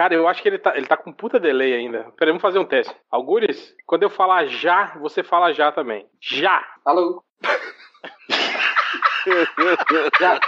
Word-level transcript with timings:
Cara, 0.00 0.14
eu 0.14 0.26
acho 0.26 0.40
que 0.40 0.48
ele 0.48 0.56
tá, 0.56 0.74
ele 0.78 0.86
tá 0.86 0.96
com 0.96 1.12
puta 1.12 1.38
delay 1.38 1.74
ainda. 1.74 2.10
Peraí, 2.16 2.30
vamos 2.30 2.40
fazer 2.40 2.58
um 2.58 2.64
teste. 2.64 2.96
Algures, 3.10 3.76
quando 3.84 4.02
eu 4.02 4.08
falar 4.08 4.46
já, 4.46 4.96
você 4.98 5.22
fala 5.22 5.52
já 5.52 5.70
também. 5.70 6.06
Já! 6.18 6.66
Alô? 6.86 7.22
já. 10.18 10.40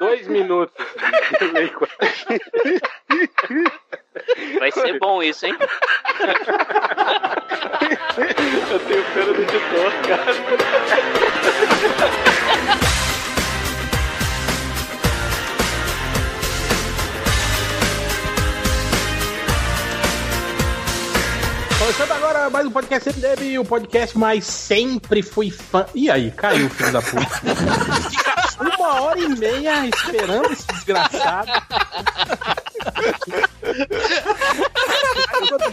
Dois 0.00 0.26
minutos. 0.26 0.84
Vai 4.58 4.72
ser 4.72 4.98
bom 4.98 5.22
isso, 5.22 5.46
hein? 5.46 5.54
Eu 8.70 8.78
tenho 8.80 9.04
pena 9.14 9.32
do 9.32 9.42
editor, 9.42 9.92
cara. 10.06 10.34
Começando 21.78 22.12
agora 22.12 22.50
mais 22.50 22.66
um 22.66 22.70
podcast 22.70 23.08
MDM, 23.08 23.58
o 23.60 23.64
podcast 23.64 24.18
mais 24.18 24.44
sempre 24.44 25.22
fui 25.22 25.50
fã. 25.50 25.86
E 25.94 26.10
aí, 26.10 26.30
caiu, 26.32 26.68
filho 26.68 26.92
da 26.92 27.00
puta. 27.00 27.40
Uma 28.60 29.00
hora 29.02 29.18
e 29.18 29.28
meia 29.28 29.86
esperando 29.86 30.52
esse 30.52 30.66
desgraçado. 30.66 31.50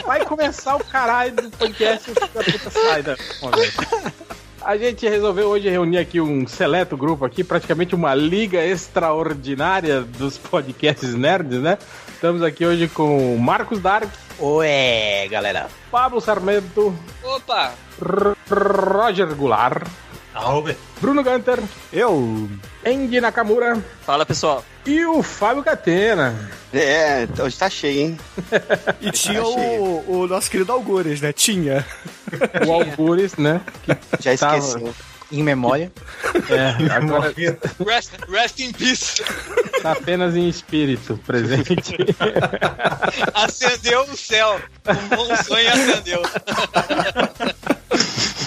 Vai 0.06 0.24
começar 0.24 0.76
o 0.76 0.84
caralho 0.84 1.36
do 1.36 1.50
podcast, 1.50 2.12
da 2.14 2.28
puta 2.28 2.70
sai 2.70 3.02
da. 3.02 3.16
A 4.62 4.78
gente 4.78 5.08
resolveu 5.08 5.48
hoje 5.48 5.70
reunir 5.70 5.98
aqui 5.98 6.20
um 6.22 6.48
seleto 6.48 6.96
grupo 6.96 7.26
aqui, 7.26 7.44
praticamente 7.44 7.94
uma 7.94 8.14
liga 8.16 8.64
extraordinária 8.64 10.02
dos 10.02 10.38
podcasts 10.38 11.14
nerds, 11.14 11.60
né? 11.60 11.78
Estamos 12.08 12.42
aqui 12.42 12.66
hoje 12.66 12.88
com 12.88 13.38
Marcos 13.38 13.80
Dark. 13.80 14.10
Ué, 14.40 15.28
galera. 15.28 15.68
Pablo 15.92 16.20
Sarmento. 16.20 16.98
Opa! 17.24 17.74
R 18.02 18.36
Roger 18.50 19.34
Goulart. 19.36 19.88
Salve. 20.36 20.76
Bruno 21.00 21.24
Gunter. 21.24 21.60
Eu. 21.94 22.50
Andy 22.86 23.22
Nakamura. 23.22 23.82
Fala, 24.06 24.26
pessoal. 24.26 24.64
E 24.86 25.06
o 25.06 25.24
Fábio 25.24 25.64
Catena. 25.64 26.36
É, 26.74 27.26
hoje 27.42 27.58
tá 27.58 27.70
cheio, 27.70 28.00
hein? 28.02 28.18
E 29.02 29.12
tinha 29.12 29.42
o, 29.44 30.04
o 30.24 30.28
nosso 30.28 30.52
querido 30.52 30.72
Algures, 30.74 31.22
né? 31.22 31.32
Tinha. 31.32 31.86
O 32.68 32.72
Algures, 32.74 33.36
né? 33.38 33.62
Já 34.20 34.36
tava- 34.38 34.58
esqueceu. 34.58 34.94
Em 35.32 35.44
memória. 35.44 35.92
É, 36.50 36.92
agora 36.92 37.34
Rest, 37.86 38.12
rest 38.30 38.60
in 38.60 38.74
peace. 38.74 39.24
tá 39.82 39.94
apenas 39.94 40.36
em 40.36 40.50
espírito 40.50 41.18
presente. 41.26 41.96
Acendeu 43.34 44.02
o 44.02 44.18
céu. 44.18 44.60
Um 44.88 45.16
bom 45.16 45.36
sonho 45.38 45.70
acendeu. 45.70 46.22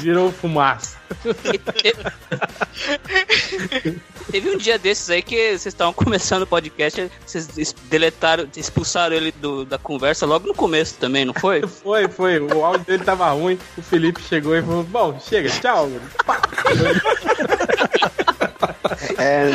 Virou 0.03 0.31
fumaça. 0.31 0.99
Teve 4.31 4.51
um 4.51 4.57
dia 4.59 4.79
desses 4.79 5.09
aí 5.11 5.23
que 5.23 5.37
vocês 5.49 5.67
estavam 5.67 5.93
começando 5.93 6.43
o 6.43 6.47
podcast, 6.47 7.11
vocês 7.27 7.73
deletaram, 7.91 8.47
expulsaram 8.57 9.17
ele 9.17 9.33
do- 9.33 9.65
da 9.65 9.79
conversa 9.79 10.27
logo 10.27 10.47
no 10.47 10.55
começo 10.55 10.95
também, 10.99 11.25
não 11.25 11.35
foi? 11.35 11.63
Foi, 11.67 12.09
foi. 12.09 12.39
O 12.41 12.65
áudio 12.65 12.85
dele 12.87 13.05
tava 13.05 13.29
ruim. 13.31 13.59
O 13.77 13.83
Felipe 13.83 14.21
chegou 14.23 14.55
e 14.57 14.63
falou: 14.63 14.83
Bom, 14.85 15.19
chega, 15.21 15.49
tchau. 15.49 15.89
É, 19.19 19.51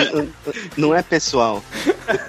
não 0.77 0.93
é 0.93 1.01
pessoal. 1.01 1.63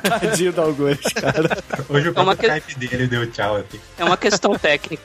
Tadinho 0.02 0.52
do 0.52 0.60
Algures, 0.62 1.00
cara. 1.12 1.56
Hoje 1.88 2.08
o 2.08 2.12
É 2.16 2.20
uma 2.22 2.34
próprio 2.36 2.36
que- 2.62 2.70
Skype 2.70 2.88
dele 2.88 3.06
deu 3.06 3.30
tchau 3.30 3.56
aqui. 3.56 3.80
É 3.98 4.04
uma 4.04 4.16
questão 4.16 4.56
técnica. 4.58 5.02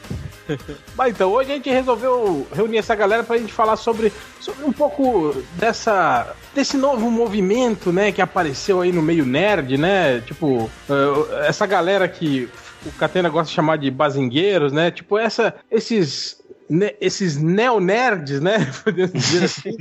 Mas 0.98 1.12
então, 1.14 1.32
hoje 1.32 1.52
a 1.52 1.56
gente 1.56 1.70
resolveu 1.70 2.48
reunir 2.56 2.80
essa 2.80 2.96
galera 2.96 3.24
pra 3.24 3.38
gente 3.38 3.54
falar 3.54 3.76
sobre, 3.76 4.12
sobre 4.40 4.66
um 4.66 4.72
pouco 4.72 5.36
dessa 5.54 6.36
desse 6.56 6.76
novo 6.76 7.12
movimento, 7.12 7.92
né, 7.94 8.12
que 8.12 8.20
apareceu 8.22 8.82
aí 8.82 8.92
no 8.92 9.02
meio 9.04 9.24
nerd, 9.26 9.78
né? 9.78 10.22
Tipo, 10.22 10.68
eh, 10.90 11.48
essa 11.48 11.68
galera 11.68 12.08
que 12.08 12.50
o 12.84 12.92
Catena 12.94 13.30
gosta 13.30 13.50
de 13.50 13.54
chamar 13.56 13.78
de 13.78 13.92
bazingueiros, 13.92 14.72
né? 14.74 14.90
Tipo, 14.90 15.20
essa 15.20 15.54
esses 15.70 16.42
ne- 16.70 16.96
esses 17.02 17.38
neo-nerds, 17.38 18.40
né? 18.40 18.72
Podemos 18.84 19.12
dizer 19.14 19.46
assim. 19.46 19.78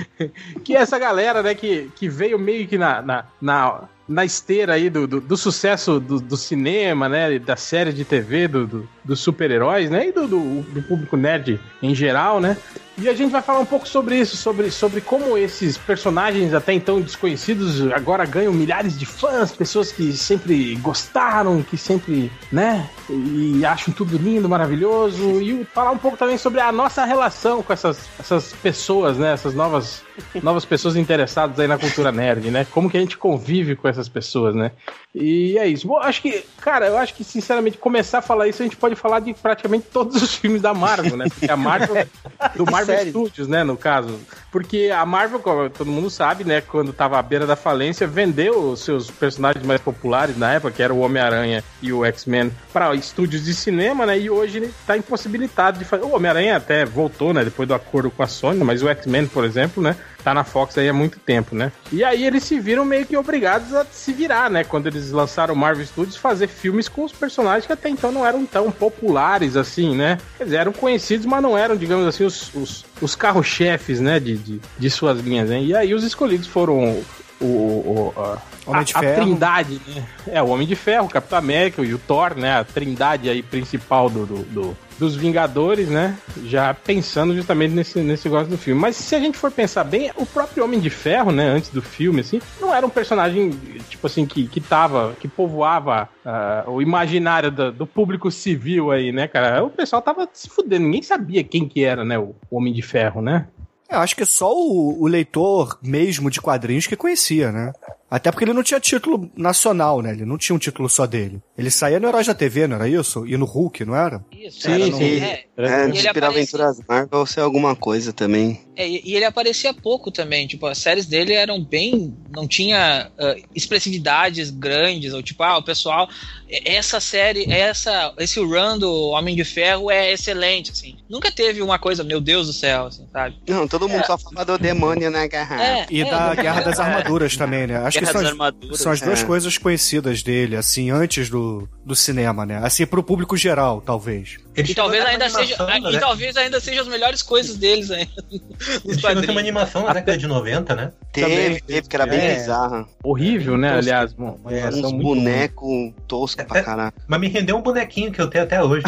que 0.64 0.76
é 0.76 0.80
essa 0.80 0.98
galera, 0.98 1.42
né, 1.42 1.54
que, 1.54 1.90
que 1.96 2.08
veio 2.08 2.38
meio 2.38 2.66
que 2.68 2.78
na, 2.78 3.02
na, 3.02 3.24
na, 3.40 3.88
na 4.10 4.24
esteira 4.24 4.74
aí 4.74 4.90
do, 4.90 5.06
do, 5.06 5.20
do 5.20 5.36
sucesso 5.36 6.00
do, 6.00 6.20
do 6.20 6.36
cinema, 6.36 7.08
né, 7.08 7.38
da 7.38 7.54
série 7.54 7.92
de 7.92 8.04
TV, 8.04 8.48
do, 8.48 8.66
do- 8.66 8.88
dos 9.04 9.20
super-heróis, 9.20 9.88
né, 9.88 10.08
e 10.08 10.12
do, 10.12 10.26
do, 10.26 10.82
público 10.82 11.16
nerd 11.16 11.60
em 11.80 11.94
geral, 11.94 12.40
né. 12.40 12.56
E 12.98 13.08
a 13.08 13.14
gente 13.14 13.30
vai 13.30 13.40
falar 13.40 13.60
um 13.60 13.64
pouco 13.64 13.88
sobre 13.88 14.18
isso, 14.18 14.36
sobre, 14.36 14.70
sobre 14.70 15.00
como 15.00 15.38
esses 15.38 15.78
personagens 15.78 16.52
até 16.52 16.72
então 16.72 17.00
desconhecidos 17.00 17.80
agora 17.92 18.26
ganham 18.26 18.52
milhares 18.52 18.98
de 18.98 19.06
fãs, 19.06 19.52
pessoas 19.52 19.92
que 19.92 20.12
sempre 20.12 20.74
gostaram, 20.76 21.62
que 21.62 21.76
sempre, 21.78 22.30
né, 22.50 22.90
e 23.08 23.64
acham 23.64 23.94
tudo 23.94 24.18
lindo, 24.18 24.48
maravilhoso, 24.48 25.40
e 25.40 25.64
falar 25.72 25.92
um 25.92 25.98
pouco 25.98 26.16
também 26.16 26.36
sobre 26.36 26.60
a 26.60 26.72
nossa 26.72 27.04
relação 27.04 27.62
com 27.62 27.72
essas, 27.72 28.08
essas 28.18 28.52
pessoas, 28.54 29.16
né, 29.16 29.32
essas 29.32 29.54
novas, 29.54 30.02
novas 30.42 30.64
pessoas 30.64 30.96
interessadas 30.96 31.58
aí 31.58 31.66
na 31.66 31.78
cultura 31.78 32.12
nerd, 32.12 32.50
né, 32.50 32.66
como 32.70 32.90
que 32.90 32.96
a 32.96 33.00
gente 33.00 33.16
convive 33.16 33.76
com 33.76 33.88
essas 33.88 34.08
pessoas, 34.08 34.54
né. 34.54 34.72
E 35.12 35.58
é 35.58 35.66
isso. 35.66 35.88
Bom, 35.88 35.98
acho 35.98 36.22
que, 36.22 36.44
cara, 36.60 36.86
eu 36.86 36.96
acho 36.96 37.14
que, 37.14 37.24
sinceramente, 37.24 37.76
começar 37.78 38.18
a 38.18 38.22
falar 38.22 38.46
isso, 38.46 38.62
a 38.62 38.64
gente 38.64 38.76
pode 38.76 38.94
falar 38.94 39.18
de 39.18 39.34
praticamente 39.34 39.86
todos 39.92 40.22
os 40.22 40.36
filmes 40.36 40.62
da 40.62 40.72
Marvel, 40.72 41.16
né? 41.16 41.26
Porque 41.28 41.50
a 41.50 41.56
Marvel, 41.56 42.06
do 42.54 42.64
Marvel 42.64 42.96
Sério? 42.96 43.10
Studios, 43.10 43.48
né, 43.48 43.64
no 43.64 43.76
caso. 43.76 44.20
Porque 44.52 44.88
a 44.96 45.04
Marvel, 45.04 45.40
como 45.40 45.68
todo 45.68 45.90
mundo 45.90 46.08
sabe, 46.08 46.44
né, 46.44 46.60
quando 46.60 46.92
tava 46.92 47.18
à 47.18 47.22
beira 47.22 47.44
da 47.44 47.56
falência, 47.56 48.06
vendeu 48.06 48.70
os 48.70 48.84
seus 48.84 49.10
personagens 49.10 49.66
mais 49.66 49.80
populares 49.80 50.38
na 50.38 50.52
época, 50.52 50.74
que 50.74 50.82
era 50.82 50.94
o 50.94 51.00
Homem-Aranha 51.00 51.64
e 51.82 51.92
o 51.92 52.04
X-Men, 52.04 52.52
para 52.72 52.94
estúdios 52.94 53.44
de 53.44 53.52
cinema, 53.52 54.06
né? 54.06 54.16
E 54.16 54.30
hoje 54.30 54.58
ele 54.58 54.74
tá 54.86 54.96
impossibilitado 54.96 55.76
de 55.76 55.84
fazer. 55.84 56.04
O 56.04 56.14
Homem-Aranha 56.14 56.56
até 56.56 56.84
voltou, 56.84 57.34
né, 57.34 57.42
depois 57.42 57.66
do 57.66 57.74
acordo 57.74 58.12
com 58.12 58.22
a 58.22 58.28
Sony, 58.28 58.62
mas 58.62 58.80
o 58.80 58.88
X-Men, 58.88 59.26
por 59.26 59.44
exemplo, 59.44 59.82
né, 59.82 59.96
tá 60.22 60.34
na 60.34 60.44
Fox 60.44 60.76
aí 60.76 60.88
há 60.88 60.92
muito 60.92 61.18
tempo, 61.18 61.54
né? 61.54 61.72
E 61.92 62.04
aí 62.04 62.24
eles 62.24 62.42
se 62.44 62.58
viram 62.60 62.84
meio 62.84 63.06
que 63.06 63.16
obrigados 63.16 63.74
a 63.74 63.84
se 63.84 64.12
virar, 64.12 64.50
né? 64.50 64.64
Quando 64.64 64.86
eles 64.86 65.10
lançaram 65.10 65.54
o 65.54 65.56
Marvel 65.56 65.84
Studios, 65.86 66.16
fazer 66.16 66.46
filmes 66.48 66.88
com 66.88 67.04
os 67.04 67.12
personagens 67.12 67.66
que 67.66 67.72
até 67.72 67.88
então 67.88 68.12
não 68.12 68.26
eram 68.26 68.44
tão 68.44 68.70
populares 68.70 69.56
assim, 69.56 69.94
né? 69.96 70.18
Quer 70.38 70.44
dizer, 70.44 70.56
eram 70.58 70.72
conhecidos, 70.72 71.26
mas 71.26 71.42
não 71.42 71.56
eram, 71.56 71.76
digamos 71.76 72.06
assim, 72.06 72.24
os, 72.24 72.54
os, 72.54 72.84
os 73.00 73.14
carro-chefes, 73.16 74.00
né? 74.00 74.20
De, 74.20 74.36
de, 74.36 74.60
de 74.78 74.90
suas 74.90 75.18
linhas, 75.20 75.48
né? 75.48 75.62
E 75.62 75.74
aí 75.74 75.94
os 75.94 76.04
escolhidos 76.04 76.46
foram 76.46 77.02
o, 77.40 77.44
o, 77.44 78.12
a, 78.16 78.38
Homem 78.66 78.84
de 78.84 78.92
a, 78.94 78.98
a 78.98 79.00
Ferro. 79.00 79.22
trindade, 79.22 79.80
né? 79.86 80.04
É, 80.26 80.42
o 80.42 80.48
Homem 80.48 80.66
de 80.66 80.76
Ferro, 80.76 81.06
o 81.06 81.10
Capitão 81.10 81.38
América 81.38 81.82
e 81.82 81.94
o 81.94 81.98
Thor, 81.98 82.34
né? 82.36 82.58
A 82.58 82.64
trindade 82.64 83.28
aí 83.30 83.42
principal 83.42 84.10
do, 84.10 84.26
do, 84.26 84.42
do- 84.44 84.76
dos 85.00 85.16
Vingadores, 85.16 85.88
né? 85.88 86.16
Já 86.44 86.74
pensando 86.74 87.34
justamente 87.34 87.72
nesse, 87.72 88.00
nesse 88.00 88.28
negócio 88.28 88.48
do 88.48 88.58
filme. 88.58 88.78
Mas 88.78 88.96
se 88.96 89.14
a 89.14 89.18
gente 89.18 89.38
for 89.38 89.50
pensar 89.50 89.82
bem, 89.82 90.12
o 90.14 90.26
próprio 90.26 90.62
Homem 90.62 90.78
de 90.78 90.90
Ferro, 90.90 91.32
né? 91.32 91.48
Antes 91.48 91.70
do 91.70 91.80
filme, 91.80 92.20
assim, 92.20 92.40
não 92.60 92.72
era 92.72 92.86
um 92.86 92.90
personagem, 92.90 93.50
tipo 93.88 94.06
assim, 94.06 94.26
que, 94.26 94.46
que 94.46 94.60
tava, 94.60 95.16
que 95.18 95.26
povoava 95.26 96.08
ah, 96.24 96.64
o 96.66 96.82
imaginário 96.82 97.50
do, 97.50 97.72
do 97.72 97.86
público 97.86 98.30
civil 98.30 98.90
aí, 98.90 99.10
né, 99.10 99.26
cara? 99.26 99.64
O 99.64 99.70
pessoal 99.70 100.02
tava 100.02 100.28
se 100.32 100.50
fudendo, 100.50 100.84
ninguém 100.84 101.02
sabia 101.02 101.42
quem 101.42 101.66
que 101.66 101.82
era, 101.82 102.04
né? 102.04 102.18
O 102.18 102.34
Homem 102.50 102.72
de 102.72 102.82
Ferro, 102.82 103.22
né? 103.22 103.48
Eu 103.90 103.98
acho 103.98 104.14
que 104.14 104.24
só 104.24 104.54
o, 104.54 105.02
o 105.02 105.06
leitor 105.08 105.78
mesmo 105.82 106.30
de 106.30 106.40
quadrinhos 106.40 106.86
que 106.86 106.94
conhecia, 106.94 107.50
né? 107.50 107.72
Até 108.10 108.30
porque 108.30 108.44
ele 108.44 108.52
não 108.52 108.62
tinha 108.62 108.80
título 108.80 109.30
nacional, 109.36 110.02
né? 110.02 110.10
Ele 110.12 110.24
não 110.24 110.36
tinha 110.36 110.56
um 110.56 110.58
título 110.58 110.88
só 110.88 111.06
dele. 111.06 111.40
Ele 111.56 111.70
saía 111.70 112.00
no 112.00 112.08
Heróis 112.08 112.26
da 112.26 112.34
TV, 112.34 112.66
não 112.66 112.76
era 112.76 112.88
isso? 112.88 113.26
E 113.26 113.36
no 113.36 113.44
Hulk, 113.44 113.84
não 113.84 113.94
era? 113.94 114.24
Isso, 114.32 114.62
Sim, 114.62 114.72
era 114.72 114.84
sim. 114.86 114.90
no- 114.90 115.24
é, 115.24 115.44
É, 115.60 115.62
E 115.62 115.88
ele 115.88 115.98
Inspira 115.98 116.10
aparecia- 116.28 116.28
Aventuras 116.64 116.80
Marvel 116.88 117.26
ser 117.26 117.40
alguma 117.40 117.76
coisa 117.76 118.12
também. 118.14 118.62
É, 118.74 118.88
e 118.88 119.14
ele 119.14 119.26
aparecia 119.26 119.74
pouco 119.74 120.10
também, 120.10 120.46
tipo, 120.46 120.66
as 120.66 120.78
séries 120.78 121.04
dele 121.04 121.34
eram 121.34 121.62
bem. 121.62 122.16
não 122.34 122.46
tinha 122.48 123.10
ah, 123.18 123.36
expressividades 123.54 124.50
grandes, 124.50 125.12
ou 125.12 125.22
tipo, 125.22 125.42
ah, 125.42 125.58
o 125.58 125.62
pessoal, 125.62 126.08
é- 126.48 126.76
essa 126.76 126.98
série, 127.00 127.50
essa, 127.52 128.12
esse 128.18 128.40
run 128.40 128.78
do 128.78 129.08
Homem 129.10 129.34
de 129.36 129.44
Ferro 129.44 129.90
é 129.90 130.12
excelente, 130.12 130.70
assim. 130.70 130.96
Nunca 131.08 131.30
teve 131.30 131.60
uma 131.62 131.78
coisa, 131.78 132.02
meu 132.04 132.20
Deus 132.20 132.46
do 132.46 132.52
céu, 132.52 132.86
assim, 132.86 133.06
sabe? 133.12 133.36
Não, 133.48 133.66
todo 133.68 133.88
mundo 133.88 134.04
só 134.06 134.16
fala 134.16 134.44
do 134.44 134.58
demônio 134.58 135.10
na 135.10 135.26
garrafa. 135.26 135.62
É, 135.62 135.86
E 135.90 136.02
é, 136.02 136.10
da 136.10 136.34
Guerra 136.34 136.60
das 136.62 136.78
Armaduras 136.80 137.36
também, 137.36 137.66
né? 137.66 137.76
Acho 137.78 137.98
Guerra 137.98 137.99
que 138.00 138.06
são 138.12 138.20
as, 138.20 138.78
são 138.80 138.92
as 138.92 139.00
duas 139.00 139.22
É. 139.22 139.24
coisas 139.24 139.58
conhecidas 139.58 140.22
dele, 140.22 140.56
assim, 140.56 140.90
antes 140.90 141.28
do, 141.28 141.68
do 141.84 141.94
cinema, 141.94 142.44
né? 142.44 142.60
Assim, 142.62 142.86
pro 142.86 143.02
público 143.02 143.36
geral, 143.36 143.80
talvez. 143.80 144.36
Ele 144.56 144.64
E 144.64 144.66
chegou 144.66 144.82
talvez 144.84 145.04
ainda 145.06 145.28
seja. 145.30 145.56
E 145.70 145.80
né? 145.92 145.98
talvez 146.00 146.36
ainda 146.36 146.60
sejam 146.60 146.82
as 146.82 146.88
melhores 146.88 147.22
coisas 147.22 147.56
deles 147.56 147.90
ainda. 147.90 148.10
Ele 148.30 148.42
Nos 148.84 148.96
chegou 149.00 149.18
a 149.18 149.22
ter 149.24 149.30
uma 149.30 149.40
animação 149.40 149.82
na 149.84 149.92
década 149.92 150.18
de 150.18 150.26
90, 150.26 150.74
né? 150.74 150.92
Teve, 151.12 151.60
teve, 151.60 151.88
que 151.88 151.96
era 151.96 152.06
bem 152.06 152.18
É. 152.20 152.34
bizarra. 152.34 152.86
Horrível, 153.02 153.56
né? 153.56 153.76
Aliás, 153.78 154.12
uma 154.14 154.36
É, 154.50 154.62
animação 154.62 154.90
Uns 154.90 154.92
muito 154.92 155.02
bonecos 155.04 155.92
toscos 156.08 156.44
pra 156.44 156.62
caralho. 156.62 156.92
Mas 157.06 157.20
me 157.20 157.28
rendeu 157.28 157.56
um 157.56 157.62
bonequinho 157.62 158.10
que 158.12 158.20
eu 158.20 158.28
tenho 158.28 158.44
até 158.44 158.62
hoje. 158.62 158.84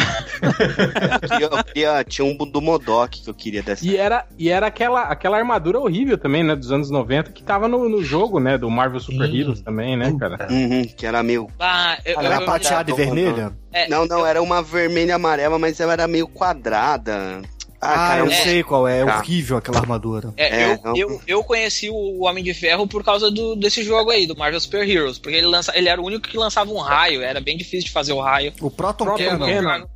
Eu 1.39 1.49
eu 1.57 1.63
queria- 1.63 2.03
tinha 2.03 2.25
um 2.25 2.35
do 2.37 2.61
Modok 2.61 3.21
que 3.23 3.29
eu 3.29 3.33
queria 3.33 3.63
dessa. 3.63 3.85
E 3.85 3.95
era, 3.97 4.25
e 4.37 4.49
era 4.49 4.67
aquela, 4.67 5.03
aquela 5.03 5.37
armadura 5.37 5.79
horrível 5.79 6.17
também, 6.17 6.43
né? 6.43 6.55
Dos 6.55 6.71
anos 6.71 6.89
90, 6.89 7.31
que 7.31 7.43
tava 7.43 7.67
no, 7.67 7.87
no 7.89 8.03
jogo, 8.03 8.39
né? 8.39 8.57
Do 8.57 8.69
Marvel 8.69 8.99
Super 8.99 9.27
Sim. 9.29 9.39
Heroes 9.39 9.61
também, 9.61 9.95
né, 9.97 10.13
cara? 10.19 10.47
Uhum, 10.51 10.83
que 10.85 11.05
era 11.05 11.23
meio. 11.23 11.47
Ah, 11.59 11.97
eu, 12.05 12.19
Era 12.19 12.35
eu- 12.35 12.39
eu- 12.41 12.45
prateada 12.45 12.89
e 12.89 12.93
eu- 12.93 12.97
vermelha? 12.97 13.51
É, 13.73 13.87
Não, 13.89 14.05
não, 14.05 14.25
era 14.25 14.41
uma 14.41 14.61
vermelha 14.61 15.09
e 15.09 15.11
amarela, 15.13 15.57
mas 15.59 15.79
ela 15.79 15.93
era 15.93 16.07
meio 16.07 16.27
quadrada. 16.27 17.41
Ah, 17.85 17.95
cara, 17.95 18.19
eu 18.21 18.25
um- 18.27 18.31
sei 18.31 18.63
qual 18.63 18.87
é. 18.87 19.01
É 19.01 19.05
Tá. 19.05 19.17
horrível 19.17 19.57
aquela 19.57 19.77
armadura. 19.79 20.33
É, 20.37 20.61
É, 20.61 20.71
eu, 20.73 20.79
não- 20.85 20.95
eu, 20.95 21.21
eu 21.27 21.43
conheci 21.43 21.89
o 21.89 22.23
Homem 22.23 22.41
de 22.41 22.53
Ferro 22.53 22.87
por 22.87 23.03
causa 23.03 23.29
do, 23.29 23.57
desse 23.57 23.83
jogo 23.83 24.09
aí, 24.09 24.25
do 24.25 24.37
Marvel 24.37 24.57
Super 24.61 24.87
Heroes, 24.87 25.19
porque 25.19 25.35
ele, 25.35 25.47
lança, 25.47 25.77
ele 25.77 25.89
era 25.89 25.99
o 26.01 26.05
único 26.05 26.25
que 26.29 26.37
lançava 26.37 26.71
um 26.71 26.77
raio, 26.77 27.21
era 27.21 27.41
bem 27.41 27.57
difícil 27.57 27.87
de 27.87 27.91
fazer 27.91 28.13
o 28.13 28.21
raio. 28.21 28.53
O 28.61 28.71
Proton, 28.71 29.03
Proton 29.03 29.37
Cannon. 29.37 29.45
Cannon. 29.45 29.87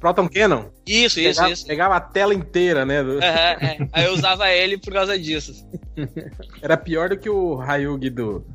Proton 0.00 0.28
Cannon. 0.30 0.64
Isso, 0.88 1.20
isso, 1.20 1.34
pegava, 1.36 1.52
isso. 1.52 1.66
pegava 1.66 1.96
a 1.96 2.00
tela 2.00 2.32
inteira, 2.32 2.86
né? 2.86 3.02
do- 3.02 3.18
Aham, 3.18 3.56
é. 3.60 3.76
Aí 3.92 4.04
eu 4.06 4.14
usava 4.14 4.48
ele 4.50 4.78
por 4.78 4.90
causa 4.90 5.18
disso. 5.18 5.52
Era 6.62 6.78
pior 6.78 7.10
do 7.10 7.18
que 7.18 7.28
o 7.28 7.56
Ryugi 7.56 8.08
do, 8.08 8.46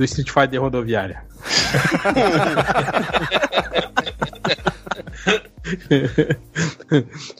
do 0.00 0.04
Street 0.04 0.30
Fighter 0.30 0.60
Rodoviária. 0.60 1.22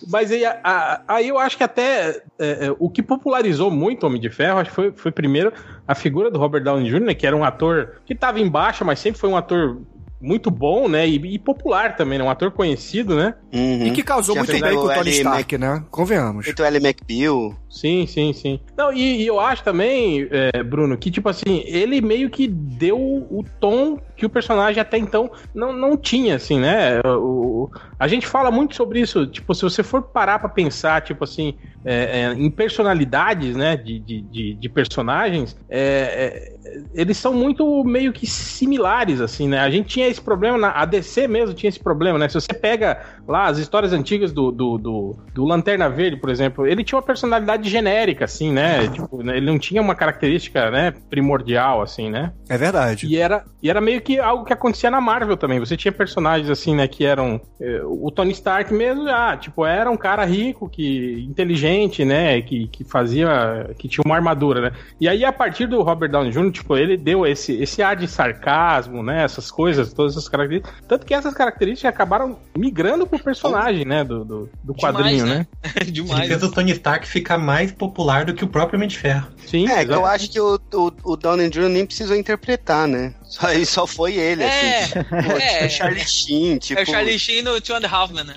Mas 0.08 0.30
aí, 0.30 0.44
a- 0.44 0.60
a- 0.62 1.00
aí 1.08 1.28
eu 1.28 1.38
acho 1.38 1.56
que 1.56 1.64
até 1.64 2.22
é, 2.38 2.66
é, 2.66 2.74
o 2.78 2.88
que 2.90 3.02
popularizou 3.02 3.70
muito 3.70 4.04
o 4.04 4.06
Homem 4.06 4.20
de 4.20 4.30
Ferro, 4.30 4.58
acho 4.58 4.70
que 4.70 4.76
foi, 4.76 4.92
foi 4.92 5.10
primeiro 5.10 5.52
a 5.86 5.94
figura 5.94 6.30
do 6.30 6.38
Robert 6.38 6.62
Downey 6.62 6.90
Jr., 6.90 7.14
que 7.16 7.26
era 7.26 7.36
um 7.36 7.44
ator 7.44 8.00
que 8.04 8.12
estava 8.12 8.38
em 8.40 8.48
baixa, 8.48 8.84
mas 8.84 8.98
sempre 8.98 9.20
foi 9.20 9.30
um 9.30 9.36
ator 9.36 9.80
muito 10.20 10.50
bom, 10.50 10.86
né? 10.86 11.08
E, 11.08 11.16
e 11.34 11.38
popular 11.38 11.96
também, 11.96 12.18
né? 12.18 12.24
Um 12.24 12.30
ator 12.30 12.50
conhecido, 12.50 13.16
né? 13.16 13.34
Uhum. 13.52 13.86
E 13.86 13.90
que 13.92 14.02
causou 14.02 14.34
Já 14.34 14.42
muito 14.44 14.60
bem 14.60 14.74
com 14.74 14.80
o 14.82 14.90
o 14.90 14.94
Tony. 14.94 15.10
Stark, 15.12 15.56
né? 15.58 15.82
Convenhamos. 15.90 16.44
Feito 16.44 16.62
L. 16.62 16.76
McBeal. 16.76 17.56
Sim, 17.70 18.04
sim, 18.04 18.32
sim. 18.32 18.58
Não, 18.76 18.92
e, 18.92 19.22
e 19.22 19.26
eu 19.28 19.38
acho 19.38 19.62
também, 19.62 20.28
é, 20.28 20.60
Bruno, 20.60 20.98
que, 20.98 21.08
tipo 21.08 21.28
assim, 21.28 21.62
ele 21.66 22.00
meio 22.00 22.28
que 22.28 22.48
deu 22.48 22.98
o 22.98 23.44
tom 23.60 23.96
que 24.16 24.26
o 24.26 24.28
personagem 24.30 24.80
até 24.80 24.98
então 24.98 25.30
não, 25.54 25.72
não 25.72 25.96
tinha, 25.96 26.34
assim, 26.34 26.58
né? 26.58 27.00
O, 27.04 27.70
a 27.98 28.08
gente 28.08 28.26
fala 28.26 28.50
muito 28.50 28.74
sobre 28.74 29.00
isso, 29.00 29.24
tipo, 29.26 29.54
se 29.54 29.62
você 29.62 29.82
for 29.84 30.02
parar 30.02 30.40
pra 30.40 30.48
pensar, 30.48 31.00
tipo 31.00 31.22
assim, 31.22 31.54
é, 31.84 32.20
é, 32.22 32.32
em 32.32 32.50
personalidades, 32.50 33.56
né, 33.56 33.76
de, 33.76 33.98
de, 33.98 34.20
de, 34.20 34.54
de 34.54 34.68
personagens, 34.68 35.56
é, 35.68 36.52
é, 36.62 36.80
eles 36.92 37.16
são 37.16 37.32
muito 37.32 37.82
meio 37.84 38.12
que 38.12 38.26
similares, 38.26 39.20
assim, 39.20 39.48
né? 39.48 39.60
A 39.60 39.70
gente 39.70 39.88
tinha 39.88 40.06
esse 40.06 40.20
problema, 40.20 40.58
na, 40.58 40.70
a 40.72 40.84
DC 40.84 41.26
mesmo 41.26 41.54
tinha 41.54 41.68
esse 41.68 41.80
problema, 41.80 42.18
né? 42.18 42.28
Se 42.28 42.34
você 42.34 42.52
pega 42.52 43.00
lá 43.26 43.46
as 43.46 43.58
histórias 43.58 43.92
antigas 43.92 44.32
do, 44.32 44.50
do, 44.50 44.76
do, 44.76 45.16
do 45.32 45.44
Lanterna 45.44 45.88
Verde, 45.88 46.18
por 46.18 46.28
exemplo, 46.28 46.66
ele 46.66 46.84
tinha 46.84 46.98
uma 46.98 47.04
personalidade 47.04 47.59
genérica, 47.68 48.24
assim, 48.24 48.52
né? 48.52 48.88
Tipo, 48.88 49.22
né, 49.22 49.36
ele 49.36 49.46
não 49.46 49.58
tinha 49.58 49.82
uma 49.82 49.94
característica, 49.94 50.70
né, 50.70 50.92
primordial, 51.10 51.82
assim, 51.82 52.08
né? 52.10 52.32
É 52.48 52.56
verdade. 52.56 53.06
E 53.06 53.16
era, 53.16 53.44
e 53.62 53.68
era 53.68 53.80
meio 53.80 54.00
que 54.00 54.18
algo 54.18 54.44
que 54.44 54.52
acontecia 54.52 54.90
na 54.90 55.00
Marvel 55.00 55.36
também. 55.36 55.58
Você 55.58 55.76
tinha 55.76 55.92
personagens 55.92 56.48
assim, 56.48 56.74
né, 56.74 56.86
que 56.88 57.04
eram. 57.04 57.40
eh, 57.60 57.80
o 57.84 58.10
Tony 58.10 58.32
Stark 58.32 58.72
mesmo, 58.72 59.08
ah, 59.08 59.36
tipo, 59.36 59.64
era 59.66 59.90
um 59.90 59.96
cara 59.96 60.24
rico, 60.24 60.68
que 60.68 61.24
inteligente, 61.28 62.04
né? 62.04 62.40
Que, 62.42 62.68
que 62.68 62.84
fazia. 62.84 63.70
que 63.78 63.88
tinha 63.88 64.02
uma 64.04 64.14
armadura, 64.16 64.60
né? 64.60 64.72
E 65.00 65.08
aí, 65.08 65.24
a 65.24 65.32
partir 65.32 65.66
do 65.66 65.82
Robert 65.82 66.10
Downey 66.10 66.30
Jr., 66.30 66.50
tipo, 66.52 66.76
ele 66.76 66.96
deu 66.96 67.26
esse, 67.26 67.52
esse 67.60 67.82
ar 67.82 67.96
de 67.96 68.06
sarcasmo, 68.08 69.02
né? 69.02 69.24
Essas 69.24 69.50
coisas, 69.50 69.92
todas 69.92 70.12
essas 70.12 70.28
características. 70.28 70.74
Tanto 70.88 71.06
que 71.06 71.14
essas 71.14 71.34
características 71.34 71.92
acabaram 71.92 72.38
migrando 72.56 73.06
pro 73.06 73.18
personagem, 73.18 73.84
né? 73.84 74.04
Do, 74.04 74.24
do, 74.24 74.48
do 74.62 74.74
Demais, 74.74 74.80
quadrinho, 74.96 75.26
né? 75.26 75.46
né? 75.62 75.70
Ele 75.80 75.90
Demais. 75.92 76.28
fez 76.28 76.42
o 76.42 76.50
Tony 76.50 76.72
Stark 76.72 77.06
ficar 77.06 77.38
mais 77.50 77.72
popular 77.72 78.24
do 78.24 78.32
que 78.32 78.44
o 78.44 78.48
próprio 78.48 78.76
Homem 78.76 78.88
de 78.88 78.96
Ferro. 78.96 79.26
Sim, 79.44 79.68
É, 79.68 79.84
que 79.84 79.92
eu 79.92 80.06
acho 80.06 80.30
que 80.30 80.40
o, 80.40 80.60
o, 80.72 80.92
o 81.02 81.16
Downey 81.16 81.50
Jr. 81.50 81.68
nem 81.68 81.84
precisou 81.84 82.16
interpretar, 82.16 82.86
né? 82.86 83.12
Só, 83.24 83.50
e 83.52 83.66
só 83.66 83.86
foi 83.88 84.14
ele, 84.14 84.44
É, 84.44 84.82
assim. 84.84 84.88
Tipo, 85.02 85.32
é. 85.32 85.58
tipo 85.58 85.70
Charlie 85.70 86.06
Sheen, 86.08 86.58
tipo. 86.58 86.80
É 86.80 86.82
o 86.84 86.86
Charlie 86.86 87.18
Sheen 87.18 87.42
no 87.42 87.60
Two 87.60 87.74
and 87.74 87.84
a 87.84 87.88
Half 87.90 88.12
Men, 88.12 88.24
né? 88.24 88.36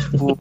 tipo, 0.00 0.38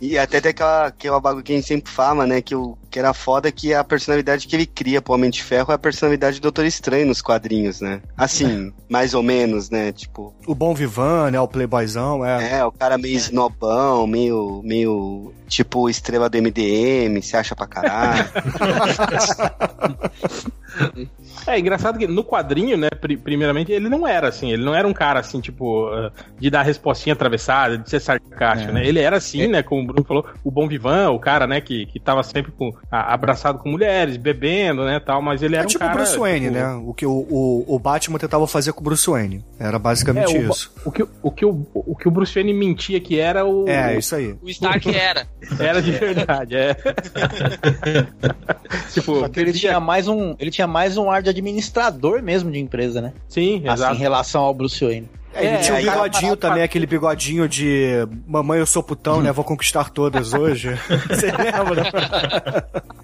e 0.00 0.18
até 0.18 0.40
tem 0.40 0.50
aquela, 0.50 0.86
aquela 0.86 1.20
bagulho 1.20 1.44
que 1.44 1.52
a 1.52 1.56
gente 1.56 1.68
sempre 1.68 1.92
fala, 1.92 2.26
né? 2.26 2.40
Que, 2.40 2.54
o, 2.54 2.76
que 2.90 2.98
era 2.98 3.12
foda 3.12 3.52
que 3.52 3.74
a 3.74 3.84
personalidade 3.84 4.46
que 4.46 4.56
ele 4.56 4.66
cria 4.66 5.02
pro 5.02 5.12
Homem 5.12 5.30
de 5.30 5.42
Ferro 5.42 5.72
é 5.72 5.74
a 5.74 5.78
personalidade 5.78 6.38
do 6.38 6.44
Doutor 6.44 6.64
Estranho 6.64 7.06
nos 7.06 7.20
quadrinhos, 7.20 7.80
né? 7.80 8.00
Assim, 8.16 8.72
mais 8.88 9.12
ou 9.12 9.22
menos, 9.22 9.68
né? 9.68 9.92
Tipo, 9.92 10.34
O 10.46 10.54
Bom 10.54 10.74
Vivan, 10.74 11.30
né? 11.30 11.40
O 11.40 11.46
Playboyzão, 11.46 12.24
é. 12.24 12.58
é, 12.58 12.64
o 12.64 12.72
cara 12.72 12.96
meio 12.96 13.16
snobão, 13.16 14.06
meio, 14.06 14.62
meio 14.64 15.34
tipo 15.46 15.90
estrela 15.90 16.30
do 16.30 16.38
MDM, 16.38 17.20
se 17.20 17.36
acha 17.36 17.54
pra 17.54 17.66
caralho. 17.66 18.24
É 21.46 21.58
engraçado 21.58 21.98
que 21.98 22.06
no 22.06 22.22
quadrinho, 22.24 22.76
né, 22.76 22.88
pri- 22.90 23.16
primeiramente, 23.16 23.72
ele 23.72 23.88
não 23.88 24.06
era 24.06 24.28
assim, 24.28 24.52
ele 24.52 24.64
não 24.64 24.74
era 24.74 24.86
um 24.86 24.92
cara 24.92 25.20
assim, 25.20 25.40
tipo, 25.40 25.86
ah, 25.88 26.10
de 26.38 26.50
dar 26.50 26.62
respostinha 26.62 27.12
atravessada, 27.14 27.78
de 27.78 27.88
ser 27.88 28.00
sarcástico, 28.00 28.70
É. 28.70 28.74
né? 28.74 28.86
Ele 28.86 29.00
era 29.00 29.16
assim, 29.16 29.46
né, 29.48 29.62
como 29.62 29.82
o 29.82 29.86
Bruno 29.86 30.04
falou, 30.04 30.26
o 30.44 30.50
bom 30.50 30.68
vivan, 30.68 31.10
o 31.10 31.18
cara, 31.18 31.46
né, 31.46 31.60
que, 31.60 31.86
que 31.86 31.98
tava 32.00 32.22
sempre 32.22 32.52
com, 32.52 32.70
a- 32.90 33.12
abraçado 33.14 33.58
com 33.58 33.70
mulheres, 33.70 34.16
bebendo, 34.16 34.84
né, 34.84 35.00
tal, 35.00 35.22
mas 35.22 35.42
ele 35.42 35.56
É 35.56 35.60
era 35.60 35.66
tipo 35.68 35.82
um 35.82 35.86
o 35.86 35.90
cara... 35.90 36.02
Bruce 36.02 36.18
Wayne, 36.18 36.46
tipo, 36.46 36.58
né? 36.58 36.74
O 36.84 36.94
que 36.94 37.06
o, 37.06 37.12
o, 37.30 37.64
o 37.74 37.78
Batman 37.78 38.18
tentava 38.18 38.46
fazer 38.46 38.72
com 38.72 38.80
o 38.80 38.84
Bruce 38.84 39.08
Wayne. 39.10 39.44
Era 39.58 39.78
basicamente 39.78 40.36
É, 40.36 40.40
o, 40.40 40.50
isso. 40.50 40.72
o, 40.84 40.90
que, 40.92 41.02
o, 41.22 41.30
que 41.30 41.44
o, 41.44 41.66
o 41.74 41.96
que 41.96 42.08
o 42.08 42.10
Bruce 42.10 42.34
Wayne 42.34 42.52
mentia 42.52 43.00
que 43.00 43.18
era 43.18 43.44
o... 43.44 43.68
É, 43.68 43.96
isso 43.98 44.14
aí. 44.14 44.34
O 44.42 44.48
Stark 44.48 44.88
era. 44.94 45.26
Era 45.58 45.80
de 45.82 45.90
verdade, 45.92 46.56
é. 46.56 46.76
tipo, 48.92 49.20
Só 49.20 49.28
que 49.28 49.40
ele 49.40 49.52
tinha 49.52 49.80
mais 49.80 50.08
um, 50.08 50.34
ele 50.38 50.50
tinha 50.50 50.66
mais 50.66 50.96
um 50.96 51.10
ar 51.10 51.22
de 51.22 51.29
administrador 51.30 52.22
mesmo 52.22 52.50
de 52.50 52.58
empresa, 52.58 53.00
né? 53.00 53.12
sim, 53.28 53.56
Assim, 53.66 53.72
exato. 53.72 53.94
em 53.94 53.98
relação 53.98 54.42
ao 54.42 54.52
Bruce 54.54 54.84
Wayne. 54.84 55.08
É, 55.32 55.44
ele 55.46 55.54
É, 55.54 55.58
tinha 55.58 55.74
um 55.76 55.82
bigodinho 55.82 56.36
também, 56.36 56.62
aquele 56.62 56.86
bigodinho 56.86 57.48
de 57.48 58.06
mamãe 58.26 58.58
eu 58.58 58.66
sou 58.66 58.82
putão, 58.82 59.22
né? 59.22 59.30
Vou 59.30 59.44
conquistar 59.44 59.88
todas 59.90 60.32
hoje. 60.34 60.70
Você 61.08 61.26
lembra? 61.30 62.66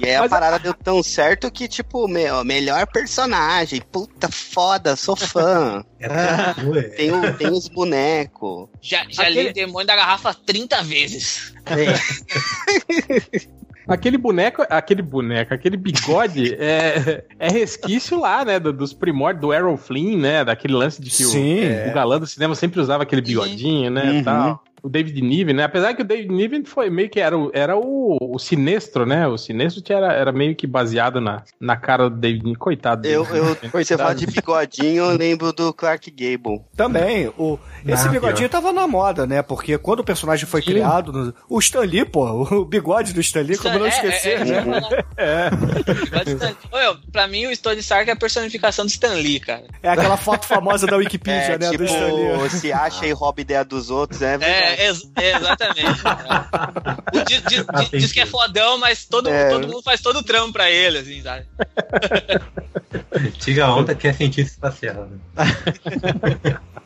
E 0.00 0.06
aí 0.06 0.16
a 0.16 0.22
Mas- 0.22 0.30
parada 0.30 0.58
deu 0.58 0.74
tão 0.74 1.00
certo 1.04 1.48
que, 1.52 1.68
tipo, 1.68 2.08
meu, 2.08 2.44
melhor 2.44 2.84
personagem, 2.88 3.80
puta 3.80 4.28
foda, 4.28 4.96
sou 4.96 5.14
fã. 5.14 5.84
Tem, 6.96 7.12
o- 7.12 7.32
tem 7.34 7.48
os 7.48 7.68
bonecos. 7.68 8.68
Já, 8.82 9.06
já 9.08 9.22
Aquele- 9.22 9.44
li 9.44 9.48
o 9.50 9.52
Demônio 9.54 9.86
da 9.86 9.94
Garrafa 9.94 10.34
30 10.34 10.82
vezes. 10.82 11.54
Aquele 13.86 14.16
boneco, 14.16 14.64
aquele 14.70 15.02
boneco, 15.02 15.52
aquele 15.52 15.76
bigode 15.76 16.54
é, 16.58 17.24
é 17.38 17.48
resquício 17.50 18.18
lá, 18.18 18.44
né? 18.44 18.58
do- 18.58 18.72
dos 18.72 18.92
primórdios 18.92 19.40
do 19.42 19.52
Errol 19.52 19.76
Flynn, 19.76 20.16
né? 20.18 20.44
Daquele 20.44 20.74
lance 20.74 21.02
de 21.02 21.10
que 21.10 21.24
o, 21.86 21.90
o 21.90 21.94
galã 21.94 22.18
do 22.18 22.26
cinema 22.26 22.54
sempre 22.54 22.80
usava 22.80 23.02
aquele 23.02 23.20
bigodinho, 23.22 23.90
né? 23.90 24.10
Uhum. 24.12 24.22
Tal. 24.24 24.64
O 24.84 24.88
David 24.90 25.18
Niven, 25.22 25.54
né? 25.54 25.64
Apesar 25.64 25.94
que 25.94 26.02
o 26.02 26.04
David 26.04 26.30
Niven 26.30 26.62
foi 26.64 26.90
meio 26.90 27.08
que 27.08 27.18
era 27.18 27.36
o, 27.38 27.50
era 27.54 27.74
o, 27.74 28.18
o 28.20 28.38
sinestro, 28.38 29.06
né? 29.06 29.26
O 29.26 29.38
sinestro 29.38 29.80
tinha- 29.82 29.96
era, 29.96 30.12
era 30.12 30.30
meio 30.32 30.54
que 30.54 30.66
baseado 30.66 31.22
na, 31.22 31.42
na 31.58 31.74
cara 31.74 32.10
do 32.10 32.16
David 32.16 32.42
Niven. 32.44 32.58
Coitado 32.58 33.00
dele. 33.00 33.14
Eu, 33.14 33.24
eu, 33.34 33.56
você 33.72 33.96
fala 33.96 34.14
de 34.14 34.26
bigodinho, 34.26 35.04
eu 35.04 35.16
lembro 35.16 35.54
do 35.54 35.72
Clark 35.72 36.10
Gable. 36.10 36.60
Também, 36.76 37.28
o, 37.38 37.58
esse 37.86 38.06
Ah, 38.06 38.10
bigodinho 38.10 38.48
tava 38.50 38.72
na 38.74 38.86
moda, 38.86 39.26
né? 39.26 39.40
Porque 39.40 39.78
quando 39.78 40.00
o 40.00 40.04
personagem 40.04 40.44
foi 40.46 40.60
criado, 40.60 41.12
no- 41.12 41.34
o 41.48 41.58
Stan 41.60 41.80
Lee, 41.80 42.04
pô, 42.04 42.26
o 42.54 42.64
bigode 42.66 43.14
do 43.14 43.20
Stan 43.22 43.40
Lee, 43.40 43.56
como 43.56 43.78
não 43.78 43.86
É, 43.86 43.88
esquecer, 43.88 44.38
é, 44.46 44.58
é, 44.58 44.64
né? 44.66 44.80
É. 45.16 45.48
Ô, 46.90 46.96
pra 47.10 47.26
mim, 47.26 47.46
o 47.46 47.56
Tony 47.56 47.78
Stark 47.80 48.08
é 48.10 48.12
a 48.12 48.16
personificação 48.16 48.84
do 48.84 48.88
Stan 48.90 49.14
Lee, 49.14 49.40
cara. 49.40 49.64
É 49.82 49.88
aquela 49.88 50.16
foto 50.16 50.44
famosa 50.46 50.86
da 50.86 50.96
Wikipedia, 50.96 51.54
É, 51.54 51.58
né? 51.58 51.70
tipo, 51.70 51.84
do 51.84 51.86
Stan 51.86 52.12
Lee. 52.12 52.50
se 52.50 52.72
acha 52.72 53.06
e 53.06 53.12
rouba 53.12 53.40
ideia 53.40 53.64
dos 53.64 53.90
outros, 53.90 54.20
é 54.22 54.36
verdade. 54.36 54.73
É, 54.76 54.86
ex- 54.88 55.10
é, 55.16 55.36
exatamente. 55.36 56.00
É. 56.06 57.24
Diz, 57.24 57.42
diz- 57.42 57.66
diz- 57.66 57.90
diz 58.02 58.12
que 58.12 58.20
é 58.20 58.26
fodão, 58.26 58.78
mas 58.78 59.04
todo, 59.04 59.28
É. 59.28 59.48
todo 59.50 59.66
mundo 59.68 59.82
faz 59.82 60.00
todo 60.00 60.18
o 60.18 60.22
trampo 60.22 60.52
pra 60.52 60.70
ele, 60.70 60.98
assim, 60.98 61.22
sabe? 61.22 61.46
Tira 63.40 63.66
a 63.66 63.74
onda 63.74 63.94
que 63.94 64.08
é 64.08 64.12
cientista 64.12 64.52
espacial. 64.52 65.08
Né? 65.08 65.18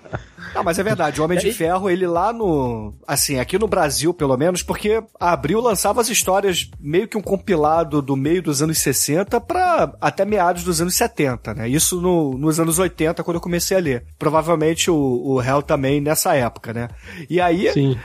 Não, 0.55 0.63
mas 0.65 0.79
é 0.79 0.83
verdade, 0.83 1.21
o 1.21 1.25
Homem 1.25 1.39
de 1.39 1.53
Ferro, 1.53 1.89
ele 1.91 2.07
lá 2.07 2.33
no. 2.33 2.95
Assim, 3.07 3.39
aqui 3.39 3.59
no 3.59 3.67
Brasil, 3.69 4.13
pelo 4.15 4.37
menos, 4.37 4.63
porque 4.63 5.03
a 5.21 5.33
Abril 5.33 5.61
lançava 5.61 6.01
as 6.01 6.09
histórias 6.09 6.71
meio 6.81 7.07
que 7.09 7.17
um 7.17 7.23
compilado 7.23 8.01
do 8.03 8.17
meio 8.17 8.43
dos 8.43 8.63
anos 8.63 8.79
60 8.79 9.41
pra 9.41 9.93
até 10.01 10.25
meados 10.25 10.65
dos 10.65 10.81
anos 10.81 10.95
70, 10.95 11.55
né? 11.55 11.69
Isso 11.69 12.01
no- 12.01 12.37
nos 12.37 12.59
anos 12.61 12.79
80, 12.79 13.23
quando 13.23 13.37
eu 13.37 13.41
comecei 13.41 13.77
a 13.77 13.81
ler. 13.81 14.05
Provavelmente 14.19 14.91
o, 14.91 14.97
o 14.97 15.43
Hell 15.43 15.63
também 15.63 16.01
nessa 16.01 16.35
época, 16.35 16.73
né? 16.73 16.89
E 17.29 17.41
aí. 17.41 17.71
Sim. 17.73 17.99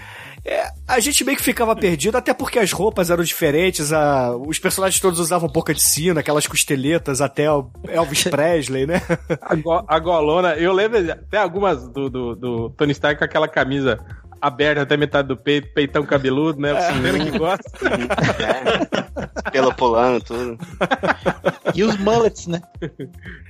É, 0.45 0.67
a 0.87 0.99
gente 0.99 1.23
meio 1.23 1.37
que 1.37 1.43
ficava 1.43 1.73
perdido, 1.75 2.17
até 2.17 2.33
porque 2.33 2.59
as 2.59 2.71
roupas 2.71 3.09
eram 3.09 3.23
diferentes, 3.23 3.93
a, 3.93 4.35
os 4.35 4.59
personagens 4.59 4.99
todos 4.99 5.17
usavam 5.19 5.47
boca 5.47 5.73
de 5.73 5.81
sino, 5.81 6.19
aquelas 6.19 6.45
costeletas 6.45 7.21
até 7.21 7.49
o 7.49 7.69
Elvis 7.87 8.23
Presley, 8.27 8.85
né? 8.85 9.01
A, 9.41 9.55
go- 9.55 9.85
a 9.87 9.99
golona, 9.99 10.55
eu 10.55 10.73
lembro 10.73 10.99
até 11.11 11.37
algumas 11.37 11.87
do, 11.87 12.09
do, 12.09 12.35
do 12.35 12.69
Tony 12.71 12.91
Stark 12.91 13.17
com 13.19 13.23
aquela 13.25 13.47
camisa 13.47 13.97
aberta 14.43 14.81
até 14.81 14.97
metade 14.97 15.27
do 15.29 15.37
peito, 15.37 15.73
peitão 15.73 16.05
cabeludo, 16.05 16.59
né? 16.59 16.73
O 16.73 16.81
Silveira 16.81 17.19
que 17.19 17.37
gosta. 17.37 17.63
É. 19.45 19.51
Pelo 19.51 19.73
pulando, 19.73 20.21
tudo. 20.23 20.57
E 21.73 21.83
os 21.83 21.97
mullets, 21.97 22.47
né? 22.47 22.61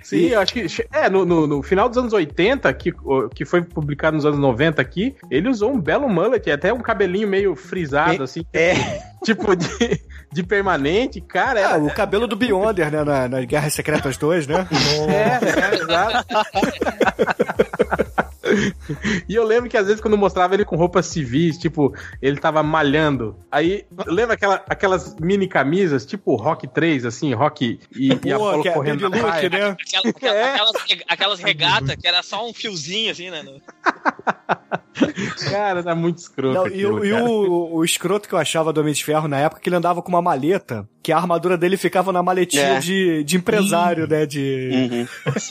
Sim, 0.04 0.28
eu 0.28 0.40
acho 0.40 0.54
que. 0.54 0.66
É, 0.92 1.10
no, 1.10 1.26
no, 1.26 1.48
no 1.48 1.64
final 1.64 1.90
dos 1.90 1.98
anos 1.98 2.14
80, 2.14 2.72
que, 2.74 2.94
que 3.34 3.46
foi 3.46 3.62
publicado 3.62 4.16
nos 4.16 4.26
anos 4.26 4.40
90 4.40 4.82
aqui, 4.82 5.16
ele 5.32 5.50
usou 5.50 5.72
um 5.74 5.80
belo 5.80 6.08
mullet, 6.10 6.52
até 6.52 6.72
um 6.74 6.80
cabelinho 6.82 7.28
meio 7.28 7.56
frisado, 7.56 8.24
assim, 8.24 8.46
É. 8.54 8.74
tipo 9.24 9.56
de, 9.56 9.68
de 10.32 10.44
permanente. 10.44 11.22
Cara, 11.22 11.60
Ah, 11.68 11.74
era. 11.76 11.84
o 11.84 11.94
cabelo 11.94 12.28
do 12.28 12.36
Beyonder, 12.36 12.92
né? 12.92 13.04
Na, 13.04 13.28
na 13.28 13.42
Guerras 13.42 13.74
Secretas 13.74 14.18
2, 14.18 14.48
né? 14.48 14.68
É, 15.10 15.76
é, 15.76 15.76
exato. 15.82 16.26
E 19.28 19.36
eu 19.36 19.44
lembro 19.44 19.70
que 19.70 19.78
às 19.78 19.86
vezes 19.88 20.02
quando 20.02 20.18
mostrava 20.18 20.54
ele 20.54 20.66
com 20.66 20.76
roupas 20.76 21.06
civis, 21.08 21.58
tipo, 21.58 21.94
ele 22.22 22.38
tava 22.40 22.62
malhando. 22.64 23.36
Aí, 23.52 23.86
lembra 24.06 24.34
aquela, 24.36 24.64
aquelas 24.68 25.16
mini 25.20 25.48
camisas, 25.48 26.06
tipo 26.06 26.36
Rock 26.36 26.68
3, 26.68 27.06
assim, 27.06 27.34
Rock 27.34 27.80
e, 27.96 28.10
e 28.12 28.16
Pô, 28.16 28.34
Apollo 28.36 28.62
que 28.62 28.70
é 28.70 28.72
correndo 28.74 29.10
praia. 29.10 29.50
né? 29.50 29.70
Aquela- 29.72 30.10
aquela- 30.10 30.36
É. 30.36 30.52
aquelas, 30.54 30.74
aquelas 31.08 31.40
regatas 31.40 31.96
que 31.96 32.08
era 32.08 32.22
só 32.24 32.48
um 32.48 32.54
fiozinho, 32.54 33.12
assim, 33.12 33.30
né? 33.30 33.44
Cara, 35.50 35.84
tá 35.84 35.96
muito 35.96 36.18
escroto. 36.20 36.54
Não, 36.56 36.68
e 36.68 36.86
o, 36.86 36.98
aquilo, 36.98 37.06
e 37.06 37.12
cara. 37.12 37.24
o, 37.26 37.76
o 37.78 37.84
escroto 37.86 38.28
que 38.28 38.36
eu 38.36 38.40
achava 38.40 38.72
do 38.74 38.82
Homem 38.82 38.94
de 38.94 39.04
Ferro 39.04 39.28
na 39.28 39.38
época 39.40 39.60
é 39.60 39.64
que 39.64 39.70
ele 39.70 39.76
andava 39.76 40.02
com 40.02 40.10
uma 40.10 40.22
maleta, 40.22 40.88
que 41.02 41.12
a 41.12 41.18
armadura 41.18 41.58
dele 41.58 41.76
ficava 41.78 42.12
na 42.12 42.22
maletinha 42.24 42.64
É. 42.76 42.80
de, 42.80 43.24
de 43.24 43.38
empresário, 43.38 44.08
né? 44.08 44.26
De, 44.26 44.70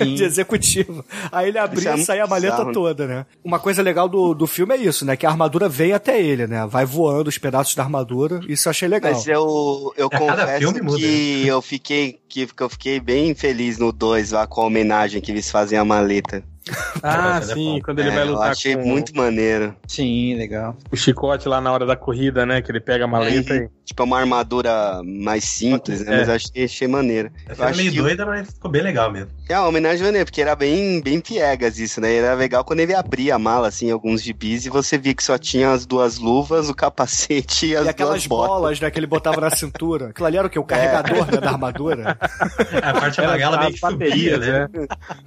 Uhum. 0.02 0.14
de 0.16 0.24
executivo. 0.24 1.04
Aí 1.30 1.48
ele 1.48 1.58
abria 1.58 1.90
é 1.90 1.94
e 1.96 2.04
saía 2.04 2.24
a 2.24 2.26
maleta 2.26 2.56
bizarro. 2.56 2.72
toda, 2.72 3.06
né? 3.06 3.26
Uma 3.44 3.58
coisa 3.58 3.82
legal 3.82 4.08
do, 4.08 4.34
do 4.34 4.46
filme 4.46 4.74
é 4.74 4.78
isso, 4.78 5.04
né? 5.04 5.16
Que 5.16 5.26
a 5.26 5.30
armadura 5.30 5.68
vem 5.68 5.92
até 5.92 6.20
ele, 6.20 6.46
né? 6.46 6.66
Vai 6.66 6.84
voando 6.84 7.28
os 7.28 7.38
pedaços 7.38 7.74
da 7.74 7.82
armadura. 7.82 8.40
Isso 8.48 8.68
eu 8.68 8.70
achei 8.70 8.88
legal. 8.88 9.12
Mas 9.12 9.26
eu, 9.26 9.92
eu 9.96 10.08
cada 10.08 10.46
confesso 10.46 10.84
muda. 10.84 10.98
que 10.98 11.46
eu 11.46 11.60
fiquei, 11.62 12.18
que, 12.28 12.46
que 12.46 12.62
eu 12.62 12.68
fiquei 12.68 13.00
bem 13.00 13.34
feliz 13.34 13.78
no 13.78 13.92
2 13.92 14.32
lá 14.32 14.46
com 14.46 14.60
a 14.62 14.66
homenagem 14.66 15.20
que 15.20 15.30
eles 15.30 15.50
fazem 15.50 15.78
à 15.78 15.84
maleta. 15.84 16.42
Ah, 17.02 17.38
Essa 17.38 17.52
é 17.52 17.54
sim, 17.54 17.80
quando 17.84 17.98
ele 17.98 18.10
É, 18.10 18.12
vai 18.14 18.22
eu 18.22 18.32
lutar 18.32 18.50
achei 18.52 18.76
com 18.76 18.82
muito 18.86 19.16
maneiro. 19.16 19.74
Sim, 19.88 20.36
legal. 20.36 20.76
o 20.92 20.96
chicote 20.96 21.48
lá 21.48 21.60
na 21.60 21.72
hora 21.72 21.84
da 21.84 21.96
corrida, 21.96 22.46
né? 22.46 22.62
Que 22.62 22.70
ele 22.70 22.80
pega 22.80 23.04
a 23.04 23.08
maleta 23.08 23.54
e. 23.56 23.68
Tipo, 23.84 24.02
é 24.02 24.06
uma 24.06 24.20
armadura 24.20 25.02
mais 25.04 25.42
simples, 25.44 26.04
né? 26.04 26.14
É. 26.14 26.18
Mas 26.18 26.28
eu 26.28 26.34
achei, 26.36 26.64
achei 26.64 26.88
maneiro. 26.88 27.30
Eu 27.48 27.64
acho 27.64 27.76
meio 27.76 27.90
que 27.90 27.96
doida, 27.98 28.24
mas 28.24 28.48
ficou 28.52 28.70
bem 28.70 28.82
legal 28.82 29.10
mesmo. 29.10 29.30
é 29.48 29.58
uma 29.58 29.68
homenagem 29.68 30.04
maneira, 30.04 30.24
porque 30.24 30.40
era 30.40 30.54
bem, 30.54 31.00
bem 31.02 31.20
piegas 31.20 31.78
isso, 31.80 32.00
né? 32.00 32.14
Era 32.14 32.34
legal 32.34 32.64
quando 32.64 32.78
ele 32.80 32.94
abria 32.94 33.34
a 33.34 33.38
mala, 33.40 33.66
assim, 33.68 33.90
alguns 33.90 34.22
gibis, 34.22 34.64
e 34.64 34.70
você 34.70 34.96
via 34.96 35.12
que 35.14 35.22
só 35.24 35.36
tinha 35.36 35.72
as 35.72 35.84
duas 35.84 36.18
luvas, 36.18 36.68
o 36.70 36.74
capacete 36.74 37.66
e 37.66 37.76
as 37.76 37.86
E 37.86 37.88
aquelas 37.88 38.14
duas 38.14 38.26
botas. 38.28 38.48
bolas, 38.48 38.80
né, 38.80 38.90
que 38.90 38.98
ele 39.00 39.06
botava 39.08 39.40
na 39.40 39.50
cintura. 39.50 40.08
Aquilo 40.10 40.26
ali 40.28 40.36
era 40.36 40.46
o 40.46 40.50
quê? 40.50 40.58
O 40.60 40.64
carregador 40.64 41.26
né, 41.26 41.38
da 41.40 41.50
armadura? 41.50 42.16
A 42.82 42.92
parte 43.00 43.20
amarela 43.20 43.58
meio 43.58 43.72
que 43.72 43.78
subia, 43.80 44.38
né? 44.38 44.68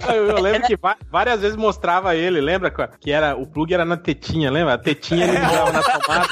Eu, 0.07 0.27
eu 0.27 0.39
lembro 0.41 0.61
que 0.67 0.77
va- 0.77 0.97
várias 1.25 1.41
vezes 1.41 1.57
mostrava 1.57 2.15
ele, 2.15 2.39
lembra? 2.39 2.71
que 2.99 3.11
era 3.11 3.35
O 3.35 3.47
plug 3.47 3.73
era 3.73 3.83
na 3.83 3.97
tetinha, 3.97 4.51
lembra? 4.51 4.75
A 4.75 4.77
tetinha 4.77 5.25
ele 5.25 5.31
ligava 5.37 5.71
na 5.71 5.81
tomada. 5.81 6.27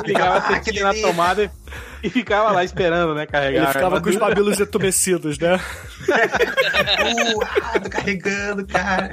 ligava 0.06 0.34
a 0.34 0.38
Ah, 0.38 0.60
tetinha 0.60 0.84
na 0.84 0.94
tomada 0.94 1.44
e, 1.44 1.50
e 2.02 2.08
ficava 2.10 2.50
lá 2.50 2.64
esperando, 2.64 3.14
né? 3.14 3.26
Carregar. 3.26 3.64
Ele 3.64 3.72
ficava 3.72 4.00
com 4.00 4.08
os 4.08 4.16
babilos 4.16 4.58
entumecidos, 4.58 5.38
né? 5.38 5.60
Carregando, 7.90 8.66
cara. 8.66 9.10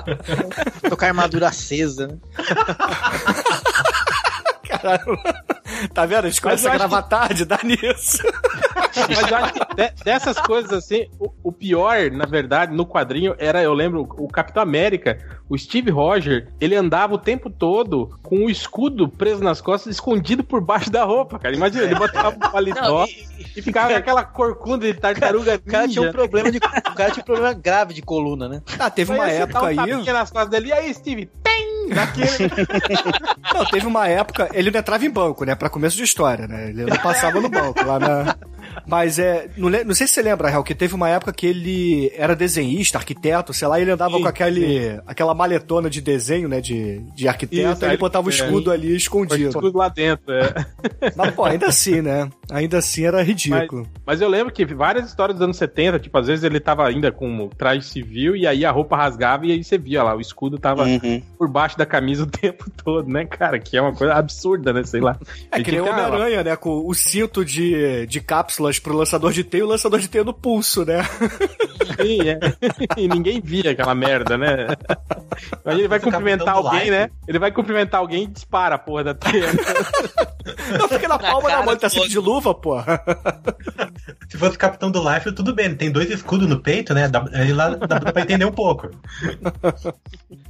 Tô 0.88 0.96
com 0.96 1.04
a 1.04 1.08
armadura 1.08 1.48
acesa, 1.48 2.06
né? 2.06 2.16
Caralho. 4.82 5.18
Tá 5.94 6.04
vendo? 6.06 6.26
A 6.26 6.28
gente 6.28 6.40
começa 6.42 6.70
a 6.70 6.74
gravar 6.76 7.02
tarde, 7.02 7.44
dá 7.44 7.58
nisso. 7.62 8.18
Mas 9.08 9.30
eu 9.30 9.36
acho 9.36 9.52
que 9.54 9.74
de- 9.74 10.04
dessas 10.04 10.38
coisas 10.40 10.72
assim, 10.72 11.06
o, 11.18 11.30
o 11.42 11.52
pior, 11.52 12.10
na 12.10 12.26
verdade, 12.26 12.74
no 12.74 12.84
quadrinho, 12.86 13.34
era, 13.38 13.62
eu 13.62 13.72
lembro, 13.72 14.02
o 14.18 14.28
Capitão 14.28 14.62
América, 14.62 15.18
o 15.48 15.56
Steve 15.56 15.90
Roger, 15.90 16.48
ele 16.60 16.74
andava 16.76 17.14
o 17.14 17.18
tempo 17.18 17.48
todo 17.48 18.18
com 18.22 18.44
o 18.44 18.50
escudo 18.50 19.08
preso 19.08 19.42
nas 19.42 19.60
costas, 19.60 19.94
escondido 19.94 20.44
por 20.44 20.60
baixo 20.60 20.90
da 20.90 21.04
roupa, 21.04 21.38
cara. 21.38 21.54
Imagina, 21.54 21.84
ele 21.84 21.94
botava 21.94 22.30
um 22.30 22.38
paletó 22.38 22.80
Não, 22.80 23.04
e, 23.56 23.62
ficava 23.62 23.88
com 23.90 23.96
aquela 23.96 24.24
corcunda 24.24 24.86
de 24.86 24.94
tartaruga 24.98 25.56
O 25.56 25.70
cara 25.70 25.88
tinha 25.88 26.08
um 26.08 26.12
problema 26.12 26.50
de. 26.50 26.58
O 26.58 26.94
cara 26.94 27.10
tinha 27.10 27.22
um 27.22 27.26
problema 27.26 27.52
grave 27.54 27.94
de 27.94 28.02
coluna, 28.02 28.48
né? 28.48 28.62
Ah, 28.78 28.90
teve 28.90 29.12
uma 29.12 29.24
Aí 29.24 29.38
dá 29.38 29.44
época 29.44 29.62
um 29.62 29.66
aí. 29.66 30.04
nas 30.12 30.30
costas 30.30 30.50
dele, 30.50 30.68
e 30.68 30.72
aí, 30.72 30.92
Steve? 30.94 31.30
Tem! 31.42 31.62
Daquele. 31.92 32.28
Não, 33.54 33.64
teve 33.66 33.86
uma 33.86 34.08
época. 34.08 34.48
Ele 34.52 34.70
não 34.72 34.80
entrava 34.80 35.04
em 35.04 35.10
banco, 35.10 35.44
né? 35.44 35.54
Pra 35.54 35.68
começo 35.70 35.96
de 35.96 36.02
história, 36.02 36.46
né? 36.48 36.70
Ele 36.70 36.84
não 36.84 36.96
passava 36.96 37.40
no 37.40 37.48
banco 37.48 37.84
lá 37.84 37.98
na. 37.98 38.36
Mas 38.86 39.18
é. 39.18 39.48
Não, 39.56 39.68
le- 39.68 39.84
não 39.84 39.94
sei 39.94 40.06
se 40.06 40.14
você 40.14 40.22
lembra, 40.22 40.48
Real, 40.48 40.64
que 40.64 40.74
teve 40.74 40.94
uma 40.94 41.08
época 41.08 41.32
que 41.32 41.46
ele 41.46 42.10
era 42.16 42.34
desenhista, 42.34 42.98
arquiteto, 42.98 43.52
sei 43.52 43.68
lá, 43.68 43.78
e 43.78 43.82
ele 43.82 43.90
andava 43.90 44.16
Sim, 44.16 44.22
com 44.22 44.28
aquele, 44.28 45.00
aquela 45.06 45.34
maletona 45.34 45.90
de 45.90 46.00
desenho, 46.00 46.48
né? 46.48 46.60
De, 46.60 47.00
de 47.14 47.28
arquiteto, 47.28 47.72
Isso, 47.74 47.84
aí 47.84 47.90
ele 47.92 47.98
botava 47.98 48.26
o 48.26 48.30
é. 48.30 48.34
escudo 48.34 48.70
ali 48.70 48.96
escondido. 48.96 49.52
Tudo 49.60 49.76
lá 49.78 49.88
dentro, 49.88 50.32
é. 50.32 50.54
Mas, 51.16 51.34
pô, 51.34 51.44
ainda 51.44 51.66
assim, 51.66 52.00
né? 52.00 52.28
Ainda 52.50 52.78
assim 52.78 53.04
era 53.04 53.22
ridículo. 53.22 53.86
Mas 54.06 54.20
eu 54.20 54.28
lembro 54.28 54.52
que 54.52 54.64
várias 54.64 55.06
histórias 55.08 55.36
dos 55.38 55.44
anos 55.44 55.56
70, 55.56 55.98
tipo, 55.98 56.16
às 56.18 56.26
vezes 56.26 56.44
ele 56.44 56.60
tava 56.60 56.86
ainda 56.86 57.10
com 57.12 57.48
traje 57.48 57.82
civil 57.86 58.34
e 58.36 58.46
aí 58.46 58.64
a 58.64 58.70
roupa 58.70 58.96
rasgava 58.96 59.46
e 59.46 59.52
aí 59.52 59.62
você 59.64 59.76
via 59.76 60.02
lá, 60.02 60.14
o 60.16 60.20
escudo 60.20 60.58
tava 60.58 60.82
Uhum. 60.84 61.22
por 61.38 61.48
baixo 61.48 61.76
da 61.78 61.86
camisa 61.86 62.22
o 62.24 62.26
tempo 62.26 62.70
todo, 62.84 63.08
né, 63.08 63.24
cara? 63.24 63.58
Que 63.58 63.76
é 63.76 63.82
uma 63.82 63.92
coisa 63.94 64.14
absurda, 64.14 64.61
né? 64.70 64.84
Sei 64.84 65.00
lá. 65.00 65.16
É 65.50 65.56
Ele 65.56 65.64
que 65.64 65.70
nem 65.70 65.80
o 65.80 65.86
Homem-Aranha, 65.86 66.44
né? 66.44 66.56
Com 66.56 66.86
o 66.86 66.94
cinto 66.94 67.42
de, 67.44 68.06
de 68.06 68.20
cápsulas 68.20 68.78
pro 68.78 68.94
lançador 68.94 69.32
de 69.32 69.42
teia 69.42 69.62
e 69.62 69.64
o 69.64 69.68
lançador 69.68 69.98
de 69.98 70.08
teia 70.08 70.24
no 70.24 70.34
pulso, 70.34 70.84
né? 70.84 71.02
Sim, 71.96 72.20
é. 72.28 72.38
e 72.98 73.08
ninguém 73.08 73.40
via 73.40 73.70
aquela 73.70 73.94
merda, 73.94 74.36
né? 74.36 74.68
Aí 75.64 75.78
ele 75.78 75.88
vai 75.88 76.00
cumprimentar 76.00 76.54
alguém, 76.54 76.90
né? 76.90 77.10
Ele 77.26 77.38
vai 77.38 77.50
cumprimentar 77.50 78.00
alguém 78.00 78.24
e 78.24 78.26
dispara 78.26 78.74
a 78.74 78.78
porra 78.78 79.04
da 79.04 79.14
teia. 79.14 79.48
Não 80.78 80.88
fica 80.88 81.08
na 81.08 81.18
palma 81.18 81.48
da 81.48 81.62
mão, 81.62 81.72
ele 81.72 81.80
tá 81.80 81.88
sempre 81.88 82.08
de 82.08 82.18
luva, 82.18 82.54
porra. 82.54 83.00
Se 84.28 84.36
fosse 84.36 84.58
Capitão 84.58 84.90
do 84.90 85.02
Life, 85.08 85.32
tudo 85.32 85.54
bem. 85.54 85.74
Tem 85.74 85.90
dois 85.90 86.10
escudos 86.10 86.48
no 86.48 86.60
peito, 86.60 86.94
né? 86.94 87.08
Dá, 87.08 87.24
aí 87.32 87.52
lá 87.52 87.70
dá 87.70 88.00
pra 88.00 88.22
entender 88.22 88.44
um 88.44 88.52
pouco. 88.52 88.90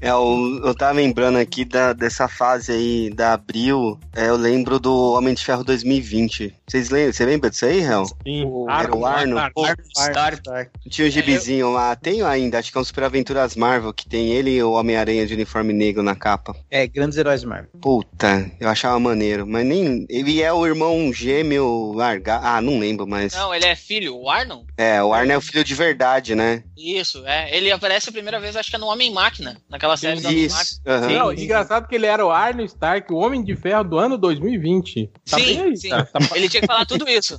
É, 0.00 0.11
eu, 0.11 0.61
eu 0.64 0.75
tava 0.75 0.92
lembrando 0.92 1.38
aqui 1.38 1.64
da, 1.64 1.92
dessa 1.92 2.28
fase 2.28 2.73
aí 2.73 3.11
da 3.11 3.35
Abril. 3.35 3.99
É, 4.14 4.28
eu 4.28 4.37
lembro 4.37 4.78
do 4.78 5.12
Homem 5.14 5.35
de 5.35 5.44
Ferro 5.44 5.64
2020. 5.64 6.54
Vocês 6.66 6.90
lembram? 6.90 7.12
Você 7.12 7.25
lembra 7.25 7.50
disso 7.50 7.64
aí, 7.64 7.80
Hel? 7.80 8.06
Sim. 8.06 8.44
Era 8.68 8.94
o 8.94 9.06
Arno? 9.06 9.38
Arno. 9.38 9.52
Stark. 9.97 10.42
Tinha 10.88 11.09
um 11.09 11.11
gibizinho 11.11 11.73
lá. 11.73 11.97
Tem 11.97 12.23
ainda, 12.23 12.59
acho 12.59 12.71
que 12.71 12.78
é 12.78 12.80
um 12.80 12.85
Super 12.85 13.04
Aventuras 13.04 13.56
Marvel, 13.56 13.92
que 13.92 14.09
tem 14.09 14.32
ele 14.32 14.50
e 14.50 14.62
o 14.62 14.73
Homem-Aranha 14.73 15.26
de 15.26 15.35
uniforme 15.35 15.73
negro 15.73 16.02
na 16.02 16.14
capa. 16.14 16.54
É, 16.71 16.87
grandes 16.87 17.16
heróis 17.16 17.44
Marvel. 17.44 17.71
Puta, 17.80 18.50
eu 18.61 18.68
achava 18.68 18.99
maneiro. 18.99 19.47
Mas 19.47 19.66
nem. 19.66 20.06
Ele 20.09 20.42
é 20.42 20.52
o 20.52 20.66
irmão 20.66 21.12
gêmeo 21.12 21.92
largar. 21.92 22.40
Ah, 22.42 22.61
não 22.61 22.78
lembro, 22.78 23.06
mas. 23.06 23.32
Não, 23.35 23.54
ele 23.54 23.66
é 23.66 23.75
filho, 23.75 24.16
o 24.16 24.28
Arnon? 24.28 24.64
É, 24.76 25.02
o 25.02 25.12
Arno 25.12 25.32
é 25.32 25.37
o 25.37 25.40
filho 25.40 25.64
de 25.64 25.75
verdade, 25.75 26.35
né? 26.35 26.62
Isso, 26.76 27.23
é. 27.26 27.54
Ele 27.56 27.71
aparece 27.71 28.09
a 28.09 28.12
primeira 28.12 28.40
vez, 28.40 28.56
acho 28.56 28.71
que 28.71 28.76
é 28.76 28.78
no 28.78 28.87
Homem-Máquina, 28.87 29.56
naquela 29.68 29.97
série 29.97 30.21
do 30.21 30.28
Homem-Máquina. 30.28 30.62
Isso. 30.62 30.80
aham. 30.87 31.09
Não, 31.09 31.32
engraçado 31.32 31.87
que 31.88 31.94
ele 31.94 32.06
era 32.06 32.25
o 32.25 32.30
Arno 32.30 32.62
Stark, 32.64 33.12
o 33.12 33.16
Homem 33.16 33.42
de 33.42 33.54
Ferro 33.54 33.85
do 33.93 33.99
ano 33.99 34.17
2020. 34.17 35.11
Tá 35.31 35.37
bem 35.37 35.45
Sim, 35.47 35.61
aí, 35.61 35.77
sim. 35.77 35.89
tá? 35.91 36.07
Tá- 36.07 36.19
Ele 36.35 36.49
tinha 36.49 36.63
que 36.63 36.67
falar 36.67 36.87
tudo 36.87 37.07
isso. 37.07 37.39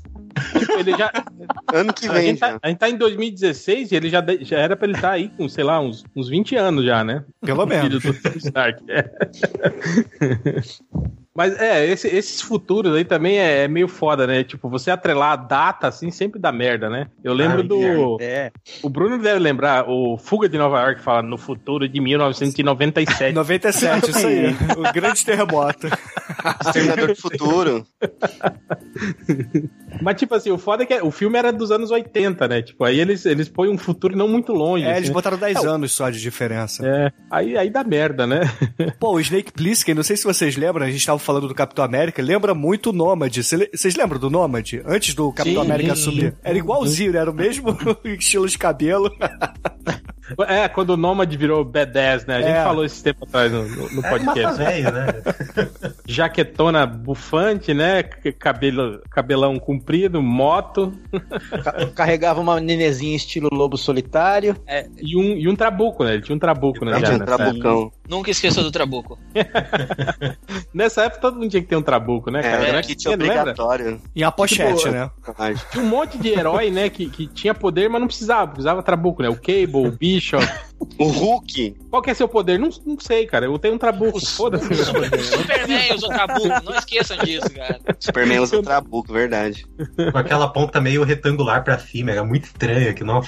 tipo, 0.60 0.74
ele 0.74 0.96
já, 0.96 1.12
Ano 1.74 1.92
que 1.92 2.08
a, 2.08 2.12
vem 2.14 2.28
gente 2.28 2.40
já. 2.40 2.52
tá, 2.52 2.60
a 2.62 2.70
gente 2.70 2.78
tá 2.78 2.90
em 2.92 2.96
2016 2.96 3.92
e 3.92 3.96
ele 3.96 4.08
já, 4.08 4.22
de- 4.22 4.44
já 4.46 4.60
era 4.60 4.76
pra 4.78 4.88
ele 4.88 4.96
estar 4.96 5.10
aí 5.10 5.30
com, 5.30 5.50
sei 5.50 5.64
lá, 5.64 5.82
uns, 5.82 6.04
uns 6.16 6.30
20 6.30 6.56
anos 6.56 6.86
já, 6.86 7.04
né? 7.04 7.26
Pelo 7.42 7.66
Filho 7.68 7.80
menos. 7.80 8.04
do 8.04 8.14
Tony 8.14 8.38
Stark. 8.38 8.84
É. 8.88 9.10
Mas 11.36 11.60
é, 11.60 11.86
esse- 11.88 12.08
esses 12.08 12.42
futuros 12.42 12.96
aí 12.96 13.04
também 13.04 13.40
é, 13.40 13.64
é 13.64 13.68
meio 13.68 13.88
foda, 13.88 14.28
né? 14.28 14.44
Tipo, 14.44 14.70
você 14.70 14.92
atrelar 14.92 15.32
a 15.32 15.36
data 15.36 15.88
assim 15.88 16.12
sempre 16.12 16.40
dá 16.40 16.52
merda, 16.52 16.90
né? 16.92 17.08
Eu 17.24 17.34
lembro 17.34 17.62
Ah, 17.62 17.64
do. 17.64 18.18
É. 18.22 18.52
O 18.84 18.90
Bruno 18.90 19.18
deve 19.18 19.40
lembrar, 19.40 19.90
o 19.90 20.16
Fuga 20.18 20.48
de 20.48 20.60
Nova 20.60 20.80
York 20.82 21.02
fala 21.02 21.24
no 21.24 21.38
futuro 21.38 21.90
de 21.90 22.00
1997. 22.00 23.34
97, 23.34 24.12
isso 24.12 24.28
aí. 24.28 24.46
o 24.78 24.94
grande 24.94 25.26
terremoto. 25.26 25.88
Exterminador 26.66 27.08
do 27.08 27.16
Futuro. 27.16 27.86
Mas, 30.02 30.16
tipo 30.18 30.34
assim, 30.36 30.52
o 30.52 30.58
foda 30.58 30.84
é 30.84 30.86
que 30.86 31.02
o 31.02 31.12
filme 31.12 31.38
era 31.38 31.52
dos 31.52 31.72
anos 31.72 31.92
80, 31.92 32.48
né? 32.48 32.62
Tipo, 32.62 32.84
aí 32.84 33.00
eles, 33.00 33.26
eles 33.26 33.50
põem 33.50 33.70
um 33.70 33.78
futuro 33.78 34.16
não 34.16 34.28
muito 34.28 34.52
longe. 34.54 34.84
É, 34.84 34.90
assim, 34.90 34.98
eles 34.98 35.10
né? 35.10 35.14
botaram 35.14 35.38
10 35.38 35.66
anos 35.66 35.92
só 35.92 36.10
de 36.10 36.20
diferença. 36.20 36.86
É, 36.86 37.12
aí, 37.30 37.58
aí 37.58 37.70
dá 37.70 37.84
merda, 37.84 38.26
né? 38.26 38.42
Pô, 39.00 39.14
o 39.14 39.20
Snake 39.20 39.52
Plissken, 39.52 39.96
não 39.96 40.04
sei 40.04 40.18
se 40.18 40.24
vocês 40.24 40.56
lembram, 40.56 40.86
a 40.86 40.92
gente 40.92 41.06
tava 41.06 41.20
falando 41.20 41.48
do 41.48 41.56
Capitão 41.56 41.84
América, 41.84 42.22
lembra 42.22 42.54
muito 42.54 42.90
o 42.90 42.94
Nômade. 42.94 43.44
Vocês 43.44 43.96
lembram 43.96 44.20
do 44.20 44.30
Nômade? 44.30 44.82
Antes 44.86 45.14
do 45.14 45.32
Capitão 45.32 45.64
Sim. 45.64 45.70
América 45.70 45.94
assumir. 45.94 46.36
Era 46.44 46.58
igualzinho, 46.58 47.14
né? 47.14 47.20
Era 47.20 47.32
o 47.32 47.34
mesmo 47.34 47.78
estilo 48.04 48.48
de 48.48 48.58
cabelo. 48.58 49.14
É, 50.48 50.68
quando 50.70 50.92
o 50.92 50.98
Nômade 50.98 51.36
virou 51.36 51.66
B10, 51.66 52.28
né? 52.28 52.36
A 52.38 52.42
gente 52.42 52.52
É. 52.52 52.64
falou 52.64 52.86
esse 52.86 53.04
tempo 53.04 53.26
atrás 53.26 53.52
no, 53.52 53.64
no- 53.68 53.88
É 53.88 53.94
mata 53.96 54.10
podcast. 54.10 54.58
velho, 54.58 54.92
né? 54.92 55.08
Jaquetona 56.08 56.86
bufante, 56.86 57.74
né? 57.74 58.04
Cabelo, 58.04 59.02
cabelão 59.10 59.58
comprido, 59.60 60.22
moto 60.22 60.94
Ca- 61.64 61.88
Carregava 61.96 62.40
uma 62.42 62.60
nenezinha 62.60 63.16
estilo 63.16 63.50
lobo 63.52 63.78
solitário. 63.78 64.56
e 65.02 65.16
um, 65.18 65.36
e 65.38 65.48
um 65.48 65.56
trabuco, 65.56 66.04
né? 66.04 66.14
Ele 66.14 66.22
tinha 66.22 66.36
um 66.36 66.40
trabuco, 66.40 66.86
né? 66.86 67.02
Tinha 67.02 67.16
um 67.16 67.20
trabucão. 67.20 67.92
Nunca 68.08 68.30
esqueça 68.32 68.62
do 68.62 68.70
Trabuco. 68.70 69.18
nessa 70.74 71.04
época 71.04 71.22
todo 71.22 71.40
mundo 71.40 71.50
tinha 71.50 71.62
que 71.62 71.68
ter 71.70 71.76
um 71.76 71.82
trabuco, 71.82 72.30
né, 72.30 72.42
cara? 72.42 72.68
É, 72.68 72.74
Não 72.74 72.82
kit 72.82 72.96
tinha, 72.96 73.16
lembra? 73.16 73.40
obrigatório. 73.42 74.02
E 74.16 74.24
a 74.24 74.32
pochete, 74.32 74.78
Tipo, 74.84 74.92
né? 74.92 75.10
Tinha 75.72 75.84
um 75.84 75.88
monte 75.88 76.18
de 76.18 76.30
herói, 76.30 76.70
né, 76.70 76.90
que, 76.90 77.10
que 77.10 77.28
tinha 77.28 77.54
poder, 77.54 77.90
mas 77.90 78.02
não 78.02 78.08
precisava. 78.08 78.48
Precisava 78.52 78.84
trabuco, 78.84 79.22
né? 79.24 79.30
O 79.30 79.36
Cable, 79.36 79.88
o 79.88 79.92
Bishop. 80.14 80.46
O 80.98 81.08
Hulk. 81.08 81.76
Qual 81.90 82.02
que 82.02 82.12
é 82.12 82.14
seu 82.14 82.28
poder? 82.28 82.60
Não, 82.60 82.70
não 82.86 83.00
sei, 83.00 83.26
cara. 83.26 83.46
Eu 83.46 83.58
tenho 83.58 83.76
um 83.76 83.78
trabuco. 83.78 84.24
Foda-se. 84.26 84.68
Superman 84.76 85.96
usou 85.96 86.10
Trabuco, 86.10 86.48
não 86.64 86.76
esqueçam 86.76 87.18
disso, 87.18 87.50
cara. 87.54 87.80
Superman 88.00 88.40
usa 88.40 88.60
o 88.60 88.64
trabuco, 88.64 89.12
verdade. 89.12 89.66
Com 90.12 90.18
aquela 90.18 90.48
ponta 90.48 90.82
meio 90.82 91.04
retangular 91.04 91.64
pra 91.64 91.80
cima, 91.80 92.12
era 92.12 92.24
muito 92.24 92.46
estranho, 92.46 92.94
que 92.94 93.04
não. 93.04 93.22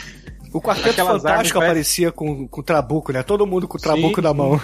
O 0.54 0.62
Quarteto 0.62 0.90
Aquelas 0.90 1.22
Fantástico 1.22 1.58
armas 1.58 1.70
aparecia 1.70 2.12
com, 2.12 2.48
com 2.48 2.62
o 2.62 2.64
trabuco, 2.64 3.12
né? 3.12 3.24
Todo 3.24 3.46
mundo 3.46 3.68
com 3.68 3.78
o 3.78 3.82
trabuco 3.82 4.16
Sim, 4.16 4.22
na 4.22 4.34
mão. 4.34 4.62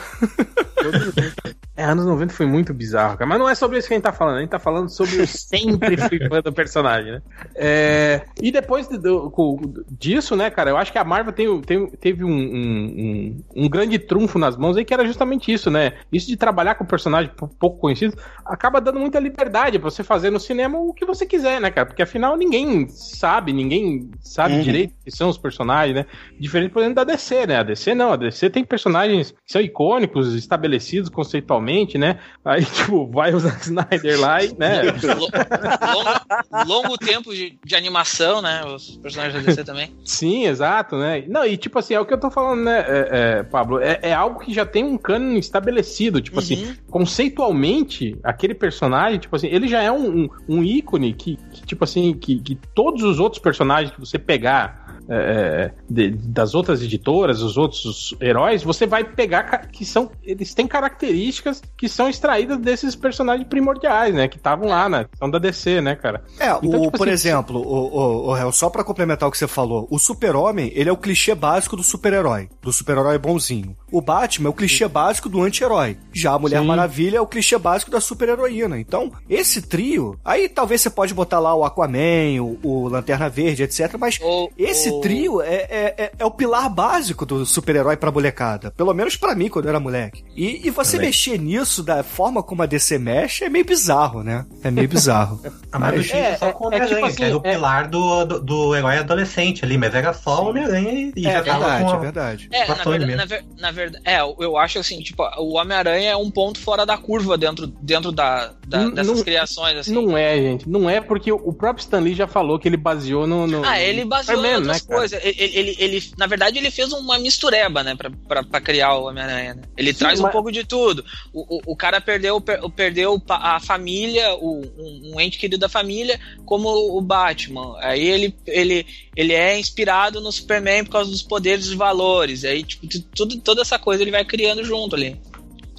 É, 1.82 1.86
anos 1.86 2.06
90 2.06 2.34
foi 2.34 2.46
muito 2.46 2.74
bizarro, 2.74 3.18
cara. 3.18 3.28
Mas 3.28 3.40
não 3.40 3.50
é 3.50 3.56
sobre 3.56 3.80
isso 3.80 3.88
que 3.88 3.94
a 3.94 3.98
gente 3.98 4.04
tá 4.04 4.12
falando. 4.14 4.38
A 4.38 4.40
gente 4.42 4.50
tá 4.50 4.60
falando 4.60 4.90
sobre 4.90 5.20
eu 5.22 5.26
sempre 5.28 5.98
fui 5.98 6.20
fã 6.30 6.40
do 6.42 6.54
personagem, 6.54 7.14
né? 7.14 7.22
É, 7.56 8.22
e 8.42 8.52
depois 8.52 8.88
do- 8.88 8.98
do- 9.00 9.86
disso, 9.90 10.36
né, 10.36 10.50
cara, 10.50 10.70
eu 10.70 10.78
acho 10.78 10.92
que 10.92 10.98
a 10.98 11.04
Marvel 11.04 11.34
tem, 11.34 11.62
tem- 11.62 11.88
teve 11.88 12.24
um, 12.24 12.30
um- 12.32 13.38
um- 13.56 13.70
grande 13.70 13.98
trunfo 13.98 14.38
nas 14.38 14.56
mãos 14.58 14.78
aí, 14.78 14.86
que 14.86 14.94
era 14.94 15.06
justamente 15.06 15.52
isso, 15.52 15.72
né? 15.72 15.94
Isso 16.12 16.28
de 16.28 16.36
trabalhar 16.38 16.76
com 16.76 16.86
personagens 16.86 17.34
pou- 17.36 17.48
pouco 17.48 17.80
conhecidos 17.80 18.16
acaba 18.46 18.80
dando 18.82 19.00
muita 19.00 19.20
liberdade 19.20 19.80
pra 19.80 19.90
você 19.90 20.04
fazer 20.04 20.30
no 20.30 20.40
cinema 20.40 20.78
o 20.78 20.94
que 20.94 21.06
você 21.06 21.26
quiser, 21.26 21.60
né, 21.62 21.72
cara? 21.72 21.86
Porque 21.88 22.02
afinal 22.02 22.36
ninguém 22.38 22.88
sabe, 22.90 23.54
ninguém 23.54 24.10
sabe 24.20 24.56
Uhum. 24.56 24.62
direito 24.62 24.94
que 25.04 25.10
são 25.12 25.30
os 25.30 25.38
personagens, 25.38 25.96
né? 25.96 26.06
Diferente, 26.40 26.72
por 26.72 26.80
exemplo, 26.80 26.96
da 26.96 27.04
DC, 27.04 27.48
né? 27.48 27.58
A 27.58 27.64
DC 27.64 27.96
não, 27.96 28.12
a 28.14 28.16
DC 28.18 28.50
tem 28.50 28.64
personagens 28.64 29.32
que 29.32 29.52
são 29.52 29.62
icônicos, 29.62 30.36
estabelecidos 30.36 31.10
conceitualmente, 31.10 31.71
né? 31.98 32.20
Aí, 32.44 32.64
tipo, 32.66 33.08
vai 33.12 33.34
o 33.34 33.40
Zack 33.40 33.62
Snyder 33.64 34.20
lá 34.20 34.44
e, 34.44 34.54
né? 34.58 34.82
Lo- 34.84 35.30
longo, 35.94 36.68
longo 36.68 36.98
tempo 36.98 37.34
de, 37.34 37.58
de 37.64 37.76
animação, 37.76 38.42
né? 38.42 38.64
Os 38.66 38.98
personagens 38.98 39.34
da 39.44 39.50
DC 39.50 39.64
também. 39.64 39.94
Sim, 40.06 40.46
exato, 40.46 40.98
né? 40.98 41.24
Não, 41.28 41.46
e 41.46 41.58
tipo 41.58 41.80
assim, 41.80 41.94
é 41.94 42.00
o 42.00 42.06
que 42.06 42.14
eu 42.14 42.20
tô 42.20 42.30
falando, 42.30 42.64
né, 42.64 42.80
é, 42.88 43.08
é, 43.40 43.44
Pablo? 43.44 43.80
É, 43.80 44.00
é 44.02 44.14
algo 44.14 44.40
que 44.40 44.54
já 44.54 44.66
tem 44.66 44.84
um 44.84 44.98
cano 44.98 45.38
estabelecido. 45.38 46.22
Tipo 46.22 46.40
assim, 46.40 46.64
Uhum. 46.66 46.76
conceitualmente, 46.90 48.18
aquele 48.24 48.54
personagem, 48.54 49.20
tipo 49.20 49.36
assim, 49.36 49.48
ele 49.48 49.68
já 49.68 49.82
é 49.82 49.92
um, 49.92 50.24
um, 50.24 50.30
um 50.50 50.64
ícone 50.64 51.14
que, 51.14 51.38
que, 51.52 51.66
tipo 51.66 51.84
assim, 51.84 52.14
que, 52.14 52.40
que 52.40 52.56
todos 52.76 53.04
os 53.04 53.20
outros 53.20 53.42
personagens 53.42 53.92
que 53.94 54.00
você 54.00 54.18
pegar. 54.20 54.81
É, 55.10 55.72
de- 55.90 56.12
das 56.12 56.54
outras 56.56 56.82
editoras, 56.82 57.42
os 57.42 57.58
outros 57.58 58.16
heróis, 58.22 58.64
você 58.64 58.86
vai 58.86 59.04
pegar 59.04 59.44
que 59.68 59.86
são. 59.86 60.12
Eles 60.24 60.54
têm 60.54 60.68
características 60.68 61.62
que 61.78 61.88
são 61.90 62.08
extraídas 62.10 62.58
desses 62.60 62.96
personagens 62.96 63.48
primordiais, 63.48 64.14
né? 64.14 64.28
Que 64.28 64.38
estavam 64.38 64.68
lá, 64.68 64.88
né? 64.90 65.06
que 65.12 65.18
São 65.18 65.30
da 65.30 65.40
DC, 65.40 65.82
né, 65.82 65.96
cara? 65.96 66.24
É, 66.40 66.50
Então, 66.62 66.80
o, 66.82 66.86
tipo 66.86 66.98
por 66.98 67.08
assim, 67.08 67.30
exemplo, 67.30 67.60
o, 67.60 68.30
o, 68.32 68.48
o 68.48 68.52
só 68.52 68.70
pra 68.70 68.84
complementar 68.84 69.28
o 69.28 69.32
que 69.32 69.38
você 69.38 69.48
falou, 69.48 69.88
o 69.90 69.98
super-homem, 70.00 70.72
ele 70.76 70.90
é 70.90 70.94
o 70.94 70.98
clichê 70.98 71.34
básico 71.34 71.76
do 71.76 71.84
super-herói, 71.84 72.50
do 72.62 72.72
super-herói 72.72 73.18
bonzinho. 73.18 73.76
O 73.92 74.02
Batman 74.02 74.48
é 74.48 74.52
o 74.52 74.54
clichê 74.54 74.88
básico 74.88 75.28
do 75.30 75.42
anti-herói. 75.42 75.98
Já 76.14 76.34
a 76.34 76.40
Mulher 76.40 76.62
Sim. 76.62 76.68
Maravilha 76.68 77.18
é 77.18 77.22
o 77.22 77.28
clichê 77.28 77.58
básico 77.58 77.92
da 77.92 78.00
super-heroína. 78.00 78.80
Então, 78.80 79.12
esse 79.30 79.62
trio, 79.62 80.18
aí 80.24 80.48
talvez 80.48 80.82
você 80.82 80.90
pode 80.90 81.14
botar 81.14 81.40
lá 81.40 81.54
o 81.56 81.64
Aquaman, 81.66 82.42
o, 82.42 82.60
o 82.64 82.88
Lanterna 82.88 83.30
Verde, 83.30 83.64
etc, 83.64 83.96
mas 84.00 84.18
O- 84.22 84.50
esse 84.58 84.91
o- 84.92 85.02
trio 85.02 85.42
é, 85.42 85.56
é, 85.56 85.96
é, 85.98 86.12
é 86.20 86.26
o 86.26 86.32
pilar 86.32 86.70
básico 86.70 87.26
do 87.26 87.46
super-herói 87.46 87.98
pra 87.98 88.12
molecada. 88.12 88.72
Pelo 88.72 88.94
menos 88.94 89.16
pra 89.16 89.36
mim, 89.36 89.50
quando 89.50 89.66
eu 89.66 89.70
era 89.70 89.80
moleque. 89.80 90.24
E, 90.36 90.68
e 90.68 90.70
você 90.70 90.94
Também. 90.98 91.08
mexer 91.08 91.38
nisso 91.40 91.84
da 91.84 92.04
forma 92.04 92.42
como 92.44 92.62
a 92.64 92.66
DC 92.66 92.98
mexe 92.98 93.44
é 93.46 93.50
meio 93.50 93.66
bizarro, 93.66 94.24
né? 94.24 94.46
É 94.64 94.72
meio 94.72 94.88
bizarro. 94.88 95.42
A 95.72 95.80
Marvel 95.80 96.00
Mas- 96.02 96.12
é, 96.14 96.38
só 96.38 96.48
é- 96.50 96.52
com 96.54 96.68
o 96.68 96.74
é 96.74 96.80
tipo 96.80 96.86
Homem-Aranha, 96.96 97.08
assim, 97.08 97.16
que 97.18 97.24
era 97.24 97.38
o 97.38 97.42
é- 97.44 97.54
pilar 97.54 97.88
do, 97.88 98.26
do, 98.26 98.40
do 98.42 98.76
herói 98.76 98.98
adolescente 98.98 99.64
ali, 99.66 99.78
mas 99.78 99.94
era 99.94 100.14
só 100.14 100.44
o 100.46 100.50
Homem-Aranha 100.50 101.12
e, 101.16 101.26
É 101.28 101.32
já 101.34 101.44
tava 101.44 101.60
verdade, 101.60 101.84
com 101.86 101.90
é 101.90 101.94
a- 101.94 102.00
verdade. 102.00 102.50
É, 102.52 102.66
verdade, 102.66 103.16
na, 103.16 103.26
ver- 103.26 103.46
na 103.60 103.72
verdade, 103.72 104.04
é, 104.08 104.20
eu 104.22 104.58
acho 104.58 104.80
assim, 104.80 105.00
tipo, 105.02 105.24
o 105.40 105.58
Homem-Aranha 105.58 106.12
é 106.12 106.16
um 106.18 106.30
ponto 106.32 106.60
fora 106.60 106.86
da 106.86 106.98
curva 106.98 107.38
dentro, 107.38 107.68
dentro 107.82 108.12
da, 108.12 108.52
da- 108.68 108.90
dessas 108.90 109.16
não- 109.18 109.24
criações, 109.24 109.78
assim. 109.78 109.94
Não 109.94 110.18
é, 110.18 110.36
gente. 110.38 110.70
Não 110.70 110.90
é 110.90 111.00
porque 111.02 111.32
o 111.32 111.54
próprio 111.54 111.82
Stan 111.84 112.00
Lee 112.00 112.14
já 112.16 112.28
falou 112.28 112.58
que 112.60 112.68
ele 112.68 112.78
baseou 112.78 113.26
no. 113.28 113.46
no 113.48 113.64
Ah, 113.66 113.80
ele 113.80 114.06
baseou 114.06 114.38
Superman, 114.38 114.60
outras 114.60 114.78
né, 114.81 114.81
coisas. 114.82 115.20
Ele, 115.24 115.36
ele, 115.40 115.76
ele- 115.80 116.12
na 116.18 116.28
verdade, 116.28 116.58
ele 116.58 116.72
fez 116.72 116.92
uma 116.94 117.18
mistureba, 117.20 117.84
né, 117.84 117.96
pra, 117.96 118.10
pra, 118.28 118.44
pra 118.44 118.62
criar 118.62 118.96
o 118.96 119.06
Homem-Aranha. 119.08 119.54
né? 119.56 119.62
Ele 119.78 119.94
Sim, 119.94 120.00
traz 120.00 120.20
um 120.20 120.24
mas- 120.24 120.32
pouco 120.32 120.52
de 120.52 120.64
tudo. 120.64 121.04
O, 121.34 121.58
o, 121.58 121.62
o 121.74 121.76
cara 121.76 122.00
perdeu, 122.02 122.40
per- 122.42 122.62
perdeu 122.72 123.22
a 123.30 123.60
família, 123.60 124.34
o, 124.36 124.62
um, 124.78 125.12
um 125.16 125.22
ente 125.22 125.38
querido 125.38 125.58
da 125.60 125.70
família, 125.70 126.20
como 126.46 126.70
o 126.70 127.02
Batman. 127.02 127.78
Aí 127.80 128.06
ele, 128.08 128.36
ele, 128.48 128.86
ele 129.16 129.34
é 129.34 129.60
inspirado 129.60 130.20
no 130.22 130.32
Superman 130.32 130.84
por 130.86 130.92
causa 130.92 131.12
dos 131.12 131.22
poderes 131.24 131.66
e 131.66 131.70
dos 131.70 131.78
valores. 131.78 132.44
Aí, 132.46 132.64
tipo, 132.64 132.88
tu- 132.88 133.02
tudo, 133.16 133.38
toda 133.40 133.62
essa 133.62 133.78
coisa 133.80 134.04
ele 134.04 134.12
vai 134.12 134.26
criando 134.26 134.64
junto 134.64 134.96
ali. 134.96 135.20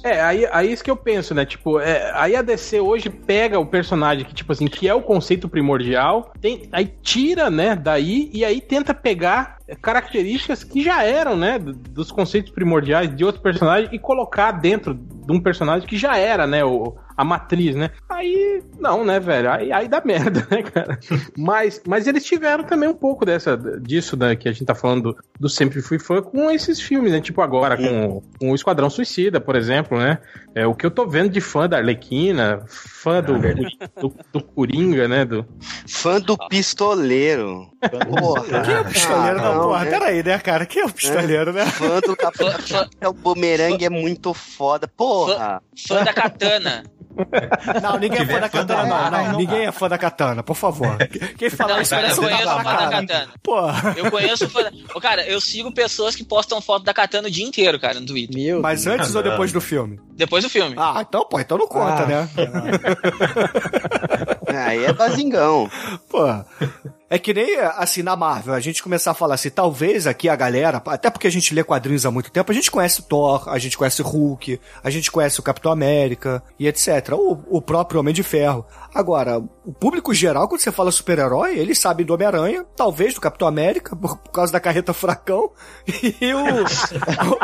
É, 0.03 0.21
aí, 0.21 0.45
aí 0.51 0.71
isso 0.71 0.83
que 0.83 0.91
eu 0.91 0.97
penso, 0.97 1.33
né? 1.33 1.45
Tipo, 1.45 1.79
é, 1.79 2.11
aí 2.13 2.35
a 2.35 2.41
DC 2.41 2.79
hoje 2.81 3.09
pega 3.09 3.57
o 3.57 3.65
personagem 3.65 4.25
que, 4.25 4.33
tipo 4.33 4.51
assim, 4.51 4.67
que 4.67 4.87
é 4.87 4.93
o 4.93 5.01
conceito 5.01 5.47
primordial, 5.47 6.33
tem, 6.41 6.67
aí 6.73 6.93
tira, 7.01 7.49
né, 7.49 7.73
daí, 7.75 8.29
e 8.33 8.43
aí 8.43 8.59
tenta 8.59 8.93
pegar 8.93 9.57
características 9.81 10.63
que 10.63 10.83
já 10.83 11.03
eram, 11.03 11.35
né, 11.37 11.57
do- 11.59 11.73
dos 11.73 12.11
conceitos 12.11 12.51
primordiais 12.51 13.15
de 13.15 13.23
outro 13.23 13.41
personagem 13.41 13.89
e 13.93 13.99
colocar 13.99 14.51
dentro 14.51 14.93
de 14.93 15.31
um 15.31 15.39
personagem 15.39 15.87
que 15.87 15.97
já 15.97 16.17
era, 16.17 16.45
né, 16.45 16.63
o, 16.65 16.95
a 17.15 17.23
matriz, 17.23 17.75
né? 17.75 17.91
Aí, 18.09 18.61
não, 18.79 19.05
né, 19.05 19.19
velho? 19.19 19.49
Aí, 19.51 19.71
aí 19.71 19.87
dá 19.87 20.01
merda, 20.03 20.45
né, 20.51 20.63
cara? 20.63 20.99
Mas, 21.37 21.81
mas 21.87 22.07
eles 22.07 22.23
tiveram 22.25 22.63
também 22.63 22.89
um 22.89 22.93
pouco 22.93 23.25
dessa, 23.25 23.55
disso, 23.81 24.17
né, 24.17 24.35
que 24.35 24.49
a 24.49 24.51
gente 24.51 24.65
tá 24.65 24.75
falando 24.75 25.13
do, 25.13 25.17
do 25.39 25.49
Sempre 25.49 25.81
Fui 25.81 25.97
Fã 25.99 26.21
com 26.21 26.49
esses 26.51 26.81
filmes, 26.81 27.11
né? 27.11 27.21
Tipo 27.21 27.41
agora 27.41 27.77
com, 27.77 28.21
com 28.39 28.51
o 28.51 28.55
Esquadrão 28.55 28.89
Suicida, 28.89 29.39
por 29.39 29.55
exemplo, 29.55 29.97
né? 29.97 30.17
É, 30.55 30.67
o 30.67 30.75
que 30.75 30.85
eu 30.85 30.91
tô 30.91 31.07
vendo 31.07 31.29
de 31.29 31.41
fã 31.41 31.67
da 31.67 31.77
Arlequina, 31.77 32.61
fã 32.67 33.21
do, 33.23 33.33
do, 33.99 34.13
do 34.31 34.43
Coringa, 34.43 35.07
né? 35.07 35.23
Do, 35.25 35.45
Fã 35.87 36.19
do 36.19 36.37
pistoleiro. 36.49 37.69
Porra. 38.09 38.61
Quem 38.63 38.73
é 38.73 38.79
o 38.79 38.85
pistoleiro 38.85 39.39
Ah, 39.39 39.41
da 39.43 39.53
não, 39.55 39.61
porra? 39.63 39.83
né? 39.85 39.89
Peraí, 39.91 40.23
né, 40.23 40.39
cara? 40.39 40.65
Quem 40.65 40.81
é 40.81 40.85
o 40.85 40.91
pistoleiro, 40.93 41.51
né? 41.53 41.65
Fã 41.65 41.99
do 41.99 42.15
Capitão. 42.15 42.51
Fã- 42.51 42.59
fã- 42.99 43.09
O 43.09 43.13
bumerangue 43.13 43.85
é 43.85 43.89
muito 43.89 44.33
foda. 44.33 44.87
Porra. 44.87 45.61
Fã 45.87 46.03
da 46.03 46.13
Katana. 46.13 46.83
Não, 47.81 47.97
ninguém 47.99 48.21
é 48.21 48.25
fã 48.25 48.33
da 48.33 48.39
da 48.39 48.49
katana, 48.49 48.83
não. 48.85 49.11
Não. 49.11 49.31
não 49.31 49.37
Ninguém 49.39 49.59
dá. 49.59 49.65
é 49.65 49.71
fã 49.71 49.89
da 49.89 49.97
katana, 49.97 50.43
por 50.43 50.55
favor. 50.55 50.97
Quem 51.37 51.49
fala 51.49 51.73
Não, 51.75 51.81
isso 51.81 51.89
cara, 51.91 52.01
parece 52.03 52.19
eu 52.19 52.23
conheço 52.23 52.43
fã 52.49 52.63
da. 52.63 52.89
Katana. 52.89 53.27
Porra. 53.41 53.93
Eu 53.97 54.11
conheço 54.11 54.49
fã. 54.49 54.71
Ô, 54.95 55.01
cara, 55.01 55.25
eu 55.27 55.39
sigo 55.41 55.71
pessoas 55.73 56.15
que 56.15 56.23
postam 56.23 56.61
foto 56.61 56.83
da 56.83 56.93
Katana 56.93 57.27
o 57.27 57.31
dia 57.31 57.45
inteiro, 57.45 57.79
cara, 57.79 57.99
no 57.99 58.05
Twitter. 58.05 58.35
Meu 58.35 58.61
Mas 58.61 58.83
Deus. 58.83 58.99
antes 58.99 59.15
ou 59.15 59.23
depois 59.23 59.51
do 59.51 59.61
filme? 59.61 59.99
Depois 60.15 60.43
do 60.43 60.49
filme. 60.49 60.75
Ah, 60.77 61.03
então, 61.07 61.25
pô, 61.29 61.39
então 61.39 61.57
não 61.57 61.67
conta, 61.67 62.03
Ah. 62.03 62.05
né? 62.05 62.29
Aí 64.65 64.85
é 64.85 64.93
bazingão. 64.93 65.69
Porra. 66.09 66.45
É 67.13 67.19
que 67.19 67.31
nem, 67.31 67.59
assim, 67.59 68.01
na 68.01 68.15
Marvel, 68.15 68.55
a 68.55 68.59
gente 68.59 68.81
começar 68.81 69.11
a 69.11 69.13
falar 69.13 69.35
assim, 69.35 69.51
talvez 69.51 70.07
aqui 70.07 70.27
a 70.27 70.35
galera, 70.35 70.81
até 70.87 71.11
porque 71.11 71.27
a 71.27 71.29
gente 71.29 71.53
lê 71.53 71.63
quadrinhos 71.63 72.07
há 72.07 72.09
muito 72.09 72.31
tempo, 72.31 72.51
a 72.51 72.55
gente 72.55 72.71
conhece 72.71 73.03
Thor, 73.03 73.47
a 73.49 73.59
gente 73.59 73.77
conhece 73.77 74.01
Hulk, 74.01 74.59
a 74.83 74.89
gente 74.89 75.11
conhece 75.11 75.39
o 75.39 75.43
Capitão 75.43 75.71
América 75.71 76.41
e 76.57 76.67
etc. 76.67 77.11
O, 77.13 77.37
o 77.57 77.61
próprio 77.61 77.99
Homem 77.99 78.15
de 78.15 78.23
Ferro. 78.23 78.65
Agora, 78.91 79.39
o 79.63 79.71
público 79.71 80.11
geral, 80.11 80.47
quando 80.47 80.61
você 80.61 80.71
fala 80.71 80.91
super-herói, 80.91 81.55
eles 81.57 81.77
sabem 81.77 82.03
do 82.03 82.15
Homem-Aranha, 82.15 82.65
talvez 82.75 83.13
do 83.13 83.21
Capitão 83.21 83.47
América, 83.47 83.95
por, 83.95 84.17
por 84.21 84.31
causa 84.31 84.51
da 84.51 84.59
carreta 84.59 84.91
Furacão, 84.91 85.51
e 85.87 86.33
o, 86.33 86.63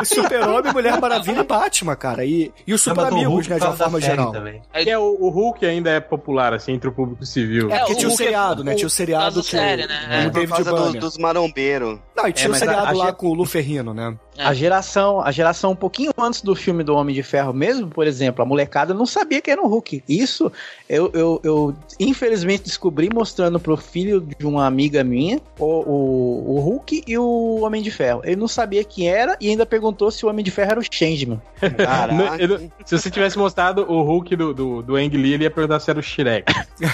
o 0.00 0.04
Super-Homem, 0.04 0.72
Mulher 0.72 1.00
Maravilha 1.00 1.40
e 1.40 1.44
Batman, 1.44 1.94
cara. 1.94 2.24
E, 2.24 2.52
e 2.66 2.74
os 2.74 2.84
o 2.84 2.90
super-amigos, 2.90 3.46
Hulk 3.46 3.50
né, 3.50 3.56
de 3.56 3.60
uma 3.62 3.68
causa 3.68 3.78
da 3.78 3.84
forma 3.84 4.00
geral. 4.00 4.32
Também. 4.32 4.62
Que 4.72 4.90
é 4.90 4.98
o, 4.98 5.16
o 5.20 5.28
Hulk 5.28 5.64
ainda 5.64 5.90
é 5.90 6.00
popular, 6.00 6.54
assim, 6.54 6.72
entre 6.72 6.88
o 6.88 6.92
público 6.92 7.24
civil. 7.24 7.70
É, 7.70 7.78
porque 7.78 7.92
o 7.92 7.96
tinha 7.96 8.08
o 8.08 8.12
é- 8.12 8.16
seriado, 8.16 8.64
né? 8.64 8.72
o- 8.72 8.76
Tinha 8.76 8.86
o 8.86 8.90
seriado 8.90 9.42
que 9.42 9.59
série, 9.60 9.86
né? 9.86 10.06
É. 10.10 10.22
Por 10.24 10.30
David 10.32 10.48
causa 10.50 10.72
do- 10.92 10.98
dos 11.00 11.18
marombeiros. 11.18 11.98
Não, 12.16 12.26
e 12.28 12.32
tinha 12.32 12.48
É, 12.48 12.50
o 12.50 12.54
seriado 12.54 12.86
a 12.86 12.92
lá 12.92 13.12
com 13.12 13.28
o 13.28 13.34
Lu 13.34 13.44
Ferrino, 13.44 13.92
né? 14.40 14.46
A 14.46 14.54
geração, 14.54 15.20
a 15.20 15.30
geração 15.30 15.72
um 15.72 15.76
pouquinho 15.76 16.12
antes 16.18 16.40
do 16.42 16.54
filme 16.54 16.82
do 16.82 16.94
Homem 16.94 17.14
de 17.14 17.22
Ferro 17.22 17.52
mesmo, 17.52 17.88
por 17.88 18.06
exemplo, 18.06 18.42
a 18.42 18.46
molecada 18.46 18.94
não 18.94 19.04
sabia 19.06 19.40
que 19.40 19.50
era 19.50 19.60
um 19.62 19.66
Hulk. 19.66 20.02
Isso 20.08 20.50
eu, 20.88 21.10
eu, 21.14 21.40
eu 21.44 21.74
infelizmente 21.98 22.64
descobri 22.64 23.10
mostrando 23.12 23.60
pro 23.60 23.76
filho 23.76 24.20
de 24.38 24.46
uma 24.46 24.66
amiga 24.66 25.04
minha 25.04 25.40
o, 25.58 25.64
o, 25.64 26.56
o 26.56 26.60
Hulk 26.60 27.04
e 27.06 27.18
o 27.18 27.60
Homem 27.62 27.82
de 27.82 27.90
Ferro. 27.90 28.22
Ele 28.24 28.36
não 28.36 28.48
sabia 28.48 28.82
quem 28.84 29.08
era 29.08 29.36
e 29.40 29.48
ainda 29.50 29.66
perguntou 29.66 30.10
se 30.10 30.24
o 30.24 30.28
Homem 30.28 30.44
de 30.44 30.50
Ferro 30.50 30.70
era 30.72 30.80
o 30.80 30.84
Changeman. 30.90 31.40
Caraca. 31.76 32.42
Eu- 32.42 32.70
Se 32.84 32.98
você 32.98 33.10
tivesse 33.10 33.38
mostrado 33.38 33.82
o 33.90 34.02
Hulk 34.02 34.34
do, 34.36 34.54
do, 34.54 34.82
do 34.82 34.96
Ang 34.96 35.16
Lee, 35.16 35.34
ele 35.34 35.44
ia 35.44 35.50
perguntar 35.50 35.80
se 35.80 35.90
era 35.90 35.98
o 35.98 36.02
Shrek. 36.02 36.52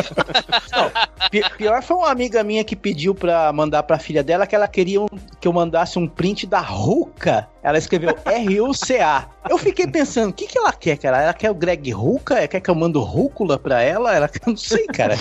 Pi- 0.00 1.09
Pior 1.58 1.82
foi 1.82 1.96
uma 1.96 2.10
amiga 2.10 2.42
minha 2.42 2.64
que 2.64 2.74
pediu 2.74 3.14
pra 3.14 3.52
mandar 3.52 3.82
pra 3.82 3.98
filha 3.98 4.22
dela 4.22 4.46
que 4.46 4.54
ela 4.54 4.66
queria 4.68 5.00
um- 5.00 5.06
que 5.40 5.46
eu 5.46 5.52
mandasse 5.52 5.98
um 5.98 6.06
print 6.06 6.46
da 6.46 6.60
Ruka. 6.60 7.46
Ela 7.62 7.76
escreveu 7.78 8.16
R-U-C-A. 8.24 9.26
Eu 9.48 9.58
fiquei 9.58 9.86
pensando, 9.86 10.30
o 10.30 10.32
que, 10.32 10.46
que 10.46 10.56
ela 10.58 10.72
quer, 10.72 10.96
cara? 10.96 11.22
Ela 11.22 11.34
quer 11.34 11.50
o 11.50 11.54
Greg 11.54 11.90
Ruka? 11.90 12.34
Ela 12.38 12.48
quer 12.48 12.60
que 12.60 12.70
eu 12.70 12.74
mando 12.74 13.00
rúcula 13.02 13.58
pra 13.58 13.82
ela? 13.82 14.14
Ela 14.14 14.30
eu 14.46 14.50
não 14.52 14.56
sei, 14.56 14.86
cara. 14.86 15.14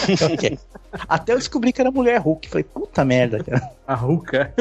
Até 1.08 1.34
eu 1.34 1.38
descobri 1.38 1.72
que 1.74 1.82
era 1.82 1.92
mulher 1.92 2.20
Hulk. 2.20 2.48
Falei, 2.50 2.64
puta 2.64 3.04
merda, 3.06 3.44
cara. 3.44 3.70
A 3.88 3.96
Hulka. 3.96 4.54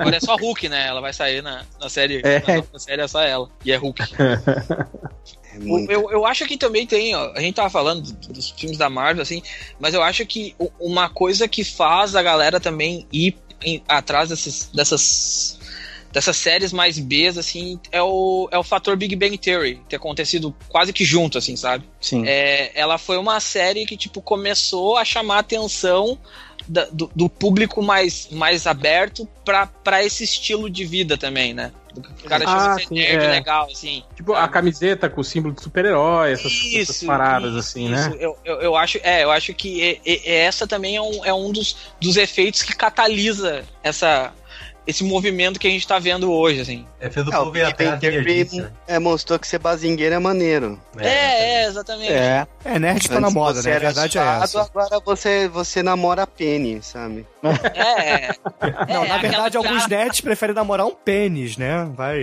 Agora 0.00 0.16
é 0.16 0.20
só 0.20 0.34
Hulk, 0.36 0.68
né? 0.68 0.86
Ela 0.86 1.00
vai 1.00 1.12
sair 1.12 1.42
na, 1.42 1.62
na 1.80 1.88
série. 1.88 2.20
É. 2.24 2.40
Na, 2.46 2.54
nova 2.56 2.78
série 2.78 3.02
é 3.02 3.08
só 3.08 3.22
ela. 3.22 3.48
E 3.64 3.70
é 3.72 3.76
Hulk. 3.76 4.02
É 5.54 5.58
muito. 5.58 5.90
Eu, 5.90 6.10
eu 6.10 6.26
acho 6.26 6.44
que 6.46 6.56
também 6.56 6.86
tem, 6.86 7.14
ó, 7.14 7.32
a 7.34 7.40
gente 7.40 7.54
tava 7.54 7.70
falando 7.70 8.02
do- 8.12 8.32
dos 8.32 8.50
filmes 8.50 8.76
da 8.78 8.90
Marvel, 8.90 9.22
assim, 9.22 9.42
mas 9.78 9.94
eu 9.94 10.02
acho 10.02 10.24
que 10.26 10.54
uma 10.80 11.08
coisa 11.08 11.46
que 11.46 11.62
faz 11.64 12.16
a 12.16 12.22
galera 12.22 12.58
também 12.60 13.06
ir 13.12 13.36
em- 13.64 13.82
atrás 13.88 14.28
desses, 14.30 14.68
dessas, 14.74 15.58
dessas 16.12 16.36
séries 16.36 16.72
mais 16.72 16.98
Bs, 16.98 17.38
assim, 17.38 17.78
é 17.92 18.02
o, 18.02 18.48
é 18.52 18.58
o 18.58 18.62
fator 18.62 18.96
Big 18.96 19.14
Bang 19.16 19.36
Theory, 19.38 19.80
ter 19.88 19.96
acontecido 19.96 20.54
quase 20.68 20.92
que 20.92 21.04
junto, 21.04 21.38
assim, 21.38 21.56
sabe? 21.56 21.84
Sim. 22.00 22.24
É, 22.26 22.72
ela 22.74 22.98
foi 22.98 23.16
uma 23.16 23.38
série 23.40 23.86
que, 23.86 23.96
tipo, 23.96 24.20
começou 24.20 24.96
a 24.96 25.04
chamar 25.04 25.36
a 25.36 25.40
atenção 25.40 26.18
da- 26.68 26.86
do, 26.86 27.10
do 27.14 27.28
público 27.28 27.82
mais, 27.82 28.28
mais 28.30 28.66
aberto 28.66 29.28
pra, 29.44 29.66
pra 29.66 30.04
esse 30.04 30.24
estilo 30.24 30.68
de 30.70 30.84
vida 30.84 31.16
também, 31.18 31.52
né? 31.54 31.72
O 32.24 32.28
cara 32.28 32.44
Ah, 32.46 32.76
sim, 32.78 32.94
nerd 32.94 33.24
é. 33.24 33.30
legal, 33.30 33.68
assim. 33.70 34.02
Tipo, 34.16 34.32
a 34.34 34.48
camiseta 34.48 35.08
com 35.08 35.20
o 35.20 35.24
símbolo 35.24 35.54
de 35.54 35.62
super-herói, 35.62 36.32
essas, 36.32 36.52
essas 36.74 37.02
paradas 37.02 37.50
isso, 37.50 37.58
assim, 37.58 37.92
isso. 37.92 38.10
né? 38.10 38.16
Eu, 38.18 38.36
eu, 38.44 38.60
eu 38.60 38.76
acho, 38.76 38.98
é, 39.02 39.22
eu 39.22 39.30
acho 39.30 39.54
que 39.54 39.80
é- 39.82 40.00
é- 40.04 40.44
essa 40.44 40.66
também 40.66 40.96
é 40.96 41.02
um, 41.02 41.24
é 41.24 41.32
um 41.32 41.52
dos, 41.52 41.76
dos 42.00 42.16
efeitos 42.16 42.62
que 42.62 42.74
catalisa 42.74 43.64
essa, 43.82 44.32
esse 44.86 45.02
movimento 45.04 45.58
que 45.58 45.66
a 45.66 45.70
gente 45.70 45.86
tá 45.86 45.98
vendo 45.98 46.30
hoje, 46.32 46.60
assim. 46.60 46.86
É, 47.00 47.10
fez 47.10 47.26
o 47.26 47.30
É, 47.30 47.36
povo 47.36 47.56
ir 47.56 47.62
atrás 47.64 48.00
né? 48.52 48.70
é, 48.86 48.98
mostrou 48.98 49.38
que 49.38 49.46
ser 49.46 49.58
bazingueiro 49.58 50.14
é 50.14 50.18
maneiro. 50.18 50.80
É, 50.98 51.62
é, 51.62 51.66
exatamente. 51.66 52.12
É. 52.12 52.46
É, 52.64 52.78
nerd 52.78 53.08
tá 53.08 53.20
na 53.20 53.30
moda, 53.30 53.62
né? 53.62 53.76
A 53.76 53.78
verdade 53.78 54.18
é 54.18 54.22
essa. 54.22 54.62
Agora 54.62 55.00
você, 55.04 55.48
você 55.48 55.82
namora 55.82 56.22
a 56.22 56.26
Penny, 56.26 56.82
sabe? 56.82 57.26
É, 57.74 58.26
é. 58.26 58.34
Não, 58.88 59.04
É, 59.04 59.08
na 59.08 59.18
verdade, 59.18 59.56
aquela 59.56 59.68
alguns 59.68 59.86
nerds 59.88 60.20
preferem 60.20 60.54
namorar 60.54 60.86
um 60.86 60.94
pênis, 60.94 61.56
né? 61.56 61.86
Vai. 61.94 62.22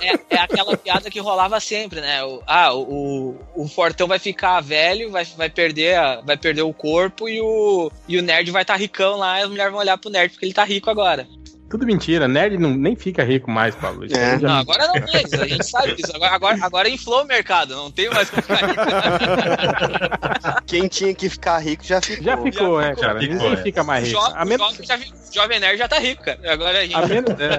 é, 0.00 0.18
é 0.30 0.38
aquela 0.38 0.76
piada 0.76 1.10
que 1.10 1.20
rolava 1.20 1.60
sempre, 1.60 2.00
né? 2.00 2.24
O, 2.24 2.42
ah, 2.46 2.74
o, 2.74 3.36
o 3.54 3.68
Fortão 3.68 4.08
vai 4.08 4.18
ficar 4.18 4.60
velho, 4.60 5.10
vai, 5.10 5.24
vai, 5.24 5.48
perder, 5.50 5.96
vai 6.24 6.36
perder 6.36 6.62
o 6.62 6.72
corpo 6.72 7.28
e 7.28 7.40
o, 7.40 7.90
e 8.08 8.18
o 8.18 8.22
nerd 8.22 8.50
vai 8.50 8.62
estar 8.62 8.76
ricão 8.76 9.16
lá 9.16 9.40
e 9.40 9.42
as 9.44 9.48
mulheres 9.48 9.70
vão 9.72 9.80
olhar 9.80 9.98
nerd 10.10 10.32
porque 10.32 10.46
ele 10.46 10.54
tá 10.54 10.64
rico 10.64 10.90
agora. 10.90 11.26
Tudo 11.70 11.86
mentira, 11.86 12.28
nerd 12.28 12.56
não, 12.58 12.70
nem 12.70 12.94
fica 12.94 13.24
rico 13.24 13.50
mais, 13.50 13.74
Pablo. 13.74 14.06
É. 14.14 14.38
Não, 14.38 14.58
agora 14.58 14.86
não 14.86 14.94
mais, 15.12 15.32
a 15.32 15.46
gente 15.46 15.64
sabe 15.68 15.94
disso. 15.94 16.12
Agora, 16.14 16.32
agora, 16.34 16.58
agora 16.62 16.88
inflou 16.88 17.22
o 17.22 17.26
mercado, 17.26 17.74
não 17.74 17.90
tem 17.90 18.08
mais 18.10 18.30
como 18.30 18.42
ficar 18.42 18.66
rico. 18.68 18.80
Quem 20.66 20.86
tinha 20.88 21.12
que 21.14 21.28
ficar 21.28 21.58
rico 21.58 21.82
já 21.82 22.00
ficou. 22.00 22.24
Já 22.24 22.36
ficou, 22.36 22.80
Já 22.80 22.86
é, 22.86 22.90
ficou. 22.90 23.04
cara. 23.04 23.18
Ficou, 23.20 23.36
Ninguém 23.36 23.52
é. 23.54 23.56
fica 23.56 23.82
mais 23.82 24.04
O 24.04 24.06
rico. 24.06 24.20
jo- 24.20 24.32
A 24.36 24.44
menos, 24.44 24.66
jovem, 24.76 24.86
já, 24.86 24.98
jovem 25.34 25.58
nerd 25.60 25.78
já 25.78 25.88
tá 25.88 25.98
rico, 25.98 26.22
cara. 26.22 26.38
Agora 26.52 26.78
a 26.78 26.82
gente. 26.82 26.94
a 26.94 27.06
menos, 27.06 27.30
é. 27.40 27.58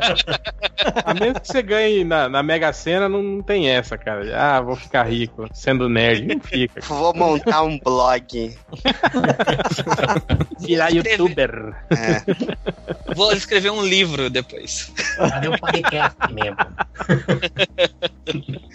A 1.04 1.14
menos 1.14 1.40
que 1.40 1.48
você 1.48 1.62
ganhe 1.62 2.04
na, 2.06 2.30
na 2.30 2.42
Mega 2.44 2.72
Sena, 2.72 3.10
não, 3.10 3.22
não 3.22 3.42
tem 3.44 3.70
essa, 3.70 3.98
cara. 3.98 4.26
Ah, 4.38 4.62
vou 4.62 4.76
ficar 4.78 5.04
rico 5.04 5.46
sendo 5.54 5.90
nerd. 5.90 6.26
Não 6.26 6.40
fica. 6.40 6.80
Vou 6.82 7.14
montar 7.14 7.64
um 7.64 7.78
blog. 7.80 8.56
Virar 10.60 10.90
youtuber. 10.90 11.76
É. 11.92 13.14
Vou 13.16 13.32
escrever 13.34 13.72
um 13.72 13.82
livro 13.84 13.95
depois. 14.32 14.92
Cadê 15.18 15.48
o 15.48 15.60
podcast 15.60 16.18
mesmo? 16.34 16.58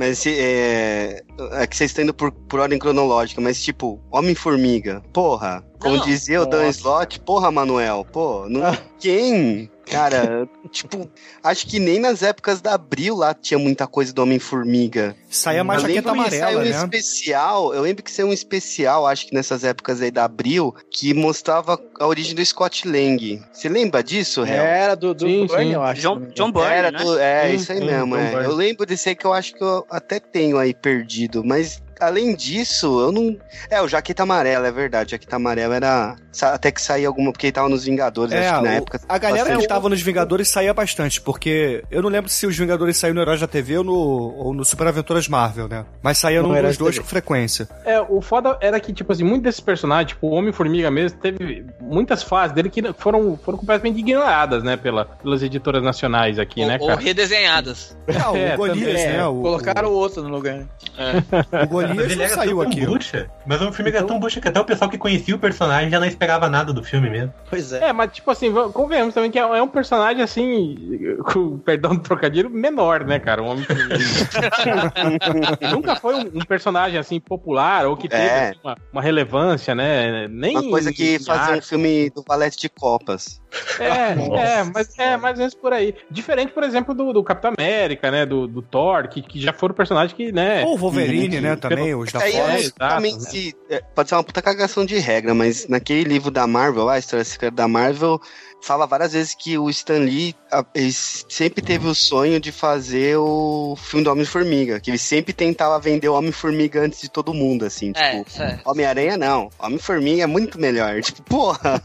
Mas 0.00 0.18
se, 0.18 0.34
é, 0.40 1.22
é 1.52 1.66
que 1.66 1.76
vocês 1.76 1.90
estão 1.90 2.04
indo 2.04 2.14
por, 2.14 2.32
por 2.32 2.58
ordem 2.58 2.78
cronológica, 2.78 3.38
mas 3.38 3.62
tipo, 3.62 4.00
Homem-Formiga, 4.10 5.02
porra. 5.12 5.62
Como 5.78 5.98
Não. 5.98 6.04
dizia 6.06 6.40
o 6.40 6.46
Dan. 6.46 6.68
Slott, 6.68 7.20
porra, 7.20 7.50
Manuel, 7.50 8.06
pô, 8.10 8.46
não, 8.48 8.74
quem? 8.98 9.70
Cara, 9.90 10.48
tipo, 10.70 11.08
acho 11.42 11.66
que 11.66 11.78
nem 11.78 11.98
nas 11.98 12.22
épocas 12.22 12.60
da 12.60 12.74
Abril 12.74 13.16
lá 13.16 13.34
tinha 13.34 13.58
muita 13.58 13.86
coisa 13.86 14.12
do 14.12 14.22
Homem-Formiga. 14.22 15.16
Saía 15.28 15.64
mais 15.64 15.82
jaqueta 15.82 16.12
que 16.12 16.30
saiu 16.30 16.48
amarela, 16.48 16.60
um 16.60 16.64
né? 16.64 16.70
especial, 16.70 17.74
eu 17.74 17.82
lembro 17.82 18.02
que 18.02 18.10
saiu 18.10 18.28
um 18.28 18.32
especial, 18.32 19.06
acho 19.06 19.26
que 19.26 19.34
nessas 19.34 19.64
épocas 19.64 20.00
aí 20.00 20.10
da 20.10 20.24
Abril, 20.24 20.74
que 20.90 21.12
mostrava 21.14 21.78
a 21.98 22.06
origem 22.06 22.34
do 22.34 22.44
Scott 22.44 22.86
Lang. 22.86 23.42
Você 23.52 23.68
lembra 23.68 24.02
disso, 24.02 24.42
Hel? 24.44 24.62
Era 24.64 24.94
do, 24.94 25.14
do 25.14 25.26
Sim, 25.26 25.46
Burn, 25.46 25.64
sim. 25.64 25.72
eu 25.74 25.82
acho. 25.82 26.00
John, 26.00 26.20
John 26.34 26.52
Byrne, 26.52 26.72
Era 26.72 26.90
né? 26.90 26.98
do- 26.98 27.18
é, 27.18 27.48
Sim, 27.50 27.54
isso 27.56 27.72
aí 27.72 27.78
sim, 27.78 27.84
mesmo. 27.86 28.16
É. 28.16 28.44
Eu 28.44 28.54
lembro 28.54 28.86
desse 28.86 29.08
aí 29.10 29.14
que 29.16 29.26
eu 29.26 29.32
acho 29.32 29.54
que 29.54 29.62
eu 29.62 29.84
até 29.90 30.18
tenho 30.20 30.56
aí 30.58 30.72
perdido, 30.72 31.42
mas 31.44 31.82
além 32.00 32.34
disso, 32.34 33.00
eu 33.00 33.12
não. 33.12 33.36
É, 33.68 33.80
o 33.82 33.88
Jaqueta 33.88 34.22
Amarela, 34.22 34.66
é 34.68 34.72
verdade. 34.72 35.12
Jaqueta 35.12 35.36
Amarela 35.36 35.76
era. 35.76 36.16
Até 36.42 36.70
que 36.70 36.80
saía 36.80 37.08
alguma, 37.08 37.32
porque 37.32 37.46
ele 37.46 37.52
tava 37.52 37.68
nos 37.68 37.84
Vingadores, 37.84 38.32
É, 38.32 38.48
acho 38.48 38.58
que 38.60 38.64
na 38.64 38.70
o- 38.70 38.74
época. 38.74 39.00
a 39.08 39.18
galera 39.18 39.44
bastante- 39.44 39.62
que 39.62 39.68
tava 39.68 39.88
nos 39.88 40.00
Vingadores 40.00 40.48
saía 40.48 40.72
bastante, 40.72 41.20
porque 41.20 41.82
eu 41.90 42.00
não 42.02 42.08
lembro 42.08 42.30
se 42.30 42.46
os 42.46 42.56
Vingadores 42.56 42.96
saíram 42.96 43.16
no 43.16 43.20
Heróis 43.22 43.40
da 43.40 43.48
TV 43.48 43.78
ou 43.78 43.84
no, 43.84 43.92
ou 43.94 44.54
no 44.54 44.64
Super 44.64 44.86
Aventuras 44.86 45.26
Marvel, 45.26 45.66
né? 45.66 45.84
Mas 46.00 46.18
saía 46.18 46.40
No 46.40 46.48
num 46.48 46.54
Heróis 46.56 46.76
dos 46.76 46.78
da 46.78 46.84
dois 46.84 46.94
TV. 46.96 47.02
com 47.04 47.08
frequência. 47.10 47.68
É, 47.84 48.00
o 48.00 48.20
foda 48.20 48.56
era 48.60 48.78
que, 48.78 48.92
tipo 48.92 49.10
assim, 49.12 49.24
muitos 49.24 49.42
desses 49.42 49.60
personagens, 49.60 50.10
tipo, 50.10 50.28
o 50.28 50.30
Homem-Formiga 50.30 50.88
mesmo, 50.90 51.18
teve 51.18 51.66
muitas 51.80 52.22
fases 52.22 52.54
dele 52.54 52.70
que 52.70 52.80
foram, 52.92 53.36
foram 53.36 53.58
completamente 53.58 53.98
ignoradas, 53.98 54.62
né, 54.62 54.76
pela, 54.76 55.04
pelas 55.06 55.42
editoras 55.42 55.82
nacionais 55.82 56.38
aqui, 56.38 56.60
ou, 56.62 56.68
né, 56.68 56.78
ou 56.80 56.86
cara? 56.88 57.00
redesenhadas. 57.00 57.96
Ah, 58.22 58.30
o 58.30 58.36
É, 58.38 58.56
Golias, 58.56 58.78
também, 59.00 59.16
né? 59.16 59.26
O, 59.26 59.42
Colocaram 59.42 59.88
o 59.88 59.92
outro 59.94 60.22
no 60.22 60.28
lugar. 60.28 60.60
o, 60.60 61.64
o 61.64 61.66
Golias 61.66 61.89
Mas 61.94 62.04
ele 62.06 62.16
não 62.16 62.24
era 62.24 62.34
saiu 62.34 62.58
tão 62.58 62.68
aqui. 62.68 62.86
bucha. 62.86 63.30
Mas 63.46 63.60
o 63.62 63.72
filme 63.72 63.90
era 63.90 64.02
tão 64.02 64.18
bucha 64.18 64.40
que 64.40 64.48
até 64.48 64.60
o 64.60 64.64
pessoal 64.64 64.90
que 64.90 64.98
conhecia 64.98 65.34
o 65.34 65.38
personagem 65.38 65.90
já 65.90 66.00
não 66.00 66.06
esperava 66.06 66.48
nada 66.48 66.72
do 66.72 66.82
filme 66.82 67.08
mesmo. 67.10 67.32
Pois 67.48 67.72
é. 67.72 67.88
É, 67.88 67.92
mas 67.92 68.12
tipo 68.12 68.30
assim, 68.30 68.52
convenhamos 68.72 69.14
também 69.14 69.30
que 69.30 69.38
é 69.38 69.42
é 69.42 69.62
um 69.62 69.68
personagem 69.68 70.22
assim, 70.22 70.76
com 71.32 71.58
perdão 71.58 71.94
do 71.94 72.00
trocadilho, 72.00 72.50
menor, 72.50 73.04
né, 73.04 73.18
cara? 73.18 73.42
Um 73.42 73.48
homem 73.48 73.66
Nunca 75.72 75.96
foi 75.96 76.14
um, 76.14 76.30
um 76.34 76.44
personagem 76.44 76.98
assim 76.98 77.20
popular 77.20 77.86
ou 77.86 77.96
que 77.96 78.08
teve 78.08 78.22
É. 78.22 78.50
assim, 78.50 78.58
uma, 78.62 78.76
uma 78.92 79.02
relevância, 79.02 79.74
né? 79.74 80.26
Nem 80.28 80.56
Uma 80.56 80.70
coisa 80.70 80.92
que 80.92 81.18
fazia 81.24 81.56
um 81.56 81.62
filme 81.62 82.10
do 82.10 82.22
Valete 82.26 82.58
de 82.58 82.68
Copas. 82.68 83.40
É, 83.78 84.58
é, 84.60 84.64
mas 84.74 84.98
é 84.98 85.16
mais 85.16 85.34
ou 85.34 85.38
menos 85.40 85.54
por 85.54 85.72
aí. 85.72 85.94
Diferente, 86.10 86.52
por 86.52 86.62
exemplo, 86.62 86.94
do, 86.94 87.12
do 87.12 87.22
Capitão 87.24 87.52
América, 87.56 88.10
né? 88.10 88.24
Do, 88.24 88.46
do 88.46 88.62
Thor, 88.62 89.08
que, 89.08 89.22
que 89.22 89.40
já 89.40 89.52
foram 89.52 89.74
personagens 89.74 90.12
que, 90.12 90.30
né? 90.32 90.62
Ou 90.64 90.74
o 90.74 90.78
Wolverine, 90.78 91.28
que- 91.28 91.40
né, 91.40 91.54
que- 91.56 91.62
também, 91.62 91.94
os 91.94 92.12
da 92.12 92.20
Aí 92.20 92.36
eu 92.36 92.44
É, 92.46 93.00
né? 93.00 93.10
se. 93.20 93.56
é, 93.68 93.80
Pode 93.94 94.08
ser 94.08 94.14
uma 94.14 94.24
puta 94.24 94.40
cagação 94.42 94.84
de 94.84 94.98
regra, 94.98 95.34
mas 95.34 95.66
naquele 95.68 96.04
livro 96.04 96.30
da 96.30 96.46
Marvel, 96.46 96.88
a 96.88 96.98
história 96.98 97.24
secreta 97.24 97.56
da 97.56 97.68
Marvel, 97.68 98.20
fala 98.62 98.86
várias 98.86 99.12
vezes 99.12 99.34
que 99.34 99.56
o 99.58 99.68
Stan 99.70 99.98
Lee 99.98 100.34
sempre 100.82 101.62
teve 101.62 101.86
o 101.86 101.94
sonho 101.94 102.38
de 102.40 102.52
fazer 102.52 103.16
o 103.16 103.74
filme 103.76 104.04
do 104.04 104.10
Homem-Formiga, 104.10 104.78
que 104.80 104.90
ele 104.90 104.98
sempre 104.98 105.32
tentava 105.32 105.78
vender 105.78 106.08
o 106.08 106.14
Homem-Formiga 106.14 106.80
antes 106.82 107.00
de 107.00 107.08
todo 107.10 107.32
mundo, 107.34 107.64
assim, 107.64 107.92
É, 107.96 108.22
tipo. 108.22 108.42
é. 108.42 108.60
Homem-Aranha 108.64 109.16
não, 109.16 109.48
Homem-Formiga 109.58 110.22
é 110.22 110.26
muito 110.26 110.60
melhor. 110.60 111.00
Tipo, 111.10 111.22
porra, 111.22 111.82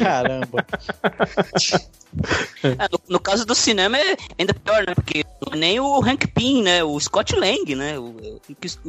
Caramba. 0.00 0.66
É, 2.62 2.88
no, 2.92 3.00
no 3.08 3.18
caso 3.20 3.46
do 3.46 3.54
cinema 3.54 3.96
é 3.98 4.14
ainda 4.38 4.52
pior, 4.52 4.84
né? 4.86 4.94
Porque 4.94 5.24
não 5.46 5.54
é 5.54 5.56
nem 5.56 5.80
o 5.80 5.98
Hank 6.04 6.26
Pym, 6.28 6.62
né? 6.62 6.84
O 6.84 7.00
Scott 7.00 7.34
Lang, 7.34 7.74
né? 7.74 7.98
O, 7.98 8.02
o, 8.04 8.40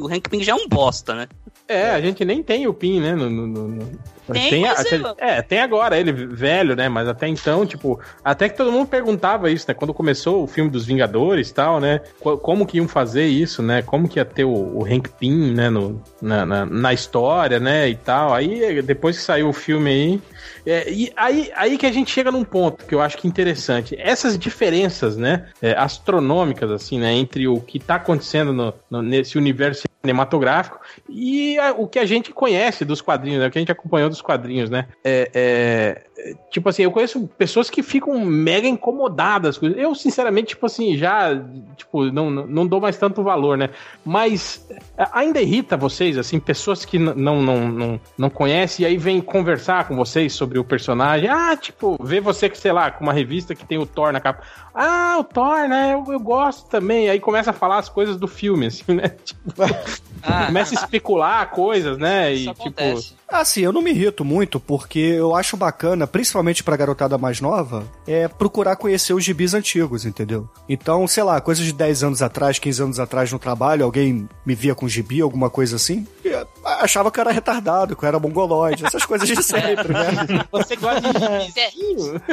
o 0.04 0.06
Hank 0.12 0.28
Pym 0.28 0.42
já 0.42 0.52
é 0.52 0.54
um 0.54 0.68
bosta, 0.68 1.14
né? 1.14 1.26
É, 1.66 1.90
a 1.92 2.00
gente 2.02 2.22
nem 2.24 2.42
tem 2.42 2.66
o 2.66 2.74
PIN, 2.74 3.00
né? 3.00 3.14
No, 3.14 3.30
no- 3.30 3.46
no- 3.46 3.98
Tem, 4.32 4.64
a- 4.66 4.74
mas 4.74 4.86
é, 5.18 5.42
tem 5.42 5.60
agora, 5.60 5.98
ele 5.98 6.12
velho, 6.12 6.74
né? 6.74 6.88
Mas 6.88 7.06
até 7.08 7.28
então, 7.28 7.66
tipo, 7.66 8.00
até 8.24 8.48
que 8.48 8.56
todo 8.56 8.72
mundo 8.72 8.86
perguntava 8.88 9.50
isso, 9.50 9.66
né? 9.68 9.74
Quando 9.74 9.92
começou 9.92 10.42
o 10.44 10.46
filme 10.46 10.70
dos 10.70 10.86
Vingadores 10.86 11.50
e 11.50 11.54
tal, 11.54 11.78
né? 11.80 12.00
co- 12.20 12.38
Como 12.38 12.66
que 12.66 12.78
iam 12.78 12.88
fazer 12.88 13.26
isso, 13.26 13.62
né? 13.62 13.82
Como 13.82 14.08
que 14.08 14.18
ia 14.18 14.24
ter 14.24 14.44
o, 14.44 14.50
o 14.78 14.84
Hank 14.84 15.08
Pym, 15.18 15.52
né? 15.52 15.68
No, 15.68 16.02
na, 16.22 16.46
na, 16.46 16.64
na 16.66 16.92
história, 16.94 17.60
né? 17.60 17.88
E 17.88 17.96
tal. 17.96 18.32
Aí, 18.32 18.80
depois 18.82 19.16
que 19.18 19.22
saiu 19.22 19.48
o 19.48 19.52
filme 19.52 19.90
aí. 19.90 20.20
é, 20.66 20.90
e 20.90 21.12
aí, 21.16 21.50
aí 21.54 21.76
que 21.78 21.86
a 21.86 21.92
gente 21.92 22.10
chega 22.10 22.30
num 22.32 22.44
ponto 22.44 22.84
que 22.86 22.94
eu 22.94 23.00
acho 23.02 23.18
que 23.18 23.26
é 23.26 23.30
interessante. 23.30 23.94
Essas 23.98 24.38
diferenças, 24.38 25.16
né? 25.16 25.46
é, 25.60 25.72
astronômicas, 25.72 26.70
assim, 26.70 26.98
né? 26.98 27.12
Entre 27.12 27.46
o 27.48 27.60
que 27.60 27.78
tá 27.78 27.96
acontecendo 27.96 28.52
no- 28.52 28.72
no- 28.90 29.02
nesse 29.02 29.36
universo 29.36 29.82
cinematográfico 30.02 30.78
e 31.08 31.58
a- 31.58 31.72
o 31.72 31.86
que 31.88 31.98
a 31.98 32.04
gente 32.06 32.30
conhece 32.32 32.84
dos 32.84 33.00
quadrinhos, 33.00 33.40
né? 33.40 33.48
O 33.48 33.50
que 33.50 33.58
a 33.58 33.60
gente 33.60 33.72
acompanhou 33.72 34.10
dos 34.14 34.22
quadrinhos, 34.22 34.70
né? 34.70 34.88
É, 35.02 35.30
é, 35.34 36.13
tipo 36.50 36.68
assim, 36.68 36.82
eu 36.82 36.90
conheço 36.90 37.28
pessoas 37.36 37.68
que 37.68 37.82
ficam 37.82 38.18
mega 38.24 38.68
incomodadas. 38.68 39.58
Eu, 39.62 39.94
sinceramente, 39.94 40.48
tipo 40.48 40.66
assim, 40.66 40.96
já 40.96 41.30
tipo, 41.76 42.04
não, 42.06 42.30
não, 42.30 42.66
dou 42.66 42.80
mais 42.80 42.96
tanto 42.96 43.22
valor, 43.22 43.58
né? 43.58 43.70
Mas 44.04 44.66
é, 44.96 45.06
ainda 45.12 45.40
irrita 45.40 45.76
vocês, 45.76 46.16
assim, 46.16 46.38
pessoas 46.38 46.84
que 46.84 46.98
não, 46.98 47.42
não, 47.42 47.68
não, 47.68 48.00
não 48.16 48.30
conhecem 48.30 48.84
e 48.84 48.86
aí 48.86 48.96
vêm 48.96 49.20
conversar 49.20 49.88
com 49.88 49.96
vocês 49.96 50.32
sobre 50.32 50.58
o 50.58 50.64
personagem. 50.64 51.28
Ah, 51.28 51.56
tipo, 51.56 51.96
vê 52.02 52.20
você 52.20 52.48
que, 52.48 52.58
sei 52.58 52.72
lá, 52.72 52.90
com 52.90 53.04
uma 53.04 53.12
revista 53.12 53.54
que 53.54 53.66
tem 53.66 53.78
o 53.78 53.86
Thor 53.86 54.12
na 54.12 54.20
capa. 54.20 54.42
Ah, 54.74 55.16
o 55.18 55.24
Thor, 55.24 55.68
né? 55.68 55.94
Eu, 55.94 56.12
eu 56.12 56.20
gosto 56.20 56.68
também. 56.68 57.08
Aí 57.08 57.18
começa 57.18 57.50
a 57.50 57.54
falar 57.54 57.78
as 57.78 57.88
coisas 57.88 58.16
do 58.16 58.28
filme, 58.28 58.66
assim, 58.66 58.94
né? 58.94 59.08
Tipo, 59.24 59.52
Ah, 60.26 60.46
começa 60.46 60.74
a 60.74 60.82
especular 60.82 61.50
coisas, 61.50 61.98
né? 61.98 62.32
isso 62.32 62.50
E 62.50 62.54
tipo. 62.54 62.62
acontece. 62.62 63.14
Ah, 63.28 63.44
sim, 63.44 63.62
eu 63.62 63.72
não 63.72 63.82
me 63.82 63.90
irrito 63.90 64.24
muito, 64.24 64.58
porque 64.58 64.98
eu 64.98 65.34
acho 65.34 65.56
bacana, 65.56 66.03
principalmente 66.06 66.62
pra 66.62 66.76
garotada 66.76 67.16
mais 67.18 67.40
nova, 67.40 67.84
é 68.06 68.28
procurar 68.28 68.76
conhecer 68.76 69.12
os 69.14 69.24
gibis 69.24 69.54
antigos, 69.54 70.04
entendeu? 70.04 70.48
Então, 70.68 71.06
sei 71.06 71.22
lá, 71.22 71.40
coisas 71.40 71.64
de 71.64 71.72
10 71.72 72.02
anos 72.04 72.22
atrás, 72.22 72.58
15 72.58 72.82
anos 72.82 73.00
atrás 73.00 73.30
no 73.32 73.38
trabalho, 73.38 73.84
alguém 73.84 74.28
me 74.44 74.54
via 74.54 74.74
com 74.74 74.88
gibi, 74.88 75.20
alguma 75.20 75.48
coisa 75.50 75.76
assim, 75.76 76.06
e 76.24 76.30
achava 76.64 77.10
que 77.10 77.18
eu 77.18 77.22
era 77.22 77.30
retardado, 77.32 77.96
que 77.96 78.04
eu 78.04 78.08
era 78.08 78.18
mongoloide, 78.18 78.84
essas 78.86 79.04
coisas 79.04 79.28
de 79.28 79.42
sempre, 79.42 79.92
né? 79.92 80.44
Você 80.52 80.76
gosta 80.76 81.00
de 81.00 81.18
você 81.18 81.60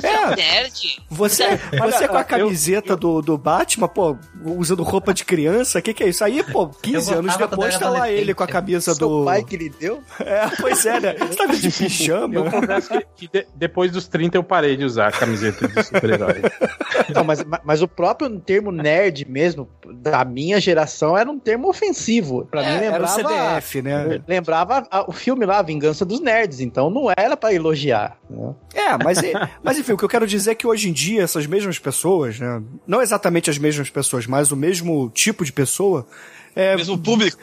é 0.08 0.28
um 0.28 0.36
nerd? 0.36 1.04
Você, 1.10 1.44
você 1.80 2.08
com 2.08 2.18
a 2.18 2.24
camiseta 2.24 2.96
Do, 2.96 3.22
do 3.22 3.38
Batman, 3.38 3.88
pô, 3.88 4.16
usando 4.44 4.84
roupa 4.84 5.14
de 5.14 5.24
criança, 5.26 5.80
o 5.80 5.82
que, 5.82 5.94
que 5.94 6.04
é 6.04 6.10
isso? 6.10 6.24
Aí, 6.24 6.44
pô, 6.44 6.68
15 6.68 7.12
Eu 7.12 7.20
anos 7.20 7.36
depois 7.38 7.78
tá 7.78 7.90
lá 7.90 8.10
ele 8.10 8.34
com 8.34 8.44
a 8.44 8.48
camisa 8.48 8.94
Seu 8.94 9.08
do. 9.08 9.26
pai 9.26 9.44
que 9.44 9.58
lhe 9.58 9.70
deu? 9.70 10.02
É, 10.20 10.48
pois 10.60 10.86
é, 10.86 11.00
né? 11.00 11.16
Você 11.18 11.36
tá 11.36 11.46
de 11.48 11.70
pijama? 11.72 12.36
Eu 12.36 12.46
confesso 12.52 12.90
que, 12.90 13.06
que 13.16 13.28
de- 13.28 13.48
depois 13.62 13.92
dos 13.92 14.08
30 14.08 14.38
eu 14.40 14.44
parei 14.44 14.76
de 14.76 14.84
usar 14.84 15.12
camiseta 15.12 15.68
de 15.68 15.84
super-herói. 15.84 16.42
Não, 17.14 17.24
mas, 17.24 17.46
mas 17.64 17.82
o 17.84 17.88
próprio 17.88 18.28
termo 18.40 18.72
nerd 18.72 19.24
mesmo, 19.30 19.70
da 19.94 20.26
minha 20.26 20.60
geração, 20.60 21.16
era 21.16 21.30
um 21.30 21.38
termo 21.38 21.70
ofensivo. 21.70 22.46
Pra 22.50 22.62
mim 22.62 22.68
Era 22.70 22.80
o 22.80 22.82
lembrava... 22.82 23.08
CDF, 23.08 23.82
né? 23.84 24.22
Lembrava 24.28 24.88
a- 24.90 25.06
o 25.08 25.12
filme 25.12 25.46
lá, 25.46 25.60
A 25.60 25.62
Vingança 25.62 26.04
dos 26.04 26.20
Nerds, 26.20 26.60
então 26.60 26.90
não 26.90 27.08
era 27.16 27.38
pra 27.38 27.54
elogiar. 27.54 28.18
né? 28.28 28.56
É, 28.74 28.98
mas, 29.04 29.20
mas 29.64 29.78
enfim, 29.78 29.94
o 29.94 29.98
que 29.98 30.06
eu 30.06 30.10
quero 30.10 30.26
dizer 30.26 30.52
é 30.52 30.56
que 30.56 30.66
hoje 30.66 30.90
em 30.90 30.94
dia 30.94 31.22
essas 31.22 31.46
mesmas 31.46 31.78
pessoas, 31.78 32.40
né? 32.40 32.64
Não 32.88 33.00
exatamente 33.02 33.50
as 33.50 33.60
mesmas 33.60 33.92
pessoas, 33.92 34.26
mas 34.26 34.52
o 34.52 34.56
mesmo 34.58 35.10
tipo 35.14 35.46
de 35.46 35.54
pessoa. 35.54 36.08
É, 36.56 36.76
Mesmo 36.76 36.98
público. 36.98 37.38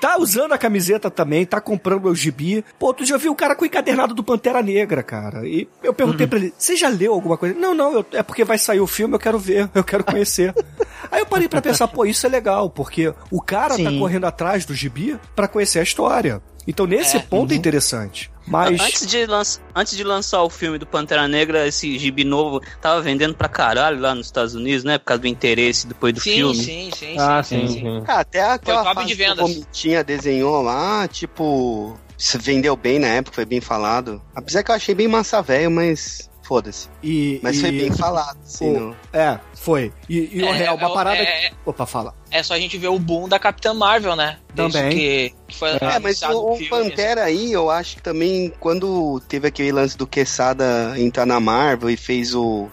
tá 0.00 0.18
usando 0.18 0.52
a 0.52 0.58
camiseta 0.58 1.10
também, 1.10 1.46
tá 1.46 1.60
comprando 1.60 2.06
o 2.06 2.14
gibi. 2.14 2.64
Pô, 2.78 2.92
tu 2.92 3.04
já 3.06 3.16
viu 3.16 3.32
o 3.32 3.36
cara 3.36 3.54
com 3.56 3.62
o 3.64 3.66
encadernado 3.66 4.14
do 4.14 4.22
Pantera 4.22 4.62
Negra, 4.62 5.02
cara. 5.02 5.46
E 5.48 5.66
eu 5.82 5.94
perguntei 5.94 6.26
pra 6.26 6.38
ele, 6.38 6.52
você 6.58 6.76
já 6.76 6.88
leu 6.88 7.12
alguma 7.14 7.36
coisa? 7.38 7.54
Não, 7.58 7.74
não, 7.74 7.92
eu- 7.94 8.06
é 8.12 8.22
porque 8.22 8.44
vai 8.44 8.58
sair 8.58 8.80
o 8.80 8.86
filme, 8.86 9.14
eu 9.14 9.18
quero 9.18 9.38
ver, 9.38 9.70
eu 9.74 9.82
quero 9.84 10.04
conhecer. 10.04 10.54
Aí 11.10 11.20
eu 11.20 11.26
parei 11.26 11.48
pra 11.48 11.62
pensar, 11.62 11.88
pô, 11.88 12.04
isso 12.04 12.26
é 12.26 12.28
legal, 12.28 12.68
porque 12.68 13.12
o 13.30 13.40
cara 13.40 13.70
tá 13.70 13.90
Sim. 13.90 13.98
correndo 13.98 14.26
atrás 14.26 14.64
do 14.66 14.74
gibi 14.74 15.18
pra 15.34 15.48
conhecer 15.48 15.78
a 15.80 15.82
história. 15.82 16.42
Então, 16.66 16.86
nesse 16.86 17.16
É. 17.16 17.20
ponto 17.20 17.52
é 17.52 17.56
interessante. 17.56 18.30
Mas. 18.46 18.80
Antes, 18.80 19.06
de 19.06 19.26
lança- 19.26 19.60
antes 19.74 19.96
de 19.96 20.04
lançar 20.04 20.42
o 20.42 20.50
filme 20.50 20.78
do 20.78 20.86
Pantera 20.86 21.26
Negra, 21.28 21.66
esse 21.66 21.98
gibi 21.98 22.24
novo 22.24 22.60
tava 22.80 23.00
vendendo 23.00 23.34
pra 23.34 23.48
caralho 23.48 24.00
lá 24.00 24.14
nos 24.14 24.26
Estados 24.26 24.54
Unidos, 24.54 24.84
né? 24.84 24.98
Por 24.98 25.04
causa 25.04 25.20
do 25.22 25.28
interesse 25.28 25.86
depois 25.86 26.12
do 26.14 26.20
Sim, 26.20 26.34
filme. 26.34 26.54
sim, 26.62 26.90
sim, 26.96 27.16
Ah, 27.18 27.42
sim, 27.42 27.66
sim, 27.66 27.74
sim. 27.74 27.80
sim. 27.80 28.04
Ah, 28.06 28.20
até 28.20 28.42
aquela 28.42 28.82
top 28.82 28.94
fase 28.96 29.08
de 29.08 29.16
que 29.16 29.22
o 29.22 29.26
vendas. 29.26 29.48
Vomitinha 29.50 30.04
desenhou 30.04 30.62
lá, 30.62 31.06
tipo, 31.08 31.98
se 32.16 32.38
vendeu 32.38 32.76
bem 32.76 32.98
na 32.98 33.08
época, 33.08 33.34
foi 33.36 33.44
bem 33.44 33.60
falado. 33.60 34.20
Apesar 34.34 34.62
que 34.62 34.70
eu 34.70 34.74
achei 34.74 34.94
bem 34.94 35.08
massa 35.08 35.40
velho, 35.42 35.70
mas 35.70 36.29
foda-se. 36.50 36.88
E, 37.00 37.38
Mas 37.44 37.58
e- 37.58 37.60
foi 37.60 37.70
bem 37.70 37.92
falado, 37.92 38.36
assim, 38.44 38.76
o- 38.76 38.96
É, 39.12 39.38
foi. 39.54 39.92
E, 40.08 40.38
e 40.38 40.42
o 40.42 40.46
É, 40.46 40.52
real, 40.52 40.76
uma 40.76 40.90
é, 40.90 40.92
parada. 40.94 41.22
é- 41.22 41.52
Opa, 41.64 41.86
fala. 41.86 42.12
É 42.28 42.42
só 42.42 42.54
a 42.54 42.58
gente 42.58 42.76
ver 42.76 42.88
o 42.88 42.98
boom 42.98 43.28
da 43.28 43.38
Capitã 43.38 43.72
Marvel, 43.72 44.16
né? 44.16 44.38
Desde 44.52 44.76
Também. 44.76 44.96
Que, 44.98 45.34
que 45.46 45.56
foi 45.56 45.70
É, 45.80 45.98
mas 46.00 46.20
o, 46.22 46.50
o 46.50 46.56
filme, 46.56 46.68
Pantera 46.68 47.22
aí, 47.22 47.52
eu 47.52 47.70
acho 47.70 47.96
que 47.96 48.02
também, 48.02 48.52
quando 48.58 49.20
teve 49.28 49.46
aquele 49.46 49.70
lance 49.70 49.96
do 49.96 50.08
Quesada 50.08 50.92
entrar 50.98 51.24
na 51.24 51.38
Marvel 51.38 51.88
e 51.88 51.96
fez 51.96 52.34
o. 52.34 52.68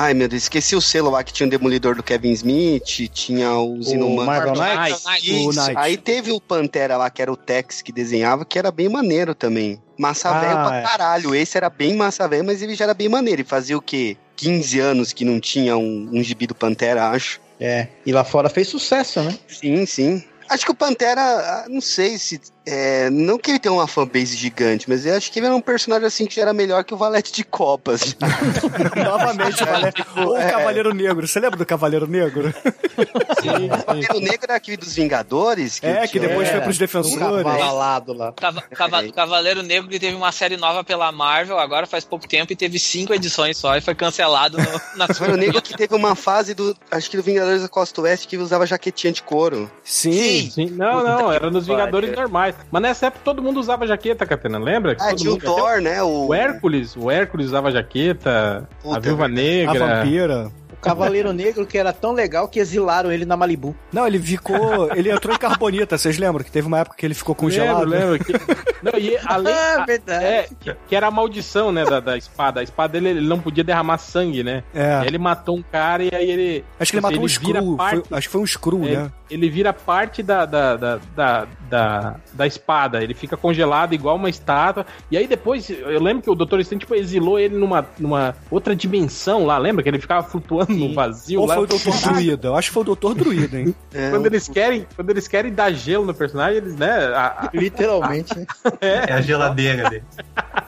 Ai, 0.00 0.14
meu 0.14 0.28
Deus, 0.28 0.44
esqueci 0.44 0.76
o 0.76 0.80
selo 0.80 1.10
lá 1.10 1.24
que 1.24 1.32
tinha 1.32 1.44
o 1.44 1.50
Demolidor 1.50 1.96
do 1.96 2.04
Kevin 2.04 2.30
Smith, 2.30 2.84
tinha 3.12 3.52
os 3.58 3.88
O 3.88 3.94
Inumanos. 3.94 4.26
Marvel 4.26 4.52
Knights? 4.54 5.58
Aí 5.74 5.96
teve 5.96 6.30
o 6.30 6.40
Pantera 6.40 6.96
lá, 6.96 7.10
que 7.10 7.20
era 7.20 7.32
o 7.32 7.36
Tex 7.36 7.82
que 7.82 7.90
desenhava, 7.90 8.44
que 8.44 8.56
era 8.56 8.70
bem 8.70 8.88
maneiro 8.88 9.34
também. 9.34 9.82
Massa 9.98 10.28
Ah, 10.30 10.38
velho 10.40 10.52
pra 10.68 10.76
é. 10.76 10.82
caralho. 10.82 11.34
Esse 11.34 11.56
era 11.56 11.68
bem 11.68 11.96
massa 11.96 12.28
velho, 12.28 12.44
mas 12.44 12.62
ele 12.62 12.76
já 12.76 12.84
era 12.84 12.94
bem 12.94 13.08
maneiro. 13.08 13.40
Ele 13.40 13.48
fazia 13.48 13.76
o 13.76 13.82
quê? 13.82 14.16
15 14.36 14.78
anos 14.78 15.12
que 15.12 15.24
não 15.24 15.40
tinha 15.40 15.76
um, 15.76 16.08
um 16.12 16.22
gibi 16.22 16.46
do 16.46 16.54
Pantera, 16.54 17.08
acho. 17.08 17.40
É, 17.58 17.88
e 18.06 18.12
lá 18.12 18.22
fora 18.22 18.48
fez 18.48 18.68
sucesso, 18.68 19.20
né? 19.20 19.36
Sim, 19.48 19.84
sim. 19.84 20.22
Acho 20.48 20.64
que 20.64 20.70
o 20.70 20.76
Pantera, 20.76 21.20
ah, 21.20 21.66
não 21.68 21.80
sei 21.80 22.16
se. 22.18 22.40
É, 22.70 23.10
não 23.10 23.38
que 23.38 23.50
ele 23.50 23.58
tenha 23.58 23.72
uma 23.72 23.86
fanbase 23.86 24.36
gigante, 24.36 24.88
mas 24.88 25.06
eu 25.06 25.16
acho 25.16 25.30
que 25.32 25.38
ele 25.38 25.46
era 25.46 25.54
um 25.54 25.60
personagem 25.60 26.06
assim 26.06 26.26
que 26.26 26.34
já 26.36 26.42
era 26.42 26.52
melhor 26.52 26.84
que 26.84 26.92
o 26.92 26.96
Valete 26.96 27.32
de 27.32 27.44
Copas. 27.44 28.14
Novamente, 28.96 29.64
vale... 29.64 29.92
Ou 30.16 30.32
o 30.32 30.36
é. 30.36 30.50
Cavaleiro 30.50 30.92
Negro. 30.94 31.26
Você 31.26 31.40
lembra 31.40 31.56
do 31.56 31.66
Cavaleiro 31.66 32.06
Negro? 32.06 32.54
o 32.96 33.84
Cavaleiro 33.86 34.20
Negro 34.20 34.38
era 34.44 34.56
aquele 34.56 34.76
dos 34.76 34.94
Vingadores? 34.94 35.80
É, 35.82 36.06
que 36.06 36.18
depois 36.18 36.48
É, 36.48 36.52
foi 36.52 36.60
pros 36.62 36.76
Um 36.76 36.80
defensores. 36.80 37.18
cavalo 37.42 37.62
alado 37.62 38.12
lá. 38.12 38.32
Cava- 38.32 38.62
Cava- 38.62 39.08
Cavaleiro 39.12 39.62
Negro 39.62 39.88
que 39.88 39.98
teve 39.98 40.14
uma 40.16 40.32
série 40.32 40.56
nova 40.56 40.82
pela 40.84 41.10
Marvel 41.12 41.58
agora 41.58 41.86
faz 41.86 42.04
pouco 42.04 42.26
tempo 42.28 42.52
e 42.52 42.56
teve 42.56 42.78
cinco 42.78 43.14
edições 43.14 43.56
só 43.56 43.76
e 43.76 43.80
foi 43.80 43.94
cancelado 43.94 44.58
no, 44.58 44.64
na 44.96 45.06
Cavaleiro 45.08 45.36
Negro 45.40 45.62
que 45.62 45.76
teve 45.76 45.94
uma 45.94 46.14
fase 46.14 46.54
do. 46.54 46.76
Acho 46.90 47.10
que 47.10 47.16
do 47.16 47.22
Vingadores 47.22 47.62
da 47.62 47.68
Costa 47.68 48.00
Oeste 48.02 48.26
que 48.28 48.36
usava 48.36 48.66
jaquetinha 48.66 49.12
de 49.12 49.22
couro. 49.22 49.70
Sim. 49.84 50.50
Sim, 50.50 50.66
não, 50.70 50.98
Puta 50.98 51.08
não, 51.08 51.28
que 51.30 51.34
era 51.34 51.50
nos 51.50 51.66
Vingadores 51.66 52.12
normais. 52.14 52.54
Mas 52.70 52.82
nessa 52.82 53.06
época 53.06 53.22
todo 53.24 53.42
mundo 53.42 53.58
usava 53.60 53.86
jaqueta, 53.86 54.26
Catena, 54.26 54.58
lembra? 54.58 54.94
Que 54.94 55.02
Ah, 55.02 55.08
todo 55.10 55.16
tinha 55.18 55.32
o 55.32 55.38
Thor, 55.38 55.80
né? 55.80 56.02
O, 56.02 56.26
O 56.28 56.34
Hércules, 56.34 56.96
o 56.96 57.10
Hércules 57.10 57.46
usava 57.46 57.70
jaqueta, 57.70 58.68
Puta, 58.82 58.96
a 58.96 59.00
Viúva 59.00 59.24
A 59.24 59.28
Negra. 59.28 59.86
vampira. 59.96 60.50
O 60.72 60.80
Cavaleiro 60.80 61.32
Negro 61.32 61.66
que 61.66 61.76
era 61.76 61.92
tão 61.92 62.12
legal 62.12 62.46
que 62.46 62.60
exilaram 62.60 63.10
ele 63.10 63.24
na 63.24 63.36
Malibu. 63.36 63.74
Não, 63.92 64.06
ele 64.06 64.16
ficou. 64.20 64.88
Ele 64.94 65.10
entrou 65.10 65.34
em 65.34 65.38
carbonita, 65.38 65.98
vocês 65.98 66.18
lembram? 66.18 66.44
Que 66.44 66.52
teve 66.52 66.68
uma 66.68 66.78
época 66.78 66.94
que 66.96 67.04
ele 67.04 67.14
ficou 67.14 67.34
congelado. 67.34 67.84
Lembro, 67.84 68.10
lembro. 68.12 68.24
Que... 68.24 68.32
Não, 68.80 68.92
e 68.96 69.18
além, 69.26 69.52
Ah, 69.58 69.82
a- 69.82 69.84
verdade. 69.84 70.24
é, 70.24 70.48
que, 70.60 70.76
que 70.88 70.94
era 70.94 71.08
a 71.08 71.10
maldição, 71.10 71.72
né, 71.72 71.84
da, 71.84 71.98
da 71.98 72.16
espada. 72.16 72.60
A 72.60 72.62
espada 72.62 72.92
dele, 72.92 73.08
ele 73.18 73.26
não 73.28 73.40
podia 73.40 73.64
derramar 73.64 73.98
sangue, 73.98 74.44
né? 74.44 74.62
É. 74.72 74.94
Aí 74.98 75.08
ele 75.08 75.18
matou 75.18 75.56
um 75.56 75.62
cara 75.62 76.04
e 76.04 76.10
aí 76.14 76.30
ele... 76.30 76.64
Acho 76.78 76.92
que 76.92 76.98
ele 76.98 77.02
matou 77.02 77.24
um 77.24 77.28
screw. 77.28 77.76
parte- 77.76 78.08
foi- 78.08 78.16
acho 78.18 78.28
que 78.28 78.32
foi 78.32 78.40
um 78.40 78.46
screw, 78.46 78.84
É, 78.84 78.88
né? 78.98 79.12
Ele 79.30 79.48
vira 79.50 79.72
parte 79.72 80.22
da, 80.22 80.44
da, 80.46 80.76
da, 80.76 81.00
da, 81.14 81.46
da, 81.68 82.14
da 82.32 82.46
espada. 82.46 83.02
Ele 83.02 83.14
fica 83.14 83.36
congelado 83.36 83.92
igual 83.94 84.16
uma 84.16 84.28
estátua. 84.30 84.86
E 85.10 85.16
aí 85.16 85.26
depois, 85.26 85.68
eu 85.70 86.00
lembro 86.02 86.22
que 86.22 86.30
o 86.30 86.34
Doutor 86.34 86.60
Estranho 86.60 86.80
tipo, 86.80 86.94
exilou 86.94 87.38
ele 87.38 87.56
numa, 87.56 87.86
numa 87.98 88.34
outra 88.50 88.74
dimensão 88.74 89.44
lá, 89.44 89.58
lembra? 89.58 89.82
Que 89.82 89.88
ele 89.88 89.98
ficava 90.00 90.26
flutuando 90.26 90.72
no 90.74 90.94
vazio 90.94 91.40
Ou 91.40 91.46
lá. 91.46 91.54
foi 91.56 91.64
o 91.64 91.66
Doutor 91.66 91.94
Druida? 92.00 92.48
Eu 92.48 92.56
acho 92.56 92.68
que 92.68 92.74
foi 92.74 92.82
o 92.82 92.86
Doutor 92.86 93.14
Druida, 93.14 93.58
hein? 93.60 93.74
É, 93.94 94.10
Quando 94.10 94.26
eles 94.26 94.48
querem, 94.48 94.86
quando 94.94 95.10
eles 95.10 95.26
querem 95.26 95.52
dar 95.52 95.72
gelo 95.72 96.04
no 96.04 96.14
personagem, 96.14 96.58
eles, 96.58 96.76
né? 96.76 96.90
a- 97.14 97.26
a- 97.46 97.50
Literalmente, 97.54 98.36
né? 98.38 98.46
É 98.80 99.12
a 99.12 99.20
geladeira 99.20 99.88
dele. 99.90 100.04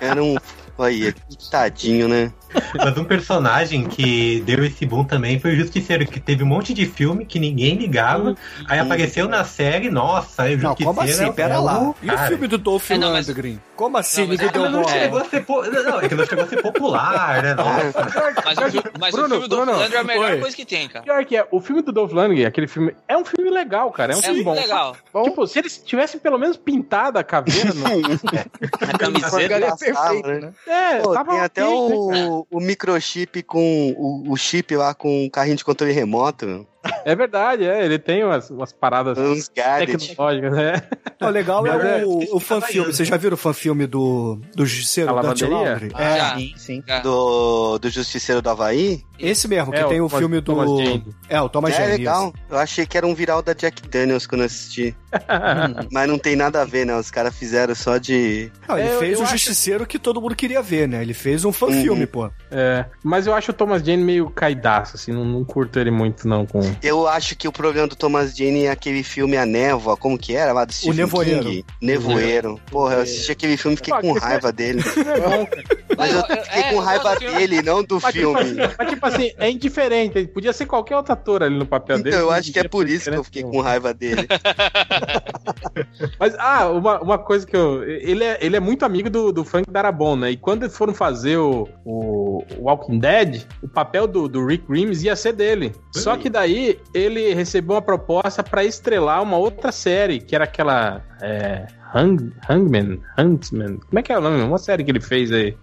Era 0.01 0.23
um. 0.23 0.37
Olha, 0.79 1.13
que 1.13 1.51
tadinho, 1.51 2.09
né? 2.09 2.33
Mas 2.77 2.97
um 2.99 3.05
personagem 3.05 3.85
que 3.87 4.41
deu 4.47 4.65
esse 4.65 4.85
boom 4.87 5.05
também 5.05 5.39
foi 5.39 5.53
o 5.53 5.57
Justiceiro, 5.57 6.07
que 6.07 6.19
teve 6.21 6.43
um 6.43 6.47
monte 6.47 6.73
de 6.75 6.87
filme 6.87 7.25
que 7.25 7.39
ninguém 7.39 7.77
ligava. 7.77 8.35
Aí 8.69 8.79
apareceu 8.79 9.29
na 9.29 9.45
série, 9.45 9.91
nossa, 9.91 10.43
aí 10.45 10.55
o 10.55 10.59
Não, 10.59 10.71
Justiceiro. 10.71 10.95
como 10.95 11.01
assim? 11.09 11.25
é 11.25 11.33
Pera 11.33 11.61
o 11.61 11.65
lá. 11.65 11.95
E 12.03 12.07
o 12.11 12.15
cara. 12.15 12.29
filme 12.29 12.47
do 12.49 12.59
Dolph 12.59 12.91
É, 12.91 12.99
não, 12.99 13.13
mas- 13.13 13.29
Lundgren? 13.29 13.61
Como 13.77 13.97
assim? 13.97 14.21
Não, 14.23 14.29
mas 14.29 14.41
é- 14.41 14.45
Ele 14.45 14.69
não 14.69 14.85
chegou 14.89 15.19
a 15.21 15.25
ser 15.25 15.45
po- 15.45 15.63
Não, 15.63 16.01
é 16.01 16.09
que 16.09 16.15
não 16.15 16.27
chegou 16.27 16.45
a 16.45 16.49
ser 16.49 16.63
popular, 16.63 17.43
né? 17.43 17.55
Nossa. 17.61 18.43
Mas, 18.45 18.59
o, 18.75 18.83
mas 19.01 19.13
Bruno, 19.15 19.27
o 19.27 19.31
filme 19.31 19.49
do 19.49 19.57
Bruno, 19.57 19.73
Flandre 19.75 19.97
é 19.97 20.01
a 20.01 20.05
melhor 20.05 20.31
oi. 20.33 20.41
coisa 20.41 20.57
que 20.57 20.65
tem, 20.67 20.89
cara. 20.89 21.05
Pior 21.05 21.25
que 21.25 21.37
é, 21.37 21.47
o 21.51 21.61
filme 21.61 21.81
do 21.83 21.91
Dolph 21.93 22.13
Lundgren, 22.13 22.45
aquele 22.47 22.67
filme, 22.69 22.95
é 23.09 23.17
um 23.17 23.25
filme 23.25 23.51
legal, 23.51 23.91
cara. 23.91 24.13
É 24.13 24.17
um 24.17 24.19
É 24.19 24.23
filme 24.23 24.43
muito 24.43 24.55
bom. 24.57 24.61
legal. 24.61 24.97
Tipo, 25.25 25.47
se 25.47 25.59
eles 25.59 25.79
tivessem 25.79 26.21
pelo 26.21 26.39
menos 26.39 26.57
pintado 26.59 27.19
a 27.19 27.25
caveira 27.25 27.73
no... 27.73 27.81
A 28.91 28.99
camiseta. 28.99 29.43
Engraçado, 29.43 29.79
perfeito, 29.79 30.29
né? 30.29 30.41
né? 30.41 30.53
É, 30.67 30.99
Pô, 30.99 31.13
tava 31.15 31.31
tem 31.33 31.41
até 31.41 31.63
né, 31.63 31.69
cara? 31.69 32.40
O, 32.51 32.61
microchip 32.61 33.43
com 33.43 33.95
o, 33.97 34.33
o 34.33 34.37
chip 34.37 34.77
lá 34.77 34.95
com 34.95 35.27
o 35.27 35.31
carrinho 35.31 35.57
de 35.57 35.65
controle 35.65 35.93
remoto. 35.93 36.67
É 37.05 37.15
verdade, 37.15 37.65
é. 37.65 37.85
Ele 37.85 37.99
tem 37.99 38.25
umas, 38.25 38.49
umas 38.51 38.73
paradas 38.73 39.19
Uns 39.19 39.49
tecnológicas, 39.49 40.53
né? 40.53 40.83
O 41.21 41.29
legal 41.29 41.67
é 41.67 41.71
Mas 41.77 41.85
é- 41.85 42.05
o, 42.07 42.37
o 42.37 42.41
fanfilme. 42.41 42.93
Vocês 42.93 43.09
já 43.09 43.17
viram 43.17 43.35
o 43.35 43.37
fanfilme 43.37 43.87
do, 43.87 44.41
do 44.55 44.65
Justiceiro, 44.65 45.11
A 45.11 45.21
do 45.21 45.29
Dante 45.29 45.45
lavanderia? 45.45 45.71
Laundry? 45.73 45.93
Ah, 45.95 46.03
É, 46.03 46.17
já. 46.17 46.37
Sim, 46.39 46.53
sim. 46.57 46.83
Já. 46.87 47.01
Do, 47.01 47.79
do 47.79 47.91
Justiceiro 47.91 48.41
do 48.43 48.49
Havaí? 48.51 49.05
esse 49.19 49.47
mesmo, 49.47 49.71
que 49.71 49.79
É, 49.79 49.85
tem 49.85 50.01
o 50.01 50.07
o, 50.07 50.09
filme 50.09 50.41
do... 50.41 50.55
Thomas 50.55 50.71
Jane. 50.71 51.05
É, 51.29 51.39
o 51.43 51.49
Thomas 51.51 51.75
é 51.75 51.77
Jane, 51.77 51.91
legal. 51.99 52.33
Eu 52.49 52.57
achei 52.59 52.87
que 52.87 52.97
era 52.97 53.07
um 53.07 53.15
viral 53.15 53.43
da 53.43 53.53
Jack 53.53 53.87
Daniels 53.87 54.27
quando 54.27 54.41
eu 54.41 54.47
assisti. 54.47 54.97
Mas 55.93 56.09
não 56.09 56.19
tem 56.19 56.35
nada 56.37 56.63
a 56.63 56.65
ver, 56.65 56.87
né? 56.87 56.97
Os 56.97 57.11
caras 57.11 57.37
fizeram 57.37 57.75
só 57.75 57.99
de. 57.99 58.51
Não, 58.67 58.79
ele 58.79 58.89
É, 58.89 58.99
fez 58.99 59.19
o 59.21 59.23
acho- 59.23 59.33
Justiceiro 59.33 59.85
que 59.87 59.99
todo 59.99 60.21
mundo 60.23 60.35
queria 60.35 60.63
ver, 60.63 60.89
né? 60.89 61.03
Ele 61.03 61.13
fez 61.13 61.45
um 61.45 61.53
fanfilme, 61.53 62.07
pô. 62.07 62.31
É, 62.51 62.87
mas 63.05 63.27
eu 63.27 63.35
acho 63.35 63.51
o 63.51 63.55
Thomas 63.55 63.83
Jane 63.83 64.03
meio 64.03 64.31
caidaço, 64.31 64.97
assim, 64.97 65.13
não, 65.13 65.25
não 65.25 65.45
curto 65.45 65.79
ele 65.79 65.91
muito, 65.91 66.27
não, 66.27 66.47
com... 66.47 66.61
Eu 66.83 67.07
acho 67.07 67.37
que 67.37 67.49
o 67.49 67.53
problema 67.53 67.87
do 67.87 67.97
Thomas 67.97 68.37
Jane 68.37 68.65
é 68.65 68.71
aquele 68.71 69.03
filme 69.03 69.37
A 69.37 69.47
Névoa, 69.47 69.97
como 69.97 70.19
que 70.19 70.35
era 70.35 70.53
lá 70.53 70.65
do 70.65 70.73
Stephen 70.73 70.97
Nevoeiro. 70.97 71.45
King? 71.45 71.65
Nevoeiro. 71.81 72.61
Porra, 72.71 72.95
eu 72.97 73.03
assisti 73.03 73.33
aquele 73.33 73.57
filme 73.57 73.75
e 73.75 73.77
fiquei 73.77 73.95
Pô, 73.95 74.01
com 74.01 74.13
raiva 74.13 74.53
dele. 74.53 74.83
É. 75.11 75.97
Mas 75.97 76.13
eu 76.15 76.23
fiquei 76.23 76.63
é, 76.63 76.73
com 76.73 76.79
raiva 76.79 77.17
dele, 77.17 77.63
não 77.63 77.83
do 77.83 77.99
Mas 78.01 78.15
tipo, 78.15 78.39
filme. 78.39 78.41
assim, 78.63 78.75
mas, 78.79 78.89
tipo 78.89 79.07
assim, 79.07 79.33
é 79.37 79.51
indiferente. 79.51 80.27
Podia 80.29 80.53
ser 80.53 80.67
qualquer 80.67 80.97
outro 80.97 81.13
ator 81.13 81.43
ali 81.43 81.59
no 81.59 81.67
papel 81.67 81.99
dele. 81.99 82.17
Então, 82.17 82.21
eu 82.21 82.31
acho 82.31 82.53
que 82.53 82.59
é 82.59 82.65
por 82.69 82.89
isso 82.89 83.11
que 83.11 83.17
eu 83.17 83.25
fiquei 83.25 83.43
com 83.43 83.61
raiva 83.61 83.93
dele. 83.93 84.27
Mas, 86.19 86.35
ah, 86.39 86.69
uma, 86.69 87.01
uma 87.01 87.19
coisa 87.19 87.47
que 87.47 87.57
eu. 87.57 87.83
Ele 87.85 88.25
é, 88.25 88.39
ele 88.41 88.57
é 88.57 88.61
muito 88.61 88.85
amigo 88.85 89.11
do, 89.11 89.33
do 89.33 89.45
Frank 89.45 89.71
Darabont, 89.71 90.21
né? 90.21 90.31
E 90.31 90.37
quando 90.37 90.63
eles 90.63 90.77
foram 90.77 90.95
fazer 90.95 91.37
o, 91.39 91.69
o 91.85 92.45
Walking 92.59 92.99
Dead, 92.99 93.43
o 93.63 93.69
papel 93.69 94.07
do, 94.07 94.29
do 94.29 94.45
Rick 94.45 94.65
Grimes 94.69 95.03
ia 95.03 95.17
ser 95.17 95.33
dele. 95.33 95.73
Só 95.95 96.17
que 96.17 96.31
daí 96.31 96.60
ele 96.93 97.35
recebeu 97.35 97.75
uma 97.77 97.83
proposta 97.83 98.43
pra 98.43 98.65
estrelar 98.65 99.23
uma 99.23 99.37
outra 99.37 99.71
série, 99.73 100.21
que 100.21 100.35
era 100.35 100.45
aquela. 100.45 101.03
É, 101.21 101.67
Hang, 101.95 102.33
Hangman? 102.49 103.01
Huntsman? 103.19 103.79
Como 103.79 103.99
é 103.99 104.03
que 104.03 104.13
é 104.13 104.19
o 104.19 104.21
nome? 104.21 104.43
Uma 104.43 104.59
série 104.59 104.85
que 104.85 104.91
ele 104.91 105.01
fez 105.01 105.33
aí. 105.33 105.57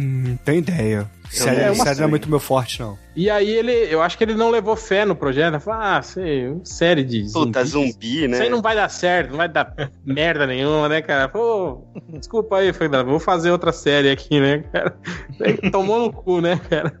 Hum, 0.00 0.36
tem 0.44 0.58
ideia. 0.58 1.10
Série, 1.30 1.60
É, 1.62 1.70
uma 1.70 1.84
série 1.84 1.98
não 1.98 2.04
é 2.06 2.10
muito 2.10 2.28
meu 2.30 2.40
forte, 2.40 2.80
não. 2.80 2.98
E 3.14 3.30
aí 3.30 3.48
ele, 3.48 3.72
eu 3.72 4.02
acho 4.02 4.18
que 4.18 4.24
ele 4.24 4.34
não 4.34 4.50
levou 4.50 4.76
fé 4.76 5.04
no 5.06 5.16
projeto. 5.16 5.54
Ele 5.54 5.60
Falou, 5.60 5.80
ah, 5.82 6.02
sei, 6.02 6.48
uma 6.48 6.64
série 6.64 7.02
de 7.02 7.26
Puta, 7.32 7.64
zumbi, 7.64 8.20
Isso 8.24 8.28
né? 8.28 8.40
aí 8.42 8.50
não 8.50 8.60
vai 8.60 8.74
dar 8.76 8.88
certo, 8.90 9.30
não 9.30 9.38
vai 9.38 9.48
dar 9.48 9.72
merda 10.04 10.46
nenhuma, 10.46 10.88
né, 10.88 11.00
cara? 11.00 11.26
Pô, 11.28 11.82
desculpa 12.10 12.58
aí, 12.58 12.72
Fernando, 12.74 13.06
vou 13.08 13.18
fazer 13.18 13.50
outra 13.50 13.72
série 13.72 14.10
aqui, 14.10 14.38
né, 14.38 14.58
cara? 14.72 14.96
Tomou 15.72 15.98
no 15.98 16.12
cu, 16.12 16.40
né, 16.42 16.60
cara? 16.68 16.94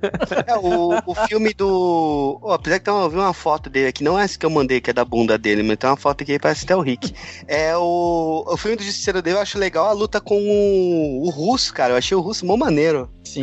É, 0.46 0.56
o, 0.56 0.98
o 1.06 1.14
filme 1.28 1.52
do. 1.52 2.40
Oh, 2.42 2.52
apesar 2.52 2.78
que 2.78 2.84
tem 2.86 2.94
uma- 2.94 3.04
eu 3.04 3.10
vi 3.10 3.16
uma 3.18 3.34
foto 3.34 3.68
dele 3.68 3.88
aqui, 3.88 4.02
não 4.02 4.18
é 4.18 4.24
essa 4.24 4.38
que 4.38 4.46
eu 4.46 4.50
mandei, 4.50 4.80
que 4.80 4.88
é 4.90 4.92
da 4.94 5.04
bunda 5.04 5.36
dele, 5.36 5.62
mas 5.62 5.76
tem 5.76 5.88
uma 5.90 5.96
foto 5.96 6.22
aqui 6.22 6.32
que 6.32 6.38
parece 6.38 6.64
até 6.64 6.74
o 6.74 6.80
Rick. 6.80 7.12
É 7.46 7.76
o. 7.76 8.44
O 8.46 8.56
filme 8.56 8.76
do 8.76 8.82
Justiceiro 8.82 9.20
dele, 9.20 9.36
eu 9.36 9.40
acho 9.42 9.58
legal 9.58 9.86
a 9.86 9.92
luta 9.92 10.18
com 10.20 10.38
o, 10.40 11.26
o 11.26 11.30
russo, 11.30 11.74
cara. 11.74 11.92
Eu 11.92 11.96
achei 11.98 12.16
o 12.16 12.20
russo 12.20 12.46
mó 12.46 12.56
maneiro. 12.56 13.10
Sim. 13.24 13.42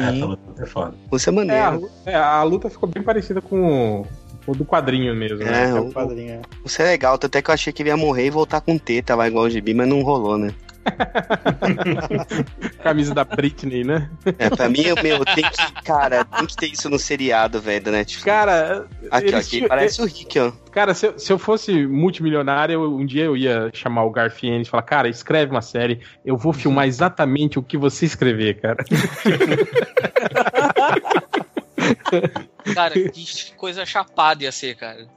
É 0.60 0.65
foda. 0.74 0.94
Russo 1.12 1.30
é 1.30 1.32
É, 1.32 1.36
maneiro. 1.36 1.90
a, 2.06 2.10
é, 2.12 2.16
a 2.16 2.44
luta 2.44 2.70
ficou 2.70 2.90
bem 2.90 3.04
parecida 3.04 3.42
com 3.42 4.02
o, 4.02 4.08
o 4.48 4.56
do 4.56 4.66
quadrinho 4.66 5.16
mesmo, 5.16 5.38
né? 5.38 5.66
É, 5.66 5.70
É 5.70 5.74
o, 5.76 5.88
o 5.88 5.94
quadrinho. 5.94 6.42
o 6.60 6.64
russo 6.64 6.82
é 6.82 6.86
legal, 6.86 7.16
até 7.16 7.42
que 7.42 7.50
eu 7.50 7.54
achei 7.54 7.72
que 7.72 7.82
ele 7.84 7.90
ia 7.90 7.98
morrer 7.98 8.26
e 8.26 8.30
voltar 8.30 8.60
com 8.62 8.78
teta 8.78 9.16
lá 9.16 9.28
igual 9.28 9.46
o 9.46 9.50
gibi, 9.50 9.74
mas 9.74 9.88
não 9.88 10.02
rolou, 10.02 10.38
né? 10.38 10.54
Camisa 12.84 13.14
da 13.14 13.24
Britney, 13.24 13.86
né? 13.86 14.10
É, 14.38 14.50
pra 14.50 14.68
mim, 14.68 14.84
meu, 15.02 15.24
tem 15.24 15.46
que. 15.50 15.82
Cara, 15.84 16.26
tem 16.26 16.46
que 16.46 16.58
ter 16.58 16.66
isso 16.68 16.90
no 16.90 17.00
seriado, 17.00 17.62
velho, 17.62 17.86
da 17.86 17.92
Netflix. 17.92 18.26
Cara, 18.26 18.86
aqui, 19.10 19.28
ó, 19.28 19.30
eles 19.30 19.34
aqui 19.36 19.50
tinham- 19.50 19.70
parece 19.70 20.02
o 20.02 20.06
Rick, 20.06 20.38
ó. 20.40 20.52
Cara, 20.72 20.94
se 20.94 21.08
eu, 21.08 21.18
se 21.18 21.32
eu 21.32 21.40
fosse 21.40 21.88
multimilionário, 21.88 22.74
eu- 22.74 22.96
um 22.98 23.06
dia 23.06 23.24
eu 23.24 23.38
ia 23.38 23.70
chamar 23.74 24.04
o 24.04 24.12
Garfiennes 24.12 24.68
e 24.68 24.72
falar, 24.72 24.84
cara, 24.84 25.08
escreve 25.08 25.52
uma 25.52 25.62
série, 25.62 26.02
eu 26.26 26.36
vou 26.36 26.52
filmar 26.52 26.86
exatamente 26.86 27.58
o 27.58 27.64
que 27.64 27.78
você 27.78 28.06
escrever, 28.06 28.60
cara. 28.60 28.84
Cara, 32.73 32.93
que 32.93 33.53
coisa 33.56 33.86
chapada 33.86 34.43
ia 34.43 34.51
ser, 34.51 34.75
cara. 34.75 35.08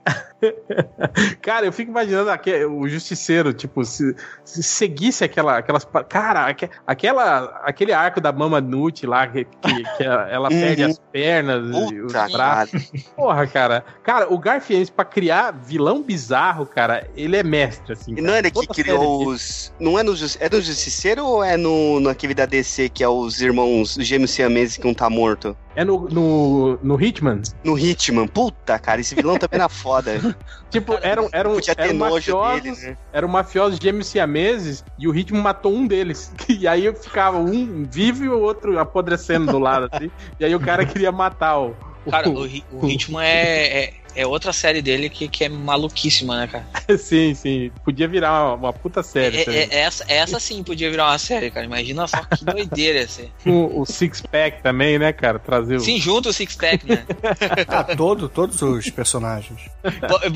Cara, 1.41 1.67
eu 1.67 1.73
fico 1.73 1.91
imaginando 1.91 2.31
aque- 2.31 2.65
o 2.65 2.87
justiceiro, 2.89 3.53
tipo, 3.53 3.85
se, 3.85 4.15
se 4.45 4.63
seguisse 4.63 5.25
aquela, 5.25 5.59
aquelas. 5.59 5.87
Cara, 6.09 6.47
aque- 6.47 6.69
aquela, 6.87 7.61
aquele 7.65 7.93
arco 7.93 8.21
da 8.21 8.33
Mama 8.33 8.61
Nut 8.61 9.07
lá, 9.07 9.27
que, 9.27 9.45
que, 9.45 9.83
que 9.97 10.03
ela, 10.05 10.49
Uhum. 10.51 10.61
perde 10.61 10.85
as 10.85 10.99
pernas 10.99 11.67
e 11.91 12.01
os 12.01 12.13
Puta, 12.13 12.29
braços. 12.29 12.71
cara. 12.91 13.05
Porra, 13.17 13.47
cara. 13.47 13.85
Cara, 14.03 14.33
o 14.33 14.39
Garfiennes, 14.39 14.91
pra 14.91 15.05
criar 15.05 15.53
vilão 15.53 16.03
bizarro, 16.03 16.67
cara, 16.67 17.09
ele 17.17 17.37
é 17.37 17.43
mestre, 17.43 17.93
assim. 17.93 18.15
Cara. 18.15 18.27
não 18.27 18.35
é 18.35 18.39
ele 18.39 18.51
que 18.51 18.67
criou 18.67 19.27
os. 19.29 19.73
Não 19.81 19.99
é 19.99 20.03
no, 20.03 20.13
é 20.13 20.49
no 20.51 20.61
Justiceiro 20.61 21.25
ou 21.25 21.43
é 21.45 21.57
no, 21.57 22.01
naquele 22.01 22.35
da 22.35 22.47
DC 22.47 22.89
que 22.89 23.03
é 23.03 23.09
os 23.09 23.41
irmãos 23.41 23.97
os 23.97 24.07
gêmeos 24.07 24.31
siameses 24.31 24.77
que 24.77 24.87
um 24.87 24.95
tá 24.95 25.09
morto? 25.09 25.57
É 25.75 25.85
no, 25.85 26.09
no, 26.09 26.79
no 26.83 27.01
Hitman. 27.03 27.43
No 27.63 27.79
Hitman. 27.79 28.27
Puta, 28.27 28.79
cara, 28.79 29.01
esse 29.01 29.15
vilão 29.15 29.37
também 29.39 29.61
era 29.61 29.69
foda. 29.69 30.13
Tipo, 30.71 30.99
eram, 31.03 31.29
eram, 31.33 31.55
Podia 31.55 31.75
ter 31.75 31.83
eram 31.83 31.95
nojo 31.95 32.15
mafiosos, 32.15 32.63
dele, 32.63 32.77
né? 32.91 32.97
eram 33.13 33.29
mafiosos 33.29 33.79
gêmeos 33.81 34.07
siameses 34.09 34.85
e 34.99 35.07
o 35.09 35.15
Hitman 35.15 35.41
matou 35.43 35.73
um 35.75 35.87
deles. 35.87 36.33
E 36.49 36.67
aí 36.67 36.93
ficava 36.95 37.39
um 37.39 37.85
vivo 37.85 38.25
e 38.25 38.29
o 38.29 38.41
outro 38.41 38.79
apodrecendo 38.79 39.51
do 39.53 39.59
lado, 39.59 39.89
assim. 39.93 40.11
E 40.41 40.45
aí 40.45 40.55
o 40.55 40.61
cara 40.61 40.85
queria 40.85 41.13
matar 41.13 41.59
o. 41.59 41.75
o- 42.05 42.11
Cara, 42.11 42.29
o, 42.29 42.47
o 42.71 42.87
Ritmo 42.87 43.21
é, 43.21 43.85
é, 43.85 43.95
é 44.17 44.27
outra 44.27 44.53
série 44.53 44.81
dele 44.83 45.09
que, 45.09 45.29
que 45.29 45.45
é 45.45 45.49
maluquíssima, 45.49 46.37
né, 46.41 46.47
cara? 46.47 46.67
sim, 46.99 47.35
sim. 47.35 47.71
Podia 47.85 48.09
virar 48.09 48.33
uma, 48.47 48.55
uma 48.55 48.73
puta 48.73 49.03
série. 49.03 49.39
É- 49.39 49.45
também. 49.45 49.61
é- 49.61 49.79
essa, 49.81 50.05
essa 50.09 50.41
sim 50.41 50.63
podia 50.63 50.91
virar 50.91 51.07
uma 51.09 51.19
série, 51.19 51.51
cara. 51.51 51.67
Imagina 51.67 52.07
só 52.07 52.23
que 52.25 52.45
doideira 52.45 53.01
ia 53.01 53.09
ser. 53.09 53.31
O, 53.45 53.81
o 53.83 53.87
Six 53.87 54.21
Pack 54.23 54.63
também, 54.63 54.99
né, 54.99 55.13
cara? 55.13 55.39
Trazer 55.39 55.77
o. 55.77 55.81
Sim, 55.81 55.99
junto 56.01 56.29
o 56.29 56.33
Six 56.33 56.57
Pack, 56.57 56.87
né? 56.87 57.05
Ah, 57.69 57.85
todo, 57.85 58.29
todos 58.29 58.61
os 58.63 58.89
personagens. 58.91 59.61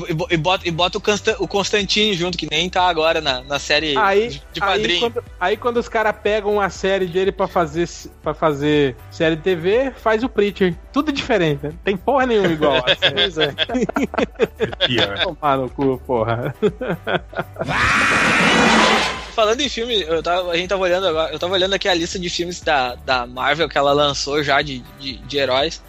E 0.09 0.13
bo- 0.13 0.27
E 0.29 0.37
bota, 0.37 0.67
e 0.67 0.71
bota 0.71 0.97
o, 0.97 1.01
Constan- 1.01 1.35
o 1.39 1.47
Constantine 1.47 2.13
junto, 2.13 2.37
que 2.37 2.47
nem 2.49 2.69
tá 2.69 2.83
agora 2.87 3.19
na, 3.21 3.41
na 3.43 3.57
série 3.59 3.97
Aí, 3.97 4.27
de, 4.29 4.41
de 4.53 4.61
aí, 4.63 4.99
quando, 4.99 5.23
aí 5.39 5.57
quando 5.57 5.77
os 5.77 5.87
caras 5.89 6.15
pegam 6.21 6.59
a 6.59 6.69
série 6.69 7.05
dele 7.07 7.31
pra 7.31 7.47
fazer, 7.47 7.87
para 8.21 8.33
fazer 8.33 8.95
série 9.09 9.35
de 9.35 9.41
TV, 9.41 9.91
faz 9.95 10.23
o 10.23 10.29
Preacher. 10.29 10.75
Tudo 10.93 11.11
diferente, 11.11 11.63
né? 11.63 11.71
Tem 11.83 11.95
porra 11.97 12.25
nenhuma 12.25 12.49
igual. 12.49 12.77
a 12.85 12.95
série. 12.95 13.13
Pois 13.13 13.37
é. 13.37 13.53
Pior. 14.87 15.19
Tomar 15.23 15.57
no 15.57 15.69
cu, 15.69 15.97
porra. 16.05 16.53
Falando 19.33 19.61
em 19.61 19.69
filme, 19.69 20.01
eu 20.01 20.21
tava, 20.21 20.51
a 20.51 20.57
gente 20.57 20.69
tava 20.69 20.83
olhando 20.83 21.07
agora, 21.07 21.31
eu 21.33 21.39
tava 21.39 21.53
olhando 21.53 21.73
aqui 21.73 21.87
a 21.87 21.93
lista 21.93 22.19
de 22.19 22.29
filmes 22.29 22.59
da, 22.61 22.95
da 22.95 23.25
Marvel 23.25 23.69
que 23.69 23.77
ela 23.77 23.93
lançou 23.93 24.43
já 24.43 24.61
de, 24.61 24.79
de, 24.99 25.17
de 25.17 25.37
heróis. 25.37 25.81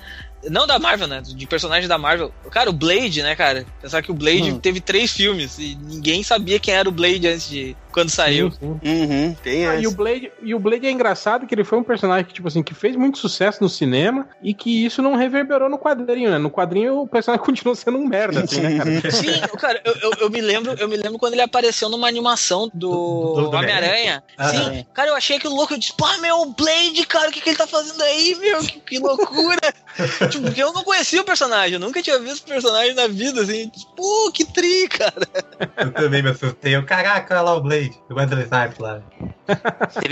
Não 0.49 0.67
da 0.67 0.79
Marvel, 0.79 1.07
né? 1.07 1.23
De 1.25 1.47
personagens 1.47 1.89
da 1.89 1.97
Marvel. 1.99 2.33
Cara, 2.51 2.69
o 2.71 2.73
Blade, 2.73 3.23
né, 3.23 3.37
cara? 3.37 3.65
Pensar 3.81 4.03
que 4.03 4.11
o 4.11 4.15
Blade 4.15 4.53
Hum. 4.53 4.59
teve 4.59 4.81
três 4.81 5.13
filmes 5.13 5.57
e 5.59 5.77
ninguém 5.81 6.23
sabia 6.25 6.59
quem 6.59 6.75
era 6.75 6.89
o 6.89 6.93
Blade 6.93 7.29
antes 7.29 7.49
de, 7.49 7.77
quando 7.93 8.11
saiu. 8.11 8.51
Sim, 8.51 8.79
sim. 8.83 9.03
Uhum, 9.03 9.35
tem 9.43 9.67
Ah, 9.67 9.75
essa. 9.75 9.83
e, 9.83 9.87
o 9.87 9.91
Blade, 9.93 10.33
e 10.43 10.55
o 10.55 10.59
Blade 10.59 10.87
é 10.87 10.91
engraçado 10.91 11.47
que 11.47 11.55
ele 11.55 11.65
foi 11.65 11.79
um 11.79 11.85
personagem 11.85 12.25
que, 12.25 12.33
tipo 12.35 12.49
assim, 12.49 12.63
que 12.63 12.75
fez 12.75 12.97
muito 12.97 13.19
sucesso 13.19 13.63
no 13.63 13.69
cinema 13.69 14.29
e 14.43 14.53
que 14.55 14.85
isso 14.85 15.03
não 15.03 15.15
reverberou 15.15 15.69
no 15.69 15.79
quadrinho, 15.79 16.31
né? 16.31 16.39
No 16.39 16.51
quadrinho 16.51 17.01
o 17.01 17.07
personagem 17.09 17.45
continua 17.47 17.75
sendo 17.75 17.99
um 17.99 18.07
merda, 18.07 18.43
assim, 18.45 18.61
né, 18.61 18.79
cara? 18.79 18.93
Sim, 19.13 19.41
cara, 19.59 19.81
eu, 19.85 19.95
eu, 20.03 20.13
eu 20.23 20.31
me 20.31 20.41
lembro, 20.41 20.73
eu 20.79 20.89
me 20.89 20.97
lembro 20.97 21.19
quando 21.19 21.35
ele 21.35 21.43
apareceu 21.43 21.89
numa 21.89 22.09
animação 22.09 22.71
do, 22.73 23.35
Do- 23.35 23.51
do 23.51 23.57
Homem-Aranha. 23.57 24.23
Ah, 24.39 24.49
Sim, 24.49 24.87
cara, 24.95 25.11
eu 25.11 25.15
achei 25.17 25.37
aquilo 25.37 25.55
louco. 25.55 25.75
Eu 25.75 25.79
disse, 25.79 25.93
pô, 25.97 26.07
meu, 26.19 26.37
o 26.41 26.47
Blade, 26.55 27.07
cara, 27.07 27.29
o 27.29 27.33
que, 27.33 27.41
que 27.41 27.51
ele 27.51 27.57
tá 27.59 27.67
fazendo 27.67 28.01
aí, 28.03 28.35
meu? 28.41 28.61
Que, 28.61 28.81
que 28.81 28.99
loucura! 28.99 29.61
tipo, 30.31 30.45
porque 30.45 30.63
eu 30.63 30.73
não 30.73 30.85
conhecia 30.85 31.21
o 31.21 31.25
personagem, 31.25 31.75
eu 31.75 31.81
nunca 31.81 32.03
tinha 32.03 32.19
visto 32.19 32.45
o 32.45 32.49
personagem 32.49 32.95
na 32.95 33.07
vida, 33.07 33.43
assim. 33.43 33.71
Pô, 33.97 34.31
que 34.33 34.45
tri, 34.45 34.89
cara. 34.89 35.29
Eu 35.77 35.93
também 35.93 36.23
me 36.23 36.31
assustei. 36.31 36.75
Eu, 36.75 36.85
caraca, 36.85 37.35
olha 37.35 37.43
lá 37.43 37.55
o 37.55 37.61
Blade. 37.61 37.82
O 38.11 38.15
Wesley 38.15 38.45
Snipes 38.45 38.79
lá. 38.79 39.01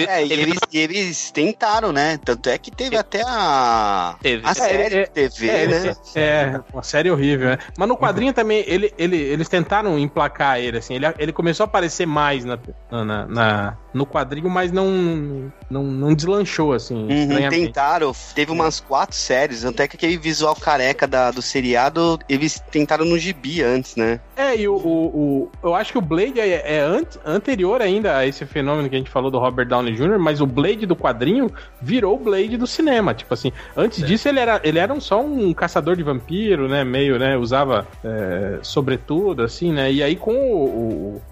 É, 0.09 0.25
e 0.27 0.33
eles, 0.33 0.59
e 0.73 0.79
eles 0.79 1.31
tentaram, 1.31 1.93
né? 1.93 2.19
Tanto 2.25 2.49
é 2.49 2.59
que 2.59 2.71
teve 2.71 2.97
até 2.97 3.23
a, 3.27 4.17
Teve. 4.21 4.47
a 4.47 4.55
série 4.55 4.83
É, 4.83 5.03
é, 5.03 5.05
de 5.07 5.11
TV, 5.11 5.49
É, 5.49 5.67
né? 5.67 5.97
é, 6.17 6.61
uma 6.73 6.83
série 6.83 7.11
horrível, 7.11 7.51
né? 7.51 7.59
Mas 7.79 7.89
no 7.89 7.97
quadrinho 7.97 8.33
também, 8.33 8.65
ele, 8.67 8.93
ele, 8.99 9.17
eles 9.17 9.49
tentaram 9.49 9.99
emplacar 9.99 10.59
ele, 10.59 10.79
assim. 10.79 10.95
Ele, 10.95 11.07
ele 11.19 11.33
começou 11.33 11.65
a 11.65 11.67
aparecer 11.69 12.07
mais 12.07 12.45
na, 12.45 12.59
na, 12.91 13.27
na- 13.27 13.77
no 13.95 14.07
quadrinho, 14.07 14.49
mas 14.49 14.71
não, 14.71 15.53
não, 15.69 15.83
não 15.85 16.15
deslanchou, 16.15 16.73
assim. 16.73 17.09
Uhum, 17.09 17.49
tentaram, 17.49 18.13
teve 18.35 18.53
umas 18.53 18.79
quatro 18.81 19.17
séries, 19.17 19.65
até 19.65 19.89
que 19.89 19.97
aquele 19.97 20.17
visual 20.17 20.55
careca 20.55 21.07
da, 21.09 21.31
do 21.31 21.43
seriado, 21.43 22.19
eles 22.29 22.61
tentaram 22.71 23.05
no 23.05 23.19
gibi 23.19 23.63
antes, 23.63 23.97
né? 23.97 24.21
É, 24.37 24.57
e 24.57 24.69
o, 24.69 24.75
o, 24.77 25.07
o- 25.45 25.51
eu 25.63 25.75
acho 25.75 25.93
que 25.93 25.99
o 25.99 26.03
Blade 26.03 26.39
é, 26.41 26.63
é 26.77 26.81
ante- 26.81 27.19
anterior 27.25 27.60
ainda 27.83 28.17
a 28.17 28.27
esse 28.27 28.45
fenômeno 28.47 28.89
que 28.89 28.95
a 28.95 28.99
gente 28.99 29.11
falou 29.11 29.31
do 29.31 29.39
Robert 29.39 29.67
Downey 29.67 29.95
Jr., 29.95 30.19
mas 30.19 30.41
o 30.41 30.47
Blade 30.47 30.87
do 30.87 30.97
quadrinho 30.97 31.51
virou 31.81 32.15
o 32.17 32.19
Blade 32.19 32.57
do 32.57 32.67
cinema. 32.67 33.13
Tipo 33.15 33.35
assim, 33.35 33.53
antes 33.77 34.05
disso 34.05 34.29
ele 34.29 34.41
era, 34.41 34.61
ele 34.65 34.79
era 34.79 34.93
um- 34.93 35.01
só 35.01 35.21
um 35.23 35.53
caçador 35.53 35.97
de 35.97 36.03
vampiro, 36.03 36.69
né? 36.69 36.83
Meio, 36.85 37.19
né? 37.19 37.37
Usava 37.37 37.87
é, 38.05 38.59
sobretudo, 38.63 39.43
assim, 39.43 39.73
né? 39.73 39.93
E 39.93 40.03
aí 40.03 40.17
com 40.17 40.33
o, 40.33 40.65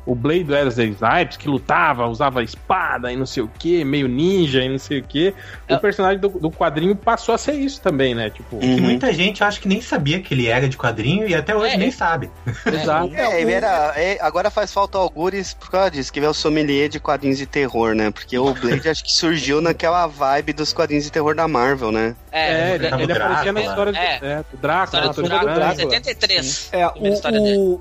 o, 0.06 0.12
o 0.12 0.14
Blade 0.14 0.44
do 0.44 0.52
Wesley 0.52 0.90
Snipes, 0.90 1.36
que 1.36 1.48
lutava, 1.48 2.06
usava 2.06 2.42
espada 2.42 3.12
e 3.12 3.16
não 3.16 3.26
sei 3.26 3.42
o 3.42 3.48
que, 3.58 3.84
meio 3.84 4.08
ninja 4.08 4.62
e 4.62 4.68
não 4.68 4.78
sei 4.78 4.98
o 5.00 5.02
que, 5.02 5.34
É. 5.66 5.74
o 5.74 5.80
personagem 5.80 6.18
do, 6.20 6.28
do 6.28 6.50
quadrinho 6.50 6.94
passou 6.94 7.34
a 7.34 7.38
ser 7.38 7.52
isso 7.54 7.80
também, 7.80 8.14
né? 8.14 8.30
Tipo, 8.30 8.58
E 8.62 8.66
Uhum. 8.74 8.80
muita 8.80 9.12
gente, 9.12 9.40
eu 9.40 9.46
acho 9.46 9.60
que 9.60 9.68
nem 9.68 9.80
sabia 9.80 10.20
que 10.20 10.34
ele 10.34 10.46
era 10.46 10.68
de 10.68 10.76
quadrinho 10.76 11.26
e 11.28 11.34
até 11.34 11.54
hoje 11.56 11.74
É. 11.74 11.76
nem 11.78 11.90
sabe. 11.90 12.30
exato. 12.66 13.14
É, 13.14 13.40
ele 13.40 13.52
era. 13.52 13.92
é, 13.96 14.18
agora 14.20 14.50
faz 14.50 14.72
falta 14.72 14.98
algures 14.98 15.54
por 15.54 15.70
causa 15.70 15.90
disso, 15.90 16.12
que 16.20 16.26
é 16.26 16.28
o 16.28 16.34
sommelier 16.34 16.88
de 16.88 16.98
quadrinhos 16.98 17.38
de 17.38 17.46
terror, 17.46 17.94
né? 17.94 18.10
Porque 18.10 18.38
o 18.38 18.54
Blade 18.54 18.88
acho 18.88 19.04
que 19.04 19.12
surgiu 19.12 19.60
naquela 19.60 20.06
vibe 20.06 20.52
dos 20.52 20.72
quadrinhos 20.72 21.04
de 21.04 21.12
terror 21.12 21.34
da 21.34 21.46
Marvel, 21.46 21.92
né? 21.92 22.14
É, 22.30 22.74
ele, 22.74 22.88
Tava 22.88 23.02
ele 23.02 23.12
o 23.12 23.16
aparecia 23.16 23.52
na 23.52 23.60
Drácula. 23.60 23.70
história 23.70 23.92
do, 23.92 23.98
É. 23.98 24.18
é, 24.22 24.44
do 24.50 24.56
Drácula, 24.60 25.00
História 25.06 25.22
do 25.22 25.28
Drácula, 25.28 25.54
Branco. 25.54 25.76
73. 25.76 26.68
É, 26.72 26.86
o, 26.86 26.92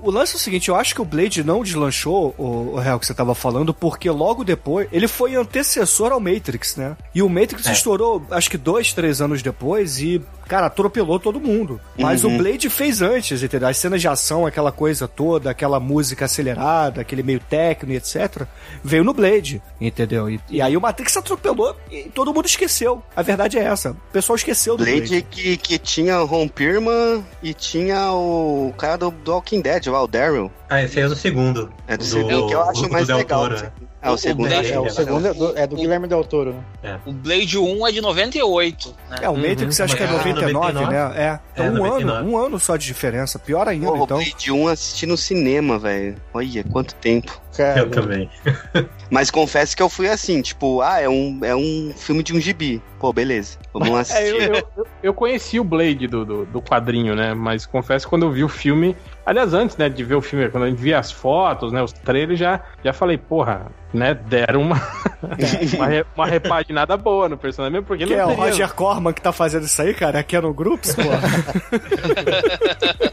o 0.04 0.10
lance 0.10 0.34
é 0.34 0.36
o 0.36 0.40
seguinte, 0.40 0.68
eu 0.68 0.76
acho 0.76 0.94
que 0.94 1.00
o 1.02 1.04
Blade 1.04 1.42
não 1.44 1.62
deslanchou, 1.62 2.34
o, 2.38 2.74
o 2.74 2.76
real 2.78 2.98
que 2.98 3.06
você 3.06 3.14
tava 3.14 3.34
falando, 3.34 3.72
porque 3.74 4.10
logo 4.10 4.44
depois, 4.44 4.88
ele 4.92 5.08
foi 5.08 5.34
antecessor 5.36 6.12
ao 6.12 6.20
Matrix, 6.20 6.76
né? 6.76 6.96
E 7.14 7.22
o 7.22 7.28
Matrix 7.28 7.66
É. 7.66 7.72
estourou, 7.72 8.22
acho 8.30 8.50
que 8.50 8.56
dois, 8.58 8.92
três 8.92 9.20
anos 9.20 9.42
depois 9.42 10.00
e, 10.00 10.22
cara, 10.46 10.66
atropelou 10.66 11.18
todo 11.18 11.40
mundo. 11.40 11.80
Mas 11.98 12.24
Uhum. 12.24 12.34
o 12.34 12.38
Blade 12.38 12.68
fez 12.70 13.02
antes, 13.02 13.42
entendeu? 13.42 13.68
As 13.68 13.76
cenas 13.76 14.00
de 14.00 14.08
ação, 14.08 14.46
aquela 14.46 14.72
coisa 14.72 15.06
toda, 15.08 15.50
aquela 15.50 15.78
música 15.80 16.24
acelerada, 16.24 17.00
aquele 17.00 17.22
meio 17.22 17.40
técnico, 17.40 17.96
etc., 17.96 18.46
veio 18.82 19.04
no 19.04 19.12
Blade, 19.12 19.62
entendeu? 19.80 20.28
E, 20.30 20.40
e 20.50 20.62
aí 20.62 20.76
o 20.76 20.80
Matrix 20.80 21.16
atropelou 21.16 21.76
e 21.90 22.04
todo 22.14 22.32
mundo 22.32 22.46
esqueceu. 22.46 23.02
A 23.14 23.22
verdade 23.22 23.58
é 23.58 23.64
essa. 23.64 23.90
O 23.90 24.12
pessoal 24.12 24.36
esqueceu 24.36 24.47
do 24.76 24.84
Blade. 24.84 25.00
Blade 25.00 25.22
que, 25.30 25.56
que 25.56 25.78
tinha 25.78 26.20
o 26.20 26.24
Ron 26.26 26.48
Perlman 26.48 27.24
e 27.42 27.52
tinha 27.54 28.12
o 28.12 28.72
cara 28.76 28.96
do, 28.96 29.10
do 29.10 29.32
Walking 29.32 29.60
Dead, 29.60 29.86
o 29.86 30.06
Daryl. 30.06 30.50
Ah, 30.68 30.82
esse 30.82 30.98
aí 30.98 31.04
é 31.04 31.08
do 31.08 31.16
segundo. 31.16 31.72
É 31.86 31.96
do 31.96 32.04
segundo, 32.04 32.46
que 32.46 32.54
eu 32.54 32.62
acho 32.62 32.82
do 32.82 32.90
mais 32.90 33.08
legal. 33.08 33.48
Toro, 33.48 33.62
né? 33.62 33.72
É, 34.00 34.10
o, 34.10 34.14
O 34.14 34.18
segundo. 34.18 34.48
Blade- 34.48 34.72
É, 34.72 34.78
o 34.80 34.86
É, 34.86 34.90
segundo 34.90 35.26
é 35.28 35.34
do, 35.34 35.58
é 35.58 35.66
do 35.66 35.76
Guilherme 35.76 36.06
Del 36.06 36.24
Toro, 36.24 36.54
né? 36.82 37.00
O 37.04 37.12
Blade 37.12 37.58
1 37.58 37.86
é 37.88 37.92
de 37.92 38.00
98, 38.00 38.94
né? 39.10 39.16
É, 39.22 39.28
o 39.28 39.36
Matrix 39.36 39.80
acho 39.80 39.96
que 39.96 40.02
é 40.02 40.06
Mas 40.06 40.14
é 40.14 40.18
99, 40.28 40.52
99? 40.72 40.94
né? 40.94 41.12
É. 41.16 41.40
Então 41.52 41.66
É, 41.66 41.70
um 41.70 41.74
99. 41.74 42.12
ano, 42.20 42.30
um 42.30 42.36
ano 42.38 42.58
só 42.60 42.76
de 42.76 42.86
diferença. 42.86 43.38
Pior 43.38 43.66
ainda, 43.68 43.86
Porra, 43.86 44.04
então. 44.04 44.16
o 44.18 44.20
Blade 44.20 44.52
1 44.52 44.68
assisti 44.68 45.06
no 45.06 45.16
cinema, 45.16 45.78
velho. 45.78 46.14
Olha, 46.32 46.64
quanto 46.64 46.94
tempo. 46.94 47.40
Cara, 47.56 47.80
Eu 47.80 47.90
também. 47.90 48.30
Mas 49.10 49.30
confesso 49.30 49.76
que 49.76 49.82
eu 49.82 49.88
fui 49.88 50.08
assim, 50.08 50.40
tipo, 50.42 50.80
ah, 50.80 51.00
é 51.00 51.08
um, 51.08 51.40
é 51.42 51.56
um 51.56 51.92
filme 51.96 52.22
de 52.22 52.32
um 52.36 52.40
gibi. 52.40 52.80
Pô, 53.00 53.12
beleza. 53.12 53.58
Vamos 53.72 53.88
lá 53.88 53.98
É, 53.98 54.00
assistir. 54.02 54.42
eu, 54.48 54.54
eu- 54.54 54.86
eu 55.02 55.14
conheci 55.14 55.58
o 55.58 55.64
Blade 55.64 56.06
do, 56.06 56.24
do, 56.24 56.44
do 56.46 56.62
quadrinho, 56.62 57.14
né? 57.16 57.34
Mas 57.34 57.64
confesso 57.66 58.06
que 58.06 58.10
quando 58.10 58.26
eu 58.26 58.30
vi 58.32 58.44
o 58.44 58.48
filme. 58.48 58.96
Aliás, 59.26 59.52
antes 59.54 59.76
né, 59.76 59.88
de 59.88 60.02
ver 60.04 60.14
o 60.14 60.22
filme, 60.22 60.48
quando 60.48 60.64
a 60.64 60.70
gente 60.70 60.78
via 60.80 60.98
as 60.98 61.10
fotos, 61.12 61.72
né? 61.72 61.82
Os 61.82 61.92
trailers, 61.92 62.38
já, 62.38 62.60
já 62.84 62.92
falei, 62.92 63.18
porra, 63.18 63.66
né? 63.92 64.14
Deram 64.14 64.60
uma, 64.62 64.76
uma, 65.76 65.86
re- 65.86 66.06
uma 66.14 66.26
repaginada 66.26 66.96
boa 66.96 67.28
no 67.28 67.36
personagem, 67.38 67.72
mesmo 67.72 67.86
porque 67.86 68.06
Que 68.06 68.14
é 68.14 68.18
não 68.18 68.26
o 68.26 68.28
teria- 68.28 68.44
Roger 68.44 68.74
Corman 68.74 69.12
que 69.12 69.22
tá 69.22 69.32
fazendo 69.32 69.64
isso 69.64 69.80
aí, 69.80 69.94
cara? 69.94 70.18
Aqui 70.20 70.36
é 70.36 70.40
no 70.40 70.52
Groups, 70.52 70.94
pô. 70.94 71.02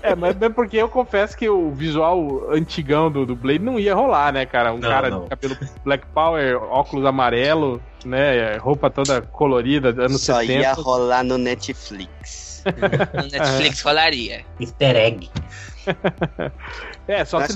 É, 0.01 0.15
mas 0.15 0.39
é 0.41 0.49
porque 0.49 0.77
eu 0.77 0.87
confesso 0.87 1.35
que 1.35 1.49
o 1.49 1.71
visual 1.71 2.51
antigão 2.51 3.09
do, 3.11 3.25
do 3.25 3.35
Blade 3.35 3.59
não 3.63 3.79
ia 3.79 3.95
rolar, 3.95 4.31
né, 4.31 4.45
cara? 4.45 4.71
Um 4.73 4.77
Não, 4.77 4.89
cara 4.89 5.09
não. 5.09 5.23
de 5.23 5.29
cabelo 5.29 5.57
Black 5.83 6.05
Power, 6.13 6.57
óculos 6.63 7.05
amarelo, 7.05 7.81
né? 8.05 8.55
Roupa 8.57 8.89
toda 8.89 9.21
colorida, 9.21 9.89
anos 9.89 10.21
Só 10.21 10.39
70. 10.41 10.59
ia 10.61 10.73
rolar 10.73 11.23
no 11.23 11.37
Netflix. 11.37 12.63
No 12.65 13.27
Netflix 13.31 13.79
falaria. 13.81 14.43
Easter 14.59 14.95
egg. 14.95 15.29
É, 17.07 17.23
só 17.23 17.37
Mas 17.39 17.51
se 17.51 17.53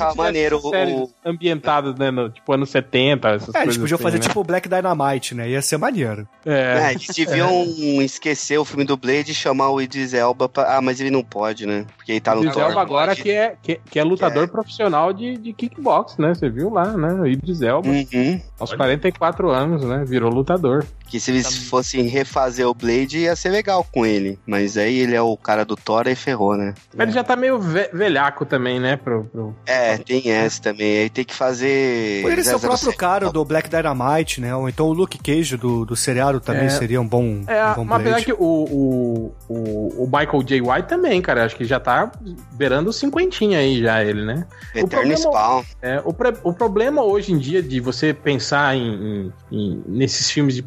séries 0.69 0.93
o- 0.93 1.09
ambientadas, 1.25 1.95
né, 1.95 2.11
no, 2.11 2.29
tipo 2.29 2.53
anos 2.53 2.69
70, 2.69 3.29
essas 3.29 3.55
É, 3.55 3.63
eles 3.63 3.77
podiam 3.77 3.95
assim, 3.95 4.03
fazer 4.03 4.17
né? 4.17 4.21
tipo 4.27 4.39
o 4.39 4.43
Black 4.43 4.69
Dynamite, 4.69 5.33
né? 5.33 5.49
Ia 5.49 5.59
ser 5.63 5.77
maneiro. 5.77 6.27
É, 6.45 6.89
É, 6.89 6.91
eles 6.91 7.07
deviam 7.15 7.63
esquecer 8.03 8.59
o 8.59 8.63
filme 8.65 8.83
do 8.85 8.95
Blade 8.95 9.31
e 9.31 9.33
chamar 9.33 9.71
o 9.71 9.81
Idris 9.81 10.13
Elba 10.13 10.47
pra... 10.47 10.77
Ah, 10.77 10.81
mas 10.83 11.01
ele 11.01 11.09
não 11.09 11.23
pode, 11.23 11.65
né? 11.65 11.87
Porque 11.97 12.11
ele 12.11 12.19
tá 12.21 12.35
no 12.35 12.41
Idris 12.41 12.53
Thor. 12.53 12.63
Elba 12.69 12.79
agora 12.81 13.07
pode. 13.07 13.23
que 13.23 13.31
é, 13.31 13.55
que, 13.59 13.79
que 13.89 13.97
é 13.99 14.03
lutador 14.03 14.43
É. 14.43 14.47
profissional 14.47 15.11
de, 15.11 15.35
de 15.35 15.51
kickbox, 15.51 16.17
né? 16.19 16.31
Você 16.35 16.47
viu 16.47 16.69
lá, 16.69 16.85
né? 16.95 17.11
O 17.13 17.25
Idris 17.25 17.63
Elba, 17.63 17.89
Uhum. 17.89 18.39
aos 18.59 18.69
Olha. 18.69 18.77
44 18.77 19.49
anos, 19.49 19.83
né? 19.83 20.03
Virou 20.05 20.29
lutador. 20.31 20.85
Que 21.09 21.19
se 21.19 21.31
eles 21.31 21.43
Tá- 21.43 21.69
fossem 21.69 22.03
refazer 22.07 22.67
o 22.67 22.73
Blade, 22.73 23.19
ia 23.19 23.35
ser 23.35 23.49
legal 23.49 23.83
com 23.91 24.05
ele. 24.05 24.37
Mas 24.45 24.77
aí 24.77 24.99
ele 24.99 25.15
é 25.15 25.21
o 25.21 25.35
cara 25.35 25.65
do 25.65 25.75
Thor 25.75 26.07
e 26.07 26.13
ferrou, 26.15 26.55
né? 26.55 26.73
Mas 26.95 27.07
Ele 27.07 27.15
já 27.15 27.23
tá 27.23 27.35
meio 27.35 27.57
ve- 27.59 27.89
velhaco 27.91 28.45
também, 28.45 28.79
né? 28.79 28.95
Pro, 28.95 29.23
pro- 29.25 29.55
É, 29.65 29.97
tem 29.97 30.29
essa 30.31 30.61
também. 30.61 30.99
Aí 30.99 31.09
tem 31.09 31.25
que 31.25 31.33
fazer. 31.33 32.21
Poderia 32.21 32.43
ser 32.43 32.55
o 32.55 32.59
007. 32.59 32.67
próprio 32.81 32.97
cara 32.97 33.31
do 33.31 33.43
Black 33.43 33.69
Dynamite, 33.69 34.39
né? 34.39 34.55
Ou 34.55 34.69
então 34.69 34.87
o 34.87 34.93
Luke 34.93 35.17
Cage 35.17 35.57
do, 35.57 35.83
do 35.85 35.95
seriado 35.95 36.39
também 36.39 36.65
É. 36.65 36.69
seria 36.69 37.01
um 37.01 37.07
bom, 37.07 37.43
É, 37.47 37.65
um 37.71 37.75
bom 37.75 37.85
mas 37.85 38.01
apesar 38.01 38.21
que 38.23 38.33
o, 38.33 38.37
o, 38.39 39.35
o, 39.47 40.03
o 40.03 40.05
Michael 40.05 40.43
J. 40.43 40.61
White 40.61 40.87
também, 40.87 41.21
cara, 41.21 41.43
acho 41.45 41.55
que 41.55 41.65
já 41.65 41.79
tá 41.79 42.11
beirando 42.53 42.89
o 42.91 42.93
cinquentinha 42.93 43.59
aí 43.59 43.81
já 43.81 44.03
ele, 44.03 44.23
né? 44.25 44.45
O 44.75 44.79
Eterno 44.79 44.89
problema- 44.89 45.17
Spawn. 45.17 45.63
É, 45.81 46.01
o, 46.05 46.13
pre- 46.13 46.37
o 46.43 46.53
problema 46.53 47.01
hoje 47.03 47.31
em 47.33 47.37
dia 47.37 47.61
de 47.63 47.79
você 47.79 48.13
pensar 48.13 48.75
em, 48.75 48.93
em- 48.93 49.33
em- 49.51 49.83
nesses 49.87 50.29
filmes 50.29 50.53
de 50.55 50.61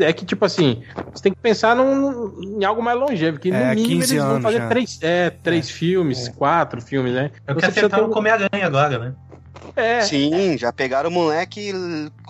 é 0.00 0.12
que, 0.12 0.24
tipo 0.24 0.44
assim, 0.44 0.82
você 1.12 1.22
tem 1.22 1.32
que 1.32 1.40
pensar 1.40 1.74
num, 1.76 2.32
em 2.42 2.64
algo 2.64 2.82
mais 2.82 2.98
longevo, 2.98 3.38
que 3.38 3.50
no 3.50 3.56
É, 3.56 3.74
mínimo 3.74 4.00
15 4.00 4.14
eles 4.14 4.24
vão 4.24 4.40
fazer 4.40 4.58
já. 4.58 4.68
três, 4.68 4.98
é, 5.02 5.30
três 5.30 5.70
filmes, 5.70 6.28
quatro 6.28 6.80
filmes, 6.80 7.12
né? 7.14 7.30
Eu 7.46 7.54
Você 7.54 7.60
quero 7.60 7.72
acertar 7.72 8.00
ter 8.00 8.04
o 8.06 8.08
um- 8.08 8.12
Come-Aranha 8.12 8.66
agora, 8.66 8.98
né? 8.98 9.12
É, 9.76 10.00
Sim, 10.02 10.56
já 10.58 10.72
pegaram 10.72 11.08
o 11.10 11.12
moleque 11.12 11.72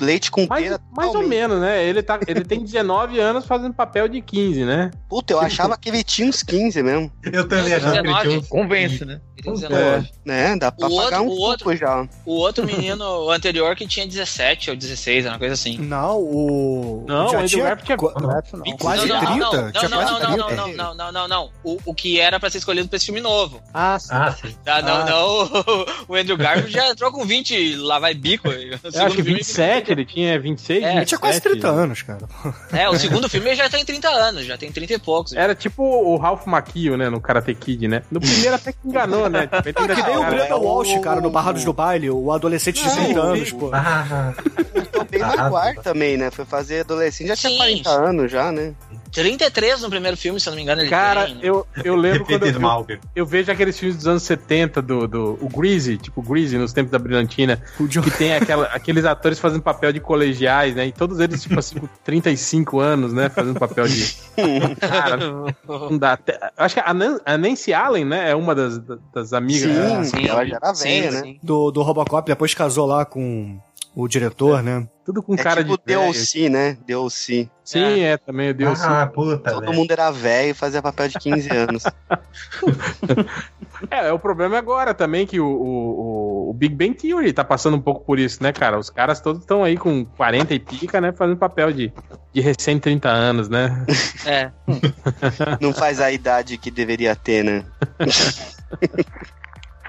leite 0.01 0.31
com 0.31 0.47
mais, 0.49 0.65
pera. 0.65 0.81
mais 0.97 1.15
ou 1.15 1.27
menos, 1.27 1.61
né? 1.61 1.85
Ele, 1.85 2.03
tá, 2.03 2.19
ele 2.27 2.45
tem 2.45 2.61
19 2.65 3.19
anos 3.19 3.45
fazendo 3.47 3.75
papel 3.75 4.09
de 4.09 4.21
15, 4.21 4.65
né? 4.65 4.91
Puta, 5.09 5.33
eu 5.33 5.41
achava 5.41 5.77
que 5.77 5.89
ele 5.89 6.03
tinha 6.05 6.29
uns 6.29 6.43
15 6.43 6.83
mesmo. 6.83 7.11
Eu 7.25 7.47
também 7.49 7.73
achava 7.75 7.93
que 8.03 8.09
ele 8.09 8.15
tinha 8.15 8.23
19. 8.23 8.39
uns... 8.39 8.49
Convence, 8.49 9.05
né? 9.05 9.21
19. 9.43 9.75
É. 9.75 10.05
Né? 10.25 10.57
Dá 10.57 10.71
pra 10.71 10.87
O 10.87 10.97
pagar 10.97 11.21
outro- 11.21 11.23
um 11.23 11.37
o 11.37 11.41
outro- 11.41 11.65
pouco 11.65 11.79
já. 11.79 12.07
O 12.27 12.33
outro 12.35 12.65
menino 12.67 13.05
o 13.25 13.31
anterior 13.31 13.75
que 13.75 13.87
tinha 13.87 14.07
17 14.07 14.71
ou 14.71 14.77
16, 14.77 15.25
uma 15.27 15.39
coisa 15.39 15.55
assim. 15.55 15.79
Não, 15.79 16.19
o. 16.19 17.05
Não, 17.09 17.29
já 17.29 17.37
o 17.39 17.41
Andrew 17.41 17.49
tinha 17.49 17.65
Garfield 17.65 17.87
tinha- 17.87 17.97
qu- 17.97 18.21
Não, 18.21 18.29
não. 18.65 18.77
Quase 18.79 19.07
não, 19.07 19.15
não, 19.23 19.27
30? 19.51 19.63
Não, 19.63 19.73
Tinha 19.73 19.89
não, 19.89 19.99
quase 19.99 20.13
não, 20.13 20.21
não, 20.21 20.29
30. 20.29 20.37
não, 20.37 20.49
não, 20.57 20.75
não, 20.77 20.95
não, 20.95 21.13
não, 21.13 21.29
não. 21.29 21.51
O, 21.65 21.79
o 21.87 21.95
que 21.95 22.21
era 22.21 22.39
pra 22.39 22.51
ser 22.51 22.59
escolhido 22.59 22.87
pra 22.89 22.97
esse 22.97 23.07
filme 23.07 23.21
novo. 23.21 23.61
Ah, 23.73 23.99
sim. 23.99 24.09
Ah, 24.13 24.33
sim. 24.33 24.55
Não, 24.67 24.75
Ah. 24.75 25.05
não. 25.07 25.51
O 26.09 26.15
Andrew 26.15 26.37
Garfield 26.37 26.71
já 26.73 26.89
entrou 26.89 27.11
com 27.13 27.20
20, 27.25 27.77
lá 27.77 27.99
vai 27.99 28.15
bico. 28.15 28.49
Eu 28.51 28.75
acho 29.05 29.17
que 29.17 29.23
filme- 29.23 29.35
27, 29.39 29.93
ele 29.93 30.05
tinha 30.05 30.39
26, 30.39 30.83
É, 30.85 30.97
Ele 30.97 31.05
tinha 31.05 31.19
quase 31.19 31.35
27. 31.41 31.61
30 31.61 31.69
anos, 31.69 32.03
cara. 32.03 32.29
É, 32.73 32.89
o 32.89 32.97
segundo 32.99 33.29
filme 33.29 33.55
já 33.55 33.69
tem 33.69 33.85
30 33.85 34.09
anos, 34.09 34.45
já 34.47 34.57
tem 34.59 34.71
30 34.73 34.95
e 34.95 34.99
poucos. 34.99 35.33
Era 35.35 35.55
tipo 35.55 35.83
o 35.83 36.17
Ralph 36.17 36.47
Macchio, 36.47 36.97
né, 36.97 37.09
no 37.09 37.21
Karate 37.21 37.55
Kid, 37.55 37.89
né? 37.89 38.03
No 38.11 38.21
primeiro 38.21 38.55
até 38.55 38.73
que 38.73 38.79
enganou, 38.85 39.29
né? 39.29 39.47
Tipo, 39.63 39.81
ainda 39.81 39.95
Que 39.95 40.03
nem 40.03 40.17
o 40.17 40.25
Brenda 40.25 40.45
é 40.47 40.55
o- 40.55 40.61
Walsh, 40.63 40.99
cara, 41.03 41.21
no 41.21 41.31
Barrados 41.31 41.65
do 41.65 41.73
Baile, 41.73 42.11
o 42.11 42.31
adolescente 42.33 42.83
de 42.83 42.91
Sim, 42.91 43.05
30 43.07 43.21
anos, 43.21 43.53
pô. 43.53 43.71
Ah, 43.73 44.35
Ah, 45.23 45.73
também, 45.83 46.17
né? 46.17 46.31
Foi 46.31 46.45
fazer 46.45 46.81
adolescente, 46.81 47.29
já 47.29 47.37
tinha 47.37 47.51
Sim. 47.51 47.57
40 47.59 47.91
anos 47.91 48.31
já, 48.31 48.53
né? 48.53 48.73
33 49.13 49.81
no 49.83 49.91
primeiro 49.91 50.17
filme, 50.17 50.39
se 50.41 50.49
eu 50.49 50.53
não 50.53 50.57
me 50.57 50.63
engano, 50.63 50.83
ele 50.83 50.91
Cara, 50.91 51.27
tem. 51.27 51.39
eu, 51.43 51.67
eu 51.85 51.97
lembro 51.97 52.25
quando 52.25 52.47
eu, 52.47 52.61
eu, 52.61 52.99
eu 53.17 53.27
vejo 53.27 53.51
aqueles 53.51 53.79
filmes 53.79 53.97
dos 53.97 54.07
anos 54.07 54.23
70 54.23 54.81
do, 54.83 55.07
do 55.09 55.39
o 55.41 55.49
Greasy, 55.49 55.97
tipo 55.99 56.23
Greasy 56.23 56.57
nos 56.59 56.73
tempos 56.73 56.91
da 56.93 56.99
Brilhantina, 56.99 57.61
que 58.03 58.11
tem 58.13 58.35
aquela, 58.35 58.67
aqueles 58.67 59.05
atores 59.05 59.39
fazendo 59.39 59.63
papel 59.63 59.93
de 59.93 60.01
colegiais, 60.01 60.75
né? 60.75 60.87
E 60.87 60.93
todos 60.93 61.21
eles, 61.21 61.43
tipo 61.43 61.59
assim, 61.59 61.79
com 61.79 61.89
35 62.05 62.79
anos, 62.81 63.13
né? 63.13 63.29
Fazendo 63.29 63.59
papel 63.59 63.87
de. 63.87 64.15
Cara, 64.81 65.17
não 65.17 65.99
dá. 65.99 66.13
Até- 66.13 66.39
Acho 66.57 66.75
que 66.77 66.81
a, 66.85 66.95
Nan- 66.95 67.21
a 67.25 67.37
Nancy 67.39 67.73
Allen, 67.73 68.05
né? 68.05 68.31
É 68.31 68.35
uma 68.37 68.55
das, 68.55 68.79
das 69.15 69.33
amigas. 69.33 70.09
Sim, 70.09 70.23
né? 70.23 70.29
ela 70.29 70.45
já 70.47 70.57
era 70.57 70.73
velha, 70.73 71.11
né? 71.11 71.21
sim. 71.23 71.39
do, 71.43 71.71
do 71.71 71.83
Robocop, 71.83 72.27
depois 72.27 72.55
casou 72.55 72.87
lá 72.87 73.05
com 73.05 73.59
o 73.95 74.07
diretor, 74.09 74.63
né? 74.63 74.87
Tudo 75.05 75.23
com 75.23 75.35
É 75.35 75.39
cara 75.39 75.65
tipo 75.65 75.77
de. 75.77 75.83
velho. 75.85 76.01
DLC, 76.03 76.49
né? 76.49 76.79
DLC. 76.87 77.49
Sim, 77.65 78.01
é, 78.01 78.17
também 78.17 78.51
o 78.51 78.55
Deus. 78.55 78.81
Ah, 78.83 79.07
puta, 79.07 79.51
Todo 79.51 79.63
velho. 79.63 79.73
mundo 79.75 79.91
era 79.91 80.11
velho 80.11 80.51
e 80.51 80.55
fazia 80.55 80.81
papel 80.81 81.09
de 81.09 81.19
15 81.19 81.49
anos. 81.57 81.83
É, 83.91 84.09
é, 84.09 84.13
o 84.13 84.19
problema 84.19 84.57
é 84.57 84.59
agora 84.59 84.95
também 84.95 85.27
que 85.27 85.41
o, 85.41 85.47
o, 85.47 86.01
o- 86.47 86.51
o 86.51 86.53
Big 86.53 86.75
Bang 86.75 86.95
Theory 86.95 87.33
tá 87.33 87.45
passando 87.45 87.77
um 87.77 87.81
pouco 87.81 88.05
por 88.05 88.19
isso, 88.19 88.43
né, 88.43 88.53
cara? 88.53 88.79
Os 88.79 88.91
caras 88.91 89.21
todos 89.21 89.41
estão 89.43 89.63
aí 89.65 89.77
com 89.77 90.05
40 90.05 90.53
e 90.55 90.59
pica, 90.59 91.01
né? 91.01 91.13
Fazendo 91.13 91.37
papel 91.37 91.73
de, 91.73 91.93
de 92.33 92.41
recém 92.41 92.79
30 92.79 93.09
anos, 93.09 93.49
né? 93.49 93.85
É. 94.27 94.51
Não 95.61 95.73
faz 95.73 96.01
a 96.01 96.11
idade 96.13 96.59
que 96.59 96.71
deveria 96.71 97.15
ter, 97.17 97.45
né? 97.45 97.65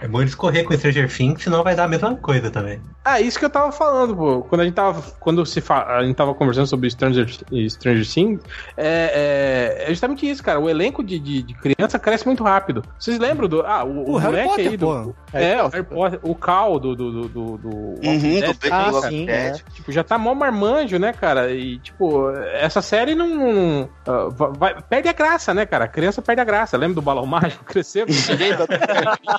É 0.02 0.08
bom 0.08 0.20
eles 0.20 0.34
correr 0.34 0.64
com 0.64 0.74
Stranger 0.76 1.08
Things, 1.16 1.43
senão 1.43 1.64
vai 1.64 1.76
dar 1.76 1.84
a 1.84 1.88
mesma 1.88 2.16
coisa 2.16 2.49
também. 2.49 2.82
Ah, 3.06 3.22
isso 3.22 3.38
que 3.38 3.45
eu 3.45 3.49
tava 3.49 3.72
falando, 3.72 4.16
pô. 4.16 4.41
Quando 4.41 4.62
a 4.62 4.64
gente 4.66 4.74
tava, 4.74 5.02
quando 5.20 5.45
se 5.45 5.62
fa... 5.62 5.86
a 5.97 6.04
gente 6.04 6.16
tava 6.16 6.34
conversando 6.34 6.66
sobre 6.68 6.89
Stranger, 6.89 7.28
Stranger 7.70 8.08
Things, 8.12 8.41
é, 8.76 9.78
é- 9.80 9.84
é 9.86 9.89
justamente 9.89 10.28
isso, 10.30 10.43
cara. 10.43 10.60
O 10.60 10.70
elenco 10.70 11.04
de, 11.04 11.20
de, 11.20 11.43
de 11.43 11.54
criança 11.54 11.99
cresce 11.99 12.26
muito 12.26 12.43
rápido. 12.43 12.84
Vocês 12.99 13.20
lembram 13.20 13.47
do. 13.47 13.62
Ah, 13.62 13.84
o, 13.84 14.12
O 14.14 14.18
Harry 14.18 14.32
moleque 14.32 14.49
Potter, 14.49 14.68
aí 14.72 14.78
pô. 14.78 14.95
do. 14.95 15.16
É, 15.34 15.64
o 15.64 15.68
Harry 15.68 15.84
Potter, 15.84 16.20
o 16.24 16.36
Cal 16.36 16.80
do. 16.80 16.95
do, 16.95 17.12
do, 17.12 17.28
do, 17.30 17.58
do 17.58 17.70
Walking 17.70 18.08
Uhum, 18.08 18.39
Dead, 18.39 18.56
do 18.60 18.68
Ah, 18.72 19.02
sim, 19.08 19.26
Dead. 19.28 19.62
Tipo, 19.74 19.91
já 19.91 20.04
tá 20.04 20.18
mó 20.18 20.34
marmanjo, 20.34 20.97
né, 20.97 21.14
cara? 21.14 21.52
E, 21.52 21.78
tipo, 21.80 22.30
essa 22.54 22.82
série 22.82 23.14
não. 23.16 23.28
não, 23.28 23.89
ah, 24.08 24.30
vai- 24.32 24.52
vai- 24.74 24.82
perde 24.82 25.10
a 25.10 25.14
graça, 25.14 25.54
né, 25.54 25.66
cara? 25.66 25.86
A 25.86 25.88
criança 25.88 26.22
perde 26.22 26.41
a 26.41 26.45
graça. 26.45 26.76
Lembra 26.78 26.95
do 26.95 27.02
balão 27.02 27.26
mágico? 27.26 27.64
Cresceu. 27.66 28.06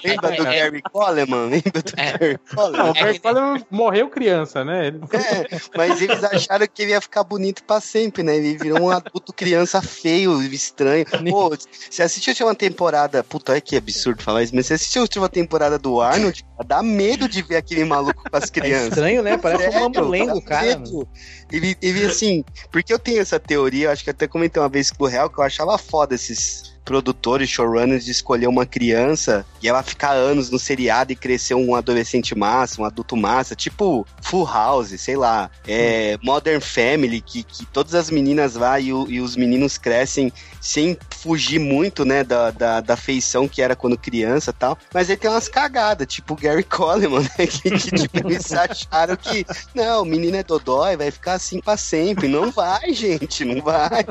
Lembra 0.04 0.36
do, 0.36 0.44
É. 0.54 0.60
Gary 0.64 0.82
Coleman? 0.82 1.48
Lembra 1.50 1.82
do 1.82 1.92
É. 1.96 2.12
Gary 2.18 2.38
Não, 2.48 2.54
Coleman? 2.56 2.90
o 2.90 2.92
Harry 2.92 3.18
Potter 3.20 3.66
morreu 3.70 4.08
criança, 4.08 4.64
né? 4.64 4.88
Ele- 4.88 5.00
É, 5.12 5.60
mas 5.76 6.00
eles 6.00 6.22
acharam 6.24 6.66
que 6.66 6.82
ele 6.82 6.92
ia 6.92 7.00
ficar 7.00 7.24
bonito 7.24 7.62
pra 7.64 7.80
sempre, 7.80 8.22
né? 8.22 8.36
Ele 8.36 8.56
virou 8.56 8.80
um 8.80 8.90
adulto 8.90 9.32
criança 9.32 9.80
feio, 9.82 10.40
estranho. 10.42 11.04
Pô, 11.30 11.50
você 11.90 12.02
assistiu 12.02 12.30
a 12.30 12.32
última 12.32 12.54
temporada. 12.54 13.22
Puta, 13.24 13.52
olha 13.52 13.60
que 13.60 13.76
absurdo 13.76 14.22
falar 14.22 14.42
isso, 14.42 14.54
mas 14.54 14.66
você 14.66 14.74
assistiu 14.74 15.02
a 15.02 15.04
última 15.04 15.28
temporada 15.28 15.78
do 15.78 16.00
Arnold? 16.00 16.44
Dá 16.66 16.82
medo 16.82 17.28
de 17.28 17.42
ver 17.42 17.56
aquele 17.56 17.84
maluco 17.84 18.22
com 18.30 18.36
as 18.36 18.44
É 18.44 18.52
crianças. 18.52 18.88
estranho, 18.90 19.22
né? 19.22 19.36
Parece 19.36 19.68
um 19.68 19.72
Sério, 19.72 19.90
mamulengo, 19.90 20.40
dá 20.40 20.46
cara. 20.46 20.66
medo. 20.66 21.08
Ele, 21.50 21.76
ele, 21.82 22.06
assim, 22.06 22.44
porque 22.70 22.92
eu 22.92 22.98
tenho 22.98 23.20
essa 23.20 23.38
teoria, 23.40 23.86
eu 23.86 23.90
acho 23.90 24.04
que 24.04 24.10
até 24.10 24.26
comentei 24.28 24.62
uma 24.62 24.68
vez 24.68 24.90
com 24.90 25.04
o 25.04 25.06
Real, 25.08 25.28
que 25.28 25.38
eu 25.38 25.44
achava 25.44 25.76
foda 25.76 26.14
esses 26.14 26.71
produtores, 26.84 27.48
showrunners, 27.48 28.04
de 28.04 28.10
escolher 28.10 28.46
uma 28.46 28.66
criança 28.66 29.44
e 29.62 29.68
ela 29.68 29.82
ficar 29.82 30.12
anos 30.12 30.50
no 30.50 30.58
seriado 30.58 31.12
e 31.12 31.16
crescer 31.16 31.54
um 31.54 31.74
adolescente 31.74 32.34
massa, 32.34 32.80
um 32.80 32.84
adulto 32.84 33.16
massa, 33.16 33.54
tipo 33.54 34.06
Full 34.22 34.46
House, 34.46 35.00
sei 35.00 35.16
lá, 35.16 35.50
é, 35.66 36.18
Modern 36.22 36.60
Family, 36.60 37.20
que, 37.20 37.42
que 37.42 37.64
todas 37.66 37.94
as 37.94 38.10
meninas 38.10 38.54
lá 38.54 38.78
e, 38.80 38.88
e 38.88 39.20
os 39.20 39.36
meninos 39.36 39.78
crescem 39.78 40.32
sem 40.60 40.96
fugir 41.10 41.58
muito, 41.58 42.04
né, 42.04 42.22
da, 42.24 42.50
da, 42.50 42.80
da 42.80 42.96
feição 42.96 43.48
que 43.48 43.60
era 43.60 43.74
quando 43.74 43.98
criança 43.98 44.50
e 44.50 44.54
tal. 44.54 44.78
Mas 44.92 45.10
aí 45.10 45.16
tem 45.16 45.30
umas 45.30 45.48
cagadas, 45.48 46.06
tipo 46.06 46.36
Gary 46.36 46.64
Coleman, 46.64 47.22
né, 47.38 47.46
que, 47.46 47.70
que 47.70 47.90
tipo, 47.90 48.18
eles 48.18 48.52
acharam 48.52 49.16
que, 49.16 49.44
não, 49.74 50.02
o 50.02 50.04
menino 50.04 50.36
é 50.36 50.42
dodói, 50.42 50.96
vai 50.96 51.10
ficar 51.10 51.34
assim 51.34 51.60
pra 51.60 51.76
sempre. 51.76 52.28
Não 52.28 52.50
vai, 52.50 52.92
gente, 52.92 53.44
não 53.44 53.60
vai. 53.62 54.04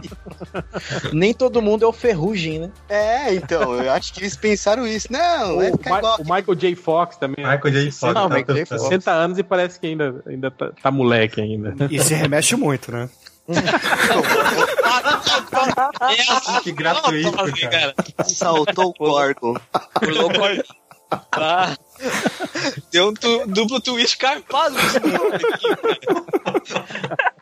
Nem 1.13 1.34
todo 1.34 1.61
mundo 1.61 1.84
é 1.84 1.88
o 1.88 1.93
ferrugem, 1.93 2.59
né? 2.62 2.72
É, 2.89 3.34
então, 3.34 3.74
eu 3.76 3.91
acho 3.91 4.14
que 4.14 4.22
eles 4.22 4.36
pensaram 4.36 4.86
isso. 4.88 5.07
Não, 5.12 5.53
O, 5.53 5.57
vai 5.57 5.72
ficar 5.72 5.89
Ma- 5.89 5.97
igual. 5.99 6.16
o 6.20 6.24
Michael 6.24 6.55
J. 6.55 6.76
Fox 6.76 7.18
também. 7.18 7.43
né? 7.45 7.55
Michael 7.55 7.74
J. 7.74 7.91
Fox. 7.91 8.14
Não, 8.14 8.30
tá 8.30 8.36
Michael 8.36 8.57
J. 8.59 8.66
Fox. 8.66 8.82
60 8.84 9.12
anos 9.12 9.38
e 9.38 9.43
parece 9.43 9.80
que 9.80 9.88
ainda, 9.88 10.24
ainda 10.28 10.49
tá, 10.51 10.72
tá 10.82 10.91
moleque 10.91 11.41
ainda. 11.41 11.76
E 11.89 11.99
se 12.01 12.14
remexe 12.14 12.55
muito, 12.55 12.91
né? 12.91 13.09
Que 16.64 16.72
gratuito, 16.72 17.32
cara. 17.70 17.93
Saltou 18.26 18.89
o 18.89 18.93
Gorgon. 19.05 19.55
Pulou 19.99 20.30
o 20.30 20.34
cor- 20.34 20.64
Ah, 21.34 21.76
Deu 22.91 23.09
um 23.09 23.14
tu- 23.14 23.45
duplo 23.47 23.82
twist 23.82 24.18
carpado 24.18 24.76
nesse 24.76 24.99
mundo 25.01 25.36
aqui, 25.36 25.76
cara. 25.76 27.34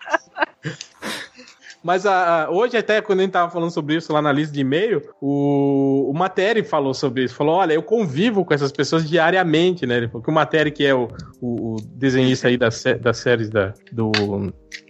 Mas 1.83 2.05
a, 2.05 2.43
a- 2.45 2.49
hoje, 2.51 2.75
até 2.77 3.01
quando 3.01 3.19
a 3.19 3.23
gente 3.23 3.31
tava 3.31 3.49
falando 3.51 3.71
sobre 3.71 3.95
isso 3.95 4.11
lá 4.11 4.21
na 4.21 4.31
lista 4.31 4.53
de 4.53 4.61
e-mail, 4.61 5.01
o, 5.21 6.09
o 6.09 6.13
Materi 6.17 6.63
falou 6.63 6.93
sobre 6.93 7.23
isso. 7.23 7.35
Falou: 7.35 7.55
olha, 7.55 7.73
eu 7.73 7.83
convivo 7.83 8.43
com 8.43 8.53
essas 8.53 8.71
pessoas 8.71 9.07
diariamente, 9.07 9.85
né? 9.85 9.97
Ele 9.97 10.07
falou 10.07 10.21
que 10.23 10.29
o 10.29 10.33
Materi, 10.33 10.71
que 10.71 10.85
é 10.85 10.93
o, 10.93 11.07
o, 11.41 11.75
o 11.75 11.81
desenhista 11.95 12.47
aí 12.47 12.57
das, 12.57 12.83
das 13.01 13.17
séries 13.17 13.49
da, 13.49 13.73
do, 13.91 14.11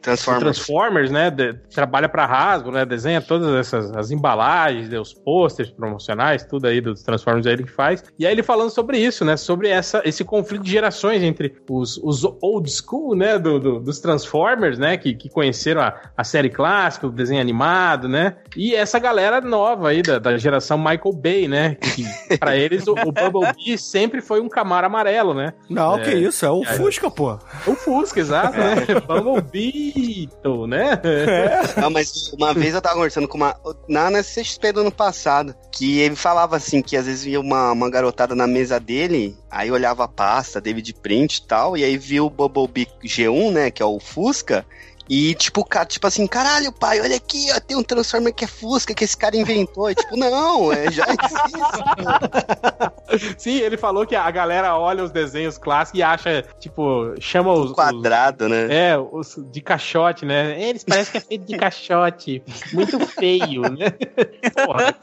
Transformers. 0.02 0.44
Transformers, 0.58 1.12
né? 1.12 1.30
de- 1.30 1.54
trabalha 1.74 2.08
pra 2.08 2.26
Hasbro, 2.26 2.72
né? 2.72 2.86
Desenha 2.86 3.22
todas 3.22 3.54
essas 3.54 3.92
as 3.96 4.12
embalagens, 4.12 4.88
né, 4.90 5.00
os 5.00 5.14
posters 5.14 5.70
promocionais, 5.70 6.44
tudo 6.46 6.68
aí 6.68 6.80
dos 6.80 7.04
Transformers 7.04 7.46
aí 7.46 7.54
ele 7.54 7.64
que 7.64 7.72
faz. 7.72 8.04
E 8.18 8.26
aí 8.26 8.32
ele 8.32 8.42
falando 8.44 8.70
sobre 8.70 8.98
isso, 8.98 9.26
né? 9.26 9.36
Sobre 9.36 9.68
essa, 9.68 10.02
esse 10.06 10.24
conflito 10.24 10.64
de 10.64 10.72
gerações 10.72 11.22
entre 11.22 11.54
os, 11.70 11.98
os 11.98 12.24
old 12.42 12.70
school, 12.72 13.14
né? 13.16 13.38
do- 13.38 13.60
do- 13.60 13.80
dos 13.80 14.00
Transformers, 14.00 14.80
né? 14.80 14.98
Que, 14.98 15.14
que 15.14 15.30
conheceram 15.30 15.82
a, 15.82 15.94
a 16.16 16.24
série 16.24 16.50
clássica, 16.50 16.79
o 17.06 17.12
desenho 17.12 17.42
animado, 17.42 18.08
né? 18.08 18.36
E 18.56 18.74
essa 18.76 19.00
galera 19.00 19.42
nova 19.42 19.90
aí 19.90 20.02
da, 20.02 20.20
da 20.20 20.38
geração 20.38 20.78
Michael 20.78 21.14
Bay, 21.14 21.48
né? 21.48 21.76
Que 21.76 22.38
pra 22.38 22.56
eles 22.58 22.88
o, 22.88 22.94
o 22.94 23.12
Bumblebee 23.12 23.78
sempre 23.78 24.22
foi 24.22 24.40
um 24.42 24.50
Camaro 24.50 24.88
amarelo, 24.88 25.34
né? 25.34 25.54
Não, 25.70 25.98
É. 25.98 26.04
que 26.04 26.12
isso, 26.16 26.46
é 26.46 26.52
o 26.52 26.64
Fusca, 26.64 27.10
pô. 27.10 27.38
O 27.66 27.76
Fusca, 27.76 28.20
exato, 28.20 28.58
né? 28.58 28.76
Bumblebee, 29.08 30.30
né? 30.68 31.02
Não, 31.80 31.90
mas 31.90 32.32
uma 32.34 32.54
vez 32.54 32.74
eu 32.74 32.82
tava 32.82 32.96
conversando 32.96 33.28
com 33.28 33.38
uma. 33.38 33.56
Na, 33.88 34.10
na 34.10 34.20
CXP 34.24 34.72
do 34.72 34.82
ano 34.82 34.92
passado, 34.92 35.56
que 35.72 36.00
ele 36.00 36.16
falava 36.16 36.56
assim: 36.56 36.82
que 36.82 36.96
às 36.98 37.06
vezes 37.06 37.24
via 37.24 37.40
uma, 37.40 37.72
uma 37.72 37.90
garotada 37.90 38.36
na 38.36 38.48
mesa 38.48 38.80
dele, 38.80 39.36
aí 39.50 39.72
olhava 39.72 40.04
a 40.04 40.08
pasta, 40.08 40.62
David 40.62 40.94
Print 41.02 41.38
e 41.38 41.48
tal, 41.48 41.78
e 41.78 41.84
aí 41.84 41.98
viu 41.98 42.26
o 42.26 42.30
Bumblebee 42.30 42.88
G1, 43.04 43.52
né? 43.52 43.72
Que 43.72 43.82
é 43.82 43.86
o 43.86 44.00
Fusca. 44.00 44.66
E, 45.10 45.34
tipo, 45.34 45.62
o 45.62 45.66
cara, 45.66 45.86
tipo 45.88 46.06
assim, 46.06 46.28
caralho, 46.28 46.72
pai, 46.72 47.02
olha 47.02 47.16
aqui, 47.16 47.48
ó, 47.56 47.60
tem 47.60 47.76
um 47.76 47.82
Transformer 47.82 48.32
que 48.34 48.44
é 48.46 48.48
Fusca, 48.48 48.94
que 48.94 49.04
esse 49.04 49.18
cara 49.18 49.36
inventou. 49.36 49.90
E, 49.90 49.96
tipo, 49.96 50.16
não, 50.16 50.72
é, 50.72 50.92
já 50.92 51.04
existe. 51.08 51.40
Sim, 53.40 53.58
ele 53.58 53.76
falou 53.78 54.06
que 54.06 54.16
a 54.16 54.30
galera 54.30 54.78
olha 54.78 55.04
os 55.04 55.10
desenhos 55.12 55.58
clássicos 55.58 56.00
e 56.00 56.04
acha, 56.04 56.44
tipo, 56.60 57.14
chama 57.20 57.52
os. 57.54 57.72
os- 57.72 57.76
Quadrado, 57.76 58.48
né? 58.48 58.68
é, 58.92 58.98
os 58.98 59.36
de 59.52 59.62
caixote, 59.62 60.26
né? 60.26 60.62
Eles 60.62 60.84
parecem 60.84 61.12
que 61.14 61.18
é 61.18 61.22
feito 61.22 61.46
de 61.46 61.58
caixote. 61.58 62.44
Muito 62.72 63.00
feio, 63.08 63.64
né? 63.64 63.90
Porra. 64.66 64.96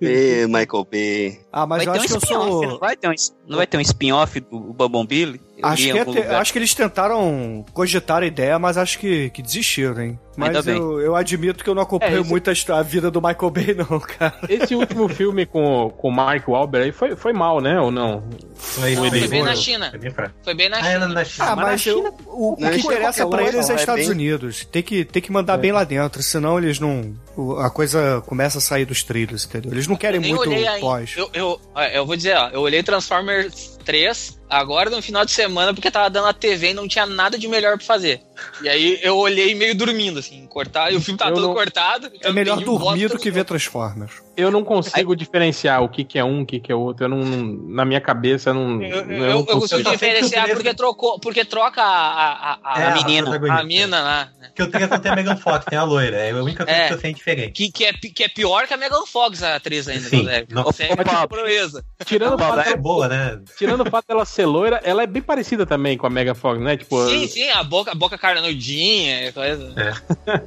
Ê, 0.00 0.46
Michael 0.46 0.86
Bay. 0.90 1.40
Ah, 1.52 1.66
mas 1.66 1.84
vai 1.84 1.96
eu 1.96 2.00
acho 2.00 2.04
um 2.04 2.06
que 2.06 2.12
eu 2.14 2.18
spin-off, 2.18 2.50
não 2.66 2.70
sou. 2.70 2.78
vai 2.80 2.96
ter 2.96 3.08
um, 3.08 3.14
não 3.46 3.56
vai 3.56 3.66
ter 3.66 3.76
um 3.76 3.80
spin-off 3.80 4.40
do 4.40 4.60
Bumblebee? 4.88 5.22
Eu 5.22 5.40
Acho 5.62 5.82
que, 5.82 5.98
é 5.98 6.04
lugar. 6.04 6.34
acho 6.36 6.52
que 6.52 6.58
eles 6.58 6.74
tentaram 6.74 7.64
cogitar 7.72 8.22
a 8.22 8.26
ideia, 8.26 8.58
mas 8.58 8.76
acho 8.76 8.98
que, 8.98 9.30
que 9.30 9.42
desistiram, 9.42 10.00
hein? 10.00 10.18
Mas 10.38 10.50
Ainda 10.50 10.62
bem. 10.62 10.76
eu, 10.76 11.00
eu 11.00 11.16
admito 11.16 11.64
que 11.64 11.68
eu 11.68 11.74
não 11.74 11.82
acompanho 11.82 12.18
É, 12.18 12.20
isso- 12.20 12.30
muito 12.30 12.48
a, 12.72 12.80
vida 12.80 13.10
do 13.10 13.20
Michael 13.20 13.50
Bay, 13.50 13.74
não, 13.74 13.98
cara. 13.98 14.38
Esse 14.48 14.72
último 14.72 15.08
filme 15.08 15.44
com, 15.44 15.90
com 15.90 16.08
o 16.08 16.12
Mark 16.12 16.46
Wahlberg 16.46 16.86
aí 16.86 16.92
foi, 16.92 17.16
foi 17.16 17.32
mal, 17.32 17.60
né? 17.60 17.80
Ou 17.80 17.90
não? 17.90 18.22
Foi, 18.54 18.94
Foi 18.94 19.10
Foi 19.10 19.26
bem 19.28 19.42
na 19.42 19.46
foi- 19.48 19.56
China. 19.56 19.90
foi 19.90 19.98
bem 19.98 20.10
fraco. 20.12 20.34
Foi 20.44 20.54
bem 20.54 20.68
na 20.68 20.78
Ah, 20.78 20.84
China. 20.84 21.08
na 21.08 21.24
China. 21.24 21.44
Ah, 21.48 21.56
Mas 21.56 21.64
mas 21.66 21.86
na 21.86 21.92
eu- 21.92 21.96
China- 21.98 22.14
o, 22.28 22.46
o 22.54 22.56
Não, 22.60 22.70
que 22.70 22.76
é 22.76 22.78
interessa 22.78 23.26
pra 23.26 23.42
eles 23.42 23.68
é 23.68 23.72
é 23.72 23.76
Estados 23.76 24.02
bem- 24.04 24.10
Unidos. 24.14 24.64
Tem 24.64 24.82
que, 24.82 25.04
tem 25.04 25.20
que 25.20 25.32
mandar 25.32 25.56
bem 25.56 25.72
lá 25.72 25.82
dentro, 25.82 26.22
senão 26.22 26.56
eles 26.56 26.78
não. 26.78 27.14
A 27.60 27.68
coisa 27.70 28.22
começa 28.26 28.58
a 28.58 28.60
sair 28.60 28.84
dos 28.84 29.02
trilhos, 29.02 29.44
entendeu? 29.44 29.72
Eles 29.72 29.88
não 29.88 29.96
querem 29.96 30.20
muito 30.20 30.48
pós. 30.80 31.14
Eu, 31.16 31.28
eu, 31.34 31.60
ó, 31.74 31.82
eu 31.82 32.06
vou 32.06 32.14
dizer, 32.16 32.36
ó, 32.36 32.48
eu 32.50 32.60
olhei 32.60 32.82
Transformers 32.82 33.76
3 33.84 34.38
agora 34.50 34.90
no 34.90 35.00
final 35.02 35.24
de 35.24 35.30
semana 35.30 35.72
porque 35.74 35.90
tava 35.90 36.08
dando 36.10 36.26
a 36.28 36.32
TV 36.32 36.70
e 36.70 36.74
não 36.74 36.86
tinha 36.88 37.06
nada 37.06 37.38
de 37.38 37.46
melhor 37.48 37.76
pra 37.76 37.86
fazer. 37.86 38.20
E 38.62 38.68
aí 38.68 38.98
eu 39.02 39.16
olhei 39.16 39.54
meio 39.54 39.74
dormindo, 39.74 40.18
assim, 40.28 40.46
cortado. 40.58 40.92
E 40.92 40.96
o 40.96 41.00
filme 41.00 41.18
tá 41.18 41.28
Eu 41.28 41.34
todo 41.34 41.46
não- 41.48 41.54
cortado. 41.54 42.06
É 42.06 42.10
então 42.16 42.32
melhor 42.32 42.58
tem 42.58 42.68
um 42.68 42.76
dormir 42.78 43.08
do 43.08 43.18
que 43.18 43.30
ver 43.30 43.44
Transformers. 43.44 44.12
Eu 44.36 44.50
não 44.52 44.62
consigo 44.62 45.16
diferenciar 45.16 45.82
o 45.82 45.88
que, 45.88 46.04
que 46.04 46.16
é 46.18 46.24
um, 46.24 46.42
o 46.42 46.46
que, 46.46 46.60
que 46.60 46.70
é 46.70 46.74
outro. 46.74 47.04
Eu 47.04 47.08
não, 47.08 47.18
na 47.24 47.84
minha 47.84 48.00
cabeça, 48.00 48.54
não. 48.54 48.80
Eu, 48.82 48.98
eu, 48.98 49.06
não 49.06 49.26
eu, 49.26 49.44
consigo. 49.44 49.60
consigo 49.60 49.88
Eu 49.88 49.92
diferenciar 49.92 50.44
três- 50.44 50.56
porque 50.58 50.74
trocou, 50.74 51.18
porque 51.18 51.44
troca 51.44 51.82
a, 51.82 52.52
a, 52.52 52.58
a, 52.62 52.80
É, 52.80 52.86
a 52.86 52.94
menina, 52.94 53.36
a 53.58 53.62
mina 53.64 54.00
lá, 54.00 54.28
né? 54.40 54.50
Que 54.54 54.62
o 54.62 54.70
3 54.70 54.88
não 54.88 54.98
tem 55.00 55.10
a 55.10 55.16
Megan 55.16 55.36
Fox, 55.36 55.64
tem 55.64 55.76
a 55.78 55.82
loira. 55.82 56.16
É 56.16 56.30
a 56.30 56.36
única 56.36 56.64
coisa 56.64 56.80
É. 56.80 56.88
que 56.88 56.94
eu 56.94 57.00
sei 57.00 57.14
diferente. 57.14 57.50
Que, 57.52 57.72
que, 57.72 57.84
é, 57.84 57.92
que 57.92 58.22
é 58.24 58.28
pior 58.28 58.66
que 58.68 58.74
a 58.74 58.76
Megan 58.76 59.04
Fox, 59.06 59.42
a 59.42 59.56
atriz 59.56 59.88
ainda. 59.88 60.08
Sim. 60.08 60.22
né? 60.22 60.44
Não. 60.50 60.62
É 60.78 61.10
uma 61.10 61.26
proeza. 61.28 61.84
Tirando 62.04 62.34
o, 62.34 62.38
fato 62.38 62.52
Ela 62.60 62.68
é 62.70 62.76
boa, 62.76 63.08
né? 63.08 63.40
tirando 63.58 63.86
o 63.86 63.90
fato 63.90 64.06
dela 64.06 64.24
ser 64.24 64.46
loira, 64.46 64.80
ela 64.84 65.02
é 65.02 65.06
bem 65.06 65.22
parecida 65.22 65.66
também 65.66 65.96
com 65.98 66.06
a 66.06 66.10
Mega 66.10 66.34
Fox, 66.34 66.60
né? 66.60 66.76
Tipo, 66.76 67.08
Sim, 67.08 67.26
sim, 67.26 67.48
a 67.50 67.62
boca, 67.64 67.90
a 67.90 67.94
boca 67.94 68.16
carnudinha, 68.16 69.32
coisa. 69.32 69.74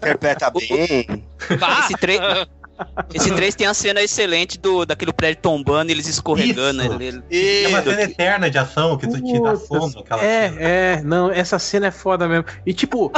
Interpreta 0.02 0.50
bem. 0.52 1.24
Esse 1.80 1.94
tre- 2.00 2.20
Esse 3.14 3.30
3 3.36 3.54
tem 3.54 3.68
a 3.68 3.74
cena 3.76 4.02
excelente 4.02 4.58
do, 4.58 4.86
daquele 4.88 5.14
prédio 5.14 5.40
tombando 5.44 5.92
e 5.92 5.94
eles 5.94 6.08
escorregando. 6.08 6.82
Isso. 6.82 6.94
Ele, 6.94 7.06
ele- 7.06 7.24
E 7.30 7.64
É 7.66 7.68
uma 7.68 7.84
cena 7.84 8.02
eterna 8.02 8.50
de 8.50 8.58
ação 8.58 8.98
que 8.98 9.08
tu 9.08 9.22
te 9.22 9.40
dá 9.40 9.56
sono. 9.56 10.00
Aquela 10.00 10.24
É, 10.24 10.50
cena. 10.50 10.62
é, 10.62 11.02
não, 11.04 11.32
essa 11.32 11.60
cena 11.60 11.88
é 11.88 11.92
foda 11.92 12.28
mesmo. 12.28 12.46
E 12.66 12.74
tipo, 12.74 13.12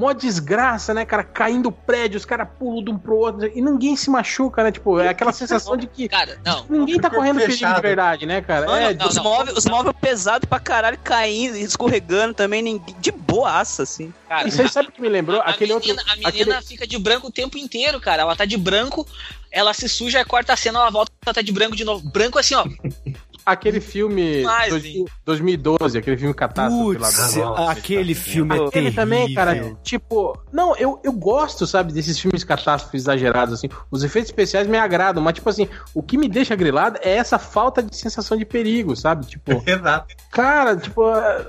mó 0.00 0.12
desgraça, 0.14 0.94
né, 0.94 1.04
cara? 1.04 1.22
Caindo 1.22 1.68
o 1.68 1.72
prédio, 1.72 2.16
os 2.16 2.24
caras 2.24 2.48
pulam 2.58 2.82
de 2.82 2.90
um 2.90 2.98
pro 2.98 3.16
outro 3.16 3.46
e 3.54 3.60
ninguém 3.60 3.94
se 3.96 4.08
machuca, 4.08 4.62
né? 4.64 4.72
Tipo, 4.72 4.98
é 4.98 5.08
aquela 5.08 5.32
sensação 5.32 5.76
de 5.76 5.86
que 5.86 6.08
Cara, 6.08 6.38
não. 6.44 6.64
ninguém 6.70 6.98
tá 6.98 7.10
correndo 7.10 7.36
perigo 7.38 7.74
de 7.74 7.80
verdade, 7.82 8.24
né, 8.24 8.40
cara? 8.40 8.64
Não, 8.64 8.74
é, 8.76 8.94
não, 8.94 9.06
os 9.06 9.16
não. 9.16 9.22
móveis 9.22 9.56
os 9.58 9.66
móveis 9.66 9.94
pesados 10.00 10.48
pra 10.48 10.58
caralho 10.58 10.98
caindo, 11.04 11.56
escorregando 11.56 12.32
também, 12.32 12.62
ninguém, 12.62 12.96
de 12.98 13.12
boaça, 13.12 13.82
assim. 13.82 14.12
Cara, 14.28 14.48
Isso 14.48 14.62
aí 14.62 14.68
sabe 14.70 14.88
o 14.88 14.92
que 14.92 15.02
me 15.02 15.08
lembrou? 15.08 15.40
a, 15.42 15.44
aquele 15.50 15.74
menina, 15.74 16.00
outro. 16.00 16.12
a 16.12 16.16
menina 16.16 16.28
aquele- 16.56 16.62
fica 16.62 16.86
de 16.86 16.98
branco 16.98 17.26
o 17.26 17.30
tempo 17.30 17.58
inteiro, 17.58 18.00
cara. 18.00 18.22
Ela 18.22 18.34
tá 18.34 18.44
de 18.46 18.56
branco, 18.56 19.06
ela 19.52 19.74
se 19.74 19.86
suja, 19.88 20.24
corta 20.24 20.54
a 20.54 20.56
cena, 20.56 20.78
ela 20.78 20.90
volta, 20.90 21.12
ela 21.26 21.34
tá 21.34 21.42
de 21.42 21.52
branco 21.52 21.76
de 21.76 21.84
novo. 21.84 22.08
Branco 22.08 22.38
assim, 22.38 22.54
ó. 22.54 22.64
Aquele 23.46 23.80
filme 23.80 24.42
Mas, 24.42 24.70
dois- 24.70 24.84
hein? 24.84 25.04
2012, 25.24 25.98
aquele 25.98 26.16
filme 26.16 26.32
catástrofe 26.34 26.98
lá 26.98 27.08
Putz, 27.08 27.36
nossa, 27.36 27.70
aquele 27.72 28.14
filme 28.14 28.52
é 28.52 28.56
Aquele 28.56 28.70
terrível. 28.90 28.94
também, 28.94 29.34
cara, 29.34 29.76
tipo, 29.82 30.38
não, 30.52 30.74
eu, 30.76 30.98
eu 31.04 31.12
gosto, 31.12 31.66
sabe, 31.66 31.92
desses 31.92 32.18
filmes 32.18 32.42
catástrofes 32.42 33.02
exagerados, 33.02 33.54
assim. 33.54 33.68
Os 33.90 34.02
efeitos 34.02 34.30
especiais 34.30 34.66
me 34.66 34.78
agradam, 34.78 35.22
mas, 35.22 35.34
tipo 35.34 35.48
assim, 35.50 35.68
o 35.94 36.02
que 36.02 36.16
me 36.16 36.28
deixa 36.28 36.56
grilado 36.56 36.98
é 37.02 37.10
essa 37.16 37.38
falta 37.38 37.82
de 37.82 37.94
sensação 37.94 38.36
de 38.36 38.44
perigo, 38.44 38.96
sabe? 38.96 39.26
Tipo, 39.26 39.50
Exato. 39.68 40.14
cara, 40.30 40.76
tipo, 40.76 41.02
é, 41.14 41.46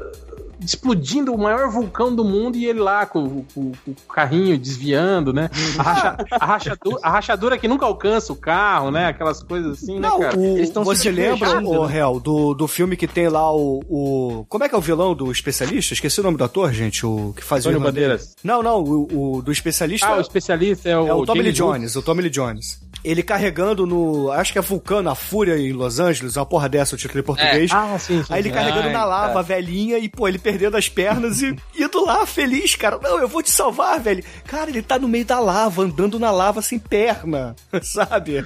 explodindo 0.60 1.34
o 1.34 1.38
maior 1.38 1.70
vulcão 1.70 2.14
do 2.16 2.24
mundo 2.24 2.58
e 2.58 2.66
ele 2.66 2.80
lá 2.80 3.06
com, 3.06 3.44
com- 3.54 3.72
com 3.72 3.92
o 3.92 3.96
carrinho 4.14 4.58
desviando, 4.58 5.34
né? 5.34 5.50
A, 5.78 5.84
racha- 5.84 6.18
a 6.32 6.46
rachadura, 6.46 6.98
a 7.04 7.10
rachadura 7.10 7.58
que 7.58 7.68
nunca 7.68 7.86
alcança 7.86 8.32
o 8.34 8.36
carro, 8.36 8.92
né? 8.92 9.08
Aquelas 9.08 9.42
coisas 9.44 9.78
assim, 9.84 9.96
né, 10.00 10.08
Não, 10.08 10.20
cara? 10.20 10.38
o, 10.38 10.58
Eles 10.58 10.72
você 10.72 11.02
se 11.04 11.12
lembra, 11.12 11.60
o 11.62 11.86
né? 11.88 11.94
Réu, 11.94 12.20
do, 12.20 12.54
do 12.54 12.68
filme 12.68 12.96
que 12.98 13.08
tem 13.08 13.28
lá 13.30 13.52
o, 13.54 13.82
o. 13.90 14.46
Como 14.50 14.64
é 14.64 14.70
que 14.70 14.76
é 14.76 14.78
o 14.78 14.82
vilão 14.82 15.14
do 15.16 15.32
especialista? 15.32 15.94
Esqueci 15.94 16.20
o 16.20 16.24
nome 16.24 16.38
do 16.38 16.44
ator, 16.44 16.72
gente. 16.74 17.06
O 17.06 17.34
que 17.36 17.44
faz 17.44 17.66
Antônio. 17.66 17.86
Bandeiras. 17.86 18.36
Não, 18.44 18.62
não, 18.64 18.82
o, 18.84 19.38
o 19.38 19.42
do 19.42 19.52
especialista 19.52 20.08
Ah, 20.08 20.18
o 20.18 20.22
especialista 20.22 20.90
é 20.90 20.98
o, 20.98 21.08
é 21.08 21.14
o 21.14 21.26
Tommy 21.26 21.42
Lee 21.42 21.48
Woods. 21.50 21.58
Jones, 21.58 21.96
o 21.96 22.02
Tommy 22.02 22.22
Lee 22.24 22.30
Jones. 22.32 22.80
Ele 23.06 23.22
carregando 23.22 23.86
no. 23.86 24.32
Acho 24.32 24.52
que 24.52 24.58
é 24.58 24.62
Vulcano, 24.62 25.12
a 25.12 25.16
Fúria 25.16 25.58
em 25.58 25.72
Los 25.72 26.00
Angeles, 26.00 26.36
uma 26.36 26.46
porra 26.46 26.68
dessa, 26.68 26.96
o 26.96 26.98
título 26.98 27.20
em 27.20 27.24
português. 27.24 27.70
Ah, 27.72 27.98
sim, 28.00 28.24
sim. 28.24 28.34
Aí 28.34 28.42
ele 28.42 28.50
carregando 28.50 28.88
Ai, 28.88 28.94
na 28.94 29.06
lava 29.06 29.28
cara. 29.28 29.40
a 29.40 29.44
velhinha 29.44 30.00
e, 30.00 30.10
pô, 30.10 30.28
ele 30.28 30.40
perdendo 30.40 30.76
as 30.76 30.90
pernas 30.90 31.42
e 31.42 31.56
indo 31.78 32.04
lá 32.04 32.26
feliz, 32.26 32.76
cara. 32.76 32.98
Não, 33.02 33.20
eu 33.20 33.28
vou 33.28 33.44
te 33.44 33.52
salvar, 33.52 34.00
velho. 34.00 34.24
Cara, 34.48 34.72
ele 34.72 34.82
tá 34.82 34.98
no 34.98 35.08
meio 35.08 35.26
da 35.26 35.40
lava, 35.40 35.84
andando 35.84 36.18
na 36.20 36.32
lava 36.32 36.62
sem 36.62 36.80
perna, 36.80 37.56
sabe? 37.84 38.44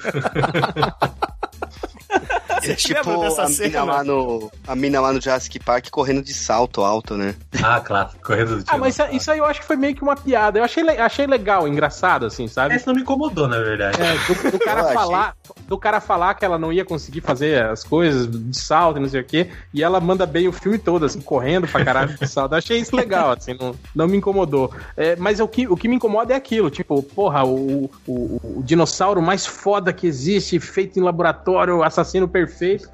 É 2.62 2.74
tipo 2.74 3.16
dessa 3.18 3.42
a 3.42 3.48
mina, 3.48 3.54
cena? 3.56 3.84
lá 3.84 4.04
no, 4.04 4.50
a 4.66 4.74
mina 4.74 5.00
lá 5.00 5.12
no 5.12 5.20
Jurassic 5.20 5.58
Park 5.60 5.88
correndo 5.90 6.22
de 6.22 6.32
salto 6.34 6.82
alto, 6.82 7.16
né? 7.16 7.34
Ah, 7.62 7.80
claro. 7.80 8.10
Correndo 8.22 8.58
do 8.58 8.64
Ah, 8.68 8.78
mas 8.78 8.98
isso, 8.98 9.08
isso 9.16 9.30
aí 9.30 9.38
eu 9.38 9.44
acho 9.44 9.60
que 9.60 9.66
foi 9.66 9.76
meio 9.76 9.94
que 9.94 10.02
uma 10.02 10.16
piada. 10.16 10.58
Eu 10.58 10.64
achei, 10.64 10.82
achei 10.98 11.26
legal, 11.26 11.66
engraçado, 11.68 12.26
assim, 12.26 12.48
sabe? 12.48 12.74
Esse 12.74 12.86
não 12.86 12.94
me 12.94 13.02
incomodou, 13.02 13.46
na 13.48 13.58
verdade. 13.58 13.98
É, 14.00 14.14
do, 14.14 14.50
do 14.50 14.56
Eu 14.60 14.60
cara 14.60 14.82
achei. 14.82 14.94
falar, 14.94 15.36
do 15.66 15.78
cara 15.78 16.00
falar 16.00 16.34
que 16.34 16.44
ela 16.44 16.58
não 16.58 16.72
ia 16.72 16.84
conseguir 16.84 17.20
fazer 17.20 17.64
as 17.64 17.84
coisas 17.84 18.28
de 18.30 18.58
salto 18.58 18.98
e 18.98 19.00
não 19.00 19.08
sei 19.08 19.20
o 19.20 19.24
quê, 19.24 19.48
e 19.72 19.82
ela 19.82 20.00
manda 20.00 20.26
bem 20.26 20.48
o 20.48 20.52
filme 20.52 20.78
todo, 20.78 21.04
assim, 21.04 21.20
correndo 21.20 21.66
pra 21.68 21.84
caralho 21.84 22.16
de 22.16 22.26
salto. 22.26 22.52
Eu 22.52 22.58
achei 22.58 22.78
isso 22.78 22.94
legal, 22.96 23.30
assim, 23.32 23.54
não, 23.58 23.74
não 23.94 24.06
me 24.08 24.16
incomodou. 24.16 24.72
É, 24.96 25.16
mas 25.16 25.40
o 25.40 25.48
que, 25.48 25.66
o 25.68 25.76
que 25.76 25.88
me 25.88 25.96
incomoda 25.96 26.32
é 26.32 26.36
aquilo, 26.36 26.70
tipo, 26.70 27.02
porra, 27.02 27.44
o, 27.44 27.90
o, 28.06 28.58
o 28.58 28.62
dinossauro 28.64 29.20
mais 29.22 29.46
foda 29.46 29.92
que 29.92 30.06
existe, 30.06 30.58
feito 30.60 30.98
em 30.98 31.02
laboratório, 31.02 31.82
assassino 31.82 32.28
perfeito, 32.28 32.49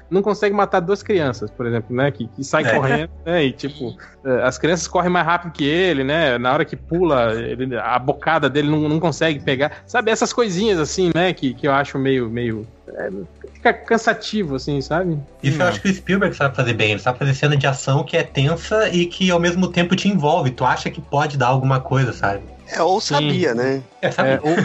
não 0.09 0.21
consegue 0.21 0.55
matar 0.55 0.79
duas 0.79 1.01
crianças, 1.03 1.49
por 1.51 1.65
exemplo, 1.65 1.95
né? 1.95 2.11
Que, 2.11 2.27
que 2.27 2.43
sai 2.43 2.63
É. 2.65 2.75
correndo, 2.75 3.09
né? 3.25 3.43
E 3.45 3.51
tipo, 3.51 3.95
é, 4.25 4.43
as 4.43 4.57
crianças 4.57 4.87
correm 4.87 5.09
mais 5.09 5.25
rápido 5.25 5.51
que 5.53 5.65
ele, 5.65 6.03
né? 6.03 6.37
Na 6.37 6.53
hora 6.53 6.65
que 6.65 6.75
pula, 6.75 7.33
ele- 7.33 7.77
a 7.77 7.97
bocada 7.99 8.49
dele 8.49 8.69
não, 8.69 8.87
não 8.87 8.99
consegue 8.99 9.39
pegar. 9.39 9.83
Sabe, 9.85 10.11
essas 10.11 10.31
coisinhas 10.33 10.79
assim, 10.79 11.11
né? 11.15 11.33
Que, 11.33 11.53
que 11.53 11.67
eu 11.67 11.71
acho 11.71 11.97
meio. 11.99 12.29
meio 12.29 12.67
é, 12.89 13.09
fica 13.53 13.73
cansativo, 13.73 14.55
assim, 14.55 14.79
sabe? 14.81 15.19
Isso 15.43 15.61
eu 15.61 15.67
acho 15.67 15.81
que 15.81 15.89
o 15.89 15.93
Spielberg 15.93 16.35
sabe 16.35 16.55
fazer 16.55 16.73
bem. 16.73 16.91
Ele 16.91 16.99
sabe 16.99 17.19
fazer 17.19 17.33
cena 17.33 17.57
de 17.57 17.67
ação 17.67 18.03
que 18.03 18.15
é 18.15 18.23
tensa 18.23 18.87
e 18.89 19.05
que 19.07 19.29
ao 19.29 19.39
mesmo 19.39 19.67
tempo 19.67 19.95
te 19.95 20.07
envolve. 20.07 20.51
Tu 20.51 20.63
acha 20.63 20.89
que 20.89 21.01
pode 21.01 21.37
dar 21.37 21.47
alguma 21.47 21.79
coisa, 21.81 22.13
sabe? 22.13 22.43
É, 22.69 22.81
ou 22.81 22.99
sabia, 22.99 23.53
né? 23.53 23.81
É? 24.01 24.07
É, 24.07 24.39
ou, 24.43 24.55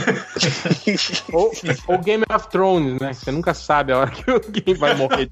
ou, 1.40 1.52
ou 1.88 1.98
Game 1.98 2.24
of 2.34 2.48
Thrones, 2.48 3.00
né? 3.00 3.12
Você 3.12 3.30
nunca 3.30 3.54
sabe 3.54 3.92
a 3.92 3.98
hora 3.98 4.10
que 4.10 4.28
alguém 4.30 4.74
vai 4.74 4.94
morrer. 4.94 5.28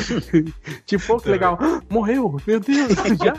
tipo, 0.86 1.20
que 1.20 1.28
legal. 1.28 1.58
Morreu, 1.88 2.36
meu 2.46 2.60
Deus, 2.60 2.92
já. 3.22 3.34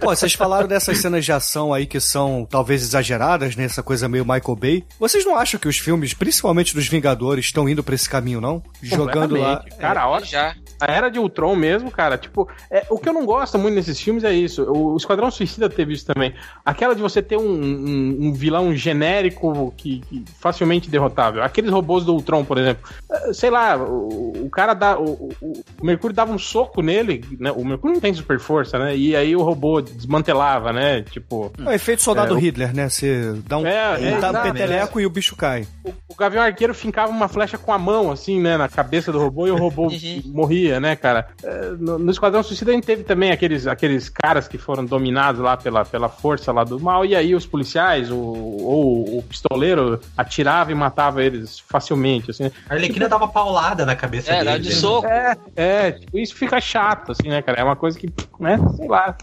Pô, 0.00 0.14
vocês 0.14 0.34
falaram 0.34 0.66
dessas 0.66 0.98
cenas 0.98 1.24
de 1.24 1.32
ação 1.32 1.72
aí 1.72 1.86
que 1.86 2.00
são 2.00 2.46
talvez 2.48 2.82
exageradas, 2.82 3.54
né? 3.56 3.64
Essa 3.64 3.82
coisa 3.82 4.08
meio 4.08 4.24
Michael 4.24 4.56
Bay. 4.56 4.84
Vocês 4.98 5.24
não 5.24 5.36
acham 5.36 5.58
que 5.60 5.68
os 5.68 5.78
filmes, 5.78 6.14
principalmente 6.14 6.74
dos 6.74 6.88
Vingadores, 6.88 7.46
estão 7.46 7.68
indo 7.68 7.82
pra 7.82 7.94
esse 7.94 8.08
caminho, 8.08 8.40
não? 8.40 8.62
Jogando 8.82 9.36
lá. 9.36 9.58
Completamente. 9.58 9.80
Cara, 9.80 10.02
a 10.02 10.08
hora, 10.08 10.24
Já. 10.24 10.54
A 10.80 10.92
era 10.92 11.08
de 11.08 11.18
Ultron 11.18 11.56
mesmo, 11.56 11.90
cara, 11.90 12.16
tipo, 12.16 12.48
é, 12.70 12.86
o 12.88 12.98
que 12.98 13.08
eu 13.08 13.12
não 13.12 13.26
gosto 13.26 13.58
muito 13.58 13.74
nesses 13.74 14.00
filmes 14.00 14.22
é 14.22 14.32
isso. 14.32 14.62
O, 14.62 14.92
o 14.92 14.96
Esquadrão 14.96 15.28
Suicida 15.28 15.68
teve 15.68 15.92
isso 15.92 16.06
também. 16.06 16.32
Aquela 16.64 16.87
de 16.94 17.02
você 17.02 17.22
ter 17.22 17.36
um, 17.36 17.42
um- 17.50 18.16
um 18.20 18.32
vilão 18.32 18.74
genérico 18.74 19.72
que, 19.76 20.00
que 20.00 20.24
facilmente 20.40 20.90
derrotável. 20.90 21.42
Aqueles 21.42 21.70
robôs 21.70 22.04
do 22.04 22.12
Ultron, 22.14 22.44
por 22.44 22.58
exemplo. 22.58 22.88
É, 23.10 23.32
Sei 23.32 23.50
lá, 23.50 23.76
o, 23.76 24.32
o 24.46 24.50
cara 24.50 24.74
dá. 24.74 24.98
O, 24.98 25.30
o- 25.40 25.62
o 25.80 25.84
Mercúrio 25.86 26.14
dava 26.14 26.32
um 26.32 26.38
soco 26.38 26.82
nele, 26.82 27.24
né? 27.38 27.52
O 27.52 27.64
Mercúrio 27.64 27.94
não 27.94 28.00
tem 28.00 28.12
super 28.14 28.38
força, 28.38 28.78
né? 28.78 28.96
E 28.96 29.14
aí 29.14 29.34
o 29.36 29.42
robô 29.42 29.80
desmantelava, 29.80 30.72
né? 30.72 31.02
Tipo. 31.02 31.52
É 31.58 31.68
o 31.68 31.72
efeito 31.72 32.02
soldado 32.02 32.36
É, 32.36 32.40
Hitler, 32.40 32.74
né? 32.74 32.88
Você 32.88 33.34
dá 33.46 33.58
um, 33.58 33.66
É, 33.66 34.10
é, 34.12 34.20
dá 34.20 34.30
um 34.30 34.42
peteleco 34.42 35.00
e 35.00 35.06
o 35.06 35.10
bicho 35.10 35.36
cai. 35.36 35.66
O, 35.84 35.90
o 36.08 36.14
Gavião 36.16 36.42
Arqueiro 36.42 36.74
fincava 36.74 37.10
uma 37.12 37.28
flecha 37.28 37.56
com 37.58 37.72
a 37.72 37.78
mão, 37.78 38.10
assim, 38.10 38.40
né, 38.40 38.56
na 38.56 38.68
cabeça 38.68 39.12
do 39.12 39.18
robô 39.18 39.46
e 39.46 39.50
o 39.50 39.56
robô 39.56 39.88
Uhum. 39.98 40.22
morria, 40.26 40.78
né, 40.80 40.94
cara? 40.96 41.28
É, 41.42 41.70
no, 41.78 41.98
no 41.98 42.10
Esquadrão 42.10 42.42
Suicida 42.42 42.70
a 42.70 42.74
gente 42.74 42.84
teve 42.84 43.02
também 43.04 43.30
aqueles, 43.30 43.66
aqueles 43.66 44.08
caras 44.08 44.46
que 44.48 44.58
foram 44.58 44.84
dominados 44.84 45.40
lá 45.40 45.56
pela, 45.56 45.84
pela 45.84 46.08
força 46.08 46.52
lá 46.52 46.62
do 46.64 46.77
mal, 46.78 47.04
e 47.04 47.14
aí 47.14 47.34
os 47.34 47.46
policiais, 47.46 48.10
o, 48.10 48.16
ou 48.16 49.18
o 49.18 49.22
pistoleiro 49.22 50.00
atirava 50.16 50.72
e 50.72 50.74
matava 50.74 51.22
eles 51.22 51.58
facilmente, 51.60 52.30
assim. 52.30 52.50
A 52.68 52.74
Arlequina 52.74 53.08
dava 53.08 53.28
paulada 53.28 53.84
na 53.86 53.96
cabeça 53.96 54.32
É, 54.32 54.44
dele. 54.44 54.58
de 54.60 54.68
né? 54.70 54.74
soco. 54.74 55.06
É, 55.06 55.36
é, 55.56 55.92
tipo, 55.92 56.18
isso 56.18 56.34
fica 56.34 56.60
chato, 56.60 57.12
assim, 57.12 57.28
né, 57.28 57.42
cara? 57.42 57.60
É 57.60 57.64
uma 57.64 57.76
coisa 57.76 57.98
que, 57.98 58.12
né, 58.40 58.58
sei 58.76 58.88
lá. 58.88 59.16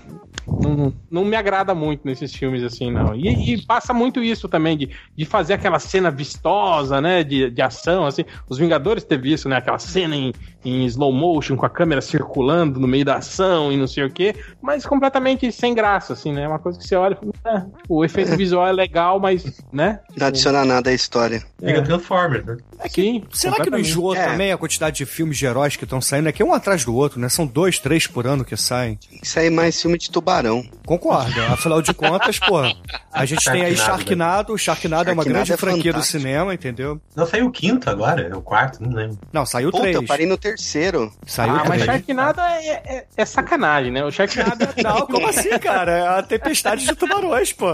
Não, 0.48 0.94
não 1.10 1.26
me 1.26 1.36
agrada 1.36 1.74
muito 1.74 2.02
nesses 2.06 2.34
filmes, 2.34 2.64
assim, 2.64 2.92
não. 2.92 3.16
E, 3.16 3.54
e 3.54 3.66
passa 3.66 3.94
muito 3.94 4.22
isso 4.24 4.48
também, 4.48 4.78
de, 4.78 4.90
de 5.16 5.26
fazer 5.26 5.54
aquela 5.54 5.80
cena 5.80 6.12
vistosa, 6.12 7.02
né? 7.02 7.24
De, 7.24 7.50
de 7.50 7.62
ação, 7.62 8.06
assim. 8.06 8.24
Os 8.48 8.58
Vingadores 8.58 9.04
teve 9.04 9.32
isso, 9.34 9.50
né? 9.50 9.58
Aquela 9.58 9.80
cena 9.80 10.16
em, 10.16 10.34
em 10.64 10.86
slow 10.86 11.12
motion, 11.12 11.56
com 11.56 11.66
a 11.66 11.70
câmera 11.70 12.02
circulando 12.02 12.80
no 12.80 12.88
meio 12.88 13.06
da 13.06 13.16
ação 13.16 13.72
e 13.72 13.78
não 13.78 13.88
sei 13.88 14.04
o 14.04 14.10
quê, 14.10 14.36
mas 14.62 14.86
completamente 14.86 15.52
sem 15.52 15.74
graça, 15.74 16.14
assim, 16.14 16.32
né? 16.32 16.44
É 16.44 16.48
uma 16.48 16.60
coisa 16.60 16.78
que 16.78 16.86
você 16.86 16.96
olha 16.96 17.14
e 17.16 17.38
fala, 17.42 17.58
é, 17.58 17.62
tipo, 17.62 17.96
o 17.96 18.06
efeito 18.06 18.36
visual 18.38 18.68
é 18.68 18.72
legal, 18.72 19.20
mas, 19.20 19.62
né? 19.72 20.00
Não 20.16 20.28
adiciona 20.28 20.64
nada 20.66 20.90
à 20.90 20.94
história. 20.94 21.44
Liga 21.62 21.82
Transformers, 21.82 22.46
né? 22.46 22.58
Sim, 22.90 23.24
Será 23.32 23.56
que 23.64 23.70
não 23.70 23.80
enjoa 23.80 24.18
É. 24.18 24.26
também 24.32 24.52
a 24.52 24.58
quantidade 24.58 24.98
de 24.98 25.06
filmes 25.06 25.38
de 25.38 25.46
heróis 25.46 25.76
que 25.76 25.84
estão 25.84 26.00
saindo? 26.02 26.30
É 26.30 26.32
que 26.32 26.42
é 26.42 26.46
um 26.46 26.54
atrás 26.54 26.86
do 26.86 26.96
outro, 26.96 27.20
né? 27.20 27.30
São 27.30 27.46
dois, 27.48 27.80
três 27.80 28.08
por 28.08 28.26
ano 28.28 28.46
que 28.46 28.56
saem. 28.56 29.00
Isso 29.22 29.40
aí 29.40 29.48
é 29.48 29.50
mais 29.50 29.82
filme 29.82 29.98
de 29.98 30.10
tubarão, 30.10 30.35
não. 30.42 30.75
Concordo. 30.86 31.42
Afinal 31.52 31.82
de 31.82 31.94
contas, 31.94 32.40
pô, 32.40 32.60
a 33.12 33.26
gente 33.26 33.44
tem 33.50 33.64
aí 33.64 33.76
Sharknado, 33.76 34.58
Sharknado. 34.58 34.58
Sharknado 34.58 35.10
é 35.10 35.14
uma 35.14 35.24
grande 35.24 35.54
é 35.54 35.58
franquia 35.58 35.94
do 35.94 36.02
cinema, 36.04 36.54
entendeu? 36.54 37.00
Não 37.16 37.26
saiu 37.26 37.48
o 37.48 37.52
quinto 37.52 37.90
agora, 37.90 38.22
é 38.22 38.36
o 38.36 38.42
quarto, 38.42 38.82
não 38.84 38.92
lembro. 38.92 39.18
Não, 39.32 39.46
saiu 39.46 39.72
Puta, 39.72 39.82
três. 39.84 39.96
eu 39.96 40.06
parei 40.06 40.26
no 40.26 40.38
terceiro. 40.38 41.12
Saiu 41.26 41.54
Ah, 41.56 41.64
mas 41.68 41.82
três. 41.82 41.86
Sharknado 41.86 42.42
é, 42.42 42.68
é, 42.68 43.06
é 43.16 43.26
sacanagem, 43.26 43.92
né? 43.92 44.04
O 44.04 44.12
Sharknado 44.12 44.64
é... 44.76 44.84
Não, 44.84 45.02
como 45.08 45.28
assim, 45.28 45.58
cara? 45.60 45.92
É 45.92 46.08
a 46.20 46.24
tempestade 46.24 46.86
de 46.86 46.96
tubarões, 46.96 47.52
pô. 47.54 47.72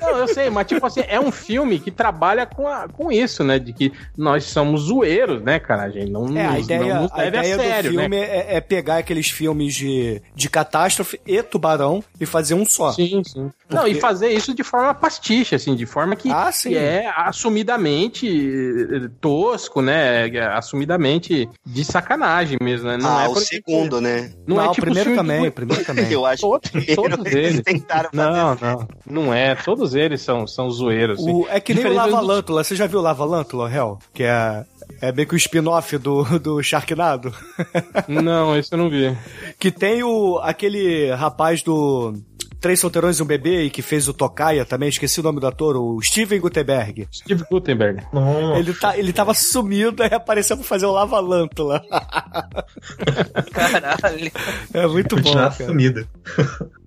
Não, 0.00 0.18
eu 0.18 0.28
sei, 0.28 0.50
mas 0.50 0.66
tipo 0.66 0.84
assim, 0.84 1.02
é 1.08 1.18
um 1.18 1.30
filme 1.32 1.78
que 1.78 1.90
trabalha 1.90 2.44
com, 2.46 2.66
a, 2.66 2.88
com 2.88 3.10
isso, 3.10 3.42
né? 3.44 3.58
De 3.58 3.72
que 3.72 3.92
nós 4.16 4.44
somos 4.44 4.82
zoeiros, 4.82 5.42
né, 5.42 5.58
cara? 5.58 5.84
A 5.84 5.90
gente 5.90 6.10
não, 6.10 6.36
É, 6.36 6.46
a 6.46 6.58
ideia, 6.58 6.94
não 6.94 7.02
nos 7.02 7.12
a 7.12 7.26
ideia 7.26 7.54
a 7.54 7.58
sério, 7.58 7.92
do 7.92 7.98
filme 7.98 8.16
né? 8.20 8.26
é, 8.26 8.56
é 8.56 8.60
pegar 8.60 8.98
aqueles 8.98 9.30
filmes 9.30 9.74
de, 9.74 10.20
de 10.34 10.50
catástrofe 10.50 11.20
e 11.26 11.42
tubarão 11.42 12.02
e 12.20 12.26
fazer 12.26 12.41
um 12.50 12.64
só. 12.66 12.92
Sim, 12.92 13.22
sim. 13.24 13.50
Não, 13.70 13.86
e 13.86 13.94
fazer 13.94 14.30
isso 14.30 14.54
de 14.54 14.62
forma 14.64 14.92
pastiche, 14.94 15.54
assim, 15.54 15.74
de 15.74 15.86
forma 15.86 16.16
que, 16.16 16.30
Ah, 16.30 16.50
que 16.52 16.76
é 16.76 17.06
assumidamente 17.16 18.26
eh, 18.26 19.08
tosco, 19.20 19.80
né? 19.80 20.28
É 20.28 20.42
Assumidamente 20.46 21.48
de 21.64 21.84
sacanagem 21.84 22.58
mesmo, 22.62 22.88
né? 22.88 22.96
Não 22.96 23.16
ah, 23.16 23.24
é 23.24 23.28
o 23.28 23.36
segundo, 23.36 24.00
né? 24.00 24.32
Não, 24.46 24.60
é 24.60 24.66
o 24.68 24.72
tipo 24.72 24.82
primeiro 24.86 25.10
filme 25.10 25.16
também, 25.16 25.48
o 25.48 25.52
primeiro 25.52 25.84
também. 25.84 26.06
Eu 26.12 26.26
acho 26.26 26.42
Todos- 26.42 26.70
que 26.70 26.78
o 26.78 26.82
primeiro 26.84 27.16
todos 27.16 27.32
eles 27.32 27.60
tentaram 27.62 28.10
fazer. 28.12 28.30
Não, 28.30 28.54
não. 28.60 28.88
Não 29.24 29.34
é. 29.34 29.54
Todos 29.54 29.94
eles 29.94 30.20
são, 30.22 30.46
são 30.46 30.70
zoeiros. 30.70 31.20
assim. 31.20 31.32
O- 31.32 31.46
é 31.48 31.60
que 31.60 31.72
nem 31.74 31.84
o 31.84 31.88
Diferente 31.90 32.10
Lava 32.12 32.20
do- 32.22 32.26
Lântula. 32.26 32.64
Você 32.64 32.74
já 32.76 32.86
viu 32.86 32.98
o 32.98 33.02
Lava 33.02 33.24
Lântula, 33.24 33.70
Hel? 33.72 33.98
Que 34.12 34.24
é, 34.24 34.64
é 35.00 35.12
meio 35.12 35.28
que 35.28 35.34
o 35.34 35.36
spin-off 35.36 35.96
do, 35.98 36.24
do 36.38 36.62
Sharknado. 36.62 37.32
Não, 38.08 38.56
esse 38.56 38.72
eu 38.72 38.78
não 38.78 38.88
vi. 38.90 39.16
que 39.58 39.70
tem 39.70 40.02
o 40.02 40.38
aquele 40.42 41.10
rapaz 41.12 41.62
do 41.62 42.14
Três 42.62 42.78
Solteirões 42.80 43.18
e 43.18 43.22
um 43.22 43.26
Bebê 43.26 43.64
e 43.64 43.70
que 43.70 43.82
fez 43.82 44.06
o 44.08 44.14
Tocaia 44.14 44.64
também, 44.64 44.88
esqueci 44.88 45.18
o 45.18 45.22
nome 45.22 45.40
do 45.40 45.46
ator, 45.48 45.76
o 45.76 46.00
Steven 46.00 46.40
Gutenberg. 46.40 47.08
Steve 47.12 47.44
Gutenberg. 47.50 48.04
Nossa. 48.12 48.58
Ele, 48.58 48.72
tá, 48.72 48.96
ele 48.96 49.12
tava 49.12 49.34
sumido 49.34 50.00
e 50.02 50.14
apareceu 50.14 50.56
pra 50.56 50.64
fazer 50.64 50.86
o 50.86 50.92
Lava 50.92 51.18
Lântula. 51.18 51.82
Caralho. 53.52 54.30
É 54.72 54.86
muito 54.86 55.16
bom, 55.20 55.32
cara. 55.34 55.50
sumido. 55.50 56.06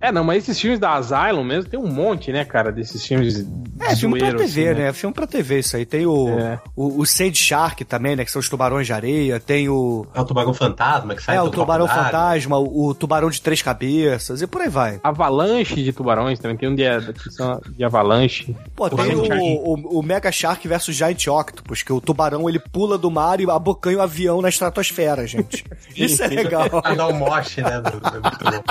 É, 0.00 0.10
não, 0.10 0.24
mas 0.24 0.44
esses 0.44 0.58
filmes 0.60 0.78
da 0.80 0.94
Asylum 0.94 1.44
mesmo 1.44 1.70
tem 1.70 1.78
um 1.78 1.86
monte, 1.88 2.32
né, 2.32 2.44
cara, 2.44 2.72
desses 2.72 3.04
filmes. 3.04 3.46
É, 3.80 3.94
filme 3.94 4.18
pra 4.18 4.32
TV, 4.34 4.68
assim, 4.70 4.80
né? 4.80 4.92
Filme 4.92 5.14
pra 5.14 5.26
TV, 5.26 5.58
isso 5.58 5.76
aí. 5.76 5.84
Tem 5.84 6.06
o, 6.06 6.38
É. 6.38 6.58
o, 6.74 7.00
o 7.00 7.06
Sand 7.06 7.34
Shark 7.34 7.84
também, 7.84 8.16
né? 8.16 8.24
Que 8.24 8.30
são 8.30 8.40
os 8.40 8.48
tubarões 8.48 8.86
de 8.86 8.92
areia. 8.92 9.38
Tem 9.38 9.68
o. 9.68 10.06
É 10.14 10.20
o 10.20 10.24
tubarão 10.24 10.54
fantasma 10.54 11.14
que 11.14 11.22
sai 11.22 11.36
É, 11.36 11.40
do 11.40 11.46
o 11.46 11.50
tubarão 11.50 11.86
fantasma, 11.86 12.58
o, 12.58 12.88
o 12.88 12.94
tubarão 12.94 13.28
de 13.28 13.40
três 13.42 13.60
cabeças 13.60 14.40
e 14.40 14.46
por 14.46 14.62
aí 14.62 14.68
vai. 14.68 15.00
Avalanche 15.02 15.65
de 15.74 15.92
tubarões 15.92 16.38
também, 16.38 16.56
tem 16.56 16.68
um 16.68 16.74
de, 16.74 16.84
são 17.30 17.60
de 17.68 17.84
avalanche. 17.84 18.54
Pô, 18.74 18.88
tem 18.90 19.14
o, 19.14 19.22
o, 19.42 19.98
o 19.98 20.02
Mega 20.02 20.30
Shark 20.32 20.66
versus 20.66 20.94
Giant 20.94 21.26
Octopus, 21.26 21.82
que 21.82 21.92
o 21.92 22.00
tubarão 22.00 22.48
ele 22.48 22.58
pula 22.58 22.96
do 22.98 23.10
mar 23.10 23.40
e 23.40 23.50
abocanha 23.50 23.98
o 23.98 24.02
avião 24.02 24.40
na 24.42 24.48
estratosfera, 24.48 25.26
gente. 25.26 25.64
Isso 25.96 26.22
é 26.22 26.28
legal. 26.28 26.68
Pra 26.70 26.94
dar 26.94 27.08
um 27.08 27.12
moche, 27.14 27.60
né? 27.62 27.80
do- 27.80 27.90
do- 28.00 28.12
muito 28.22 28.44
bom. 28.44 28.62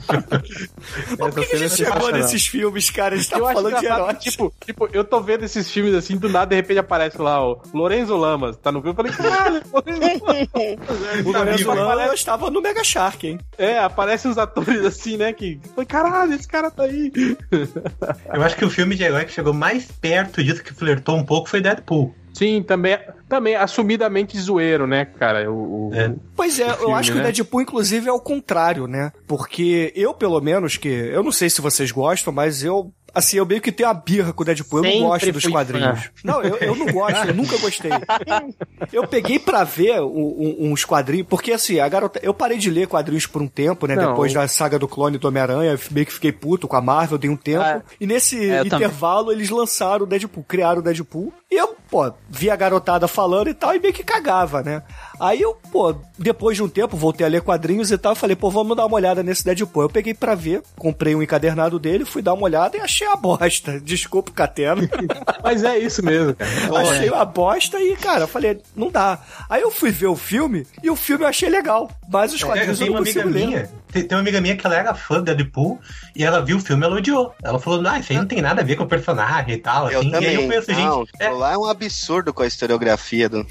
Por 1.18 1.34
que, 1.34 1.46
que 1.46 1.56
a 1.56 1.58
gente 1.58 1.76
chegou 1.76 2.12
nesses 2.12 2.46
filmes, 2.46 2.90
cara? 2.90 3.14
A 3.14 3.18
gente 3.18 3.28
tá 3.30 3.38
eu 3.38 3.46
falando 3.46 3.76
de 3.80 3.86
que, 4.18 4.30
tipo, 4.30 4.52
tipo, 4.64 4.88
eu 4.92 5.04
tô 5.04 5.20
vendo 5.20 5.44
esses 5.44 5.70
filmes 5.70 5.94
assim, 5.94 6.16
do 6.16 6.28
nada, 6.28 6.46
de 6.46 6.56
repente 6.56 6.78
aparece 6.78 7.20
lá 7.20 7.44
o 7.46 7.60
Lorenzo 7.74 8.16
Lamas, 8.16 8.56
tá 8.56 8.70
no 8.72 8.80
filme? 8.80 8.90
Eu 8.92 8.94
falei, 8.96 9.12
caralho, 9.12 9.62
Lorenzo 9.72 10.24
Lamas. 10.24 11.26
O 11.26 11.32
Lorenzo 11.32 11.68
Lamas 11.68 12.12
estava 12.14 12.50
no 12.50 12.60
Mega 12.62 12.84
Shark, 12.84 13.26
hein? 13.26 13.38
é, 13.58 13.78
aparecem 13.78 14.30
uns 14.30 14.38
atores 14.38 14.84
assim, 14.84 15.16
né, 15.16 15.32
que... 15.32 15.60
Foi, 15.74 15.84
caralho, 15.84 16.29
esse 16.34 16.48
cara 16.48 16.70
tá 16.70 16.84
aí. 16.84 17.12
Eu 18.32 18.42
acho 18.42 18.56
que 18.56 18.64
o 18.64 18.70
filme 18.70 18.94
de 18.94 19.02
herói 19.04 19.24
que 19.24 19.32
chegou 19.32 19.52
mais 19.52 19.84
perto 19.90 20.42
disso, 20.42 20.62
que 20.62 20.72
flertou 20.74 21.16
um 21.16 21.24
pouco, 21.24 21.48
foi 21.48 21.60
Deadpool. 21.60 22.14
Sim, 22.32 22.62
também, 22.62 22.96
também 23.28 23.56
assumidamente 23.56 24.38
zoeiro, 24.38 24.86
né, 24.86 25.04
cara? 25.04 25.50
O, 25.50 25.88
o- 25.88 25.94
É. 25.94 26.14
Pois 26.36 26.60
é, 26.60 26.70
eu 26.70 26.76
filme, 26.76 26.94
acho 26.94 27.10
que 27.12 27.18
né? 27.18 27.24
o 27.28 27.32
Deadpool, 27.32 27.60
inclusive, 27.62 28.08
é 28.08 28.12
o 28.12 28.20
contrário, 28.20 28.86
né? 28.86 29.10
Porque 29.26 29.92
eu, 29.96 30.14
pelo 30.14 30.40
menos, 30.40 30.76
que. 30.76 30.88
Eu 30.88 31.22
não 31.24 31.32
sei 31.32 31.50
se 31.50 31.60
vocês 31.60 31.90
gostam, 31.90 32.32
mas 32.32 32.62
eu. 32.62 32.92
Assim, 33.14 33.36
eu 33.38 33.46
meio 33.46 33.60
que 33.60 33.72
tenho 33.72 33.88
a 33.88 33.94
birra 33.94 34.32
com 34.32 34.42
o 34.42 34.46
Deadpool. 34.46 34.80
Eu 34.80 34.84
Sempre 34.84 35.00
não 35.00 35.08
gosto 35.08 35.32
dos 35.32 35.46
quadrinhos. 35.46 35.98
fã. 36.04 36.10
Não, 36.24 36.42
eu, 36.42 36.56
eu 36.56 36.74
não 36.76 36.86
gosto, 36.86 37.26
eu 37.28 37.34
nunca 37.34 37.56
gostei. 37.58 37.90
Eu 38.92 39.06
peguei 39.06 39.38
pra 39.38 39.62
ver 39.64 40.00
um- 40.00 40.06
um- 40.60 40.72
uns 40.72 40.84
quadrinhos, 40.84 41.26
porque 41.28 41.52
assim, 41.52 41.78
a 41.78 41.88
garota. 41.88 42.18
Eu 42.22 42.32
parei 42.34 42.58
de 42.58 42.70
ler 42.70 42.86
quadrinhos 42.88 43.26
por 43.26 43.40
um 43.42 43.46
tempo, 43.46 43.86
né? 43.86 43.94
Não. 43.94 44.08
Depois 44.10 44.32
da 44.32 44.46
saga 44.48 44.78
do 44.78 44.88
clone 44.88 45.18
do 45.18 45.28
Homem-Aranha, 45.28 45.78
meio 45.90 46.06
que 46.06 46.12
fiquei 46.12 46.32
puto 46.32 46.66
com 46.66 46.76
a 46.76 46.80
Marvel, 46.80 47.18
dei 47.18 47.30
um 47.30 47.36
tempo. 47.36 47.62
Ah, 47.62 47.82
e 48.00 48.06
nesse 48.06 48.36
é, 48.50 48.60
eu 48.60 48.64
também. 48.68 48.86
intervalo, 48.86 49.30
eles 49.32 49.50
lançaram 49.50 50.04
o 50.04 50.06
Deadpool, 50.08 50.44
criaram 50.44 50.80
o 50.80 50.82
Deadpool. 50.82 51.32
E 51.50 51.56
eu, 51.56 51.74
pô, 51.90 52.12
vi 52.28 52.48
a 52.50 52.56
garotada 52.56 53.06
falando 53.08 53.48
e 53.50 53.54
tal, 53.54 53.74
e 53.74 53.80
meio 53.80 53.92
que 53.92 54.04
cagava, 54.04 54.62
né? 54.62 54.82
Aí 55.18 55.40
eu, 55.40 55.54
pô, 55.72 55.94
depois 56.18 56.56
de 56.56 56.62
um 56.62 56.68
tempo, 56.68 56.96
voltei 56.96 57.26
a 57.26 57.28
ler 57.30 57.42
quadrinhos 57.42 57.90
e 57.90 57.98
tal, 57.98 58.14
falei, 58.14 58.36
pô, 58.36 58.50
vamos 58.50 58.76
dar 58.76 58.86
uma 58.86 58.94
olhada 58.96 59.22
nesse 59.22 59.44
Deadpool. 59.44 59.82
Eu 59.82 59.90
peguei 59.90 60.14
pra 60.14 60.34
ver, 60.34 60.62
comprei 60.78 61.14
um 61.14 61.22
encadernado 61.22 61.78
dele, 61.78 62.04
fui 62.04 62.22
dar 62.22 62.34
uma 62.34 62.44
olhada 62.44 62.76
e 62.76 62.80
achei 62.80 62.99
a 63.06 63.16
bosta. 63.16 63.80
Desculpa, 63.80 64.30
Catena. 64.32 64.82
Mas 65.42 65.62
é 65.64 65.78
isso 65.78 66.04
mesmo, 66.04 66.34
cara. 66.34 66.50
achei 66.90 67.08
uma 67.10 67.24
bosta 67.24 67.80
e, 67.80 67.96
cara, 67.96 68.22
eu 68.22 68.28
falei, 68.28 68.60
não 68.76 68.90
dá. 68.90 69.18
Aí 69.48 69.62
eu 69.62 69.70
fui 69.70 69.90
ver 69.90 70.06
o 70.08 70.16
filme 70.16 70.66
e 70.82 70.90
o 70.90 70.96
filme 70.96 71.24
eu 71.24 71.28
achei 71.28 71.48
legal, 71.48 71.90
mas 72.08 72.32
os 72.32 72.42
É, 72.42 72.46
quadrinhos 72.46 72.78
tem 72.78 72.86
eu 72.88 72.92
uma 72.92 73.00
não 73.00 73.06
consigo 73.06 73.28
ler. 73.28 73.46
minha, 73.46 73.70
tem, 73.92 74.04
tem 74.04 74.16
uma 74.16 74.22
amiga 74.22 74.40
minha 74.40 74.56
que 74.56 74.66
ela 74.66 74.76
era 74.76 74.94
fã 74.94 75.16
do 75.16 75.24
Deadpool 75.24 75.80
e 76.14 76.24
ela 76.24 76.44
viu 76.44 76.56
o 76.56 76.60
filme 76.60 76.82
e 76.82 76.86
ela 76.86 76.96
odiou. 76.96 77.34
Ela 77.42 77.58
falou, 77.58 77.86
ah, 77.86 77.98
isso 77.98 78.12
aí 78.12 78.18
não 78.18 78.26
tem 78.26 78.40
nada 78.40 78.60
a 78.62 78.64
ver 78.64 78.76
com 78.76 78.84
o 78.84 78.88
personagem 78.88 79.54
e 79.54 79.58
tal. 79.58 79.90
Eu 79.90 80.00
assim. 80.00 80.10
também. 80.10 80.28
E 80.28 80.36
aí 80.36 80.42
eu 80.42 80.46
conheço 80.48 80.72
não, 80.72 81.00
gente. 81.00 81.10
É, 81.18 81.30
lá 81.30 81.52
é 81.52 81.58
um 81.58 81.64
absurdo 81.64 82.32
com 82.32 82.42
a 82.42 82.46
historiografia 82.46 83.28
do. 83.28 83.46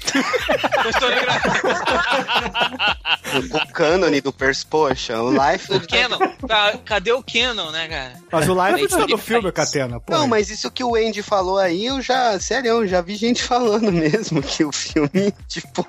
o 3.52 3.72
cânone 3.72 4.20
do 4.20 4.32
Pers, 4.32 4.64
poxa, 4.64 5.20
o 5.20 5.30
Life. 5.30 5.72
O 5.72 5.86
Canon. 5.86 6.18
Tá, 6.46 6.78
Cadê 6.84 7.12
o 7.12 7.22
Canon, 7.22 7.70
né, 7.70 7.88
cara? 7.88 8.12
Mas 8.30 8.48
o 8.48 8.52
está 8.76 8.98
no 8.98 9.06
fica- 9.06 9.18
filme, 9.18 9.52
Catena. 9.52 10.00
Pô, 10.00 10.12
Não, 10.12 10.26
mas 10.26 10.50
isso 10.50 10.70
que 10.70 10.82
o 10.82 10.94
Andy 10.94 11.22
falou 11.22 11.58
aí, 11.58 11.86
eu 11.86 12.00
já, 12.00 12.38
sério, 12.40 12.68
eu 12.68 12.86
já 12.86 13.00
vi 13.00 13.16
gente 13.16 13.42
falando 13.44 13.90
mesmo 13.92 14.42
que 14.42 14.64
o 14.64 14.72
filme, 14.72 15.32
tipo, 15.48 15.86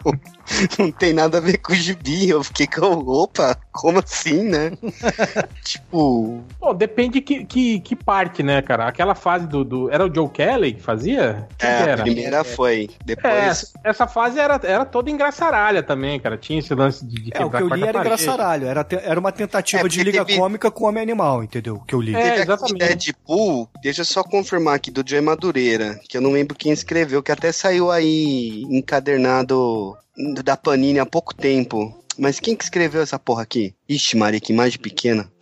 não 0.78 0.92
tem 0.92 1.14
nada 1.14 1.38
a 1.38 1.42
ver 1.42 1.58
com 1.58 1.74
o 1.74 1.76
gibi. 1.76 2.30
Eu 2.30 2.44
fiquei 2.44 2.68
com, 2.68 2.86
opa, 2.86 3.58
como 3.82 4.00
assim, 4.00 4.44
né? 4.44 4.72
tipo, 5.64 6.44
Bom, 6.60 6.74
depende 6.76 7.22
que, 7.22 7.46
que, 7.46 7.80
que 7.80 7.96
parte, 7.96 8.44
né, 8.44 8.62
cara? 8.62 8.88
Aquela 8.88 9.16
fase 9.16 9.48
do, 9.48 9.64
do- 9.64 9.90
Era 9.92 10.06
o 10.06 10.14
Joe 10.14 10.30
Kelly 10.30 10.74
que 10.74 10.82
fazia? 10.82 11.48
É, 11.54 11.58
que 11.58 11.66
a 11.66 11.70
era? 11.70 12.04
primeira 12.04 12.44
foi. 12.44 12.90
É, 13.02 13.06
Depois. 13.06 13.34
essa, 13.34 13.72
essa 13.84 14.08
fase 14.08 14.40
era, 14.40 14.60
era 14.64 14.86
toda 14.86 15.10
engraçaralha 15.10 15.82
também, 15.82 16.20
cara. 16.20 16.38
Tinha 16.38 16.60
esse 16.60 16.74
lance 16.74 17.06
de, 17.06 17.22
de 17.22 17.32
É, 17.34 17.46
o 17.46 17.50
que 17.50 17.58
eu 17.62 17.72
a 17.72 17.76
li 17.76 17.84
era 17.84 17.94
parede. 17.94 18.00
engraçaralho. 18.24 18.68
Era, 18.68 18.84
te- 18.84 18.96
era 19.02 19.20
uma 19.20 19.32
tentativa 19.32 19.86
É, 19.86 19.88
de 19.90 20.04
liga 20.04 20.26
teve- 20.26 20.38
cômica 20.40 20.70
com 20.70 20.86
o 20.86 20.88
Homem-Animal, 20.88 21.44
entendeu? 21.44 21.76
O 21.76 21.82
que 21.86 21.96
eu 21.96 22.02
li. 22.02 22.16
É, 22.16 22.32
Teve 22.32 22.42
exatamente. 22.44 22.78
Deadpool, 23.06 23.70
deixa 23.82 24.02
eu 24.02 24.06
só 24.06 24.24
confirmar 24.24 24.76
aqui, 24.76 24.92
do 24.92 25.04
Joey 25.08 25.22
Madureira, 25.22 26.00
que 26.10 26.18
eu 26.18 26.22
não 26.22 26.32
lembro 26.32 26.56
quem 26.56 26.72
escreveu, 26.72 27.24
que 27.24 27.32
até 27.32 27.52
saiu 27.52 27.90
aí 27.92 28.64
encadernado 28.70 29.98
da 30.44 30.58
Panini 30.58 31.00
há 31.00 31.06
pouco 31.06 31.34
tempo. 31.34 31.98
Mas 32.22 32.40
quem 32.40 32.56
que 32.56 32.64
escreveu 32.64 33.02
essa 33.02 33.18
porra 33.18 33.42
aqui? 33.42 33.74
Ixi, 33.90 34.16
Maria, 34.16 34.40
que 34.40 34.54
imagem 34.54 34.80
pequena. 34.80 35.28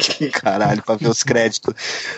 Que 0.00 0.30
Caralho, 0.30 0.82
pra 0.82 0.94
ver 0.94 1.10
os 1.10 1.22
créditos. 1.22 1.74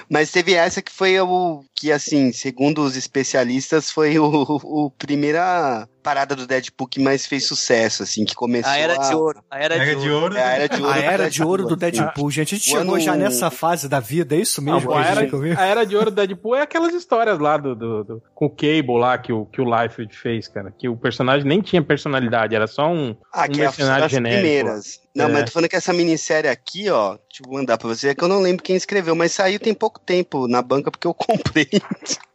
Mas 0.09 0.31
teve 0.31 0.55
essa 0.55 0.81
que 0.81 0.93
foi 0.93 1.19
o 1.19 1.65
que, 1.75 1.91
assim, 1.91 2.31
segundo 2.31 2.81
os 2.83 2.95
especialistas, 2.95 3.91
foi 3.91 4.17
o, 4.17 4.31
o 4.63 4.93
primeira 4.93 5.89
parada 6.03 6.35
do 6.37 6.47
Deadpool 6.47 6.87
que 6.89 7.01
mais 7.01 7.27
fez 7.27 7.45
sucesso, 7.47 8.03
assim, 8.03 8.25
que 8.25 8.35
começou 8.35 8.71
A 8.73 8.77
Era 8.79 8.97
de 8.97 9.15
Ouro. 9.15 9.43
A 9.51 9.59
Era, 9.59 9.75
Era 9.75 9.85
de 9.97 10.01
de 10.03 10.11
Ouro. 10.11 10.23
ouro. 10.25 10.37
É, 10.37 10.43
a 10.43 10.51
era 10.53 10.69
de 10.69 10.83
ouro. 10.83 10.91
A 10.93 10.95
do 10.95 11.01
era 11.03 11.31
de 11.31 11.43
ouro 11.43 11.67
do 11.67 11.77
Deadpool. 11.77 12.05
Deadpool, 12.05 12.31
gente. 12.31 12.55
A 12.55 12.59
gente 12.59 12.71
chegou 12.71 12.99
já 13.01 13.15
nessa 13.17 13.51
fase 13.51 13.89
da 13.89 14.01
vida, 14.01 14.35
é 14.35 14.39
isso 14.39 14.63
mesmo? 14.63 14.93
Ah, 14.93 15.01
a, 15.01 15.05
era, 15.07 15.21
a 15.61 15.67
era 15.67 15.85
de 15.87 15.97
ouro 15.97 16.11
do 16.11 16.15
Deadpool 16.17 16.55
é 16.57 16.63
aquelas 16.63 16.95
histórias 16.95 17.39
lá 17.39 17.57
do, 17.57 17.75
do- 17.75 18.05
do- 18.05 18.23
com 18.35 18.47
o 18.47 18.51
Cable 18.51 18.99
lá 18.99 19.19
que 19.19 19.33
o, 19.33 19.45
que 19.47 19.61
o 19.61 19.65
Liefeld 19.65 20.17
fez, 20.17 20.49
cara. 20.49 20.73
Que 20.77 20.89
o 20.89 20.97
personagem 20.97 21.47
nem 21.47 21.61
tinha 21.61 21.83
personalidade, 21.83 22.55
era 22.55 22.67
só 22.67 22.89
um, 22.89 23.17
Ah, 23.33 23.45
um 23.45 23.49
que 23.49 23.61
é 23.61 23.65
mercenário 23.65 24.05
as 24.05 24.11
genérico. 24.11 24.41
primeiras. 24.43 25.01
Não, 25.15 25.27
É. 25.27 25.33
mas 25.33 25.45
tô 25.47 25.51
falando 25.53 25.69
que 25.69 25.77
essa 25.77 25.93
minissérie 25.93 26.49
aqui, 26.49 26.89
ó, 26.91 27.17
deixa 27.29 27.43
eu 27.45 27.53
mandar 27.53 27.77
pra 27.77 27.89
você, 27.89 28.09
é 28.11 28.15
que 28.15 28.23
eu 28.23 28.29
não 28.29 28.41
lembro 28.41 28.63
quem 28.63 28.77
escreveu, 28.77 29.17
mas 29.17 29.33
saiu 29.33 29.59
tem 29.59 29.75
pouco 29.75 29.99
tempo 29.99 30.47
na 30.47 30.63
banca 30.63 30.91
porque 30.93 31.07
eu 31.09 31.15
comprei. 31.15 31.69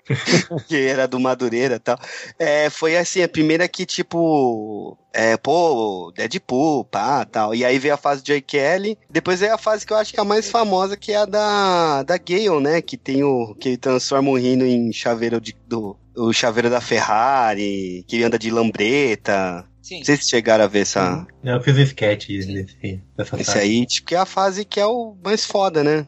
que 0.67 0.75
era 0.75 1.07
do 1.07 1.19
Madureira 1.19 1.75
e 1.75 1.79
tal. 1.79 1.97
É, 2.37 2.69
foi 2.69 2.97
assim, 2.97 3.21
a 3.21 3.27
primeira 3.27 3.67
que, 3.67 3.85
tipo, 3.85 4.97
é, 5.13 5.37
pô, 5.37 6.11
Deadpool, 6.15 6.85
pá, 6.85 7.25
tal. 7.25 7.55
E 7.55 7.63
aí 7.63 7.79
veio 7.79 7.93
a 7.93 7.97
fase 7.97 8.21
de 8.21 8.33
Joy 8.33 8.41
Kelly. 8.41 8.97
Depois 9.09 9.39
veio 9.39 9.53
a 9.53 9.57
fase 9.57 9.85
que 9.85 9.93
eu 9.93 9.97
acho 9.97 10.13
que 10.13 10.19
é 10.19 10.21
a 10.21 10.25
mais 10.25 10.49
famosa, 10.49 10.97
que 10.97 11.11
é 11.11 11.17
a 11.17 11.25
da, 11.25 12.03
da 12.03 12.17
Gale, 12.17 12.61
né? 12.61 12.81
Que 12.81 12.97
tem 12.97 13.23
o. 13.23 13.55
que 13.55 13.69
ele 13.69 13.77
transforma 13.77 14.29
o 14.29 14.37
Rino 14.37 14.65
em 14.65 14.91
chaveiro 14.91 15.39
de, 15.39 15.55
do. 15.67 15.97
O 16.15 16.31
chaveiro 16.31 16.69
da 16.69 16.81
Ferrari, 16.81 18.05
que 18.07 18.23
anda 18.23 18.37
de 18.37 18.51
lambreta. 18.51 19.65
Sim. 19.81 19.97
Não 19.97 20.05
sei 20.05 20.15
se 20.17 20.29
chegaram 20.29 20.63
a 20.63 20.67
ver 20.67 20.81
essa, 20.81 21.27
Eu 21.43 21.61
fiz 21.61 21.75
um 21.77 21.81
sketch 21.81 22.27
desse, 22.27 23.01
dessa 23.17 23.41
esse 23.41 23.57
aí, 23.57 23.85
tipo, 23.85 24.07
que 24.07 24.15
é 24.15 24.19
a 24.19 24.25
fase 24.25 24.63
que 24.63 24.79
é 24.79 24.85
o 24.85 25.15
mais 25.21 25.45
foda, 25.45 25.83
né? 25.83 26.07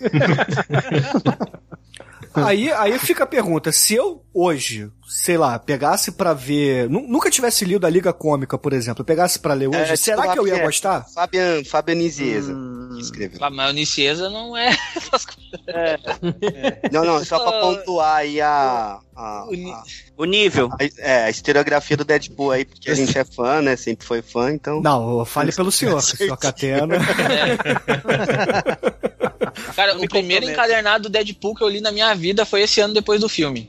Aí, 2.34 2.70
aí 2.72 2.98
fica 2.98 3.24
a 3.24 3.26
pergunta: 3.26 3.70
se 3.72 3.94
eu 3.94 4.22
hoje, 4.32 4.90
sei 5.06 5.36
lá, 5.38 5.58
pegasse 5.58 6.12
pra 6.12 6.32
ver. 6.32 6.88
nu- 6.90 7.06
Nunca 7.06 7.30
tivesse 7.30 7.64
lido 7.64 7.86
a 7.86 7.90
Liga 7.90 8.12
Cômica, 8.12 8.58
por 8.58 8.72
exemplo, 8.72 9.02
eu 9.02 9.04
pegasse 9.04 9.38
pra 9.38 9.54
ler 9.54 9.68
hoje, 9.68 9.92
É, 9.92 9.96
será 9.96 10.22
tipo, 10.22 10.32
que 10.34 10.38
eu 10.40 10.48
ia 10.48 10.56
é, 10.56 10.62
gostar? 10.62 11.06
Fabian, 11.14 11.62
Fabian 11.64 11.94
Nisieza 11.94 12.52
Hum. 12.52 12.96
escreveu. 12.98 13.42
A 13.44 13.50
maionese 13.50 14.16
não 14.30 14.56
é 14.56 14.68
essas 14.96 15.26
coisas. 15.26 15.60
Não, 16.90 17.04
não, 17.04 17.24
só 17.24 17.38
pra 17.38 17.56
Ah. 17.56 17.60
pontuar 17.60 18.16
aí 18.16 18.40
a. 18.40 18.98
a, 19.16 19.22
a- 19.22 19.46
O 20.16 20.24
nível. 20.24 20.68
a- 20.72 20.76
é, 20.98 21.24
a 21.24 21.30
historiografia 21.30 21.96
do 21.96 22.04
Deadpool 22.04 22.50
aí, 22.50 22.64
porque 22.64 22.90
a 22.90 22.94
gente 22.94 23.16
é 23.16 23.24
fã, 23.24 23.62
né? 23.62 23.76
Sempre 23.76 24.04
foi 24.06 24.22
fã, 24.22 24.50
então. 24.52 24.80
Não, 24.82 25.24
fale 25.24 25.52
pelo 25.52 25.70
senhor, 25.70 26.00
senhor 26.02 26.36
Catena. 26.36 26.98
Cara, 29.74 29.96
o 29.96 30.00
me 30.00 30.08
primeiro 30.08 30.48
encadernado 30.48 31.04
do 31.04 31.08
Deadpool 31.10 31.54
que 31.54 31.62
eu 31.62 31.68
li 31.68 31.80
na 31.80 31.92
minha 31.92 32.14
vida 32.14 32.44
foi 32.44 32.62
esse 32.62 32.80
ano 32.80 32.94
depois 32.94 33.20
do 33.20 33.28
filme. 33.28 33.68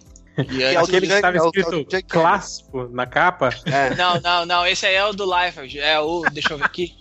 E 0.51 0.61
é 0.61 0.67
aí- 0.69 0.75
o 0.75 0.79
Aquele 0.81 1.07
que 1.07 1.13
estava 1.13 1.37
é 1.37 1.39
é 1.39 1.45
escrito 1.45 1.85
Jack- 1.89 2.09
clássico 2.09 2.89
na 2.89 3.05
capa. 3.05 3.51
É. 3.65 3.95
Não, 3.95 4.19
não, 4.19 4.45
não, 4.45 4.67
esse 4.67 4.85
aí 4.85 4.95
é 4.95 5.05
o 5.05 5.13
do 5.13 5.23
Liefeld. 5.25 5.79
É 5.79 5.97
o. 5.99 6.23
Deixa 6.29 6.51
eu 6.53 6.57
ver 6.57 6.65
aqui. 6.65 6.93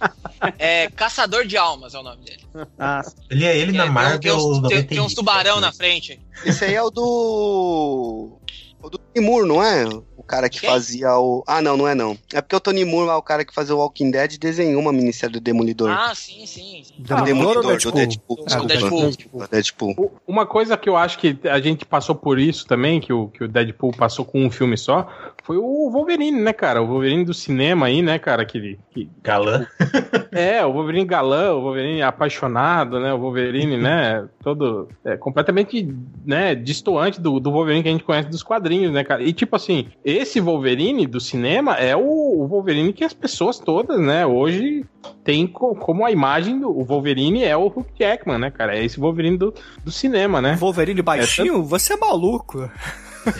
É 0.57 0.89
Caçador 0.91 1.45
de 1.45 1.57
Almas 1.57 1.95
é 1.95 1.99
o 1.99 2.03
nome 2.05 2.23
dele. 2.25 2.45
Ah, 2.79 3.03
Ele 3.29 3.45
é 3.45 3.59
ele 3.59 3.73
É, 3.73 3.75
na 3.75 3.83
tem- 3.85 3.93
Marvel. 3.93 4.21
tem, 4.21 4.33
uns, 4.33 4.43
tem, 4.53 4.61
90 4.63 4.83
tem 4.89 5.01
uns 5.01 5.15
tubarão 5.15 5.61
na 5.61 5.73
frente. 5.73 6.21
Esse 6.45 6.65
aí 6.65 6.75
é 6.75 6.83
o 6.83 6.91
do. 6.91 8.39
O 8.81 8.89
do 8.91 9.01
Moore, 9.21 9.49
não 9.49 9.61
é? 9.63 9.85
O 10.25 10.27
cara 10.27 10.49
que 10.49 10.61
Quem? 10.61 10.71
fazia 10.71 11.15
o. 11.19 11.45
Ah, 11.47 11.61
não, 11.61 11.77
não 11.77 11.87
é 11.87 11.95
não. 11.95 12.17
É 12.33 12.41
porque 12.41 12.57
o 12.57 12.61
Tony 12.61 12.83
Moore, 12.83 13.09
lá, 13.09 13.19
o 13.19 13.23
cara 13.23 13.45
que 13.45 13.55
fazia 13.55 13.75
o 13.75 13.79
Walking 13.79 14.11
Dead, 14.11 14.39
desenhou 14.39 14.81
uma 14.81 14.93
minissérie 14.93 15.35
do 15.35 15.41
Demolidor. 15.41 15.91
Ah, 15.91 16.15
sim, 16.15 16.47
sim. 16.47 16.83
Demolidor 16.99 17.59
ou 17.59 17.63
do 17.63 17.93
Deadpool? 17.93 17.97
Deadpool. 17.97 18.37
Do 18.37 18.45
desculpa. 18.47 18.67
Deadpool. 18.67 19.11
Do 19.41 19.49
Deadpool. 19.49 20.13
Uma 20.27 20.47
coisa 20.47 20.79
que 20.79 20.89
eu 20.89 20.97
acho 20.97 21.19
que 21.19 21.39
a 21.45 21.61
gente 21.61 21.85
passou 21.85 22.15
por 22.15 22.39
isso 22.39 22.67
também, 22.67 23.01
que 23.01 23.13
o, 23.13 23.29
que 23.29 23.45
o 23.45 23.49
Deadpool 23.49 23.93
passou 23.93 24.25
com 24.25 24.45
um 24.45 24.51
filme 24.51 24.79
só, 24.79 25.07
foi 25.45 25.59
o 25.59 25.91
Wolverine, 25.91 26.41
né, 26.41 26.55
cara? 26.55 26.83
O 26.83 26.87
Wolverine 26.87 27.23
do 27.23 27.35
cinema 27.35 27.85
aí, 27.87 28.01
né, 28.01 28.19
cara? 28.19 28.47
Que, 28.47 28.79
que 28.91 29.11
Galã. 29.23 29.67
é, 30.33 30.65
o 30.65 30.73
Wolverine 30.73 31.05
galã, 31.05 31.53
o 31.53 31.61
Wolverine 31.61 32.01
apaixonado, 32.01 32.99
né? 32.99 33.13
O 33.13 33.19
Wolverine, 33.19 33.77
né? 33.77 34.27
Todo 34.43 34.89
é, 35.05 35.19
completamente, 35.19 35.87
né? 36.25 36.55
Distoante 36.55 37.21
do, 37.21 37.39
do 37.39 37.51
Wolverine 37.53 37.83
que 37.83 37.89
a 37.91 37.93
gente 37.93 38.05
conhece 38.05 38.31
dos 38.31 38.43
quadrinhos, 38.43 38.91
né, 38.91 39.05
cara? 39.05 39.23
E 39.23 39.35
tipo 39.35 39.55
assim, 39.55 39.89
esse 40.03 40.41
Wolverine 40.41 41.07
do 41.07 41.21
cinema 41.21 41.75
é 41.75 41.95
o, 41.95 42.01
o 42.01 42.47
Wolverine 42.47 42.95
que 42.95 43.05
as 43.05 43.13
pessoas 43.13 43.59
todas, 43.59 44.01
né? 44.01 44.25
Hoje 44.25 44.87
tem 45.23 45.47
co- 45.47 45.75
como 45.75 46.07
a 46.07 46.11
imagem 46.11 46.59
do 46.59 46.71
o 46.71 46.85
Wolverine 46.85 47.45
é 47.45 47.55
o 47.55 47.67
Hugh 47.67 47.87
Jackman, 47.99 48.39
né, 48.39 48.51
cara? 48.51 48.79
É 48.79 48.83
esse 48.83 48.99
Wolverine 48.99 49.37
do, 49.37 49.53
do 49.85 49.91
cinema, 49.91 50.41
né? 50.41 50.57
Wolverine 50.57 51.03
baixinho? 51.03 51.63
Você 51.65 51.93
é 51.93 51.97
maluco. 51.99 52.71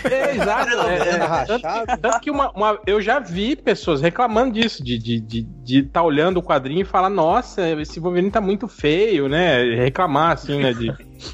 É, 0.09 0.35
exato. 0.35 0.69
É, 0.87 1.09
é, 1.09 1.45
tanto, 1.45 1.61
que- 1.67 1.97
tanto 1.97 2.19
que 2.19 2.31
uma, 2.31 2.51
uma- 2.51 2.79
eu 2.87 3.01
já 3.01 3.19
vi 3.19 3.55
pessoas 3.55 4.01
reclamando 4.01 4.53
disso, 4.53 4.83
de 4.83 4.95
estar 4.95 5.05
de, 5.05 5.19
de, 5.21 5.41
de 5.41 5.83
tá 5.83 6.01
olhando 6.03 6.37
o 6.37 6.43
quadrinho 6.43 6.81
e 6.81 6.85
falar, 6.85 7.09
nossa, 7.09 7.67
esse 7.81 7.99
Wolverine 7.99 8.31
tá 8.31 8.41
muito 8.41 8.67
feio, 8.67 9.27
né? 9.27 9.61
Reclamar, 9.75 10.31
assim, 10.33 10.59
né? 10.61 10.73
De, 10.73 10.91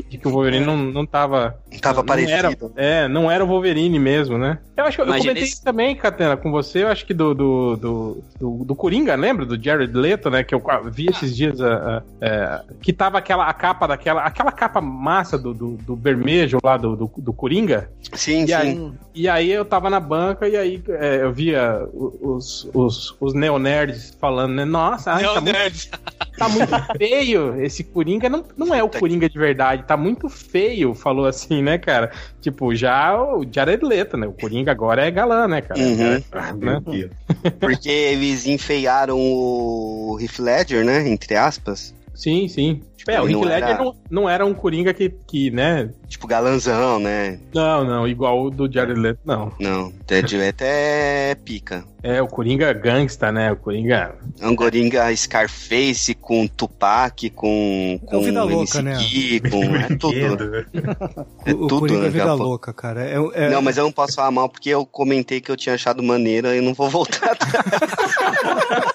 de 0.09 0.17
que 0.17 0.27
o 0.27 0.31
Wolverine 0.31 0.65
não, 0.65 0.77
não 0.77 1.05
tava. 1.05 1.57
Tava 1.81 2.03
não 2.03 2.13
era, 2.13 2.43
parecido. 2.49 2.71
é, 2.75 3.07
não 3.07 3.29
era 3.31 3.43
o 3.43 3.47
Wolverine 3.47 3.97
mesmo, 3.99 4.37
né? 4.37 4.59
Eu 4.77 4.85
acho 4.85 4.95
que 4.97 5.01
eu 5.01 5.05
Imagina 5.05 5.25
comentei 5.25 5.43
esse- 5.43 5.53
isso 5.53 5.63
também, 5.63 5.95
Catena, 5.95 6.35
com 6.37 6.51
você, 6.51 6.83
eu 6.83 6.87
acho 6.87 7.05
que 7.05 7.13
do, 7.13 7.33
do, 7.33 7.75
do, 7.77 8.23
do, 8.39 8.65
do 8.65 8.75
Coringa, 8.75 9.15
lembra? 9.15 9.45
Do 9.45 9.61
Jared 9.61 9.93
Leto, 9.95 10.29
né? 10.29 10.43
Que 10.43 10.55
eu 10.55 10.61
vi 10.91 11.07
esses 11.07 11.35
dias 11.35 11.61
a, 11.61 11.97
a- 11.97 12.01
é, 12.19 12.61
que 12.81 12.91
tava 12.91 13.17
aquela 13.17 13.45
a 13.47 13.53
capa 13.53 13.87
daquela. 13.87 14.21
Aquela 14.23 14.51
capa 14.51 14.81
massa 14.81 15.37
do, 15.37 15.53
do, 15.53 15.71
do 15.77 15.95
Bermejo 15.95 16.57
lá 16.63 16.77
do, 16.77 16.95
do, 16.95 17.11
do 17.17 17.33
Coringa. 17.33 17.89
Sim, 18.13 18.43
E 18.43 18.47
sim. 18.47 18.53
aí, 18.53 18.91
e 19.15 19.29
aí 19.29 19.51
eu 19.51 19.63
tava 19.63 19.89
na 19.89 19.99
banca 19.99 20.47
e 20.47 20.55
aí 20.57 20.83
é, 20.89 21.23
eu 21.23 21.31
via 21.31 21.87
os, 21.93 22.69
os, 22.73 23.15
os 23.19 23.33
neonerds 23.33 24.15
falando, 24.19 24.53
né? 24.55 24.65
Nossa, 24.65 25.13
ai, 25.13 25.23
tá, 25.23 25.41
muito, 25.41 25.89
tá 26.37 26.49
muito 26.49 26.71
feio 26.97 27.61
esse 27.63 27.83
Coringa. 27.83 28.29
Não, 28.29 28.43
não 28.57 28.73
é 28.75 28.83
o 28.83 28.89
Coringa 28.89 29.29
de 29.29 29.37
verdade, 29.37 29.70
tá 29.79 29.97
muito 29.97 30.29
feio, 30.29 30.93
falou 30.93 31.25
assim, 31.25 31.61
né, 31.61 31.77
cara? 31.77 32.11
Tipo, 32.41 32.73
já 32.75 33.21
o 33.21 33.45
Jared 33.49 33.83
Leto, 33.83 34.17
né? 34.17 34.27
O 34.27 34.33
Coringa 34.33 34.71
agora 34.71 35.05
é 35.05 35.11
galã, 35.11 35.47
né, 35.47 35.61
cara? 35.61 35.81
Uhum. 35.81 36.23
Ah, 36.31 36.53
Né? 36.53 37.09
Porque 37.59 37.89
eles 37.89 38.45
enfeiaram 38.45 39.17
o 39.19 40.17
Heath 40.19 40.39
Ledger, 40.39 40.85
né? 40.85 41.07
Entre 41.07 41.35
aspas. 41.35 41.93
Sim, 42.13 42.47
sim. 42.47 42.81
É, 43.07 43.19
o 43.21 43.23
Heath 43.25 43.31
não 43.31 43.41
Ledger 43.41 43.69
era- 43.69 43.77
não, 43.83 43.95
não 44.09 44.29
era 44.29 44.45
um 44.45 44.53
Coringa 44.53 44.93
que, 44.93 45.09
que, 45.27 45.49
né? 45.51 45.89
Tipo, 46.07 46.27
galanzão, 46.27 46.99
né? 46.99 47.39
Não, 47.53 47.83
não, 47.85 48.07
igual 48.07 48.43
o 48.43 48.49
do 48.51 48.71
Jared 48.71 48.99
Leto, 48.99 49.19
não. 49.25 49.51
Não, 49.59 49.93
Dead 50.05 50.31
Leto 50.33 50.61
é 50.61 51.35
pica. 51.35 51.83
É, 52.03 52.19
o 52.21 52.27
Coringa 52.27 52.73
gangsta, 52.73 53.31
né? 53.31 53.51
O 53.51 53.55
Coringa. 53.55 54.15
Angoringa 54.41 55.15
Scarface 55.15 56.15
com 56.15 56.47
Tupac, 56.47 57.29
com, 57.29 57.99
É 58.01 58.05
o 58.05 58.07
com 58.07 58.21
Vida 58.21 58.43
Louca, 58.43 58.79
MC 58.79 59.39
né? 59.43 59.49
Com. 59.49 59.75
É 59.75 59.95
tudo. 59.97 60.65
É 61.45 61.51
o 61.53 61.67
tudo, 61.67 61.79
Coringa 61.79 62.01
né, 62.01 62.07
é 62.07 62.09
vida 62.09 62.23
cara? 62.25 62.33
louca, 62.35 62.73
cara. 62.73 63.01
É, 63.03 63.15
é- 63.45 63.49
Não, 63.49 63.61
mas 63.61 63.77
eu 63.77 63.83
não 63.83 63.91
posso 63.91 64.15
falar 64.15 64.31
mal 64.31 64.47
porque 64.49 64.69
eu 64.69 64.85
comentei 64.85 65.41
que 65.41 65.51
eu 65.51 65.57
tinha 65.57 65.73
achado 65.75 66.03
maneira 66.03 66.55
e 66.55 66.61
não 66.61 66.73
vou 66.73 66.89
voltar 66.89 67.31
atrás. 67.31 67.65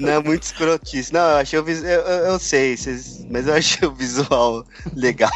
Não 0.00 0.12
é 0.12 0.22
muito 0.22 0.42
escrotice. 0.42 1.12
Não, 1.12 1.20
eu 1.20 1.36
achei 1.36 1.58
o 1.58 1.64
visual. 1.64 1.90
Eu, 1.92 2.00
eu- 2.02 2.24
eu 2.32 2.38
sei, 2.38 2.76
vocês- 2.76 3.26
mas 3.30 3.46
eu 3.46 3.54
achei 3.54 3.86
o 3.88 3.92
visual 3.92 4.64
legal. 4.96 5.30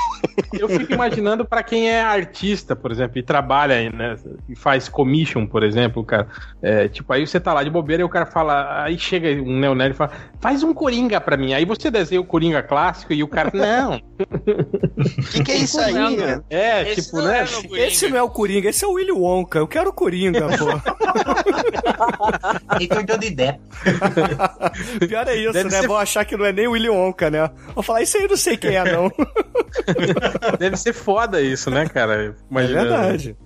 Eu 0.52 0.68
fico 0.68 0.92
imaginando 0.92 1.44
pra 1.44 1.62
quem 1.62 1.88
é 1.90 2.02
artista, 2.02 2.74
por 2.74 2.90
exemplo, 2.90 3.18
e 3.18 3.22
trabalha 3.22 3.76
aí, 3.76 3.94
né? 3.94 4.16
E 4.48 4.56
faz 4.56 4.88
commission, 4.88 5.46
por 5.46 5.62
exemplo, 5.62 6.04
cara. 6.04 6.26
É, 6.62 6.88
tipo, 6.88 7.12
aí 7.12 7.26
você 7.26 7.38
tá 7.38 7.52
lá 7.52 7.62
de 7.62 7.70
bobeira 7.70 8.02
e 8.02 8.04
o 8.04 8.08
cara 8.08 8.26
fala. 8.26 8.82
Aí 8.84 8.98
chega 8.98 9.28
um 9.42 9.58
neonerd 9.58 9.94
e 9.94 9.96
fala: 9.96 10.12
faz 10.40 10.62
um 10.62 10.72
Coringa 10.74 11.20
pra 11.20 11.36
mim. 11.36 11.52
Aí 11.52 11.64
você 11.64 11.90
desenha 11.90 12.20
o 12.20 12.24
Coringa 12.24 12.62
clássico 12.62 13.12
e 13.12 13.22
o 13.22 13.28
cara, 13.28 13.50
não. 13.52 13.96
O 13.96 15.30
que, 15.32 15.44
que 15.44 15.52
é 15.52 15.56
isso 15.56 15.78
aí, 15.80 15.92
Não, 15.92 16.10
né? 16.10 16.40
É, 16.50 16.90
Esse 16.92 17.02
tipo, 17.06 17.22
né? 17.22 17.44
é. 17.72 17.86
Esse 17.86 18.08
não 18.08 18.16
é 18.18 18.22
o 18.22 18.30
Coringa, 18.30 18.68
esse 18.70 18.84
é 18.84 18.88
o 18.88 18.92
Willy 18.92 19.12
Wonka. 19.12 19.58
Eu 19.58 19.66
quero 19.68 19.90
o 19.90 19.92
Coringa, 19.92 20.46
pô. 20.48 20.64
É 22.94 22.98
o 22.98 23.02
Johnny 23.06 23.30
Depp. 23.30 23.60
Pior 25.09 25.28
é 25.28 25.36
isso, 25.36 25.52
Deve 25.52 25.70
né? 25.70 25.80
ser- 25.80 25.86
Vão 25.88 25.96
achar 25.96 26.24
que 26.24 26.36
não 26.36 26.44
é 26.44 26.52
nem 26.52 26.66
o 26.66 26.72
Willy 26.72 26.88
Wonka, 26.88 27.30
né? 27.30 27.50
Vou 27.74 27.82
falar, 27.82 28.02
isso 28.02 28.16
aí 28.16 28.24
eu 28.24 28.28
não 28.28 28.36
sei 28.36 28.57
quem 28.57 28.76
é, 28.76 28.84
não. 28.92 29.11
Deve 30.59 30.76
ser 30.76 30.92
foda 30.92 31.40
isso, 31.40 31.70
né, 31.70 31.86
cara? 31.88 32.24
É 32.26 32.32
Imagina- 32.50 32.80
verdade. 32.82 33.36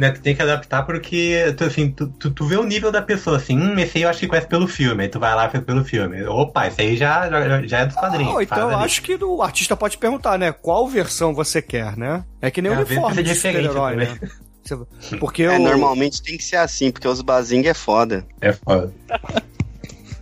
Né, 0.00 0.10
tu 0.12 0.20
tem 0.20 0.34
que 0.34 0.42
adaptar 0.42 0.84
porque 0.84 1.54
tu, 1.56 1.64
assim, 1.64 1.90
tu, 1.90 2.06
tu, 2.08 2.30
tu 2.30 2.46
vê 2.46 2.56
o 2.56 2.64
nível 2.64 2.92
da 2.92 3.02
pessoa, 3.02 3.36
assim, 3.36 3.58
hum, 3.58 3.78
esse 3.78 3.98
aí 3.98 4.02
eu 4.04 4.08
acho 4.10 4.20
que 4.20 4.28
conhece 4.28 4.46
pelo 4.48 4.66
filme. 4.68 5.02
Aí 5.04 5.08
tu 5.08 5.18
vai 5.18 5.34
lá 5.34 5.50
e 5.52 5.60
pelo 5.60 5.84
filme. 5.84 6.22
Opa, 6.24 6.66
esse 6.68 6.80
aí 6.80 6.96
já, 6.96 7.28
já, 7.28 7.66
já 7.66 7.78
é 7.80 7.86
dos 7.86 7.96
quadrinhos. 7.96 8.36
Ah, 8.36 8.42
então 8.42 8.70
eu 8.70 8.76
ali. 8.76 8.84
acho 8.84 9.02
que 9.02 9.14
o 9.16 9.42
artista 9.42 9.76
pode 9.76 9.98
perguntar, 9.98 10.38
né? 10.38 10.52
Qual 10.52 10.86
versão 10.88 11.34
você 11.34 11.60
quer, 11.60 11.96
né? 11.96 12.24
É 12.40 12.50
que 12.50 12.62
nem 12.62 12.72
É, 12.72 12.76
uniforme 12.76 13.20
é 13.20 13.22
de 13.22 13.32
diferente 13.32 13.66
super-herói, 13.66 13.96
né? 13.96 14.18
Você- 14.64 15.16
Porque 15.18 15.42
É, 15.44 15.56
o... 15.56 15.62
normalmente 15.62 16.22
tem 16.22 16.36
que 16.36 16.44
ser 16.44 16.56
assim, 16.56 16.90
porque 16.90 17.08
os 17.08 17.22
Bazing 17.22 17.66
é 17.66 17.72
foda. 17.74 18.24
É 18.40 18.52
foda. 18.52 18.92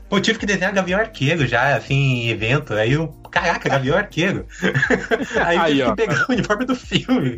Pô, 0.08 0.18
eu 0.18 0.20
tive 0.20 0.38
que 0.38 0.46
desenhar 0.46 0.72
Gavião 0.72 1.00
Arqueiro 1.00 1.46
já, 1.46 1.76
assim, 1.76 1.94
em 1.94 2.28
evento. 2.28 2.74
Aí 2.74 2.92
eu, 2.92 3.08
caraca, 3.30 3.68
Gavião 3.68 3.96
Arqueiro. 3.96 4.46
aí 5.44 5.56
eu 5.56 5.62
Aí, 5.62 5.72
tive 5.72 5.82
ó. 5.82 5.90
que 5.90 5.96
pegar 5.96 6.26
o 6.28 6.32
uniforme 6.32 6.64
do 6.64 6.76
filme. 6.76 7.36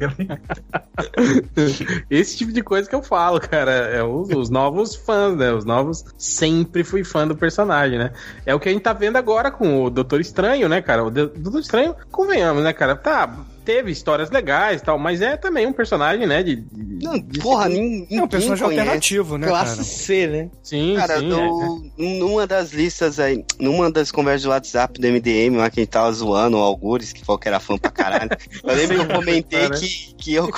Esse 2.10 2.36
tipo 2.36 2.52
de 2.52 2.62
coisa 2.62 2.88
que 2.88 2.94
eu 2.94 3.02
falo, 3.02 3.40
cara. 3.40 3.72
É 3.72 4.02
os, 4.02 4.28
os 4.28 4.50
novos 4.50 4.94
fãs, 4.94 5.36
né? 5.36 5.50
Os 5.50 5.64
novos 5.64 6.04
sempre 6.18 6.84
fui 6.84 7.02
fã 7.04 7.26
do 7.26 7.34
personagem, 7.34 7.98
né? 7.98 8.12
É 8.44 8.54
o 8.54 8.60
que 8.60 8.68
a 8.68 8.72
gente 8.72 8.82
tá 8.82 8.92
vendo 8.92 9.16
agora 9.16 9.50
com 9.50 9.84
o 9.84 9.90
Doutor 9.90 10.20
Estranho, 10.20 10.68
né, 10.68 10.82
cara? 10.82 11.04
O 11.04 11.10
Doutor 11.10 11.60
Estranho, 11.60 11.96
convenhamos, 12.10 12.62
né, 12.62 12.72
cara? 12.74 12.94
Tá, 12.94 13.34
teve 13.68 13.90
histórias 13.90 14.30
legais 14.30 14.80
e 14.80 14.84
tal, 14.84 14.98
mas 14.98 15.20
é 15.20 15.36
também 15.36 15.66
um 15.66 15.74
personagem, 15.74 16.26
né? 16.26 16.42
De, 16.42 16.56
de- 16.56 17.04
Não, 17.04 17.18
de- 17.18 17.38
porra, 17.38 17.68
nin- 17.68 18.00
ninguém 18.00 18.18
É 18.18 18.22
um 18.22 18.26
personagem 18.26 18.64
conhece. 18.64 18.80
alternativo, 18.80 19.36
né, 19.36 19.46
Classe 19.46 19.72
cara? 19.72 19.84
C, 19.84 20.26
né? 20.26 20.50
Sim, 20.62 20.94
Cara, 20.96 21.18
sim. 21.18 21.28
eu- 21.30 21.82
numa 21.98 22.46
das 22.46 22.72
listas 22.72 23.20
aí, 23.20 23.44
numa 23.60 23.90
das 23.90 24.10
conversas 24.10 24.44
do 24.44 24.48
WhatsApp 24.48 24.98
do 24.98 25.06
MDM, 25.06 25.58
lá 25.58 25.68
que 25.68 25.80
a 25.80 25.82
gente 25.82 25.90
tava 25.90 26.10
zoando 26.12 26.56
o 26.56 26.60
Algures, 26.62 27.12
que 27.12 27.22
falou 27.22 27.38
que 27.38 27.46
era 27.46 27.60
fã 27.60 27.76
pra 27.76 27.90
caralho. 27.90 28.30
Eu 28.64 28.74
lembro 28.74 28.96
que 28.96 29.02
eu 29.02 29.16
comentei 29.20 29.60
Cara. 29.68 29.78
que, 29.78 30.14
que 30.16 30.32
eu 30.34 30.48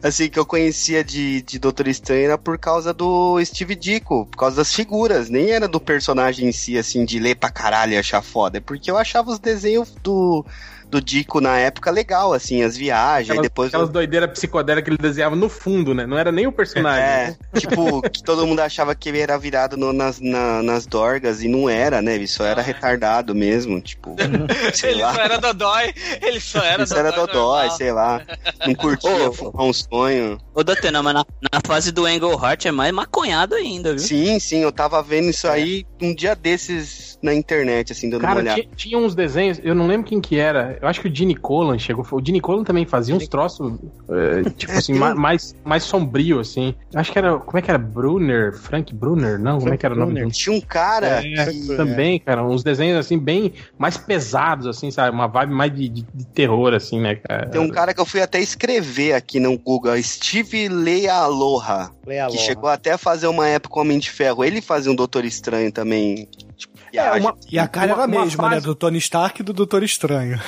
assim, 0.00 0.28
que 0.28 0.38
eu 0.38 0.46
conhecia 0.46 1.02
de, 1.02 1.42
de 1.42 1.58
Doutor 1.58 1.88
Estranho 1.88 2.24
era 2.26 2.38
por 2.38 2.56
causa 2.56 2.94
do 2.94 3.44
Steve 3.44 3.74
Ditko, 3.74 4.26
por 4.26 4.36
causa 4.38 4.54
das 4.56 4.72
figuras, 4.72 5.28
nem 5.28 5.50
era 5.50 5.66
do 5.66 5.80
personagem 5.80 6.48
em 6.48 6.52
si, 6.52 6.78
assim, 6.78 7.04
de 7.04 7.18
ler 7.18 7.34
pra 7.34 7.50
caralho 7.50 7.94
e 7.94 7.96
achar 7.98 8.22
foda. 8.22 8.58
É 8.58 8.60
porque 8.60 8.88
eu 8.90 8.96
achava 8.96 9.32
os 9.32 9.40
desenhos 9.40 9.90
do, 10.04 10.46
do 10.94 11.00
Dico 11.02 11.40
na 11.40 11.58
época 11.58 11.90
legal, 11.90 12.32
assim, 12.32 12.62
as 12.62 12.76
viagens, 12.76 13.30
Aquelas, 13.30 13.42
depois... 13.42 13.68
aquelas 13.68 13.88
doideiras 13.90 14.30
psicodélicas 14.30 14.84
que 14.84 14.90
ele 14.90 15.08
desenhava 15.08 15.34
no 15.34 15.48
fundo, 15.48 15.92
né? 15.92 16.06
Não 16.06 16.16
era 16.16 16.30
nem 16.30 16.46
o 16.46 16.52
personagem. 16.52 17.02
É, 17.04 17.36
tipo, 17.58 18.00
que 18.08 18.22
todo 18.22 18.46
mundo 18.46 18.60
achava 18.60 18.94
que 18.94 19.08
ele 19.08 19.18
era 19.18 19.36
virado 19.36 19.76
no- 19.76 19.92
nas, 19.92 20.20
na- 20.20 20.62
nas 20.62 20.86
dorgas 20.86 21.42
e 21.42 21.48
não 21.48 21.68
era, 21.68 22.00
né? 22.00 22.14
Ele 22.14 22.28
só 22.28 22.44
era 22.44 22.62
retardado 22.62 23.34
mesmo, 23.34 23.80
tipo, 23.80 24.14
sei 24.74 24.92
Ele 24.92 25.02
lá. 25.02 25.14
só 25.14 25.20
era 25.20 25.38
Dodói. 25.38 25.94
Ele 26.22 26.40
só 26.40 26.60
era 26.62 26.82
Isso 26.84 26.96
era 26.96 27.10
Dodói. 27.10 27.70
sei 27.70 27.90
lá. 27.92 28.22
Não 28.66 28.74
curtia 28.74 29.32
fumar 29.32 29.66
um 29.66 29.72
sonho. 29.72 30.38
Ô, 30.54 30.62
Datena, 30.62 31.02
mas 31.02 31.14
na, 31.14 31.24
na 31.52 31.60
fase 31.66 31.90
do 31.90 32.06
Englehart 32.08 32.64
é 32.66 32.70
mais 32.70 32.92
maconhado 32.92 33.54
ainda, 33.56 33.90
viu? 33.90 33.98
Sim, 33.98 34.38
sim, 34.38 34.58
eu 34.62 34.70
tava 34.70 35.02
vendo 35.02 35.28
isso 35.30 35.48
aí 35.48 35.84
um 36.00 36.14
dia 36.14 36.34
desses 36.36 37.18
na 37.22 37.34
internet, 37.34 37.92
assim, 37.92 38.10
dando 38.10 38.20
uma 38.22 38.28
Cara, 38.28 38.40
olhada. 38.40 38.60
tinha, 38.60 38.74
tinha 38.76 38.98
uns 38.98 39.14
desenhos, 39.14 39.58
eu 39.64 39.74
não 39.74 39.86
lembro 39.86 40.06
quem 40.06 40.20
que 40.20 40.38
era. 40.38 40.78
Eu 40.84 40.88
acho 40.90 41.00
que 41.00 41.08
o 41.08 41.14
Gene 41.14 41.34
Colan 41.34 41.78
chegou. 41.78 42.06
O 42.12 42.24
Gene 42.24 42.40
Colan 42.40 42.62
também 42.62 42.84
fazia 42.84 43.14
uns 43.14 43.26
troços, 43.26 43.72
eh, 44.10 44.50
tipo 44.56 44.72
assim, 44.72 44.92
mais, 44.94 45.54
mais 45.64 45.82
sombrio, 45.82 46.40
assim. 46.40 46.74
Eu 46.92 47.00
Acho 47.00 47.10
que 47.10 47.18
era. 47.18 47.38
Como 47.38 47.58
é 47.58 47.62
que 47.62 47.70
era? 47.70 47.78
Brunner? 47.78 48.52
Frank 48.54 48.94
Brunner? 48.94 49.38
Não, 49.38 49.58
como 49.58 49.72
é 49.72 49.76
que 49.76 49.86
era 49.86 49.94
o 49.94 49.98
nome 49.98 50.12
Brunner. 50.12 50.28
dele? 50.28 50.36
Tinha 50.38 50.54
um 50.56 50.60
cara 50.60 51.06
É, 51.24 51.46
que. 51.46 51.76
também, 51.76 52.18
cara, 52.20 52.44
uns 52.44 52.62
desenhos 52.62 52.98
assim, 52.98 53.18
bem 53.18 53.52
mais 53.78 53.96
pesados, 53.96 54.66
assim, 54.66 54.90
sabe? 54.90 55.10
Uma 55.14 55.26
vibe 55.26 55.52
mais 55.54 55.74
de, 55.74 55.88
de- 55.88 56.06
de 56.14 56.26
terror, 56.26 56.74
assim, 56.74 57.00
né, 57.00 57.14
cara? 57.16 57.46
Tem 57.48 57.60
um 57.60 57.70
cara 57.70 57.94
que 57.94 58.00
eu 58.00 58.06
fui 58.06 58.20
até 58.20 58.38
escrever 58.40 59.14
aqui 59.14 59.40
no 59.40 59.56
Google, 59.58 60.00
Steve 60.02 60.68
Lealoha, 60.68 61.90
Leia 62.06 62.26
que 62.28 62.36
chegou 62.38 62.68
até 62.68 62.92
a 62.92 62.98
fazer 62.98 63.26
uma 63.26 63.48
época 63.48 63.80
Homem 63.80 63.98
de 63.98 64.10
Ferro. 64.10 64.44
Ele 64.44 64.60
fazia 64.60 64.90
um 64.92 64.94
Doutor 64.94 65.24
Estranho 65.24 65.72
também. 65.72 66.28
Tipo, 66.56 66.73
É, 66.98 67.02
viagem. 67.02 67.20
uma- 67.22 67.36
E 67.50 67.58
a 67.58 67.66
cara 67.68 67.86
era 67.86 67.94
a 67.94 67.98
uma 67.98 68.06
mesma, 68.06 68.44
né? 68.48 68.54
fase- 68.56 68.66
Do 68.66 68.74
Tony 68.74 68.98
Stark 68.98 69.40
e 69.40 69.44
do 69.44 69.52
Doutor 69.52 69.82
Estranho. 69.82 70.40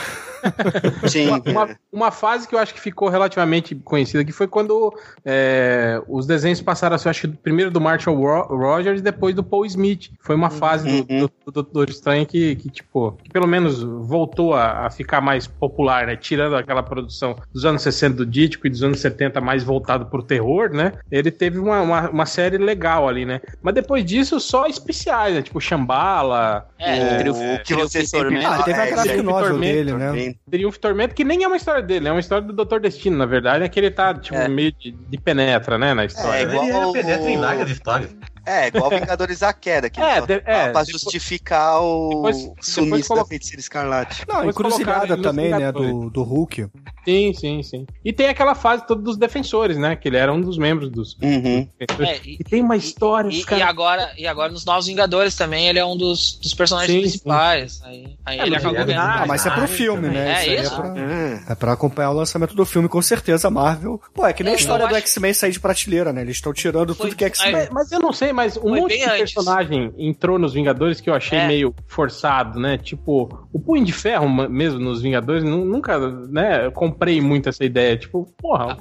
Sim, 1.09 1.29
Uma, 1.29 1.43
uma, 1.47 1.77
uma 1.93 2.11
fase 2.11 2.47
que 2.49 2.55
eu 2.55 2.59
acho 2.59 2.73
que 2.75 2.81
ficou 2.81 3.09
relativamente 3.09 3.75
conhecida 3.75 4.25
que 4.25 4.33
foi 4.33 4.47
quando 4.47 4.93
é, 5.25 6.01
os 6.09 6.27
desenhos 6.27 6.61
passaram 6.63 6.97
a 6.97 6.99
ser, 6.99 7.09
acho 7.09 7.23
que 7.29 7.37
primeiro 7.37 7.71
do 7.71 7.81
Marshall 7.81 8.17
Ro- 8.17 8.57
Rogers 8.57 9.01
e 9.01 9.03
depois 9.03 9.35
do 9.35 9.43
Paul 9.43 9.65
Smith. 9.67 10.11
Foi 10.21 10.35
uma 10.35 10.51
fase 10.51 10.87
do, 10.89 10.97
Uhum. 11.13 11.21
do, 11.21 11.33
do 11.47 11.53
Doutor 11.53 11.89
Estranho 11.91 12.27
que, 12.27 12.57
que, 12.57 12.71
tipo, 12.71 13.13
que 13.23 13.31
pelo 13.31 13.47
menos 13.47 13.83
voltou 13.83 14.55
a, 14.55 14.87
a 14.87 14.91
ficar 14.91 15.21
mais 15.21 15.47
popular, 15.47 16.07
né? 16.07 16.17
Tirando 16.17 16.57
aquela 16.57 16.83
produção 16.83 17.37
dos 17.53 17.65
anos 17.65 17.83
60 17.83 18.17
do 18.17 18.27
Dítico 18.27 18.67
e 18.67 18.71
dos 18.71 18.83
anos 18.83 19.01
70 19.01 19.41
mais 19.41 19.63
voltado 19.63 20.07
pro 20.07 20.23
terror, 20.23 20.71
né? 20.71 20.93
Ele 21.11 21.31
teve 21.31 21.59
uma, 21.59 21.81
uma, 21.83 22.11
uma 22.11 22.27
série 22.27 22.59
legal 22.59 23.09
ali, 23.09 23.25
né? 23.25 23.41
Mas 23.63 23.75
depois 23.75 24.05
disso, 24.05 24.41
só 24.41 24.67
especiais, 24.67 25.35
né? 25.35 25.43
Tipo 25.43 25.61
Shambhala, 25.61 26.67
É, 26.79 27.31
o, 27.31 27.55
o 27.55 27.59
que 27.59 27.65
trio 27.65 27.79
você 27.89 28.01
Vitor 28.01 28.21
sempre 28.21 28.35
Mendes. 28.35 28.47
Ah, 28.49 28.63
teve 28.63 28.81
é, 28.81 29.23
novel 29.23 29.49
Tormento 29.51 29.61
dele, 29.75 29.93
né? 29.93 30.36
Triunfo 30.51 30.79
e 30.79 30.81
Tormento, 30.81 31.15
que 31.15 31.25
nem 31.25 31.43
é 31.43 31.47
uma 31.47 31.57
história 31.57 31.83
dele, 31.83 32.09
é 32.09 32.11
uma 32.13 32.21
história 32.21 32.47
do 32.47 32.53
Doutor 32.53 32.81
Destino, 32.81 33.17
na 33.17 33.27
verdade, 33.27 33.65
é 33.65 33.69
que 33.69 33.79
ele 33.81 33.91
tá, 33.91 34.15
tipo, 34.15 34.37
É. 34.37 34.49
meio 34.49 34.73
de, 34.73 34.93
de 34.93 35.19
penetra, 35.19 35.77
né, 35.79 35.95
na 35.95 36.05
história. 36.05 36.43
É, 36.43 36.47
né? 36.47 36.53
igual 36.53 36.65
Ele 36.67 36.77
era 36.77 36.87
o- 36.89 36.93
penetra 36.93 37.31
em 37.31 37.39
várias 37.39 37.71
histórias. 37.71 38.17
É, 38.47 38.69
igual 38.69 38.89
Vingadores 38.91 39.41
da 39.41 39.53
Queda, 39.53 39.91
que 39.91 40.01
É, 40.01 40.21
só- 40.21 40.27
de- 40.27 40.33
é, 40.35 40.41
pra 40.43 40.67
depois- 40.85 40.89
justificar 40.89 41.81
o 41.83 42.09
depois- 42.11 42.37
depois 42.39 42.67
sumiço 42.67 43.09
colo- 43.09 43.21
da 43.23 43.27
feiticeira 43.27 43.61
escarlate. 43.61 44.25
Não, 44.29 44.37
Depois 44.37 44.55
encruzilhada 44.55 45.15
ele 45.15 45.23
também, 45.23 45.51
né? 45.51 45.73
Do, 45.73 46.09
do 46.11 46.23
Hulk. 46.23 46.67
Sim, 47.05 47.33
sim, 47.35 47.63
sim. 47.63 47.87
E 48.05 48.13
tem 48.13 48.29
aquela 48.29 48.55
fase 48.55 48.87
toda 48.87 49.01
dos 49.03 49.17
defensores, 49.17 49.77
né, 49.77 49.95
que 49.97 50.09
ele 50.09 50.17
era 50.17 50.33
um 50.33 50.41
dos 50.41 50.59
membros 50.59 50.91
dos 50.91 51.17
Uhum. 51.23 51.67
É, 51.79 52.17
e, 52.25 52.37
E 52.41 52.45
tem 52.45 52.63
uma 52.63 52.77
história, 52.77 53.29
e, 53.29 53.41
os 53.41 53.47
e 53.51 53.63
agora, 53.63 54.11
e 54.19 54.27
agora 54.27 54.51
nos 54.53 54.65
Novos 54.65 54.87
Vingadores 54.87 55.35
também 55.35 55.69
ele 55.69 55.79
é 55.79 55.85
um 55.85 55.97
dos, 55.97 56.39
dos 56.41 56.53
personagens 56.55 56.93
Sim, 56.95 57.01
principais. 57.01 57.81
Aí, 57.85 58.17
aí 58.25 58.39
É, 58.39 58.43
ele 58.43 58.51
mas 58.51 58.61
acabou 58.61 58.81
ele 58.81 58.83
é 58.93 58.95
ganhando. 58.95 59.11
Ah, 59.23 59.25
mas 59.27 59.41
isso 59.41 59.49
é 59.49 59.55
pro 59.55 59.69
filme, 59.69 60.09
né? 60.09 60.29
é 60.31 60.35
aí 60.37 60.61
isso? 60.61 60.75
É 60.75 60.77
pra, 60.77 60.99
É. 61.01 61.43
é 61.49 61.55
pra 61.55 61.73
acompanhar 61.73 62.11
o 62.11 62.15
lançamento 62.15 62.55
do 62.55 62.65
filme, 62.67 62.89
com 62.89 63.01
certeza, 63.03 63.49
a 63.49 63.51
Marvel. 63.51 64.01
Pô, 64.15 64.27
é 64.27 64.33
que 64.33 64.43
nem 64.43 64.53
a 64.55 64.57
história 64.57 64.87
do 64.87 64.95
acho- 64.95 65.07
X-Men 65.07 65.33
sair 65.35 65.53
de 65.53 65.61
prateleira, 65.61 66.13
né? 66.13 66.23
Eles 66.23 66.37
estão 66.37 66.53
tirando 66.53 66.95
Foi- 66.95 67.07
tudo 67.07 67.17
que 67.17 67.25
é 67.25 67.29
X-Men. 67.29 67.69
mas 67.73 67.91
eu 67.93 68.01
não 68.01 68.13
sei, 68.13 68.33
mas 68.37 68.57
um 68.57 68.61
Foi 68.61 68.81
monte 68.81 68.97
de 68.99 69.03
antes. 69.05 69.19
personagem 69.33 69.93
entrou 69.99 70.39
nos 70.39 70.53
Vingadores 70.53 71.01
que 71.01 71.09
eu 71.11 71.15
achei 71.15 71.39
É. 71.39 71.47
meio 71.49 71.75
forçado, 71.89 72.61
né? 72.61 72.77
Tipo, 72.79 73.47
o 73.53 73.59
Punho 73.59 73.85
de 73.85 73.93
Ferro 73.93 74.29
mesmo 74.29 74.79
nos 74.79 75.01
Vingadores, 75.03 75.43
nu- 75.43 75.65
nunca, 75.65 75.99
né, 76.29 76.67
eu 76.67 76.71
comprei 76.73 77.21
muito 77.21 77.49
essa 77.49 77.65
ideia. 77.65 77.97
Tipo, 77.97 78.27
porra, 78.39 78.77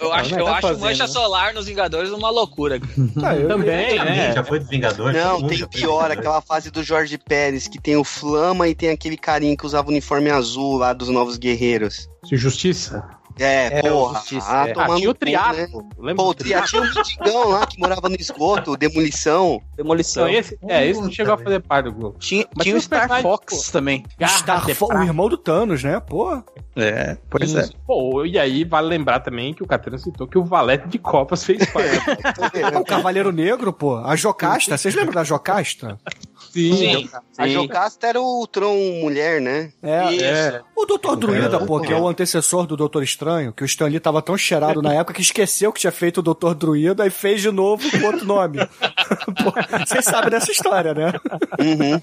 Eu 0.00 0.12
acho, 0.12 0.34
né, 0.34 0.40
eu 0.40 0.44
tá 0.46 0.52
acho 0.52 0.60
fazendo, 0.62 0.80
Mancha 0.84 1.02
né? 1.02 1.08
Solar 1.08 1.52
nos 1.52 1.66
Vingadores 1.66 2.10
uma 2.10 2.30
loucura. 2.30 2.78
Ah, 3.22 3.36
eu- 3.36 3.48
também, 3.48 3.98
Também, 3.98 4.14
né? 4.16 4.32
já 4.32 4.44
foi 4.44 4.58
dos 4.60 4.68
Vingadores. 4.68 5.22
Não, 5.22 5.42
tem 5.46 5.66
pior, 5.66 6.10
aquela 6.10 6.40
fase 6.40 6.70
do 6.70 6.82
Jorge 6.82 7.18
Pérez, 7.18 7.66
que 7.68 7.80
tem 7.80 7.96
o 7.96 8.04
Flama 8.04 8.68
e 8.68 8.74
tem 8.74 8.90
aquele 8.90 9.16
carinha 9.16 9.56
que 9.56 9.66
usava 9.66 9.88
o 9.88 9.90
uniforme 9.90 10.30
azul 10.30 10.76
lá 10.78 10.92
dos 10.92 11.08
Novos 11.08 11.36
Guerreiros. 11.36 12.08
Justiça. 12.30 13.04
É, 13.40 13.78
É, 13.78 13.82
porra. 13.82 14.22
ah, 14.42 14.68
é. 14.68 14.72
Ah, 14.76 14.96
tinha 14.96 15.10
o 15.10 15.14
cu, 15.14 15.18
triatlo. 15.18 15.56
né? 15.82 15.88
Lembra 15.98 16.14
Pô, 16.16 16.22
do 16.24 16.28
o 16.30 16.34
tri- 16.34 16.48
tinha 16.66 16.82
um 16.82 16.84
mendigão 16.84 17.48
lá 17.48 17.66
que 17.66 17.78
morava 17.78 18.08
no 18.08 18.16
esgoto, 18.16 18.76
demolição. 18.76 19.60
Demolição. 19.76 20.24
Não, 20.24 20.30
esse, 20.30 20.58
é, 20.68 20.86
esse 20.86 21.00
não 21.00 21.10
chegou 21.10 21.34
a 21.34 21.38
fazer 21.38 21.60
parte 21.60 21.86
do 21.86 21.92
grupo. 21.92 22.18
Tinha, 22.18 22.44
Mas 22.54 22.64
tinha 22.64 22.74
tinha 22.74 22.76
o 22.76 22.80
Star 22.80 23.22
Fox 23.22 23.66
pô. 23.66 23.72
também. 23.72 24.04
Star 24.28 24.64
o 24.66 25.02
irmão 25.02 25.28
do 25.28 25.36
Thanos, 25.38 25.82
né? 25.82 25.98
Pô. 26.00 26.42
É, 26.76 27.16
pois 27.28 27.54
é. 27.54 27.62
Isso. 27.62 27.72
Pô, 27.86 28.24
e 28.24 28.38
aí 28.38 28.64
vale 28.64 28.88
lembrar 28.88 29.20
também 29.20 29.52
que 29.54 29.62
o 29.62 29.66
Catena 29.66 29.98
citou 29.98 30.26
que 30.26 30.38
o 30.38 30.44
Valete 30.44 30.88
de 30.88 30.98
Copas 30.98 31.44
fez 31.44 31.64
parte. 31.72 32.76
O 32.78 32.84
Cavaleiro 32.84 33.32
Negro, 33.32 33.72
pô. 33.72 33.96
A 33.96 34.14
Jocasta. 34.16 34.76
Vocês 34.76 34.94
lembram 34.94 35.14
da 35.14 35.24
Jocasta? 35.24 35.98
Sim. 36.50 36.74
Sim. 36.76 37.08
A. 37.38 37.48
Jocasta 37.48 38.06
era 38.08 38.20
o 38.20 38.46
Tron 38.46 39.00
mulher, 39.00 39.40
né? 39.40 39.72
É. 39.82 40.16
É. 40.16 40.60
O 40.76 40.84
Doutor 40.84 41.16
Druida, 41.16 41.56
Era 41.56 41.64
pô, 41.64 41.80
que 41.80 41.92
é 41.92 41.96
o 41.96 42.08
antecessor 42.08 42.66
do 42.66 42.76
Doutor 42.76 43.02
Estranho, 43.02 43.52
que 43.52 43.62
o 43.62 43.66
Stan 43.66 43.86
Lee 43.86 44.00
tava 44.00 44.20
tão 44.20 44.36
cheirado 44.36 44.82
na 44.82 44.92
época 44.94 45.14
que 45.14 45.22
esqueceu 45.22 45.72
que 45.72 45.80
tinha 45.80 45.92
feito 45.92 46.18
o 46.18 46.22
Doutor 46.22 46.54
Druida 46.54 47.06
e 47.06 47.10
fez 47.10 47.40
de 47.40 47.50
novo 47.50 47.88
com 47.90 48.06
outro 48.06 48.26
nome. 48.26 48.58
Vocês 49.86 50.04
sabem 50.04 50.30
dessa 50.30 50.50
história, 50.50 50.92
né? 50.92 51.12
Uhum. 51.58 52.00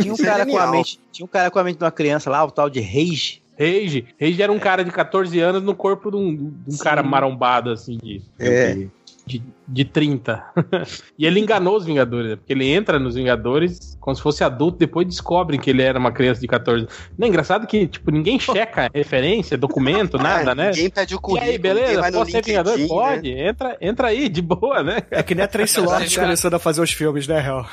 Tinha, 0.00 0.12
um 0.12 0.16
é 0.16 0.24
cara 0.24 0.46
com 0.46 0.58
a 0.58 0.66
mente, 0.66 1.00
tinha 1.10 1.24
um 1.24 1.28
cara 1.28 1.50
com 1.50 1.58
a 1.58 1.64
mente 1.64 1.78
de 1.78 1.84
uma 1.84 1.92
criança 1.92 2.30
lá, 2.30 2.44
o 2.44 2.50
tal 2.50 2.70
de 2.70 2.80
Rage. 2.80 3.42
Rage. 3.58 4.06
Rage 4.20 4.42
era 4.42 4.50
um 4.50 4.58
cara 4.58 4.84
de 4.84 4.90
14 4.90 5.38
anos 5.40 5.62
no 5.62 5.74
corpo 5.74 6.10
de 6.10 6.16
um, 6.16 6.34
de 6.66 6.74
um 6.74 6.78
cara 6.78 7.02
marombado, 7.02 7.70
assim, 7.70 7.98
de, 8.02 8.22
É. 8.38 8.74
de, 8.74 8.90
de, 9.26 9.42
de 9.68 9.84
30. 9.84 10.44
e 11.18 11.26
ele 11.26 11.40
enganou 11.40 11.76
os 11.76 11.84
Vingadores, 11.84 12.30
né? 12.30 12.36
porque 12.36 12.52
ele 12.52 12.68
entra 12.68 12.98
nos 12.98 13.14
Vingadores 13.14 13.96
como 14.00 14.16
se 14.16 14.22
fosse 14.22 14.42
adulto, 14.42 14.78
depois 14.78 15.06
descobrem 15.06 15.60
que 15.60 15.70
ele 15.70 15.82
era 15.82 15.98
uma 15.98 16.10
criança 16.10 16.40
de 16.40 16.48
14 16.48 16.88
Não 17.16 17.26
é 17.26 17.28
engraçado 17.28 17.66
que, 17.66 17.86
tipo, 17.86 18.10
ninguém 18.10 18.38
checa 18.38 18.90
referência, 18.92 19.56
documento, 19.56 20.18
nada, 20.22 20.50
Ah, 20.52 20.54
né? 20.54 20.70
Ninguém 20.70 20.90
pede 20.90 21.14
o 21.14 21.18
E 21.18 21.20
currículo. 21.20 21.50
aí, 21.50 21.56
ninguém 21.58 21.74
beleza? 21.74 22.12
Pode 22.12 22.30
ser 22.32 22.44
Vingador? 22.44 22.78
Né? 22.78 22.86
Pode. 22.88 23.30
Entra, 23.30 23.76
entra 23.80 24.08
aí, 24.08 24.28
de 24.28 24.42
boa, 24.42 24.82
né? 24.82 25.02
É 25.10 25.22
que 25.22 25.34
nem 25.34 25.44
a 25.44 25.48
Tracy 25.48 25.80
Mas 25.80 25.90
Lords 25.90 26.16
começando 26.16 26.54
a 26.54 26.58
fazer 26.58 26.80
os 26.82 26.90
filmes, 26.92 27.28
né, 27.28 27.46
Hel? 27.46 27.64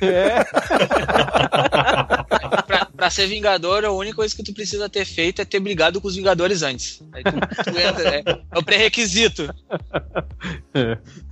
É. 0.00 0.44
Pra, 3.04 3.10
ser 3.10 3.26
Vingador, 3.26 3.84
a 3.84 3.90
única 3.92 4.16
coisa 4.16 4.34
que 4.34 4.42
tu 4.42 4.54
precisa 4.54 4.88
ter 4.88 5.04
feito 5.04 5.42
é 5.42 5.44
ter 5.44 5.60
brigado 5.60 6.00
com 6.00 6.08
os 6.08 6.16
Vingadores 6.16 6.62
antes. 6.62 7.02
Aí 7.12 7.22
tu, 7.22 7.32
tu 7.32 7.78
entra, 7.78 8.08
é, 8.16 8.22
é 8.52 8.58
o 8.58 8.62
pré-requisito. 8.62 9.48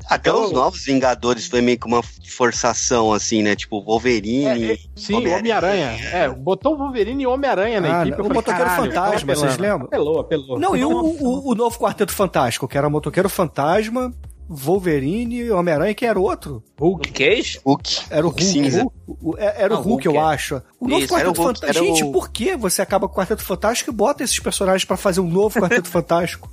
Até 0.06 0.28
Então- 0.30 0.44
os 0.44 0.52
novos 0.52 0.84
Vingadores 0.84 1.46
foi 1.46 1.60
meio 1.62 1.78
que 1.78 1.86
uma 1.86 2.02
forçação, 2.28 3.12
assim, 3.12 3.42
né? 3.42 3.56
Tipo, 3.56 3.82
Wolverine. 3.82 4.72
É, 4.72 4.78
Sim, 4.94 5.14
Homem-Aranha. 5.14 5.38
Homem-Aranha. 5.56 6.08
É, 6.12 6.28
botou 6.28 6.76
Wolverine 6.76 7.22
e 7.22 7.26
Homem-Aranha 7.26 7.80
na 7.80 8.00
Ah, 8.00 8.02
equipe. 8.02 8.14
o 8.20 8.24
falei, 8.24 8.32
Motoqueiro 8.34 8.68
caralho, 8.70 8.92
Fantasma, 8.92 9.14
apelando. 9.32 9.40
vocês 9.40 9.58
lembram? 9.58 9.86
Apelou, 9.86 10.20
apelou. 10.20 10.58
Não, 10.58 10.76
e 10.76 10.84
o, 10.84 10.90
o, 10.90 11.50
o 11.52 11.54
novo 11.54 11.78
Quarteto 11.78 12.12
Fantástico, 12.12 12.68
que 12.68 12.76
era 12.76 12.90
Motoqueiro 12.90 13.28
Fantasma, 13.30 14.12
Wolverine, 14.52 15.50
Homem-Aranha, 15.50 15.94
quem 15.94 16.08
era 16.08 16.18
o 16.18 16.22
outro? 16.22 16.62
Hulk. 16.78 17.12
Cage? 17.12 17.60
Hulk. 17.64 18.00
Era 18.10 18.26
o 18.26 18.28
Hulk 18.30 18.44
cinza. 18.44 18.82
Hulk- 18.82 18.96
o- 19.20 19.36
é- 19.38 19.54
era 19.62 19.74
o 19.74 19.76
Não, 19.76 19.82
Hulk, 19.82 20.06
Hulk 20.06 20.06
eu 20.06 20.14
é. 20.16 20.34
acho. 20.34 20.62
O 20.80 20.88
novo 20.88 21.00
Isso, 21.04 21.12
Quarteto 21.14 21.30
o 21.40 21.44
Fantástico. 21.44 21.84
Gente, 21.84 22.04
o- 22.04 22.12
por 22.12 22.30
que 22.30 22.56
você 22.56 22.82
acaba 22.82 23.06
com 23.08 23.14
o 23.14 23.16
Quarteto 23.16 23.42
Fantástico 23.44 23.90
e 23.90 23.94
bota 23.94 24.22
esses 24.24 24.38
personagens 24.38 24.84
pra 24.84 24.96
fazer 24.96 25.20
um 25.20 25.28
novo 25.28 25.58
Quarteto 25.60 25.88
Fantástico? 25.90 26.50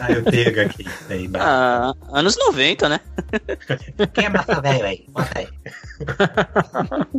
Ah, 0.00 0.12
eu 0.12 0.22
pego 0.24 0.60
aqui. 0.60 0.84
Aí, 1.08 1.30
Ah, 1.34 1.92
anos 2.10 2.36
90, 2.38 2.88
né? 2.88 3.00
Quem 4.14 4.24
é 4.24 4.28
massa 4.28 4.60
velho 4.60 4.84
aí? 4.84 5.04
Bota 5.08 5.38
aí. 5.38 5.48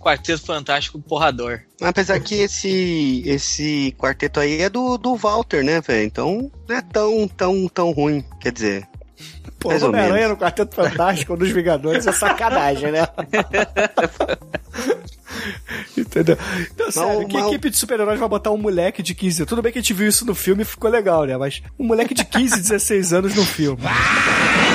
Quarteto 0.00 0.44
Fantástico 0.44 1.00
Porrador. 1.00 1.60
Apesar 1.80 2.18
que 2.20 2.34
esse, 2.34 3.22
esse 3.24 3.94
quarteto 3.98 4.40
aí 4.40 4.60
é 4.60 4.68
do, 4.68 4.98
do 4.98 5.14
Walter, 5.16 5.62
né, 5.64 5.80
velho? 5.80 6.04
Então 6.04 6.50
não 6.68 6.76
é 6.76 6.80
tão, 6.82 7.28
tão, 7.28 7.68
tão 7.68 7.90
ruim. 7.92 8.24
Quer 8.40 8.50
dizer, 8.52 8.88
Pô, 9.62 9.86
Homem-Aranha 9.86 10.28
no 10.28 10.36
Quarteto 10.36 10.74
Fantástico, 10.74 11.36
dos 11.36 11.50
Vingadores, 11.50 12.06
é 12.06 12.12
sacanagem, 12.12 12.90
né? 12.92 13.06
Entendeu? 15.96 16.36
Então, 16.74 16.90
sério, 16.90 17.26
que 17.26 17.36
mal- 17.38 17.48
equipe 17.48 17.70
de 17.70 17.76
super-heróis 17.76 18.18
vai 18.20 18.28
botar 18.28 18.50
um 18.50 18.56
moleque 18.58 19.02
de 19.02 19.14
15 19.14 19.46
Tudo 19.46 19.62
bem 19.62 19.72
que 19.72 19.78
a 19.78 19.82
gente 19.82 19.94
viu 19.94 20.08
isso 20.08 20.24
no 20.26 20.34
filme 20.34 20.62
e 20.62 20.64
ficou 20.64 20.90
legal, 20.90 21.24
né? 21.24 21.36
Mas 21.36 21.62
um 21.78 21.84
moleque 21.86 22.14
de 22.14 22.24
15, 22.24 22.56
16 22.60 23.12
anos 23.12 23.34
no 23.34 23.44
filme. 23.44 23.82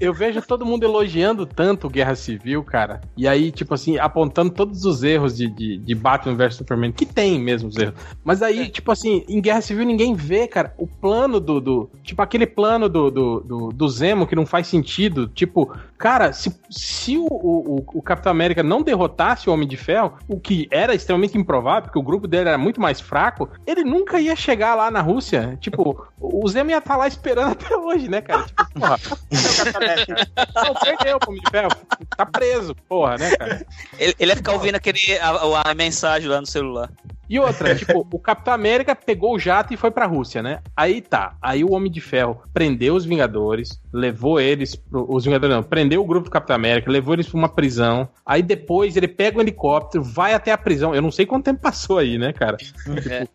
eu 0.00 0.12
vejo 0.12 0.40
todo 0.42 0.64
mundo 0.64 0.84
elogiando 0.84 1.46
tanto 1.46 1.88
Guerra 1.88 2.14
Civil, 2.14 2.62
cara. 2.62 3.00
E 3.16 3.26
aí, 3.26 3.50
tipo 3.50 3.74
assim, 3.74 3.98
apontando 3.98 4.50
todos 4.50 4.84
os 4.84 5.02
erros 5.02 5.36
de, 5.36 5.48
de, 5.48 5.78
de 5.78 5.94
Batman 5.94 6.34
vs 6.34 6.56
Superman, 6.56 6.92
que 6.92 7.06
tem 7.06 7.40
mesmo 7.40 7.68
os 7.68 7.76
erros. 7.76 7.94
Mas 8.24 8.42
aí, 8.42 8.68
tipo 8.68 8.90
assim, 8.92 9.24
em 9.28 9.40
Guerra 9.40 9.60
Civil 9.60 9.84
ninguém 9.84 10.14
vê, 10.14 10.46
cara, 10.46 10.74
o 10.78 10.86
plano 10.86 11.40
do. 11.40 11.60
do 11.60 11.90
tipo, 12.02 12.22
aquele 12.22 12.46
plano 12.46 12.88
do, 12.88 13.10
do, 13.10 13.40
do, 13.40 13.68
do 13.72 13.88
Zemo 13.88 14.26
que 14.26 14.36
não 14.36 14.46
faz 14.46 14.66
sentido. 14.66 15.28
Tipo, 15.28 15.74
cara, 15.96 16.32
se, 16.32 16.54
se 16.70 17.16
o, 17.16 17.26
o, 17.26 17.84
o 17.94 18.02
Capitão 18.02 18.30
América 18.30 18.62
não 18.62 18.82
derrotasse 18.82 19.48
o 19.48 19.52
Homem 19.52 19.68
de 19.68 19.76
Ferro, 19.76 20.14
o 20.28 20.38
que 20.38 20.68
era 20.70 20.94
extremamente 20.94 21.36
improvável, 21.36 21.82
porque 21.84 21.98
o 21.98 22.02
grupo 22.02 22.26
dele 22.26 22.48
era 22.48 22.58
muito 22.58 22.80
mais 22.80 23.00
fraco, 23.00 23.48
ele 23.66 23.84
nunca 23.84 24.20
ia 24.20 24.36
chegar 24.36 24.74
lá 24.74 24.90
na 24.90 25.00
Rússia. 25.00 25.56
Tipo, 25.60 26.06
o 26.20 26.48
Zemo 26.48 26.70
ia 26.70 26.78
estar 26.78 26.96
lá 26.96 27.06
esperando 27.06 27.52
até 27.52 27.76
hoje, 27.76 28.08
né, 28.08 28.20
cara? 28.20 28.44
Tipo, 28.44 28.64
porra, 28.72 28.98
Não, 30.54 30.74
perdeu 30.74 31.18
o 31.18 31.28
Homem 31.28 31.42
de 31.42 31.50
Ferro. 31.50 31.70
Tá 32.16 32.26
preso, 32.26 32.74
porra, 32.88 33.16
né, 33.16 33.36
cara? 33.36 33.66
Ele, 33.98 34.14
ele 34.18 34.32
ia 34.32 34.36
ficar 34.36 34.52
ouvindo 34.52 34.76
aquele, 34.76 34.98
a, 35.18 35.70
a 35.70 35.74
mensagem 35.74 36.28
lá 36.28 36.40
no 36.40 36.46
celular. 36.46 36.90
E 37.28 37.38
outra, 37.38 37.74
tipo, 37.76 38.06
o 38.10 38.18
Capitão 38.18 38.54
América 38.54 38.94
pegou 38.94 39.34
o 39.34 39.38
jato 39.38 39.72
e 39.74 39.76
foi 39.76 39.90
pra 39.90 40.06
Rússia, 40.06 40.42
né? 40.42 40.60
Aí 40.76 41.00
tá. 41.00 41.36
Aí 41.42 41.62
o 41.64 41.72
Homem 41.72 41.90
de 41.90 42.00
Ferro 42.00 42.42
prendeu 42.52 42.94
os 42.94 43.04
Vingadores, 43.04 43.80
levou 43.92 44.40
eles. 44.40 44.74
Pro, 44.74 45.06
os 45.08 45.24
Vingadores 45.24 45.54
não, 45.56 45.62
prendeu 45.62 46.00
o 46.02 46.06
grupo 46.06 46.24
do 46.24 46.30
Capitão 46.30 46.56
América, 46.56 46.90
levou 46.90 47.14
eles 47.14 47.28
pra 47.28 47.38
uma 47.38 47.48
prisão. 47.48 48.08
Aí 48.24 48.42
depois 48.42 48.96
ele 48.96 49.08
pega 49.08 49.38
o 49.38 49.40
helicóptero, 49.40 50.02
vai 50.02 50.34
até 50.34 50.52
a 50.52 50.58
prisão. 50.58 50.94
Eu 50.94 51.02
não 51.02 51.10
sei 51.10 51.26
quanto 51.26 51.44
tempo 51.44 51.60
passou 51.60 51.98
aí, 51.98 52.18
né, 52.18 52.32
cara? 52.32 52.56
Tipo, 52.78 52.92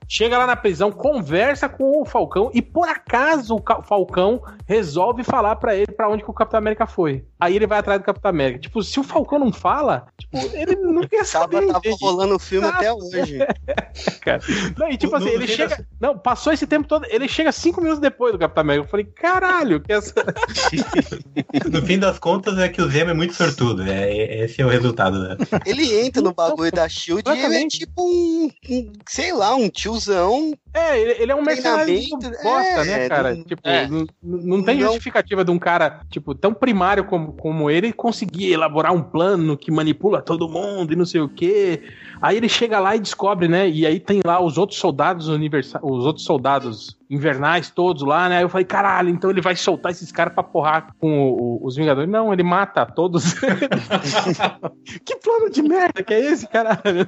chega 0.07 0.37
lá 0.37 0.47
na 0.47 0.55
prisão, 0.55 0.91
conversa 0.91 1.67
com 1.69 2.01
o 2.01 2.05
Falcão 2.05 2.49
e 2.53 2.61
por 2.61 2.87
acaso 2.87 3.55
o 3.55 3.83
Falcão 3.83 4.41
resolve 4.67 5.23
falar 5.23 5.55
pra 5.57 5.75
ele 5.75 5.91
pra 5.91 6.09
onde 6.09 6.23
que 6.23 6.29
o 6.29 6.33
Capitão 6.33 6.57
América 6.57 6.85
foi. 6.85 7.25
Aí 7.39 7.55
ele 7.55 7.67
vai 7.67 7.79
atrás 7.79 7.99
do 7.99 8.05
Capitão 8.05 8.29
América. 8.29 8.59
Tipo, 8.59 8.81
se 8.81 8.99
o 8.99 9.03
Falcão 9.03 9.39
não 9.39 9.51
fala, 9.51 10.07
tipo, 10.17 10.37
ele 10.55 10.75
não 10.75 11.01
quer 11.07 11.17
Tava, 11.25 11.25
saber. 11.25 11.67
tava 11.67 11.79
entende? 11.79 11.97
rolando 12.01 12.35
o 12.35 12.39
filme 12.39 12.67
até 12.67 12.93
hoje. 12.93 13.39
Cara. 14.21 14.41
Não, 14.77 14.89
e 14.89 14.97
tipo 14.97 15.11
No- 15.11 15.17
assim, 15.17 15.35
no 15.35 15.43
ele 15.43 15.47
chega. 15.47 15.85
Não, 15.99 16.17
passou 16.17 16.51
esse 16.53 16.65
tempo 16.67 16.87
todo. 16.87 17.05
Ele 17.09 17.27
chega 17.27 17.51
cinco 17.51 17.79
minutos 17.81 17.99
depois 18.01 18.31
do 18.33 18.39
Capitão 18.39 18.61
América. 18.61 18.85
Eu 18.85 18.89
falei, 18.89 19.05
caralho, 19.05 19.79
que 19.81 19.91
essa. 19.93 20.13
No 21.71 21.81
fim 21.85 21.97
das 21.99 22.19
contas 22.19 22.57
é 22.57 22.69
que 22.69 22.81
o 22.81 22.89
Zemo 22.89 23.11
é 23.11 23.13
muito 23.13 23.33
sortudo. 23.33 23.83
É, 23.83 24.11
é- 24.11 24.43
esse 24.45 24.61
é 24.61 24.65
o 24.65 24.69
resultado, 24.69 25.19
né? 25.19 25.37
Ele 25.65 25.93
entra 26.05 26.21
no 26.21 26.33
bagulho 26.33 26.71
da 26.71 26.87
Shield 26.87 27.23
e 27.27 27.39
ele 27.39 27.55
é 27.55 27.67
tipo 27.67 27.91
um, 28.03 28.49
um, 28.69 28.91
sei 29.07 29.33
lá, 29.33 29.55
um 29.55 29.69
tiozão. 29.69 30.53
É, 30.73 30.99
ele, 30.99 31.11
ele 31.23 31.31
é 31.31 31.35
um 31.35 31.43
mercenário 31.43 31.93
bosta, 32.41 32.81
é, 32.81 32.85
né, 32.85 33.09
cara? 33.09 33.35
não- 33.35 33.43
tipo, 33.43 33.61
é. 33.63 33.87
não, 33.87 34.07
não 34.21 34.63
tem 34.63 34.79
Não. 34.79 34.87
justificativa 34.87 35.45
de 35.45 35.51
um 35.51 35.59
cara, 35.59 35.99
tipo, 36.09 36.33
tão 36.33 36.51
primário 36.51 37.03
como, 37.05 37.33
como 37.33 37.69
ele 37.69 37.93
conseguir 37.93 38.51
elaborar 38.51 38.91
um 38.91 39.03
plano 39.03 39.55
que 39.55 39.71
manipula 39.71 40.21
todo 40.21 40.49
mundo 40.49 40.91
e 40.91 40.95
não 40.95 41.05
sei 41.05 41.21
o 41.21 41.29
quê. 41.29 41.83
Aí 42.19 42.37
ele 42.37 42.49
chega 42.49 42.79
lá 42.79 42.95
e 42.95 42.99
descobre, 42.99 43.47
né? 43.47 43.69
E 43.69 43.85
aí 43.85 43.99
tem 43.99 44.21
lá 44.25 44.41
os 44.41 44.57
outros 44.57 44.79
soldados 44.79 45.27
universa 45.27 45.79
os 45.83 46.05
outros 46.05 46.25
soldados 46.25 46.97
invernais 47.13 47.69
todos 47.69 48.03
lá, 48.03 48.27
né? 48.27 48.37
Aí 48.37 48.43
eu 48.43 48.49
falei, 48.49 48.65
caralho, 48.65 49.09
então 49.09 49.29
ele 49.29 49.41
vai 49.41 49.55
soltar 49.55 49.91
esses 49.91 50.11
caras 50.11 50.33
pra 50.33 50.43
porrar 50.43 50.93
com 50.99 51.09
o- 51.29 51.59
o- 51.63 51.65
os 51.67 51.75
Vingadores. 51.75 52.09
Não, 52.09 52.33
ele 52.33 52.43
mata 52.43 52.85
todos. 52.85 53.33
que 55.05 55.15
plano 55.17 55.49
de 55.49 55.61
merda 55.61 56.03
que 56.03 56.13
é 56.13 56.19
esse, 56.19 56.47
caralho? 56.47 57.07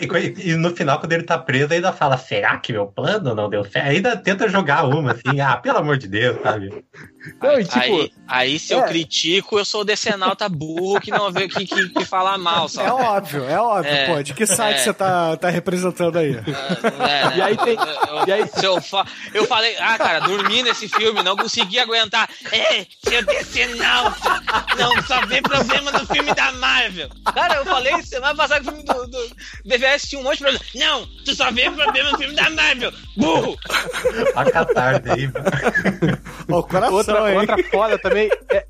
E, 0.00 0.50
e 0.50 0.54
no 0.54 0.70
final, 0.70 0.98
quando 1.00 1.12
ele 1.12 1.22
tá 1.24 1.38
preso, 1.38 1.72
ainda 1.72 1.92
fala: 1.92 2.16
será 2.16 2.56
que 2.58 2.72
meu 2.72 2.86
plano 2.86 3.34
não 3.34 3.48
deu 3.48 3.64
certo? 3.64 3.86
Ainda 3.88 4.16
tenta 4.16 4.48
jogar 4.48 4.84
uma 4.84 5.12
assim, 5.12 5.40
ah, 5.40 5.56
pelo 5.56 5.78
amor 5.78 5.96
de 5.98 6.08
Deus, 6.08 6.40
sabe? 6.42 6.84
Não, 7.42 7.60
e 7.60 7.64
tipo, 7.64 7.78
aí, 7.78 8.12
aí, 8.26 8.58
se 8.58 8.72
eu 8.72 8.80
é. 8.80 8.88
critico, 8.88 9.58
eu 9.58 9.64
sou 9.64 9.84
decenalta 9.84 10.48
burro 10.48 11.00
que 11.00 11.10
não 11.10 11.30
vê 11.32 11.48
que, 11.48 11.66
que, 11.66 11.88
que 11.88 12.04
fala 12.04 12.36
mal, 12.38 12.66
É 12.66 12.68
sabe? 12.68 12.90
óbvio, 12.90 13.44
é 13.48 13.58
óbvio, 13.60 13.92
É, 13.92 14.06
pô. 14.06 14.22
De 14.22 14.34
que 14.34 14.46
site 14.46 14.76
é. 14.78 14.82
você 14.84 14.92
tá, 14.92 15.36
tá 15.36 15.48
representando 15.50 16.16
aí? 16.18 16.34
É, 16.36 16.40
né? 16.98 17.36
E 17.36 17.42
aí 17.42 17.56
tem- 17.56 17.76
Eu, 17.78 18.16
eu- 18.18 18.24
e 18.28 18.32
aí- 18.32 18.50
eu, 18.62 18.80
fa- 18.82 19.06
eu 19.34 19.44
falei, 19.46 19.76
ah, 19.78 19.96
cara, 19.98 20.20
dormi 20.20 20.62
nesse 20.62 20.88
filme, 20.88 21.22
não 21.22 21.36
consegui 21.36 21.78
aguentar. 21.78 22.28
É, 22.52 22.86
seu 23.08 23.24
decenalta, 23.24 24.42
não 24.78 25.02
só 25.02 25.24
vê 25.26 25.40
problema 25.42 25.90
no 25.92 26.06
filme 26.06 26.32
da 26.34 26.52
Marvel. 26.52 27.08
Cara, 27.34 27.54
eu 27.56 27.64
falei 27.66 28.02
semana 28.02 28.34
passada 28.34 28.60
que 28.60 28.68
o 28.68 28.72
filme 28.72 28.84
do, 28.84 29.06
do 29.06 29.36
BVS 29.64 30.08
tinha 30.08 30.20
um 30.20 30.24
monte 30.24 30.38
de 30.38 30.44
problema. 30.44 30.64
Não, 30.74 31.06
tu 31.24 31.34
só 31.34 31.50
vê 31.50 31.70
problema 31.70 32.12
no 32.12 32.18
filme 32.18 32.34
da 32.34 32.50
Marvel. 32.50 32.92
Burro! 33.16 33.56
A 34.34 34.44
catarse 34.50 35.10
aí. 35.10 35.26
mano. 35.26 36.18
Ó, 36.50 36.58
o 36.58 36.62
coração, 36.62 36.94
outra, 36.94 37.17
hein? 37.26 37.38
outra 37.38 37.62
foda 37.64 37.98
também. 37.98 38.28
é- 38.50 38.64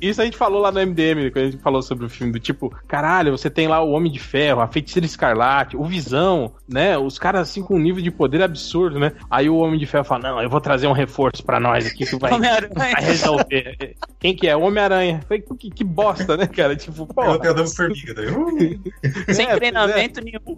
isso 0.00 0.22
a 0.22 0.24
gente 0.24 0.38
falou 0.38 0.62
lá 0.62 0.72
no 0.72 0.80
MDM, 0.80 1.30
quando 1.30 1.44
a 1.44 1.50
gente 1.50 1.62
falou 1.62 1.82
sobre 1.82 2.06
o 2.06 2.08
filme, 2.08 2.32
do 2.32 2.40
tipo, 2.40 2.74
caralho, 2.88 3.32
você 3.36 3.50
tem 3.50 3.68
lá 3.68 3.82
o 3.82 3.90
Homem 3.90 4.10
de 4.10 4.18
Ferro, 4.18 4.62
a 4.62 4.66
Feiticeira 4.68 5.04
Escarlate, 5.04 5.76
o 5.76 5.84
Visão, 5.84 6.54
né? 6.66 6.96
Os 6.96 7.18
caras 7.18 7.42
assim 7.42 7.62
com 7.62 7.74
um 7.74 7.78
nível 7.78 8.02
de 8.02 8.10
poder 8.10 8.40
absurdo, 8.42 8.98
né? 8.98 9.12
Aí 9.30 9.50
o 9.50 9.56
Homem 9.56 9.78
de 9.78 9.84
Ferro 9.84 10.04
fala, 10.04 10.30
não, 10.30 10.42
eu 10.42 10.48
vou 10.48 10.62
trazer 10.62 10.86
um 10.86 10.92
reforço 10.92 11.44
pra 11.44 11.60
nós 11.60 11.84
aqui 11.86 12.06
que 12.06 12.16
vai, 12.16 12.30
vai 12.74 12.94
resolver. 13.00 13.96
Quem 14.18 14.34
que 14.34 14.48
é? 14.48 14.56
O 14.56 14.62
Homem-Aranha. 14.62 15.20
Falei, 15.28 15.44
Que, 15.58 15.70
que 15.70 15.84
bosta, 15.84 16.38
né, 16.38 16.46
cara? 16.46 16.74
Tipo, 16.74 17.06
pô. 17.06 17.22
Eu 17.22 17.38
tenho 17.38 17.52
dando 17.52 17.68
formiga 17.76 18.14
também. 18.14 18.32
Uh, 18.34 18.80
Sem 19.34 19.46
É, 19.46 19.56
treinamento 19.56 20.22
nenhum. 20.24 20.56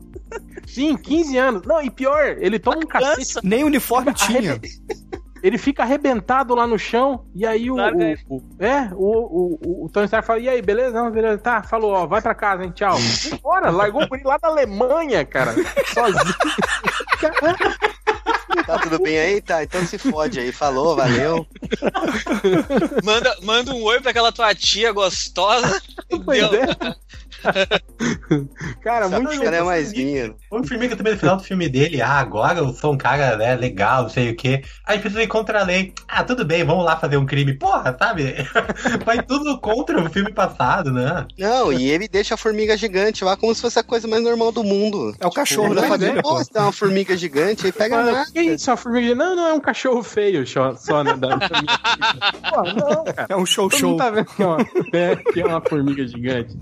Sim, 0.64 0.97
15 0.97 1.37
anos. 1.37 1.62
Não, 1.66 1.83
e 1.83 1.91
pior, 1.91 2.37
ele 2.39 2.61
toma 2.61 2.76
um 2.79 2.87
cacete. 2.87 3.35
Nem 3.43 3.64
uniforme 3.64 4.14
tinha. 4.14 4.61
Ele 5.43 5.57
fica 5.59 5.82
arrebentado 5.82 6.55
lá 6.55 6.66
no 6.66 6.78
chão, 6.78 7.24
e 7.34 7.47
aí 7.47 7.70
o. 7.70 7.76
Larga 7.76 8.16
o- 8.28 8.43
é, 8.59 8.91
o, 8.95 9.07
o, 9.07 9.59
o, 9.64 9.84
o 9.84 9.89
Tony 9.89 10.07
Stark 10.07 10.26
fala: 10.26 10.39
e 10.41 10.49
aí, 10.49 10.61
beleza? 10.62 10.93
Não, 11.03 11.11
beleza. 11.11 11.39
Tá, 11.39 11.62
falou, 11.62 11.93
ó, 11.93 12.07
vai 12.07 12.20
pra 12.20 12.34
casa, 12.34 12.64
hein, 12.64 12.72
tchau. 12.74 12.97
Bora, 13.43 13.70
largou 13.70 14.03
o 14.03 14.09
guri 14.09 14.22
lá 14.24 14.36
da 14.39 14.49
Alemanha, 14.49 15.24
cara. 15.24 15.53
Sozinho. 15.95 16.34
Tá 18.66 18.78
tudo 18.80 18.99
bem 19.01 19.18
aí? 19.18 19.41
Tá, 19.41 19.62
então 19.62 19.84
se 19.86 19.97
fode 19.99 20.39
aí. 20.41 20.53
Falou, 20.53 20.97
valeu. 20.97 21.47
Manda, 23.05 23.34
manda 23.43 23.72
um 23.74 23.82
oi 23.84 24.01
pra 24.01 24.11
aquela 24.11 24.32
tua 24.32 24.55
tia 24.55 24.93
gostosa. 24.93 25.80
Pois 26.24 26.51
Deu. 26.51 26.62
é. 26.62 26.66
Cara, 28.83 29.09
muito. 29.09 29.41
cara 29.41 29.57
é 29.57 29.62
mais. 29.62 29.93
O 30.51 30.62
Formiga 30.64 30.97
também 30.97 31.12
no 31.14 31.19
final 31.19 31.37
do 31.37 31.43
filme 31.43 31.69
dele, 31.69 32.01
ah, 32.01 32.19
agora 32.19 32.59
eu 32.59 32.73
sou 32.73 32.93
um 32.93 32.99
cara 32.99 33.37
né, 33.37 33.55
legal, 33.55 34.03
não 34.03 34.09
sei 34.09 34.31
o 34.31 34.37
quê. 34.37 34.62
Aí 34.87 34.99
precisa 34.99 35.23
ir 35.23 35.27
contra 35.27 35.61
a 35.61 35.64
lei. 35.64 35.93
Ah, 36.07 36.25
tudo 36.25 36.45
bem, 36.45 36.64
vamos 36.64 36.85
lá 36.85 36.97
fazer 36.97 37.16
um 37.16 37.27
crime. 37.27 37.55
Porra, 37.55 37.97
sabe? 37.99 38.35
Vai 39.05 39.23
tudo 39.23 39.59
contra 39.61 40.01
o 40.01 40.11
filme 40.11 40.33
passado, 40.33 40.93
né? 40.93 41.27
Não, 41.39 41.73
e 41.73 41.91
ele 41.91 42.09
deixa 42.09 42.35
a 42.35 42.39
formiga 42.39 42.77
gigante 42.77 43.25
lá 43.25 43.37
como 43.37 43.55
se 43.55 43.61
fosse 43.61 43.79
a 43.79 43.83
coisa 43.83 44.07
mais 44.09 44.23
normal 44.23 44.53
do 44.53 44.64
mundo. 44.64 45.14
É 45.21 45.27
o 45.27 45.31
cachorro 45.31 45.75
da 45.75 45.83
Mas 45.83 45.91
família, 45.91 46.23
pô. 46.23 46.31
posso 46.31 46.53
dar 46.53 46.62
uma 46.62 46.73
formiga 46.73 47.16
gigante 47.16 47.66
aí 47.66 47.73
pega 47.73 48.03
nada. 48.03 48.31
que 48.33 48.41
isso, 48.41 48.71
a 48.71 48.77
formiga? 48.77 49.14
Não, 49.14 49.35
não, 49.35 49.47
é 49.49 49.55
um 49.55 49.61
cachorro 49.61 50.03
feio 50.03 50.47
só, 50.47 50.75
só 50.75 51.03
né? 51.03 51.14
Da, 51.16 51.39
Pô, 51.39 52.62
não, 52.62 53.05
cara. 53.05 53.27
É 53.29 53.37
um 53.37 53.47
show 53.47 53.69
Todo 53.69 53.81
show. 53.81 53.97
tá 53.97 54.11
vendo 54.11 54.27
que 54.27 54.43
é 54.43 54.47
uma, 54.47 54.59
é, 54.93 55.16
que 55.16 55.41
é 55.41 55.47
uma 55.47 55.61
formiga 55.61 56.07
gigante. 56.07 56.57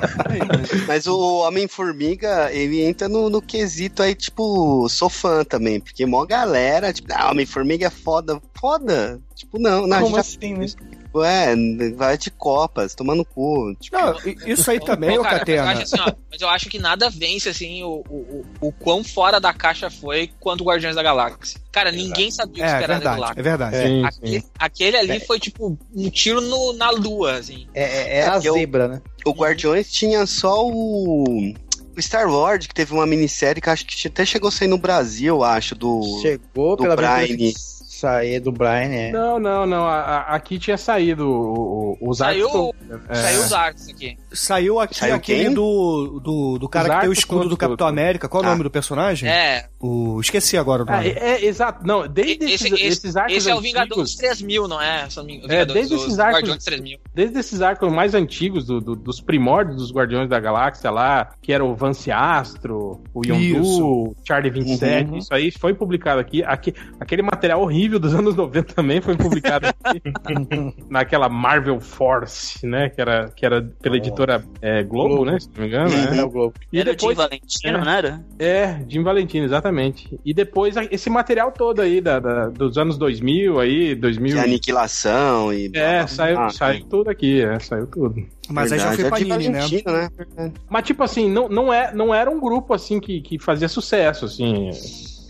Mas 0.86 1.06
o 1.06 1.40
Homem-Formiga, 1.40 2.50
ele 2.52 2.82
entra 2.82 3.08
no, 3.08 3.30
no 3.30 3.40
quesito 3.40 4.02
aí, 4.02 4.14
tipo, 4.14 4.88
sou 4.88 5.08
fã 5.08 5.44
também. 5.44 5.80
Porque 5.80 6.06
mó 6.06 6.24
galera, 6.24 6.92
tipo, 6.92 7.08
ah, 7.12 7.30
Homem-Formiga 7.30 7.86
é 7.86 7.90
foda. 7.90 8.40
Foda? 8.54 9.20
Tipo, 9.34 9.58
não, 9.58 9.86
não, 9.86 9.96
a 9.96 10.00
Como 10.00 10.16
gente 10.16 10.20
assim, 10.20 10.54
né? 10.54 10.66
Já, 11.12 11.24
é, 11.24 11.54
vai 11.96 12.16
de 12.16 12.30
copas, 12.30 12.94
tomando 12.94 13.24
cu. 13.24 13.74
Tipo, 13.80 13.96
Não, 13.96 14.14
isso 14.46 14.70
aí 14.70 14.78
também, 14.80 15.18
ô 15.18 15.22
cara, 15.22 15.38
mas, 15.38 15.48
eu 15.48 15.56
Catena. 15.56 15.70
acho 15.72 15.82
assim, 15.82 16.00
ó, 16.00 16.12
mas 16.30 16.40
eu 16.40 16.48
acho 16.48 16.68
que 16.68 16.78
nada 16.78 17.10
vence 17.10 17.48
assim 17.48 17.82
o, 17.82 18.02
o, 18.08 18.44
o, 18.60 18.68
o 18.68 18.72
quão 18.72 19.02
fora 19.02 19.40
da 19.40 19.52
caixa 19.52 19.90
foi 19.90 20.30
quanto 20.38 20.64
Guardiões 20.64 20.94
da 20.96 21.02
Galáxia. 21.02 21.60
Cara, 21.72 21.90
ninguém 21.92 22.30
sabia 22.30 22.52
o 22.52 22.56
que 22.56 22.62
É, 22.62 22.66
esperar 22.74 22.98
verdade, 22.98 23.04
daquilo 23.04 23.20
lá. 23.20 23.34
é 23.36 23.42
verdade. 23.42 23.76
Sim, 23.76 24.04
Aquele, 24.04 24.44
aquele 24.58 24.96
ali 24.96 25.20
foi 25.20 25.38
tipo 25.40 25.78
um 25.94 26.10
tiro 26.10 26.40
no- 26.40 26.72
na 26.74 26.90
lua, 26.90 27.34
assim. 27.38 27.66
É, 27.74 27.82
é, 27.82 28.16
é 28.16 28.20
É, 28.20 28.26
a 28.28 28.38
zebra, 28.38 28.88
né? 28.88 29.02
o 29.24 29.32
Guardiões 29.32 29.90
tinha 29.90 30.26
só 30.26 30.66
o. 30.66 31.52
O 31.96 32.00
Star 32.00 32.28
Lord, 32.28 32.68
que 32.68 32.74
teve 32.74 32.92
uma 32.94 33.04
minissérie 33.04 33.60
que 33.60 33.68
acho 33.68 33.84
que 33.84 34.06
até 34.06 34.24
chegou 34.24 34.48
a 34.48 34.52
sair 34.52 34.68
no 34.68 34.78
Brasil, 34.78 35.42
acho, 35.42 35.74
do. 35.74 36.20
Chegou 36.22 36.76
do 36.76 36.84
pela 36.84 36.94
de 36.94 37.02
sair 38.00 38.40
do 38.40 38.50
Brian, 38.52 38.90
é. 38.92 39.10
Não, 39.12 39.38
não, 39.38 39.66
não. 39.66 39.84
a- 39.84 40.00
a- 40.00 40.34
aqui 40.34 40.58
tinha 40.58 40.76
saído 40.76 41.28
o- 41.28 41.96
o- 42.00 42.10
os 42.10 42.18
Saiu, 42.18 42.46
arcos. 42.48 42.70
é, 43.08 43.14
saiu 43.14 43.40
os 43.40 43.52
arcos 43.52 43.88
aqui. 43.88 44.16
Saiu 44.32 44.80
aqui 44.80 44.94
Saiu 44.96 45.14
aquele 45.14 45.44
quem? 45.44 45.54
do, 45.54 46.20
do, 46.22 46.58
do 46.58 46.68
cara 46.68 46.88
Os 46.88 46.94
que 46.94 47.00
tem 47.00 47.08
o 47.08 47.12
escudo 47.12 47.48
do 47.48 47.56
Capitão. 47.56 47.86
América. 47.86 48.28
Qual 48.28 48.42
é 48.42 48.46
o 48.46 48.48
Ah. 48.48 48.52
nome 48.52 48.62
do 48.64 48.70
personagem? 48.70 49.28
É, 49.28 49.66
O... 49.80 50.20
Esqueci 50.20 50.56
agora 50.58 50.82
o 50.82 50.86
Ah, 50.88 50.96
nome. 50.96 51.08
é, 51.10 51.30
é, 51.42 51.44
exato. 51.46 51.86
Não, 51.86 52.06
desde 52.06 52.44
esse, 52.44 52.54
esses, 52.66 52.72
esse, 52.72 52.84
esses 52.86 53.16
arcos 53.16 53.36
esse 53.36 53.48
é 53.50 53.54
o 53.54 53.58
antigos, 53.58 53.72
Vingadores 53.80 54.14
3000, 54.16 54.68
não 54.68 54.80
é? 54.80 55.06
É, 55.48 55.64
desde 55.64 55.94
esses 55.94 56.18
arcos- 56.18 56.34
Guardiões 56.40 56.64
3000. 56.64 56.98
desde 57.14 57.38
esses 57.38 57.60
arcos 57.62 57.90
mais 57.92 58.14
antigos, 58.14 58.66
do- 58.66 58.80
do- 58.80 58.96
dos 58.96 59.20
primórdios 59.20 59.76
dos 59.76 59.92
Guardiões 59.92 60.28
da 60.28 60.38
Galáxia 60.38 60.90
lá, 60.90 61.30
que 61.42 61.52
era 61.52 61.64
o 61.64 61.74
Vance 61.74 62.10
Astro, 62.10 63.00
o 63.14 63.22
Yondu, 63.26 63.62
o 63.64 64.16
Charlie 64.26 64.50
27, 64.50 65.10
Uhum. 65.10 65.16
isso 65.18 65.32
aí 65.34 65.50
foi 65.50 65.74
publicado 65.74 66.20
aqui. 66.20 66.42
Aqui- 66.44 66.74
Aquele 67.00 67.22
material 67.22 67.62
horrível 67.62 67.89
horrível 67.90 67.98
dos 67.98 68.14
anos 68.14 68.36
90 68.36 68.74
também 68.74 69.00
foi 69.00 69.16
publicado 69.16 69.66
aqui, 69.66 70.00
naquela 70.88 71.28
Marvel 71.28 71.80
Force, 71.80 72.64
né? 72.64 72.88
Que 72.88 73.00
era, 73.00 73.28
que 73.34 73.44
era 73.44 73.62
pela 73.82 73.96
editora 73.96 74.44
é, 74.62 74.82
Globo, 74.82 75.24
né? 75.24 75.40
Se 75.40 75.48
não 75.54 75.62
me 75.62 75.66
engano. 75.66 75.92
É, 75.92 76.10
né? 76.12 76.22
o 76.22 76.30
Globo. 76.30 76.54
E 76.72 76.78
era 76.78 76.92
depois, 76.92 77.18
o 77.18 77.20
Jim 77.20 77.28
Valentino, 77.28 77.78
é. 77.78 77.84
não 77.84 77.90
era? 77.92 78.24
É, 78.38 78.80
Jim 78.88 79.02
Valentino, 79.02 79.44
exatamente. 79.44 80.18
E 80.24 80.32
depois 80.32 80.76
esse 80.90 81.10
material 81.10 81.50
todo 81.50 81.80
aí 81.80 82.00
da, 82.00 82.20
da- 82.20 82.48
dos 82.48 82.78
anos 82.78 82.96
2000 82.96 83.58
aí, 83.58 83.94
2000. 83.94 84.34
De 84.34 84.38
aniquilação 84.38 85.52
e. 85.52 85.70
É, 85.74 86.06
saiu, 86.06 86.36
blá. 86.36 86.50
saiu 86.50 86.84
tudo 86.84 87.10
aqui, 87.10 87.42
é, 87.42 87.58
saiu 87.58 87.86
tudo. 87.86 88.22
Mas 88.48 88.72
aí 88.72 88.78
já 88.78 88.90
Verdade, 88.90 89.08
foi 89.08 89.20
é 89.24 89.28
Panini, 89.28 89.48
né? 89.48 89.60
Valentino, 89.60 89.92
né? 89.92 90.10
Verdade. 90.16 90.54
Mas, 90.68 90.84
tipo 90.84 91.02
assim, 91.02 91.30
não, 91.30 91.48
não, 91.48 91.72
é, 91.72 91.92
não 91.94 92.14
era 92.14 92.30
um 92.30 92.40
grupo, 92.40 92.74
assim, 92.74 92.98
que, 92.98 93.20
que 93.20 93.38
fazia 93.38 93.68
sucesso, 93.68 94.24
assim. 94.24 94.70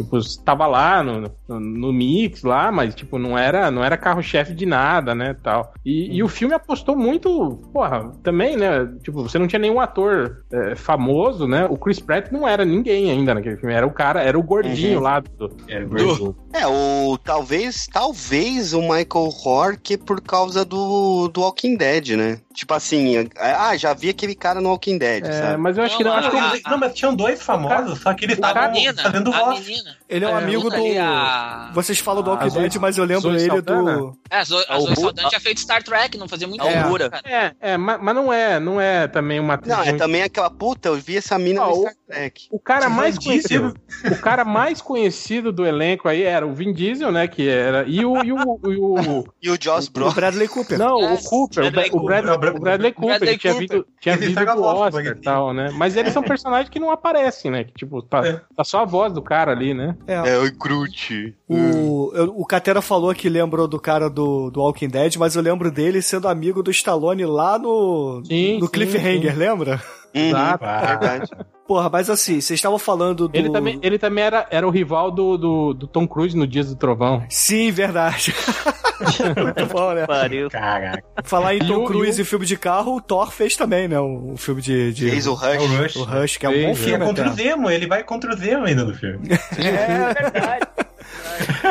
Tipo, 0.01 0.19
tava 0.43 0.67
lá 0.67 1.03
no, 1.03 1.31
no, 1.47 1.93
mix 1.93 2.43
lá, 2.43 2.73
mas, 2.73 2.95
tipo, 2.95 3.19
não 3.19 3.37
era, 3.37 3.71
não 3.71 3.85
era 3.85 3.99
carro-chefe 3.99 4.55
de 4.55 4.65
nada, 4.65 5.15
né, 5.15 5.37
tal. 5.43 5.75
E, 5.85 6.17
e 6.17 6.23
o 6.23 6.29
filme 6.29 6.55
apostou 6.55 6.97
muito, 6.97 7.61
porra, 7.71 8.11
também, 8.23 8.57
né, 8.57 8.87
tipo, 9.03 9.23
você 9.23 9.39
não 9.39 9.47
tinha 9.47 9.59
nenhum 9.59 9.79
ator 9.79 10.43
é, 10.51 10.75
famoso, 10.75 11.47
né, 11.47 11.67
o 11.69 11.77
Chris 11.77 12.01
Pratt 12.01 12.33
não 12.33 12.49
era 12.49 12.65
ninguém 12.65 13.11
ainda 13.11 13.35
naquele 13.35 13.59
filme, 13.59 13.75
era 13.75 13.87
o 13.87 13.93
cara, 13.93 14.23
era 14.23 14.39
o 14.39 14.43
gordinho 14.43 14.97
Uhum. 14.97 15.03
lá 15.03 15.21
do... 15.21 15.51
É, 15.69 15.81
do- 15.85 16.35
É, 16.53 16.67
o 16.67 17.17
talvez, 17.17 17.87
talvez 17.93 18.73
o 18.73 18.81
Michael 18.81 19.29
Rourke 19.29 19.97
por 19.97 20.21
causa 20.21 20.65
do, 20.65 21.29
do 21.29 21.43
Walking 21.43 21.77
Dead, 21.77 22.09
né? 22.17 22.41
Tipo 22.53 22.75
assim, 22.75 23.29
ah, 23.39 23.77
já 23.77 23.95
vi 23.95 24.09
aquele 24.09 24.35
cara 24.35 24.61
no 24.61 24.69
Walking 24.71 24.99
Dead, 24.99 25.25
É, 25.25 25.33
sabe? 25.33 25.57
mas 25.59 25.79
eu 25.79 25.85
acho 25.85 25.97
que 25.97 26.03
não, 26.05 26.11
Não, 26.11 26.19
acho 26.19 26.31
que 26.31 26.37
ele- 26.37 26.63
Não, 26.69 26.79
mas 26.79 26.93
tinham 26.95 27.15
dois 27.15 27.41
famosos, 27.41 28.01
só 28.01 28.13
que 28.15 28.25
eles 28.25 28.39
A 28.43 28.49
estavam 28.49 28.95
fazendo 28.97 29.31
voz. 29.33 29.61
menina. 29.67 29.97
Ele 30.11 30.25
é 30.25 30.29
um 30.29 30.39
É, 30.39 30.43
amigo 30.43 30.69
do. 30.69 30.77
a- 31.01 31.71
Vocês 31.73 31.99
falam 32.01 32.23
do 32.23 32.31
A 32.31 32.35
Walking 32.35 32.51
Dead, 32.51 32.77
mas 32.77 32.99
eu 32.99 33.05
lembro 33.05 33.23
Zoe 33.31 33.37
ele 33.41 33.47
Saldana? 33.47 33.97
do. 33.97 34.19
É, 34.31 34.37
a 34.39 34.45
Zoe, 34.45 34.65
a 34.69 34.77
o 34.77 34.81
Zoe 34.81 34.91
Ru- 34.95 35.01
Saldana 35.01 35.29
tinha 35.29 35.41
feito 35.41 35.61
Star 35.61 35.83
Trek, 35.83 36.19
não 36.19 36.29
fazia 36.29 36.49
muito 36.49 36.67
É 36.67 36.85
o 36.85 36.99
cara. 37.11 37.21
É, 37.25 37.53
é, 37.61 37.77
mas, 37.77 38.01
mas 38.03 38.15
não 38.15 38.33
é, 38.33 38.59
não 38.59 38.81
é 38.81 39.07
também 39.07 39.39
uma 39.39 39.55
atriz 39.55 39.75
Não, 39.77 39.83
é 39.85 39.93
também 39.93 40.23
aquela 40.23 40.51
puta, 40.51 40.89
eu 40.89 40.97
vi 40.97 41.17
essa 41.17 41.39
mina 41.39 41.63
Ah, 41.63 41.67
no 41.67 41.73
o- 41.73 41.81
Star 41.83 41.95
Trek. 42.09 42.49
O 42.51 42.59
cara 42.59 42.89
Vin 42.89 42.95
mais 42.97 43.19
conhecido, 43.19 43.75
o 44.11 44.17
cara 44.21 44.45
mais 44.45 44.83
conhecido 44.83 45.53
do 45.53 45.65
elenco 45.65 46.09
aí 46.09 46.23
era 46.23 46.47
o 46.47 46.53
Vin 46.53 46.73
Diesel, 46.73 47.13
né, 47.13 47.29
que 47.29 47.49
era 47.49 47.85
e 47.87 48.05
o 48.05 48.23
e 48.25 48.33
o, 48.33 48.39
e 48.67 48.77
o- 48.77 49.25
E 49.43 49.51
o 49.51 49.57
Joss 49.61 49.89
O 49.89 49.93
Brolin. 49.93 50.15
Bradley 50.15 50.49
Cooper. 50.49 50.79
não, 50.79 51.01
É, 51.01 51.15
o 51.15 51.19
Cooper, 51.23 51.65
o, 51.67 51.71
Bra- 51.71 51.81
Bradley 51.81 51.89
o 51.89 51.91
Cooper. 51.93 52.57
o 52.57 52.61
Bradley 52.61 52.93
Cooper, 52.93 53.09
Bradley 53.11 53.35
que 53.35 53.41
tinha 53.41 53.53
Cooper. 53.55 53.69
vindo, 53.69 53.87
tinha 54.01 54.15
Ele 54.17 54.27
vindo 54.27 54.45
do 54.57 54.63
Oscar 54.65 55.07
e 55.07 55.15
tal, 55.21 55.53
né? 55.55 55.71
Mas 55.75 55.97
eles 55.97 56.13
são 56.13 56.23
personagens 56.41 56.69
que 56.69 56.81
não 56.81 56.91
aparecem, 56.91 57.51
né? 57.51 57.65
Que 57.65 57.73
tipo, 57.73 58.03
tá, 58.03 58.27
É. 58.27 58.41
tá 58.57 58.65
só 58.65 58.81
a 58.81 58.85
voz 58.85 59.13
do 59.13 59.23
cara 59.23 59.53
ali, 59.53 59.73
né? 59.75 59.97
É. 60.07 60.31
É, 60.31 60.39
o 60.39 60.53
Groot. 60.53 61.35
O, 61.49 62.11
eu- 62.15 62.35
o 62.37 62.45
Catera 62.45 62.83
falou 62.83 63.15
que 63.15 63.29
lembrou 63.29 63.69
do 63.69 63.79
cara 63.79 64.09
do, 64.11 64.51
do 64.51 64.61
Walking 64.61 64.89
Dead, 64.89 65.17
mas 65.17 65.37
eu 65.37 65.43
lembro 65.43 65.71
dele 65.71 66.03
sendo 66.03 66.27
amigo 66.29 66.63
do 66.63 66.71
Stallone 66.71 67.25
lá 67.27 67.59
no, 67.59 68.23
Sim, 68.25 68.59
no 68.59 68.67
sim, 68.67 68.73
Cliffhanger, 68.73 69.37
lembra? 69.37 69.81
Uhum, 70.15 70.23
Exato. 70.29 70.65
Ah, 70.65 70.81
verdade. 70.87 71.31
Porra, 71.71 71.89
mas 71.89 72.11
assim, 72.11 72.41
vocês 72.41 72.59
estavam 72.59 72.81
falando 72.81 73.29
do. 73.29 73.37
Ele 73.37 73.49
também, 73.49 73.79
ele 73.81 73.97
também 73.97 74.25
era, 74.25 74.45
era 74.51 74.67
o 74.67 74.71
rival 74.71 75.09
do, 75.13 75.39
do, 75.39 75.73
do 75.75 75.87
Tom 75.87 76.05
Cruise 76.09 76.37
no 76.37 76.45
Dias 76.45 76.69
do 76.69 76.75
Trovão. 76.75 77.25
Sim, 77.29 77.71
verdade. 77.71 78.35
Muito 79.41 79.67
bom, 79.73 79.93
né? 79.93 80.05
Pariu. 80.05 80.51
Caraca. 80.51 81.05
Falar 81.23 81.55
em 81.55 81.59
E 81.63 81.67
Tom 81.69 81.85
o- 81.85 81.87
Cruise 81.87 82.21
e 82.21 82.23
e 82.23 82.25
filme 82.27 82.45
de 82.45 82.57
carro, 82.57 82.97
o 82.97 83.01
Thor 83.01 83.31
fez 83.31 83.55
também, 83.57 83.87
né? 83.87 84.01
O, 84.01 84.33
o 84.33 84.37
filme 84.37 84.61
de. 84.61 84.93
de 84.93 85.11
Fez 85.11 85.29
o 85.29 85.39
É 85.45 85.59
o 85.61 85.67
Rush. 85.67 85.79
Rush. 85.79 85.97
o 85.97 86.03
Rush, 86.05 86.37
que 86.39 86.47
é 86.47 86.49
um 86.49 86.53
Fez, 86.53 86.65
bom 86.65 86.71
é. 86.71 86.75
Que 86.75 86.81
é 86.81 86.85
filme. 86.89 87.07
contra 87.07 87.31
o. 87.31 87.33
Zemo, 87.35 87.71
ele 87.71 87.87
vai 87.87 88.03
contra 88.03 88.35
o 88.35 88.37
Zemo 88.37 88.65
ainda 88.67 88.85
no 88.85 88.93
filme. 88.95 89.29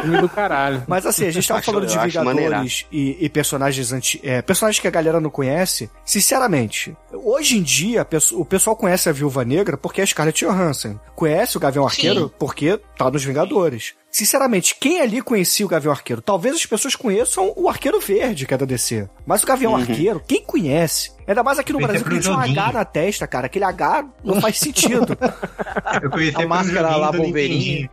Filme 0.01 0.21
do 0.21 0.29
caralho. 0.29 0.83
Mas 0.87 1.05
assim, 1.05 1.25
a 1.27 1.31
gente 1.31 1.47
tava 1.47 1.59
Acho- 1.59 1.71
falando 1.71 1.87
de 1.87 1.97
Vingadores 1.97 2.85
e, 2.91 3.17
e 3.19 3.29
personagens 3.29 3.91
anti, 3.91 4.19
é, 4.23 4.41
personagens 4.41 4.79
que 4.81 4.87
a 4.87 4.91
galera 4.91 5.19
não 5.19 5.29
conhece. 5.29 5.89
Sinceramente, 6.05 6.95
hoje 7.13 7.57
em 7.57 7.61
dia 7.63 8.05
o 8.33 8.45
pessoal 8.45 8.75
conhece 8.75 9.09
a 9.09 9.11
Viúva 9.11 9.43
Negra 9.45 9.77
porque 9.77 10.01
é 10.01 10.03
a 10.03 10.07
Scarlett 10.07 10.45
Johansson. 10.45 10.99
Conhece 11.15 11.57
o 11.57 11.59
Gavião 11.59 11.85
Arqueiro 11.85 12.31
porque 12.39 12.79
tá 12.97 13.09
nos 13.09 13.23
Vingadores. 13.23 13.93
Sinceramente, 14.11 14.75
quem 14.79 15.01
ali 15.01 15.21
conhecia 15.21 15.63
o 15.65 15.69
Gavião 15.69 15.91
Arqueiro? 15.91 16.19
Talvez 16.19 16.55
as 16.55 16.65
pessoas 16.65 16.95
conheçam 16.95 17.53
o 17.55 17.69
Arqueiro 17.69 17.99
Verde, 17.99 18.47
que 18.47 18.53
é 18.53 18.57
da 18.57 18.65
DC. 18.65 19.07
Mas 19.25 19.43
o 19.43 19.45
Gavião 19.45 19.75
Arqueiro, 19.75 20.19
quem 20.27 20.43
conhece? 20.43 21.11
Ainda 21.27 21.43
mais 21.43 21.59
aqui 21.59 21.71
no 21.71 21.77
Brasil, 21.79 22.03
que 22.03 22.19
tem 22.19 22.31
um. 22.31 22.39
H 22.39 22.71
na 22.71 22.83
testa, 22.85 23.27
cara. 23.27 23.45
Aquele 23.45 23.65
H 23.65 24.05
não 24.23 24.41
faz 24.41 24.57
sentido. 24.57 25.15
Eu 26.01 26.09
conheci 26.09 26.41
A 26.41 26.47
máscara 26.47 26.95
lá. 26.95 27.11
Nintendinho. 27.11 27.89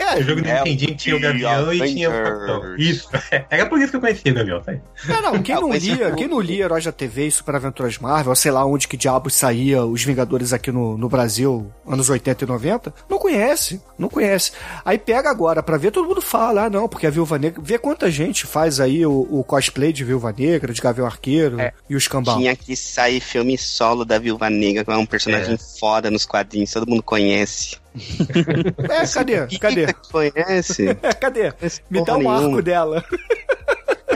É, 0.00 0.18
o 0.18 0.22
jogo 0.22 0.40
do 0.40 0.48
É, 0.48 0.54
Nintendinho 0.58 0.90
que 0.92 0.96
tinha 0.96 1.16
o 1.16 1.20
Gavião 1.20 1.72
e 1.72 1.78
tinha 1.92 2.08
o. 2.08 2.12
Capitão. 2.12 2.76
Isso, 2.76 3.08
era 3.50 3.66
por 3.66 3.78
isso 3.78 3.90
que 3.90 3.96
eu 3.96 4.00
conhecia 4.00 4.32
o 4.32 4.34
Gavião, 4.34 4.64
sabe? 4.64 4.80
Não, 5.06 5.20
não, 5.20 5.42
quem 5.42 5.54
não 5.54 5.72
lia, 5.72 6.10
quem 6.12 6.28
não 6.28 6.40
lia 6.40 6.64
Heróis 6.64 6.84
da 6.84 6.92
TV 6.92 7.26
e 7.26 7.30
Super 7.30 7.56
Aventuras 7.56 7.98
Marvel, 7.98 8.34
sei 8.34 8.50
lá 8.50 8.64
onde 8.64 8.88
que 8.88 8.96
diabos 8.96 9.34
saía 9.34 9.84
os 9.84 10.02
Vingadores 10.02 10.52
aqui 10.52 10.72
no, 10.72 10.96
no 10.96 11.08
Brasil, 11.08 11.70
anos 11.86 12.08
80 12.08 12.44
e 12.44 12.46
90, 12.48 12.94
não 13.08 13.18
conhece, 13.30 13.80
não 13.98 14.08
conhece. 14.08 14.52
Aí 14.84 14.98
pega 14.98 15.30
agora 15.30 15.62
pra 15.62 15.76
ver, 15.76 15.90
todo 15.90 16.08
mundo 16.08 16.20
fala, 16.20 16.64
ah 16.64 16.70
não, 16.70 16.88
porque 16.88 17.06
a 17.06 17.10
Viúva 17.10 17.38
Negra, 17.38 17.62
vê 17.62 17.78
quanta 17.78 18.10
gente 18.10 18.46
faz 18.46 18.80
aí 18.80 19.06
o, 19.06 19.26
o 19.30 19.44
cosplay 19.44 19.92
de 19.92 20.04
Viúva 20.04 20.34
Negra, 20.36 20.72
de 20.72 20.80
Gavião 20.80 21.06
Arqueiro 21.06 21.56
e 21.88 21.94
os 21.94 22.08
cambal. 22.08 22.36
Tinha 22.36 22.56
que 22.56 22.74
sair 22.74 23.20
filme 23.20 23.56
solo 23.56 24.04
da 24.04 24.18
Viúva 24.18 24.50
Negra, 24.50 24.84
que 24.84 24.90
é 24.90 24.96
um 24.96 25.06
personagem 25.06 25.56
foda 25.56 26.10
nos 26.10 26.26
quadrinhos, 26.26 26.72
todo 26.72 26.88
mundo 26.88 27.02
conhece. 27.02 27.78
É, 28.88 29.06
cadê? 29.06 29.58
Cadê? 29.58 29.92
Conhece? 30.12 30.88
É, 30.88 30.94
cadê? 31.14 31.52
Me 31.88 32.04
dá 32.04 32.16
um 32.16 32.30
arco 32.30 32.42
nenhuma. 32.42 32.62
dela. 32.62 33.04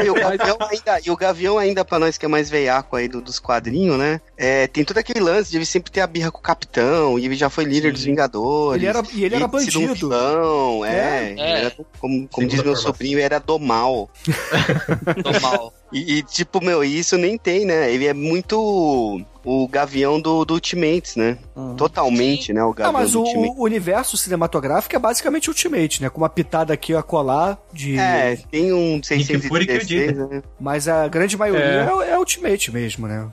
E 0.02 0.10
o 0.10 0.14
Gavião 0.18 0.58
ainda, 0.60 1.00
e 1.06 1.10
o 1.10 1.16
Gavião 1.16 1.58
ainda 1.58 1.84
pra 1.84 1.98
nós 1.98 2.16
que 2.18 2.24
é 2.24 2.28
mais 2.28 2.48
veiaco 2.50 2.96
aí 2.96 3.06
do- 3.08 3.20
dos 3.20 3.38
quadrinhos, 3.38 3.98
né? 3.98 4.20
É, 4.36 4.66
tem 4.66 4.84
todo 4.84 4.98
aquele 4.98 5.20
lance 5.20 5.50
de 5.50 5.56
ele 5.58 5.66
sempre 5.66 5.90
ter 5.90 6.00
a 6.00 6.06
birra 6.06 6.30
com 6.30 6.38
o 6.38 6.42
capitão, 6.42 7.18
e 7.18 7.24
ele 7.26 7.34
já 7.36 7.48
foi 7.50 7.64
líder 7.64 7.92
dos 7.92 8.04
Vingadores. 8.04 8.82
Ele 8.82 8.88
era- 8.88 9.02
e 9.12 9.24
ele 9.24 9.34
era 9.36 9.44
sido 9.58 9.78
um 9.78 9.86
bandido. 9.86 9.94
vilão, 9.94 10.84
é. 10.84 10.94
É. 10.94 11.30
ele 11.32 11.40
era 11.42 11.70
do- 11.70 11.86
como 11.98 12.28
como 12.28 12.46
diz 12.46 12.56
meu 12.56 12.64
formação. 12.64 12.86
sobrinho, 12.92 13.18
ele 13.18 13.24
era 13.24 13.38
do 13.38 13.58
mal. 13.58 14.10
Tô 15.22 15.40
mal. 15.40 15.72
E, 15.93 16.19
e, 16.19 16.23
tipo, 16.23 16.62
meu, 16.65 16.82
isso 16.82 17.16
nem 17.16 17.39
tem, 17.39 17.65
né? 17.65 17.93
Ele 17.93 18.06
é 18.06 18.12
muito 18.15 19.20
o 19.44 19.69
Gavião 19.69 20.19
do, 20.20 20.44
do 20.44 20.55
Ultimates, 20.55 21.16
né? 21.16 21.39
Totalmente, 21.77 22.52
né? 22.52 22.65
O 22.65 22.70
Ah, 22.70 22.74
Gavião 22.74 22.93
mas 22.93 23.12
do 23.12 23.20
o, 23.20 23.24
Ultimates. 23.24 23.55
o 23.59 23.62
universo 23.62 24.16
cinematográfico 24.16 24.97
é 24.97 24.98
basicamente 24.98 25.48
Ultimate, 25.48 26.02
né? 26.02 26.09
Com 26.09 26.23
uma 26.23 26.28
pitada 26.28 26.73
aqui 26.73 26.94
a 26.94 27.02
colar 27.02 27.59
de. 27.73 27.98
É, 27.98 28.36
tem 28.51 28.73
um 28.73 29.01
Fury 29.02 29.66
que 29.66 29.77
o 29.77 29.81
616, 29.81 30.16
né? 30.16 30.43
Mas 30.59 30.89
a 30.89 31.06
grande 31.09 31.36
maioria 31.36 31.62
É. 31.65 32.09
é, 32.09 32.11
é 32.12 32.19
Ultimate 32.19 32.73
mesmo, 32.73 33.06
né? 33.06 33.28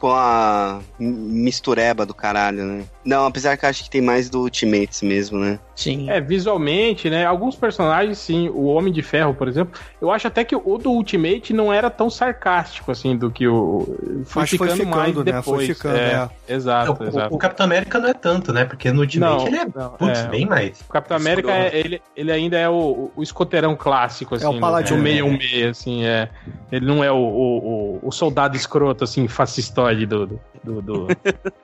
Tipo 0.00 0.08
uma 0.14 0.80
mistureba 0.98 2.06
do 2.06 2.14
caralho, 2.14 2.64
né? 2.64 2.84
Não, 3.04 3.26
apesar 3.26 3.56
que 3.58 3.66
eu 3.66 3.68
acho 3.68 3.84
que 3.84 3.90
tem 3.90 4.00
mais 4.00 4.30
do 4.30 4.40
Ultimates 4.40 5.02
mesmo, 5.02 5.38
né? 5.38 5.58
Sim. 5.76 6.10
É, 6.10 6.20
visualmente, 6.20 7.08
né? 7.10 7.24
Alguns 7.26 7.54
personagens, 7.54 8.16
sim. 8.18 8.48
O 8.50 8.64
Homem 8.64 8.92
de 8.92 9.02
Ferro, 9.02 9.34
por 9.34 9.46
exemplo. 9.48 9.78
Eu 10.00 10.10
acho 10.10 10.26
até 10.26 10.42
que 10.44 10.54
o 10.56 10.78
do 10.78 10.90
Ultimate 10.90 11.52
não 11.52 11.72
era 11.72 11.90
tão 11.90 12.08
sarcástico, 12.10 12.90
assim, 12.90 13.16
do 13.16 13.30
que 13.30 13.46
o. 13.48 13.96
Foi 14.24 14.42
Mas 14.42 14.50
foi 14.50 14.58
ficando 14.58 14.72
ficando, 14.72 14.96
mais 14.96 15.16
né? 15.16 15.22
depois. 15.24 15.44
Foi 15.44 15.66
ficando, 15.66 15.96
é. 15.96 16.28
é. 16.48 16.54
Exato, 16.54 17.02
o, 17.02 17.06
exato. 17.06 17.34
o 17.34 17.38
Capitão 17.38 17.64
América 17.66 17.98
não 17.98 18.08
é 18.08 18.14
tanto, 18.14 18.52
né? 18.52 18.64
Porque 18.66 18.90
no 18.92 19.00
Ultimate 19.00 19.38
Não, 19.38 19.46
ele 19.46 19.56
é, 19.56 19.66
não, 19.74 19.90
putz, 19.92 20.18
é. 20.18 20.28
bem 20.28 20.46
mais. 20.46 20.80
O 20.80 20.92
Capitão 20.92 21.16
América, 21.16 21.50
é, 21.50 21.78
ele, 21.78 22.02
ele 22.14 22.32
ainda 22.32 22.58
é 22.58 22.68
o, 22.68 23.10
o 23.16 23.22
escoteirão 23.22 23.74
clássico, 23.76 24.34
assim. 24.34 24.44
É 24.44 24.48
o 24.48 24.60
paladino, 24.60 24.98
né? 24.98 25.02
meio 25.04 25.26
né? 25.26 25.38
meio, 25.38 25.70
assim, 25.70 26.04
é. 26.04 26.28
Ele 26.70 26.84
não 26.86 27.02
é 27.02 27.10
o, 27.10 27.16
o, 27.16 27.58
o- 27.58 28.00
o 28.02 28.12
soldado 28.12 28.56
escroto, 28.56 29.04
assim, 29.04 29.26
fascistoide 29.28 29.89
do, 29.94 30.26
do, 30.26 30.40
do, 30.64 30.82
do, 30.82 30.82
do 30.82 31.08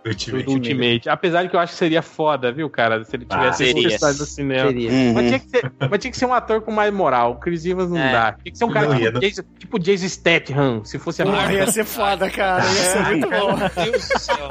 Ultimate. 0.06 0.48
Ultimate. 0.50 1.08
Apesar 1.08 1.42
de 1.42 1.48
que 1.48 1.56
eu 1.56 1.60
acho 1.60 1.72
que 1.72 1.78
seria 1.78 2.02
foda, 2.02 2.52
viu, 2.52 2.68
cara? 2.70 3.04
Se 3.04 3.16
ele 3.16 3.26
Ah, 3.28 3.36
tivesse 3.36 3.64
esse 3.64 3.72
seria. 3.72 3.88
personagem 3.88 4.20
no 4.20 4.26
cinema. 4.26 4.68
Seria. 4.68 4.90
Uhum. 4.90 5.12
Mas 5.14 5.26
tinha, 5.26 5.38
que 5.38 5.48
ser, 5.48 5.72
mas 5.90 5.98
tinha 6.00 6.10
que 6.10 6.16
ser 6.18 6.26
um 6.26 6.34
ator 6.34 6.60
com 6.62 6.70
mais 6.72 6.92
moral. 6.92 7.32
O 7.32 7.36
Chris 7.36 7.64
Evans 7.66 7.90
não 7.90 7.98
É. 7.98 8.12
dá. 8.12 8.32
Tinha 8.32 8.52
que 8.52 8.58
ser 8.58 8.64
um 8.64 8.70
cara 8.72 8.88
Não 8.88 8.96
tipo, 8.98 9.12
não. 9.12 9.20
Jason, 9.20 9.42
tipo 9.58 9.78
Jason 9.78 10.08
Statham, 10.08 10.84
se 10.84 10.98
fosse 10.98 11.22
a 11.22 11.26
Porra, 11.26 11.52
ia 11.52 11.66
ser 11.72 11.84
foda, 11.84 12.30
cara. 12.30 12.62
Ia 12.64 12.68
ser 12.70 13.02
muito 13.06 13.28
bom. 13.28 13.56
Meu 13.56 13.90
Deus 13.92 14.08
do 14.08 14.18
céu. 14.18 14.48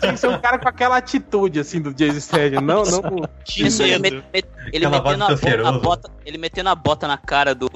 Tinha 0.00 0.12
que 0.12 0.20
ser 0.20 0.28
um 0.28 0.38
cara 0.38 0.58
com 0.58 0.68
aquela 0.68 0.96
atitude, 0.96 1.60
assim, 1.60 1.80
do 1.80 1.92
Jason 1.94 2.20
Statham. 2.20 2.60
Não, 2.60 2.82
não 2.84 3.02
com... 3.02 3.22
Isso, 3.56 3.82
ele, 3.82 3.98
medo. 3.98 4.16
met- 4.16 4.26
met- 4.32 4.48
ele 4.72 4.86
metendo 4.88 5.24
a, 5.66 5.72
bo- 5.72 5.80
bota, 5.80 6.10
ele 6.24 6.38
metendo 6.38 6.68
a 6.68 6.74
bota 6.74 7.06
na 7.08 7.16
cara 7.18 7.54
do 7.54 7.68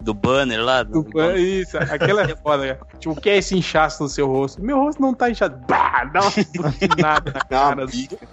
do 0.00 0.14
banner 0.14 0.62
lá. 0.62 0.82
Do, 0.82 1.02
do- 1.02 1.36
Isso, 1.36 1.76
aquela 1.78 2.22
é 2.22 2.34
foda. 2.36 2.74
cara. 2.74 2.98
Tipo, 2.98 3.14
o 3.14 3.20
que 3.20 3.28
é 3.30 3.36
esse 3.38 3.56
inchaço 3.56 4.02
no 4.02 4.08
seu 4.08 4.26
rosto? 4.26 4.62
Meu 4.62 4.78
rosto 4.78 5.00
não 5.00 5.12
tá 5.14 5.30
inchado. 5.30 5.56
Bah, 5.68 6.04
dá 6.04 6.20
uma 6.20 6.30
butinada 6.70 7.32
na 7.32 7.40
cara. 7.40 7.86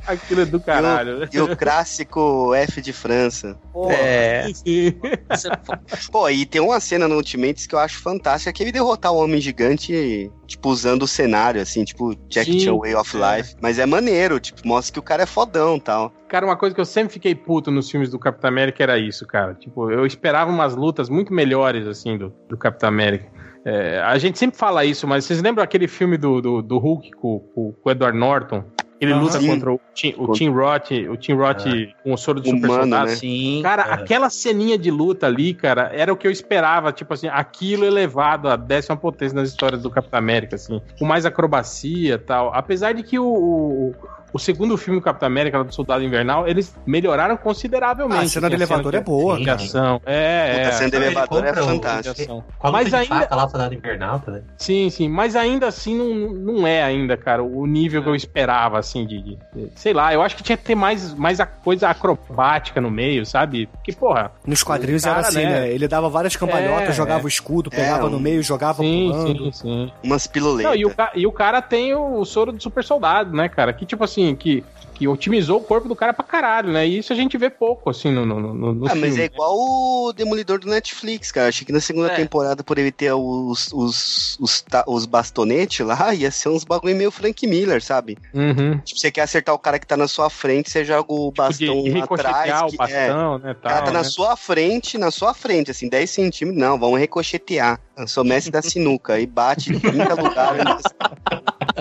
Aquilo 0.05 0.41
é 0.41 0.45
do 0.45 0.59
caralho. 0.59 1.27
E 1.31 1.39
o 1.39 1.55
clássico 1.55 2.53
F 2.53 2.81
de 2.81 2.93
França. 2.93 3.57
É. 3.89 4.47
Sim. 4.53 4.93
Você- 5.29 5.49
Pô, 6.11 6.29
e 6.29 6.45
tem 6.45 6.61
uma 6.61 6.79
cena 6.79 7.07
no 7.07 7.15
Ultimates 7.15 7.67
que 7.67 7.75
eu 7.75 7.79
acho 7.79 7.99
fantástica, 7.99 8.51
que 8.53 8.63
ele 8.63 8.71
derrotar 8.71 9.11
o 9.11 9.17
Homem 9.17 9.39
Gigante 9.41 10.31
tipo, 10.47 10.69
usando 10.69 11.03
o 11.03 11.07
cenário, 11.07 11.61
assim, 11.61 11.83
tipo, 11.83 12.15
Jack 12.29 12.59
Chan 12.59 12.75
Way 12.75 12.95
of 12.95 13.15
é. 13.15 13.37
Life. 13.37 13.55
Mas 13.61 13.77
é 13.77 13.85
maneiro, 13.85 14.39
tipo, 14.39 14.65
mostra 14.67 14.93
que 14.93 14.99
o 14.99 15.03
cara 15.03 15.23
é 15.23 15.25
fodão 15.25 15.75
e 15.75 15.81
tal. 15.81 16.11
Cara, 16.27 16.45
uma 16.45 16.57
coisa 16.57 16.73
que 16.73 16.81
eu 16.81 16.85
sempre 16.85 17.13
fiquei 17.13 17.35
puto 17.35 17.69
nos 17.69 17.89
filmes 17.91 18.09
do 18.09 18.17
Capitão 18.17 18.47
América 18.49 18.81
era 18.81 18.97
isso, 18.97 19.25
cara. 19.27 19.53
Tipo, 19.53 19.91
eu 19.91 20.05
esperava 20.05 20.49
umas 20.49 20.75
lutas 20.75 21.09
muito 21.09 21.33
melhores, 21.33 21.85
assim, 21.85 22.17
do, 22.17 22.33
do 22.49 22.57
Capitão 22.57 22.89
América. 22.89 23.29
É, 23.65 23.99
a 23.99 24.17
gente 24.17 24.39
sempre 24.39 24.57
fala 24.57 24.85
isso, 24.85 25.05
mas 25.05 25.25
vocês 25.25 25.41
lembram 25.41 25.63
aquele 25.63 25.89
filme 25.89 26.17
do, 26.17 26.41
do, 26.41 26.61
do 26.61 26.77
Hulk 26.77 27.11
com, 27.11 27.39
com, 27.39 27.73
com 27.73 27.89
o 27.89 27.91
Edward 27.91 28.17
Norton? 28.17 28.63
Ele 28.99 29.13
Aham. 29.13 29.21
luta 29.21 29.39
Sim. 29.39 29.47
contra 29.47 29.71
o 29.71 29.79
Tim, 29.93 30.15
o 30.17 30.31
Tim 30.31 30.49
Roth, 30.49 30.89
o 31.09 31.15
Tim 31.17 31.33
Roth 31.33 31.63
com 32.03 32.13
o 32.13 32.17
soro 32.17 32.39
do 32.41 32.49
super 32.49 32.65
Humano, 32.65 32.81
soldado. 32.81 33.09
né? 33.09 33.15
Sim. 33.15 33.59
Cara, 33.61 33.83
É. 33.83 33.93
aquela 33.93 34.29
ceninha 34.29 34.77
de 34.77 34.89
luta 34.89 35.27
ali, 35.27 35.53
cara, 35.53 35.91
era 35.93 36.11
o 36.11 36.17
que 36.17 36.25
eu 36.25 36.31
esperava, 36.31 36.91
tipo 36.91 37.13
assim, 37.13 37.27
aquilo 37.27 37.85
elevado 37.85 38.49
à 38.49 38.55
décima 38.55 38.97
potência 38.97 39.35
nas 39.35 39.49
histórias 39.49 39.83
do 39.83 39.91
Capitão 39.91 40.17
América, 40.17 40.55
assim, 40.55 40.81
com 40.97 41.05
mais 41.05 41.25
acrobacia 41.27 42.15
e 42.15 42.17
tal. 42.17 42.51
Apesar 42.53 42.93
de 42.93 43.03
que 43.03 43.19
o, 43.19 43.25
o, 43.27 43.95
o 44.33 44.39
segundo 44.39 44.77
filme 44.77 44.99
do 44.99 45.03
Capitão 45.03 45.27
América, 45.27 45.63
do 45.63 45.73
Soldado 45.73 46.03
Invernal, 46.03 46.47
eles 46.47 46.75
melhoraram 46.85 47.35
consideravelmente. 47.37 48.19
Ah, 48.21 48.25
a 48.25 48.27
cena 48.27 48.49
do 48.49 48.55
elevador 48.55 48.95
é 48.95 48.99
boa, 49.01 49.43
cara. 49.43 49.55
ação. 49.61 50.01
É, 50.05 50.57
é. 50.63 50.65
a 50.67 50.71
cena 50.71 50.89
do 50.89 50.95
Ele 50.97 51.05
elevador 51.05 51.45
é 51.45 51.53
fantástica. 51.53 52.43
Mas 52.71 52.93
ainda- 52.93 53.07
faca 53.21 53.35
lá, 53.35 53.47
Soldado 53.47 53.73
Invernal, 53.73 54.19
tá? 54.19 54.39
Sim, 54.57 54.89
sim, 54.89 55.07
mas 55.09 55.35
ainda 55.35 55.67
assim 55.67 55.95
não, 55.97 56.29
não 56.57 56.67
é 56.67 56.83
ainda, 56.83 57.15
cara, 57.17 57.43
o 57.43 57.65
nível 57.65 58.03
que 58.03 58.09
eu 58.09 58.15
esperava, 58.15 58.77
assim, 58.79 59.05
de, 59.05 59.21
de- 59.21 59.37
Sei 59.75 59.93
lá, 59.93 60.13
eu 60.13 60.21
acho 60.21 60.35
que 60.35 60.43
tinha 60.43 60.57
que 60.57 60.63
ter 60.63 60.75
mais, 60.75 61.13
mais 61.13 61.39
a 61.39 61.45
coisa 61.45 61.89
acrobática 61.89 62.79
no 62.81 62.89
meio, 62.91 63.25
sabe? 63.25 63.67
Porque, 63.67 63.91
porra. 63.93 64.31
Nos 64.45 64.63
quadrinhos 64.63 65.03
cara, 65.03 65.19
era 65.19 65.27
assim, 65.27 65.43
né? 65.43 65.59
né? 65.61 65.71
Ele 65.71 65.87
dava 65.87 66.09
várias 66.09 66.35
cambalhotas, 66.35 66.89
É, 66.89 66.91
jogava 66.93 67.21
é. 67.21 67.25
o 67.25 67.27
escudo, 67.27 67.69
pegava 67.69 68.07
É, 68.07 68.09
no 68.09 68.17
um- 68.17 68.19
meio, 68.19 68.41
jogava 68.43 68.81
Sim, 68.83 69.09
pulando. 69.11 69.43
sim, 69.45 69.51
sim. 69.51 69.91
Umas 70.03 70.27
piruletas. 70.27 70.71
Não, 70.71 70.75
e 70.75 70.85
o, 70.85 70.93
e 71.15 71.27
o 71.27 71.31
cara 71.31 71.61
tem 71.61 71.93
o 71.95 72.23
soro 72.25 72.51
do 72.51 72.61
super 72.61 72.83
soldado, 72.83 73.35
né, 73.35 73.47
cara? 73.49 73.71
Que, 73.73 73.85
tipo 73.85 74.03
assim, 74.03 74.16
que, 74.35 74.63
que 74.95 75.07
otimizou 75.07 75.59
o 75.59 75.63
corpo 75.63 75.87
do 75.87 75.95
cara 75.95 76.11
pra 76.13 76.25
caralho, 76.25 76.71
né? 76.71 76.87
E 76.87 76.97
isso 76.97 77.13
a 77.13 77.15
gente 77.15 77.37
vê 77.37 77.49
pouco, 77.49 77.89
assim, 77.89 78.11
no, 78.11 78.25
no, 78.25 78.39
no, 78.39 78.73
no 78.73 78.85
Ah, 78.87 78.95
mas 78.95 79.09
filme. 79.15 79.21
é 79.21 79.25
igual 79.25 79.53
o 79.55 80.11
Demolidor 80.13 80.59
do 80.59 80.67
Netflix, 80.67 81.31
cara. 81.31 81.49
Achei 81.49 81.65
que 81.65 81.71
na 81.71 81.79
segunda 81.79 82.11
É. 82.11 82.15
temporada, 82.15 82.63
por 82.63 82.77
ele 82.79 82.91
ter 82.91 83.13
os, 83.13 83.71
os, 83.71 84.37
os, 84.39 84.65
os 84.87 85.05
bastonetes 85.05 85.85
lá, 85.85 86.13
ia 86.15 86.31
ser 86.31 86.49
uns 86.49 86.63
bagulho 86.63 86.95
meio 86.95 87.11
Frank 87.11 87.45
Miller, 87.45 87.83
sabe? 87.83 88.17
Uhum. 88.33 88.79
Tipo, 88.79 88.99
você 88.99 89.11
quer 89.11 89.21
acertar 89.21 89.53
o 89.53 89.59
cara 89.59 89.77
que 89.77 89.85
tá 89.85 89.95
na 89.95 90.07
sua 90.07 90.29
frente, 90.29 90.69
você 90.71 90.83
joga 90.83 91.11
o 91.13 91.31
Tipo, 91.31 91.31
de, 91.31 91.37
bastão 91.37 91.83
de 91.83 91.89
ricochetear 91.91 92.35
atrás. 92.41 92.73
o 92.73 92.77
que- 92.77 92.91
é, 92.91 93.07
bastão, 93.07 93.37
né, 93.39 93.51
o 93.51 93.55
cara 93.55 93.75
tal, 93.77 93.85
tá 93.85 93.91
na 93.91 93.99
né? 93.99 94.03
sua 94.05 94.35
frente, 94.35 94.97
na 94.97 95.11
sua 95.11 95.33
frente, 95.33 95.69
assim, 95.71 95.87
10 95.89 96.09
centímetros. 96.09 96.59
Não, 96.61 96.79
vamos 96.79 96.99
ricochetear. 96.99 97.79
Eu 97.97 98.07
sou 98.07 98.23
mestre 98.23 98.51
da 98.51 98.61
sinuca. 98.61 99.19
E 99.19 99.25
bate 99.25 99.73
em 99.73 99.79
30 99.79 100.13
lugares. 100.21 100.83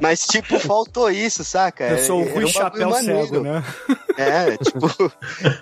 Mas, 0.02 0.26
tipo, 0.26 0.58
faltou 0.58 1.10
isso, 1.10 1.42
saca? 1.42 1.84
Eu 1.84 1.98
sou 2.04 2.20
o 2.22 2.28
Rui 2.34 2.44
um 2.44 2.48
Chapéu 2.48 2.90
maneiro. 2.90 3.22
Cego, 3.26 3.40
né? 3.40 3.64
É, 4.18 4.56
tipo, 4.58 5.12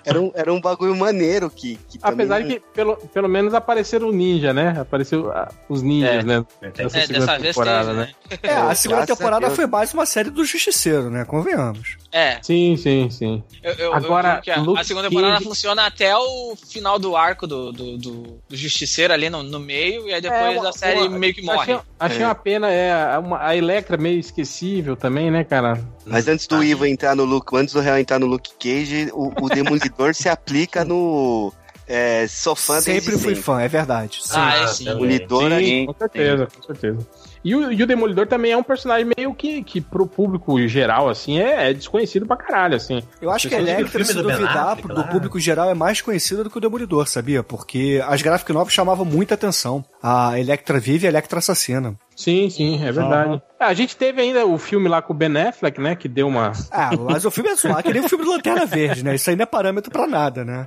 era 0.05 0.21
um, 0.21 0.31
era 0.33 0.53
um 0.53 0.61
bagulho 0.61 0.95
maneiro 0.95 1.49
que, 1.49 1.77
que 1.89 1.99
Apesar 2.01 2.39
também- 2.41 2.55
de 2.55 2.59
que, 2.61 2.65
pelo, 2.73 2.95
pelo 2.97 3.27
menos, 3.29 3.53
apareceram 3.53 4.07
o 4.09 4.11
ninja, 4.13 4.53
né? 4.53 4.75
Apareceu 4.79 5.29
ah, 5.31 5.49
os 5.69 5.81
ninjas, 5.81 6.15
É. 6.15 6.23
né? 6.23 6.45
É, 6.61 6.83
Nessa 6.83 6.97
É, 6.97 7.01
segunda 7.01 7.19
dessa 7.25 7.39
vez 7.39 7.55
temporada, 7.55 7.87
teve, 7.87 7.99
né? 7.99 8.05
né? 8.31 8.37
É, 8.43 8.53
a 8.55 8.75
segunda 8.75 9.05
temporada 9.05 9.49
foi 9.51 9.67
mais 9.67 9.93
uma 9.93 10.05
série 10.05 10.29
do 10.29 10.43
Justiceiro, 10.45 11.09
né? 11.09 11.23
Convenhamos. 11.25 11.97
É, 12.11 12.39
Sim, 12.41 12.77
sim, 12.77 13.09
sim. 13.09 13.43
eu, 13.61 13.73
eu, 13.73 13.93
Agora, 13.93 14.41
eu 14.45 14.53
a, 14.53 14.57
Luke 14.57 14.79
a 14.79 14.83
segunda 14.85 15.09
temporada 15.09 15.33
Cage- 15.33 15.43
funciona 15.45 15.85
até 15.85 16.15
o 16.15 16.55
final 16.55 16.97
do 16.97 17.15
arco 17.17 17.45
do, 17.45 17.73
do, 17.73 17.97
do, 17.97 18.21
do 18.47 18.55
Justiceiro 18.55 19.13
ali 19.13 19.29
no, 19.29 19.43
no 19.43 19.59
meio, 19.59 20.07
e 20.07 20.13
aí 20.13 20.21
depois 20.21 20.41
É, 20.41 20.44
uma- 20.49 20.69
a 20.69 20.73
série 20.73 20.99
uma- 21.07 21.17
meio 21.19 21.33
que 21.33 21.41
morre. 21.41 21.73
Achei, 21.73 21.79
achei 21.99 22.21
É. 22.23 22.25
uma 22.27 22.35
pena, 22.35 22.71
é, 22.71 22.91
a- 22.93 23.19
uma- 23.19 23.41
a 23.45 23.55
Electra 23.55 23.97
meio 23.97 24.19
esquecível 24.19 24.95
também, 24.95 25.29
né, 25.31 25.43
cara? 25.43 25.79
Mas 26.05 26.27
antes 26.27 26.47
do 26.47 26.63
Ivo 26.63 26.85
entrar 26.85 27.15
no 27.15 27.23
Luke, 27.25 27.55
antes 27.55 27.73
do 27.73 27.79
Real 27.81 27.97
entrar 27.97 28.19
no 28.19 28.25
Luke 28.25 28.51
Cage, 28.59 29.09
o, 29.13 29.31
o 29.41 29.49
Demolidor 29.49 30.13
se 30.15 30.29
aplica 30.29 30.83
no. 30.85 31.53
É, 31.87 32.25
sou 32.27 32.55
fã 32.55 32.75
desde 32.81 32.93
Sempre 32.93 33.11
fui 33.11 33.35
sempre. 33.35 33.41
fã, 33.43 33.61
é 33.61 33.67
verdade. 33.67 34.19
Sim. 34.23 34.33
Ah, 34.33 34.57
é 34.63 34.67
sim. 34.67 34.85
também. 34.85 35.01
Demolidor 35.09 35.49
Sim, 35.51 35.55
ali. 35.55 35.85
com 35.85 35.93
certeza, 35.93 36.47
com 36.47 36.63
certeza. 36.63 37.07
E 37.45 37.55
o, 37.55 37.71
e 37.71 37.83
o 37.83 37.85
Demolidor 37.85 38.25
também 38.25 38.51
é 38.53 38.57
um 38.57 38.63
personagem 38.63 39.07
meio 39.15 39.31
que, 39.35 39.63
que 39.63 39.79
pro 39.79 40.07
público 40.07 40.59
geral, 40.67 41.07
assim, 41.07 41.39
é, 41.39 41.69
é 41.69 41.73
desconhecido 41.73 42.25
pra 42.25 42.35
caralho, 42.35 42.75
assim. 42.75 43.03
Eu 43.21 43.29
acho 43.29 43.47
que 43.47 43.53
a 43.53 43.59
Electra, 43.59 44.03
se 44.03 44.15
do 44.15 44.23
duvidar, 44.23 44.69
Affleck 44.69 44.87
do 44.87 44.95
lá. 44.95 45.03
público 45.03 45.39
geral 45.39 45.69
é 45.69 45.75
mais 45.75 46.01
conhecida 46.01 46.43
do 46.43 46.49
que 46.49 46.57
o 46.57 46.61
Demolidor, 46.61 47.07
sabia? 47.07 47.43
Porque 47.43 48.03
as 48.07 48.21
graphic 48.23 48.51
novels 48.51 48.73
chamavam 48.73 49.05
muita 49.05 49.35
atenção. 49.35 49.85
A 50.01 50.39
Electra 50.39 50.79
vive 50.79 51.05
e 51.05 51.07
a 51.07 51.11
Electra 51.11 51.37
assassina. 51.39 51.95
Sim, 52.15 52.49
sim, 52.49 52.81
é 52.83 52.91
verdade. 52.93 53.41
É, 53.59 53.65
a 53.65 53.73
gente 53.73 53.95
teve 53.97 54.21
ainda 54.21 54.45
o 54.45 54.57
filme 54.57 54.87
lá 54.87 55.01
com 55.01 55.11
o 55.11 55.15
Ben 55.15 55.35
Affleck, 55.37 55.81
né, 55.81 55.95
que 55.95 56.07
deu 56.07 56.27
uma... 56.27 56.53
Ah, 56.71 56.91
mas 56.97 57.25
o 57.25 57.31
filme 57.31 57.49
é 57.49 57.55
zoado, 57.55 57.83
que 57.83 57.91
nem 57.91 58.01
o 58.05 58.07
filme 58.07 58.23
do 58.23 58.31
Lanterna 58.31 58.63
Verde, 58.65 59.03
né? 59.03 59.15
Isso 59.15 59.29
aí 59.29 59.35
não 59.35 59.43
é 59.43 59.45
parâmetro 59.45 59.91
pra 59.91 60.07
nada, 60.07 60.45
né? 60.45 60.65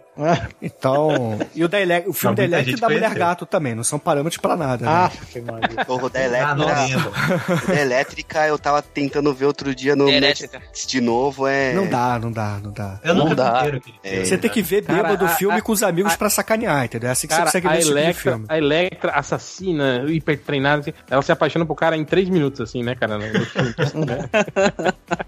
Então. 0.60 1.38
E 1.54 1.64
o, 1.64 1.68
da 1.68 1.80
Ele- 1.80 2.04
o 2.06 2.12
filme 2.12 2.30
Não, 2.30 2.34
da 2.34 2.44
Electra 2.44 2.72
e 2.76 2.80
da 2.80 2.88
Mulher. 2.88 3.14
Gato 3.14 3.46
também, 3.46 3.74
não 3.74 3.82
são 3.84 3.98
parâmetros 3.98 4.38
pra 4.40 4.56
nada. 4.56 4.84
né? 4.84 4.90
Ah, 4.92 5.10
que 5.32 5.40
maravilha. 5.40 5.86
O 5.88 6.08
da 6.10 6.20
Ah, 6.50 6.54
não 6.54 6.67
Elétrica, 6.70 6.96
lembro. 6.96 7.64
o 7.64 7.66
da 7.66 7.80
Elétrica 7.80 8.46
eu 8.46 8.58
tava 8.58 8.82
tentando 8.82 9.32
ver 9.34 9.46
outro 9.46 9.74
dia 9.74 9.94
no. 9.96 10.06
Netflix 10.06 10.86
de 10.86 11.00
novo. 11.00 11.46
É... 11.46 11.72
Não 11.72 11.86
dá, 11.86 12.18
não 12.18 12.32
dá, 12.32 12.58
não 12.62 12.70
dá. 12.72 13.00
Eu 13.04 13.14
nunca 13.14 13.28
Não 13.28 13.34
dá. 13.36 13.58
inteiro. 13.60 13.82
É. 14.02 14.24
Você 14.24 14.38
tem 14.38 14.50
que 14.50 14.62
ver 14.62 14.82
Cara, 14.84 15.02
bêbado 15.02 15.26
do 15.26 15.28
filme 15.32 15.56
a- 15.58 15.62
com 15.62 15.72
os 15.72 15.82
amigos 15.82 16.12
a- 16.12 16.16
pra 16.18 16.30
sacanear, 16.30 16.84
entendeu? 16.84 17.08
É 17.08 17.12
assim 17.12 17.26
que 17.26 17.34
Cara, 17.34 17.50
você 17.50 17.60
consegue 17.60 17.66
a 17.66 17.70
ver 17.70 17.78
esse 17.78 17.86
tipo 17.88 17.98
Electra, 17.98 18.30
filme. 18.32 18.46
a 18.48 18.58
Electra 18.58 19.12
assassina, 19.12 20.04
hiper 20.08 20.38
treinada, 20.40 20.80
assim, 20.80 20.92
ela 21.10 21.22
se 21.22 21.32
apaixona 21.32 21.66
pro 21.66 21.74
cara 21.74 21.96
em 21.96 22.04
três 22.04 22.28
minutos, 22.28 22.60
assim, 22.60 22.82
né, 22.82 22.94
cara? 22.94 23.18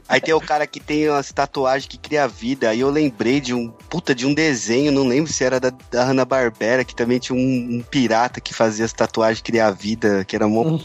Aí 0.08 0.20
tem 0.20 0.34
o 0.34 0.40
cara 0.40 0.66
que 0.66 0.80
tem 0.80 1.08
umas 1.08 1.30
tatuagens 1.32 1.86
que 1.86 1.98
cria 1.98 2.26
vida. 2.26 2.68
Aí 2.70 2.80
eu 2.80 2.90
lembrei 2.90 3.40
de 3.40 3.54
um 3.54 3.68
puta 3.88 4.14
de 4.14 4.26
um 4.26 4.34
desenho, 4.34 4.90
não 4.92 5.06
lembro 5.06 5.32
se 5.32 5.44
era 5.44 5.60
da, 5.60 5.72
da 5.90 6.04
Hanna-Barbera, 6.04 6.84
que 6.84 6.94
também 6.94 7.18
tinha 7.18 7.36
um, 7.36 7.76
um 7.78 7.82
pirata 7.88 8.40
que 8.40 8.52
fazia 8.52 8.84
as 8.84 8.92
tatuagens 8.92 9.40
criar 9.40 9.70
vida, 9.70 10.24
que 10.24 10.34
era 10.34 10.48
mó 10.48 10.78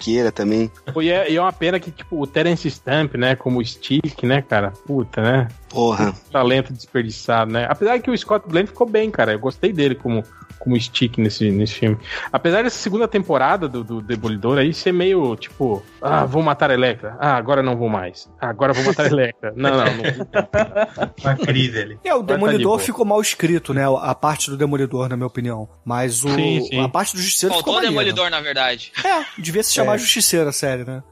tosqueira 0.00 0.32
também. 0.32 0.70
E 1.00 1.10
é, 1.10 1.30
e 1.30 1.36
é 1.36 1.40
uma 1.40 1.52
pena 1.52 1.78
que, 1.78 1.90
tipo, 1.90 2.20
o 2.20 2.26
Terence 2.26 2.68
Stamp, 2.68 3.14
né, 3.14 3.36
como 3.36 3.64
Stick, 3.64 4.24
né, 4.24 4.42
cara, 4.42 4.72
puta, 4.86 5.22
né? 5.22 5.48
Porra. 5.70 6.12
talento 6.30 6.72
desperdiçado, 6.72 7.50
né? 7.52 7.66
Apesar 7.70 7.98
que 8.00 8.10
o 8.10 8.18
Scott 8.18 8.46
Glenn 8.48 8.66
ficou 8.66 8.86
bem, 8.88 9.10
cara. 9.10 9.32
Eu 9.32 9.38
gostei 9.38 9.72
dele 9.72 9.94
como, 9.94 10.22
como 10.58 10.78
Stick 10.78 11.16
nesse, 11.18 11.50
nesse 11.50 11.74
filme. 11.74 11.96
Apesar 12.32 12.62
dessa 12.64 12.76
segunda 12.78 13.06
temporada 13.08 13.68
do, 13.68 13.82
do 13.84 14.00
Demolidor 14.02 14.58
aí 14.58 14.74
ser 14.74 14.92
meio 14.92 15.36
tipo, 15.36 15.82
ah, 16.02 16.24
vou 16.24 16.42
matar 16.42 16.70
a 16.70 16.74
Electra. 16.74 17.16
Ah, 17.20 17.36
agora 17.36 17.62
não 17.62 17.76
vou 17.76 17.88
mais. 17.88 18.28
Ah, 18.40 18.48
agora 18.48 18.72
vou 18.72 18.84
matar 18.84 19.04
a 19.04 19.08
Electra. 19.08 19.52
Não, 19.56 19.70
não, 19.70 19.84
não. 19.84 21.14
Uma 21.20 21.36
crise 21.36 21.78
ali. 21.78 21.98
É, 22.04 22.14
o 22.14 22.18
tá 22.18 22.22
de 22.22 22.32
Demolidor 22.40 22.72
boa. 22.72 22.78
ficou 22.78 23.04
mal 23.04 23.20
escrito, 23.20 23.72
né? 23.74 23.84
A 24.00 24.14
parte 24.14 24.50
do 24.50 24.56
Demolidor, 24.56 25.08
na 25.08 25.16
minha 25.16 25.26
opinião. 25.26 25.68
Mas 25.84 26.24
o, 26.24 26.28
Sim, 26.30 26.60
sim. 26.68 26.80
a 26.80 26.88
parte 26.88 27.14
do 27.14 27.20
Justiceiro 27.22 27.54
Faltou 27.54 27.74
ficou 27.74 27.88
maneira. 27.90 28.12
Demolidor, 28.12 28.30
na 28.30 28.40
verdade. 28.40 28.92
É, 29.04 29.24
devia 29.40 29.62
se 29.62 29.72
chamar 29.72 29.94
É. 29.94 29.98
Justiceiro 29.98 30.48
a 30.48 30.52
série, 30.52 30.84
né? 30.84 31.02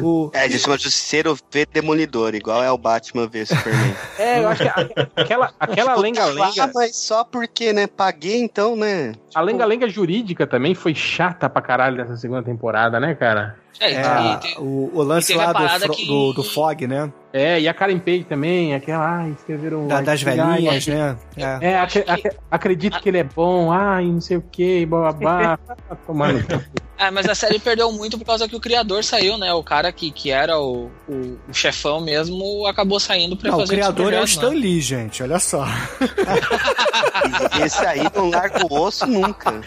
O, 0.00 0.30
É, 0.34 0.48
de 0.48 0.58
cima 0.58 0.76
Justiceiro 0.76 1.38
vê 1.52 1.64
Demolidor, 1.66 2.34
igual 2.34 2.62
é 2.62 2.70
o 2.70 2.78
Batman 2.78 3.28
vê 3.28 3.44
Superman. 3.70 3.96
É, 4.18 4.42
eu 4.42 4.48
acho 4.48 4.62
que 4.62 4.68
aquela, 5.16 5.52
aquela 5.58 5.92
Ah, 5.92 5.96
lenga-lenga, 5.96 6.70
mas 6.74 6.96
só 6.96 7.24
porque, 7.24 7.72
né? 7.72 7.86
Paguei 7.86 8.40
então, 8.40 8.76
né? 8.76 9.12
a 9.34 9.40
lenga-lenga 9.40 9.88
jurídica 9.88 10.46
também 10.46 10.74
foi 10.74 10.94
chata 10.94 11.48
pra 11.48 11.62
caralho 11.62 11.96
nessa 11.96 12.16
segunda 12.16 12.42
temporada, 12.42 12.98
né, 12.98 13.14
cara? 13.14 13.56
É, 13.78 13.92
é, 13.92 14.32
e 14.32 14.36
tem- 14.38 14.54
o, 14.58 14.90
o 14.92 15.02
lance 15.02 15.32
e 15.32 15.36
lá 15.36 15.50
a 15.50 15.78
do, 15.78 15.90
que- 15.90 16.06
do, 16.06 16.32
do 16.34 16.42
Fog, 16.44 16.86
né? 16.86 17.10
É, 17.32 17.60
e 17.60 17.68
a 17.68 17.72
Karen 17.72 17.98
Page 17.98 18.24
também, 18.24 18.74
aquela, 18.74 19.20
ai, 19.20 19.30
escreveram... 19.38 19.86
Da- 19.86 20.00
das 20.00 20.20
velhinhas, 20.22 20.86
né? 20.86 21.16
É. 21.36 21.58
É, 21.74 21.86
que- 21.86 22.04
acre- 22.06 22.36
acredito 22.50 23.00
que 23.00 23.08
ele 23.08 23.18
é 23.18 23.24
bom, 23.24 23.70
ai, 23.72 24.04
não 24.06 24.20
sei 24.20 24.36
o 24.36 24.42
que, 24.42 24.84
bababá. 24.84 25.58
Tomando. 26.06 26.44
Ah, 26.98 27.10
mas 27.10 27.26
a 27.26 27.34
série 27.34 27.58
perdeu 27.58 27.90
muito 27.92 28.18
por 28.18 28.26
causa 28.26 28.46
que 28.46 28.54
o 28.54 28.60
criador 28.60 29.02
saiu, 29.02 29.38
né? 29.38 29.50
O 29.54 29.62
cara 29.62 29.90
que, 29.90 30.10
que 30.10 30.30
era 30.30 30.58
o, 30.58 30.90
o, 31.08 31.38
o 31.48 31.54
chefão 31.54 31.98
mesmo 32.00 32.66
acabou 32.66 33.00
saindo 33.00 33.34
pra 33.38 33.48
Não, 33.50 33.56
o 33.56 33.60
fazer 33.60 33.74
criador 33.76 34.12
é 34.12 34.20
o 34.20 34.26
Superman, 34.26 34.26
Stan 34.26 34.50
né? 34.50 34.56
Lee, 34.56 34.80
gente, 34.82 35.22
olha 35.22 35.38
só. 35.38 35.64
Esse 37.64 37.86
aí 37.86 38.02
não 38.14 38.28
larga 38.28 38.66
o 38.66 38.74
osso 38.82 39.06
nunca. 39.06 39.50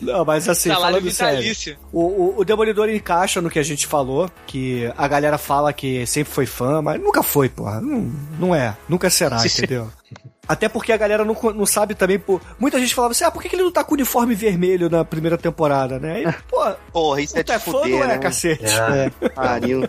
Não, 0.00 0.24
mas 0.24 0.48
assim, 0.48 0.68
Salário 0.68 0.96
falando 0.98 1.10
sério, 1.12 1.38
vitalício. 1.38 1.76
o, 1.92 2.00
o, 2.00 2.34
o 2.40 2.44
Demolidor 2.44 2.88
encaixa 2.88 3.40
no 3.40 3.50
que 3.50 3.58
a 3.58 3.62
gente 3.62 3.86
falou, 3.86 4.30
que 4.46 4.90
a 4.96 5.08
galera 5.08 5.36
fala 5.38 5.72
que 5.72 6.06
sempre 6.06 6.32
foi 6.32 6.46
fã, 6.46 6.80
mas 6.80 7.00
nunca 7.00 7.22
foi, 7.22 7.48
porra. 7.48 7.80
Não, 7.80 8.12
não 8.38 8.54
é, 8.54 8.76
nunca 8.88 9.10
será, 9.10 9.38
entendeu? 9.44 9.90
Até 10.46 10.66
porque 10.68 10.92
a 10.92 10.96
galera 10.96 11.24
não, 11.24 11.36
não 11.54 11.66
sabe 11.66 11.94
também, 11.94 12.18
por... 12.18 12.40
muita 12.58 12.78
gente 12.78 12.94
falava 12.94 13.12
assim, 13.12 13.24
ah, 13.24 13.30
por 13.30 13.42
que 13.42 13.54
ele 13.54 13.62
não 13.64 13.70
tá 13.72 13.84
com 13.84 13.94
uniforme 13.94 14.34
vermelho 14.34 14.88
na 14.88 15.04
primeira 15.04 15.36
temporada, 15.36 15.98
né? 15.98 16.22
E, 16.22 16.32
pô, 16.48 16.64
Porra, 16.92 17.20
isso 17.20 17.36
é 17.38 17.42
tu 17.42 17.52
é 17.52 17.58
de 17.58 17.64
fã 17.64 17.70
ou 17.72 17.82
fuder, 17.82 17.98
não 17.98 18.04
é, 18.04 18.08
né? 18.08 18.18
cacete? 18.18 18.64
É. 18.64 19.10
Pariu. 19.30 19.88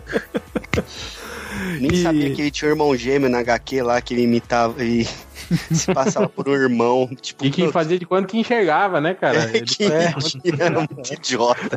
Nem 1.80 1.92
E- 1.92 2.02
sabia 2.02 2.34
que 2.34 2.42
ele 2.42 2.50
tinha 2.50 2.68
um 2.68 2.72
irmão 2.72 2.94
gêmeo 2.96 3.28
na 3.30 3.38
HQ 3.38 3.82
lá 3.82 4.00
que 4.00 4.14
ele 4.14 4.22
imitava. 4.22 4.82
E... 4.84 5.06
se 5.72 5.92
passava 5.92 6.28
por 6.28 6.48
um 6.48 6.54
irmão. 6.54 7.08
Tipo, 7.20 7.44
E 7.44 7.50
que 7.50 7.70
fazia 7.72 7.98
de 7.98 8.06
quanto 8.06 8.28
que 8.28 8.38
enxergava, 8.38 9.00
né, 9.00 9.14
cara? 9.14 9.38
é, 9.50 9.56
Ele 9.56 9.66
que 9.66 9.88
fazia- 9.88 10.40
era 10.58 10.70
muito 10.78 11.12
idiota. 11.12 11.76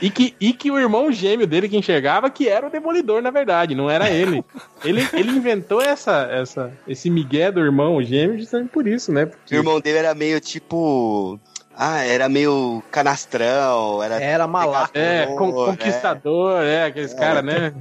E 0.00 0.10
que, 0.10 0.34
e 0.40 0.52
que 0.52 0.70
o 0.70 0.78
irmão 0.78 1.12
gêmeo 1.12 1.46
dele 1.46 1.68
que 1.68 1.76
enxergava 1.76 2.30
que 2.30 2.48
era 2.48 2.66
o 2.66 2.70
Demolidor, 2.70 3.20
na 3.22 3.30
verdade, 3.30 3.74
não 3.74 3.90
era 3.90 4.10
ele. 4.10 4.42
ele, 4.84 5.06
ele 5.12 5.30
inventou 5.30 5.80
essa, 5.80 6.28
essa, 6.30 6.72
esse 6.88 7.10
migué 7.10 7.50
do 7.52 7.60
irmão 7.60 8.02
gêmeo 8.02 8.38
justamente 8.38 8.70
por 8.70 8.86
isso, 8.86 9.12
né? 9.12 9.24
O 9.24 9.26
Porque 9.28 9.54
irmão 9.54 9.80
dele 9.80 9.98
era 9.98 10.14
meio 10.14 10.40
tipo. 10.40 11.38
Ah, 11.76 12.04
era 12.04 12.28
meio 12.28 12.82
canastrão, 12.90 14.00
era. 14.02 14.20
Era 14.22 14.46
malaco. 14.46 14.92
é, 14.96 15.26
con- 15.36 15.52
conquistador, 15.52 16.62
é, 16.62 16.84
aqueles 16.86 17.12
caras, 17.12 17.44
né? 17.44 17.74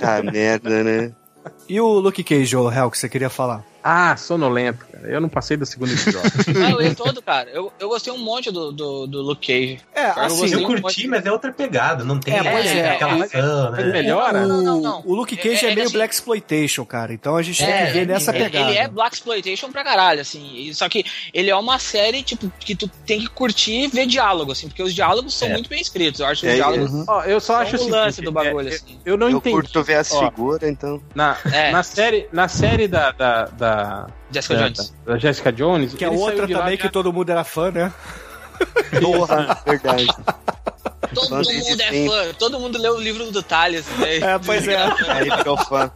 Tá 0.00 0.20
merda, 0.22 0.82
né? 0.82 1.12
E 1.68 1.80
o 1.80 1.98
Luke 1.98 2.22
Cage, 2.22 2.56
o 2.56 2.70
Hell, 2.70 2.90
que 2.90 2.98
você 2.98 3.08
queria 3.08 3.30
falar? 3.30 3.64
Ah, 3.88 4.16
sonolento, 4.16 4.84
cara. 4.90 5.06
Eu 5.08 5.20
não 5.20 5.28
passei 5.28 5.56
do 5.56 5.64
segundo 5.64 5.92
episódio. 5.92 6.30
Ah, 6.66 6.70
eu 6.70 6.80
li 6.80 6.94
todo, 6.94 7.22
cara. 7.22 7.48
Eu, 7.50 7.72
eu 7.78 7.88
gostei 7.88 8.12
um 8.12 8.18
monte 8.18 8.50
do, 8.50 8.72
do, 8.72 9.06
do 9.06 9.22
Luke 9.22 9.46
Cage. 9.46 9.80
É, 9.94 10.06
Eu 10.10 10.22
assim, 10.22 10.52
Eu 10.52 10.58
um 10.60 10.64
curti, 10.64 10.82
monte- 10.82 11.06
mas 11.08 11.24
é 11.26 11.30
outra 11.30 11.52
pegada. 11.52 12.02
Não 12.04 12.18
tem 12.18 12.34
É, 12.34 12.42
pois 12.42 12.66
é, 12.66 12.90
aquela 12.90 13.18
é, 13.18 13.22
ação, 13.22 13.70
Mas 13.70 13.86
né? 13.86 13.92
melhora? 13.92 14.46
Não, 14.46 14.60
não, 14.62 14.80
não. 14.80 15.02
o 15.04 15.14
Luke 15.14 15.36
Cage 15.36 15.64
é, 15.64 15.68
É, 15.68 15.72
é 15.72 15.74
meio 15.76 15.86
assim- 15.86 15.92
Black 15.96 16.14
Exploitation, 16.14 16.84
cara. 16.84 17.12
Então 17.12 17.36
a 17.36 17.42
gente 17.42 17.58
tem 17.64 17.72
É, 17.72 17.86
que 17.86 17.92
ver 17.92 18.06
nessa 18.06 18.32
pegada. 18.32 18.70
ele 18.70 18.78
é 18.78 18.88
Black 18.88 19.14
Exploitation 19.16 19.70
pra 19.70 19.84
caralho, 19.84 20.20
assim. 20.20 20.70
Só 20.72 20.88
que 20.88 21.04
ele 21.32 21.50
é 21.50 21.56
uma 21.56 21.78
série, 21.78 22.22
tipo, 22.24 22.50
que 22.58 22.74
tu 22.74 22.88
tem 23.06 23.20
que 23.20 23.28
curtir 23.28 23.84
e 23.84 23.88
ver 23.88 24.06
diálogo, 24.06 24.50
assim, 24.52 24.66
porque 24.66 24.82
os 24.82 24.92
diálogos 24.94 25.32
são 25.34 25.46
É. 25.48 25.52
muito 25.52 25.68
bem 25.70 25.80
escritos. 25.80 26.18
Eu 26.20 26.26
acho 26.26 26.40
que 26.40 26.46
É, 26.48 26.50
os 26.50 26.56
diálogos 26.56 27.04
Ó, 27.08 27.22
eu 27.22 27.38
só 27.40 27.52
são 27.54 27.62
acho 27.62 27.76
o 27.76 27.86
o 27.86 27.88
lance 27.88 28.20
do 28.22 28.32
bagulho, 28.32 28.68
é, 28.68 28.74
assim. 28.74 28.98
Eu 29.04 29.16
não 29.16 29.28
eu 29.30 29.36
entendi. 29.38 29.54
curto 29.54 29.82
ver 29.84 29.96
as 29.96 30.08
figuras, 30.12 30.68
então. 30.68 31.00
Na, 31.14 31.36
É. 31.52 31.70
na 31.70 31.82
série, 31.82 32.28
na 32.32 32.48
série 32.48 32.88
da, 32.88 33.10
da, 33.76 34.06
da, 34.06 34.08
Jessica 34.32 34.54
da, 34.54 34.60
Jones. 34.68 34.94
da 35.04 35.18
Jessica 35.18 35.52
Jones, 35.52 35.94
Que 35.94 36.04
é 36.04 36.10
outra 36.10 36.48
também 36.48 36.76
já- 36.76 36.82
que 36.82 36.88
todo 36.88 37.12
mundo 37.12 37.30
era 37.30 37.44
fã, 37.44 37.70
né? 37.70 37.92
Porra, 39.02 39.58
verdade. 39.66 40.06
Todo 41.14 41.30
mundo 41.30 41.82
é 41.82 42.06
fã, 42.08 42.34
todo 42.38 42.60
mundo 42.60 42.78
leu 42.78 42.96
o 42.96 43.00
livro 43.00 43.30
do 43.30 43.42
Thales. 43.42 43.86
Né? 43.98 44.16
É, 44.16 44.38
pois 44.38 44.66
é. 44.66 44.76
Aí 45.08 45.30
virou 45.30 45.56
fã. 45.56 45.90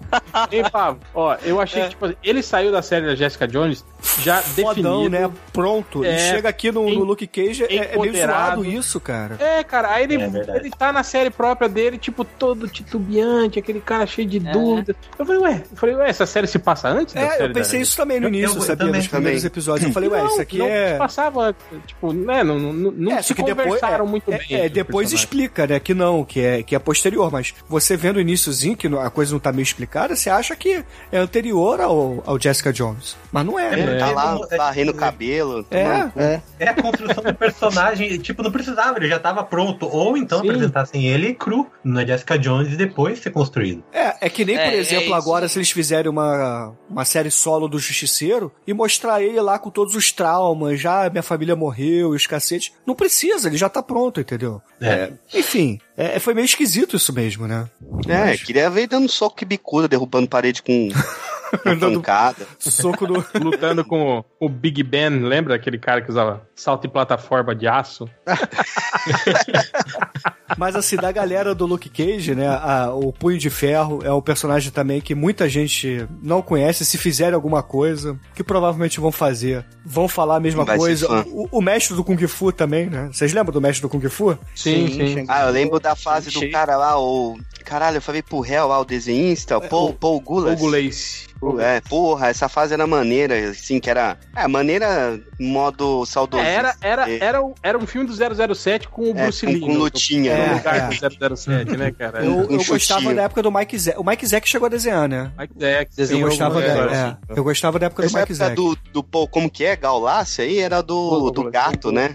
Ei, 0.50 0.62
Pablo, 0.70 1.00
ó, 1.14 1.34
eu 1.42 1.60
achei 1.60 1.82
que, 1.84 1.88
tipo, 1.90 2.14
ele 2.22 2.42
saiu 2.42 2.70
da 2.70 2.82
série 2.82 3.06
da 3.06 3.14
Jessica 3.14 3.48
Jones 3.48 3.84
já 4.20 4.42
Fodão, 4.42 5.02
definido. 5.04 5.08
né? 5.10 5.30
Pronto. 5.52 6.04
e 6.04 6.08
É, 6.08 6.18
chega 6.18 6.48
aqui 6.48 6.70
no, 6.72 6.82
no 6.84 6.88
em- 6.88 6.98
Luke 6.98 7.26
Cage, 7.26 7.64
é, 7.64 7.94
é 7.94 7.98
meio 7.98 8.14
zoado 8.16 8.64
isso, 8.64 9.00
cara. 9.00 9.36
É, 9.38 9.62
cara, 9.64 9.90
aí 9.92 10.04
ele, 10.04 10.14
É 10.22 10.56
ele 10.56 10.70
tá 10.70 10.92
na 10.92 11.02
série 11.02 11.30
própria 11.30 11.68
dele, 11.68 11.98
tipo, 11.98 12.24
todo 12.24 12.68
titubeante, 12.68 13.58
aquele 13.58 13.80
cara 13.80 14.06
cheio 14.06 14.26
de 14.28 14.38
É. 14.38 14.52
dúvidas. 14.52 14.96
Eu 15.18 15.24
falei, 15.26 15.40
ué, 15.42 15.62
eu 15.70 15.76
falei, 15.76 15.94
ué, 15.96 16.08
essa 16.08 16.26
série 16.26 16.46
se 16.46 16.58
passa 16.58 16.88
antes 16.88 17.14
da 17.14 17.20
É, 17.20 17.30
série 17.30 17.44
eu 17.44 17.52
pensei 17.52 17.78
da... 17.78 17.82
isso 17.82 17.96
também 17.96 18.20
no 18.20 18.26
Eu- 18.26 18.34
início, 18.34 18.56
eu 18.56 18.62
sabia? 18.62 18.76
também. 18.86 19.00
Nos 19.00 19.08
primeiros 19.08 19.44
episódios. 19.44 19.86
Eu 19.86 19.92
falei, 19.92 20.08
ué, 20.08 20.24
isso 20.26 20.40
aqui 20.40 20.58
não 20.58 20.66
é. 20.66 20.92
se 20.92 20.98
passava, 20.98 21.54
tipo, 21.86 22.12
né, 22.12 22.42
não, 22.44 22.58
não, 22.58 22.72
não 22.92 23.12
É, 23.12 23.22
se 23.22 23.34
que 23.34 23.42
depois, 23.42 23.66
conversaram 23.66 24.04
é, 24.04 24.08
muito 24.08 24.32
é, 24.32 24.38
bem. 24.38 24.46
é, 24.50 24.68
depois 24.68 25.12
explica, 25.12 25.66
né, 25.66 25.80
que 25.80 25.94
não, 25.94 26.24
que 26.24 26.40
é, 26.40 26.62
que 26.62 26.74
é 26.74 26.78
posterior, 26.78 27.30
mas 27.30 27.54
você 27.68 27.96
vendo 27.96 28.16
o 28.16 28.20
iníciozinho, 28.20 28.76
que 28.76 28.86
a 28.86 29.10
coisa 29.10 29.32
não 29.32 29.40
tá 29.40 29.52
meio 29.52 29.62
explicada, 29.62 30.14
você 30.16 30.30
acha 30.30 30.54
que 30.56 30.84
é 31.12 31.18
anterior 31.18 31.80
ao, 31.80 32.22
ao 32.26 32.40
Jessica 32.40 32.72
Jones. 32.72 33.16
Mas 33.32 33.44
não 33.46 33.58
é, 33.58 33.70
né? 33.76 33.89
Tá 33.98 34.10
lá 34.10 34.38
É. 34.50 34.56
varrendo 34.56 34.92
o 34.92 34.94
cabelo. 34.94 35.66
É, 35.70 36.10
É. 36.16 36.42
É 36.58 36.68
a 36.68 36.74
construção 36.74 37.22
do 37.22 37.34
personagem, 37.34 38.18
tipo, 38.18 38.42
não 38.42 38.50
precisava, 38.52 38.98
ele 38.98 39.08
já 39.08 39.18
tava 39.18 39.42
pronto. 39.44 39.86
Ou 39.86 40.16
então 40.16 40.40
Sim. 40.40 40.48
apresentassem 40.48 41.06
ele 41.06 41.34
cru 41.34 41.66
na 41.82 42.04
Jessica 42.04 42.38
Jones 42.38 42.72
e 42.72 42.76
depois 42.76 43.18
ser 43.20 43.30
construído. 43.30 43.82
É, 43.92 44.26
é 44.26 44.30
que 44.30 44.44
nem, 44.44 44.56
por 44.56 44.62
É, 44.64 44.74
é 44.74 44.78
exemplo, 44.78 45.04
isso. 45.06 45.14
agora 45.14 45.48
se 45.48 45.58
eles 45.58 45.70
fizerem 45.70 46.10
uma, 46.10 46.72
uma 46.88 47.04
série 47.04 47.30
solo 47.30 47.68
do 47.68 47.78
Justiceiro 47.78 48.52
e 48.66 48.72
mostrar 48.74 49.22
ele 49.22 49.40
lá 49.40 49.58
com 49.58 49.70
todos 49.70 49.94
os 49.94 50.12
traumas, 50.12 50.80
já 50.80 51.08
minha 51.10 51.22
família 51.22 51.56
morreu 51.56 52.12
e 52.12 52.16
os 52.16 52.26
cacetes. 52.26 52.72
Não 52.86 52.94
precisa, 52.94 53.48
ele 53.48 53.56
já 53.56 53.68
tá 53.68 53.82
pronto, 53.82 54.20
entendeu? 54.20 54.60
É. 54.80 55.10
Enfim, 55.34 55.78
é, 55.96 56.18
foi 56.18 56.34
meio 56.34 56.44
esquisito 56.44 56.96
isso 56.96 57.12
mesmo, 57.12 57.46
né? 57.46 57.68
É, 58.08 58.36
queria 58.36 58.68
ver 58.70 58.86
dando 58.86 59.08
soco 59.08 59.36
e 59.42 59.44
bicuda, 59.44 59.88
derrubando 59.88 60.28
parede 60.28 60.62
com 60.62 60.88
uma 61.64 61.76
Dando- 61.76 62.00
pancada. 62.00 62.46
Soco 62.58 63.06
no. 63.06 63.24
Lutando 63.42 63.84
com 63.84 64.18
o, 64.18 64.24
o 64.46 64.48
Big 64.48 64.82
Ben, 64.82 65.20
lembra 65.20 65.54
aquele 65.54 65.78
cara 65.78 66.02
que 66.02 66.10
usava 66.10 66.46
salto 66.54 66.86
e 66.86 66.88
plataforma 66.88 67.54
de 67.54 67.66
aço? 67.66 68.08
Mas 70.56 70.74
assim, 70.76 70.96
da 70.96 71.10
galera 71.12 71.54
do 71.54 71.66
Luke 71.66 71.88
Cage, 71.88 72.34
né? 72.34 72.46
a- 72.48 72.90
o 72.94 73.12
Punho 73.12 73.38
de 73.38 73.50
Ferro 73.50 74.00
é 74.04 74.12
um 74.12 74.20
personagem 74.20 74.70
também 74.70 75.00
que 75.00 75.14
muita 75.14 75.48
gente 75.48 76.06
não 76.22 76.42
conhece. 76.42 76.84
Se 76.84 76.98
fizerem 76.98 77.34
alguma 77.34 77.62
coisa, 77.62 78.18
que 78.34 78.42
provavelmente 78.42 79.00
vão 79.00 79.12
fazer, 79.12 79.64
vão 79.84 80.08
falar 80.08 80.36
a 80.36 80.40
mesma 80.40 80.64
Vai 80.64 80.76
coisa. 80.78 81.24
O, 81.28 81.48
o 81.58 81.62
mestre 81.62 81.94
do 81.96 82.04
Kung 82.04 82.18
Fu 82.26 82.52
também, 82.52 82.86
né? 82.86 83.08
Vocês 83.12 83.32
lembram 83.32 83.52
do 83.52 83.60
mestre 83.60 83.82
do 83.82 83.88
Kung 83.88 84.06
Fu? 84.08 84.36
Sim, 84.54 84.88
sim. 84.88 85.24
Ah, 85.28 85.46
eu 85.46 85.52
lembro 85.52 85.78
da 85.80 85.94
fase 85.94 86.30
do 86.30 86.50
cara 86.50 86.76
lá, 86.76 86.98
o. 87.00 87.38
Caralho, 87.64 87.98
eu 87.98 88.02
falei 88.02 88.22
pro 88.22 88.40
réu 88.40 88.66
lá, 88.66 88.80
o 88.80 88.84
desenhista, 88.84 89.56
o 89.58 89.60
Paul, 89.60 89.92
Paul 89.92 90.20
Gulas. 90.20 90.54
Hugo 90.54 90.66
Lace. 90.68 91.28
É, 91.60 91.80
porra, 91.82 92.28
essa 92.28 92.48
fase 92.48 92.74
era 92.74 92.86
maneira, 92.86 93.50
assim, 93.50 93.78
que 93.80 93.88
era. 93.88 94.18
É, 94.36 94.46
maneira 94.48 95.18
modo 95.38 96.04
saudoso. 96.04 96.42
É, 96.42 96.52
era, 96.54 96.74
era, 96.80 97.10
É. 97.10 97.18
era, 97.18 97.42
um- 97.42 97.54
era 97.62 97.78
um 97.78 97.86
filme 97.86 98.06
do 98.06 98.12
007 98.14 98.88
com 98.88 99.02
o 99.02 99.10
É, 99.10 99.22
Bruce 99.24 99.46
com- 99.46 99.52
Lee. 99.52 99.60
com 99.60 99.72
no- 99.72 99.78
lutinha, 99.80 100.32
né? 100.46 100.54
lugar 100.54 100.76
É. 100.76 101.08
do 101.08 101.36
007, 101.36 101.76
né, 101.76 101.90
cara? 101.90 102.24
Eu, 102.24 102.50
eu 102.50 102.64
gostava 102.64 103.14
da 103.14 103.22
época 103.22 103.42
do 103.42 103.52
Mike 103.52 103.78
Zack. 103.78 103.98
O 103.98 104.04
Mike 104.04 104.26
Zack 104.26 104.48
chegou 104.48 104.66
a 104.66 104.68
desenhar, 104.68 105.08
né? 105.08 105.30
Mike 105.38 105.54
Zack, 105.58 105.90
Eu 105.96 106.06
sim, 106.06 106.20
gostava, 106.20 106.60
da, 106.60 106.66
é, 106.66 106.80
assim. 107.04 107.16
eu 107.28 107.44
gostava 107.44 107.78
da 107.78 107.86
época 107.86 108.02
do 108.02 108.06
Essa 108.06 108.18
Mike 108.20 108.32
época 108.32 108.46
Zack. 108.46 108.56
do, 108.56 108.78
do 108.92 109.04
Paul, 109.04 109.28
como 109.28 109.50
que 109.50 109.64
é? 109.64 109.76
Gaulácia 109.76 110.44
aí? 110.44 110.58
Era 110.58 110.82
do, 110.82 111.30
do 111.30 111.50
gato, 111.50 111.90
né? 111.92 112.14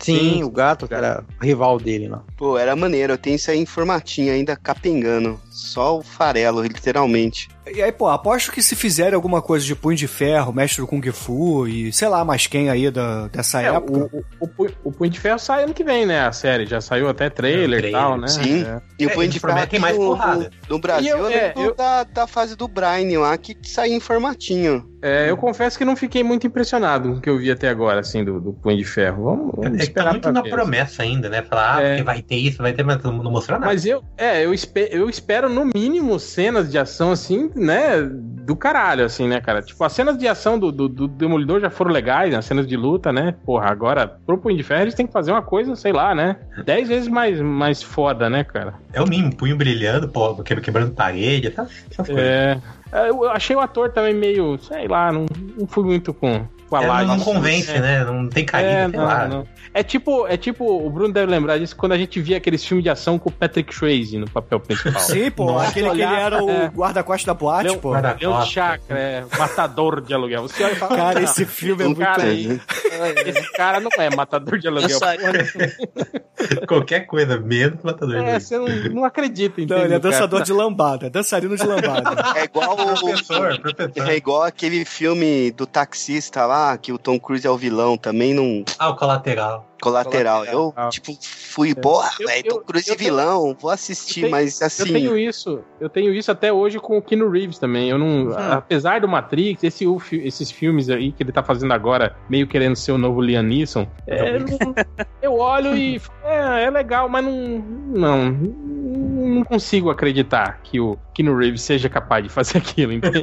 Sim, 0.00 0.42
o 0.42 0.50
gato, 0.50 0.88
era 0.90 1.22
rival 1.40 1.78
dele 1.78 2.08
lá. 2.08 2.24
Pô, 2.36 2.58
era 2.58 2.74
maneiro. 2.74 3.12
Eu 3.12 3.18
tenho 3.18 3.36
isso 3.36 3.50
aí 3.52 3.58
em 3.58 3.66
formatinho 3.66 4.32
ainda, 4.32 4.56
capengando. 4.56 5.40
Só 5.48 5.98
o 5.98 6.02
farelo, 6.02 6.60
literalmente. 6.62 7.48
E 7.64 7.80
aí, 7.80 7.92
pô, 7.92 8.08
aposto 8.08 8.50
que 8.50 8.60
se 8.60 8.74
fizerem 8.74 9.14
alguma 9.14 9.40
coisa 9.40 9.64
de 9.64 9.74
Punho 9.76 9.96
de 9.96 10.08
Ferro, 10.08 10.52
Mestre 10.52 10.80
do 10.82 10.86
Kung 10.86 11.00
Fu 11.12 11.66
e 11.68 11.92
sei 11.92 12.08
lá 12.08 12.24
mais 12.24 12.46
quem 12.46 12.68
aí 12.68 12.90
da, 12.90 13.28
dessa 13.28 13.62
É, 13.62 13.66
época. 13.66 14.08
o, 14.12 14.18
o, 14.18 14.24
o, 14.40 14.48
Punho- 14.48 14.74
o 14.84 14.92
Punho 14.92 15.10
de 15.10 15.20
Ferro 15.20 15.38
sai 15.38 15.64
ano 15.64 15.72
que 15.72 15.84
vem, 15.84 16.04
né? 16.04 16.26
A 16.26 16.32
série. 16.32 16.66
Já 16.66 16.80
saiu 16.80 17.08
até 17.08 17.30
trailer 17.30 17.84
É, 17.84 17.88
e 17.88 17.92
tal, 17.92 18.18
trailer, 18.18 18.20
né? 18.20 18.28
sim. 18.28 18.64
É. 18.64 18.80
E 18.98 19.06
o 19.06 19.10
É, 19.10 19.14
Punho 19.14 19.28
de 19.28 19.38
Ferro 19.38 19.52
prometem 19.52 19.76
aqui 19.78 19.78
mais 19.80 19.96
no, 19.96 20.04
porrada. 20.06 20.50
no, 20.68 20.78
Brasil, 20.78 21.06
E 21.06 21.10
eu- 21.10 21.18
eu, 21.18 21.28
é, 21.30 21.52
eu- 21.56 21.74
Da, 21.74 22.04
da 22.04 22.26
fase 22.26 22.56
do 22.56 22.66
Brian 22.66 23.20
lá, 23.20 23.36
que 23.38 23.56
saiu 23.62 23.94
em 23.94 24.00
formatinho. 24.00 24.90
É, 25.04 25.28
eu 25.28 25.36
confesso 25.36 25.76
que 25.76 25.84
não 25.84 25.96
fiquei 25.96 26.22
muito 26.22 26.46
impressionado 26.46 27.08
com 27.10 27.14
o 27.16 27.20
que 27.20 27.28
eu 27.28 27.36
vi 27.36 27.50
até 27.50 27.68
agora, 27.68 27.98
assim, 28.00 28.24
do, 28.24 28.40
do 28.40 28.52
Punho 28.52 28.76
de 28.78 28.84
Ferro. 28.84 29.24
Vamos, 29.24 29.52
vamos 29.56 29.66
É 29.66 29.70
que 29.70 29.76
tá 29.78 29.82
esperar 29.84 30.10
muito 30.12 30.22
pra 30.22 30.32
na 30.32 30.42
ver. 30.42 30.50
promessa 30.50 31.02
ainda, 31.02 31.28
né? 31.28 31.42
Falar, 31.42 31.76
ah, 31.78 31.82
É. 31.82 31.88
porque 31.90 32.02
vai 32.04 32.22
ter 32.22 32.36
isso, 32.36 32.58
vai 32.58 32.72
ter, 32.72 32.84
mas 32.84 33.02
não 33.02 33.12
não 33.22 33.30
mostrou 33.32 33.58
nada. 33.58 33.70
Mas 33.72 33.84
eu, 33.84 34.02
é, 34.16 34.44
eu, 34.44 34.54
espe- 34.54 34.88
eu 34.92 35.08
espero 35.10 35.48
no 35.48 35.64
mínimo 35.74 36.18
cenas 36.20 36.70
de 36.70 36.78
ação, 36.78 37.10
assim, 37.10 37.50
né, 37.54 38.00
do 38.02 38.56
caralho, 38.56 39.04
assim, 39.04 39.28
né, 39.28 39.40
cara? 39.40 39.62
Tipo, 39.62 39.84
as 39.84 39.92
cenas 39.92 40.16
de 40.18 40.26
ação 40.26 40.58
do, 40.58 40.72
do, 40.72 40.88
do 40.88 41.06
Demolidor 41.08 41.60
já 41.60 41.70
foram 41.70 41.90
legais, 41.92 42.30
né, 42.32 42.38
as 42.38 42.44
cenas 42.44 42.66
de 42.66 42.76
luta, 42.76 43.12
né? 43.12 43.34
Porra, 43.44 43.66
agora, 43.70 44.06
pro 44.26 44.38
Punho 44.38 44.56
de 44.56 44.62
Ferro, 44.62 44.82
eles 44.82 44.94
têm 44.94 45.06
que 45.06 45.12
fazer 45.12 45.30
uma 45.32 45.42
coisa, 45.42 45.76
sei 45.76 45.92
lá, 45.92 46.14
né? 46.14 46.36
Dez 46.64 46.88
vezes 46.88 47.08
mais, 47.08 47.40
mais 47.40 47.82
foda, 47.82 48.28
né, 48.28 48.42
cara? 48.44 48.74
É 48.92 49.00
o 49.00 49.08
mínimo, 49.08 49.34
punho 49.36 49.56
brilhando, 49.56 50.08
pô, 50.08 50.34
que- 50.42 50.60
quebrando 50.60 50.92
parede, 50.92 51.50
tá? 51.50 51.66
essas 51.90 52.06
coisas. 52.06 52.16
É. 52.24 52.58
é, 52.92 53.08
Eu 53.10 53.28
achei 53.30 53.54
o 53.56 53.60
ator 53.60 53.90
também 53.90 54.14
meio, 54.14 54.58
sei 54.58 54.88
lá, 54.88 55.12
não, 55.12 55.26
não 55.56 55.66
fui 55.66 55.84
muito 55.84 56.12
com, 56.12 56.44
com 56.72 56.76
a 56.76 56.82
É, 56.84 56.86
não, 57.04 57.16
não 57.18 57.20
convence, 57.20 57.70
É. 57.70 57.80
né? 57.80 58.04
Não 58.04 58.28
tem 58.30 58.46
carinho, 58.46 58.70
É, 58.72 58.88
sei 58.88 58.98
não, 58.98 59.04
lá. 59.04 59.28
não. 59.28 59.46
É 59.74 59.82
tipo, 59.82 60.26
é 60.26 60.36
tipo, 60.38 60.64
o 60.64 60.88
Bruno 60.90 61.12
deve 61.12 61.30
lembrar 61.30 61.58
disso 61.58 61.76
quando 61.76 61.92
a 61.92 61.98
gente 61.98 62.18
via 62.20 62.38
aqueles 62.38 62.64
filmes 62.64 62.82
de 62.82 62.88
ação 62.90 63.18
com 63.18 63.28
o 63.28 63.32
Patrick 63.32 63.74
Swayze 63.74 64.16
no 64.18 64.28
papel 64.30 64.58
principal. 64.60 65.00
Sim, 65.02 65.30
pô, 65.30 65.46
Nossa, 65.52 65.68
aquele 65.68 65.86
que 65.90 65.96
ele 65.96 66.04
olhar- 66.06 66.18
era 66.20 66.42
o 66.42 66.50
é. 66.50 66.68
guarda-costas 66.68 67.26
da 67.26 67.34
boate, 67.34 67.68
Leão- 67.68 67.78
pô. 67.78 67.92
Leão. 67.92 68.42
Chakra, 68.46 68.98
é, 68.98 69.24
matador 69.38 70.00
de 70.00 70.12
aluguel. 70.14 70.42
Você 70.42 70.62
olha 70.64 70.72
e 70.72 70.76
fala, 70.76 70.96
Cara, 70.96 71.20
"Ah, 71.20 71.22
esse 71.22 71.44
filme 71.44 71.82
é 71.82 71.86
muito. 71.86 71.98
cara 72.00 72.22
aí, 72.22 72.60
esse 73.26 73.52
cara 73.52 73.80
não 73.80 73.90
é 73.98 74.14
matador 74.14 74.58
de 74.58 74.66
aluguel. 74.68 74.98
Qualquer 76.66 77.00
coisa, 77.06 77.38
menos 77.38 77.82
matador 77.82 78.16
de 78.16 78.24
É, 78.28 78.32
luz. 78.34 78.44
você 78.48 78.58
não, 78.58 78.66
não 78.94 79.04
acredita, 79.04 79.54
Não, 79.58 79.64
entendeu? 79.64 79.84
ele 79.84 79.94
é 79.94 80.00
cara? 80.00 80.10
dançador 80.12 80.42
de 80.42 80.52
lambada, 80.52 81.08
dançarino 81.10 81.56
de 81.56 81.64
lambada. 81.64 82.38
É 82.38 82.44
igual 82.44 82.72
o. 82.74 82.76
Professor, 83.02 83.58
professor. 83.60 84.10
É 84.10 84.16
igual 84.16 84.42
aquele 84.42 84.84
filme 84.84 85.50
do 85.52 85.66
taxista 85.66 86.44
lá, 86.46 86.61
que 86.80 86.92
o 86.92 86.98
Tom 86.98 87.18
Cruise 87.18 87.46
é 87.46 87.50
o 87.50 87.56
vilão, 87.56 87.96
também 87.96 88.34
num 88.34 88.64
Ah, 88.78 88.90
o 88.90 88.96
colateral. 88.96 89.66
Colateral. 89.82 90.44
Eu, 90.44 90.72
tipo, 90.90 91.12
fui, 91.20 91.74
porra, 91.74 92.10
Eu- 92.20 92.28
velho, 92.28 92.42
eu- 92.46 92.54
Tom 92.56 92.60
Cruise 92.64 92.88
eu 92.88 92.96
tenho- 92.96 93.10
vilão, 93.10 93.56
vou 93.60 93.70
assistir, 93.70 94.20
eu 94.20 94.22
tenho- 94.24 94.30
mas 94.30 94.62
assim. 94.62 94.82
Eu 94.84 94.92
tenho 94.92 95.18
isso, 95.18 95.60
eu 95.80 95.88
tenho 95.88 96.14
isso 96.14 96.30
até 96.30 96.52
hoje 96.52 96.78
com 96.78 96.96
o 96.96 97.02
Keanu 97.02 97.28
Reeves 97.28 97.58
também. 97.58 97.90
Eu 97.90 97.98
não, 97.98 98.30
apesar 98.52 99.00
do 99.00 99.08
Matrix, 99.08 99.64
esse, 99.64 99.84
esses 100.24 100.50
filmes 100.50 100.88
aí 100.88 101.10
que 101.12 101.22
ele 101.22 101.32
tá 101.32 101.42
fazendo 101.42 101.72
agora, 101.72 102.14
meio 102.30 102.46
querendo 102.46 102.76
ser 102.76 102.92
o 102.92 102.98
novo 102.98 103.20
Liam 103.20 103.42
Neeson, 103.42 103.86
é, 104.06 104.38
não- 104.38 104.74
eu 105.20 105.34
olho 105.38 105.76
e 105.76 106.00
é, 106.24 106.64
é 106.64 106.70
legal, 106.70 107.08
mas 107.08 107.24
não, 107.24 107.58
não, 107.94 108.30
não 108.30 109.44
consigo 109.44 109.90
acreditar 109.90 110.60
que 110.62 110.78
o 110.78 110.96
Keanu 111.12 111.36
Reeves 111.36 111.62
seja 111.62 111.88
capaz 111.88 112.22
de 112.22 112.30
fazer 112.30 112.58
aquilo, 112.58 112.92
entende? 112.92 113.22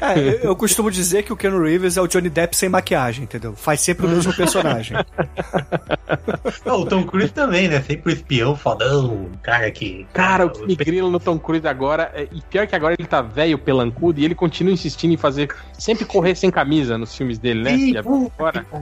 É, 0.00 0.18
eu, 0.18 0.48
eu 0.50 0.56
costumo 0.56 0.90
dizer 0.90 1.22
que 1.22 1.32
o 1.32 1.36
Ken 1.36 1.50
Reeves 1.58 1.96
é 1.96 2.00
o 2.00 2.06
Johnny 2.06 2.28
Depp 2.30 2.56
sem 2.56 2.68
maquiagem, 2.68 3.24
entendeu? 3.24 3.54
Faz 3.54 3.80
sempre 3.80 4.06
o 4.06 4.08
mesmo 4.08 4.32
personagem. 4.36 4.73
Não, 6.64 6.80
o 6.80 6.86
Tom 6.86 7.04
Cruise 7.04 7.32
também, 7.32 7.68
né? 7.68 7.80
Sempre 7.82 8.12
o 8.12 8.14
espião 8.14 8.56
fodão, 8.56 9.06
o 9.06 9.30
cara 9.42 9.70
que. 9.70 10.06
Cara, 10.12 10.46
o 10.46 10.50
que 10.50 10.64
me 10.66 10.76
grila 10.76 11.10
no 11.10 11.20
Tom 11.20 11.38
Cruise 11.38 11.66
agora, 11.66 12.10
é- 12.14 12.28
e 12.32 12.40
pior 12.42 12.66
que 12.66 12.74
agora 12.76 12.94
ele 12.98 13.06
tá 13.06 13.22
velho, 13.22 13.58
pelancudo, 13.58 14.20
e 14.20 14.24
ele 14.24 14.34
continua 14.34 14.72
insistindo 14.72 15.12
em 15.12 15.16
fazer, 15.16 15.54
sempre 15.72 16.04
correr 16.04 16.34
sem 16.34 16.50
camisa 16.50 16.96
nos 16.98 17.14
filmes 17.14 17.38
dele, 17.38 17.62
né? 17.62 17.74
Ih, 17.74 17.92
Que 17.92 17.98
é 17.98 18.02
fora. 18.02 18.64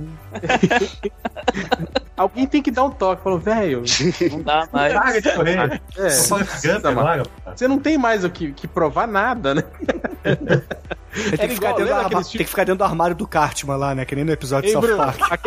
Alguém 2.17 2.47
tem 2.47 2.63
que 2.63 2.71
dar 2.71 2.85
um 2.85 2.91
toque, 2.91 3.23
falou, 3.23 3.39
velho, 3.39 3.83
Não 4.31 4.43
dá 4.43 4.69
mais. 4.73 4.93
Para 4.93 5.21
de 5.21 5.33
correr. 5.33 5.83
é, 5.97 6.11
Só 6.11 6.39
agora, 6.85 7.23
você 7.55 7.67
não 7.67 7.79
tem 7.79 7.97
mais 7.99 8.25
o 8.25 8.31
que, 8.31 8.53
que 8.53 8.69
provar 8.69 9.07
nada, 9.09 9.55
né? 9.55 9.63
Tem, 10.23 11.49
que 11.49 11.55
ficar 11.55 11.79
igual, 11.79 12.07
aqueles 12.07 12.29
tem 12.29 12.39
que 12.39 12.45
ficar 12.47 12.65
dentro 12.65 12.79
do 12.79 12.85
armário 12.85 13.17
do 13.17 13.27
Cartman 13.27 13.77
lá, 13.77 13.95
né? 13.95 14.05
Que 14.05 14.15
nem 14.15 14.25
no 14.25 14.33
episódio 14.33 14.63
de 14.63 14.69
Ei, 14.69 14.73
South 14.73 14.83
Bruno, 14.83 15.13
Park. 15.13 15.47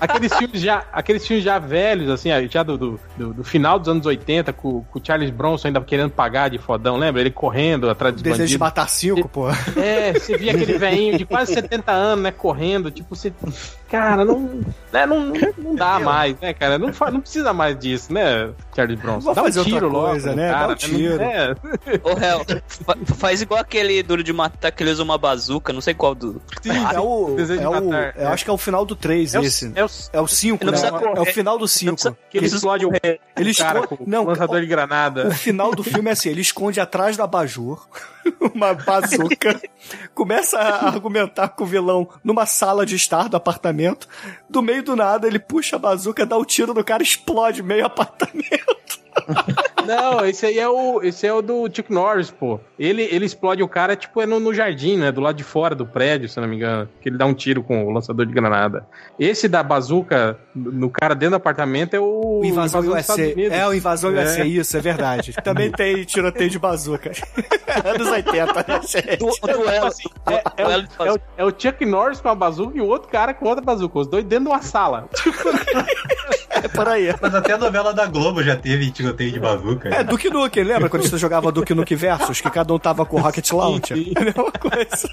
aque- 0.00 0.16
aqueles, 0.16 0.34
filmes 0.34 0.60
já, 0.60 0.84
aqueles 0.92 1.26
filmes 1.26 1.44
já 1.44 1.58
velhos, 1.58 2.08
assim, 2.10 2.30
já 2.48 2.62
do, 2.62 2.76
do, 2.78 3.00
do- 3.16 3.34
do 3.34 3.44
final 3.44 3.78
dos 3.78 3.88
anos 3.88 4.06
80, 4.06 4.52
com, 4.52 4.82
com 4.82 4.98
o 4.98 5.02
Charles 5.04 5.30
Bronson 5.30 5.68
ainda 5.68 5.80
querendo 5.80 6.10
pagar 6.10 6.48
de 6.50 6.58
fodão, 6.58 6.96
lembra? 6.96 7.20
Ele 7.20 7.30
correndo 7.30 7.88
atrás 7.90 8.14
dos 8.14 8.22
Desejo 8.22 8.36
de 8.38 8.58
bandidos. 8.58 8.60
matar 8.60 8.88
cinco, 8.88 9.28
pô. 9.28 9.48
É, 9.76 10.12
você 10.12 10.36
via 10.36 10.52
aquele 10.52 10.78
velhinho 10.78 11.18
de 11.18 11.24
quase 11.24 11.52
70 11.54 11.92
anos, 11.92 12.22
né, 12.24 12.30
correndo, 12.30 12.90
tipo, 12.90 13.14
você... 13.14 13.32
Cara, 13.88 14.24
não, 14.24 14.60
né, 14.92 15.06
não, 15.06 15.32
não 15.58 15.74
dá 15.76 16.00
mais, 16.00 16.36
né, 16.40 16.52
cara? 16.52 16.76
Não, 16.76 16.92
fa- 16.92 17.10
não 17.10 17.20
precisa 17.20 17.52
mais 17.52 17.78
disso, 17.78 18.12
né, 18.12 18.50
Charles 18.74 18.98
Bronson? 18.98 19.32
Dá 19.32 19.42
um 19.44 19.50
tiro 19.50 19.88
logo 19.88 20.08
coisa, 20.08 20.34
né? 20.34 20.50
Dá 20.50 20.56
um 20.56 20.60
Cara, 20.60 20.74
tiro. 20.74 21.16
Não, 21.18 21.24
é, 21.24 21.54
Ô, 22.02 22.14
réu, 22.14 22.44
fa- 22.66 22.96
faz 23.16 23.42
igual 23.42 23.60
aquele 23.60 24.02
duro 24.02 24.24
de 24.24 24.32
matar 24.32 24.72
que 24.72 24.82
ele 24.82 24.90
usa 24.90 25.02
uma 25.04 25.16
bazuca, 25.16 25.72
não 25.72 25.80
sei 25.80 25.94
qual 25.94 26.16
do. 26.16 26.42
É 26.92 26.98
o. 26.98 27.34
Desejo 27.36 27.60
de 27.60 27.64
É 27.64 27.68
o 27.68 27.72
matar, 27.84 28.14
eu 28.16 28.22
é. 28.22 28.26
acho 28.26 28.44
que 28.44 28.50
é 28.50 28.52
o 28.52 28.58
final 28.58 28.84
do 28.84 28.96
3 28.96 29.34
é, 29.34 29.38
o, 29.84 29.85
é 30.12 30.16
o, 30.18 30.20
É 30.20 30.22
o 30.22 30.26
5, 30.28 30.64
Não 30.64 30.72
né? 30.72 30.78
É 31.16 31.20
o 31.20 31.24
final 31.26 31.56
do 31.56 31.60
Não 31.62 31.66
5. 31.66 31.92
precisa- 31.94 32.16
que 32.30 32.36
ele 32.38 32.46
explode 32.46 32.86
o 32.86 32.90
Ele 33.36 33.54
cara 33.54 33.80
esconde. 33.80 34.04
com 34.04 34.10
Não, 34.10 34.24
lançador 34.24 34.60
de 34.60 34.66
granada. 34.66 35.28
O 35.28 35.32
final 35.32 35.70
do 35.72 35.82
filme 35.84 36.08
é 36.08 36.12
assim: 36.12 36.28
ele 36.28 36.40
esconde 36.40 36.80
atrás 36.80 37.16
do 37.16 37.22
abajur 37.22 37.86
uma 38.54 38.74
bazuca, 38.74 39.60
começa 40.14 40.58
a 40.58 40.88
argumentar 40.88 41.48
com 41.50 41.64
o 41.64 41.66
vilão 41.66 42.08
numa 42.24 42.46
sala 42.46 42.84
de 42.84 42.96
estar 42.96 43.28
do 43.28 43.36
apartamento. 43.36 44.08
Do 44.48 44.60
meio 44.62 44.82
do 44.82 44.96
nada, 44.96 45.26
ele 45.26 45.38
puxa 45.38 45.76
a 45.76 45.78
bazuca, 45.78 46.26
dá 46.26 46.36
o 46.36 46.44
tiro 46.44 46.74
no 46.74 46.82
cara, 46.84 47.02
explode 47.02 47.62
meio 47.62 47.86
apartamento. 47.86 49.00
Não, 49.86 50.24
esse 50.26 50.44
aí 50.46 50.58
é 50.58 50.68
o, 50.68 51.02
esse 51.02 51.26
é 51.26 51.32
o 51.32 51.40
do 51.42 51.64
Chuck 51.72 51.92
Norris, 51.92 52.30
pô. 52.30 52.58
Ele, 52.78 53.02
ele 53.02 53.24
explode 53.24 53.62
o 53.62 53.68
cara, 53.68 53.96
tipo, 53.96 54.20
é 54.20 54.26
no, 54.26 54.38
no 54.40 54.52
jardim, 54.52 54.96
né? 54.96 55.10
Do 55.12 55.20
lado 55.20 55.36
de 55.36 55.44
fora 55.44 55.74
do 55.74 55.86
prédio, 55.86 56.28
se 56.28 56.38
não 56.40 56.46
me 56.48 56.56
engano. 56.56 56.88
Que 57.00 57.08
ele 57.08 57.16
dá 57.18 57.24
um 57.26 57.34
tiro 57.34 57.62
com 57.62 57.84
o 57.86 57.90
lançador 57.90 58.26
de 58.26 58.32
granada. 58.32 58.86
Esse 59.18 59.48
da 59.48 59.62
bazuca 59.62 60.38
no 60.54 60.90
cara 60.90 61.14
dentro 61.14 61.30
do 61.30 61.36
apartamento 61.36 61.94
é 61.94 62.00
o. 62.00 62.40
O 62.40 62.44
Invasão 62.44 62.82
dos 62.82 62.90
USA. 62.94 63.14
É, 63.22 63.66
o 63.66 63.72
Invasão 63.74 64.16
É. 64.16 64.24
USA, 64.24 64.44
isso, 64.44 64.76
é 64.76 64.80
verdade. 64.80 65.32
Também 65.42 65.70
tem 65.70 66.04
tiroteio 66.04 66.50
de 66.50 66.58
bazuca. 66.58 67.12
Anos 67.84 68.08
80, 68.08 68.54
né, 68.66 68.80
gente? 68.86 69.16
Du- 69.18 69.26
O 69.42 69.46
duelo. 69.46 69.86
assim, 69.86 70.08
É, 70.26 70.34
é, 70.56 70.64
duelo 70.64 70.88
o, 70.98 71.02
é, 71.04 71.12
o, 71.12 71.18
é 71.38 71.44
o 71.44 71.50
Chuck 71.50 71.84
Norris 71.84 72.20
com 72.20 72.28
a 72.28 72.34
bazuca 72.34 72.76
e 72.76 72.80
o 72.80 72.86
outro 72.86 73.08
cara 73.10 73.32
com 73.34 73.46
outra 73.46 73.64
bazuca. 73.64 73.98
Os 73.98 74.06
dois 74.06 74.24
dentro 74.24 74.44
de 74.46 74.50
uma 74.50 74.62
sala. 74.62 75.08
É 76.66 76.68
por 76.68 76.88
aí. 76.88 77.14
Mas 77.20 77.34
até 77.34 77.52
a 77.52 77.58
novela 77.58 77.94
da 77.94 78.06
Globo 78.06 78.42
já 78.42 78.56
teve 78.56 78.90
tiroteio 78.90 79.32
de 79.32 79.38
bazuca. 79.40 79.88
É, 79.88 80.02
Duke 80.02 80.28
Nukem, 80.28 80.64
lembra 80.64 80.88
quando 80.88 81.08
você 81.08 81.16
jogava 81.16 81.52
Duke 81.52 81.72
Nukem 81.74 81.96
Versus? 81.96 82.40
Que 82.40 82.50
cada 82.50 82.74
um 82.74 82.78
tava 82.78 83.06
com 83.06 83.16
o 83.16 83.20
Rocket 83.20 83.50
Launcher? 83.52 83.96
sim. 83.96 84.12
É 84.16 84.20
a 84.20 84.24
mesma 84.24 84.52
coisa. 84.52 85.08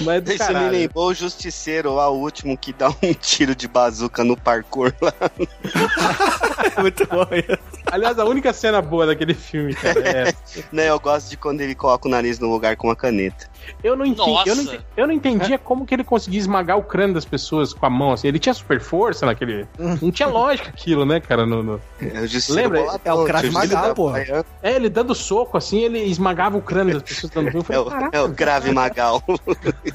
Mas 0.00 0.16
é 0.16 0.20
do 0.20 0.32
Você 0.32 0.52
me 0.52 0.68
lembrou 0.70 1.08
o 1.08 1.14
Justiceiro 1.14 1.94
lá, 1.94 2.08
o 2.08 2.18
último 2.18 2.56
que 2.56 2.72
dá 2.72 2.88
um 2.88 3.12
tiro 3.20 3.54
de 3.54 3.68
bazuca 3.68 4.24
no 4.24 4.36
parkour 4.36 4.92
lá. 5.00 5.12
Muito 6.80 7.06
bom 7.06 7.26
isso. 7.32 7.58
Aliás, 7.90 8.18
a 8.18 8.24
única 8.24 8.52
cena 8.52 8.80
boa 8.80 9.06
daquele 9.06 9.34
filme, 9.34 9.74
cara, 9.74 10.00
é 10.00 10.34
né, 10.72 10.88
eu 10.88 10.98
gosto 10.98 11.28
de 11.28 11.36
quando 11.36 11.60
ele 11.60 11.74
coloca 11.74 12.08
o 12.08 12.10
nariz 12.10 12.38
no 12.38 12.50
lugar 12.50 12.76
com 12.76 12.88
uma 12.88 12.96
caneta. 12.96 13.48
Eu 13.82 13.96
não 13.96 14.04
entendi, 14.06 14.48
eu 14.48 14.54
não, 14.56 14.62
entendi- 14.62 14.84
eu 14.96 15.06
não 15.06 15.14
entendia 15.14 15.58
como 15.62 15.84
que 15.86 15.94
ele 15.94 16.04
conseguia 16.04 16.38
esmagar 16.40 16.76
o 16.78 16.82
crânio 16.82 17.14
das 17.14 17.24
pessoas 17.24 17.72
com 17.72 17.86
a 17.86 17.90
mão, 17.90 18.12
assim. 18.12 18.28
Ele 18.28 18.38
tinha 18.38 18.54
super 18.54 18.80
força 18.80 19.26
naquele. 19.26 19.66
Não 20.00 20.10
tinha 20.10 20.28
lógica 20.28 20.68
aquilo, 20.68 21.04
né, 21.04 21.20
cara? 21.20 21.46
No, 21.46 21.62
no- 21.62 21.80
É 22.00 22.26
Lembra? 22.50 22.80
boladão, 22.80 23.00
É 23.04 23.22
o 23.22 23.24
Krav 23.24 23.44
Justiceiro 23.44 23.74
Maga, 23.74 23.88
da 23.88 23.94
pô. 23.94 24.16
É, 24.16 24.44
ele 24.62 24.88
dando 24.88 25.14
soco, 25.14 25.56
assim, 25.56 25.80
ele 25.80 25.98
esmagava 26.04 26.56
o 26.56 26.62
crânio 26.62 26.94
das 26.94 27.02
pessoas 27.02 27.32
dando 27.32 27.48
Eu 27.48 27.64
É 27.68 27.80
o, 27.80 28.08
é 28.12 28.20
o 28.22 28.28
Grave 28.28 28.72
Magal. 28.72 29.22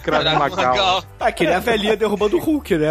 Krav 0.04 0.24
Maga. 0.38 0.56
Legal. 0.72 1.04
Ah, 1.20 1.32
que 1.32 1.46
nem 1.46 1.54
a 1.56 1.60
velhinha 1.60 1.96
derrubando 1.98 2.38
o 2.38 2.40
Hulk, 2.40 2.78
né? 2.78 2.90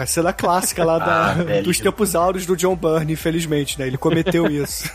A 0.00 0.06
cena 0.06 0.32
clássica 0.32 0.84
lá 0.84 0.98
da- 0.98 1.32
Ah, 1.32 1.62
dos 1.62 1.78
tempos 1.80 2.14
áureos 2.14 2.46
do 2.46 2.56
John 2.56 2.76
Byrne, 2.76 3.12
infelizmente, 3.12 3.78
né? 3.78 3.86
Ele 3.86 3.96
cometeu 3.98 4.46
isso. 4.50 4.90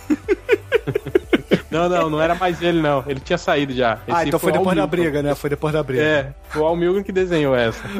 Não, 1.71 1.87
não, 1.87 2.09
não 2.09 2.21
era 2.21 2.35
mais 2.35 2.61
ele, 2.61 2.81
não. 2.81 3.03
Ele 3.07 3.21
tinha 3.21 3.37
saído 3.37 3.73
já. 3.73 3.97
ah, 4.07 4.19
Esse 4.19 4.27
então 4.27 4.39
foi 4.39 4.51
Al 4.51 4.57
depois 4.57 4.75
da 4.75 4.85
briga, 4.85 5.23
né? 5.23 5.33
Foi 5.33 5.49
depois 5.49 5.73
da 5.73 5.81
briga. 5.81 6.03
É, 6.03 6.33
foi 6.49 6.61
o 6.61 6.65
Al 6.65 6.75
Milgrom 6.75 7.01
que 7.01 7.13
desenhou 7.13 7.55
essa. 7.55 7.81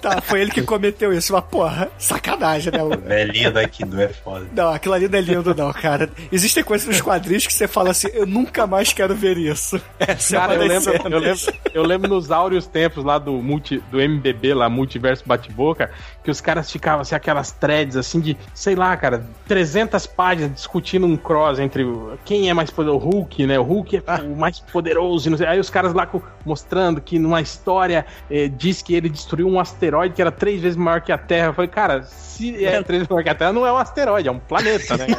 Tá, 0.00 0.20
foi 0.20 0.40
ele 0.40 0.50
que 0.50 0.62
cometeu 0.62 1.12
isso. 1.12 1.32
Mas, 1.32 1.44
porra, 1.44 1.90
sacanagem, 1.98 2.72
né? 2.72 2.78
Velhinha 3.04 3.50
da 3.50 3.66
Kido 3.68 4.00
é 4.00 4.08
foda. 4.08 4.46
Não, 4.54 4.68
aquilo 4.72 4.94
ali 4.94 5.08
não 5.08 5.18
é 5.18 5.22
lindo, 5.22 5.54
não, 5.54 5.72
cara. 5.72 6.08
Existem 6.30 6.62
coisas 6.62 6.86
nos 6.86 7.00
quadrinhos 7.00 7.46
que 7.46 7.52
você 7.52 7.66
fala 7.66 7.90
assim, 7.90 8.08
eu 8.12 8.24
nunca 8.26 8.66
mais 8.66 8.92
quero 8.92 9.14
ver 9.14 9.36
isso. 9.36 9.80
Essa 9.98 10.36
Cara, 10.36 10.54
é 10.54 10.56
eu 10.56 10.62
lembro, 10.66 10.92
eu, 10.92 11.18
lembro, 11.18 11.52
eu 11.74 11.82
lembro 11.82 12.08
nos 12.10 12.30
áureos 12.30 12.66
tempos 12.66 13.04
lá 13.04 13.18
do, 13.18 13.32
multi, 13.32 13.82
do 13.90 14.00
MBB, 14.00 14.54
lá, 14.54 14.68
Multiverso 14.68 15.24
Bate-Boca, 15.26 15.90
que 16.22 16.30
os 16.30 16.40
caras 16.40 16.70
ficavam 16.70 17.00
assim, 17.00 17.14
aquelas 17.14 17.50
threads 17.50 17.96
assim 17.96 18.20
de, 18.20 18.36
sei 18.54 18.74
lá, 18.74 18.96
cara, 18.96 19.26
300 19.46 20.06
páginas 20.06 20.54
discutindo 20.54 21.06
um 21.06 21.16
cross 21.16 21.57
entre 21.58 21.86
quem 22.24 22.48
é 22.48 22.54
mais 22.54 22.70
poderoso, 22.70 23.06
o 23.06 23.10
Hulk, 23.10 23.46
né? 23.46 23.58
O 23.58 23.62
Hulk 23.62 23.96
é 23.96 24.02
o 24.22 24.36
mais 24.36 24.60
poderoso, 24.60 25.30
não 25.30 25.36
sei. 25.36 25.46
Aí 25.46 25.58
os 25.58 25.70
caras 25.70 25.92
lá 25.92 26.08
mostrando 26.44 27.00
que 27.00 27.18
numa 27.18 27.40
história 27.40 28.06
eh, 28.30 28.48
diz 28.48 28.82
que 28.82 28.94
ele 28.94 29.08
destruiu 29.08 29.48
um 29.48 29.60
asteroide 29.60 30.14
que 30.14 30.20
era 30.20 30.32
três 30.32 30.60
vezes 30.60 30.76
maior 30.76 31.00
que 31.00 31.12
a 31.12 31.18
Terra. 31.18 31.48
Eu 31.48 31.54
falei, 31.54 31.68
cara, 31.68 32.02
se 32.02 32.64
é 32.64 32.82
três 32.82 33.00
vezes 33.00 33.08
maior 33.08 33.22
que 33.22 33.28
a 33.28 33.34
Terra, 33.34 33.52
não 33.52 33.66
é 33.66 33.72
um 33.72 33.76
asteroide, 33.76 34.28
é 34.28 34.32
um 34.32 34.38
planeta, 34.38 34.96
né? 34.96 35.06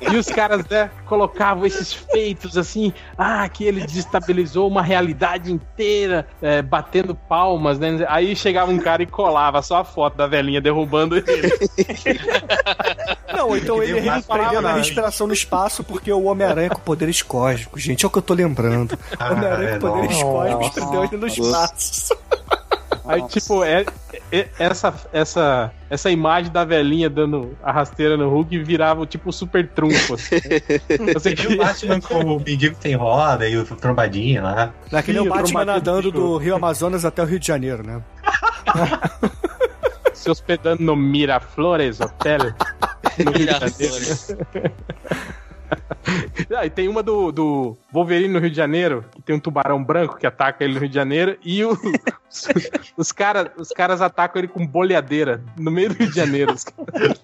E 0.00 0.16
os 0.16 0.26
caras 0.26 0.66
né, 0.68 0.90
colocavam 1.06 1.64
esses 1.64 1.92
feitos 1.92 2.58
assim, 2.58 2.92
ah, 3.16 3.48
que 3.48 3.64
ele 3.64 3.80
desestabilizou 3.80 4.68
uma 4.68 4.82
realidade 4.82 5.52
inteira, 5.52 6.26
é, 6.40 6.60
batendo 6.60 7.14
palmas, 7.14 7.78
né? 7.78 8.04
Aí 8.08 8.34
chegava 8.36 8.70
um 8.70 8.78
cara 8.78 9.02
e 9.02 9.06
colava 9.06 9.62
só 9.62 9.78
a 9.78 9.84
foto 9.84 10.16
da 10.16 10.26
velhinha 10.26 10.60
derrubando 10.60 11.16
ele. 11.16 11.24
Não, 13.34 13.56
então 13.56 13.82
ele 13.82 14.00
Não 14.00 14.12
falava 14.32 14.50
prendendo 14.50 14.68
a 14.68 14.74
respiração 14.74 15.26
no 15.26 15.32
espaço 15.32 15.84
porque 15.84 16.12
o 16.12 16.24
Homem-Aranha 16.24 16.70
com 16.70 16.80
poderes 16.80 17.22
cósmicos, 17.22 17.82
gente, 17.82 18.04
é 18.04 18.08
o 18.08 18.10
que 18.10 18.18
eu 18.18 18.22
tô 18.22 18.34
lembrando. 18.34 18.98
Ah, 19.18 19.32
Homem-Aranha 19.32 19.70
é, 19.70 19.78
com 19.78 19.88
poderes 19.88 20.20
nossa. 20.20 20.24
cósmicos 20.24 20.70
prendeu 20.70 21.04
ele 21.04 21.16
no 21.16 21.26
espaço. 21.26 22.16
Aí, 23.04 23.22
tipo, 23.28 23.64
é, 23.64 23.84
é- 24.30 24.48
essa, 24.58 24.94
essa, 25.12 25.72
essa 25.90 26.10
imagem 26.10 26.52
da 26.52 26.64
velhinha 26.64 27.10
dando 27.10 27.56
a 27.62 27.72
rasteira 27.72 28.16
no 28.16 28.28
Hulk 28.30 28.58
virava 28.62 29.04
tipo 29.06 29.28
um 29.28 29.32
super 29.32 29.68
trunfo. 29.68 30.14
assim. 30.14 30.36
Você 31.12 31.34
E 31.34 31.46
o 31.54 31.58
Batman 31.58 32.00
com 32.00 32.36
o 32.36 32.40
mendigo 32.40 32.76
sem 32.80 32.94
roda 32.94 33.48
e 33.48 33.56
o 33.56 33.64
trombadinho 33.64 34.42
lá. 34.42 34.72
Naquele 34.90 35.18
Sim, 35.18 35.26
o 35.26 35.30
Batman 35.30 35.64
nadando 35.64 36.02
de 36.02 36.12
do 36.12 36.36
Rio 36.36 36.54
Amazonas 36.54 37.04
até 37.04 37.22
o 37.22 37.26
Rio 37.26 37.40
de 37.40 37.46
Janeiro, 37.46 37.84
né? 37.84 38.00
se 40.14 40.30
hospedando 40.30 40.82
no 40.82 40.94
Miraflores 40.94 42.00
Hotel. 42.00 42.54
No 43.18 43.30
Rio 43.32 43.46
de 43.46 43.52
Janeiro. 43.52 44.04
Ah, 46.54 46.66
e 46.66 46.70
tem 46.70 46.88
uma 46.88 47.02
do, 47.02 47.30
do 47.32 47.76
Wolverine 47.92 48.32
no 48.34 48.38
Rio 48.40 48.50
de 48.50 48.56
Janeiro, 48.56 49.04
que 49.14 49.22
tem 49.22 49.34
um 49.36 49.40
tubarão 49.40 49.82
branco 49.82 50.18
que 50.18 50.26
ataca 50.26 50.62
ele 50.64 50.74
no 50.74 50.80
Rio 50.80 50.88
de 50.88 50.94
Janeiro, 50.94 51.38
e 51.42 51.64
o- 51.64 51.70
os, 51.72 52.48
os, 52.98 53.12
cara, 53.12 53.52
os 53.56 53.68
caras 53.70 54.02
atacam 54.02 54.40
ele 54.40 54.48
com 54.48 54.66
bolhadeira 54.66 55.42
no 55.56 55.70
meio 55.70 55.88
do 55.90 55.94
Rio 55.94 56.10
de 56.10 56.14
Janeiro. 56.16 56.54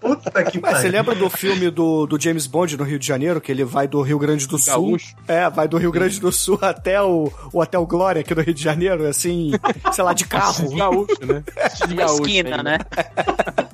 Puta 0.01 0.45
que 0.45 0.61
Mas 0.61 0.71
você 0.79 0.83
pariu. 0.85 0.93
lembra 0.93 1.15
do 1.15 1.29
filme 1.29 1.71
do, 1.71 2.07
do 2.07 2.19
James 2.19 2.47
Bond 2.47 2.77
no 2.79 2.85
Rio 2.85 2.99
de 2.99 3.07
Janeiro, 3.07 3.41
que 3.41 3.51
ele 3.53 3.65
vai 3.65 3.87
do 3.89 4.01
Rio 4.01 4.19
Grande 4.19 4.47
do 4.47 4.57
Sul? 4.57 4.73
Gaúcho. 4.73 5.15
É, 5.27 5.51
vai 5.51 5.69
do 5.69 5.77
Rio 5.77 5.91
Grande 5.93 6.19
do 6.21 6.31
Sul 6.33 6.59
até 6.63 7.03
o, 7.03 7.31
o 7.53 7.61
Hotel 7.61 7.85
Glória 7.85 8.21
aqui 8.21 8.35
no 8.35 8.41
Rio 8.43 8.55
de 8.55 8.63
Janeiro, 8.63 9.07
assim, 9.07 9.51
sei 9.93 10.05
lá, 10.05 10.15
de 10.15 10.25
carro. 10.27 10.75
Gaúcho, 10.75 11.27
né? 11.27 11.43
De 11.87 11.95
Na 11.95 12.05
gaúcho 12.07 12.23
esquina, 12.23 12.51
ainda. 12.57 12.63
né? 12.63 12.79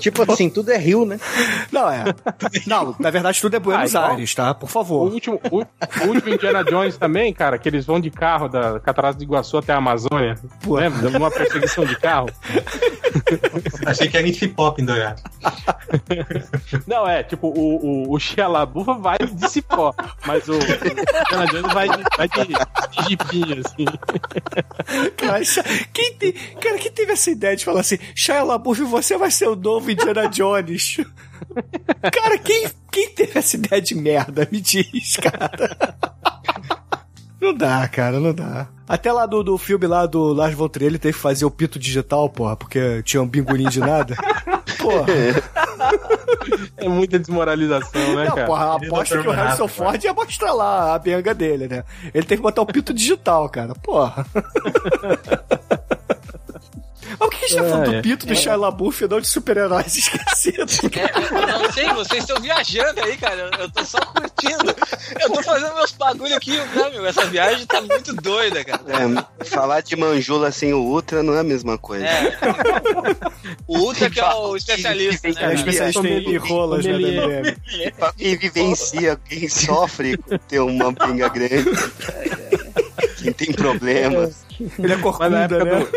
Tipo 0.00 0.30
assim, 0.30 0.48
tudo 0.50 0.70
é 0.70 0.76
rio, 0.78 1.04
né? 1.04 1.18
Não, 1.72 1.88
é. 1.90 2.04
Não, 2.66 2.94
na 2.98 3.10
verdade 3.10 3.40
tudo 3.40 3.56
é 3.56 3.58
Buenos 3.58 3.94
Ah, 3.94 4.08
Aires, 4.08 4.34
tá? 4.34 4.54
Por 4.54 4.66
O 4.66 4.68
favor. 4.68 5.12
último, 5.12 5.40
o, 5.50 5.58
o 5.58 6.06
último 6.08 6.34
Indiana 6.34 6.62
Jones 6.64 6.96
também, 6.96 7.32
cara, 7.32 7.58
que 7.58 7.68
eles 7.68 7.84
vão 7.86 8.00
de 8.00 8.10
carro 8.10 8.48
da 8.48 8.78
Catarata 8.80 9.18
de 9.18 9.24
Iguaçu 9.24 9.58
até 9.58 9.72
a 9.72 9.76
Amazônia. 9.76 10.36
Pô. 10.62 10.76
Lembra? 10.76 11.10
Numa 11.10 11.30
perseguição 11.30 11.84
de 11.84 11.96
carro. 11.98 12.28
Achei 13.86 14.08
que 14.08 14.16
era 14.16 14.26
em 14.28 14.32
cipó 14.32 14.70
pendurado. 14.70 15.22
Não, 16.86 17.06
é, 17.08 17.22
tipo, 17.22 17.48
o, 17.48 18.08
o, 18.08 18.14
o 18.14 18.18
vai 19.00 19.16
de 19.18 19.50
cipó, 19.50 19.94
mas 20.26 20.46
o 20.48 20.54
Indiana 20.54 21.46
Jones 21.50 21.72
vai, 21.72 21.88
de- 21.88 22.04
vai 22.16 22.28
de, 22.28 22.46
de 23.02 23.08
jipinho, 23.08 23.62
assim. 23.64 23.84
Cara, 25.16 25.40
quem, 25.92 26.14
te- 26.14 26.32
cara, 26.60 26.78
quem 26.78 26.90
teve 26.92 27.12
essa 27.12 27.30
ideia 27.30 27.56
de 27.56 27.64
falar 27.64 27.80
assim, 27.80 27.98
LaBeouf, 28.44 28.82
você 28.84 29.16
vai 29.16 29.30
ser 29.30 29.48
o 29.48 29.56
novo 29.56 29.87
Indiana 29.92 30.28
Jones? 30.28 30.96
Cara, 32.12 32.38
quem, 32.38 32.68
quem 32.90 33.10
teve 33.14 33.38
essa 33.38 33.56
ideia 33.56 33.80
de 33.80 33.94
merda? 33.94 34.48
Me 34.50 34.60
diz, 34.60 35.16
cara. 35.16 35.50
Não 37.40 37.54
dá, 37.54 37.86
cara, 37.86 38.18
não 38.18 38.34
dá. 38.34 38.66
Até 38.88 39.12
lá 39.12 39.24
do, 39.24 39.44
do 39.44 39.56
filme 39.56 39.86
lá 39.86 40.06
do 40.06 40.32
Lars 40.32 40.54
von 40.54 40.68
Trier, 40.68 40.90
ele 40.90 40.98
teve 40.98 41.14
que 41.14 41.20
fazer 41.20 41.44
o 41.44 41.50
pito 41.50 41.78
digital, 41.78 42.28
porra, 42.28 42.56
porque 42.56 43.00
tinha 43.04 43.22
um 43.22 43.28
bingolinho 43.28 43.70
de 43.70 43.78
nada. 43.80 44.16
Porra, 44.78 45.06
É 46.76 46.88
muita 46.88 47.18
desmoralização, 47.18 48.16
né, 48.16 48.24
não, 48.24 48.34
cara? 48.34 48.46
porra, 48.46 48.76
aposta 48.76 49.18
que 49.22 49.28
o 49.28 49.30
Harrison 49.30 49.68
Ford 49.68 50.02
ia 50.02 50.12
mostrar 50.12 50.52
lá 50.52 50.94
a 50.94 50.98
benga 50.98 51.32
dele, 51.34 51.68
né? 51.68 51.84
Ele 52.12 52.24
teve 52.24 52.36
que 52.36 52.42
botar 52.42 52.62
o 52.62 52.66
pito 52.66 52.92
digital, 52.92 53.48
cara, 53.48 53.74
porra. 53.74 54.26
Por 57.18 57.30
que 57.30 57.36
a 57.44 57.48
gente 57.48 57.56
tá 57.58 57.64
É, 57.64 57.70
falando 57.70 57.92
é. 57.92 57.96
do 57.96 58.02
pito 58.02 58.26
do 58.26 58.34
Shia 58.36 58.54
LaBeouf 58.56 59.04
e 59.04 59.08
não 59.08 59.20
de 59.20 59.26
super-heróis 59.26 59.94
esquecidos? 59.96 60.78
É, 60.84 61.52
eu 61.52 61.58
não 61.58 61.72
sei, 61.72 61.88
vocês 61.94 62.22
estão 62.24 62.40
viajando 62.40 63.02
aí, 63.02 63.16
cara. 63.16 63.50
Eu, 63.58 63.70
tô 63.70 63.84
só 63.84 63.98
curtindo. 64.00 64.74
Eu 65.20 65.30
tô 65.32 65.42
fazendo 65.42 65.74
meus 65.74 65.92
bagulho 65.92 66.34
aqui, 66.36 66.56
né, 66.56 66.90
meu? 66.92 67.06
Essa 67.06 67.24
viagem 67.26 67.66
tá 67.66 67.80
muito 67.80 68.14
doida, 68.14 68.64
cara. 68.64 68.80
É, 69.40 69.44
falar 69.44 69.80
de 69.80 69.96
manjula 69.96 70.52
sem 70.52 70.72
o 70.72 70.78
Ultra 70.80 71.22
não 71.22 71.34
é 71.34 71.40
a 71.40 71.44
mesma 71.44 71.76
coisa. 71.76 72.06
É. 72.06 72.38
O 73.66 73.78
Ultra 73.78 74.08
que 74.10 74.20
é 74.20 74.24
o 74.34 74.56
especialista, 74.56 75.28
É, 75.28 75.30
né? 75.32 75.40
cara? 75.40 75.54
especialista 75.54 76.06
em 76.08 76.36
rolas, 76.36 76.84
né, 76.84 76.92
Sommelier. 76.92 77.26
MDM. 77.28 77.56
Quem 78.16 78.36
vivencia, 78.36 79.18
quem 79.28 79.48
sofre 79.48 80.16
ter 80.48 80.60
uma 80.60 80.92
pinga 80.92 81.28
grande, 81.28 81.64
quem 83.18 83.32
tem 83.32 83.52
problemas. 83.52 84.44
Ele 84.78 84.92
é 84.92 84.96
corcunda, 84.98 85.30
né? 85.30 85.48
do, 85.48 85.88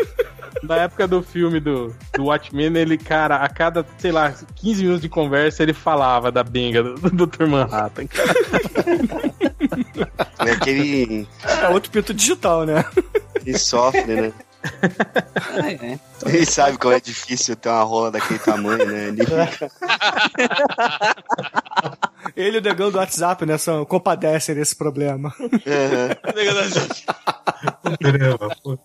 na 0.62 0.76
época 0.76 1.08
do 1.08 1.22
filme 1.22 1.60
do, 1.60 1.94
do 2.14 2.24
Watchmen, 2.24 2.76
ele, 2.76 2.96
cara, 2.96 3.36
a 3.36 3.48
cada, 3.48 3.84
sei 3.98 4.12
lá, 4.12 4.32
15 4.56 4.82
minutos 4.82 5.02
de 5.02 5.08
conversa, 5.08 5.62
ele 5.62 5.72
falava 5.72 6.30
da 6.30 6.42
benga 6.44 6.82
do, 6.82 6.94
do 6.94 7.26
Dr. 7.26 7.46
Manhattan. 7.46 8.06
cara. 8.06 8.32
É 10.38 10.50
aquele 10.52 11.26
É 11.60 11.68
outro 11.68 11.90
pito 11.90 12.12
digital, 12.14 12.64
né? 12.64 12.84
que 13.42 13.58
sofre, 13.58 14.04
né? 14.04 14.32
É, 15.64 15.72
é. 15.92 15.98
Ele 16.24 16.46
sabe 16.46 16.78
como 16.78 16.94
é 16.94 17.00
difícil 17.00 17.56
ter 17.56 17.68
uma 17.68 17.82
rola 17.82 18.12
daquele 18.12 18.38
tamanho, 18.38 18.86
né? 18.86 19.08
Ele. 19.08 19.22
Ele 22.36 22.56
e 22.58 22.60
o 22.60 22.62
negão 22.62 22.90
do 22.90 22.98
WhatsApp, 22.98 23.44
né, 23.44 23.58
são, 23.58 23.84
compadecem 23.84 24.54
desse 24.54 24.76
problema. 24.76 25.34
Aham. 25.40 26.14
Caramba, 28.00 28.56
pô. 28.62 28.78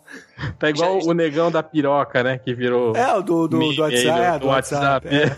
Tá 0.59 0.69
igual 0.69 0.99
o 1.03 1.14
negão 1.14 1.49
da 1.51 1.64
piroca, 1.64 2.23
né? 2.23 2.38
Que 2.38 2.53
virou. 2.53 2.95
É, 2.95 3.14
o 3.15 3.22
do, 3.22 3.47
do, 3.47 3.59
do 3.73 3.81
WhatsApp. 3.81 4.22
É, 4.22 4.39
do 4.39 4.47
WhatsApp. 4.47 5.07
é. 5.07 5.38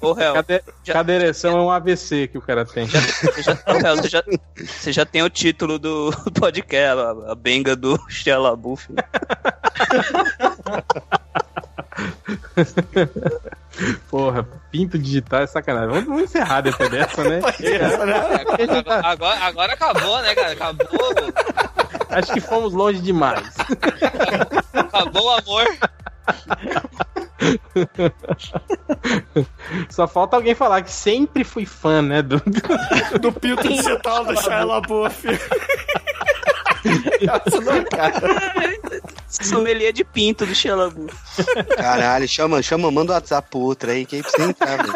Ô, 0.00 0.10
Hel, 0.18 0.34
Cada, 0.34 0.62
Já- 0.84 0.92
cada 0.92 1.12
ereção 1.12 1.58
é 1.58 1.62
um 1.62 1.70
AVC 1.70 2.28
que 2.28 2.38
o 2.38 2.42
cara 2.42 2.64
tem. 2.64 2.86
você 2.86 3.42
já, 3.42 3.52
ô, 3.66 3.72
Hel, 3.86 3.96
você 3.96 4.08
já, 4.08 4.22
você 4.64 4.92
já 4.92 5.04
tem 5.04 5.22
o 5.22 5.28
título 5.28 5.78
do 5.78 6.10
podcast, 6.38 7.00
a, 7.26 7.32
a 7.32 7.34
benga 7.34 7.74
do 7.74 7.98
Shia 8.08 8.38
LaBeouf. 8.38 8.92
né? 8.92 9.02
Porra, 14.10 14.46
pinto 14.70 14.98
digital 14.98 15.42
é 15.42 15.46
sacanagem. 15.46 15.88
Vamos, 15.90 16.04
vamos 16.06 16.22
encerrar 16.22 16.60
depois 16.62 16.88
dessa, 16.90 17.22
né? 17.24 17.40
Agora, 19.02 19.10
agora, 19.10 19.38
agora 19.44 19.72
acabou, 19.74 20.22
né, 20.22 20.34
cara? 20.34 20.52
Acabou, 20.52 21.14
Acho 22.16 22.32
que 22.32 22.40
fomos 22.40 22.72
longe 22.72 23.00
demais. 23.00 23.54
acabou 24.72 25.26
o 25.26 25.30
amor. 25.30 25.66
Só 29.90 30.08
falta 30.08 30.36
alguém 30.36 30.54
falar 30.54 30.80
que 30.82 30.90
sempre 30.90 31.44
fui 31.44 31.66
fã, 31.66 32.00
né? 32.00 32.22
Do, 32.22 32.42
Do 33.20 33.32
pito 33.32 33.68
digital 33.68 34.24
do 34.24 34.34
Shia 34.40 34.64
LaBeouf. 34.64 35.26
Essa 37.20 37.60
não, 37.60 37.84
cara. 37.84 38.20
Sommelier 39.28 39.92
de 39.92 40.02
pinto 40.04 40.46
do 40.46 40.54
LaBeouf. 40.74 41.14
Caralho, 41.76 42.26
chama, 42.26 42.62
chama, 42.62 42.90
manda 42.90 43.12
o 43.12 43.14
WhatsApp 43.14 43.50
pro 43.50 43.60
outro 43.60 43.90
aí, 43.90 44.06
que 44.06 44.16
aí 44.16 44.22
precisa 44.22 44.48
entrar, 44.48 44.78
velho. 44.78 44.94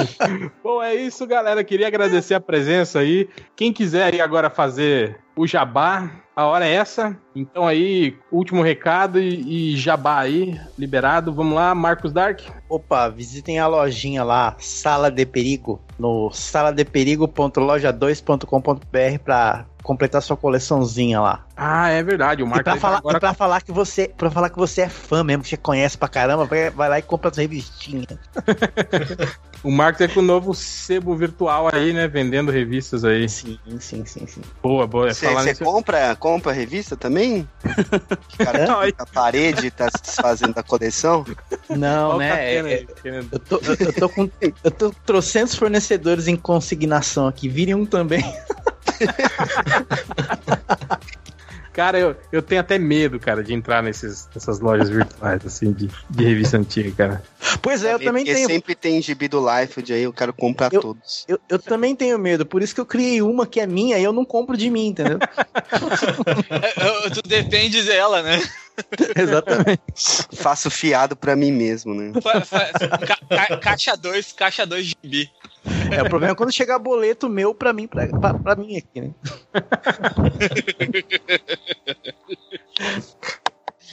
Bom, 0.62 0.82
é 0.82 0.94
isso, 0.94 1.26
galera. 1.26 1.62
Queria 1.64 1.86
agradecer 1.86 2.34
a 2.34 2.40
presença 2.40 3.00
aí. 3.00 3.28
Quem 3.56 3.72
quiser 3.72 4.12
aí 4.12 4.20
agora 4.20 4.50
fazer 4.50 5.18
o 5.36 5.46
jabá, 5.46 6.10
a 6.34 6.46
hora 6.46 6.66
é 6.66 6.72
essa. 6.72 7.16
Então 7.34 7.66
aí, 7.66 8.14
último 8.30 8.62
recado 8.62 9.18
e, 9.18 9.72
e 9.72 9.76
jabá 9.76 10.18
aí, 10.20 10.60
liberado. 10.78 11.32
Vamos 11.32 11.54
lá, 11.54 11.74
Marcos 11.74 12.12
Dark. 12.12 12.40
Opa, 12.68 13.08
visitem 13.08 13.58
a 13.58 13.66
lojinha 13.66 14.22
lá, 14.22 14.54
Sala 14.58 15.10
de 15.10 15.24
Perigo, 15.24 15.80
no 15.98 16.30
saladeperigo.loja2.com.br 16.32 19.18
pra 19.24 19.64
completar 19.82 20.22
sua 20.22 20.36
coleçãozinha 20.36 21.20
lá. 21.20 21.44
Ah, 21.56 21.88
é 21.88 22.02
verdade. 22.04 22.42
O 22.42 22.46
E 22.46 22.48
Marcos 22.48 22.62
pra 22.64 22.72
aí 22.74 22.78
tá 22.78 22.80
falar, 22.80 22.98
agora 22.98 23.16
e 23.16 23.20
pra 23.20 23.34
falar 23.34 23.60
que 23.62 23.72
você, 23.72 24.06
para 24.08 24.30
falar 24.30 24.50
que 24.50 24.58
você 24.58 24.82
é 24.82 24.88
fã 24.88 25.24
mesmo, 25.24 25.42
que 25.42 25.48
você 25.48 25.56
conhece 25.56 25.98
pra 25.98 26.08
caramba, 26.08 26.44
vai, 26.44 26.70
vai 26.70 26.88
lá 26.88 26.98
e 26.98 27.02
compra 27.02 27.30
as 27.30 27.36
revistinhas. 27.36 28.06
O 29.64 29.70
Marcos 29.70 30.00
é 30.00 30.08
com 30.08 30.18
o 30.18 30.22
novo 30.24 30.52
sebo 30.54 31.14
virtual 31.14 31.68
aí, 31.72 31.92
né? 31.92 32.08
Vendendo 32.08 32.50
revistas 32.50 33.04
aí. 33.04 33.28
Sim, 33.28 33.56
sim, 33.78 34.04
sim, 34.04 34.26
sim. 34.26 34.40
Boa, 34.60 34.88
boa. 34.88 35.10
É 35.10 35.14
Você 35.14 35.24
falar 35.28 35.42
você 35.44 35.50
nisso- 35.50 35.62
compra, 35.62 36.16
compra 36.16 36.50
a 36.50 36.54
revista 36.54 36.96
também? 36.96 37.21
O 37.22 38.44
cara 38.44 38.66
Não, 38.66 38.80
aí- 38.80 38.92
que 38.92 39.02
a 39.02 39.06
parede 39.06 39.70
tá 39.70 39.88
se 39.90 40.02
desfazendo 40.02 40.54
da 40.54 40.62
coleção? 40.62 41.24
Não, 41.70 42.16
o 42.16 42.18
né? 42.18 42.54
É- 42.54 42.86
eu 43.04 43.38
tô, 43.38 43.56
eu, 43.56 43.76
eu 43.78 43.92
tô 43.92 44.08
com. 44.08 44.30
Eu 44.62 44.70
tô 44.70 44.90
trocentos 45.06 45.54
fornecedores 45.54 46.28
em 46.28 46.36
consignação 46.36 47.26
aqui. 47.26 47.48
Virem 47.48 47.74
um 47.74 47.86
também. 47.86 48.22
Cara, 51.72 51.98
eu, 51.98 52.16
eu 52.30 52.42
tenho 52.42 52.60
até 52.60 52.78
medo, 52.78 53.18
cara, 53.18 53.42
de 53.42 53.54
entrar 53.54 53.82
nesses, 53.82 54.28
nessas 54.34 54.60
lojas 54.60 54.90
virtuais, 54.90 55.40
assim, 55.46 55.72
de, 55.72 55.88
de 56.10 56.24
revista 56.24 56.58
antiga, 56.58 56.90
cara. 56.92 57.22
Pois 57.62 57.82
é, 57.82 57.94
eu 57.94 57.98
também 57.98 58.24
Porque 58.24 58.34
tenho. 58.34 58.48
sempre 58.48 58.74
tem 58.74 59.00
gibi 59.00 59.26
do 59.26 59.40
Life 59.40 59.82
aí 59.92 60.02
eu 60.02 60.12
quero 60.12 60.32
comprar 60.34 60.72
Eu- 60.72 60.80
todos. 60.82 61.24
Eu, 61.26 61.38
eu 61.48 61.58
também 61.58 61.96
tenho 61.96 62.18
medo, 62.18 62.44
por 62.44 62.62
isso 62.62 62.74
que 62.74 62.80
eu 62.80 62.86
criei 62.86 63.22
uma 63.22 63.46
que 63.46 63.58
é 63.60 63.66
minha 63.66 63.98
e 63.98 64.04
eu 64.04 64.12
não 64.12 64.24
compro 64.24 64.56
de 64.56 64.68
mim, 64.68 64.88
entendeu? 64.88 65.18
É, 66.50 67.06
eu- 67.06 67.10
Tu 67.10 67.22
depende 67.26 67.82
dela, 67.82 68.22
né? 68.22 68.40
Exatamente. 69.16 69.82
Faço 70.34 70.70
fiado 70.70 71.14
pra 71.16 71.36
mim 71.36 71.52
mesmo, 71.52 71.94
né? 71.94 72.12
Fa- 72.22 72.40
fa- 72.42 72.70
ca- 72.98 73.18
ca- 73.28 73.56
caixa 73.58 73.96
2, 73.96 74.32
caixa 74.32 74.66
2 74.66 74.86
de 74.86 74.96
bi. 75.04 75.30
É, 75.90 76.02
o 76.02 76.08
problema 76.08 76.32
é 76.32 76.36
quando 76.36 76.52
chegar 76.52 76.78
boleto 76.78 77.28
meu 77.28 77.54
pra 77.54 77.72
mim, 77.72 77.86
pra, 77.86 78.06
pra, 78.08 78.34
pra 78.34 78.56
mim 78.56 78.76
aqui, 78.76 79.00
né? 79.00 79.10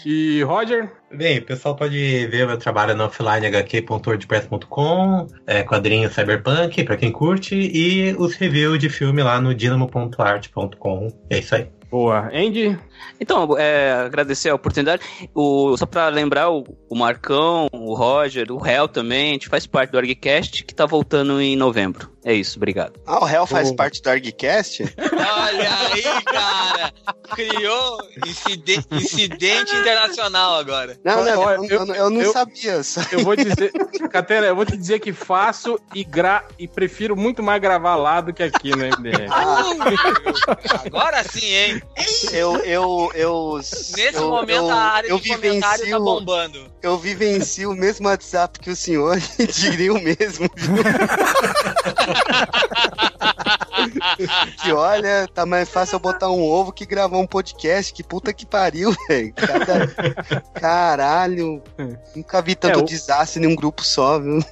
E 0.06 0.44
Roger? 0.44 0.94
Bem, 1.12 1.40
o 1.40 1.46
pessoal 1.46 1.76
pode 1.76 2.26
ver 2.28 2.48
meu 2.48 2.58
trabalho 2.58 2.96
no 2.96 3.04
offlinehq.wordpress.com, 3.06 5.28
é, 5.46 5.62
quadrinhos 5.64 6.14
cyberpunk, 6.14 6.86
pra 6.86 6.96
quem 6.96 7.12
curte, 7.12 7.54
e 7.56 8.16
os 8.18 8.34
reviews 8.36 8.80
de 8.80 8.90
filme 8.90 9.22
lá 9.22 9.42
no 9.42 9.54
dinamo.art.com. 9.54 11.10
É 11.30 11.40
isso 11.40 11.54
aí. 11.56 11.68
Boa. 11.92 12.30
Andy? 12.34 12.80
Então, 13.20 13.58
é, 13.58 13.92
agradecer 14.06 14.50
a 14.50 14.56
oportunidade. 14.56 15.02
O, 15.34 15.76
só 15.78 15.86
pra 15.86 16.08
lembrar, 16.10 16.50
o, 16.50 16.64
o 16.90 16.96
Marcão, 16.96 17.68
o 17.72 17.94
Roger, 17.94 18.52
o 18.52 18.66
Hel 18.66 18.88
também, 18.88 19.30
a 19.32 19.34
gente 19.34 19.50
faz 19.50 19.66
parte 19.68 19.92
do 19.92 19.98
ArgCast, 19.98 20.64
que 20.64 20.74
tá 20.74 20.86
voltando 20.86 21.42
em 21.42 21.56
novembro. 21.56 22.10
É 22.26 22.34
isso, 22.34 22.58
obrigado. 22.58 23.00
Ah, 23.08 23.24
o 23.24 23.28
Hell 23.30 23.48
faz 23.48 23.70
Oh. 23.72 23.76
parte 23.76 24.02
do 24.02 24.10
ArgCast? 24.10 24.84
Olha 25.00 25.70
aí, 25.94 26.24
cara! 26.26 26.94
Criou 27.34 27.98
incide- 28.28 28.84
incidente 28.92 29.74
internacional 29.76 30.56
agora. 30.58 30.98
Não, 31.04 31.24
não, 31.24 31.40
Ó, 31.40 31.52
eu, 31.54 31.64
eu- 31.66 31.86
eu- 31.88 31.96
eu 31.96 32.10
não 32.10 32.22
eu- 32.22 32.34
sabia. 32.34 32.84
Só... 32.84 33.02
Eu 33.12 33.24
vou 33.24 33.36
dizer, 33.36 33.72
Catena, 34.12 34.48
eu 34.48 34.56
vou 34.56 34.66
te 34.66 34.76
dizer 34.76 35.00
que 35.00 35.14
faço 35.14 35.80
e, 35.96 36.04
gra 36.04 36.44
e 36.58 36.68
prefiro 36.68 37.16
muito 37.16 37.42
mais 37.42 37.62
gravar 37.62 37.96
lá 37.96 38.20
do 38.20 38.34
que 38.34 38.44
aqui 38.44 38.72
no 38.72 38.84
MDM. 38.84 39.28
Ah, 39.32 39.64
Agora 40.86 41.24
sim, 41.24 41.46
hein? 41.46 41.82
eu, 42.34 42.58
eu, 42.58 42.89
eu, 43.14 43.58
Nesse 43.58 44.16
eu, 44.16 44.30
momento 44.30 44.58
eu, 44.58 44.70
a 44.70 44.76
área 44.76 45.08
eu 45.10 45.20
de 45.20 45.30
comentário 45.30 45.90
tá 45.90 46.00
bombando. 46.00 46.66
eu 46.82 46.98
vivencio 46.98 47.72
o 47.72 47.76
mesmo 47.76 48.08
WhatsApp 48.08 48.60
que 48.60 48.70
o 48.70 48.76
senhor 48.76 49.18
e 49.40 49.48
diria 49.48 49.94
o 49.94 50.02
mesmo. 50.02 50.50
viu? 50.56 50.76
que 54.62 54.72
olha, 54.74 55.28
tá 55.34 55.46
mais 55.46 55.70
fácil 55.70 55.96
eu 55.96 56.00
botar 56.00 56.30
um 56.30 56.42
ovo 56.44 56.72
que 56.72 56.86
gravar 56.86 57.18
um 57.18 57.28
podcast. 57.28 57.94
Que 57.94 58.04
puta 58.04 58.32
que 58.34 58.46
pariu, 58.46 58.94
velho. 59.08 59.34
Cada- 59.34 59.88
Caralho. 60.54 61.62
Nunca 62.16 62.42
vi 62.42 62.56
tanto 62.56 62.80
É, 62.80 62.82
o- 62.84 62.86
desastre 62.86 63.44
em 63.44 63.48
um 63.48 63.56
grupo 63.56 63.84
só, 63.84 64.20
viu? 64.20 64.40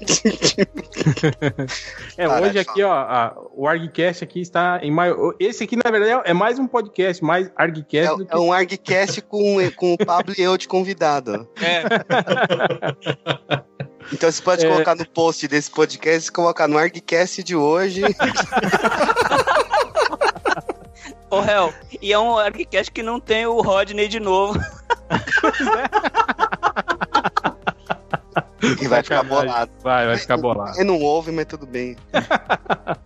É, 2.18 2.27
Para, 2.27 2.41
hoje 2.47 2.59
aqui, 2.59 2.84
ó, 2.84 2.91
a- 2.91 3.35
o 3.55 3.68
ArgCast 3.68 4.23
aqui 4.23 4.41
está 4.41 4.80
em 4.81 4.91
maior. 4.91 5.34
Esse 5.39 5.64
aqui, 5.64 5.76
na 5.76 5.89
verdade, 5.89 6.22
é 6.26 6.34
mais 6.34 6.57
um 6.59 6.68
podcast, 6.68 7.23
mais 7.23 7.49
ArgCast 7.55 8.14
É, 8.14 8.18
do 8.18 8.26
que. 8.26 8.34
é 8.35 8.38
um 8.38 8.51
ArgCast 8.51 9.22
com, 9.22 9.57
com 9.76 9.93
o 9.93 9.97
Pablo 9.97 10.34
e 10.38 10.41
eu 10.41 10.57
de 10.57 10.68
convidado. 10.68 11.47
É, 11.61 11.84
Então 14.11 14.31
você 14.31 14.41
pode 14.41 14.65
É. 14.65 14.69
colocar 14.69 14.95
no 14.95 15.05
post 15.05 15.47
desse 15.47 15.69
podcast, 15.69 16.31
colocar 16.31 16.67
no 16.67 16.77
ArgCast 16.77 17.43
de 17.43 17.55
hoje. 17.55 18.01
Ô, 21.29 21.41
Hel, 21.43 21.73
e 22.01 22.13
é 22.13 22.19
um 22.19 22.38
ArcCast 22.38 22.91
que 22.91 23.03
não 23.03 23.19
tem 23.19 23.45
o 23.45 23.61
Rodney 23.61 24.07
de 24.07 24.19
novo. 24.19 24.59
e 28.61 28.88
vai 28.88 29.03
ficar 29.03 29.23
bolado. 29.23 29.71
Vai, 29.84 30.05
vai 30.07 30.17
ficar 30.17 30.38
bolado. 30.38 30.77
Ele 30.77 30.85
não 30.85 30.99
ouve, 30.99 31.31
mas 31.31 31.45
tudo 31.45 31.65
bem. 31.65 31.95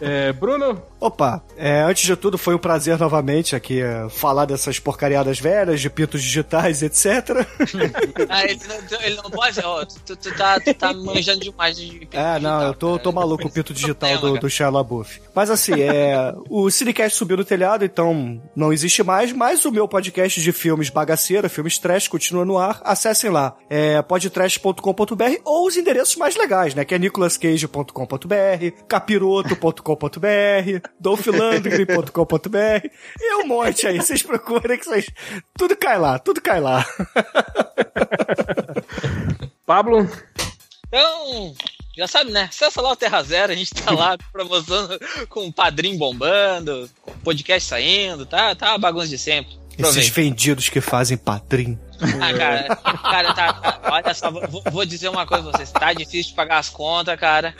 É, 0.00 0.32
Bruno, 0.32 0.82
Opa, 1.04 1.42
é, 1.58 1.82
antes 1.82 2.06
de 2.06 2.16
tudo, 2.16 2.38
foi 2.38 2.54
um 2.54 2.58
prazer 2.58 2.98
novamente 2.98 3.54
aqui 3.54 3.82
é, 3.82 4.08
falar 4.08 4.46
dessas 4.46 4.78
porcariadas 4.78 5.38
velhas, 5.38 5.78
de 5.78 5.90
pintos 5.90 6.22
digitais, 6.22 6.82
etc. 6.82 7.46
ah, 8.30 8.42
ele, 8.42 8.58
não, 8.66 9.02
ele 9.02 9.16
não 9.16 9.30
pode, 9.30 9.60
ó, 9.60 9.84
tu, 9.84 10.16
tu 10.16 10.34
tá, 10.34 10.58
tu 10.58 10.72
tá 10.72 10.94
manjando 10.94 11.40
demais 11.40 11.76
de 11.76 12.08
É, 12.10 12.38
não, 12.38 12.62
eu 12.62 12.72
tô, 12.72 12.98
tô 12.98 13.12
maluco 13.12 13.42
com 13.42 13.48
o 13.50 13.52
pinto 13.52 13.74
digital 13.74 14.16
do, 14.16 14.38
do 14.38 14.48
Shia 14.48 14.70
LaBeouf. 14.70 15.20
Mas 15.34 15.50
assim, 15.50 15.78
é, 15.78 16.32
o 16.48 16.70
Cinecast 16.70 17.18
subiu 17.18 17.36
no 17.36 17.44
telhado, 17.44 17.84
então 17.84 18.40
não 18.56 18.72
existe 18.72 19.02
mais, 19.02 19.30
mas 19.30 19.62
o 19.66 19.70
meu 19.70 19.86
podcast 19.86 20.40
de 20.40 20.52
filmes 20.52 20.88
bagaceira, 20.88 21.50
filmes 21.50 21.76
trash, 21.76 22.08
continua 22.08 22.46
no 22.46 22.56
ar. 22.56 22.80
Acessem 22.82 23.28
lá, 23.28 23.54
é 23.68 24.00
podtrash.com.br 24.92 25.40
ou 25.44 25.66
os 25.66 25.76
endereços 25.76 26.16
mais 26.16 26.36
legais, 26.36 26.74
né, 26.74 26.84
que 26.84 26.94
é 26.94 26.98
nicolascage.com.br, 26.98 28.84
capiroto.com.br, 28.86 30.88
dolphilandgren.com.br 31.00 32.88
e 33.20 33.34
um 33.36 33.46
monte 33.46 33.86
aí, 33.86 33.96
vocês 33.96 34.22
procurem 34.22 34.78
que 34.78 34.84
vocês... 34.84 35.06
Tudo 35.56 35.74
cai 35.76 35.98
lá, 35.98 36.18
tudo 36.18 36.40
cai 36.42 36.60
lá. 36.60 36.84
Pablo, 39.64 40.06
Então, 40.88 41.54
já 41.96 42.06
sabe, 42.06 42.30
né? 42.30 42.42
Acessa 42.42 42.82
lá 42.82 42.92
o 42.92 42.96
Terra 42.96 43.22
Zero, 43.22 43.52
a 43.52 43.56
gente 43.56 43.72
tá 43.72 43.90
lá 43.92 44.18
promocionando 44.32 44.98
com 45.28 45.46
o 45.46 45.52
padrinho 45.52 45.98
bombando, 45.98 46.90
podcast 47.22 47.68
saindo, 47.68 48.26
tá, 48.26 48.54
tá 48.54 48.74
a 48.74 48.78
bagunça 48.78 49.08
de 49.08 49.16
sempre. 49.16 49.52
Esses 49.70 49.80
Aproveita. 49.80 50.12
vendidos 50.14 50.68
que 50.68 50.80
fazem 50.80 51.16
padrinho. 51.16 51.78
Ah, 52.20 52.32
cara, 52.36 52.76
cara, 53.02 53.34
tá, 53.34 53.52
tá- 53.52 53.80
olha 53.90 54.14
só, 54.14 54.30
vou, 54.30 54.62
vou 54.70 54.84
dizer 54.86 55.08
uma 55.08 55.26
coisa 55.26 55.42
pra 55.44 55.52
vocês, 55.52 55.70
tá 55.72 55.92
difícil 55.92 56.30
de 56.30 56.34
pagar 56.34 56.58
as 56.58 56.68
contas, 56.68 57.18
cara. 57.18 57.54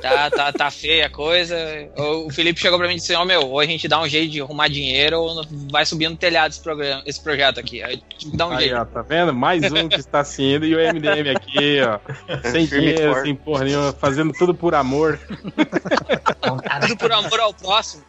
Tá, 0.00 0.30
tá, 0.30 0.52
tá 0.52 0.70
feia 0.70 1.06
a 1.06 1.10
coisa. 1.10 1.56
O 1.96 2.18
o 2.28 2.30
Felipe 2.30 2.60
chegou 2.60 2.78
pra 2.78 2.86
mim 2.86 2.94
e 2.94 2.96
disse: 2.96 3.14
Ó, 3.14 3.24
meu, 3.24 3.42
ou 3.42 3.58
a 3.58 3.66
gente 3.66 3.88
dá 3.88 4.00
um 4.00 4.08
jeito 4.08 4.30
de 4.30 4.40
arrumar 4.40 4.68
dinheiro 4.68 5.18
ou 5.20 5.44
vai 5.70 5.84
subir 5.84 6.08
no 6.08 6.16
telhado 6.16 6.50
esse, 6.50 6.60
programa, 6.60 7.02
esse 7.06 7.20
projeto 7.20 7.58
aqui. 7.58 7.82
Aí 7.82 8.02
dar 8.34 8.48
um 8.48 8.52
aí, 8.52 8.64
jeito. 8.64 8.76
ó, 8.76 8.84
tá 8.84 9.02
vendo? 9.02 9.32
Mais 9.32 9.62
um 9.72 9.88
que 9.88 9.98
está 9.98 10.22
se 10.24 10.42
indo 10.42 10.66
e 10.66 10.74
o 10.74 10.78
MDM 10.78 11.30
aqui, 11.34 11.80
ó. 11.80 11.98
Sem 12.50 12.66
Firme 12.66 12.92
dinheiro, 12.94 13.22
sem 13.22 13.34
porra 13.34 13.64
nenhuma, 13.64 13.92
fazendo 13.92 14.32
tudo 14.32 14.54
por 14.54 14.74
amor. 14.74 15.18
Tudo 16.80 16.96
por 16.96 17.12
amor 17.12 17.40
ao 17.40 17.52
próximo. 17.52 18.04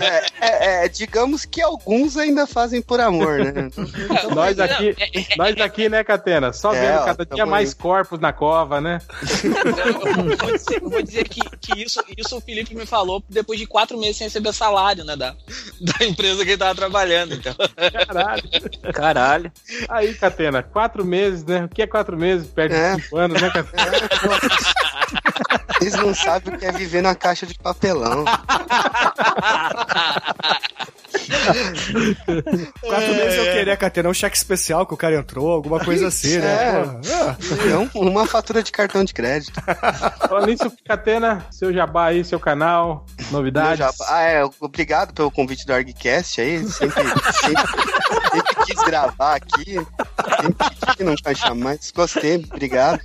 É, 0.00 0.26
é, 0.40 0.84
é, 0.84 0.88
digamos 0.88 1.44
que 1.44 1.60
alguns 1.60 2.16
ainda 2.16 2.46
fazem 2.46 2.82
por 2.82 3.00
amor, 3.00 3.38
né? 3.38 3.52
Nós 4.34 4.56
Não, 4.56 4.64
aqui, 4.64 4.94
é- 4.98 5.20
é- 5.20 5.36
nós 5.36 5.60
aqui, 5.60 5.88
né, 5.88 6.02
Catena? 6.04 6.52
Só 6.52 6.74
É, 6.74 6.80
vendo 6.80 7.04
cada 7.04 7.24
tamo 7.26 7.34
dia 7.36 7.46
mais 7.46 7.70
aí. 7.70 7.74
corpos 7.76 8.18
na 8.20 8.32
cova, 8.32 8.80
né? 8.80 9.00
Eu, 9.44 9.50
eu 10.30 10.36
vou 10.36 10.52
dizer, 10.52 10.82
eu 10.82 10.90
vou 10.90 11.02
dizer 11.02 11.28
que, 11.28 11.40
que 11.58 11.82
isso, 11.82 12.02
isso 12.16 12.36
o 12.36 12.40
Felipe 12.40 12.74
me 12.74 12.86
falou 12.86 13.22
depois 13.28 13.58
de 13.58 13.66
quatro 13.66 13.98
meses 13.98 14.16
sem 14.16 14.26
receber 14.26 14.52
salário, 14.52 15.04
né? 15.04 15.16
Da, 15.16 15.34
da 15.80 16.04
empresa 16.04 16.44
que 16.44 16.50
ele 16.50 16.58
tava 16.58 16.74
trabalhando. 16.74 17.34
Então. 17.34 17.54
Caralho. 18.06 18.42
Caralho. 18.92 19.52
Aí, 19.88 20.14
Catena, 20.14 20.62
quatro 20.62 21.04
meses, 21.04 21.44
né? 21.44 21.64
O 21.64 21.68
que 21.68 21.82
é 21.82 21.86
quatro 21.86 22.16
meses? 22.16 22.46
Perto 22.48 22.72
É. 22.74 22.94
de 22.96 23.02
cinco 23.02 23.16
anos, 23.16 23.40
né, 23.40 23.50
Catena? 23.50 23.92
Eles 25.80 25.94
não 25.94 26.14
sabem 26.14 26.54
o 26.54 26.58
que 26.58 26.64
é 26.64 26.72
viver 26.72 27.02
na 27.02 27.14
caixa 27.14 27.46
de 27.46 27.54
papelão. 27.58 28.24
Quatro 32.80 33.14
meses 33.14 33.38
eu 33.38 33.52
queria, 33.52 33.76
Catena, 33.76 34.08
um 34.08 34.14
cheque 34.14 34.36
especial 34.36 34.86
que 34.86 34.94
o 34.94 34.96
cara 34.96 35.16
entrou, 35.16 35.50
alguma 35.50 35.80
coisa 35.80 36.08
assim, 36.08 36.38
né? 36.38 36.46
É. 36.46 37.12
Ah. 37.12 37.36
Não, 37.70 37.90
uma 37.94 38.26
fatura 38.26 38.62
de 38.62 38.72
cartão 38.72 39.04
de 39.04 39.12
crédito. 39.12 39.60
Falando 40.28 40.46
nisso, 40.46 40.72
Catena, 40.84 41.46
seu 41.50 41.72
jabá 41.72 42.06
aí, 42.06 42.24
seu 42.24 42.38
canal, 42.40 43.06
novidades. 43.30 44.00
Ah, 44.08 44.22
é, 44.22 44.44
obrigado 44.60 45.12
pelo 45.12 45.30
convite 45.30 45.66
do 45.66 45.72
ArgCast 45.72 46.40
aí. 46.40 46.66
Sempre, 46.68 47.02
sempre, 47.02 47.62
sempre 48.32 48.64
quis 48.66 48.82
gravar 48.84 49.36
aqui. 49.36 49.74
Sempre 49.74 50.70
pedi 50.70 50.96
que 50.96 51.04
não 51.04 51.14
vai 51.22 51.34
chamar, 51.34 51.76
gostei, 51.94 52.36
obrigado. 52.36 53.00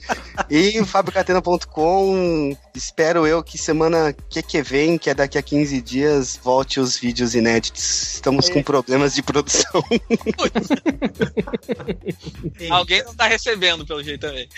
E 0.49 0.83
fabricatena.com, 0.85 2.55
espero 2.75 3.25
eu 3.27 3.43
que 3.43 3.57
semana 3.57 4.13
que, 4.29 4.41
que 4.41 4.61
vem, 4.61 4.97
que 4.97 5.09
é 5.09 5.13
daqui 5.13 5.37
a 5.37 5.41
15 5.41 5.81
dias, 5.81 6.39
volte 6.41 6.79
os 6.79 6.97
vídeos 6.97 7.35
inéditos. 7.35 8.10
Estamos 8.13 8.49
com 8.49 8.61
problemas 8.61 9.15
de 9.15 9.23
produção. 9.23 9.81
Alguém 12.69 13.01
não 13.03 13.15
tá 13.15 13.25
recebendo, 13.27 13.85
pelo 13.85 14.03
jeito 14.03 14.19
também. 14.19 14.49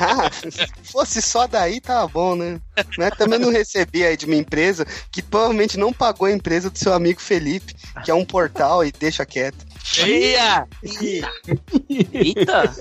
Ah, 0.00 0.30
se 0.32 0.50
fosse 0.90 1.20
só 1.20 1.46
daí, 1.46 1.82
tá 1.82 2.06
bom, 2.06 2.34
né? 2.34 2.58
Mas 2.96 3.14
também 3.16 3.38
não 3.38 3.52
recebi 3.52 4.04
aí 4.04 4.16
de 4.16 4.24
uma 4.24 4.34
empresa 4.34 4.86
que 5.12 5.20
provavelmente 5.22 5.78
não 5.78 5.92
pagou 5.92 6.26
a 6.26 6.32
empresa 6.32 6.70
do 6.70 6.78
seu 6.78 6.94
amigo 6.94 7.20
Felipe, 7.20 7.74
que 8.02 8.10
é 8.10 8.14
um 8.14 8.24
portal 8.24 8.82
e 8.84 8.90
deixa 8.90 9.26
quieto. 9.26 9.66
Eia! 9.98 10.66
Eita. 10.82 12.72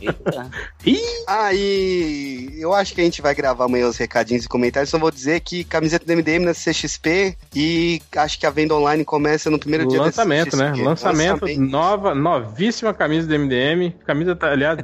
Eita. 0.00 0.50
E 0.84 2.56
eu 2.58 2.72
acho 2.72 2.94
que 2.94 3.00
a 3.00 3.04
gente 3.04 3.20
vai 3.20 3.34
gravar 3.34 3.66
amanhã 3.66 3.86
os 3.86 3.96
recadinhos 3.96 4.44
e 4.44 4.48
comentários. 4.48 4.90
Só 4.90 4.98
vou 4.98 5.10
dizer 5.10 5.40
que 5.40 5.62
camiseta 5.64 6.04
do 6.04 6.12
MDM 6.12 6.44
na 6.44 6.52
CXP 6.52 7.36
e 7.54 8.00
acho 8.16 8.38
que 8.40 8.46
a 8.46 8.50
venda 8.50 8.74
online 8.74 9.04
começa 9.04 9.50
no 9.50 9.58
primeiro 9.58 9.86
dia 9.86 10.00
Lançamento, 10.00 10.56
né? 10.56 10.70
CXP. 10.70 10.84
Lançamento, 10.84 11.46
nova, 11.58 12.14
novíssima 12.14 12.94
camisa 12.94 13.26
do 13.26 13.38
MDM. 13.38 13.92
Camisa, 14.06 14.34
tá, 14.34 14.50
aliás, 14.50 14.78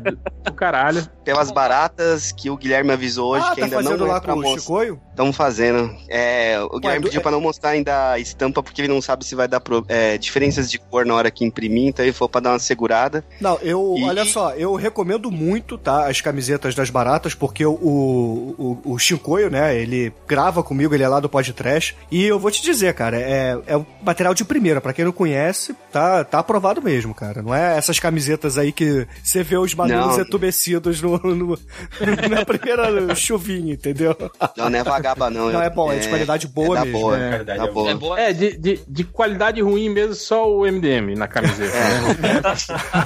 do 0.44 0.52
caralho. 0.52 1.08
Pelas 1.28 1.50
baratas 1.50 2.32
que 2.32 2.48
o 2.48 2.56
Guilherme 2.56 2.90
avisou 2.90 3.32
hoje, 3.32 3.44
ah, 3.46 3.54
que 3.54 3.60
tá 3.60 3.66
ainda 3.66 3.82
não 3.96 4.06
é 4.06 4.08
lá 4.08 4.20
pra 4.20 4.32
com 4.32 4.38
o 4.38 4.42
mostrar. 4.42 4.60
Chicoio? 4.62 5.00
Estamos 5.10 5.36
fazendo. 5.36 5.94
É, 6.08 6.58
o 6.70 6.78
Guilherme 6.80 7.02
do- 7.02 7.08
pediu 7.08 7.20
pra 7.20 7.30
não 7.30 7.40
mostrar 7.40 7.70
ainda 7.70 8.12
a 8.12 8.18
estampa, 8.18 8.62
porque 8.62 8.80
ele 8.80 8.88
não 8.88 9.02
sabe 9.02 9.26
se 9.26 9.34
vai 9.34 9.46
dar 9.46 9.60
pro- 9.60 9.84
é, 9.88 10.16
diferenças 10.16 10.70
de 10.70 10.78
cor 10.78 11.04
na 11.04 11.14
hora 11.14 11.30
que 11.30 11.44
imprimir, 11.44 11.88
então 11.88 12.04
ele 12.04 12.12
falou 12.14 12.28
pra 12.30 12.40
dar 12.40 12.50
uma 12.52 12.58
segurada. 12.58 13.22
Não, 13.40 13.58
eu, 13.60 13.94
E- 13.98 14.04
olha 14.04 14.24
só, 14.24 14.52
eu 14.54 14.74
recomendo 14.74 15.30
muito, 15.30 15.76
tá, 15.76 16.08
as 16.08 16.20
camisetas 16.20 16.74
das 16.74 16.88
baratas, 16.88 17.34
porque 17.34 17.66
o, 17.66 17.72
o, 17.72 18.78
o 18.94 18.98
Chicoio, 18.98 19.50
né, 19.50 19.76
ele 19.76 20.12
grava 20.26 20.62
comigo, 20.62 20.94
ele 20.94 21.02
é 21.02 21.08
lá 21.08 21.20
do 21.20 21.28
podcast, 21.28 21.96
e 22.10 22.24
eu 22.24 22.38
vou 22.38 22.50
te 22.50 22.62
dizer, 22.62 22.94
cara, 22.94 23.18
é, 23.18 23.58
é 23.66 23.76
um 23.76 23.84
material 24.02 24.32
de 24.34 24.44
primeira, 24.44 24.80
pra 24.80 24.92
quem 24.92 25.04
não 25.04 25.12
conhece, 25.12 25.74
tá, 25.92 26.24
tá 26.24 26.38
aprovado 26.38 26.80
mesmo, 26.80 27.12
cara, 27.14 27.42
não 27.42 27.54
é 27.54 27.76
essas 27.76 27.98
camisetas 27.98 28.56
aí 28.56 28.72
que 28.72 29.06
você 29.22 29.42
vê 29.42 29.56
os 29.58 29.74
malucos 29.74 30.16
Não. 30.16 30.20
entumecidos 30.24 31.00
no, 31.22 31.34
no- 31.34 31.58
na 32.30 32.44
primeira 32.44 33.14
chuvinha, 33.14 33.74
entendeu? 33.74 34.16
Não, 34.56 34.70
não 34.70 34.78
é 34.78 34.82
vagaba, 34.84 35.30
não. 35.30 35.50
Não, 35.50 35.62
é 35.62 35.70
bom, 35.70 35.92
é 35.92 35.98
de 35.98 36.08
qualidade 36.08 36.46
boa 36.48 36.78
é 36.78 36.84
mesmo, 36.84 36.98
Boa, 37.00 37.16
é. 37.18 37.30
Verdade, 37.30 37.58
da 37.58 37.64
é 37.66 37.70
boa. 37.70 37.90
É 37.90 37.94
boa. 37.94 38.20
É, 38.20 38.32
de, 38.32 38.56
de, 38.58 38.80
de 38.86 39.04
qualidade 39.04 39.60
ruim 39.60 39.88
mesmo, 39.88 40.14
só 40.14 40.50
o 40.50 40.60
MDM 40.66 41.14
na 41.16 41.28
camiseta. 41.28 41.72
né? 41.72 42.40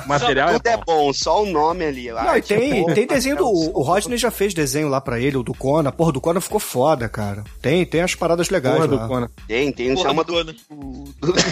O 0.05 0.09
material 0.09 0.49
é 0.51 0.53
Tudo 0.55 0.67
é 0.67 0.77
bom, 0.77 1.13
só 1.13 1.43
o 1.43 1.47
nome 1.47 1.85
ali. 1.85 2.11
Não, 2.11 2.35
e 2.37 2.39
é 2.39 2.43
tem, 2.43 2.83
boa, 2.83 2.95
tem 2.95 3.07
desenho 3.07 3.37
do. 3.37 3.47
O 3.49 3.83
Rodney 3.83 4.17
já 4.19 4.31
fez 4.31 4.55
desenho 4.55 4.89
lá 4.89 5.01
pra 5.01 5.19
ele, 5.21 5.37
o 5.37 5.43
do 5.43 5.55
Conan. 5.55 5.91
Porra, 5.93 6.13
do 6.13 6.21
Conan 6.21 6.41
ficou 6.41 6.61
foda, 6.61 7.09
cara. 7.09 7.45
Tem, 7.61 7.85
tem 7.85 8.01
as 8.03 8.15
paradas 8.15 8.51
legais 8.51 8.77
porra 8.77 8.89
do 8.89 8.97
lá. 8.97 9.09
Conan. 9.09 9.29
Tem, 9.47 9.73
tem 9.73 9.91
um 9.93 9.95
Porra 9.95 10.09
chama 10.09 10.25
do 10.25 10.45
do. 10.45 10.55
Conan. 10.69 11.05
do- 11.21 11.33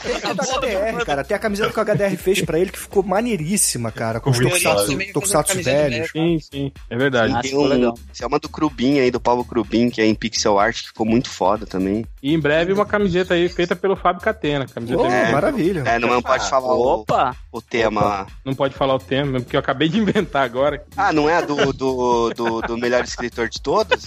Tem 0.00 0.30
a 0.30 0.32
do 0.32 0.42
HDR, 0.42 1.04
cara. 1.04 1.24
Tem 1.24 1.36
a 1.36 1.38
camiseta 1.40 1.70
que 1.72 1.78
o 1.78 1.82
HDR 1.84 2.16
fez 2.16 2.42
pra 2.42 2.58
ele 2.58 2.70
que 2.70 2.78
ficou 2.78 3.02
maneiríssima, 3.02 3.90
cara. 3.92 4.20
Com 4.20 4.30
os 4.30 4.38
tokusatsu, 4.38 4.98
tokusatsu 5.12 5.52
uma 5.54 5.60
velhos. 5.88 6.10
Sim, 6.10 6.38
sim, 6.40 6.72
é 6.88 6.96
verdade. 6.96 7.34
Ah, 7.36 7.42
ficou 7.42 7.64
um, 7.64 7.68
legal. 7.68 7.94
chama 8.12 8.38
do 8.38 8.48
Crubin 8.48 8.98
aí, 8.98 9.10
do 9.10 9.20
Paulo 9.20 9.44
Crubin, 9.44 9.90
que 9.90 10.00
é 10.00 10.06
em 10.06 10.14
pixel 10.14 10.58
art, 10.58 10.80
que 10.82 10.88
ficou 10.88 11.06
muito 11.06 11.28
foda 11.30 11.66
também. 11.66 12.04
E 12.22 12.34
em 12.34 12.38
breve 12.38 12.72
uma 12.72 12.84
camiseta 12.86 13.34
aí 13.34 13.48
feita 13.48 13.74
pelo 13.74 13.96
Fábio 13.96 14.22
Catena. 14.22 14.66
Camiseta 14.66 15.00
Ô, 15.00 15.04
MDM. 15.06 15.32
maravilha. 15.32 15.82
É, 15.86 15.98
não, 15.98 16.08
não 16.08 16.22
pode 16.22 16.48
falar 16.48 16.74
o, 16.74 17.00
Opa. 17.00 17.34
o 17.52 17.60
tema 17.62 18.00
lá. 18.02 18.26
Não 18.44 18.54
pode 18.54 18.74
falar 18.74 18.94
o 18.94 18.98
tema, 18.98 19.40
porque 19.40 19.56
eu 19.56 19.60
acabei 19.60 19.88
de 19.88 19.98
inventar 19.98 20.42
agora. 20.44 20.82
Ah, 20.96 21.12
não 21.12 21.28
é 21.28 21.40
do, 21.44 21.72
do, 21.72 22.30
do, 22.34 22.60
do 22.62 22.78
melhor 22.78 23.02
escritor 23.04 23.48
de 23.48 23.60
todos? 23.60 24.04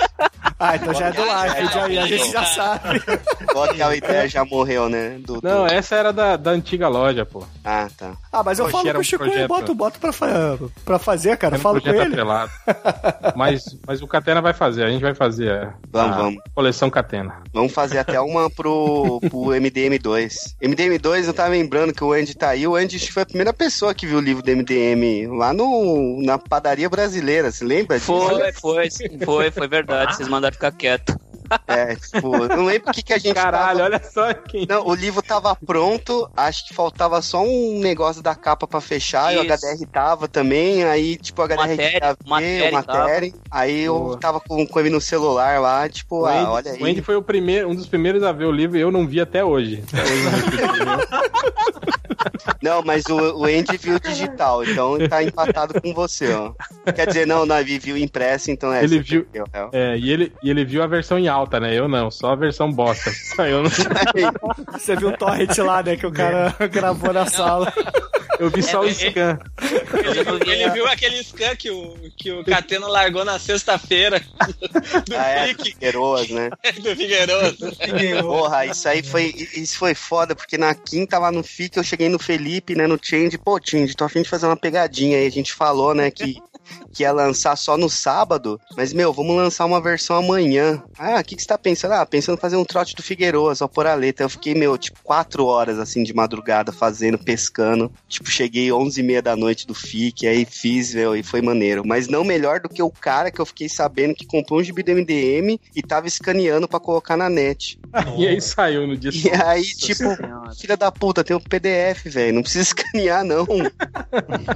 Ah, 0.60 0.76
então 0.76 0.94
já 0.94 1.08
é 1.08 1.12
do 1.12 1.22
Life, 1.22 1.78
aí 1.80 1.98
a 1.98 2.08
gente 2.08 2.32
já 2.32 2.45
sabe. 2.45 3.02
Ou 3.56 3.64
aquela 3.64 3.95
ideia 3.95 4.28
já 4.28 4.45
morreu, 4.45 4.88
né? 4.90 5.18
Do, 5.26 5.41
do- 5.41 5.48
Não, 5.48 5.66
essa 5.68 5.95
era 5.95 6.14
da, 6.14 6.38
da 6.38 6.52
antiga 6.52 6.88
loja, 6.88 7.26
pô. 7.26 7.44
Ah, 7.64 7.88
tá. 7.98 8.14
Ah, 8.32 8.44
mas 8.44 8.60
eu 8.60 8.66
Poxa, 8.66 8.78
falo 8.78 8.94
com 8.94 9.00
o 9.00 9.04
Chico 9.04 9.24
e 9.26 9.30
projeto. 9.30 9.48
boto, 9.48 9.76
boto 9.76 10.00
pra, 10.00 10.14
fa- 10.14 10.58
pra 10.86 11.00
fazer, 11.00 11.38
cara. 11.38 11.58
Falo 11.64 11.76
com 11.76 11.81
projeto 11.81 12.02
ele. 12.02 12.11
atrelado. 12.14 12.52
mas, 13.35 13.77
mas 13.88 14.02
o 14.02 14.07
Catena 14.07 14.41
vai 14.41 14.53
fazer, 14.53 14.84
a 14.84 14.90
gente 14.90 15.02
vai 15.02 15.15
fazer 15.15 15.52
a, 15.52 15.73
Vamos, 15.91 16.15
a 16.15 16.22
vamos. 16.22 16.44
coleção 16.53 16.90
Catena. 16.90 17.41
Vamos 17.52 17.72
fazer 17.72 17.98
até 17.98 18.19
uma 18.19 18.49
pro, 18.49 19.19
pro 19.22 19.52
MDM2. 19.52 20.56
MDM2, 20.61 21.26
eu 21.26 21.34
tava 21.34 21.49
lembrando 21.49 21.94
que 21.94 22.03
o 22.03 22.14
Andy 22.14 22.35
tá 22.35 22.49
aí. 22.49 22.68
O 22.68 22.76
Andy 22.76 22.99
foi 23.11 23.23
a 23.23 23.26
primeira 23.26 23.53
pessoa 23.53 23.94
que 23.94 24.06
viu 24.06 24.18
o 24.18 24.22
livro 24.22 24.44
do 24.44 24.52
MDM 24.52 25.27
lá 25.38 25.53
no, 25.53 26.22
na 26.22 26.38
padaria 26.38 26.90
brasileira, 26.90 27.52
se 27.52 27.64
lembra? 27.64 27.99
Foi, 27.99 28.52
foi, 28.53 28.90
foi, 29.23 29.52
foi 29.52 29.68
verdade. 29.68 30.15
Vocês 30.15 30.27
mandaram 30.27 30.53
ficar 30.53 30.72
quieto. 30.72 31.18
É, 31.68 31.95
tipo, 31.95 32.36
eu 32.36 32.49
não 32.49 32.65
lembro 32.65 32.90
o 32.90 32.94
que, 32.94 33.02
que 33.02 33.14
a 33.14 33.18
gente 33.18 33.34
Caralho, 33.34 33.80
tava... 33.80 33.90
olha 33.90 34.03
só 34.03 34.34
quem. 34.34 34.65
Não, 34.68 34.88
o 34.88 34.94
livro 34.94 35.22
tava 35.22 35.56
pronto, 35.56 36.30
acho 36.36 36.68
que 36.68 36.74
faltava 36.74 37.22
só 37.22 37.44
um 37.44 37.80
negócio 37.80 38.22
da 38.22 38.36
capa 38.36 38.68
pra 38.68 38.82
fechar, 38.82 39.34
e 39.34 39.38
o 39.38 39.44
Isso. 39.44 39.65
HDR 39.65 39.88
tava 39.91 40.28
também, 40.28 40.84
aí, 40.84 41.18
tipo, 41.18 41.41
o 41.41 41.45
HDR 41.45 41.57
Matéria, 41.57 41.91
queria 41.91 42.14
ver, 42.14 42.18
matéria 42.26 42.70
o 42.70 42.74
matéria, 42.74 43.34
aí 43.52 43.82
eu 43.82 44.18
tava 44.20 44.40
com, 44.40 44.65
com 44.65 44.80
ele 44.80 44.90
no 44.90 45.02
celular 45.02 45.60
lá, 45.60 45.88
tipo, 45.90 46.22
O 46.22 46.26
ah, 46.26 46.32
Andy, 46.32 46.49
olha 46.49 46.72
o 46.72 46.86
Andy 46.86 46.99
aí. 46.99 47.02
foi 47.02 47.15
o 47.15 47.22
primeiro, 47.22 47.70
um 47.70 47.76
dos 47.76 47.88
primeiros 47.88 48.24
a 48.24 48.32
ver 48.32 48.45
o 48.45 48.52
livro 48.52 48.78
e 48.78 48.82
eu 48.82 48.91
não 48.91 49.07
vi 49.07 49.20
até 49.20 49.44
hoje. 49.44 49.84
Até 49.88 50.03
hoje 50.03 50.24
não 50.86 50.98
vi. 50.98 52.03
Não, 52.61 52.81
mas 52.84 53.06
o, 53.06 53.15
o 53.38 53.45
Andy 53.45 53.77
viu 53.77 53.99
digital, 53.99 54.64
então 54.64 54.98
tá 55.07 55.23
empatado 55.23 55.80
com 55.81 55.94
você, 55.94 56.34
ó. 56.34 56.53
Quer 56.91 57.07
dizer, 57.07 57.27
não, 57.27 57.44
o 57.44 57.45
Navi 57.45 57.80
viu 57.80 57.98
impresso, 57.98 58.52
então 58.52 58.72
é. 58.73 58.84
Ele 58.84 58.98
você 58.98 58.99
viu- 59.02 59.26
perdeu, 59.26 59.45
é. 59.53 59.94
É, 59.94 59.98
e 59.98 60.11
ele, 60.11 60.31
e 60.44 60.49
ele 60.49 60.64
viu 60.65 60.81
a 60.84 60.88
versão 60.88 61.18
em 61.19 61.27
alta, 61.27 61.60
né? 61.60 61.73
Eu 61.77 61.88
não, 61.88 62.10
só 62.11 62.31
a 62.31 62.35
versão 62.35 62.72
bosta. 62.72 63.11
Eu, 63.44 63.64
não, 63.64 63.69
Você 64.80 64.95
viu 64.95 65.10
o 65.10 65.18
torrent 65.18 65.57
lá, 65.57 65.81
né? 65.84 65.95
Que 65.98 66.06
o 66.07 66.11
cara 66.11 66.53
gravou 66.72 67.11
na 67.14 67.26
sala. 67.26 67.72
Eu 68.39 68.49
vi 68.49 68.64
só 68.64 68.81
o 68.81 68.88
É, 68.88 68.93
scan. 68.93 69.39
Ele, 70.45 70.51
ele 70.51 70.69
viu 70.72 70.88
aquele 70.88 71.23
scan 71.23 71.55
que 71.55 71.69
o, 71.69 71.95
que 72.18 72.31
o 72.31 72.43
Catena 72.43 72.88
largou 72.88 73.23
na 73.23 73.39
sexta-feira 73.39 74.19
do 74.19 75.15
Ah, 75.15 75.30
é, 75.30 75.47
Fique, 75.47 75.72
Figueroas, 75.72 76.30
né? 76.30 76.49
do 76.81 76.95
Figueiredo. 76.95 78.22
Porra, 78.22 78.65
isso 78.65 78.88
aí 78.88 79.03
foi. 79.03 79.34
Isso 79.55 79.77
foi 79.77 79.93
foda, 79.93 80.35
porque 80.35 80.57
na 80.57 80.73
quinta 80.73 81.18
lá 81.19 81.31
no 81.31 81.43
FIC 81.43 81.77
eu 81.77 81.84
cheguei 81.84 82.10
no 82.10 82.19
Felipe, 82.19 82.76
né, 82.76 82.88
no 82.88 82.99
Change, 83.01 83.38
pô, 83.38 83.60
Change, 83.64 83.95
tô 83.95 84.03
a 84.03 84.10
fim 84.10 84.22
de 84.22 84.30
fazer 84.30 84.45
uma 84.45 84.57
pegadinha 84.57 85.18
aí. 85.18 85.27
A 85.27 85.31
gente 85.31 85.53
falou, 85.53 85.93
né, 85.93 86.10
que, 86.11 86.38
que 86.94 87.03
ia 87.03 87.11
lançar 87.11 87.56
só 87.56 87.77
no 87.77 87.90
sábado, 87.90 88.60
mas, 88.77 88.94
meu, 88.94 89.11
vamos 89.14 89.35
lançar 89.35 89.65
uma 89.65 89.81
versão 89.81 90.15
amanhã. 90.15 90.81
Ah, 90.98 91.19
o 91.19 91.23
que, 91.23 91.35
que 91.35 91.41
você 91.41 91.48
tá 91.48 91.57
pensando? 91.57 91.94
Ah, 91.94 92.06
pensando 92.06 92.38
em 92.38 92.41
fazer 92.41 92.56
um 92.56 92.65
trote 92.65 92.95
do 92.95 93.02
Figueiredo, 93.03 93.53
só 93.56 93.68
por 93.68 93.85
a 93.88 93.95
letra. 93.95 94.26
Eu 94.26 94.30
fiquei, 94.30 94.53
meu, 94.53 94.77
tipo, 94.77 94.99
quatro 95.03 95.45
horas, 95.45 95.80
assim, 95.80 96.03
de 96.03 96.14
madrugada 96.14 96.72
fazendo, 96.72 97.18
pescando. 97.18 97.91
Tipo, 98.07 98.30
cheguei 98.30 98.72
onze 98.72 98.99
e 99.02 99.03
meia 99.03 99.22
da 99.22 99.35
noite 99.35 99.65
do 99.65 99.73
FIC, 99.73 100.27
aí 100.27 100.45
fiz, 100.45 100.94
meu, 100.94 101.15
e 101.15 101.23
foi 101.23 101.41
maneiro. 101.41 101.84
Mas 101.85 102.07
não 102.07 102.23
melhor 102.23 102.60
do 102.60 102.69
que 102.69 102.81
o 102.81 102.91
cara 102.91 103.31
que 103.31 103.41
eu 103.41 103.45
fiquei 103.45 103.68
sabendo 103.68 104.14
que 104.15 104.26
comprou 104.26 104.60
um 104.60 104.64
gibi 104.64 104.84
do 104.84 104.91
MDM 104.91 105.60
e 105.76 105.81
tava 105.81 106.07
escaneando 106.07 106.68
pra 106.68 106.80
colocar 106.80 107.18
na 107.18 107.30
net. 107.30 107.80
E 108.18 108.27
aí 108.27 108.41
saiu 108.41 108.88
no 108.88 108.98
dia 108.98 109.11
E 109.14 109.30
aí, 109.41 109.61
tipo, 109.64 109.95
Senhora. 110.15 110.52
filha 110.60 110.76
da 110.77 110.91
puta, 110.91 111.23
tem 111.23 111.35
um 111.35 111.40
PDF, 111.40 112.06
velho. 112.06 112.34
Não 112.35 112.41
precisa 112.41 112.64
escanear, 112.73 113.23
não. 113.23 113.45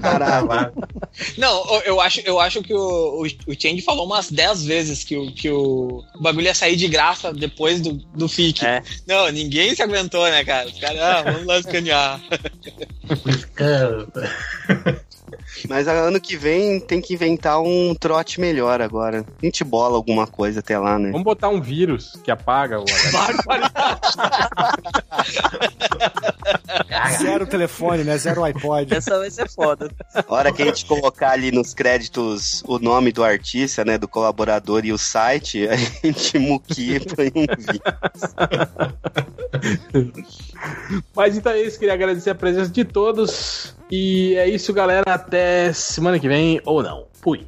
Caralho. 0.01 0.73
Não, 1.37 1.81
eu- 1.81 1.96
eu 1.97 2.01
acho, 2.01 2.21
eu 2.21 2.39
acho 2.39 2.61
que 2.61 2.73
o, 2.73 2.79
o, 2.79 3.23
o 3.23 3.59
Change 3.59 3.81
falou 3.81 4.05
umas 4.05 4.29
10 4.29 4.65
vezes 4.65 5.03
que 5.03 5.17
o, 5.17 5.31
que 5.31 5.49
o 5.49 6.03
bagulho 6.19 6.45
ia 6.45 6.53
sair 6.53 6.75
de 6.75 6.87
graça 6.87 7.33
depois 7.33 7.81
do, 7.81 7.93
do 7.93 8.29
FIC. 8.29 8.63
É. 8.65 8.83
Não, 9.07 9.29
ninguém 9.31 9.75
se 9.75 9.81
aguentou, 9.81 10.23
né, 10.29 10.45
cara? 10.45 10.67
Os 10.67 10.79
caras, 10.79 11.01
ah, 11.01 11.23
vamos 11.23 11.45
lá 11.45 11.57
escanear. 11.59 12.21
Mas 15.69 15.87
ano 15.87 16.19
que 16.19 16.37
vem 16.37 16.79
tem 16.79 17.01
que 17.01 17.13
inventar 17.13 17.61
um 17.61 17.95
trote 17.95 18.39
melhor 18.39 18.81
agora. 18.81 19.25
A 19.41 19.45
gente 19.45 19.63
bola 19.63 19.95
alguma 19.95 20.27
coisa 20.27 20.59
até 20.59 20.77
lá, 20.77 20.99
né? 20.99 21.11
Vamos 21.11 21.25
botar 21.25 21.49
um 21.49 21.61
vírus 21.61 22.13
que 22.23 22.31
apaga 22.31 22.79
o. 22.79 22.85
Zero 27.19 27.47
telefone, 27.47 28.03
né? 28.03 28.17
Zero 28.17 28.43
iPod. 28.43 28.93
Essa 28.93 29.17
vai 29.17 29.29
ser 29.29 29.49
foda. 29.49 29.89
A 30.13 30.33
hora 30.33 30.51
que 30.51 30.61
a 30.61 30.65
gente 30.65 30.85
colocar 30.85 31.31
ali 31.31 31.51
nos 31.51 31.73
créditos 31.73 32.63
o 32.65 32.79
nome 32.79 33.11
do 33.11 33.23
artista, 33.23 33.83
né? 33.83 33.97
Do 33.97 34.07
colaborador 34.07 34.85
e 34.85 34.91
o 34.91 34.97
site, 34.97 35.67
a 35.67 35.75
gente 35.75 36.39
muquia 36.39 36.97
e 36.97 36.99
põe 36.99 37.31
um 37.35 37.45
vídeo. 37.57 37.81
Mas 41.15 41.37
então 41.37 41.51
é 41.51 41.61
isso, 41.61 41.79
queria 41.79 41.93
agradecer 41.93 42.29
a 42.29 42.35
presença 42.35 42.71
de 42.71 42.85
todos. 42.85 43.75
E 43.89 44.35
é 44.35 44.49
isso, 44.49 44.73
galera. 44.73 45.03
Até 45.07 45.46
semana 45.73 46.19
que 46.19 46.27
vem, 46.27 46.61
ou 46.65 46.81
não. 46.81 47.07
Fui. 47.21 47.47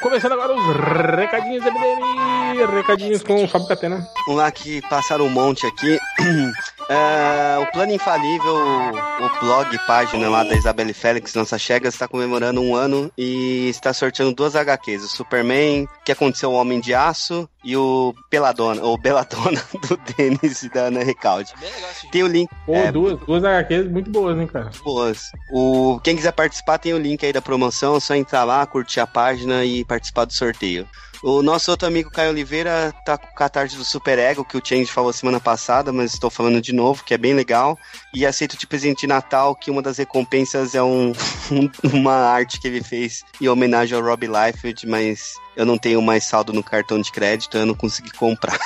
Começando 0.00 0.32
agora 0.32 0.54
os 0.54 1.16
recadinhos 1.16 1.64
da 1.64 1.70
MDM. 1.70 2.66
Recadinhos 2.76 3.22
com 3.22 3.44
o 3.44 3.48
Fábio 3.48 3.66
Catena. 3.66 4.06
Vamos 4.26 4.40
lá 4.40 4.50
que 4.52 4.80
passaram 4.82 5.26
um 5.26 5.30
monte 5.30 5.66
aqui. 5.66 5.98
É, 6.88 7.58
o 7.58 7.66
Plano 7.72 7.92
Infalível, 7.92 8.54
o 8.54 9.40
blog, 9.40 9.76
página 9.88 10.28
lá 10.28 10.44
da 10.44 10.54
Isabelle 10.54 10.92
Félix, 10.92 11.34
nossa 11.34 11.58
Chegas, 11.58 11.94
está 11.94 12.06
comemorando 12.06 12.60
um 12.60 12.76
ano 12.76 13.10
e 13.18 13.68
está 13.68 13.92
sorteando 13.92 14.32
duas 14.32 14.54
HQs. 14.54 15.02
O 15.02 15.08
Superman, 15.08 15.88
que 16.04 16.12
aconteceu 16.12 16.52
o 16.52 16.54
Homem 16.54 16.78
de 16.78 16.94
Aço, 16.94 17.48
e 17.66 17.76
o 17.76 18.14
Peladona, 18.30 18.80
ou 18.80 18.96
Beladona, 18.96 19.60
do 19.88 19.98
Denis 20.16 20.62
e 20.62 20.68
da 20.68 20.82
Ana 20.82 21.02
Recalde. 21.02 21.52
Bem 21.58 21.68
legal 21.68 21.90
esse 21.90 22.08
Tem 22.12 22.22
o 22.22 22.28
link, 22.28 22.48
Pô, 22.64 22.72
É, 22.72 22.92
duas, 22.92 23.18
duas 23.18 23.42
HQs 23.42 23.90
muito 23.90 24.08
boas, 24.08 24.38
hein, 24.38 24.46
cara. 24.46 24.70
boas. 24.84 25.32
O, 25.52 25.98
quem 26.04 26.14
quiser 26.14 26.30
participar 26.30 26.78
tem 26.78 26.94
o 26.94 26.98
link 26.98 27.26
aí 27.26 27.32
da 27.32 27.42
promoção, 27.42 27.96
é 27.96 28.00
só 28.00 28.14
entrar 28.14 28.44
lá, 28.44 28.64
curtir 28.64 29.00
a 29.00 29.06
página 29.06 29.64
e 29.64 29.84
participar 29.84 30.26
do 30.26 30.32
sorteio. 30.32 30.86
O 31.24 31.42
nosso 31.42 31.72
outro 31.72 31.88
amigo 31.88 32.08
Caio 32.08 32.30
Oliveira 32.30 32.94
tá 33.04 33.18
com 33.18 33.26
o 33.26 33.34
catarse 33.34 33.74
do 33.74 33.84
Super 33.84 34.16
Ego, 34.16 34.44
que 34.44 34.56
o 34.56 34.62
Change 34.62 34.86
falou 34.86 35.12
semana 35.12 35.40
passada, 35.40 35.92
mas 35.92 36.12
estou 36.12 36.30
falando 36.30 36.60
de 36.60 36.72
novo, 36.72 37.02
que 37.02 37.14
é 37.14 37.18
bem 37.18 37.34
legal. 37.34 37.76
E 38.14 38.24
aceito 38.24 38.56
de 38.56 38.66
presente 38.66 39.00
de 39.00 39.06
Natal, 39.08 39.56
que 39.56 39.70
uma 39.70 39.82
das 39.82 39.96
recompensas 39.96 40.76
é 40.76 40.82
um, 40.82 41.12
uma 41.92 42.14
arte 42.14 42.60
que 42.60 42.68
ele 42.68 42.80
fez 42.80 43.24
em 43.40 43.48
homenagem 43.48 43.96
ao 43.96 44.04
Rob 44.04 44.24
Liefeld, 44.24 44.86
mas 44.86 45.34
eu 45.56 45.64
não 45.66 45.78
tenho 45.78 46.00
mais 46.02 46.24
saldo 46.24 46.52
no 46.52 46.62
cartão 46.62 47.00
de 47.00 47.10
crédito, 47.10 47.56
eu 47.56 47.66
não 47.66 47.74
consegui 47.74 48.10
comprar. 48.12 48.58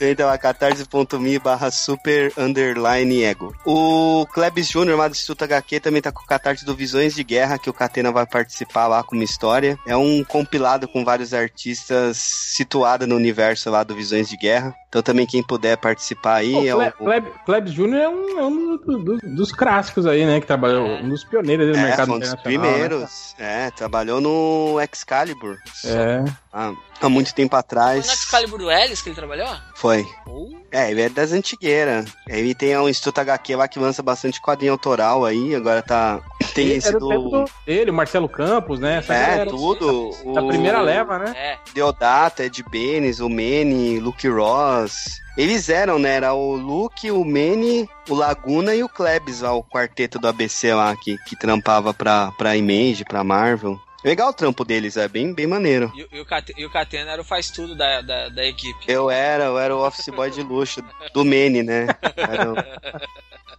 então 0.00 0.26
lá, 0.26 0.36
catarse.me 0.36 1.38
barra 1.38 1.70
super 1.70 2.32
underline 2.36 3.22
ego. 3.24 3.54
O 3.64 4.26
Klebs 4.32 4.68
Júnior, 4.68 4.98
lá 4.98 5.08
do 5.08 5.12
Instituto 5.12 5.44
HQ, 5.44 5.80
também 5.80 6.02
tá 6.02 6.10
com 6.12 6.22
o 6.22 6.26
catarse 6.26 6.64
do 6.64 6.74
Visões 6.74 7.14
de 7.14 7.22
Guerra, 7.24 7.58
que 7.58 7.70
o 7.70 7.72
Catena 7.72 8.10
vai 8.12 8.26
participar 8.26 8.86
lá 8.88 9.02
com 9.02 9.14
uma 9.14 9.24
história. 9.24 9.78
É 9.86 9.96
um 9.96 10.22
compilado 10.24 10.86
com 10.88 11.04
vários 11.04 11.32
artistas 11.32 12.16
situado 12.18 13.06
no 13.06 13.16
universo 13.16 13.70
lá 13.70 13.82
do 13.84 13.94
Visões 13.94 14.28
de 14.28 14.36
Guerra. 14.36 14.74
Então 14.88 15.00
também 15.02 15.26
quem 15.26 15.42
puder 15.42 15.78
participar 15.78 16.34
aí 16.36 16.52
Pô, 16.52 16.62
é 16.66 16.74
o... 16.74 16.92
Kleb, 16.92 17.26
Klebs 17.46 17.72
Jr. 17.72 17.94
é 17.94 18.08
um, 18.10 18.38
é 18.38 18.42
um 18.42 18.76
do- 18.76 18.98
do- 18.98 19.18
dos 19.34 19.50
clássicos 19.50 20.04
aí, 20.06 20.26
né? 20.26 20.38
Que 20.38 20.46
trabalhou, 20.46 20.86
um 20.86 21.08
dos 21.08 21.24
pioneiros 21.24 21.68
no 21.68 21.76
É, 21.76 21.82
mercado 21.86 22.12
um 22.12 22.18
dos 22.18 22.30
né? 22.30 22.36
primeiros. 22.42 23.34
É, 23.38 23.70
trabalhou 23.70 24.20
no 24.20 24.78
Excalibur. 24.84 25.56
É. 25.84 26.24
Há, 26.52 26.72
há 27.00 27.08
muito 27.08 27.34
tempo 27.34 27.50
Foi 27.52 27.60
atrás. 27.60 28.06
no 28.06 28.12
Excalibur 28.12 28.60
Ellis 28.70 29.00
que 29.02 29.08
ele 29.08 29.16
trabalhou? 29.16 29.48
Foi. 29.74 30.06
Ou 30.26 30.50
É, 30.70 30.90
ele 30.90 31.02
é 31.02 31.08
das 31.08 31.32
antigueiras. 31.32 32.06
Ele 32.28 32.54
tem 32.54 32.76
um 32.78 32.88
Instituto 32.88 33.18
HQ 33.20 33.56
lá 33.56 33.66
que 33.68 33.78
lança 33.78 34.02
bastante 34.02 34.40
quadrinho 34.40 34.72
autoral 34.72 35.24
aí, 35.24 35.54
agora 35.54 35.82
tá. 35.82 36.20
Tem 36.54 36.66
Ele 36.66 36.74
esse 36.74 36.92
do 36.92 36.98
do. 36.98 37.30
do- 37.30 37.44
Ele, 37.66 37.90
o 37.90 37.94
Marcelo 37.94 38.28
Campos, 38.28 38.78
né? 38.78 38.98
Essa 38.98 39.14
É, 39.14 39.26
galera 39.26 39.50
tudo. 39.50 40.10
Da 40.34 40.42
o 40.42 40.48
primeira 40.48 40.80
leva, 40.80 41.18
né? 41.18 41.32
É, 41.36 41.58
Deodato, 41.74 42.42
Ed 42.42 42.62
Benes, 42.70 43.20
o 43.20 43.28
Manny, 43.28 43.98
Luke 44.00 44.28
Ross. 44.28 45.20
Eles 45.36 45.70
eram, 45.70 45.98
né? 45.98 46.16
Era 46.16 46.34
o 46.34 46.54
Luke, 46.56 47.10
o 47.10 47.24
Manny, 47.24 47.88
o 48.06 48.14
Laguna 48.14 48.74
e 48.74 48.84
o 48.84 48.88
Klebs 48.88 49.40
lá, 49.40 49.54
o 49.54 49.64
quarteto 49.64 50.18
do 50.18 50.28
ABC 50.28 50.74
lá, 50.74 50.94
que, 50.94 51.16
que 51.26 51.34
trampava 51.34 51.94
pra, 51.94 52.30
pra 52.32 52.54
Image, 52.54 53.02
pra 53.06 53.24
Marvel. 53.24 53.80
Legal 54.04 54.30
o 54.30 54.32
trampo 54.32 54.64
deles, 54.64 54.96
é 54.96 55.06
bem, 55.08 55.32
bem 55.32 55.46
maneiro. 55.46 55.92
e, 55.94 56.16
e 56.16 56.20
o 56.20 56.24
Cate- 56.26 56.54
e 56.56 56.66
o 56.66 56.70
Catena 56.70 57.12
era 57.12 57.22
o 57.22 57.24
faz 57.24 57.50
tudo 57.50 57.74
da, 57.76 58.00
da, 58.00 58.28
da 58.30 58.44
equipe. 58.44 58.84
Eu 58.88 59.10
era, 59.10 59.44
eu 59.44 59.58
era 59.58 59.74
o 59.76 59.86
office 59.86 60.08
boy 60.08 60.30
de 60.30 60.42
luxo 60.42 60.82
do 61.14 61.24
Manny, 61.24 61.62
né? 61.62 61.86
Era 62.16 62.52
o, 62.52 62.56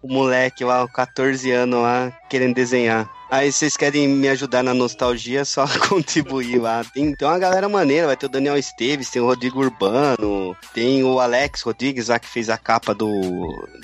o 0.02 0.14
moleque 0.14 0.64
lá, 0.66 0.86
14 0.88 1.50
anos 1.52 1.80
lá, 1.82 2.12
querendo 2.30 2.54
desenhar. 2.56 3.10
Aí 3.34 3.52
vocês 3.52 3.76
querem 3.76 4.08
me 4.08 4.30
ajudar 4.30 4.62
na 4.62 4.76
nostalgia, 4.76 5.42
é 5.42 5.44
só 5.44 5.66
contribuir 5.90 6.60
lá. 6.60 6.84
Tem, 6.84 7.16
tem 7.16 7.28
uma 7.28 7.40
galera 7.40 7.68
maneira, 7.68 8.06
vai 8.06 8.16
ter 8.16 8.28
o 8.28 8.30
Daniel 8.30 8.56
Esteves, 8.56 9.10
tem 9.10 9.20
o 9.20 9.26
Rodrigo 9.26 9.60
Urbano, 9.60 10.56
tem 10.72 11.04
o 11.04 11.20
Alex 11.20 11.64
Rodrigues 11.64 12.10
lá 12.10 12.20
que 12.20 12.28
fez 12.28 12.48
a 12.48 12.60
capa 12.60 12.94
do 12.94 13.10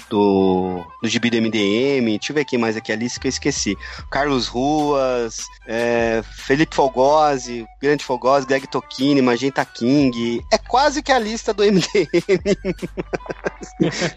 do, 0.08 0.86
do 1.02 1.08
Gibi 1.08 1.32
do 1.32 1.42
MDM. 1.42 2.06
Deixa 2.06 2.32
eu 2.32 2.36
ver 2.36 2.46
quem 2.46 2.60
mais 2.60 2.78
aqui, 2.78 2.92
a 2.92 2.96
lista 2.96 3.20
que 3.20 3.26
eu 3.26 3.30
esqueci. 3.30 3.76
Carlos 4.12 4.48
Ruas, 4.48 5.42
é, 5.68 6.22
Felipe 6.32 6.76
Fogosi, 6.76 7.66
Grande 7.82 8.04
Fogosi, 8.04 8.46
Greg 8.46 8.68
Tokini, 8.68 9.20
Magenta 9.20 9.66
King. 9.66 10.46
É 10.54 10.60
quase 10.60 11.02
que 11.02 11.12
a 11.12 11.18
lista 11.18 11.56
do 11.56 11.64
MDM. 11.64 12.08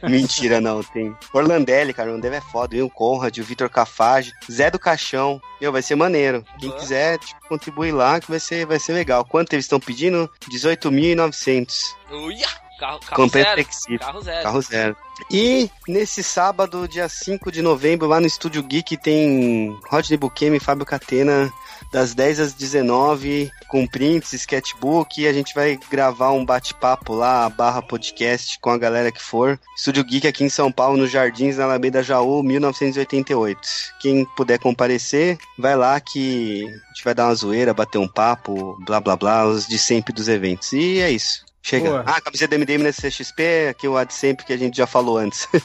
Mentira, 0.11 0.61
não. 0.61 0.83
Tem 0.83 1.17
Orlandelli, 1.33 1.95
cara. 1.95 2.11
O 2.11 2.13
Orlandelli 2.13 2.37
é 2.37 2.41
foda. 2.43 2.77
Will 2.77 2.91
Conrad, 2.91 3.39
o 3.39 3.45
Vitor 3.45 3.71
Cafage, 3.71 4.33
Zé 4.51 4.71
do 4.71 4.79
Caixão. 4.79 5.22
Meu, 5.61 5.73
vai 5.73 5.83
ser 5.83 5.95
maneiro. 5.95 6.45
Quem 6.59 6.71
quiser 6.73 7.19
tipo, 7.19 7.41
contribuir 7.49 7.93
lá, 7.93 8.21
que 8.21 8.31
vai 8.31 8.41
ser, 8.41 8.67
vai 8.67 8.79
ser 8.79 8.93
legal. 8.93 9.25
Quanto 9.25 9.53
eles 9.53 9.65
estão 9.65 9.81
pedindo? 9.81 10.31
18.900. 10.51 11.73
Uia! 12.11 12.47
Carro, 12.79 12.99
carro 12.99 13.23
Comprei 13.23 13.45
zero. 13.45 13.55
flexível. 13.55 13.99
Carro 14.01 14.21
zero. 14.23 14.43
Carro 14.43 14.61
zero. 14.63 14.97
E 15.31 15.71
nesse 15.87 16.21
sábado, 16.21 16.89
dia 16.89 17.09
5 17.09 17.53
de 17.53 17.63
novembro, 17.63 18.09
lá 18.09 18.19
no 18.19 18.27
Estúdio 18.27 18.61
Geek, 18.61 18.97
tem 18.97 19.79
Rodney 19.89 20.17
Bukemi 20.19 20.57
e 20.57 20.61
Fábio 20.61 20.85
Catena, 20.85 21.53
das 21.93 22.15
10 22.15 22.41
às 22.41 22.53
19, 22.55 23.53
com 23.69 23.87
prints, 23.87 24.33
sketchbook, 24.33 25.21
e 25.21 25.29
a 25.29 25.33
gente 25.33 25.55
vai 25.55 25.79
gravar 25.91 26.33
um 26.33 26.45
bate-papo 26.45 27.13
lá, 27.13 27.49
barra 27.51 27.83
podcast, 27.83 28.59
com 28.59 28.71
a 28.71 28.79
galera 28.79 29.13
que 29.13 29.23
for. 29.23 29.61
Estúdio 29.77 30.03
Geek 30.03 30.27
aqui 30.27 30.43
em 30.43 30.49
São 30.49 30.73
Paulo, 30.73 30.97
nos 30.97 31.11
Jardins, 31.11 31.59
na 31.59 31.65
Alameda 31.65 32.03
Jaú, 32.03 32.43
1988. 32.43 33.61
Quem 34.01 34.25
puder 34.37 34.59
comparecer, 34.59 35.37
vai 35.59 35.77
lá 35.77 36.01
que 36.01 36.65
a 36.65 36.89
gente 36.89 37.05
vai 37.05 37.15
dar 37.15 37.27
uma 37.27 37.35
zoeira, 37.35 37.75
bater 37.75 37.99
um 37.99 38.09
papo, 38.09 38.79
blá 38.87 38.99
blá 38.99 39.15
blá, 39.15 39.45
os 39.45 39.69
de 39.69 39.79
sempre 39.79 40.15
dos 40.15 40.29
eventos. 40.29 40.73
E 40.73 40.99
é 40.99 41.11
isso. 41.11 41.45
Chega. 41.63 41.91
Boa. 41.91 42.05
Ah, 42.07 42.21
camiseta 42.21 42.57
do 42.57 42.61
MDM 42.61 42.83
na 42.83 42.91
CXP, 42.91 43.69
aqui 43.71 43.87
o 43.87 43.97
ad 43.99 44.13
sempre 44.13 44.47
que 44.47 44.53
a 44.53 44.57
gente 44.57 44.77
já 44.77 44.87
falou 44.87 45.19
antes. 45.19 45.47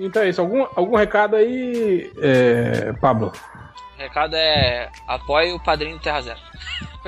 Então 0.00 0.22
é 0.22 0.28
isso. 0.28 0.40
Algum, 0.40 0.64
algum 0.76 0.96
recado 0.96 1.34
aí, 1.34 2.12
é, 2.18 2.92
Pablo? 3.00 3.32
O 3.98 4.00
recado 4.00 4.36
é 4.36 4.88
apoie 5.08 5.52
o 5.52 5.58
padrinho 5.58 5.96
do 5.98 6.02
Terra 6.02 6.20
Zero. 6.22 6.38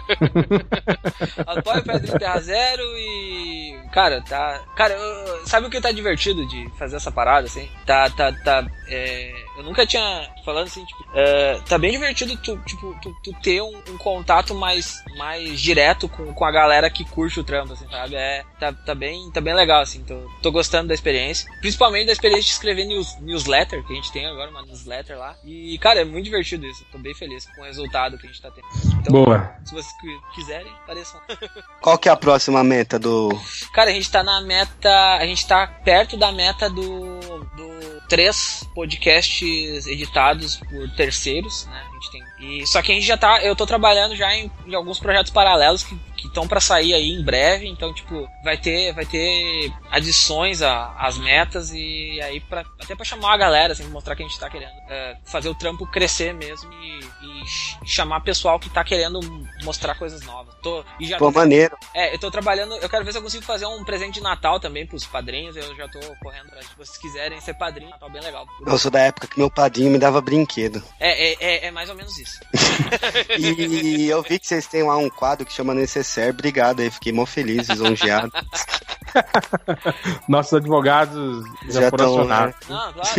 apoie 1.46 1.78
o 1.78 1.84
padrinho 1.84 2.12
do 2.12 2.18
Terra 2.18 2.40
Zero 2.40 2.82
e. 2.96 3.78
Cara, 3.92 4.20
tá. 4.22 4.60
Cara, 4.74 4.94
eu- 4.94 5.46
sabe 5.46 5.68
o 5.68 5.70
que 5.70 5.80
tá 5.80 5.92
divertido 5.92 6.44
de 6.48 6.68
fazer 6.78 6.96
essa 6.96 7.12
parada, 7.12 7.46
assim? 7.46 7.68
Tá, 7.86 8.10
tá, 8.10 8.32
tá. 8.32 8.66
é, 8.88 9.32
eu 9.56 9.62
nunca 9.62 9.86
tinha. 9.86 10.28
Falando 10.44 10.66
assim, 10.66 10.84
tipo. 10.84 11.04
é, 11.14 11.60
tá 11.68 11.78
bem 11.78 11.90
divertido 11.92 12.36
tu, 12.38 12.56
tipo, 12.64 12.94
tu, 13.02 13.14
tu 13.22 13.32
ter 13.40 13.60
um, 13.62 13.82
um 13.88 13.98
contato 13.98 14.54
mais, 14.54 15.02
mais 15.16 15.60
direto 15.60 16.08
com, 16.08 16.32
com 16.32 16.44
a 16.44 16.50
galera 16.50 16.88
que 16.90 17.04
curte 17.04 17.40
o 17.40 17.44
trampo, 17.44 17.72
assim, 17.74 17.88
sabe? 17.88 18.14
É, 18.14 18.42
tá, 18.58 18.72
tá, 18.72 18.94
bem, 18.94 19.30
tá 19.30 19.40
bem 19.40 19.54
legal, 19.54 19.82
assim. 19.82 20.02
Tô, 20.04 20.18
tô 20.42 20.50
gostando 20.50 20.88
da 20.88 20.94
experiência. 20.94 21.50
Principalmente 21.60 22.06
da 22.06 22.12
experiência 22.12 22.44
de 22.46 22.52
escrever 22.52 22.84
news, 22.86 23.18
newsletter, 23.20 23.84
que 23.86 23.92
a 23.92 23.96
gente 23.96 24.10
tem 24.12 24.26
agora, 24.26 24.50
uma 24.50 24.62
newsletter 24.62 25.18
lá. 25.18 25.36
E, 25.44 25.78
cara, 25.78 26.00
é 26.00 26.04
muito 26.04 26.24
divertido 26.24 26.66
isso. 26.66 26.84
Tô 26.90 26.98
bem 26.98 27.14
feliz 27.14 27.46
com 27.54 27.62
o 27.62 27.64
resultado 27.64 28.16
que 28.18 28.26
a 28.26 28.30
gente 28.30 28.40
tá 28.40 28.50
tendo. 28.50 28.66
Então, 29.00 29.12
Boa. 29.12 29.54
se 29.64 29.74
vocês 29.74 29.92
qui- 30.00 30.20
quiserem, 30.34 30.72
apareçam. 30.84 31.20
Qual 31.80 31.98
que 31.98 32.08
é 32.08 32.12
a 32.12 32.16
próxima 32.16 32.62
meta 32.64 32.98
do. 32.98 33.28
Cara, 33.72 33.90
a 33.90 33.92
gente 33.92 34.10
tá 34.10 34.22
na 34.22 34.40
meta. 34.40 34.90
A 35.18 35.26
gente 35.26 35.46
tá 35.46 35.66
perto 35.66 36.16
da 36.16 36.32
meta 36.32 36.68
do. 36.68 37.18
do 37.56 37.99
três 38.10 38.68
podcasts 38.74 39.86
editados 39.86 40.56
por 40.56 40.90
terceiros, 40.96 41.64
né? 41.66 41.89
Gente 42.00 42.10
tem. 42.12 42.22
E, 42.60 42.66
só 42.66 42.80
que 42.82 42.92
a 42.92 42.94
gente 42.94 43.06
já 43.06 43.16
tá. 43.16 43.42
Eu 43.42 43.54
tô 43.54 43.66
trabalhando 43.66 44.16
já 44.16 44.34
em, 44.34 44.50
em 44.66 44.74
alguns 44.74 44.98
projetos 44.98 45.30
paralelos 45.30 45.82
que 45.84 45.98
estão 46.24 46.46
pra 46.48 46.60
sair 46.60 46.94
aí 46.94 47.10
em 47.10 47.22
breve. 47.22 47.66
Então, 47.68 47.92
tipo, 47.92 48.26
vai 48.42 48.56
ter, 48.56 48.92
vai 48.94 49.04
ter 49.06 49.70
adições 49.90 50.62
às 50.62 51.18
metas 51.18 51.72
e 51.72 52.20
aí 52.22 52.40
pra, 52.40 52.64
até 52.82 52.94
pra 52.94 53.04
chamar 53.04 53.34
a 53.34 53.36
galera, 53.36 53.72
assim, 53.72 53.84
mostrar 53.88 54.16
que 54.16 54.22
a 54.22 54.26
gente 54.26 54.38
tá 54.38 54.48
querendo 54.48 54.70
é, 54.88 55.16
fazer 55.24 55.48
o 55.48 55.54
trampo 55.54 55.86
crescer 55.86 56.32
mesmo 56.34 56.72
e, 56.72 56.98
e 56.98 57.46
ch- 57.46 57.76
chamar 57.84 58.20
pessoal 58.20 58.58
que 58.58 58.70
tá 58.70 58.82
querendo 58.84 59.20
mostrar 59.62 59.94
coisas 59.94 60.22
novas. 60.22 60.54
Tô, 60.62 60.84
e 60.98 61.06
já 61.06 61.18
Pô, 61.18 61.26
tô 61.32 61.38
maneiro. 61.38 61.76
é, 61.94 62.14
eu 62.14 62.18
tô 62.18 62.30
trabalhando. 62.30 62.74
Eu 62.76 62.88
quero 62.88 63.04
ver 63.04 63.12
se 63.12 63.18
eu 63.18 63.22
consigo 63.22 63.44
fazer 63.44 63.66
um 63.66 63.84
presente 63.84 64.14
de 64.14 64.20
Natal 64.22 64.58
também 64.60 64.86
pros 64.86 65.06
padrinhos. 65.06 65.56
Eu 65.56 65.74
já 65.76 65.88
tô 65.88 65.98
correndo 66.22 66.48
pra 66.50 66.62
se 66.62 66.68
vocês 66.76 66.98
quiserem 66.98 67.40
ser 67.40 67.54
padrinho. 67.54 67.90
Natal 67.90 68.10
bem 68.10 68.22
legal. 68.22 68.46
Eu 68.66 68.78
sou 68.78 68.90
da 68.90 69.00
época 69.00 69.26
que 69.26 69.38
meu 69.38 69.50
padrinho 69.50 69.90
me 69.90 69.98
dava 69.98 70.20
brinquedo. 70.20 70.82
É, 70.98 71.30
é, 71.32 71.36
é, 71.40 71.66
é 71.66 71.70
mais 71.70 71.89
ou 71.90 71.96
menos 71.96 72.18
isso. 72.18 72.40
E 73.38 74.08
eu 74.08 74.22
vi 74.22 74.38
que 74.38 74.46
vocês 74.46 74.66
têm 74.66 74.82
lá 74.82 74.96
um 74.96 75.08
quadro 75.10 75.44
que 75.46 75.52
chama 75.52 75.74
Necessaire. 75.74 76.30
Obrigado 76.30 76.80
aí, 76.80 76.90
fiquei 76.90 77.12
mó 77.12 77.24
feliz, 77.26 77.68
lisonjeado. 77.68 78.32
Nossos 80.28 80.54
advogados 80.54 81.44
já, 81.68 81.82
Já 81.82 81.90
foram 81.90 82.04
tão, 82.04 82.14
acionados. 82.14 82.56
Não, 82.68 82.92
claro. 82.92 83.10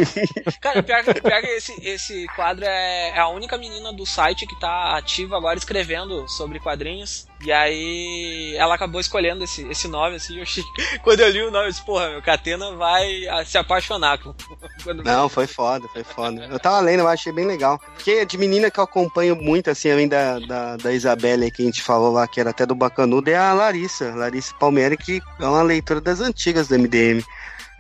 Cara, 0.62 0.84
pior, 0.84 1.04
que- 1.04 1.22
pior 1.22 1.42
que 1.42 1.48
esse, 1.48 1.74
esse 1.88 2.26
quadro 2.36 2.66
é, 2.66 3.10
é 3.10 3.20
a 3.20 3.28
única 3.28 3.58
menina 3.58 3.92
do 3.94 4.06
site 4.06 4.46
que 4.48 4.60
tá 4.60 4.98
ativa 4.98 5.38
agora 5.38 5.58
escrevendo 5.58 6.28
sobre 6.28 6.60
quadrinhos. 6.60 7.28
E 7.44 7.52
aí 7.52 8.56
ela 8.56 8.76
acabou 8.76 9.02
escolhendo 9.02 9.44
esse, 9.44 9.68
esse 9.68 9.88
nome, 9.88 10.16
assim. 10.18 10.42
Quando 11.02 11.22
eu 11.22 11.30
li 11.30 11.42
o 11.42 11.52
nome, 11.52 11.66
eu 11.66 11.72
disse, 11.72 11.86
porra, 11.86 12.10
meu 12.10 12.22
Catena 12.22 12.76
vai 12.76 13.28
ah, 13.28 13.44
se 13.44 13.58
apaixonar 13.58 14.20
Não, 15.04 15.30
foi 15.30 15.48
foda, 15.48 15.88
foi 15.88 16.04
foda. 16.04 16.48
Eu 16.52 16.60
tava 16.60 16.80
lendo, 16.80 17.02
eu 17.02 17.08
achei 17.08 17.32
bem 17.32 17.46
legal. 17.46 17.80
Porque 17.80 18.26
de 18.26 18.38
menina 18.38 18.70
que 18.70 18.80
eu 18.80 18.84
acompanho 18.84 19.36
muito, 19.36 19.70
assim, 19.70 19.92
além 19.92 20.08
da, 20.08 20.40
da, 20.40 20.78
da 20.78 20.94
Isabelle 20.94 21.52
que 21.52 21.62
a 21.62 21.66
gente 21.66 21.82
falou 21.82 22.12
lá, 22.12 22.28
que 22.28 22.40
era 22.40 22.50
até 22.50 22.66
do 22.66 22.76
Bacanudo, 22.76 23.30
é 23.30 23.36
a 23.36 23.54
Larissa. 23.54 24.14
Larissa 24.16 24.54
Palmieri, 24.56 24.98
que 24.98 25.22
é 25.40 25.46
uma 25.46 25.62
leitora 25.62 26.02
das 26.02 26.20
antigas 26.20 26.68
do 26.68 26.78
MDM. 26.78 27.24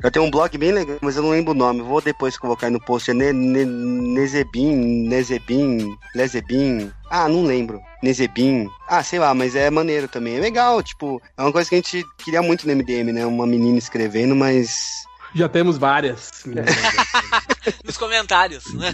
Já 0.03 0.09
tem 0.09 0.21
um 0.21 0.31
blog 0.31 0.57
bem 0.57 0.71
legal, 0.71 0.97
mas 1.01 1.15
eu 1.15 1.23
não 1.23 1.29
lembro 1.29 1.51
o 1.51 1.55
nome. 1.55 1.81
Vou 1.81 2.01
depois 2.01 2.37
colocar 2.37 2.69
no 2.69 2.79
post. 2.79 3.11
É 3.11 3.13
ne, 3.13 3.31
ne, 3.31 3.65
Nezebin, 3.65 5.07
Nezebin. 6.15 6.91
Ah, 7.09 7.27
não 7.27 7.43
lembro. 7.43 7.79
Nezebin. 8.01 8.67
Ah, 8.87 9.03
sei 9.03 9.19
lá, 9.19 9.33
mas 9.33 9.55
é 9.55 9.69
maneiro 9.69 10.07
também. 10.07 10.37
É 10.37 10.39
legal, 10.39 10.81
tipo, 10.81 11.21
é 11.37 11.41
uma 11.41 11.51
coisa 11.51 11.69
que 11.69 11.75
a 11.75 11.77
gente 11.77 12.03
queria 12.17 12.41
muito 12.41 12.67
no 12.67 12.75
MDM, 12.75 13.11
né? 13.13 13.25
Uma 13.25 13.45
menina 13.45 13.77
escrevendo, 13.77 14.35
mas 14.35 15.03
Já 15.33 15.47
temos 15.47 15.77
várias. 15.77 16.29
nos 17.85 17.97
comentários, 17.97 18.63
né? 18.73 18.93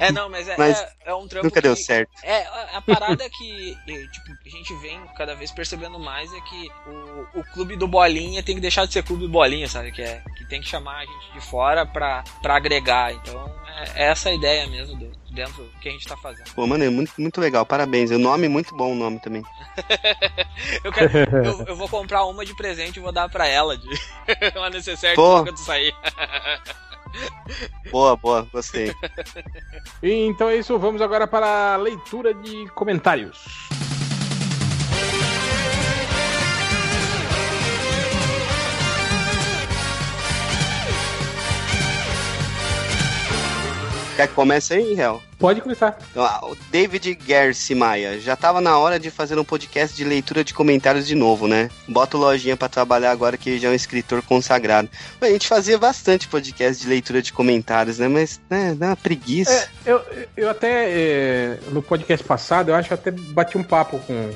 é, 0.00 0.12
não, 0.12 0.28
mas 0.28 0.48
é, 0.48 0.56
Mas 0.56 0.78
é, 0.80 0.92
é 1.06 1.14
um 1.14 1.26
trampo 1.28 1.46
nunca 1.46 1.60
deu 1.60 1.74
que- 1.74 1.82
certo. 1.82 2.10
É, 2.22 2.44
a, 2.46 2.78
a 2.78 2.82
parada 2.82 3.28
que 3.30 3.76
tipo, 3.86 4.32
a 4.46 4.48
gente 4.48 4.74
vem 4.80 5.00
cada 5.16 5.34
vez 5.34 5.50
percebendo 5.52 5.98
mais 5.98 6.32
é 6.32 6.40
que 6.40 6.68
o, 6.86 7.40
o 7.40 7.44
clube 7.52 7.76
do 7.76 7.86
Bolinha 7.86 8.42
tem 8.42 8.54
que 8.54 8.60
deixar 8.60 8.86
de 8.86 8.92
ser 8.92 9.02
clube 9.02 9.22
do 9.24 9.28
Bolinha, 9.28 9.68
sabe? 9.68 9.92
Que, 9.92 10.02
é, 10.02 10.22
que 10.36 10.44
tem 10.48 10.60
que 10.60 10.68
chamar 10.68 10.98
a 10.98 11.06
gente 11.06 11.32
de 11.34 11.40
fora 11.40 11.86
pra, 11.86 12.24
pra 12.40 12.56
agregar. 12.56 13.12
Então, 13.12 13.44
é, 13.96 14.04
é 14.04 14.10
essa 14.10 14.28
a 14.28 14.34
ideia 14.34 14.66
mesmo 14.66 14.96
do, 14.98 15.12
dentro 15.32 15.64
do 15.64 15.70
que 15.80 15.88
a 15.88 15.92
gente 15.92 16.06
tá 16.06 16.16
fazendo. 16.16 16.52
Pô, 16.54 16.66
mano, 16.66 16.84
é 16.84 16.90
muito, 16.90 17.12
muito 17.18 17.40
legal. 17.40 17.64
Parabéns. 17.64 18.10
O 18.10 18.18
nome 18.18 18.46
é 18.46 18.48
muito 18.48 18.74
bom, 18.76 18.92
o 18.92 18.94
nome 18.94 19.18
também. 19.20 19.42
Eu, 20.84 20.92
quero, 20.92 21.18
eu, 21.44 21.64
eu 21.68 21.76
vou 21.76 21.88
comprar 21.88 22.24
uma 22.24 22.44
de 22.44 22.54
presente 22.54 22.96
e 22.96 23.00
vou 23.00 23.12
dar 23.12 23.28
pra 23.28 23.46
ela 23.46 23.76
de 23.76 23.88
uma 24.54 24.70
necessaire 24.70 25.16
Pô. 25.16 25.42
quando 25.42 25.56
sair. 25.56 25.94
Boa, 27.90 28.16
boa, 28.16 28.48
gostei. 28.52 28.94
Então 30.02 30.48
é 30.48 30.56
isso, 30.56 30.78
vamos 30.78 31.00
agora 31.02 31.26
para 31.26 31.74
a 31.74 31.76
leitura 31.76 32.34
de 32.34 32.66
comentários. 32.74 33.38
Quer 44.16 44.28
que 44.28 44.34
comece 44.34 44.74
aí, 44.74 44.94
Real? 44.94 45.22
Pode 45.38 45.60
começar. 45.60 45.98
Então, 46.10 46.22
ah, 46.22 46.40
o 46.44 46.56
David 46.70 47.18
Gersi 47.26 47.74
Maia. 47.74 48.20
Já 48.20 48.36
tava 48.36 48.60
na 48.60 48.78
hora 48.78 49.00
de 49.00 49.10
fazer 49.10 49.38
um 49.38 49.44
podcast 49.44 49.96
de 49.96 50.04
leitura 50.04 50.44
de 50.44 50.54
comentários 50.54 51.06
de 51.06 51.14
novo, 51.14 51.48
né? 51.48 51.68
Bota 51.88 52.16
o 52.16 52.20
Lojinha 52.20 52.56
pra 52.56 52.68
trabalhar 52.68 53.10
agora 53.10 53.36
que 53.36 53.50
ele 53.50 53.58
já 53.58 53.68
é 53.68 53.72
um 53.72 53.74
escritor 53.74 54.22
consagrado. 54.22 54.88
A 55.20 55.26
gente 55.26 55.48
fazia 55.48 55.78
bastante 55.78 56.28
podcast 56.28 56.80
de 56.80 56.88
leitura 56.88 57.22
de 57.22 57.32
comentários, 57.32 57.98
né? 57.98 58.06
Mas, 58.06 58.40
né, 58.48 58.74
dá 58.78 58.88
uma 58.88 58.96
preguiça. 58.96 59.68
Eu, 59.84 60.00
eu 60.36 60.50
até, 60.50 60.90
é, 60.90 61.58
no 61.70 61.82
podcast 61.82 62.24
passado, 62.24 62.68
eu 62.68 62.74
acho 62.74 62.88
que 62.88 62.94
até 62.94 63.10
bati 63.10 63.56
um 63.58 63.64
papo 63.64 63.98
com. 63.98 64.30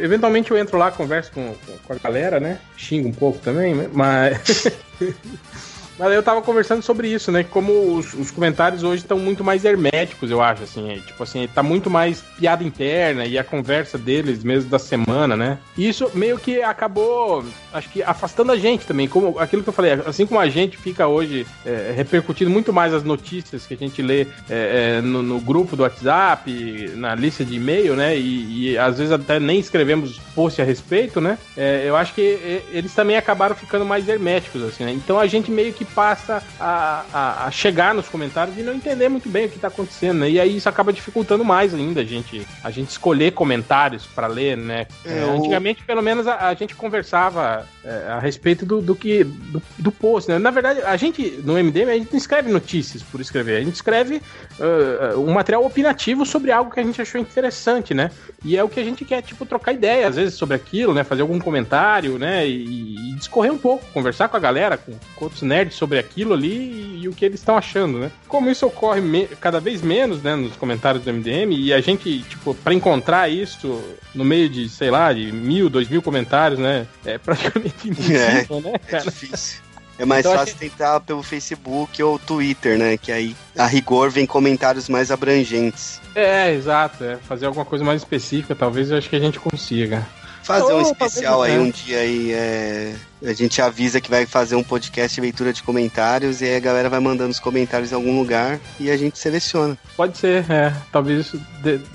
Eventualmente 0.00 0.50
eu 0.50 0.58
entro 0.58 0.78
lá, 0.78 0.92
converso 0.92 1.32
com, 1.32 1.54
com 1.84 1.92
a 1.92 1.96
galera, 1.96 2.38
né? 2.38 2.60
Xingo 2.76 3.08
um 3.08 3.12
pouco 3.12 3.38
também, 3.38 3.74
né? 3.74 3.88
mas. 3.92 4.68
Mas 5.98 6.12
eu 6.12 6.22
tava 6.22 6.42
conversando 6.42 6.82
sobre 6.82 7.08
isso, 7.08 7.30
né? 7.30 7.44
Como 7.44 7.96
os, 7.96 8.14
os 8.14 8.30
comentários 8.30 8.82
hoje 8.82 9.02
estão 9.02 9.18
muito 9.18 9.44
mais 9.44 9.64
herméticos, 9.64 10.30
eu 10.30 10.42
acho, 10.42 10.62
assim. 10.62 10.90
é, 10.90 10.96
tipo 10.96 11.22
assim, 11.22 11.48
tá 11.52 11.62
muito 11.62 11.90
mais 11.90 12.22
piada 12.38 12.64
interna 12.64 13.24
e 13.24 13.38
a 13.38 13.44
conversa 13.44 13.98
deles 13.98 14.42
mesmo 14.42 14.70
da 14.70 14.78
semana, 14.78 15.36
né? 15.36 15.58
Isso 15.76 16.10
meio 16.14 16.38
que 16.38 16.62
acabou, 16.62 17.44
acho 17.72 17.88
que 17.90 18.02
afastando 18.02 18.52
a 18.52 18.56
gente 18.56 18.86
também. 18.86 19.08
Como 19.08 19.38
aquilo 19.38 19.62
que 19.62 19.68
eu 19.68 19.72
falei, 19.72 19.92
assim 20.06 20.26
como 20.26 20.40
a 20.40 20.48
gente 20.48 20.76
fica 20.76 21.06
hoje 21.06 21.46
é, 21.64 21.92
repercutindo 21.94 22.50
muito 22.50 22.72
mais 22.72 22.94
as 22.94 23.04
notícias 23.04 23.66
que 23.66 23.74
a 23.74 23.76
gente 23.76 24.02
lê 24.02 24.22
é, 24.48 24.98
é, 24.98 25.00
no, 25.00 25.22
no 25.22 25.40
grupo 25.40 25.76
do 25.76 25.82
WhatsApp, 25.82 26.92
na 26.96 27.14
lista 27.14 27.44
de 27.44 27.56
e-mail, 27.56 27.94
né? 27.94 28.16
E, 28.16 28.72
e 28.72 28.78
às 28.78 28.98
vezes 28.98 29.12
até 29.12 29.38
nem 29.38 29.58
escrevemos 29.58 30.18
post 30.34 30.60
a 30.60 30.64
respeito, 30.64 31.20
né? 31.20 31.38
É, 31.56 31.84
eu 31.86 31.96
acho 31.96 32.14
que 32.14 32.22
é, 32.22 32.62
eles 32.70 32.94
também 32.94 33.16
acabaram 33.16 33.54
ficando 33.54 33.84
mais 33.84 34.08
herméticos, 34.08 34.62
assim, 34.62 34.84
né? 34.84 34.92
Então 34.92 35.18
a 35.18 35.26
gente 35.26 35.50
meio 35.50 35.72
que 35.72 35.81
passa 35.84 36.42
a, 36.58 37.04
a, 37.12 37.46
a 37.46 37.50
chegar 37.50 37.94
nos 37.94 38.08
comentários 38.08 38.56
e 38.58 38.62
não 38.62 38.74
entender 38.74 39.08
muito 39.08 39.28
bem 39.28 39.46
o 39.46 39.48
que 39.48 39.58
tá 39.58 39.68
acontecendo, 39.68 40.20
né? 40.20 40.30
E 40.30 40.40
aí 40.40 40.56
isso 40.56 40.68
acaba 40.68 40.92
dificultando 40.92 41.44
mais 41.44 41.74
ainda 41.74 42.00
a 42.00 42.04
gente, 42.04 42.46
a 42.62 42.70
gente 42.70 42.90
escolher 42.90 43.32
comentários 43.32 44.06
para 44.06 44.26
ler, 44.26 44.56
né? 44.56 44.86
É, 45.04 45.18
É, 45.20 45.24
o- 45.24 45.36
Antigamente, 45.36 45.82
pelo 45.84 46.02
menos, 46.02 46.26
a, 46.26 46.48
a 46.48 46.54
gente 46.54 46.74
conversava 46.74 47.66
é, 47.84 48.08
a 48.10 48.18
respeito 48.18 48.64
do, 48.64 48.80
do 48.80 48.94
que 48.94 49.24
do, 49.24 49.62
do 49.78 49.92
post, 49.92 50.30
né? 50.30 50.38
Na 50.38 50.50
verdade, 50.50 50.80
a 50.82 50.96
gente, 50.96 51.40
no 51.44 51.54
MDM, 51.54 51.90
a 51.90 51.94
gente 51.94 52.10
não 52.12 52.18
escreve 52.18 52.50
notícias 52.50 53.02
por 53.02 53.20
escrever, 53.20 53.56
a 53.56 53.64
gente 53.64 53.74
escreve 53.74 54.22
uh, 54.58 55.20
um 55.20 55.32
material 55.32 55.64
opinativo 55.64 56.24
sobre 56.24 56.52
algo 56.52 56.70
que 56.70 56.80
a 56.80 56.82
gente 56.82 57.00
achou 57.00 57.20
interessante, 57.20 57.94
né? 57.94 58.10
E 58.44 58.56
é 58.56 58.64
o 58.64 58.68
que 58.68 58.80
a 58.80 58.84
gente 58.84 59.04
quer, 59.04 59.22
tipo, 59.22 59.46
trocar 59.46 59.72
ideia, 59.72 60.08
às 60.08 60.16
vezes, 60.16 60.34
sobre 60.34 60.56
aquilo, 60.56 60.92
né? 60.94 61.04
Fazer 61.04 61.22
algum 61.22 61.38
comentário, 61.38 62.18
né? 62.18 62.46
E, 62.46 63.12
e 63.12 63.14
discorrer 63.16 63.52
um 63.52 63.58
pouco, 63.58 63.84
conversar 63.92 64.28
com 64.28 64.36
a 64.36 64.40
galera, 64.40 64.76
com, 64.76 64.92
com 65.16 65.24
outros 65.26 65.42
nerds 65.42 65.71
sobre 65.72 65.98
aquilo 65.98 66.34
ali 66.34 66.52
e, 66.98 67.00
e 67.02 67.08
o 67.08 67.12
que 67.12 67.24
eles 67.24 67.40
estão 67.40 67.56
achando, 67.56 67.98
né? 67.98 68.10
Como 68.28 68.50
isso 68.50 68.66
ocorre 68.66 69.00
me- 69.00 69.26
cada 69.40 69.58
vez 69.60 69.82
menos, 69.82 70.22
né? 70.22 70.34
Nos 70.36 70.54
comentários 70.56 71.02
do 71.04 71.10
MDM, 71.12 71.52
e 71.54 71.72
a 71.72 71.80
gente, 71.80 72.20
tipo, 72.22 72.54
pra 72.54 72.72
encontrar 72.74 73.28
isso 73.30 73.82
no 74.14 74.24
meio 74.24 74.48
de, 74.48 74.68
sei 74.68 74.90
lá, 74.90 75.12
de 75.12 75.32
mil, 75.32 75.68
dois 75.68 75.88
mil 75.88 76.02
comentários, 76.02 76.58
né? 76.60 76.86
É 77.04 77.18
praticamente 77.18 77.88
impossível, 77.90 78.60
né, 78.60 78.72
É 78.74 78.78
cara? 78.78 79.04
difícil. 79.04 79.60
É 79.98 80.04
mais 80.06 80.24
Então, 80.24 80.36
fácil 80.38 80.56
tentar 80.56 81.00
pelo 81.00 81.22
Facebook 81.22 82.02
ou 82.02 82.18
Twitter, 82.18 82.78
né? 82.78 82.96
Que 82.96 83.12
aí, 83.12 83.36
a 83.56 83.66
rigor, 83.66 84.10
vem 84.10 84.24
comentários 84.26 84.88
mais 84.88 85.10
abrangentes. 85.10 86.00
É, 86.14 86.52
exato. 86.52 87.04
É. 87.04 87.18
Fazer 87.18 87.46
alguma 87.46 87.64
coisa 87.64 87.84
mais 87.84 88.00
específica, 88.00 88.54
talvez 88.54 88.90
eu 88.90 88.96
acho 88.98 89.08
que 89.08 89.14
a 89.16 89.20
gente 89.20 89.38
consiga. 89.38 90.04
Fazer 90.42 90.72
um 90.72 90.78
Oh, 90.78 90.80
especial 90.80 91.34
talvez 91.34 91.54
aí 91.54 91.60
um 91.60 91.70
dia 91.70 91.98
aí, 91.98 92.32
é... 92.32 92.94
A 93.24 93.32
gente 93.32 93.62
avisa 93.62 94.00
que 94.00 94.10
vai 94.10 94.26
fazer 94.26 94.56
um 94.56 94.64
podcast 94.64 95.14
de 95.14 95.20
leitura 95.20 95.52
de 95.52 95.62
comentários 95.62 96.40
e 96.40 96.44
aí 96.44 96.56
a 96.56 96.60
galera 96.60 96.88
vai 96.88 96.98
mandando 96.98 97.30
os 97.30 97.38
comentários 97.38 97.92
em 97.92 97.94
algum 97.94 98.18
lugar 98.18 98.58
e 98.80 98.90
a 98.90 98.96
gente 98.96 99.16
seleciona. 99.18 99.78
Pode 99.96 100.18
ser, 100.18 100.50
é. 100.50 100.74
Talvez 100.90 101.32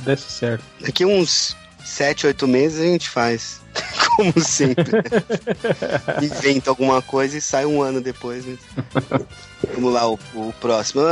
desse 0.06 0.32
certo. 0.32 0.64
Daqui 0.80 1.06
uns 1.06 1.56
7, 1.88 2.28
8 2.28 2.48
meses 2.48 2.80
a 2.82 2.86
gente 2.86 3.10
faz. 3.10 3.62
Como 4.16 4.40
sempre. 4.42 4.84
Inventa 6.22 6.70
alguma 6.70 7.02
coisa 7.02 7.38
e 7.38 7.42
sai 7.42 7.66
um 7.66 7.82
ano 7.82 8.02
depois. 8.02 8.46
Né? 8.46 8.58
Vamos 9.74 9.94
lá, 9.94 10.08
o, 10.10 10.20
o 10.34 10.54
próximo. 10.60 11.04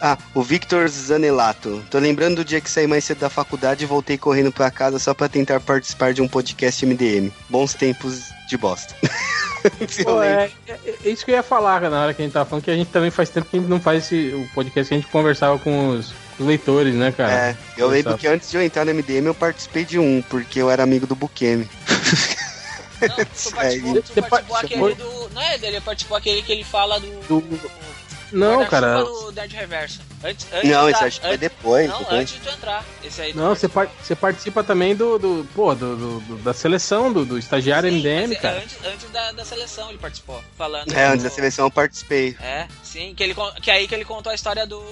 Ah, 0.00 0.18
o 0.34 0.42
Victor 0.42 0.88
Zanelato. 0.88 1.84
Tô 1.90 1.98
lembrando 1.98 2.36
do 2.36 2.44
dia 2.44 2.60
que 2.60 2.70
saí 2.70 2.86
mais 2.86 3.04
cedo 3.04 3.18
da 3.18 3.30
faculdade 3.30 3.84
e 3.84 3.86
voltei 3.86 4.16
correndo 4.18 4.50
pra 4.52 4.70
casa 4.70 4.98
só 4.98 5.12
pra 5.14 5.28
tentar 5.28 5.60
participar 5.60 6.12
de 6.12 6.22
um 6.22 6.28
podcast 6.28 6.84
MDM. 6.84 7.30
Bons 7.48 7.74
tempos 7.74 8.22
de 8.48 8.56
bosta. 8.56 8.94
Pô, 10.04 10.22
é, 10.22 10.50
é- 10.68 10.78
é 11.04 11.08
isso 11.10 11.24
que 11.24 11.30
eu 11.32 11.36
ia 11.36 11.42
falar 11.42 11.80
na 11.90 12.02
hora 12.02 12.14
que 12.14 12.22
a 12.22 12.24
gente 12.24 12.32
tava 12.32 12.48
falando, 12.48 12.64
que 12.64 12.70
a 12.70 12.76
gente 12.76 12.90
também 12.90 13.10
faz 13.10 13.28
tempo 13.30 13.48
que 13.50 13.56
a 13.56 13.60
gente 13.60 13.68
não 13.68 13.80
faz 13.80 14.04
esse, 14.04 14.32
o 14.34 14.48
podcast 14.54 14.88
que 14.88 14.94
a 14.94 14.98
gente 14.98 15.10
conversava 15.10 15.58
com 15.58 15.88
os, 15.90 16.14
os 16.38 16.46
leitores, 16.46 16.94
né, 16.94 17.12
cara? 17.12 17.32
É, 17.32 17.56
eu 17.76 17.88
lembro 17.88 18.16
que 18.18 18.26
antes 18.26 18.50
de 18.50 18.56
eu 18.56 18.62
entrar 18.62 18.84
no 18.84 18.92
MDM 18.94 19.26
eu 19.26 19.34
participei 19.34 19.84
de 19.84 19.98
um, 19.98 20.22
porque 20.28 20.60
eu 20.60 20.70
era 20.70 20.82
amigo 20.82 21.06
do 21.06 21.14
Bukemi. 21.16 21.68
Não, 23.00 23.08
tu 23.16 23.50
participou, 23.54 24.02
tu 24.02 24.08
Você 24.14 24.22
participou 24.22 24.56
aquele 24.56 24.94
do. 24.94 25.30
Não 25.34 25.42
é 25.42 25.58
dele, 25.58 25.80
participou 25.80 26.16
aquele 26.16 26.42
que 26.42 26.52
ele 26.52 26.64
fala 26.64 26.98
do. 27.00 27.06
Do- 27.40 27.70
Não, 28.32 28.64
cara. 28.66 29.02
do 29.04 29.32
Nerd 29.32 29.54
Reverso. 29.54 30.00
Antes, 30.24 30.46
antes 30.52 30.70
Não, 30.70 30.88
esse 30.88 31.04
acho 31.04 31.20
que 31.20 31.26
foi 31.28 31.36
depois. 31.38 31.88
Não, 31.88 31.98
depois. 31.98 32.20
antes 32.22 32.34
de 32.34 32.40
tu 32.40 32.48
entrar. 32.48 32.84
Esse 33.04 33.20
aí 33.22 33.34
Não, 33.34 33.54
você, 33.54 33.68
par- 33.68 33.88
você 34.02 34.16
participa 34.16 34.64
também 34.64 34.96
do, 34.96 35.18
do 35.18 35.46
pô, 35.54 35.74
do, 35.74 35.94
do- 35.96 36.20
do- 36.20 36.36
da 36.38 36.52
seleção 36.54 37.12
do, 37.12 37.24
do 37.24 37.38
estagiário 37.38 37.88
Sim, 37.90 37.96
MDM, 37.98 38.28
mas 38.28 38.32
é 38.32 38.34
cara. 38.40 38.56
Antes, 38.58 38.76
antes 38.84 39.10
da, 39.10 39.32
da 39.32 39.44
seleção 39.44 39.88
ele 39.90 39.98
participou. 39.98 40.42
Falando. 40.56 40.92
É, 40.92 41.04
antes 41.06 41.22
da 41.22 41.30
seleção 41.30 41.66
eu 41.66 41.70
participei. 41.70 42.36
É, 42.40 42.66
sim, 42.82 43.14
que, 43.14 43.22
ele, 43.22 43.34
que 43.62 43.70
aí 43.70 43.86
que 43.86 43.94
ele 43.94 44.04
contou 44.04 44.32
a 44.32 44.34
história 44.34 44.66
do. 44.66 44.82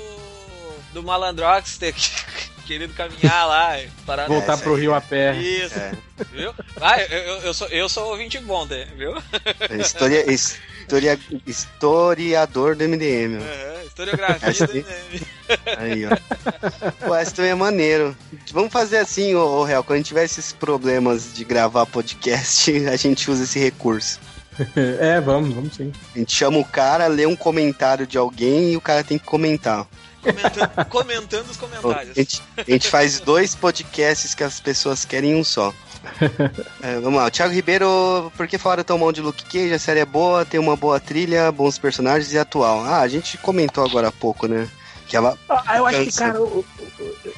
Do 0.94 1.02
Malandrox 1.02 1.76
ter 1.76 1.92
que- 1.92 2.10
querido 2.66 2.94
caminhar 2.94 3.46
lá. 3.46 3.78
e 3.78 3.88
Parar 4.06 4.26
Voltar 4.26 4.56
pro 4.56 4.74
aí. 4.74 4.80
Rio 4.80 4.94
a 4.94 5.00
pé. 5.00 5.34
Isso, 5.36 5.78
É. 5.78 5.92
viu? 6.32 6.54
Ah, 6.80 6.98
eu, 7.02 7.08
eu, 7.18 7.36
eu 7.42 7.54
sou, 7.54 7.68
eu 7.68 7.88
sou 7.90 8.08
ouvinte 8.10 8.38
bom, 8.38 8.64
né, 8.64 8.86
viu? 8.96 9.14
Historia, 9.78 10.30
historia, 10.32 11.18
historiador 11.46 12.74
do 12.76 12.84
MDM. 12.88 13.36
Uhum, 13.38 13.86
historiografia. 13.86 14.48
Essa 14.48 14.66
do- 14.66 14.72
aí. 14.72 15.22
Aí, 15.78 16.06
ó. 16.06 16.10
Pô, 17.06 17.14
essa 17.14 17.32
também 17.34 17.50
é 17.50 17.54
maneiro. 17.54 18.16
Vamos 18.52 18.72
fazer 18.72 18.98
assim, 18.98 19.34
ô, 19.34 19.44
ô 19.60 19.64
Real, 19.64 19.82
quando 19.84 19.94
a 19.94 19.96
gente 19.98 20.06
tiver 20.08 20.24
esses 20.24 20.52
problemas 20.52 21.34
de 21.34 21.44
gravar 21.44 21.84
podcast, 21.86 22.70
a 22.88 22.96
gente 22.96 23.30
usa 23.30 23.44
esse 23.44 23.58
recurso. 23.58 24.20
É, 25.00 25.20
vamos, 25.20 25.52
vamos 25.52 25.74
sim. 25.74 25.92
A 26.14 26.18
gente 26.20 26.32
chama 26.32 26.58
o 26.58 26.64
cara, 26.64 27.08
lê 27.08 27.26
um 27.26 27.34
comentário 27.34 28.06
de 28.06 28.16
alguém 28.16 28.70
e 28.72 28.76
o 28.76 28.80
cara 28.80 29.02
tem 29.02 29.18
que 29.18 29.24
comentar. 29.24 29.84
Comentando, 30.24 30.84
comentando 30.88 31.50
os 31.50 31.56
comentários. 31.56 32.10
A 32.10 32.14
gente, 32.20 32.42
a 32.56 32.70
gente 32.70 32.88
faz 32.88 33.20
dois 33.20 33.54
podcasts 33.54 34.34
que 34.34 34.42
as 34.42 34.58
pessoas 34.60 35.04
querem 35.04 35.32
em 35.32 35.34
um 35.36 35.44
só. 35.44 35.72
É, 36.82 36.98
vamos 37.00 37.18
lá, 37.20 37.26
o 37.26 37.30
Thiago 37.30 37.54
Ribeiro, 37.54 38.30
por 38.36 38.46
que 38.46 38.58
falaram 38.58 38.84
tão 38.84 38.98
mal 38.98 39.10
de 39.12 39.20
Luke 39.22 39.44
Cage? 39.44 39.72
A 39.72 39.78
série 39.78 40.00
é 40.00 40.04
boa, 40.04 40.44
tem 40.44 40.60
uma 40.60 40.76
boa 40.76 41.00
trilha, 41.00 41.50
bons 41.52 41.78
personagens 41.78 42.32
e 42.32 42.38
atual. 42.38 42.84
Ah, 42.84 43.00
a 43.00 43.08
gente 43.08 43.38
comentou 43.38 43.84
agora 43.84 44.08
há 44.08 44.12
pouco, 44.12 44.46
né? 44.46 44.68
Que 45.06 45.16
ela. 45.16 45.38
Ah, 45.48 45.76
eu 45.78 45.86
acho 45.86 46.00
que, 46.04 46.12
cara, 46.12 46.40
o, 46.40 46.44
o- 46.44 46.64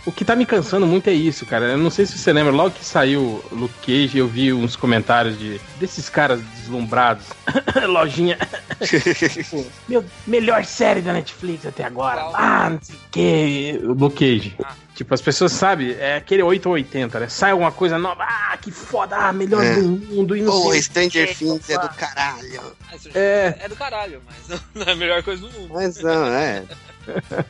o 0.07 0.13
que 0.13 0.25
tá 0.25 0.35
me 0.37 0.47
cansando 0.47 0.87
muito 0.87 1.09
é 1.11 1.13
isso, 1.13 1.45
cara. 1.45 1.67
Eu 1.73 1.79
não 1.79 1.91
sei 1.91 2.07
se 2.07 2.17
você 2.17 2.33
lembra, 2.33 2.53
logo 2.53 2.71
que 2.71 2.85
saiu 2.85 3.45
Luke 3.53 3.75
Cage, 3.85 4.17
eu 4.19 4.27
vi 4.29 4.53
uns 4.53 4.77
comentários 4.77 5.39
de 5.39 5.61
desses 5.79 6.09
caras 6.09 6.41
deslumbrados. 6.41 7.27
Lojinha. 7.87 8.39
Tipo, 8.77 9.67
Meu, 9.89 10.05
melhor 10.27 10.65
série 10.65 11.01
da 11.01 11.13
Netflix 11.13 11.65
até 11.67 11.83
agora. 11.85 12.23
Ah, 12.35 12.71
não 12.71 12.79
sei 12.83 12.95
o 12.95 12.99
que. 13.11 13.81
Luke 13.83 14.17
Cage. 14.17 14.55
Ah. 14.63 14.75
Tipo, 14.95 15.13
as 15.15 15.21
pessoas, 15.21 15.53
sabe, 15.53 15.95
é 15.99 16.17
aquele 16.17 16.43
8 16.43 16.67
ou 16.67 16.73
80, 16.75 17.21
né? 17.21 17.29
Sai 17.29 17.51
alguma 17.51 17.71
coisa 17.73 17.99
nova, 17.99 18.23
ah, 18.25 18.57
que 18.61 18.71
foda, 18.71 19.17
ah, 19.17 19.33
melhor 19.33 19.63
É. 19.63 19.75
do 19.75 19.83
mundo 19.89 20.35
e 20.37 20.41
não 20.43 20.53
Pô, 20.53 20.71
sei. 20.71 20.81
o 20.81 20.83
Stranger 20.83 21.37
Things 21.37 21.69
é 21.69 21.79
do 21.79 21.89
caralho. 21.91 22.63
Isso 22.95 23.11
É. 23.15 23.57
é 23.61 23.69
do 23.69 23.77
caralho, 23.77 24.23
mas 24.27 24.49
não, 24.49 24.61
não 24.85 24.91
é 24.91 24.93
a 24.93 24.97
melhor 24.97 25.23
coisa 25.23 25.43
do 25.47 25.51
mundo. 25.53 25.71
Mas 25.75 26.01
não, 26.03 26.27
é. 26.27 26.63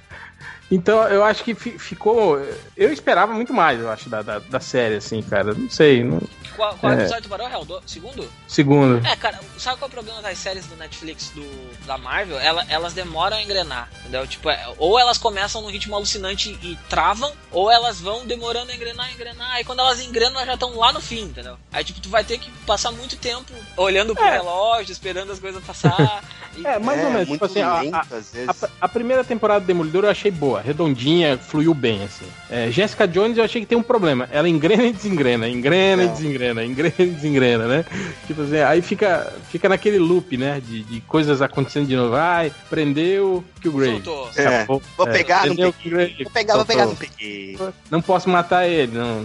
Então, 0.70 1.00
eu 1.08 1.22
acho 1.22 1.44
que 1.44 1.54
fi- 1.54 1.78
ficou. 1.78 2.40
Eu 2.76 2.92
esperava 2.92 3.32
muito 3.32 3.54
mais, 3.54 3.80
eu 3.80 3.88
acho, 3.88 4.08
da, 4.08 4.20
da, 4.22 4.38
da 4.40 4.58
série, 4.60 4.96
assim, 4.96 5.22
cara. 5.22 5.54
Não 5.54 5.70
sei. 5.70 6.02
Não... 6.02 6.20
Qual, 6.56 6.74
qual 6.78 6.92
É. 6.92 6.96
episódio 7.00 7.22
tu 7.24 7.28
parou, 7.28 7.46
Real? 7.46 7.64
Do- 7.64 7.82
Segundo? 7.86 8.28
Segundo. 8.48 9.06
É, 9.06 9.14
cara, 9.14 9.38
sabe 9.58 9.78
qual 9.78 9.86
é 9.88 9.90
o 9.90 9.94
problema 9.94 10.20
das 10.22 10.38
séries 10.38 10.66
do 10.66 10.74
Netflix 10.74 11.30
do, 11.30 11.46
da 11.86 11.96
Marvel? 11.96 12.38
Ela- 12.40 12.64
elas 12.68 12.92
demoram 12.94 13.36
a 13.36 13.42
engrenar, 13.42 13.88
entendeu? 14.00 14.26
Tipo, 14.26 14.50
é, 14.50 14.66
ou 14.78 14.98
elas 14.98 15.18
começam 15.18 15.62
num 15.62 15.70
ritmo 15.70 15.94
alucinante 15.94 16.58
e 16.62 16.76
travam, 16.88 17.30
ou 17.52 17.70
elas 17.70 18.00
vão 18.00 18.26
demorando 18.26 18.72
a 18.72 18.74
engrenar, 18.74 19.12
engrenar, 19.12 19.50
aí 19.52 19.62
quando 19.64 19.80
elas 19.80 20.00
engrenam, 20.00 20.34
elas 20.36 20.46
já 20.46 20.54
estão 20.54 20.76
lá 20.76 20.92
no 20.92 21.00
fim, 21.00 21.24
entendeu? 21.24 21.56
Aí, 21.70 21.84
tipo, 21.84 22.00
tu 22.00 22.08
vai 22.08 22.24
ter 22.24 22.38
que 22.38 22.50
passar 22.66 22.90
muito 22.90 23.16
tempo 23.16 23.52
olhando 23.76 24.14
pro 24.16 24.24
É. 24.24 24.32
relógio, 24.32 24.90
esperando 24.90 25.30
as 25.30 25.38
coisas 25.38 25.62
passar. 25.64 26.24
e- 26.56 26.66
É, 26.66 26.78
mais 26.78 26.98
é, 27.00 27.04
ou 27.04 27.10
menos. 27.12 27.28
muito 27.28 27.40
Tipo 27.40 27.44
assim, 27.44 27.62
a- 27.62 27.80
lento, 27.80 27.94
a. 27.94 28.66
A, 28.66 28.68
a 28.82 28.88
primeira 28.88 29.22
temporada 29.24 29.60
do 29.60 29.66
Demolidor 29.66 30.04
eu 30.04 30.10
achei 30.10 30.30
boa, 30.30 30.60
redondinha, 30.60 31.36
fluiu 31.38 31.72
bem, 31.74 32.02
assim. 32.04 32.26
É, 32.50 32.70
Jessica 32.70 33.06
Jones 33.06 33.38
eu 33.38 33.44
achei 33.44 33.60
que 33.60 33.66
tem 33.66 33.76
um 33.78 33.82
problema. 33.82 34.28
Ela 34.32 34.48
engrena 34.48 34.84
e 34.84 34.92
desengrena, 34.92 35.48
engrena 35.48 36.02
e 36.02 36.06
Não. 36.06 36.12
desengrena, 36.14 36.64
engrena 36.64 36.94
e 36.98 37.06
desengrena, 37.06 37.66
né? 37.66 37.84
Tipo 38.26 38.42
assim, 38.42 38.58
aí 38.58 38.82
fica, 38.82 39.32
fica 39.50 39.68
naquele 39.68 39.98
loop, 39.98 40.36
né? 40.36 40.60
De, 40.64 40.82
de 40.82 41.00
coisas 41.02 41.42
acontecendo 41.42 41.86
de 41.86 41.96
novo. 41.96 42.14
Ai, 42.16 42.52
prendeu 42.70 43.44
que 43.60 43.68
o. 43.68 43.84
Soltou. 43.84 44.30
É. 44.36 44.64
Vou 44.64 44.80
pegar, 45.12 45.46
não 45.46 45.54
peguei. 45.56 46.16
Vou 46.24 46.32
pegar, 46.32 46.54
vou 46.56 46.64
pegar, 46.64 46.86
não 46.86 46.96
peguei. 46.96 47.58
Não 47.90 48.00
posso 48.02 48.28
matar 48.28 48.66
ele, 48.66 48.96
não. 48.96 49.24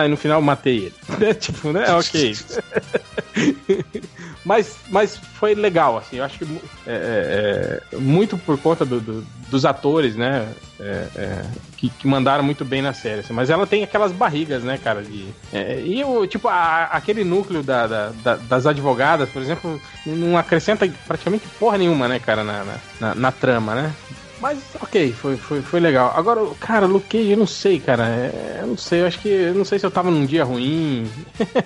Ah, 0.00 0.06
e 0.06 0.08
no 0.08 0.16
final 0.16 0.40
matei 0.42 0.90
ele. 1.18 1.34
tipo, 1.34 1.72
né? 1.72 1.84
Ok. 1.94 2.34
Mas, 4.44 4.76
mas 4.90 5.16
foi 5.16 5.54
legal, 5.54 5.96
assim, 5.96 6.16
eu 6.16 6.24
acho 6.24 6.38
que 6.38 6.44
é, 6.86 6.92
é, 6.92 7.82
é, 7.92 7.96
muito 7.96 8.36
por 8.36 8.58
conta 8.58 8.84
do, 8.84 9.00
do, 9.00 9.26
dos 9.48 9.64
atores, 9.64 10.16
né? 10.16 10.52
É, 10.78 11.06
é, 11.16 11.44
que, 11.78 11.88
que, 11.88 12.06
mandaram 12.06 12.44
muito 12.44 12.64
bem 12.64 12.82
na 12.82 12.92
série. 12.92 13.20
Assim. 13.20 13.32
Mas 13.32 13.48
ela 13.48 13.66
tem 13.66 13.82
aquelas 13.82 14.12
barrigas, 14.12 14.62
né, 14.62 14.78
cara? 14.82 15.02
De, 15.02 15.28
é, 15.52 15.80
e 15.80 16.04
o, 16.04 16.26
tipo, 16.26 16.48
a, 16.48 16.84
aquele 16.84 17.24
núcleo 17.24 17.62
da, 17.62 17.86
da, 17.86 18.08
da, 18.22 18.36
das 18.36 18.66
advogadas, 18.66 19.30
por 19.30 19.40
exemplo, 19.40 19.80
não 20.04 20.36
acrescenta 20.36 20.86
praticamente 21.06 21.46
porra 21.58 21.78
nenhuma, 21.78 22.06
né, 22.06 22.18
cara, 22.18 22.44
na, 22.44 22.64
na, 22.64 22.74
na, 23.00 23.14
na 23.14 23.32
trama, 23.32 23.74
né? 23.74 23.94
Mas, 24.44 24.58
ok, 24.78 25.10
foi, 25.10 25.38
foi, 25.38 25.62
foi 25.62 25.80
legal. 25.80 26.12
Agora, 26.14 26.46
cara, 26.60 26.84
Luke 26.84 27.08
Cage, 27.08 27.30
eu 27.30 27.36
não 27.38 27.46
sei, 27.46 27.80
cara. 27.80 28.06
É, 28.06 28.58
eu 28.60 28.66
não 28.66 28.76
sei, 28.76 29.00
eu 29.00 29.06
acho 29.06 29.18
que. 29.18 29.28
Eu 29.30 29.54
não 29.54 29.64
sei 29.64 29.78
se 29.78 29.86
eu 29.86 29.90
tava 29.90 30.10
num 30.10 30.26
dia 30.26 30.44
ruim. 30.44 31.10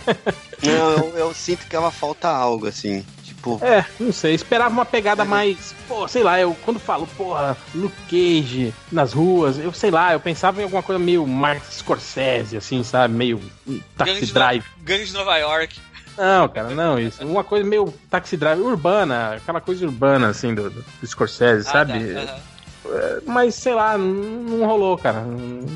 não, 0.62 0.92
eu, 0.92 1.18
eu 1.18 1.34
sinto 1.34 1.66
que 1.66 1.74
ela 1.74 1.90
falta 1.90 2.28
algo, 2.28 2.68
assim. 2.68 3.04
Tipo. 3.24 3.58
É, 3.64 3.84
não 3.98 4.12
sei. 4.12 4.32
Esperava 4.32 4.70
uma 4.70 4.84
pegada 4.84 5.24
mais. 5.24 5.74
Pô, 5.88 6.06
sei 6.06 6.22
lá, 6.22 6.38
eu 6.38 6.56
quando 6.64 6.78
falo, 6.78 7.08
porra, 7.16 7.56
Luke 7.74 7.96
Cage 8.08 8.72
nas 8.92 9.12
ruas, 9.12 9.58
eu 9.58 9.72
sei 9.72 9.90
lá, 9.90 10.12
eu 10.12 10.20
pensava 10.20 10.60
em 10.60 10.62
alguma 10.62 10.82
coisa 10.82 11.00
meio 11.00 11.26
Mark 11.26 11.64
Scorsese, 11.72 12.56
assim, 12.56 12.84
sabe? 12.84 13.12
Meio 13.12 13.42
Taxi 13.96 14.26
Drive. 14.26 14.64
Gangue 14.84 15.04
de 15.04 15.12
Nova 15.14 15.36
York. 15.36 15.80
Não, 16.16 16.48
cara, 16.48 16.70
não, 16.70 16.96
isso. 16.96 17.24
Uma 17.26 17.42
coisa 17.42 17.64
meio 17.64 17.92
taxi 18.08 18.36
drive 18.36 18.60
urbana, 18.60 19.34
aquela 19.34 19.60
coisa 19.60 19.84
urbana, 19.84 20.28
assim, 20.28 20.52
do, 20.52 20.68
do 20.68 21.06
Scorsese, 21.06 21.66
ah, 21.68 21.72
sabe? 21.72 21.92
Tá, 21.92 22.20
uhum. 22.20 22.38
Mas 23.26 23.54
sei 23.54 23.74
lá, 23.74 23.98
não 23.98 24.66
rolou, 24.66 24.96
cara. 24.96 25.24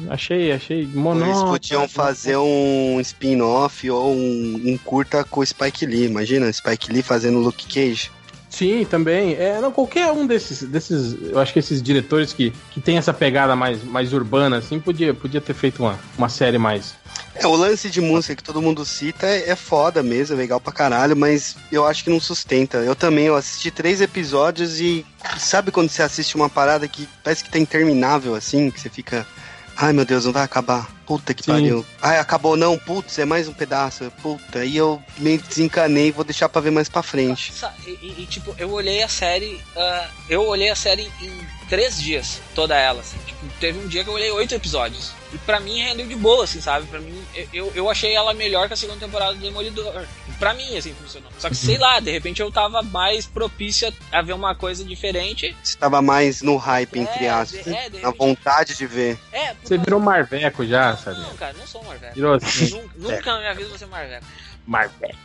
Achei, 0.09 0.53
achei 0.53 0.87
monótono. 0.87 1.31
Eles 1.31 1.43
podiam 1.43 1.89
fazer 1.89 2.37
um 2.37 3.01
spin-off 3.01 3.91
ou 3.91 4.12
um, 4.12 4.62
um, 4.65 4.79
curta 4.79 5.24
com 5.24 5.41
o 5.41 5.47
Spike 5.47 5.87
Lee. 5.87 6.07
Imagina, 6.07 6.53
Spike 6.53 6.93
Lee 6.93 7.03
fazendo 7.03 7.39
Luke 7.39 7.66
Cage. 7.66 8.11
Sim, 8.53 8.85
também. 8.85 9.35
É, 9.35 9.59
não, 9.62 9.73
qualquer 9.73 10.12
um 10.12 10.27
desses, 10.27 10.62
desses. 10.62 11.16
Eu 11.23 11.39
acho 11.39 11.55
que 11.55 11.59
esses 11.59 11.83
diretores 11.83 12.35
que, 12.35 12.53
que 12.70 12.83
tem 12.83 12.99
essa 12.99 13.12
pegada 13.12 13.57
mais, 13.57 13.83
mais 13.83 14.12
urbana, 14.12 14.59
assim, 14.59 14.79
podia, 14.79 15.15
podia 15.15 15.41
ter 15.41 15.55
feito 15.55 15.83
uma, 15.83 15.99
uma 16.19 16.29
série 16.29 16.59
mais, 16.59 16.95
é, 17.35 17.47
o 17.47 17.57
lance 17.57 17.89
de 17.89 18.01
música 18.01 18.37
que 18.37 18.43
todo 18.43 18.61
mundo 18.61 18.85
cita 18.85 19.27
é, 19.27 19.51
é 19.51 19.57
foda 19.57 20.03
mesmo, 20.03 20.37
é 20.37 20.39
legal 20.39 20.61
pra 20.61 20.73
caralho, 20.73 21.16
mas 21.16 21.57
eu 21.70 21.87
acho 21.87 22.05
que 22.05 22.11
não 22.11 22.20
sustenta. 22.20 22.79
Eu 22.79 22.95
também, 22.95 23.24
eu 23.27 23.37
assisti 23.37 23.70
três 23.70 24.03
episódios 24.03 24.81
e 24.81 25.05
sabe 25.39 25.70
quando 25.70 25.89
você 25.89 26.03
assiste 26.03 26.37
uma 26.37 26.51
parada 26.51 26.87
que 26.87 27.09
parece 27.24 27.43
que 27.43 27.51
tá 27.51 27.59
interminável, 27.59 28.35
assim, 28.35 28.70
que 28.70 28.79
você 28.79 28.91
fica. 28.91 29.27
Ai 29.74 29.95
meu 29.95 30.05
Deus, 30.05 30.27
não 30.27 30.33
vai 30.33 30.43
acabar. 30.43 30.87
Puta 31.07 31.35
que 31.35 31.43
Sim. 31.43 31.53
pariu. 31.53 31.87
Ai, 32.01 32.19
acabou 32.19 32.57
não, 32.57 32.79
putz, 32.79 33.19
é 33.19 33.24
mais 33.24 33.49
um 33.49 33.53
pedaço. 33.53 34.11
Puta, 34.23 34.61
aí 34.61 34.77
eu 34.77 35.03
meio 35.19 35.41
desencanei 35.43 36.09
e 36.09 36.12
vou 36.12 36.24
deixar 36.24 36.49
pra 36.49 36.61
ver 36.61 36.70
mais 36.70 36.89
pra 36.89 37.03
frente. 37.03 37.53
E, 37.87 37.91
e, 37.91 38.15
e 38.23 38.27
tipo, 38.27 38.55
eu 38.59 38.70
olhei 38.70 39.03
a 39.03 39.09
série. 39.09 39.55
Uh, 39.77 40.09
eu 40.29 40.47
olhei 40.47 40.70
a 40.70 40.77
série 40.77 41.11
em 41.20 41.62
três 41.69 42.01
dias, 42.01 42.41
toda 42.55 42.77
ela, 42.77 43.01
assim. 43.01 43.16
Tipo, 43.27 43.47
teve 43.59 43.79
um 43.79 43.89
dia 43.89 44.05
que 44.05 44.11
eu 44.11 44.15
olhei 44.15 44.31
oito 44.31 44.55
episódios. 44.55 45.12
E 45.33 45.39
pra 45.39 45.59
mim 45.59 45.81
rendeu 45.81 46.07
de 46.07 46.15
boa, 46.15 46.45
assim, 46.45 46.61
sabe? 46.61 46.87
Pra 46.87 47.01
mim, 47.01 47.19
eu, 47.53 47.73
eu 47.74 47.89
achei 47.89 48.15
ela 48.15 48.35
melhor 48.35 48.69
que 48.69 48.74
a 48.74 48.77
segunda 48.77 49.01
temporada 49.01 49.33
do 49.33 49.41
Demolidor. 49.41 50.05
Pra 50.39 50.53
mim, 50.53 50.77
assim, 50.77 50.93
funcionou. 50.93 51.31
Só 51.39 51.49
que, 51.49 51.55
sei 51.57 51.79
lá, 51.79 51.99
de 51.99 52.11
repente 52.11 52.43
eu 52.43 52.53
tava 52.53 52.83
mais 52.83 53.24
propícia 53.24 53.93
a 54.11 54.20
ver 54.20 54.35
uma 54.35 54.55
coisa 54.55 54.85
diferente. 54.85 55.57
Você 55.62 55.79
tava 55.79 56.03
mais 56.03 56.43
no 56.43 56.57
hype, 56.57 56.99
entre 56.99 57.24
é, 57.24 57.31
aspas. 57.31 57.66
É, 57.66 57.89
na 58.03 58.11
vontade 58.11 58.77
de 58.77 58.87
ver. 58.87 59.19
É, 59.33 59.55
Você 59.65 59.79
virou 59.79 59.99
marveco 59.99 60.66
já, 60.66 60.91
sabe? 60.97 61.20
Não, 61.20 61.36
cara, 61.36 61.52
não 61.55 61.66
sou 61.66 61.82
marveco. 61.85 62.14
Virou 62.14 62.35
assim. 62.35 62.70
nunca, 62.70 62.94
nunca 62.97 63.32
na 63.32 63.39
minha 63.39 63.55
vida 63.55 63.69
vou 63.69 63.78
ser 63.78 63.86
marveco. 63.86 64.27
Marveco. 64.66 65.16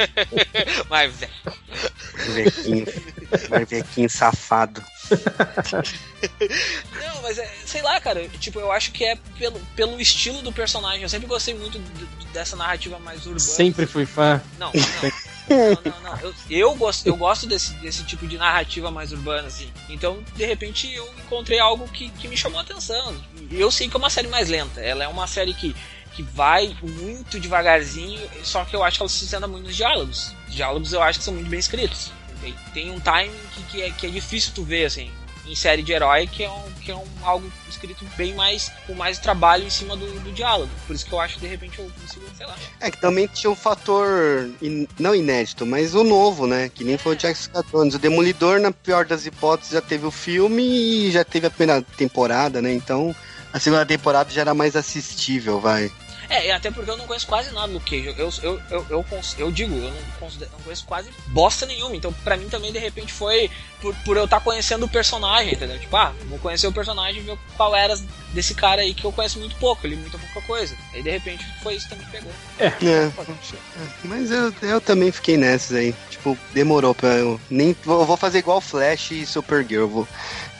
Marveco. 0.88 1.58
Marvequinho. 2.16 2.86
Marvequinho 3.50 4.10
safado. 4.10 4.82
Não, 6.92 7.22
mas 7.22 7.38
é, 7.38 7.46
sei 7.66 7.82
lá, 7.82 8.00
cara. 8.00 8.28
Tipo, 8.40 8.60
eu 8.60 8.70
acho 8.70 8.92
que 8.92 9.04
é 9.04 9.16
pelo, 9.38 9.58
pelo 9.74 10.00
estilo 10.00 10.40
do 10.42 10.52
personagem. 10.52 11.02
Eu 11.02 11.08
sempre 11.08 11.26
gostei 11.26 11.54
muito 11.54 11.78
dessa 12.32 12.56
narrativa 12.56 12.98
mais 12.98 13.20
urbana. 13.20 13.40
Sempre 13.40 13.86
fui 13.86 14.06
fã. 14.06 14.40
Não, 14.58 14.72
não. 14.72 15.12
Não, 15.46 15.92
não, 15.92 16.00
não. 16.00 16.20
Eu, 16.20 16.34
eu, 16.48 16.74
gosto, 16.74 17.06
eu 17.06 17.16
gosto 17.16 17.46
desse, 17.46 17.74
desse 17.74 18.02
tipo 18.04 18.26
de 18.26 18.38
narrativa 18.38 18.90
mais 18.90 19.12
urbana, 19.12 19.48
assim. 19.48 19.70
Então, 19.90 20.22
de 20.34 20.46
repente, 20.46 20.92
eu 20.92 21.06
encontrei 21.18 21.58
algo 21.58 21.86
que, 21.88 22.08
que 22.10 22.28
me 22.28 22.36
chamou 22.36 22.58
a 22.58 22.62
atenção. 22.62 23.14
Eu 23.50 23.70
sei 23.70 23.88
que 23.88 23.94
é 23.94 23.98
uma 23.98 24.10
série 24.10 24.28
mais 24.28 24.48
lenta. 24.48 24.80
Ela 24.80 25.04
é 25.04 25.08
uma 25.08 25.26
série 25.26 25.52
que 25.52 25.76
que 26.14 26.22
vai 26.22 26.76
muito 26.82 27.40
devagarzinho, 27.40 28.20
só 28.42 28.64
que 28.64 28.74
eu 28.74 28.82
acho 28.82 28.98
que 28.98 29.02
ela 29.02 29.08
se 29.08 29.18
sustenta 29.18 29.46
muito 29.48 29.66
nos 29.66 29.76
diálogos. 29.76 30.32
Os 30.48 30.54
diálogos 30.54 30.92
eu 30.92 31.02
acho 31.02 31.18
que 31.18 31.24
são 31.24 31.34
muito 31.34 31.50
bem 31.50 31.58
escritos. 31.58 32.12
Tem 32.72 32.90
um 32.90 33.00
timing 33.00 33.32
que, 33.54 33.62
que, 33.62 33.82
é, 33.82 33.90
que 33.90 34.06
é 34.06 34.10
difícil 34.10 34.52
tu 34.54 34.62
ver, 34.62 34.84
assim, 34.84 35.10
em 35.46 35.54
série 35.54 35.82
de 35.82 35.92
herói, 35.92 36.26
que 36.26 36.44
é, 36.44 36.50
um, 36.50 36.62
que 36.82 36.90
é 36.90 36.94
um, 36.94 37.04
algo 37.22 37.50
escrito 37.68 38.04
bem 38.16 38.34
mais, 38.34 38.70
com 38.86 38.94
mais 38.94 39.18
trabalho 39.18 39.64
em 39.64 39.70
cima 39.70 39.96
do, 39.96 40.06
do 40.20 40.32
diálogo. 40.32 40.70
Por 40.86 40.94
isso 40.94 41.06
que 41.06 41.12
eu 41.12 41.20
acho 41.20 41.34
que 41.34 41.40
de 41.40 41.46
repente 41.46 41.78
eu 41.78 41.90
consigo, 42.00 42.24
sei 42.36 42.46
lá. 42.46 42.54
É 42.80 42.90
que 42.90 43.00
também 43.00 43.26
tinha 43.26 43.50
um 43.50 43.56
fator, 43.56 44.50
in, 44.60 44.86
não 44.98 45.14
inédito, 45.14 45.64
mas 45.64 45.94
o 45.94 46.04
novo, 46.04 46.46
né? 46.46 46.68
Que 46.68 46.84
nem 46.84 46.94
é. 46.94 46.98
foi 46.98 47.14
o 47.14 47.16
Jack 47.16 47.38
Jones. 47.70 47.94
O 47.94 47.98
Demolidor, 47.98 48.60
na 48.60 48.70
pior 48.70 49.04
das 49.04 49.24
hipóteses, 49.26 49.72
já 49.72 49.80
teve 49.80 50.06
o 50.06 50.10
filme 50.10 50.62
e 50.62 51.10
já 51.10 51.24
teve 51.24 51.46
a 51.46 51.50
primeira 51.50 51.82
temporada, 51.82 52.60
né? 52.60 52.72
Então 52.72 53.14
a 53.52 53.60
segunda 53.60 53.86
temporada 53.86 54.30
já 54.30 54.40
era 54.40 54.52
mais 54.52 54.74
assistível, 54.74 55.60
vai. 55.60 55.90
É, 56.34 56.52
até 56.52 56.70
porque 56.70 56.90
eu 56.90 56.96
não 56.96 57.06
conheço 57.06 57.26
quase 57.26 57.52
nada 57.52 57.72
do 57.72 57.80
Cage. 57.80 58.14
Eu, 58.16 58.30
eu, 58.42 58.60
eu, 58.70 58.86
eu, 58.90 59.06
eu 59.38 59.52
digo, 59.52 59.74
eu 59.74 59.90
não, 59.90 60.28
não, 60.30 60.58
conheço 60.64 60.84
quase 60.84 61.10
bosta 61.28 61.64
nenhuma. 61.64 61.94
Então, 61.94 62.12
pra 62.24 62.36
mim 62.36 62.48
também, 62.48 62.72
de 62.72 62.78
repente, 62.78 63.12
foi 63.12 63.50
por, 63.80 63.94
por 64.04 64.16
eu 64.16 64.24
estar 64.24 64.38
tá 64.38 64.44
conhecendo 64.44 64.86
o 64.86 64.88
personagem, 64.88 65.54
entendeu? 65.54 65.78
Tipo, 65.78 65.96
ah, 65.96 66.12
vou 66.24 66.38
conhecer 66.38 66.66
o 66.66 66.72
personagem 66.72 67.20
e 67.20 67.24
ver 67.24 67.38
qual 67.56 67.74
era 67.76 67.94
desse 68.32 68.54
cara 68.54 68.82
aí 68.82 68.94
que 68.94 69.04
eu 69.04 69.12
conheço 69.12 69.38
muito 69.38 69.54
pouco, 69.56 69.86
li 69.86 69.94
muito 69.94 70.18
pouca 70.18 70.40
coisa. 70.46 70.76
Aí, 70.92 71.02
de 71.02 71.10
repente, 71.10 71.46
foi 71.62 71.74
isso 71.74 71.88
que 71.88 71.94
também 71.94 72.10
pegou. 72.10 72.32
É. 72.58 72.66
é. 72.66 73.12
Mas 74.02 74.30
eu, 74.30 74.52
eu 74.62 74.80
também 74.80 75.12
fiquei 75.12 75.36
nessas 75.36 75.76
aí. 75.76 75.94
Tipo, 76.10 76.36
demorou 76.52 76.94
pra 76.94 77.10
eu. 77.10 77.40
Nem, 77.48 77.76
eu 77.86 78.04
vou 78.04 78.16
fazer 78.16 78.38
igual 78.38 78.60
Flash 78.60 79.12
e 79.12 79.26
Supergirl. 79.26 79.86
Vou, 79.86 80.08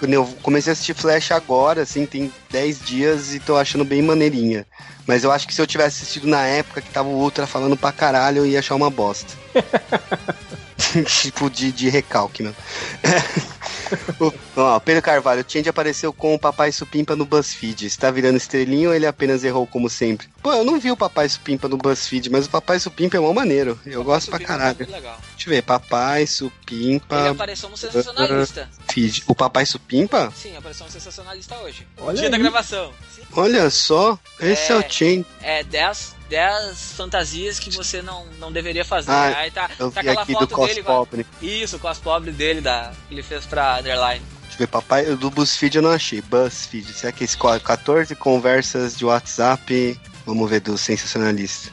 eu 0.02 0.26
comecei 0.42 0.70
a 0.70 0.72
assistir 0.72 0.94
Flash 0.94 1.30
agora, 1.30 1.82
assim, 1.82 2.06
tem 2.06 2.32
10 2.50 2.80
dias 2.84 3.34
e 3.34 3.40
tô 3.40 3.56
achando 3.56 3.84
bem 3.84 4.02
maneirinha. 4.02 4.66
Mas 5.06 5.24
eu 5.24 5.30
acho 5.30 5.46
que 5.46 5.54
se 5.54 5.60
eu 5.60 5.66
tivesse 5.66 6.02
assistido 6.02 6.26
na 6.26 6.44
época 6.46 6.80
que 6.80 6.90
tava 6.90 7.08
o 7.08 7.20
Ultra 7.20 7.46
falando 7.46 7.76
pra 7.76 7.92
caralho, 7.92 8.38
eu 8.38 8.46
ia 8.46 8.58
achar 8.58 8.74
uma 8.74 8.90
bosta. 8.90 9.34
tipo 11.22 11.50
de, 11.50 11.72
de 11.72 11.88
recalque, 11.88 12.42
meu. 12.42 12.54
o, 14.20 14.80
Pedro 14.80 15.02
Carvalho, 15.02 15.44
o 15.46 15.50
Change 15.50 15.68
apareceu 15.68 16.12
com 16.12 16.34
o 16.34 16.38
Papai 16.38 16.72
Supimpa 16.72 17.16
no 17.16 17.24
BuzzFeed. 17.24 17.86
Está 17.86 18.10
virando 18.10 18.36
estrelinho 18.36 18.90
ou 18.90 18.94
ele 18.94 19.06
apenas 19.06 19.44
errou 19.44 19.66
como 19.66 19.88
sempre? 19.88 20.28
Pô, 20.42 20.52
eu 20.52 20.64
não 20.64 20.78
vi 20.78 20.90
o 20.90 20.96
Papai 20.96 21.28
Supimpa 21.28 21.68
no 21.68 21.76
BuzzFeed, 21.76 22.30
mas 22.30 22.46
o 22.46 22.50
Papai 22.50 22.78
Supimpa 22.78 23.16
é 23.16 23.20
uma 23.20 23.32
maneiro. 23.32 23.78
Eu 23.86 24.04
gosto 24.04 24.30
pra 24.30 24.40
é 24.40 24.44
caralho. 24.44 24.76
É 24.82 24.84
Deixa 24.84 25.14
eu 25.46 25.48
ver, 25.48 25.62
Papai 25.62 26.26
Supimpa. 26.26 27.20
Ele 27.20 27.28
apareceu 27.28 27.68
no 27.68 27.76
Sensacionalista. 27.76 28.68
Feed. 28.88 29.24
O 29.26 29.34
Papai 29.34 29.66
Supimpa? 29.66 30.32
Sim, 30.34 30.56
apareceu 30.56 30.86
no 30.86 30.92
Sensacionalista 30.92 31.56
hoje. 31.58 31.86
Olha 31.98 32.16
Dia 32.16 32.24
aí. 32.26 32.30
da 32.30 32.38
gravação. 32.38 32.92
Sim. 33.14 33.22
Olha 33.36 33.68
só, 33.70 34.18
esse 34.40 34.72
é, 34.72 34.74
é 34.74 34.78
o 34.78 34.82
Change. 34.90 35.26
É, 35.40 35.64
10 35.64 36.14
10 36.28 36.92
fantasias 36.92 37.58
que 37.58 37.70
você 37.70 38.02
não, 38.02 38.26
não 38.38 38.50
deveria 38.50 38.84
fazer. 38.84 39.10
Ah, 39.10 39.36
Aí 39.36 39.50
tá, 39.50 39.68
tá 39.68 40.00
aquela 40.00 40.26
foto 40.26 40.66
dele. 40.66 40.82
Pobre. 40.82 41.26
Isso, 41.40 41.76
o 41.76 41.78
cos 41.78 41.98
pobre 41.98 42.32
dele 42.32 42.60
da, 42.60 42.92
que 43.08 43.14
ele 43.14 43.22
fez 43.22 43.44
pra 43.44 43.73
Underline. 43.78 44.22
Deixa 44.42 44.54
eu 44.54 44.58
ver, 44.58 44.66
papai. 44.68 45.04
Do 45.16 45.30
BuzzFeed 45.30 45.76
eu 45.76 45.82
não 45.82 45.90
achei. 45.90 46.22
BuzzFeed. 46.22 46.92
Será 46.92 47.12
que 47.12 47.24
esse 47.24 47.36
14 47.36 48.14
conversas 48.14 48.96
de 48.96 49.04
WhatsApp? 49.04 49.98
Vamos 50.24 50.48
ver 50.48 50.60
do 50.60 50.78
sensacionalista. 50.78 51.70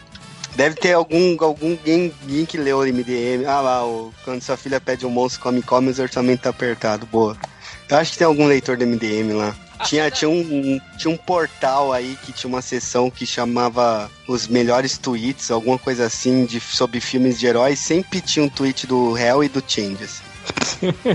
Deve 0.56 0.76
ter 0.76 0.94
algum, 0.94 1.38
algum 1.40 1.72
alguém, 1.72 2.14
alguém 2.22 2.46
que 2.46 2.58
leu 2.58 2.80
o 2.80 2.86
MDM. 2.86 3.46
Ah 3.48 3.62
lá, 3.62 3.86
o, 3.86 4.14
quando 4.24 4.42
sua 4.42 4.58
filha 4.58 4.82
pede 4.82 5.06
um 5.06 5.10
monstro 5.10 5.42
come 5.42 5.62
come, 5.62 5.92
o 5.92 6.02
orçamento 6.02 6.42
tá 6.42 6.50
apertado. 6.50 7.06
Boa. 7.06 7.38
Eu 7.90 7.98
acho 7.98 8.14
que 8.14 8.18
tem 8.18 8.28
algum 8.28 8.46
leitor 8.46 8.78
do 8.78 8.86
MDM 8.86 9.34
lá. 9.34 9.56
tinha, 9.86 10.10
tinha, 10.10 10.30
um, 10.30 10.40
um, 10.40 10.82
tinha 10.98 11.14
um 11.14 11.18
portal 11.18 11.94
aí 11.94 12.18
que 12.24 12.32
tinha 12.32 12.50
uma 12.50 12.62
seção 12.62 13.10
que 13.10 13.26
chamava 13.26 14.10
os 14.28 14.48
melhores 14.48 14.98
tweets, 14.98 15.52
alguma 15.52 15.78
coisa 15.78 16.06
assim, 16.06 16.46
de, 16.46 16.60
sobre 16.60 17.00
filmes 17.00 17.40
de 17.40 17.48
heróis. 17.48 17.80
Sempre 17.80 18.22
tinha 18.22 18.46
um 18.46 18.50
tweet 18.50 18.88
do 18.88 19.18
Hell 19.18 19.44
e 19.44 19.50
do 19.50 19.64
Changes. 19.66 20.22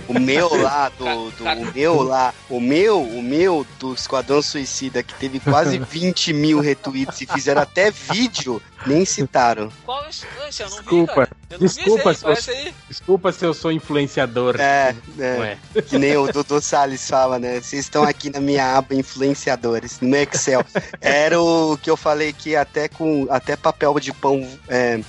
O 0.08 0.18
meu 0.18 0.54
lá, 0.62 0.88
do, 0.90 1.30
do 1.30 1.44
o 1.44 1.72
meu 1.72 2.02
lá, 2.02 2.32
o 2.48 2.60
meu, 2.60 3.02
o 3.02 3.22
meu 3.22 3.66
do 3.78 3.94
Esquadrão 3.94 4.40
Suicida, 4.40 5.02
que 5.02 5.14
teve 5.14 5.40
quase 5.40 5.78
20 5.90 6.32
mil 6.32 6.60
retweets 6.60 7.20
e 7.20 7.26
fizeram 7.26 7.62
até 7.62 7.90
vídeo, 7.90 8.62
nem 8.86 9.04
citaram. 9.04 9.70
Qual 9.84 10.04
é? 10.04 10.08
Eu 10.08 10.42
não 10.42 10.48
desculpa, 10.50 11.24
vi, 11.24 11.54
eu 11.54 11.58
não 11.58 11.66
desculpa, 11.66 12.12
vi 12.12 12.32
esse, 12.32 12.42
se 12.42 12.50
eu, 12.50 12.74
desculpa 12.88 13.32
se 13.32 13.44
eu 13.44 13.54
sou 13.54 13.72
influenciador. 13.72 14.56
É, 14.60 14.94
é, 15.18 15.58
é. 15.74 15.82
que 15.82 15.98
nem 15.98 16.16
o 16.16 16.30
Dudu 16.32 16.60
Salles 16.60 17.08
fala, 17.08 17.38
né? 17.38 17.60
Vocês 17.60 17.84
estão 17.84 18.04
aqui 18.04 18.30
na 18.30 18.40
minha 18.40 18.76
aba 18.76 18.94
influenciadores, 18.94 20.00
no 20.00 20.16
Excel. 20.16 20.64
Era 21.00 21.40
o 21.40 21.76
que 21.76 21.90
eu 21.90 21.96
falei 21.96 22.32
que 22.32 22.54
até 22.54 22.88
com 22.88 23.26
até 23.30 23.56
papel 23.56 23.98
de 23.98 24.12
pão 24.12 24.48
é, 24.68 25.00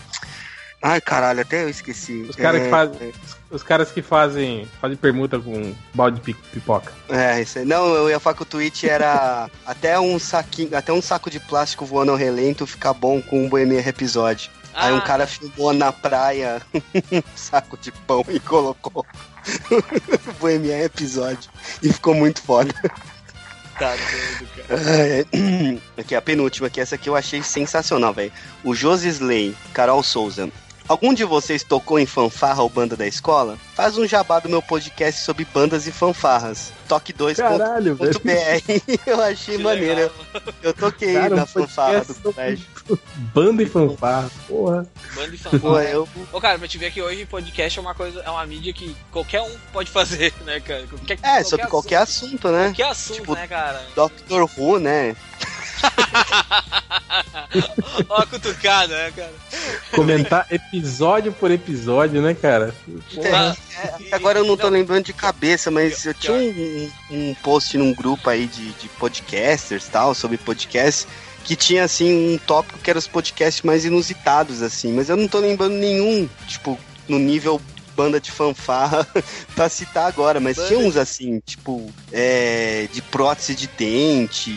Ai, 0.82 1.02
caralho, 1.02 1.41
até 1.41 1.64
eu 1.64 1.70
esqueci. 1.70 2.22
Os 2.30 2.36
caras 2.36 2.62
que 2.62 2.68
É, 2.68 2.70
fazem. 2.70 3.14
Os 3.49 3.64
caras 3.64 3.91
que 3.91 4.02
fazem. 4.02 4.68
fazem 4.80 4.95
permuta 4.95 5.40
com 5.40 5.74
balde 5.94 6.18
de 6.18 6.22
pi- 6.24 6.34
pipoca. 6.52 6.94
É, 7.10 7.41
isso 7.41 7.58
aí. 7.60 7.66
Não, 7.66 7.88
eu 7.95 8.10
ia 8.10 8.20
falar 8.20 8.36
que 8.36 8.44
o 8.44 8.45
tweet 8.45 8.88
era 8.88 9.49
até 9.66 9.99
um 9.99 10.20
saquinho, 10.20 10.78
até 10.78 10.94
um 10.94 11.02
saco 11.02 11.30
de 11.32 11.40
plástico 11.40 11.86
voando 11.86 12.12
ao 12.12 12.18
relento 12.18 12.68
fica 12.68 12.94
bom 12.94 13.22
com 13.22 13.45
um 13.45 13.49
Bohemian 13.49 13.82
Rhapsody. 13.82 14.52
Aí 14.76 14.94
um 14.94 14.98
Ah. 14.98 15.02
cara 15.02 15.26
filmou 15.26 15.74
na 15.74 15.91
praia 15.91 16.62
um 17.12 17.24
saco 17.36 17.76
de 17.78 17.91
pão 17.91 18.24
e 18.30 18.40
colocou 18.40 19.04
Bohemian 20.40 20.78
Rhapsody. 20.84 21.49
E 21.82 21.91
ficou 21.91 22.14
muito 22.14 22.41
foda. 22.41 22.72
Tá 23.80 23.95
doido, 23.95 24.48
cara. 24.56 24.80
É, 24.80 25.26
Aqui, 26.02 26.16
a 26.16 26.22
penúltima, 26.22 26.70
que 26.70 26.80
essa 26.82 26.95
aqui 26.95 27.10
eu 27.10 27.16
achei 27.16 27.41
sensacional, 27.41 28.14
velho. 28.14 28.32
O 28.64 28.74
Josi 28.76 29.08
Slay, 29.10 29.56
Carol 29.74 30.02
Souza. 30.04 30.49
Algum 30.88 31.14
de 31.14 31.26
vocês 31.26 31.64
tocou 31.64 32.00
em 32.00 32.06
fanfarra 32.06 32.64
ou 32.64 32.70
banda 32.70 32.96
da 32.96 33.06
escola? 33.06 33.58
Faz 33.76 33.98
um 33.98 34.08
jabá 34.08 34.40
do 34.40 34.48
meu 34.48 34.62
podcast 34.62 35.22
sobre 35.22 35.44
bandas 35.46 35.86
e 35.86 35.92
fanfarras. 35.92 36.72
Toque 36.88 37.12
2.br. 37.12 37.36
Caralho, 37.36 37.94
velho. 37.96 38.22
Eu 39.06 39.22
achei 39.22 39.58
Que 39.58 39.64
maneiro. 39.64 40.10
legal. 40.34 40.54
Eu 40.64 40.74
toquei 40.74 41.14
Cara, 41.14 41.36
na 41.36 41.44
um 41.44 41.46
fanfarra 41.46 42.06
do 42.06 42.34
colégio. 42.34 42.66
Banda 43.34 43.64
e 43.64 43.66
fanfarra. 43.66 44.32
Porra. 44.48 44.88
Banda 45.14 45.36
e 45.36 45.38
Pô, 45.38 45.50
fanfarra. 45.50 45.84
eu, 45.84 46.08
Ô, 46.32 46.40
cara, 46.40 46.58
pra 46.58 46.68
te 46.70 46.78
ver 46.78 46.90
que 46.92 47.02
hoje 47.02 47.26
podcast 47.26 47.78
é 47.78 47.82
uma 47.82 47.94
coisa, 47.94 48.22
é 48.22 48.30
uma 48.30 48.46
mídia 48.46 48.72
que 48.72 48.96
qualquer 49.12 49.42
um 49.42 49.52
pode 49.74 49.92
fazer, 49.92 50.34
né, 50.46 50.62
cara? 50.62 50.88
Qualquer, 50.88 51.20
é, 51.22 51.44
sobre 51.44 51.68
qualquer 51.68 51.98
assunto, 51.98 52.48
né? 52.50 52.68
Qualquer 52.68 52.88
assunto, 52.88 53.18
Tipo, 53.20 53.34
né, 53.36 53.46
cara? 53.46 53.86
Doctor 53.94 54.50
Who, 54.58 54.80
né? 54.80 55.18
Ó 58.10 58.22
a 58.22 58.26
cutucada, 58.26 58.96
né, 58.96 59.12
cara? 59.16 59.34
Comentar 59.94 60.45
episódio 60.49 61.31
por 61.31 61.49
episódio, 61.52 62.22
né, 62.22 62.34
cara? 62.34 62.73
Ah, 63.34 63.56
É, 64.10 64.15
agora 64.15 64.39
eu 64.39 64.45
não 64.45 64.57
tô 64.57 64.68
lembrando 64.69 65.06
de 65.06 65.14
cabeça, 65.14 65.72
mas 65.72 66.06
eu 66.06 66.14
tinha 66.14 66.34
um, 66.34 66.89
um 67.11 67.34
post 67.44 67.77
num 67.77 67.94
grupo 67.94 68.30
aí 68.30 68.48
de, 68.48 68.72
de 68.73 68.89
podcasters 68.89 69.88
tal, 69.88 70.14
sobre 70.14 70.38
podcasts, 70.38 71.07
que 71.44 71.56
tinha 71.56 71.84
assim 71.84 72.34
um 72.34 72.38
tópico 72.38 72.80
que 72.80 72.89
era 72.89 72.99
os 72.99 73.07
podcasts 73.07 73.64
mais 73.64 73.85
inusitados, 73.85 74.61
assim, 74.61 74.91
mas 74.94 75.10
eu 75.10 75.15
não 75.18 75.27
tô 75.27 75.39
lembrando 75.39 75.73
nenhum, 75.76 76.27
tipo, 76.48 76.77
no 77.07 77.18
nível 77.18 77.61
banda 77.98 78.22
de 78.22 78.30
fanfarra 78.30 79.07
pra 79.56 79.68
citar 79.68 80.06
agora, 80.07 80.40
mas 80.40 80.56
Banda 80.56 80.68
tinha 80.68 80.80
uns 80.80 80.95
assim, 80.95 81.41
tipo, 81.44 81.91
é, 82.14 82.88
de 82.94 83.02
prótese 83.02 83.56
de 83.56 83.65
dente, 83.65 84.52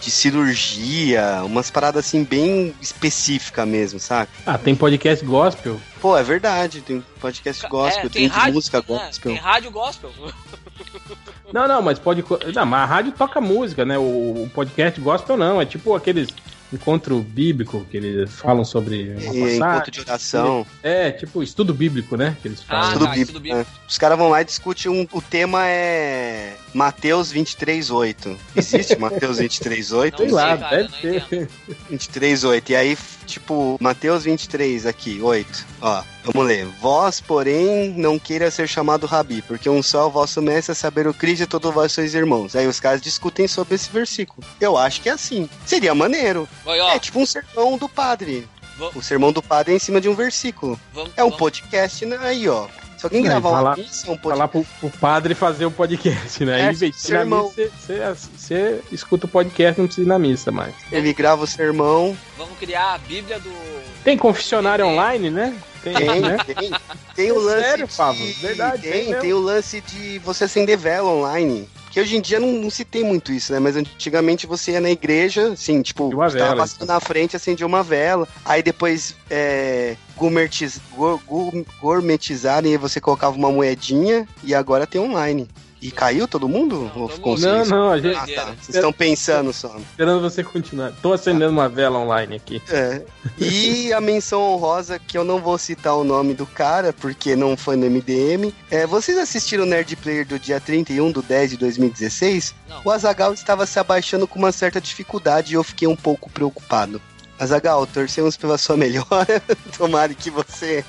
de 0.00 0.10
cirurgia, 0.10 1.42
umas 1.44 1.68
paradas 1.68 2.06
assim 2.06 2.22
bem 2.22 2.72
específicas 2.80 3.66
mesmo, 3.66 3.98
saca? 3.98 4.30
Ah, 4.46 4.56
tem 4.56 4.76
podcast 4.76 5.24
gospel. 5.24 5.80
Pô, 6.00 6.16
é 6.16 6.22
verdade, 6.22 6.80
tem 6.80 7.04
podcast 7.20 7.66
gospel, 7.68 8.06
é, 8.06 8.08
tem, 8.08 8.28
de 8.28 8.34
rádio, 8.34 8.54
música 8.54 8.78
né, 8.78 8.84
gospel. 8.86 9.32
Tem 9.32 9.40
rádio 9.40 9.70
gospel. 9.72 10.12
Não, 11.52 11.66
não, 11.66 11.82
mas 11.82 11.98
pode. 11.98 12.24
Não, 12.54 12.66
mas 12.66 12.82
a 12.82 12.84
rádio 12.84 13.12
toca 13.12 13.40
música, 13.40 13.84
né? 13.84 13.96
O, 13.98 14.02
o 14.44 14.50
podcast 14.52 15.00
gospel 15.00 15.36
não. 15.36 15.60
É 15.60 15.64
tipo 15.64 15.94
aqueles 15.94 16.28
encontro 16.72 17.20
bíblico 17.20 17.86
que 17.90 17.96
eles 17.96 18.30
falam 18.32 18.64
sobre 18.64 19.10
uma 19.10 19.20
E 19.20 19.24
passagem. 19.24 19.56
encontro 19.56 19.90
de 19.90 20.00
oração, 20.00 20.66
É, 20.82 21.10
tipo 21.12 21.42
estudo 21.42 21.72
bíblico, 21.72 22.16
né? 22.16 22.36
Que 22.42 22.48
eles 22.48 22.62
falam. 22.62 22.88
Ah, 22.88 22.92
tudo 22.92 23.04
tá, 23.06 23.10
bíblico. 23.12 23.32
tudo 23.32 23.42
bíblico. 23.42 23.70
né? 23.70 23.76
Os 23.88 23.98
caras 23.98 24.18
vão 24.18 24.28
lá 24.28 24.42
e 24.42 24.44
discutem 24.44 24.90
um. 24.90 25.06
O 25.12 25.22
tema 25.22 25.66
é 25.66 26.56
Mateus 26.74 27.32
23,8. 27.32 28.36
Existe 28.56 28.96
Mateus 28.98 29.38
23,8? 29.38 30.16
Sei 30.16 30.30
lá, 30.30 30.48
sei, 30.50 30.58
cara, 30.58 30.76
deve 30.76 30.82
não 30.82 30.98
ter. 31.00 31.16
entendo. 31.16 31.48
23,8. 31.92 32.70
E 32.70 32.76
aí, 32.76 32.98
tipo, 33.26 33.76
Mateus 33.80 34.24
23 34.24 34.86
aqui, 34.86 35.20
8. 35.20 35.66
Ó, 35.82 36.02
vamos 36.24 36.46
ler. 36.48 36.64
Vós, 36.80 37.20
porém, 37.20 37.90
não 37.96 38.18
queira 38.18 38.50
ser 38.50 38.66
chamado 38.68 39.06
rabi, 39.06 39.42
porque 39.42 39.68
um 39.68 39.82
só 39.82 40.02
é 40.02 40.04
o 40.06 40.10
vosso 40.10 40.40
mestre 40.40 40.72
a 40.72 40.74
saber 40.74 41.06
o 41.06 41.12
Cristo 41.14 41.42
e 41.42 41.46
todos 41.46 41.74
vós 41.74 41.92
sois 41.92 42.14
irmãos. 42.14 42.56
Aí 42.56 42.66
os 42.66 42.80
caras 42.80 43.00
discutem 43.02 43.46
sobre 43.46 43.74
esse 43.74 43.90
versículo. 43.90 44.46
Eu 44.60 44.76
acho 44.78 45.00
que 45.02 45.08
é 45.08 45.12
assim. 45.12 45.48
Seria 45.66 45.94
maneiro. 45.94 46.48
Oi, 46.64 46.78
É 46.78 46.98
tipo 46.98 47.18
um 47.20 47.26
sermão 47.26 47.76
do 47.76 47.88
padre. 47.88 48.48
O 48.94 49.02
sermão 49.02 49.32
do 49.32 49.42
padre 49.42 49.72
é 49.72 49.76
em 49.76 49.78
cima 49.78 50.00
de 50.00 50.08
um 50.08 50.14
versículo. 50.14 50.78
vamos, 50.92 51.10
É 51.16 51.22
um 51.24 51.26
vamos- 51.30 51.38
podcast 51.38 52.04
né? 52.06 52.18
aí, 52.20 52.46
ó. 52.48 52.66
Se 52.96 53.06
alguém 53.06 53.22
gravar 53.22 53.50
vai 53.50 53.62
uma 53.62 53.76
missa, 53.76 54.10
um 54.10 54.18
Falar 54.18 54.48
podcast. 54.48 54.74
pro, 54.80 54.90
pro 54.90 54.98
padre 54.98 55.34
fazer 55.34 55.66
o 55.66 55.70
podcast, 55.70 56.44
né? 56.44 56.60
É, 56.62 56.68
Aí, 56.68 56.92
sermão. 56.92 57.52
missa, 57.56 58.14
você, 58.14 58.80
escuta 58.90 59.26
o 59.26 59.28
podcast, 59.28 59.78
não 59.80 59.86
precisa 59.86 60.06
ir 60.06 60.08
na 60.08 60.18
missa 60.18 60.50
mais. 60.50 60.74
Ele 60.90 61.12
grava 61.12 61.44
o 61.44 61.46
sermão. 61.46 62.16
Vamos 62.36 62.58
criar 62.58 62.94
a 62.94 62.98
Bíblia 62.98 63.38
do. 63.38 63.52
Tem 64.02 64.16
confessionário 64.16 64.86
online, 64.86 65.30
né? 65.30 65.54
Tem, 65.82 65.94
Tem, 65.94 66.20
né? 66.20 66.38
tem. 66.38 66.70
Tem 67.14 67.32
o 67.32 67.38
lance. 67.38 67.62
Sério, 67.62 67.86
de... 67.86 67.94
Pablo? 67.96 68.26
Verdade, 68.40 68.82
tem 68.82 68.90
Tem, 68.92 69.04
mesmo. 69.06 69.20
tem 69.20 69.32
o 69.32 69.38
lance 69.40 69.80
de 69.80 70.18
você 70.18 70.44
acender 70.44 70.76
vela 70.76 71.08
online. 71.08 71.68
Que 71.96 72.00
hoje 72.02 72.14
em 72.14 72.20
dia 72.20 72.38
não, 72.38 72.52
não 72.52 72.68
se 72.68 72.84
tem 72.84 73.02
muito 73.02 73.32
isso, 73.32 73.50
né? 73.54 73.58
Mas 73.58 73.74
antigamente 73.74 74.46
você 74.46 74.72
ia 74.72 74.82
na 74.82 74.90
igreja, 74.90 75.52
assim, 75.52 75.80
tipo, 75.80 76.08
Uma 76.10 76.28
você 76.28 76.36
tava 76.36 76.50
vela, 76.50 76.60
passando 76.60 76.88
na 76.88 77.00
frente, 77.00 77.34
acendia 77.36 77.66
uma 77.66 77.82
vela. 77.82 78.28
Aí 78.44 78.62
depois 78.62 79.14
é, 79.30 79.96
gourmetiz, 80.14 80.78
gour- 80.94 81.18
gour- 81.26 81.64
gourmetizaram 81.80 82.68
e 82.68 82.76
você 82.76 83.00
colocava 83.00 83.34
uma 83.34 83.50
moedinha 83.50 84.28
e 84.44 84.54
agora 84.54 84.86
tem 84.86 85.00
online. 85.00 85.48
E 85.80 85.90
caiu 85.90 86.26
todo 86.26 86.48
mundo? 86.48 86.90
Não, 86.94 87.02
Ou 87.02 87.08
todo 87.08 87.40
Não, 87.40 87.64
não, 87.66 87.90
a 87.92 88.00
gente 88.00 88.16
Ah, 88.16 88.44
tá. 88.44 88.54
Vocês 88.60 88.76
estão 88.76 88.92
pensando 88.92 89.52
só. 89.52 89.76
esperando 89.76 90.20
você 90.22 90.42
continuar. 90.42 90.92
Tô 91.02 91.12
acendendo 91.12 91.52
uma 91.52 91.68
vela 91.68 91.98
online 91.98 92.36
aqui. 92.36 92.62
É. 92.68 93.02
E 93.38 93.92
a 93.92 94.00
menção 94.00 94.40
honrosa, 94.40 94.98
que 94.98 95.18
eu 95.18 95.24
não 95.24 95.38
vou 95.38 95.58
citar 95.58 95.94
o 95.94 96.02
nome 96.04 96.32
do 96.34 96.46
cara, 96.46 96.92
porque 96.92 97.36
não 97.36 97.56
foi 97.56 97.76
no 97.76 97.86
MDM. 97.90 98.52
É, 98.70 98.86
vocês 98.86 99.18
assistiram 99.18 99.64
o 99.64 99.66
Nerd 99.66 99.94
Player 99.96 100.26
do 100.26 100.38
dia 100.38 100.58
31 100.58 101.12
do 101.12 101.22
10 101.22 101.50
de 101.50 101.56
2016? 101.58 102.54
Não. 102.68 102.80
O 102.84 102.90
Azagal 102.90 103.34
estava 103.34 103.66
se 103.66 103.78
abaixando 103.78 104.26
com 104.26 104.38
uma 104.38 104.52
certa 104.52 104.80
dificuldade 104.80 105.52
e 105.52 105.56
eu 105.56 105.62
fiquei 105.62 105.86
um 105.86 105.96
pouco 105.96 106.30
preocupado. 106.30 107.00
Azagal, 107.38 107.86
torcemos 107.86 108.34
pela 108.36 108.56
sua 108.56 108.78
melhora. 108.78 109.42
Tomara 109.76 110.14
que 110.14 110.30
você 110.30 110.82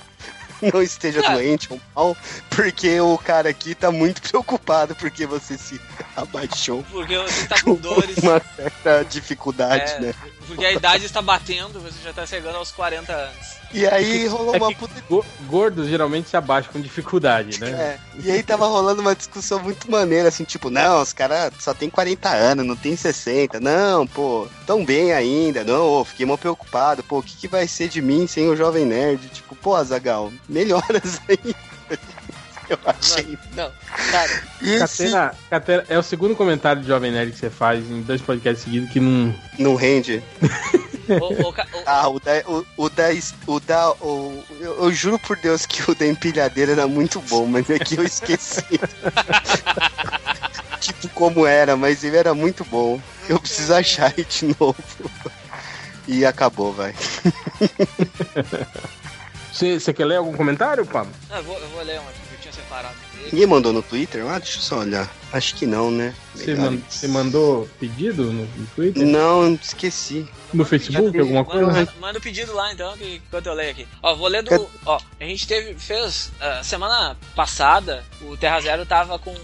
não 0.73 0.81
esteja 0.81 1.21
Ah. 1.25 1.33
doente 1.33 1.67
ou 1.71 1.79
mal, 1.95 2.17
porque 2.49 2.99
o 3.01 3.17
cara 3.17 3.49
aqui 3.49 3.73
tá 3.75 3.91
muito 3.91 4.21
preocupado 4.27 4.95
porque 4.95 5.25
você 5.25 5.57
se 5.57 5.79
abaixou 6.15 6.83
Porque 6.91 7.17
você 7.17 7.47
tá 7.47 7.61
com 7.61 7.73
dores. 7.75 8.15
com 8.15 8.27
uma 8.27 8.41
certa 8.55 9.03
dificuldade, 9.03 9.91
É. 9.93 9.99
né? 9.99 10.13
Porque 10.47 10.65
a 10.65 10.71
idade 10.71 11.05
está 11.05 11.21
batendo, 11.21 11.79
você 11.79 11.97
já 12.03 12.13
tá 12.13 12.25
chegando 12.25 12.55
aos 12.55 12.71
40 12.71 13.11
anos. 13.13 13.57
E 13.73 13.85
aí 13.85 14.25
rolou 14.27 14.55
É 14.55 14.57
uma 14.57 14.73
puta 14.73 14.93
go- 15.09 15.25
gordos 15.47 15.89
geralmente 15.89 16.29
se 16.29 16.37
abaixam 16.37 16.71
com 16.71 16.79
dificuldade, 16.79 17.59
né? 17.59 17.69
É, 17.69 17.99
e 18.23 18.31
aí 18.31 18.41
tava 18.41 18.65
rolando 18.65 19.01
uma 19.01 19.13
discussão 19.13 19.59
muito 19.59 19.91
maneira, 19.91 20.29
assim, 20.29 20.45
tipo, 20.45 20.69
não, 20.69 21.01
os 21.01 21.11
caras 21.11 21.51
só 21.59 21.73
tem 21.73 21.89
40 21.89 22.29
anos, 22.29 22.65
não 22.65 22.75
tem 22.77 22.95
60. 22.95 23.59
Não, 23.59 24.07
pô, 24.07 24.47
tão 24.65 24.85
bem 24.85 25.11
ainda. 25.11 25.65
Não, 25.65 25.85
ô, 25.85 26.05
fiquei 26.05 26.25
mal 26.25 26.37
preocupado. 26.37 27.03
Pô, 27.03 27.19
o 27.19 27.23
que, 27.23 27.35
que 27.35 27.47
vai 27.47 27.67
ser 27.67 27.89
de 27.89 28.01
mim 28.01 28.25
sem 28.25 28.47
o 28.47 28.55
Jovem 28.55 28.85
Nerd? 28.85 29.27
Tipo, 29.29 29.53
pô, 29.55 29.75
Azagal, 29.75 30.31
melhoras 30.47 31.19
aí. 31.27 31.53
Eu 32.69 32.77
achei. 32.85 33.37
Não, 33.55 33.71
cara, 34.11 34.41
E 34.61 34.71
esse 34.73 35.03
Catena, 35.05 35.35
Catena, 35.49 35.85
é 35.87 35.97
o 35.97 36.03
segundo 36.03 36.35
comentário 36.35 36.81
de 36.81 36.87
Jovem 36.87 37.11
Nerd 37.11 37.31
que 37.31 37.37
você 37.39 37.49
faz 37.49 37.89
em 37.89 38.01
dois 38.01 38.21
podcasts 38.21 38.63
seguidos 38.63 38.89
que 38.91 38.99
não. 38.99 39.33
não 39.57 39.75
rende. 39.75 40.21
o, 41.09 41.47
o, 41.47 41.53
ca- 41.53 41.67
o- 41.73 41.83
Ah, 41.85 42.09
o 42.09 42.19
da. 42.19 42.31
O, 42.45 42.65
o 42.77 42.89
da. 42.89 43.05
O 43.47 43.59
da 43.59 43.91
o, 43.91 44.43
eu, 44.59 44.83
eu 44.83 44.91
juro 44.91 45.17
por 45.19 45.37
Deus 45.37 45.65
que 45.65 45.89
o 45.89 45.95
da 45.95 46.05
empilhadeira 46.05 46.73
era 46.73 46.87
muito 46.87 47.21
bom, 47.21 47.45
mas 47.45 47.69
é 47.69 47.79
que 47.79 47.97
eu 47.97 48.03
esqueci. 48.03 48.63
tipo, 50.81 51.07
como 51.09 51.45
era, 51.45 51.75
mas 51.77 52.03
ele 52.03 52.17
era 52.17 52.33
muito 52.33 52.65
bom. 52.65 52.99
Eu 53.29 53.39
preciso 53.39 53.73
achar 53.73 54.13
ele 54.17 54.27
de 54.29 54.55
novo. 54.59 54.75
E 56.07 56.25
acabou, 56.25 56.73
vai. 56.73 56.93
Você 59.51 59.93
quer 59.93 60.05
ler 60.05 60.17
algum 60.17 60.33
comentário, 60.33 60.85
Pablo? 60.85 61.11
Não, 61.29 61.37
eu, 61.37 61.43
vou, 61.43 61.57
eu 61.59 61.67
vou 61.69 61.83
ler 61.83 61.99
um 61.99 62.07
aqui 62.07 62.19
separado 62.67 62.95
dele. 63.13 63.29
Ninguém 63.31 63.47
mandou 63.47 63.73
no 63.73 63.81
Twitter? 63.81 64.25
Ah, 64.27 64.39
deixa 64.39 64.57
eu 64.57 64.61
só 64.61 64.79
olhar. 64.79 65.09
Acho 65.31 65.55
que 65.55 65.65
não, 65.65 65.91
né? 65.91 66.13
Você 66.33 66.55
man- 66.55 66.79
você 66.89 67.07
mandou 67.07 67.67
pedido 67.79 68.25
no, 68.31 68.45
no 68.45 68.67
Twitter? 68.75 69.05
Não, 69.05 69.53
esqueci. 69.55 70.27
No 70.53 70.63
Facebook, 70.63 71.19
alguma 71.19 71.43
Manda, 71.43 71.51
coisa? 71.51 71.67
manda, 71.79 71.93
manda 71.99 72.19
o 72.19 72.21
pedido 72.21 72.53
lá 72.53 72.71
então, 72.71 72.95
que, 72.97 73.15
enquanto 73.15 73.47
eu 73.47 73.53
leio 73.53 73.71
aqui. 73.71 73.87
Ó, 74.01 74.15
vou 74.15 74.29
ler 74.29 74.43
do. 74.43 74.69
Ó, 74.85 74.99
a 75.19 75.23
gente 75.25 75.45
teve. 75.45 75.73
Fez. 75.73 76.31
ah, 76.39 76.61
semana 76.63 77.17
passada, 77.35 78.05
o 78.21 78.37
Terra 78.37 78.61
Zero 78.61 78.85
tava 78.85 79.19
com. 79.19 79.35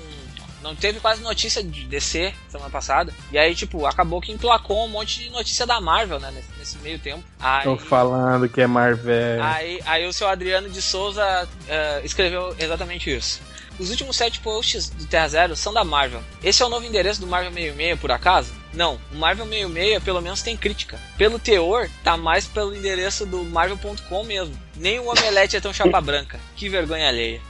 Não 0.63 0.75
teve 0.75 0.99
quase 0.99 1.21
notícia 1.21 1.61
de 1.61 1.85
DC 1.85 2.33
semana 2.49 2.69
passada. 2.69 3.13
E 3.31 3.37
aí, 3.37 3.53
tipo, 3.53 3.85
acabou 3.85 4.21
que 4.21 4.31
emplacou 4.31 4.85
um 4.85 4.87
monte 4.87 5.19
de 5.19 5.29
notícia 5.29 5.67
da 5.67 5.81
Marvel, 5.81 6.19
né? 6.19 6.31
Nesse, 6.31 6.47
nesse 6.57 6.77
meio 6.79 6.97
tempo. 6.97 7.23
Aí, 7.39 7.65
Tô 7.65 7.77
falando 7.77 8.47
que 8.47 8.61
é 8.61 8.67
Marvel. 8.67 9.43
aí, 9.43 9.81
aí 9.85 10.07
o 10.07 10.13
seu 10.13 10.27
Adriano 10.27 10.69
de 10.69 10.81
Souza 10.81 11.23
ah, 11.69 12.01
escreveu 12.03 12.55
exatamente 12.57 13.13
isso. 13.13 13.41
Os 13.79 13.89
últimos 13.89 14.15
sete 14.15 14.39
posts 14.39 14.89
do 14.89 15.05
Terra 15.05 15.27
Zero 15.27 15.55
são 15.55 15.73
da 15.73 15.83
Marvel. 15.83 16.21
Esse 16.43 16.61
é 16.61 16.65
o 16.65 16.69
novo 16.69 16.85
endereço 16.85 17.19
do 17.19 17.27
Marvel 17.27 17.51
66, 17.51 17.99
por 17.99 18.11
acaso? 18.11 18.53
Não, 18.71 18.99
o 19.11 19.17
Marvel 19.17 19.45
66 19.47 20.03
pelo 20.03 20.21
menos 20.21 20.41
tem 20.43 20.55
crítica. 20.55 20.99
Pelo 21.17 21.39
teor, 21.39 21.89
tá 22.03 22.15
mais 22.15 22.45
pelo 22.45 22.75
endereço 22.75 23.25
do 23.25 23.43
Marvel.com 23.43 24.23
mesmo. 24.23 24.55
Nem 24.75 24.99
o 24.99 25.09
Omelete 25.09 25.57
é 25.57 25.61
tão 25.61 25.73
chapa 25.73 25.99
branca. 25.99 26.39
Que 26.55 26.69
vergonha 26.69 27.07
alheia. 27.07 27.41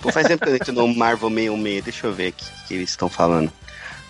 Pô, 0.00 0.10
faz 0.10 0.26
tempo 0.26 0.44
que 0.44 0.50
eu 0.50 0.54
entro 0.56 0.72
no 0.72 0.88
Marvel 0.94 1.28
66. 1.30 1.84
Deixa 1.84 2.06
eu 2.06 2.12
ver 2.12 2.28
aqui 2.28 2.44
o 2.44 2.68
que 2.68 2.74
eles 2.74 2.90
estão 2.90 3.08
falando. 3.08 3.52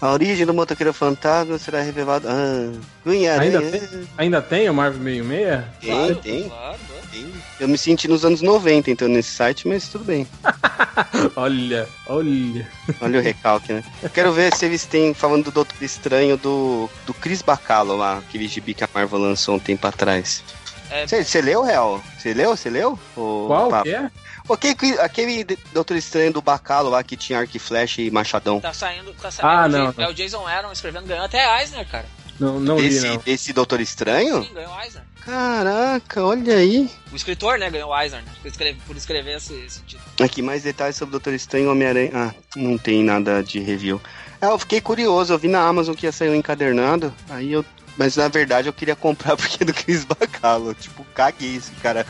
A 0.01 0.12
origem 0.12 0.47
do 0.47 0.55
motoqueiro 0.55 0.95
fantasma 0.95 1.59
será 1.59 1.83
revelada. 1.83 2.29
Ah, 2.31 2.73
Ainda 3.11 3.33
Aranha. 3.35 3.61
tem? 3.71 4.09
Ainda 4.17 4.41
tem 4.41 4.71
o 4.71 4.75
Marvel 4.75 5.03
66? 5.03 5.65
Tem, 5.81 6.15
tem, 6.15 6.49
Claro, 6.49 6.79
claro. 6.89 7.03
tem. 7.12 7.33
Eu 7.59 7.69
me 7.69 7.77
senti 7.77 8.09
nos 8.09 8.25
anos 8.25 8.41
90 8.41 8.91
então 8.91 9.09
nesse 9.09 9.31
site, 9.33 9.69
mas 9.69 9.89
tudo 9.89 10.05
bem. 10.05 10.27
olha, 11.37 11.87
olha. 12.07 12.67
Olha 13.01 13.19
o 13.19 13.23
recalque, 13.23 13.73
né? 13.75 13.85
Eu 14.03 14.09
quero 14.09 14.33
ver 14.33 14.55
se 14.55 14.65
eles 14.65 14.87
têm, 14.87 15.12
falando 15.12 15.45
do 15.45 15.51
Doutor 15.51 15.77
Estranho, 15.83 16.39
do, 16.39 16.89
do 17.05 17.12
Chris 17.12 17.43
Bacalo 17.43 17.95
lá, 17.97 18.19
aquele 18.19 18.49
gibi 18.49 18.73
que 18.73 18.85
a 18.85 18.89
Marvel 18.95 19.19
lançou 19.19 19.57
um 19.57 19.59
tempo 19.59 19.87
atrás. 19.87 20.43
É, 20.91 21.07
Você 21.07 21.41
leu, 21.41 21.62
Real? 21.62 22.03
Você 22.19 22.35
leu? 22.35 22.57
Você 22.57 22.69
leu? 22.71 22.99
Ô, 23.17 23.45
Qual 23.47 23.69
Papo? 23.71 23.85
que 23.85 23.95
é? 23.95 24.11
Aquele, 24.49 24.99
aquele 25.01 25.59
Doutor 25.73 25.97
Estranho 25.97 26.33
do 26.33 26.43
Bacalo 26.43 26.91
lá 26.91 27.05
que 27.05 27.17
tinha 27.17 27.39
arco 27.39 27.57
e 27.57 27.61
flecha 27.61 28.03
e 28.03 28.11
machadão. 28.11 28.61
tá 28.61 28.73
saindo. 28.73 29.12
Tá 29.15 29.31
saindo 29.31 29.49
Ah, 29.49 29.65
é 29.65 29.67
o 29.67 29.71
não. 29.95 30.05
É 30.05 30.09
o 30.09 30.15
Jason 30.15 30.45
Aaron 30.47 30.73
escrevendo, 30.73 31.07
ganhou 31.07 31.25
até 31.25 31.61
Eisner, 31.61 31.87
cara. 31.89 32.07
Não, 32.41 32.59
não 32.59 32.79
li, 32.79 32.87
Esse, 32.89 33.07
não. 33.07 33.23
esse 33.27 33.53
Doutor 33.53 33.81
Estranho? 33.81 34.43
Sim, 34.43 34.53
ganhou 34.55 34.73
Eisner. 34.81 35.03
Caraca, 35.25 36.25
olha 36.25 36.57
aí. 36.57 36.91
O 37.12 37.17
escritor, 37.17 37.59
né, 37.59 37.71
ganhou 37.71 37.97
Eisner, 37.97 38.23
né? 38.25 38.33
Por 38.43 38.49
escrever, 38.49 38.81
por 38.87 38.97
escrever 38.97 39.37
esse, 39.37 39.55
esse 39.55 39.81
título. 39.83 40.11
Aqui, 40.21 40.43
mais 40.43 40.62
detalhes 40.65 40.97
sobre 40.97 41.11
o 41.11 41.12
Doutor 41.12 41.35
Estranho 41.35 41.67
e 41.67 41.69
Homem-Aranha. 41.69 42.11
Ah, 42.15 42.35
não 42.57 42.77
tem 42.79 43.05
nada 43.05 43.43
de 43.45 43.61
review. 43.61 44.01
É, 44.41 44.47
eu 44.47 44.59
fiquei 44.59 44.81
curioso, 44.81 45.33
eu 45.33 45.39
vi 45.39 45.49
na 45.49 45.61
Amazon 45.61 45.95
que 45.95 46.07
ia 46.07 46.12
sair 46.12 46.31
um 46.31 46.35
encadernado, 46.35 47.15
aí 47.29 47.53
eu. 47.53 47.65
Mas 48.01 48.16
na 48.16 48.28
verdade 48.28 48.66
eu 48.66 48.72
queria 48.72 48.97
comprar 48.97 49.36
porque 49.36 49.62
é 49.62 49.66
do 49.66 49.74
Chris 49.74 50.06
Bacalo. 50.06 50.72
Tipo, 50.72 51.05
caguei 51.12 51.56
esse 51.56 51.70
cara 51.82 52.06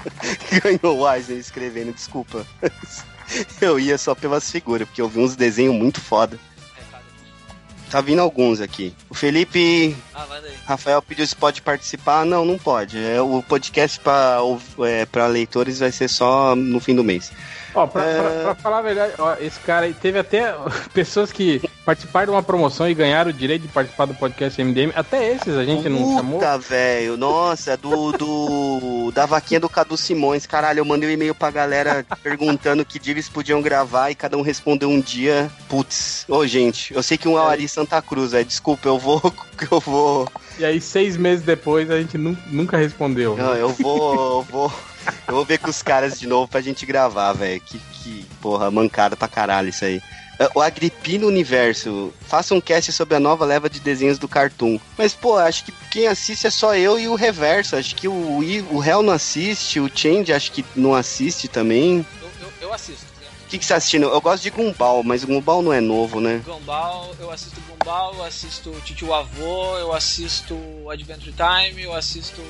ganhou 0.62 1.00
o 1.00 1.12
Eisner 1.12 1.36
escrevendo, 1.36 1.92
desculpa. 1.92 2.46
Eu 3.60 3.78
ia 3.78 3.98
só 3.98 4.14
pelas 4.14 4.48
figuras, 4.48 4.86
porque 4.86 5.02
eu 5.02 5.08
vi 5.08 5.18
uns 5.18 5.34
desenhos 5.34 5.74
muito 5.74 6.00
foda. 6.00 6.38
Tá 7.90 8.00
vindo 8.00 8.20
alguns 8.20 8.60
aqui. 8.60 8.94
O 9.08 9.14
Felipe 9.14 9.96
Ah. 10.14 10.24
Rafael 10.64 11.02
pediu 11.02 11.26
se 11.26 11.34
pode 11.34 11.60
participar. 11.60 12.24
Não, 12.24 12.44
não 12.44 12.56
pode. 12.56 12.96
É, 12.96 13.20
o 13.20 13.42
podcast 13.42 13.98
para 13.98 14.38
é, 14.86 15.04
pra 15.06 15.26
leitores 15.26 15.80
vai 15.80 15.90
ser 15.90 16.06
só 16.06 16.54
no 16.54 16.78
fim 16.78 16.94
do 16.94 17.02
mês. 17.02 17.32
Ó, 17.74 17.86
pra, 17.86 18.04
É. 18.04 18.18
pra- 18.20 18.30
pra 18.42 18.54
falar 18.56 18.78
a 18.78 18.82
verdade, 18.82 19.12
ó, 19.18 19.34
esse 19.40 19.58
cara 19.60 19.86
aí 19.86 19.94
teve 19.94 20.18
até 20.18 20.54
pessoas 20.92 21.30
que 21.32 21.60
participaram 21.84 22.26
de 22.26 22.32
uma 22.32 22.42
promoção 22.42 22.88
e 22.88 22.94
ganharam 22.94 23.30
o 23.30 23.32
direito 23.32 23.62
de 23.62 23.68
participar 23.68 24.06
do 24.06 24.14
podcast 24.14 24.60
MDM. 24.62 24.92
Até 24.94 25.32
esses 25.34 25.56
a 25.56 25.64
gente 25.64 25.88
não 25.88 26.16
chamou. 26.16 26.38
Puta, 26.40 26.58
velho. 26.58 27.16
Nossa, 27.16 27.76
do, 27.76 28.12
do. 28.12 29.10
Da 29.12 29.26
vaquinha 29.26 29.58
do 29.60 29.68
Cadu 29.68 29.96
Simões. 29.96 30.46
Caralho, 30.46 30.80
eu 30.80 30.84
mandei 30.84 31.08
um 31.08 31.12
e-mail 31.12 31.34
pra 31.34 31.50
galera 31.50 32.04
perguntando 32.22 32.84
que 32.84 32.98
dia 32.98 33.12
eles 33.12 33.28
podiam 33.28 33.60
gravar 33.62 34.10
e 34.10 34.14
cada 34.14 34.36
um 34.36 34.42
respondeu 34.42 34.88
um 34.88 35.00
dia. 35.00 35.50
Putz. 35.68 36.24
Ô, 36.28 36.46
gente, 36.46 36.94
eu 36.94 37.02
sei 37.02 37.16
que 37.18 37.28
um 37.28 37.38
é 37.38 37.42
o 37.42 37.46
Ari 37.46 37.68
Santa 37.68 38.00
Cruz, 38.02 38.32
velho. 38.32 38.44
Desculpa, 38.44 38.88
eu 38.88 38.98
vou. 38.98 39.20
Eu 39.70 39.78
vou. 39.78 40.26
E 40.58 40.64
aí, 40.64 40.80
seis 40.80 41.18
meses 41.18 41.44
depois, 41.44 41.90
a 41.90 41.98
gente 41.98 42.16
nu- 42.16 42.36
nunca 42.46 42.78
respondeu. 42.78 43.36
Não, 43.36 43.54
eu 43.54 43.68
vou. 43.74 44.38
Eu 44.38 44.42
vou. 44.50 44.72
Eu 45.28 45.34
vou 45.34 45.44
ver 45.44 45.58
com 45.58 45.70
os 45.70 45.82
caras 45.82 46.18
de 46.18 46.26
novo 46.26 46.48
pra 46.48 46.60
gente 46.60 46.84
gravar, 46.86 47.32
velho. 47.32 47.60
Que, 47.60 47.78
que, 47.78 48.26
porra, 48.40 48.70
mancada 48.70 49.16
pra 49.16 49.28
caralho 49.28 49.68
isso 49.68 49.84
aí. 49.84 50.02
É, 50.38 50.48
O 50.54 50.60
Agripino 50.60 51.26
Universo, 51.26 52.12
faça 52.26 52.54
um 52.54 52.60
cast 52.60 52.92
sobre 52.92 53.14
a 53.14 53.20
nova 53.20 53.44
leva 53.44 53.68
de 53.68 53.78
desenhos 53.80 54.18
do 54.18 54.26
Cartoon. 54.28 54.78
Mas, 54.96 55.14
pô, 55.14 55.36
acho 55.36 55.64
que 55.64 55.72
quem 55.90 56.06
assiste 56.06 56.46
é 56.46 56.50
só 56.50 56.74
eu 56.74 56.98
e 56.98 57.08
o 57.08 57.14
Reverso. 57.14 57.76
Acho 57.76 57.94
que 57.94 58.08
o, 58.08 58.38
o 58.70 58.82
Hell 58.84 59.02
não 59.02 59.12
assiste, 59.12 59.78
o 59.80 59.90
Change 59.94 60.32
acho 60.32 60.50
que 60.52 60.64
não 60.74 60.94
assiste 60.94 61.46
também. 61.48 62.04
Eu, 62.22 62.30
eu, 62.40 62.52
eu 62.62 62.72
assisto. 62.74 63.04
né? 63.20 63.26
O 63.44 63.48
que, 63.50 63.58
que 63.58 63.64
você 63.64 63.72
tá 63.72 63.76
assistindo? 63.76 64.06
Eu 64.06 64.20
gosto 64.20 64.42
de 64.42 64.50
Gumball, 64.50 65.02
mas 65.02 65.22
o 65.24 65.26
Gumball 65.26 65.60
não 65.62 65.72
é 65.72 65.80
novo, 65.80 66.20
né? 66.20 66.40
Gumball, 66.46 67.14
eu 67.20 67.30
assisto 67.30 67.60
Gumball, 67.68 68.14
eu 68.14 68.24
assisto 68.24 68.70
Titio 68.84 69.12
Avô, 69.12 69.76
eu 69.78 69.92
assisto 69.92 70.56
Adventure 70.90 71.34
Time, 71.34 71.82
eu 71.82 71.92
assisto 71.94 72.40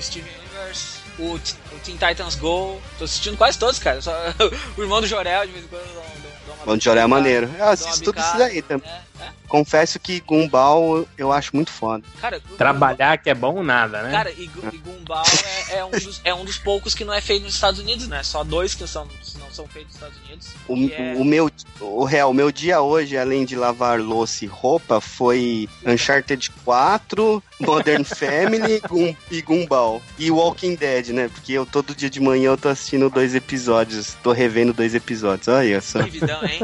Steven 0.00 0.32
Universe, 0.40 0.98
o, 1.18 1.34
o 1.34 1.78
Teen 1.84 1.96
Titans 1.96 2.34
Go. 2.36 2.80
Tô 2.98 3.04
assistindo 3.04 3.36
quase 3.36 3.58
todos, 3.58 3.78
cara. 3.78 4.00
Só, 4.00 4.12
o 4.76 4.82
irmão 4.82 5.00
do 5.00 5.06
Jorel, 5.06 5.46
de 5.46 5.52
vez 5.52 5.64
em 5.64 5.68
quando, 5.68 6.24
Bom 6.64 6.76
de 6.78 6.84
Joré 6.84 7.02
é 7.02 7.06
maneiro. 7.06 7.50
Eu 7.58 7.68
assisto 7.68 8.04
tudo 8.04 8.18
isso 8.18 8.38
daí 8.38 8.62
também. 8.62 8.88
É, 8.88 9.24
é. 9.24 9.28
Confesso 9.48 10.00
que 10.00 10.20
Gumball 10.20 11.06
eu 11.16 11.30
acho 11.30 11.54
muito 11.54 11.70
foda. 11.70 12.02
Cara, 12.20 12.40
Trabalhar 12.56 13.18
que 13.18 13.28
é 13.28 13.34
bom 13.34 13.62
nada, 13.62 14.02
né? 14.02 14.10
Cara, 14.10 14.30
e, 14.32 14.44
e 14.44 14.78
Gumball 14.78 15.22
é, 15.68 15.76
é 15.76 15.84
um 15.84 15.90
dos, 15.90 16.20
é 16.24 16.34
um 16.34 16.44
dos 16.44 16.58
poucos 16.58 16.94
que 16.94 17.04
não 17.04 17.12
é 17.12 17.20
feito 17.20 17.44
nos 17.44 17.54
Estados 17.54 17.78
Unidos, 17.80 18.08
né? 18.08 18.22
Só 18.22 18.42
dois 18.42 18.74
que 18.74 18.86
são, 18.86 19.06
são 19.54 19.66
feitos 19.66 19.94
nos 20.00 20.12
Estados 20.12 20.18
Unidos. 20.26 20.48
O, 20.68 20.74
é- 20.94 21.14
o 21.16 21.24
meu, 21.24 21.50
o 21.80 22.04
real, 22.04 22.32
meu 22.34 22.50
dia 22.52 22.80
hoje, 22.80 23.16
além 23.16 23.44
de 23.44 23.54
lavar 23.56 24.00
louça 24.00 24.44
e 24.44 24.48
roupa, 24.48 25.00
foi 25.00 25.68
Uncharted 25.86 26.50
4, 26.64 27.42
Modern 27.60 28.04
Family 28.04 28.80
Gum, 28.88 29.14
e 29.30 29.40
Gumball. 29.42 30.02
E 30.18 30.30
Walking 30.30 30.74
Dead, 30.74 31.08
né? 31.08 31.28
Porque 31.28 31.52
eu 31.52 31.64
todo 31.66 31.94
dia 31.94 32.10
de 32.10 32.20
manhã 32.20 32.50
eu 32.50 32.56
tô 32.56 32.68
assistindo 32.68 33.08
dois 33.10 33.34
episódios, 33.34 34.14
tô 34.22 34.32
revendo 34.32 34.72
dois 34.72 34.94
episódios. 34.94 35.48
Olha 35.48 35.80
só, 35.80 36.02
Que 36.02 36.10
vidão, 36.10 36.44
hein? 36.44 36.60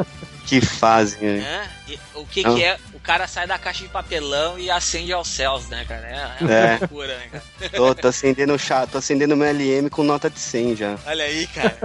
que 0.47 0.61
fazem, 0.61 1.39
né? 1.39 1.71
E 1.89 1.99
o 2.15 2.25
que, 2.27 2.41
Ah. 2.45 2.55
que 2.55 2.63
é? 2.65 2.79
O 3.01 3.03
cara 3.03 3.27
sai 3.27 3.47
da 3.47 3.59
caixa 3.59 3.83
de 3.83 3.89
papelão 3.89 4.59
e 4.59 4.71
acende 4.71 5.11
aos 5.13 5.27
céus, 5.27 5.67
né, 5.69 5.85
cara? 5.89 6.07
É, 6.07 6.13
é 6.13 6.45
uma 6.45 6.53
É. 6.55 6.79
loucura, 6.79 7.17
né, 7.17 7.29
cara? 7.33 7.45
Tô, 7.75 7.95
tô 7.95 8.09
acendendo 8.09 8.53
o 8.55 8.59
chá, 8.59 8.87
tô 8.87 8.99
acendendo 8.99 9.37
meu 9.37 9.49
LM 9.49 9.89
com 9.89 10.03
nota 10.05 10.29
de 10.29 10.39
100 10.39 10.77
já. 10.77 10.99
Olha 11.07 11.25
aí, 11.25 11.47
cara. 11.49 11.79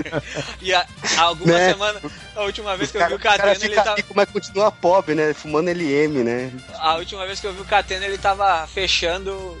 e 0.60 0.72
há, 0.74 0.86
alguma 1.18 1.54
Né? 1.54 1.70
semana, 1.72 2.00
a 2.36 2.42
última 2.42 2.76
vez 2.76 2.90
que 2.90 2.98
eu 2.98 3.00
vi 3.00 3.04
cara, 3.06 3.16
o 3.16 3.18
Catena, 3.18 3.64
ele 3.64 3.74
tava. 3.74 3.96
rico, 3.96 4.12
mas 4.14 4.30
continua 4.30 4.70
pobre, 4.70 5.14
né? 5.14 5.32
Fumando 5.32 5.70
LM, 5.70 6.22
né? 6.22 6.52
A 6.78 6.96
última 6.96 7.26
vez 7.26 7.40
que 7.40 7.46
eu 7.46 7.54
vi 7.54 7.62
o 7.62 7.64
Catena, 7.64 8.04
ele 8.04 8.18
tava 8.18 8.66
fechando. 8.66 9.58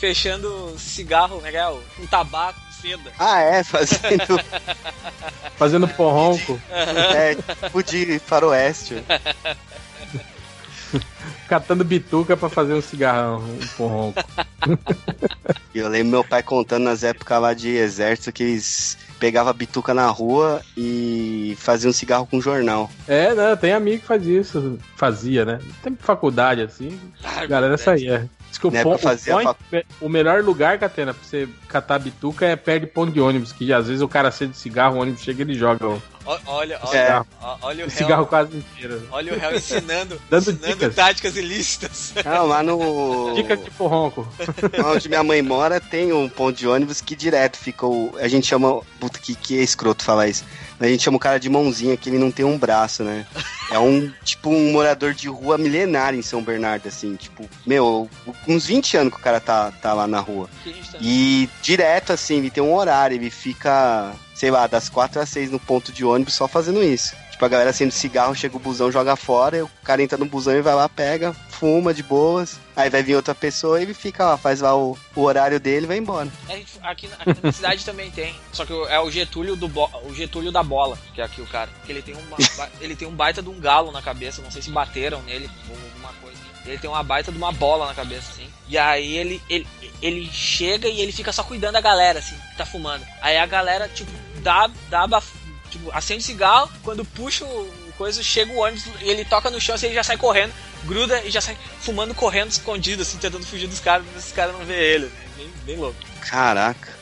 Fechando 0.00 0.76
cigarro, 0.78 1.40
né? 1.40 1.50
que 1.50 1.56
é? 1.56 1.68
Um 1.68 2.06
tabaco, 2.08 2.58
seda. 2.80 3.12
Ah, 3.18 3.40
é, 3.40 3.62
fazendo. 3.64 4.40
Fazendo 5.56 5.88
porronco, 5.88 6.60
é, 6.70 7.34
tipo 7.66 7.82
de 7.82 8.18
faroeste. 8.20 9.02
catando 11.48 11.84
bituca 11.84 12.36
pra 12.36 12.48
fazer 12.48 12.74
um 12.74 12.82
cigarrão, 12.82 13.38
um 13.38 13.66
porronco. 13.76 14.22
Eu 15.74 15.88
lembro 15.88 16.10
meu 16.10 16.24
pai 16.24 16.42
contando 16.42 16.84
nas 16.84 17.02
épocas 17.02 17.40
lá 17.40 17.54
de 17.54 17.68
exército 17.68 18.32
que 18.32 18.42
eles 18.42 18.98
pegavam 19.18 19.50
a 19.50 19.54
bituca 19.54 19.92
na 19.92 20.06
rua 20.08 20.60
e 20.76 21.56
faziam 21.58 21.92
cigarro 21.92 22.26
com 22.26 22.40
jornal. 22.40 22.90
É, 23.06 23.34
né? 23.34 23.56
Tem 23.56 23.72
amigo 23.72 24.00
que 24.00 24.06
faz 24.06 24.26
isso. 24.26 24.78
Fazia, 24.96 25.44
né? 25.44 25.60
Tem 25.82 25.96
faculdade 25.96 26.62
assim, 26.62 26.98
a 27.22 27.46
galera 27.46 27.76
saía. 27.76 28.28
Diz 28.48 28.56
que 28.58 28.66
o, 28.66 28.70
Né, 28.70 28.82
pra 28.82 28.96
fazer 28.98 29.32
o, 29.34 29.40
point- 29.54 29.86
o 30.00 30.08
melhor 30.08 30.42
lugar, 30.42 30.78
Catena, 30.78 31.12
pra 31.12 31.22
você 31.22 31.46
catar 31.68 31.98
bituca 31.98 32.46
é 32.46 32.56
perto 32.56 32.80
de 32.82 32.86
ponto 32.86 33.12
de 33.12 33.20
ônibus, 33.20 33.52
que 33.52 33.72
às 33.72 33.86
vezes 33.86 34.00
o 34.00 34.08
cara 34.08 34.28
acende 34.28 34.56
cigarro, 34.56 34.96
o 34.96 35.00
ônibus 35.02 35.20
chega 35.22 35.42
e 35.42 35.44
ele 35.44 35.54
joga 35.54 35.86
o 35.86 36.02
Ó- 36.26 36.38
Olha, 36.46 36.78
olha, 36.82 36.98
É. 36.98 37.22
olha 37.62 37.86
o 37.86 37.90
cigarro 37.90 38.22
réu. 38.22 38.26
quase 38.26 38.56
inteiro. 38.58 39.02
Olha 39.10 39.32
o 39.34 39.38
réu 39.38 39.54
ensinando, 39.56 40.20
Dando 40.28 40.50
ensinando 40.50 40.74
dicas. 40.74 40.94
táticas 40.94 41.36
ilícitas. 41.36 42.12
Não, 42.22 42.46
lá 42.46 42.62
no. 42.62 43.32
Dicas 43.34 43.64
de 43.64 43.70
porronco. 43.70 44.28
Onde 44.84 45.08
minha 45.08 45.22
mãe 45.24 45.40
mora 45.40 45.80
tem 45.80 46.12
um 46.12 46.28
ponto 46.28 46.58
de 46.58 46.68
ônibus 46.68 47.00
que 47.00 47.16
direto 47.16 47.56
fica 47.56 47.86
o. 47.86 48.12
A 48.20 48.28
gente 48.28 48.46
chama. 48.46 48.82
Puta, 49.00 49.18
que, 49.18 49.34
que 49.34 49.58
é 49.58 49.62
escroto 49.62 50.04
falar 50.04 50.28
isso. 50.28 50.44
A 50.80 50.86
gente 50.86 51.02
chama 51.02 51.16
o 51.16 51.20
cara 51.20 51.40
de 51.40 51.48
mãozinha, 51.48 51.96
que 51.96 52.08
ele 52.08 52.18
não 52.18 52.30
tem 52.30 52.44
um 52.44 52.56
braço, 52.56 53.02
né? 53.02 53.26
É 53.70 53.78
um, 53.78 54.10
tipo, 54.24 54.48
um 54.50 54.70
morador 54.72 55.12
de 55.12 55.28
rua 55.28 55.58
milenário 55.58 56.18
em 56.18 56.22
São 56.22 56.42
Bernardo, 56.42 56.86
assim. 56.86 57.16
Tipo, 57.16 57.44
meu, 57.66 58.08
uns 58.46 58.64
20 58.66 58.96
anos 58.96 59.12
que 59.12 59.18
o 59.18 59.22
cara 59.22 59.40
tá, 59.40 59.72
tá 59.72 59.92
lá 59.92 60.06
na 60.06 60.20
rua. 60.20 60.48
Tá- 60.92 60.98
E 61.02 61.48
direto, 61.62 62.12
assim, 62.12 62.36
ele 62.38 62.50
tem 62.50 62.62
um 62.62 62.74
horário, 62.74 63.14
ele 63.16 63.28
fica, 63.30 64.12
sei 64.34 64.50
lá, 64.50 64.66
das 64.66 64.88
4 64.88 65.20
às 65.20 65.28
6 65.28 65.50
no 65.50 65.58
ponto 65.58 65.92
de 65.92 66.04
ônibus 66.04 66.34
só 66.34 66.46
fazendo 66.46 66.82
isso. 66.82 67.14
Tipo, 67.38 67.44
a 67.44 67.48
galera 67.50 67.70
acende 67.70 67.94
cigarro, 67.94 68.34
chega 68.34 68.56
o 68.56 68.58
busão, 68.58 68.90
joga 68.90 69.14
fora, 69.14 69.58
e 69.58 69.62
o 69.62 69.70
cara 69.84 70.02
entra 70.02 70.18
no 70.18 70.26
busão 70.26 70.54
e 70.56 70.60
vai 70.60 70.74
lá, 70.74 70.88
pega, 70.88 71.32
fuma 71.50 71.94
de 71.94 72.02
boas. 72.02 72.58
Aí 72.74 72.90
vai 72.90 73.00
vir 73.00 73.14
outra 73.14 73.32
pessoa 73.32 73.78
e 73.78 73.84
ele 73.84 73.94
fica 73.94 74.24
lá, 74.24 74.36
faz 74.36 74.60
lá 74.60 74.76
o, 74.76 74.98
o 75.14 75.22
horário 75.22 75.60
dele 75.60 75.84
e 75.84 75.86
vai 75.86 75.98
embora. 75.98 76.28
Gente- 76.48 76.72
aqui, 76.82 77.06
na- 77.06 77.14
aqui 77.32 77.40
na 77.40 77.52
cidade 77.52 77.84
também 77.84 78.10
tem. 78.10 78.34
Só 78.52 78.66
que 78.66 78.72
é 78.72 78.98
o 78.98 79.08
Getúlio 79.08 79.54
do 79.54 79.66
o 80.04 80.12
Getúlio 80.12 80.50
da 80.50 80.64
bola, 80.64 80.98
que 81.14 81.20
é 81.20 81.24
aqui 81.24 81.40
o 81.40 81.46
cara. 81.46 81.70
Que 81.86 81.92
ele 81.92 82.02
tem 82.02 82.16
uma, 82.16 82.36
ele 82.80 82.96
tem 82.96 83.06
um 83.06 83.14
baita 83.14 83.40
de 83.40 83.48
um 83.48 83.60
galo 83.60 83.92
na 83.92 84.02
cabeça, 84.02 84.42
não 84.42 84.50
sei 84.50 84.60
se 84.60 84.70
bateram 84.72 85.22
nele 85.22 85.48
ou 85.70 85.76
alguma 85.76 86.12
coisa. 86.20 86.38
Ele 86.66 86.76
tem 86.78 86.90
uma 86.90 87.04
baita 87.04 87.30
de 87.30 87.38
uma 87.38 87.52
bola 87.52 87.86
na 87.86 87.94
cabeça, 87.94 88.32
assim. 88.32 88.48
E 88.68 88.76
aí 88.76 89.16
ele, 89.16 89.40
ele, 89.48 89.64
ele 90.02 90.28
chega 90.32 90.88
e 90.88 91.00
ele 91.00 91.12
fica 91.12 91.32
só 91.32 91.44
cuidando 91.44 91.74
da 91.74 91.80
galera, 91.80 92.18
assim, 92.18 92.34
que 92.50 92.56
tá 92.56 92.66
fumando. 92.66 93.06
Aí 93.22 93.38
a 93.38 93.46
galera, 93.46 93.88
tipo, 93.88 94.10
dá, 94.42 94.68
dá 94.90 95.06
tipo, 95.78 95.90
acende 95.92 96.22
cigarro, 96.22 96.70
quando 96.82 97.04
puxa 97.04 97.44
o 97.44 97.88
coisa, 97.96 98.22
chega 98.22 98.52
o 98.52 98.58
ônibus, 98.58 98.84
ele 99.00 99.24
toca 99.24 99.50
no 99.50 99.60
chão, 99.60 99.74
assim, 99.74 99.86
ele 99.86 99.96
já 99.96 100.04
sai 100.04 100.16
correndo 100.16 100.52
gruda 100.84 101.22
e 101.24 101.30
já 101.30 101.40
sai 101.40 101.56
fumando, 101.80 102.14
correndo, 102.14 102.50
escondido, 102.50 103.02
assim, 103.02 103.18
tentando 103.18 103.44
fugir 103.46 103.66
dos 103.66 103.80
caras, 103.80 104.06
os 104.16 104.32
caras 104.32 104.56
não 104.56 104.64
vê 104.64 104.94
ele. 104.94 105.10
Bem, 105.36 105.50
bem 105.64 105.76
louco. 105.76 105.98
Caraca. 106.20 106.97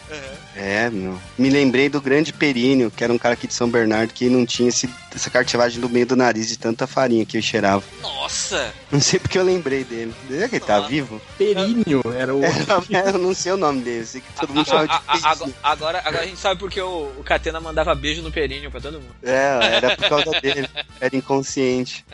É, 0.54 0.88
meu. 0.90 1.18
Me 1.36 1.50
lembrei 1.50 1.88
do 1.88 2.00
grande 2.00 2.32
Períneo, 2.32 2.90
que 2.90 3.04
era 3.04 3.12
um 3.12 3.18
cara 3.18 3.34
aqui 3.34 3.46
de 3.46 3.54
São 3.54 3.68
Bernardo 3.68 4.12
que 4.12 4.28
não 4.28 4.46
tinha 4.46 4.68
esse, 4.68 4.88
essa 5.14 5.28
cartivagem 5.28 5.80
no 5.80 5.88
meio 5.88 6.06
do 6.06 6.16
nariz 6.16 6.48
de 6.48 6.58
tanta 6.58 6.86
farinha 6.86 7.26
que 7.26 7.36
eu 7.36 7.42
cheirava. 7.42 7.84
Nossa! 8.00 8.72
Não 8.90 9.00
sei 9.00 9.18
porque 9.18 9.38
eu 9.38 9.42
lembrei 9.42 9.84
dele. 9.84 10.14
Será 10.28 10.48
que 10.48 10.56
ele 10.56 10.64
tá 10.64 10.80
vivo? 10.80 11.20
Períneo 11.36 12.02
era 12.16 12.34
o. 12.34 12.40
eu 12.90 13.18
não 13.18 13.34
sei 13.34 13.52
o 13.52 13.56
nome 13.56 13.82
dele, 13.82 14.06
sei 14.06 14.20
que 14.20 14.32
todo 14.40 14.54
mundo 14.54 14.66
chama 14.66 14.86
de 14.86 15.00
Períneo. 15.00 15.54
agora, 15.62 16.02
agora 16.04 16.22
a 16.22 16.26
gente 16.26 16.38
sabe 16.38 16.60
porque 16.60 16.80
o, 16.80 17.12
o 17.18 17.24
Catena 17.24 17.60
mandava 17.60 17.94
beijo 17.94 18.22
no 18.22 18.30
períneo 18.30 18.70
pra 18.70 18.80
todo 18.80 18.94
mundo. 18.94 19.14
É, 19.22 19.76
era 19.76 19.96
por 19.96 20.08
causa 20.08 20.40
dele. 20.40 20.68
Era 21.00 21.16
inconsciente. 21.16 22.04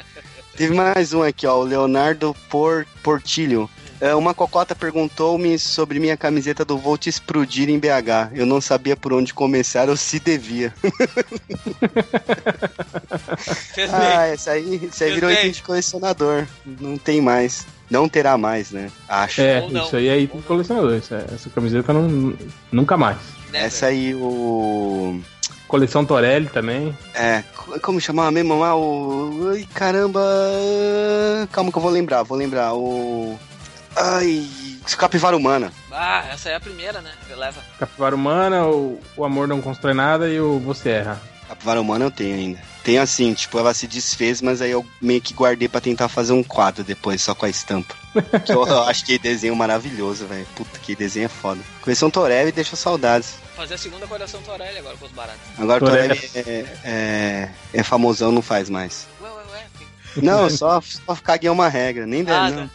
Teve 0.57 0.75
mais 0.75 1.15
um 1.15 1.23
aqui, 1.23 1.47
ó, 1.47 1.59
o 1.59 1.65
Leonardo 1.65 2.37
Por, 2.49 2.87
Portilho. 3.03 3.71
É, 4.03 4.15
uma 4.17 4.35
cocota 4.35 4.75
perguntou-me 4.75 5.57
sobre 5.61 6.01
minha 6.01 6.17
camiseta 6.17 6.65
do 6.65 6.77
Vou 6.77 6.99
Te 6.99 7.09
Explodir 7.09 7.69
em 7.71 7.79
BH. 7.79 8.33
Eu 8.35 8.45
não 8.45 8.61
sabia 8.61 8.97
por 8.97 9.13
onde 9.13 9.33
começar 9.33 9.89
ou 9.89 9.97
se 9.97 10.19
devia. 10.19 10.75
Fez 13.75 13.91
bem. 13.91 14.01
Ah, 14.01 14.27
essa 14.27 14.51
aí, 14.53 14.91
aí 15.01 15.13
virou 15.13 15.31
tenho. 15.31 15.41
item 15.41 15.51
de 15.53 15.63
colecionador. 15.63 16.47
Não 16.81 16.97
tem 16.99 17.21
mais. 17.21 17.65
Não 17.91 18.09
terá 18.09 18.37
mais, 18.37 18.71
né? 18.73 18.91
Acho. 19.09 19.41
É, 19.41 19.67
isso 19.69 19.95
aí 19.97 20.09
é 20.09 20.19
item 20.19 20.41
de 20.41 20.47
colecionador. 20.47 20.95
Essa, 20.95 21.25
essa 21.33 21.49
camiseta 21.51 21.93
não, 21.93 22.35
nunca 22.73 22.97
mais. 22.97 23.19
Né, 23.53 23.65
Essa 23.67 23.87
aí, 23.87 24.15
o. 24.15 25.21
Coleção 25.69 26.05
Torelli 26.05 26.49
também. 26.49 26.97
É, 27.15 27.43
co- 27.55 27.79
como 27.81 28.01
chamava 28.01 28.31
mesmo? 28.31 28.63
Ah, 28.65 28.75
o. 28.77 29.51
Ai, 29.55 29.67
caramba. 29.75 30.21
Calma 31.51 31.71
que 31.71 31.79
eu 31.79 31.83
vou 31.83 31.91
lembrar, 31.91 32.23
vou 32.25 32.37
lembrar. 32.37 32.75
O. 32.75 33.39
Ai. 33.97 34.49
Capivara 34.97 35.37
Humana. 35.37 35.73
Ah, 35.91 36.27
essa 36.33 36.49
é 36.49 36.57
a 36.57 36.61
primeira, 36.61 37.01
né? 37.01 37.13
Leva. 37.31 37.63
Capivara 37.79 38.15
Humana, 38.15 38.67
o, 38.67 39.01
o 39.17 39.25
Amor 39.25 39.47
Não 39.47 39.63
Constrói 39.63 39.95
Nada 39.95 40.29
e 40.29 40.41
o 40.41 40.59
Você 40.59 40.91
Erra. 40.91 41.21
Capivara 41.49 41.81
Humana 41.81 42.07
eu 42.07 42.11
tenho 42.11 42.35
ainda. 42.35 42.61
Tenho 42.83 43.01
assim, 43.01 43.33
tipo, 43.35 43.59
ela 43.59 43.73
se 43.75 43.87
desfez, 43.87 44.43
mas 44.43 44.61
aí 44.61 44.71
eu 44.71 44.85
meio 45.01 45.21
que 45.21 45.35
guardei 45.35 45.69
pra 45.69 45.81
tentar 45.81 46.09
fazer 46.09 46.33
um 46.33 46.43
quadro 46.43 46.83
depois, 46.83 47.23
só 47.23 47.35
com 47.35 47.47
a 47.47 47.49
estampa. 47.49 47.95
que 48.45 48.53
eu, 48.53 48.67
eu 48.67 48.83
acho 48.85 49.05
que 49.05 49.19
desenho 49.19 49.55
maravilhoso, 49.55 50.27
velho. 50.27 50.47
Puta, 50.57 50.79
que 50.79 50.97
desenho 50.97 51.27
é 51.27 51.29
foda. 51.29 51.61
Coleção 51.81 52.11
Torelli 52.11 52.51
deixa 52.51 52.75
saudades. 52.75 53.35
Fazer 53.55 53.75
a 53.75 53.79
segunda 53.79 54.07
coleção 54.07 54.41
Torelli 54.43 54.79
agora 54.79 54.97
com 54.97 55.07
os 55.07 55.13
baratos. 55.13 55.41
Agora 55.59 55.85
o 55.85 55.87
Torelli. 55.87 56.19
Torelli 56.19 56.51
é, 56.51 56.77
é, 56.85 57.51
é 57.75 57.83
famosão, 57.83 58.33
não 58.33 58.43
faz 58.43 58.69
mais. 58.69 59.07
Não, 60.17 60.51
só, 60.51 60.81
só 60.81 61.15
caguei 61.17 61.49
uma 61.49 61.69
regra, 61.69 62.07
nem 62.07 62.25
deve, 62.25 62.37
Ah, 62.37 62.51
não. 62.51 62.71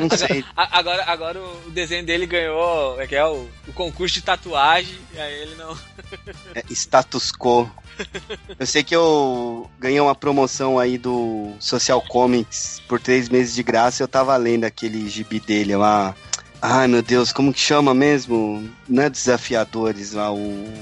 Não 0.00 0.16
sei. 0.16 0.44
Agora, 0.56 1.04
agora 1.04 1.40
o 1.66 1.70
desenho 1.70 2.04
dele 2.04 2.26
ganhou 2.26 3.00
é 3.00 3.06
que 3.06 3.14
é 3.14 3.24
o, 3.24 3.48
o 3.68 3.72
concurso 3.72 4.14
de 4.14 4.22
tatuagem, 4.22 4.98
e 5.14 5.18
aí 5.18 5.42
ele 5.42 5.54
não. 5.56 5.76
É 6.54 6.62
status 6.70 7.30
quo. 7.30 7.70
Eu 8.58 8.66
sei 8.66 8.82
que 8.82 8.96
eu 8.96 9.70
ganhei 9.78 10.00
uma 10.00 10.14
promoção 10.14 10.78
aí 10.78 10.96
do 10.96 11.52
Social 11.60 12.00
Comics 12.00 12.80
por 12.88 12.98
três 13.00 13.28
meses 13.28 13.54
de 13.54 13.62
graça 13.62 14.02
e 14.02 14.04
eu 14.04 14.08
tava 14.08 14.36
lendo 14.36 14.64
aquele 14.64 15.08
gibi 15.08 15.38
dele 15.38 15.76
lá. 15.76 16.14
Ai 16.62 16.86
meu 16.88 17.02
Deus, 17.02 17.32
como 17.32 17.52
que 17.52 17.60
chama 17.60 17.94
mesmo? 17.94 18.68
Não 18.88 19.02
é 19.02 19.10
Desafiadores 19.10 20.12
lá, 20.12 20.32
o. 20.32 20.72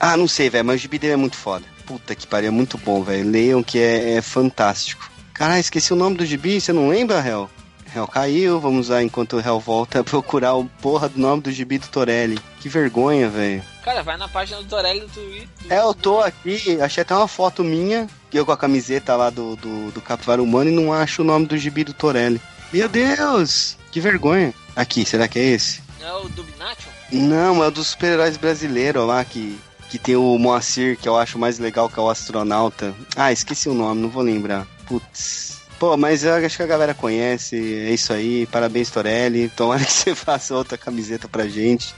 Ah, 0.00 0.16
não 0.16 0.26
sei, 0.26 0.50
velho, 0.50 0.64
mas 0.64 0.76
o 0.76 0.82
gibi 0.82 0.98
dele 0.98 1.12
é 1.12 1.16
muito 1.16 1.36
foda. 1.36 1.64
Puta 1.86 2.14
que 2.14 2.26
pariu, 2.26 2.48
é 2.48 2.50
muito 2.50 2.78
bom, 2.78 3.02
velho. 3.02 3.30
Leiam 3.30 3.62
que 3.62 3.78
é, 3.78 4.14
é 4.14 4.22
fantástico. 4.22 5.11
Caralho, 5.42 5.60
esqueci 5.60 5.92
o 5.92 5.96
nome 5.96 6.16
do 6.16 6.24
gibi, 6.24 6.60
você 6.60 6.72
não 6.72 6.88
lembra, 6.88 7.18
Hel? 7.18 7.50
Hel 7.92 8.06
caiu, 8.06 8.60
vamos 8.60 8.90
lá 8.90 9.02
enquanto 9.02 9.32
o 9.32 9.40
Hel 9.40 9.58
volta 9.58 10.04
procurar 10.04 10.54
o 10.54 10.66
porra 10.80 11.08
do 11.08 11.18
nome 11.18 11.42
do 11.42 11.50
gibi 11.50 11.78
do 11.78 11.88
Torelli. 11.88 12.38
Que 12.60 12.68
vergonha, 12.68 13.28
velho. 13.28 13.60
Cara, 13.84 14.04
vai 14.04 14.16
na 14.16 14.28
página 14.28 14.62
do 14.62 14.68
Torelli 14.68 15.00
do 15.00 15.08
Twitter. 15.08 15.48
É, 15.68 15.80
eu 15.80 15.92
tô 15.94 16.20
aqui, 16.20 16.80
achei 16.80 17.02
até 17.02 17.12
uma 17.12 17.26
foto 17.26 17.64
minha, 17.64 18.06
eu 18.32 18.46
com 18.46 18.52
a 18.52 18.56
camiseta 18.56 19.16
lá 19.16 19.30
do, 19.30 19.56
do, 19.56 19.90
do 19.90 20.00
Capivara 20.00 20.40
Humano 20.40 20.70
e 20.70 20.76
não 20.76 20.92
acho 20.92 21.22
o 21.22 21.24
nome 21.24 21.44
do 21.46 21.58
gibi 21.58 21.82
do 21.82 21.92
Torelli. 21.92 22.40
Meu 22.72 22.88
Deus, 22.88 23.76
que 23.90 23.98
vergonha. 23.98 24.54
Aqui, 24.76 25.04
será 25.04 25.26
que 25.26 25.40
é 25.40 25.42
esse? 25.42 25.82
É 26.00 26.12
o 26.12 26.28
Dubnation? 26.28 26.90
Não, 27.10 27.64
é 27.64 27.66
o 27.66 27.70
dos 27.72 27.88
super-heróis 27.88 28.36
brasileiros 28.36 29.04
lá, 29.04 29.24
que, 29.24 29.58
que 29.90 29.98
tem 29.98 30.14
o 30.14 30.38
Moacir, 30.38 30.96
que 30.96 31.08
eu 31.08 31.16
acho 31.16 31.36
mais 31.36 31.58
legal 31.58 31.88
que 31.88 31.98
é 31.98 32.02
o 32.02 32.08
astronauta. 32.08 32.94
Ah, 33.16 33.32
esqueci 33.32 33.68
o 33.68 33.74
nome, 33.74 34.02
não 34.02 34.08
vou 34.08 34.22
lembrar. 34.22 34.68
Putz. 35.00 35.62
Pô, 35.78 35.96
mas 35.96 36.22
eu 36.22 36.34
acho 36.34 36.56
que 36.56 36.62
a 36.62 36.66
galera 36.66 36.94
conhece, 36.94 37.56
é 37.56 37.90
isso 37.90 38.12
aí. 38.12 38.46
Parabéns, 38.46 38.90
Torelli. 38.90 39.48
Tomara 39.48 39.82
que 39.84 39.90
você 39.92 40.14
faça 40.14 40.54
outra 40.54 40.76
camiseta 40.78 41.26
pra 41.28 41.48
gente. 41.48 41.94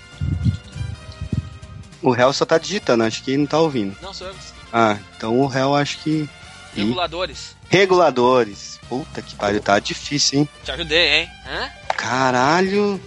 O 2.01 2.11
réu 2.11 2.33
só 2.33 2.45
tá 2.45 2.57
digitando, 2.59 3.03
acho 3.05 3.23
que 3.23 3.31
ele 3.33 3.39
não 3.39 3.47
tá 3.47 3.59
ouvindo. 3.59 3.97
Não, 4.01 4.13
sou 4.13 4.27
eu. 4.29 4.35
Ah, 4.73 4.97
então 5.17 5.39
o 5.41 5.47
réu 5.47 5.75
acho 5.75 5.99
que. 5.99 6.29
Ih. 6.77 6.83
Reguladores. 6.83 7.57
Reguladores. 7.69 8.79
Puta 8.89 9.23
que 9.23 9.35
pariu, 9.35 9.61
tá 9.61 9.79
difícil, 9.79 10.41
hein? 10.41 10.49
Te 10.65 10.71
ajudei, 10.73 11.09
hein? 11.21 11.29
Hã? 11.47 11.71
Caralho. 11.97 13.01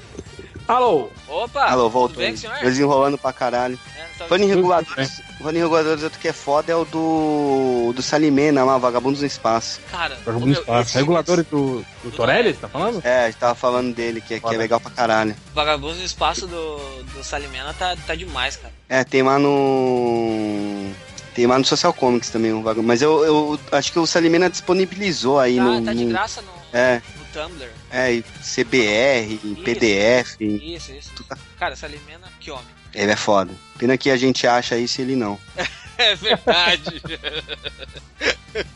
Alô? 0.67 1.09
Opa! 1.27 1.63
Alô, 1.65 1.83
tudo 1.83 1.91
voltou. 1.91 2.17
bem, 2.17 2.29
aí. 2.31 2.37
senhor? 2.37 2.57
Desenrolando 2.59 3.17
pra 3.17 3.31
caralho. 3.31 3.79
É, 3.95 4.17
tá- 4.17 4.25
Falando 4.25 4.43
em 4.43 4.47
reguladores, 4.47 5.21
em 5.39 5.57
reguladores, 5.59 6.03
outro 6.03 6.19
que 6.19 6.27
é 6.27 6.33
foda 6.33 6.71
é 6.71 6.75
o 6.75 6.83
do. 6.85 7.93
do 7.95 8.01
Salimena 8.01 8.63
lá, 8.63 8.77
Vagabundos 8.77 9.21
no 9.21 9.27
Espaço. 9.27 9.79
Cara, 9.91 10.15
Vagabundo 10.25 10.45
o 10.45 10.49
meu- 10.49 10.59
Espaço. 10.61 10.89
esse- 10.89 10.97
Reguladores 10.97 11.45
do, 11.45 11.85
do 12.03 12.11
Torelli, 12.11 12.53
você 12.53 12.59
tá 12.59 12.67
falando? 12.67 13.01
É, 13.05 13.23
a 13.23 13.25
gente 13.27 13.37
tava 13.39 13.55
falando 13.55 13.93
dele, 13.93 14.19
que, 14.21 14.39
que 14.39 14.53
é 14.55 14.57
legal 14.57 14.79
pra 14.79 14.91
caralho. 14.91 15.35
Vagabundo 15.53 15.95
no 15.95 16.03
espaço 16.03 16.47
do, 16.47 16.77
do 17.13 17.23
Salimena 17.23 17.73
tá, 17.73 17.95
tá 18.07 18.15
demais, 18.15 18.55
cara. 18.55 18.73
É, 18.89 19.03
tem 19.03 19.21
lá 19.23 19.37
no. 19.39 20.89
Tem 21.33 21.45
lá 21.45 21.59
no 21.59 21.65
Social 21.65 21.93
Comics 21.93 22.31
também 22.31 22.51
um 22.51 22.63
vagabundo. 22.63 22.87
Mas 22.87 23.01
eu, 23.03 23.23
eu 23.23 23.59
acho 23.71 23.91
que 23.91 23.99
o 23.99 24.07
Salimena 24.07 24.49
disponibilizou 24.49 25.39
aí 25.39 25.57
Tá, 25.57 25.63
no. 25.63 25.85
tá 25.85 25.93
de 25.93 26.03
no- 26.05 26.09
graça 26.09 26.41
no, 26.41 26.49
É, 26.73 26.99
no 27.19 27.25
Tumblr. 27.25 27.69
é, 27.91 28.13
e 28.13 28.23
CBR, 28.41 29.39
em 29.43 29.53
PDF. 29.55 30.35
Isso, 30.41 30.91
isso. 30.93 31.11
Tá- 31.29 31.37
Cara, 31.59 31.75
Salimena, 31.75 32.27
que 32.39 32.49
homem. 32.49 32.65
Ele 32.97 33.11
é 33.11 33.15
foda. 33.15 33.53
Pena 33.77 33.95
que 33.97 34.09
a 34.09 34.17
gente 34.17 34.47
acha 34.47 34.75
isso 34.77 34.99
e 34.99 35.03
ele 35.03 35.15
não. 35.15 35.39
É 35.99 36.13
verdade. 36.15 37.01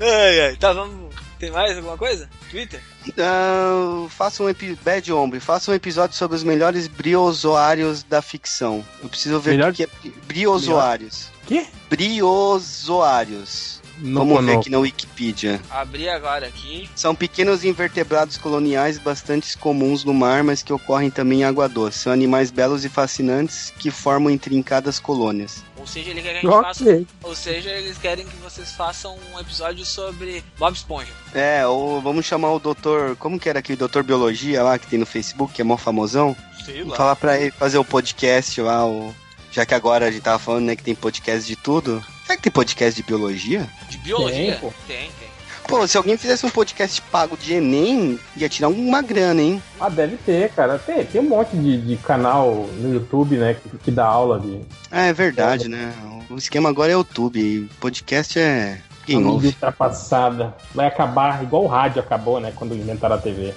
ai, 0.00 0.40
ai. 0.40 0.56
Tá, 0.56 0.72
vamos. 0.72 1.14
Tem 1.38 1.52
mais 1.52 1.76
alguma 1.76 1.96
coisa? 1.96 2.28
Twitter? 2.50 2.80
Ah, 3.18 4.06
faça 4.08 4.42
um 4.42 4.48
epi... 4.48 4.76
Bad 4.84 5.12
Hombre, 5.12 5.38
faça 5.38 5.70
um 5.70 5.74
episódio 5.74 6.16
sobre 6.16 6.36
os 6.36 6.42
melhores 6.42 6.86
briozoários 6.88 8.02
da 8.02 8.20
ficção. 8.20 8.84
Eu 9.02 9.08
preciso 9.08 9.38
ver 9.40 9.52
Melhor- 9.52 9.70
o 9.70 9.74
que 9.74 9.84
é 9.84 9.88
briozoários. 10.26 11.28
Quê? 11.46 11.66
Briozoários. 11.88 13.80
Não 14.02 14.26
Vamos 14.26 14.44
ver 14.44 14.58
aqui 14.58 14.68
na 14.68 14.78
Wikipedia. 14.78 15.60
Abri 15.70 16.08
agora 16.08 16.46
aqui. 16.48 16.90
São 16.96 17.14
pequenos 17.14 17.64
invertebrados 17.64 18.36
coloniais 18.36 18.98
bastante 18.98 19.56
comuns 19.56 20.04
no 20.04 20.12
mar, 20.12 20.42
mas 20.42 20.62
que 20.62 20.72
ocorrem 20.72 21.08
também 21.08 21.40
em 21.40 21.44
água 21.44 21.68
doce. 21.68 22.00
São 22.00 22.12
animais 22.12 22.50
belos 22.50 22.84
e 22.84 22.88
fascinantes 22.88 23.72
que 23.78 23.90
formam 23.92 24.30
intrincadas 24.30 24.98
colônias. 24.98 25.62
Ou 25.76 25.86
seja, 25.86 26.10
ele 26.10 26.22
quer 26.22 26.40
que 26.40 26.46
a 26.46 26.50
gente 26.50 26.62
faça. 26.62 27.04
Ou 27.22 27.34
seja, 27.34 27.70
eles 27.70 27.98
querem 27.98 28.26
que 28.26 28.36
vocês 28.36 28.72
façam 28.72 29.16
um 29.32 29.38
episódio 29.38 29.84
sobre 29.84 30.42
Bob 30.58 30.74
Esponja. 30.74 31.12
É, 31.32 31.66
ou 31.66 32.00
vamos 32.00 32.26
chamar 32.26 32.52
o 32.52 32.58
doutor. 32.58 33.16
Como 33.16 33.38
que 33.38 33.48
era 33.48 33.60
aquele 33.60 33.78
doutor 33.78 34.02
Biologia 34.02 34.62
lá 34.62 34.78
que 34.78 34.86
tem 34.86 34.98
no 34.98 35.06
Facebook, 35.06 35.52
que 35.54 35.60
é 35.60 35.64
mó 35.64 35.76
famosão? 35.76 36.36
Sei 36.64 36.80
Vamos 36.80 36.96
falar 36.96 37.16
pra 37.16 37.40
ele 37.40 37.50
fazer 37.50 37.78
o 37.78 37.84
podcast 37.84 38.60
lá, 38.60 38.86
o... 38.86 39.14
já 39.50 39.66
que 39.66 39.74
agora 39.74 40.06
a 40.06 40.10
gente 40.10 40.22
tava 40.22 40.38
falando 40.38 40.66
né, 40.66 40.76
que 40.76 40.84
tem 40.84 40.94
podcast 40.94 41.46
de 41.46 41.56
tudo. 41.56 42.04
Será 42.32 42.36
que 42.38 42.42
tem 42.44 42.52
podcast 42.52 42.96
de 43.02 43.06
biologia? 43.06 43.68
De 43.90 43.98
biologia? 43.98 44.52
Tem, 44.52 44.58
pô. 44.58 44.72
Tem, 44.86 45.10
tem. 45.18 45.28
Pô, 45.68 45.86
se 45.86 45.98
alguém 45.98 46.16
fizesse 46.16 46.46
um 46.46 46.50
podcast 46.50 47.02
pago 47.02 47.36
de 47.36 47.52
Enem, 47.54 48.18
ia 48.34 48.48
tirar 48.48 48.68
uma 48.68 49.02
grana, 49.02 49.42
hein? 49.42 49.62
Ah, 49.78 49.90
deve 49.90 50.16
ter, 50.16 50.50
cara. 50.52 50.78
Tem, 50.78 51.04
tem 51.04 51.20
um 51.20 51.28
monte 51.28 51.54
de, 51.54 51.76
de 51.76 51.96
canal 51.98 52.66
no 52.78 52.94
YouTube, 52.94 53.36
né, 53.36 53.54
que, 53.54 53.76
que 53.76 53.90
dá 53.90 54.06
aula 54.06 54.40
de 54.40 54.60
Ah, 54.90 55.02
é 55.02 55.12
verdade, 55.12 55.68
né? 55.68 55.92
O 56.30 56.36
esquema 56.36 56.70
agora 56.70 56.90
é 56.90 56.94
YouTube. 56.94 57.38
e 57.38 57.68
Podcast 57.78 58.38
é. 58.38 58.80
Quem 59.04 59.22
ouve? 59.26 59.48
ultrapassada. 59.48 60.54
Vai 60.74 60.86
acabar 60.86 61.42
igual 61.42 61.64
o 61.64 61.68
rádio 61.68 62.00
acabou, 62.00 62.40
né, 62.40 62.50
quando 62.56 62.74
inventaram 62.74 63.16
a 63.16 63.18
TV. 63.18 63.52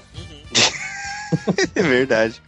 É 1.76 1.82
verdade. 1.82 2.42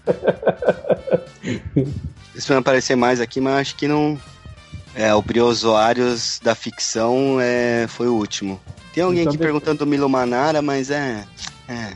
Esperando 2.36 2.62
aparecer 2.62 2.96
mais 2.96 3.20
aqui, 3.20 3.42
mas 3.42 3.56
acho 3.56 3.76
que 3.76 3.88
não. 3.88 4.18
É, 4.98 5.14
o 5.14 5.22
Briozoários 5.22 6.40
da 6.44 6.56
ficção 6.56 7.38
é, 7.40 7.86
foi 7.88 8.08
o 8.08 8.16
último. 8.16 8.60
Tem 8.94 9.04
alguém 9.04 9.22
Então 9.22 9.30
aqui 9.32 9.38
deixa- 9.38 9.52
perguntando 9.54 9.80
do 9.80 9.86
Milo 9.88 10.10
Manara, 10.10 10.60
mas 10.62 10.90
é. 10.90 11.24
É. 11.70 11.94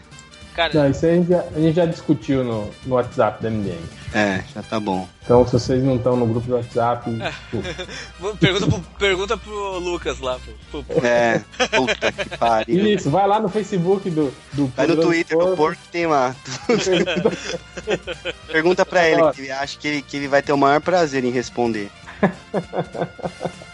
Cara, 0.53 0.71
Não, 0.73 0.89
isso 0.91 1.05
aí 1.05 1.13
a 1.13 1.15
gente 1.15 1.29
já, 1.29 1.39
a 1.55 1.59
gente 1.59 1.75
já 1.75 1.85
discutiu 1.85 2.43
no, 2.43 2.69
no 2.85 2.95
WhatsApp 2.95 3.41
da 3.41 3.49
MDM. 3.49 3.79
É, 4.13 4.43
já 4.53 4.61
tá 4.61 4.77
bom. 4.81 5.07
Então, 5.23 5.45
se 5.45 5.53
vocês 5.53 5.81
não 5.81 5.95
estão 5.95 6.17
no 6.17 6.27
grupo 6.27 6.45
do 6.45 6.55
WhatsApp, 6.55 7.09
desculpa. 7.49 8.37
pergunta 8.37 8.67
pro, 8.67 8.81
pergunta 8.99 9.37
pro 9.37 9.79
Lucas 9.79 10.19
lá. 10.19 10.37
Pro, 10.69 10.83
pro- 10.83 11.05
É, 11.07 11.41
puta 11.73 12.11
que 12.11 12.37
pariu. 12.37 12.85
Isso, 12.85 13.09
vai 13.09 13.25
lá 13.25 13.39
no 13.39 13.47
Facebook 13.47 14.09
do. 14.09 14.31
do 14.51 14.67
Vai 14.75 14.85
no 14.87 14.97
Twitter 14.97 15.37
do 15.37 15.55
Porco 15.55 15.81
que 15.81 15.87
tem 15.87 16.05
lá. 16.05 16.35
Pergunta 18.51 18.85
pra 18.85 19.07
ele, 19.09 19.31
que 19.31 19.41
ele 19.41 19.51
acha 19.51 19.77
que 19.79 19.87
ele, 19.87 20.01
que 20.01 20.17
ele 20.17 20.27
vai 20.27 20.41
ter 20.41 20.51
o 20.51 20.57
maior 20.57 20.81
prazer 20.81 21.23
em 21.23 21.31
responder. 21.31 21.89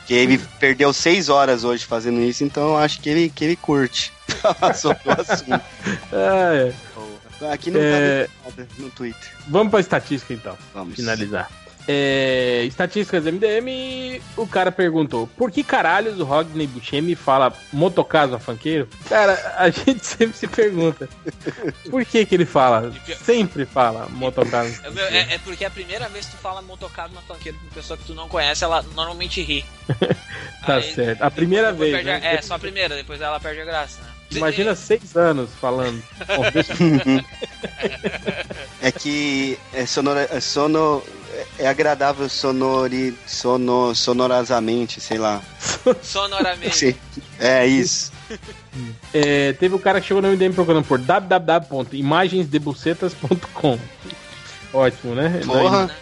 Que 0.05 0.13
ele 0.13 0.37
perdeu 0.59 0.91
seis 0.93 1.29
horas 1.29 1.63
hoje 1.63 1.85
fazendo 1.85 2.21
isso, 2.21 2.43
então 2.43 2.69
eu 2.69 2.77
acho 2.77 2.99
que 3.01 3.09
ele, 3.09 3.29
que 3.29 3.43
ele 3.43 3.55
curte 3.55 4.11
falar 4.41 4.73
sobre 4.73 5.09
o 5.09 5.11
assunto. 5.11 5.61
É, 6.11 6.73
Aqui 7.53 7.69
não 7.69 7.79
É. 7.79 8.23
tá 8.23 8.29
nada 8.57 8.67
no 8.79 8.89
Twitter. 8.89 9.29
vamos 9.47 9.69
pra 9.69 9.79
estatística 9.79 10.33
então. 10.33 10.57
Vamos. 10.73 10.95
finalizar. 10.95 11.49
É, 11.87 12.63
estatísticas 12.65 13.23
MDM, 13.23 14.21
o 14.35 14.45
cara 14.45 14.71
perguntou: 14.71 15.25
por 15.37 15.49
que 15.51 15.63
caralhos 15.63 16.19
o 16.19 16.25
Rodney 16.25 16.67
Buscemi 16.67 17.15
fala 17.15 17.53
motocaso 17.71 18.37
funkeiro? 18.39 18.89
Cara, 19.07 19.55
a 19.57 19.69
gente 19.71 20.05
sempre 20.05 20.37
se 20.37 20.47
pergunta: 20.47 21.07
por 21.89 22.03
que 22.03 22.25
que 22.25 22.35
ele 22.35 22.45
fala? 22.45 22.93
Sempre 23.23 23.65
fala 23.65 24.07
motocaso. 24.09 24.81
É, 24.83 25.17
é- 25.17 25.33
é 25.35 25.37
porque 25.37 25.63
a 25.63 25.69
primeira 25.69 26.09
vez 26.09 26.25
que 26.25 26.31
tu 26.31 26.37
fala 26.37 26.61
motocado 26.61 27.13
na 27.13 27.21
funkeiro 27.21 27.57
pra 27.57 27.75
pessoa 27.81 27.97
que 27.97 28.03
tu 28.05 28.13
não 28.13 28.27
conhece, 28.27 28.63
ela 28.63 28.83
normalmente 28.93 29.41
ri. 29.41 29.65
Tá 30.65 30.81
certo. 30.81 31.21
A 31.21 31.31
primeira 31.31 31.71
vez, 31.71 31.93
a- 31.95 32.03
né? 32.03 32.19
É, 32.21 32.41
só 32.41 32.55
a 32.55 32.59
primeira, 32.59 32.93
depois 32.93 33.21
ela 33.21 33.39
perde 33.39 33.61
a 33.61 33.65
graça, 33.65 34.01
né? 34.01 34.06
Imagina 34.31 34.75
seis 34.75 35.15
anos 35.15 35.49
falando. 35.59 36.01
É 38.79 38.91
que 38.91 39.57
é, 39.73 39.83
sonora, 39.85 40.29
é, 40.31 40.39
sono, 40.39 41.03
é 41.57 41.67
agradável 41.67 42.29
sonori, 42.29 43.17
sono, 43.25 43.95
sonorosamente, 43.95 45.01
sei 45.01 45.17
lá. 45.17 45.41
Sonoramente. 46.01 46.75
Sim. 46.75 46.95
É 47.39 47.65
isso. 47.65 48.11
É, 49.13 49.53
teve 49.53 49.75
o 49.75 49.79
cara 49.79 49.99
que 49.99 50.07
chegou 50.07 50.21
no 50.21 50.29
MDM 50.29 50.53
procurando 50.53 50.85
por 50.85 50.99
www.imagensdebucetas.com. 50.99 53.79
Ótimo, 54.73 55.15
né? 55.15 55.41
Porra. 55.45 55.87
Né? 55.87 55.95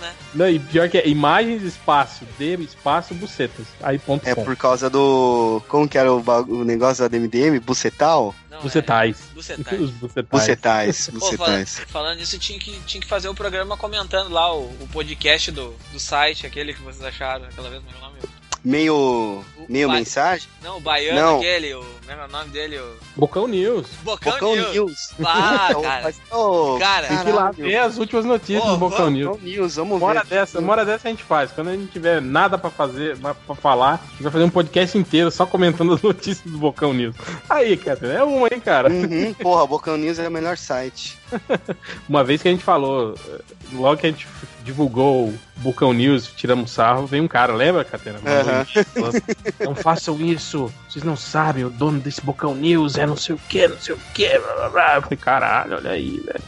Né? 0.00 0.14
Não, 0.34 0.48
e 0.48 0.58
pior 0.58 0.88
que 0.88 0.98
é 0.98 1.08
imagens 1.08 1.62
espaço 1.62 2.24
de 2.38 2.54
espaço 2.62 3.14
bucetas. 3.14 3.66
Aí 3.82 3.98
ponto 3.98 4.26
É 4.26 4.34
com. 4.34 4.44
por 4.44 4.56
causa 4.56 4.90
do. 4.90 5.62
Como 5.68 5.88
que 5.88 5.96
era 5.98 6.12
o, 6.12 6.22
o 6.48 6.64
negócio 6.64 7.08
da 7.08 7.18
MDM? 7.18 7.58
Bucetal? 7.60 8.34
Não, 8.50 8.60
Bucetais. 8.60 9.18
É, 9.30 9.34
bucetais. 9.34 9.80
Os 9.80 9.90
bucetais. 9.90 10.30
Bucetais. 10.30 11.10
Pô, 11.18 11.36
falando, 11.36 11.66
falando 11.88 12.18
nisso, 12.18 12.38
tinha 12.38 12.58
que, 12.58 12.78
tinha 12.86 13.00
que 13.00 13.06
fazer 13.06 13.28
o 13.28 13.34
programa 13.34 13.76
comentando 13.76 14.30
lá 14.30 14.54
o, 14.54 14.64
o 14.80 14.88
podcast 14.92 15.50
do, 15.50 15.74
do 15.92 16.00
site, 16.00 16.46
aquele 16.46 16.72
que 16.72 16.82
vocês 16.82 17.04
acharam 17.04 17.44
aquela 17.44 17.68
vez, 17.68 17.82
meu 17.82 18.00
nome. 18.00 18.16
Meio. 18.64 19.44
Meio 19.68 19.88
Vai. 19.88 19.98
mensagem? 19.98 20.48
Não, 20.62 20.78
o 20.78 20.80
baiano 20.80 21.20
Não. 21.20 21.36
aquele, 21.38 21.74
o, 21.74 21.86
como 22.06 22.20
é 22.22 22.24
o 22.24 22.28
nome 22.28 22.50
dele? 22.50 22.78
O 22.78 22.96
Bocão 23.16 23.48
News. 23.48 23.86
Bocão, 24.02 24.32
Bocão 24.32 24.56
News. 24.56 24.74
News. 24.74 25.10
Ah, 25.24 25.68
Então, 25.70 25.82
cara. 25.82 26.14
ô, 26.30 26.78
Cara, 26.78 27.08
Tem 27.08 27.18
que 27.18 27.28
ir 27.28 27.32
lá 27.32 27.50
ver 27.50 27.76
as 27.76 27.98
últimas 27.98 28.24
notícias 28.24 28.62
Ô, 28.64 28.70
do 28.72 28.76
Bocão 28.78 28.98
vamos, 28.98 29.12
News. 29.14 29.28
Bocão 29.30 29.44
News, 29.48 29.76
vamos 29.76 29.96
Uma 29.98 30.06
hora 30.06 30.22
ver. 30.22 30.28
dessa, 30.30 30.58
uma 30.60 30.72
hora 30.72 30.84
dessa 30.84 31.08
a 31.08 31.10
gente 31.10 31.24
faz. 31.24 31.50
Quando 31.52 31.68
a 31.68 31.72
gente 31.76 31.90
tiver 31.92 32.20
nada 32.20 32.56
pra 32.56 32.70
fazer, 32.70 33.16
pra 33.18 33.34
falar, 33.56 33.94
a 33.94 34.10
gente 34.12 34.22
vai 34.22 34.32
fazer 34.32 34.44
um 34.44 34.50
podcast 34.50 34.96
inteiro 34.98 35.30
só 35.30 35.44
comentando 35.46 35.94
as 35.94 36.02
notícias 36.02 36.40
do 36.50 36.58
Bocão 36.58 36.92
News. 36.94 37.16
Aí, 37.50 37.76
cara, 37.76 38.06
é 38.06 38.22
uma, 38.22 38.46
hein, 38.52 38.60
cara? 38.60 38.88
Uhum, 38.90 39.34
porra, 39.42 39.66
Bocão 39.66 39.96
News 39.96 40.18
é 40.18 40.28
o 40.28 40.30
melhor 40.30 40.56
site. 40.56 41.18
Uma 42.08 42.22
vez 42.22 42.40
que 42.40 42.48
a 42.48 42.52
gente 42.52 42.62
falou, 42.62 43.14
logo 43.72 43.96
que 44.00 44.06
a 44.06 44.10
gente 44.10 44.28
divulgou 44.62 45.28
o 45.28 45.38
Bocão 45.56 45.92
News, 45.92 46.26
tiramos 46.36 46.70
sarro, 46.70 47.06
veio 47.06 47.22
um 47.24 47.28
cara, 47.28 47.52
lembra, 47.52 47.84
Catena? 47.84 48.18
Um 48.18 48.22
falando, 48.94 49.22
Não 49.60 49.74
façam 49.74 50.20
isso, 50.20 50.72
vocês 50.88 51.04
não 51.04 51.16
sabem, 51.16 51.64
o 51.64 51.70
dono 51.70 51.95
desse 52.02 52.20
Bocão 52.20 52.54
News 52.54 52.96
é 52.96 53.06
não 53.06 53.16
sei 53.16 53.34
o 53.34 53.40
que, 53.48 53.66
não 53.68 53.78
sei 53.78 53.94
o 53.94 53.98
que, 54.14 54.38
blá 54.38 54.54
blá 54.54 54.68
blá. 54.68 54.94
Eu 54.96 55.02
falei, 55.02 55.18
caralho, 55.18 55.76
olha 55.76 55.90
aí, 55.90 56.20
velho. 56.24 56.42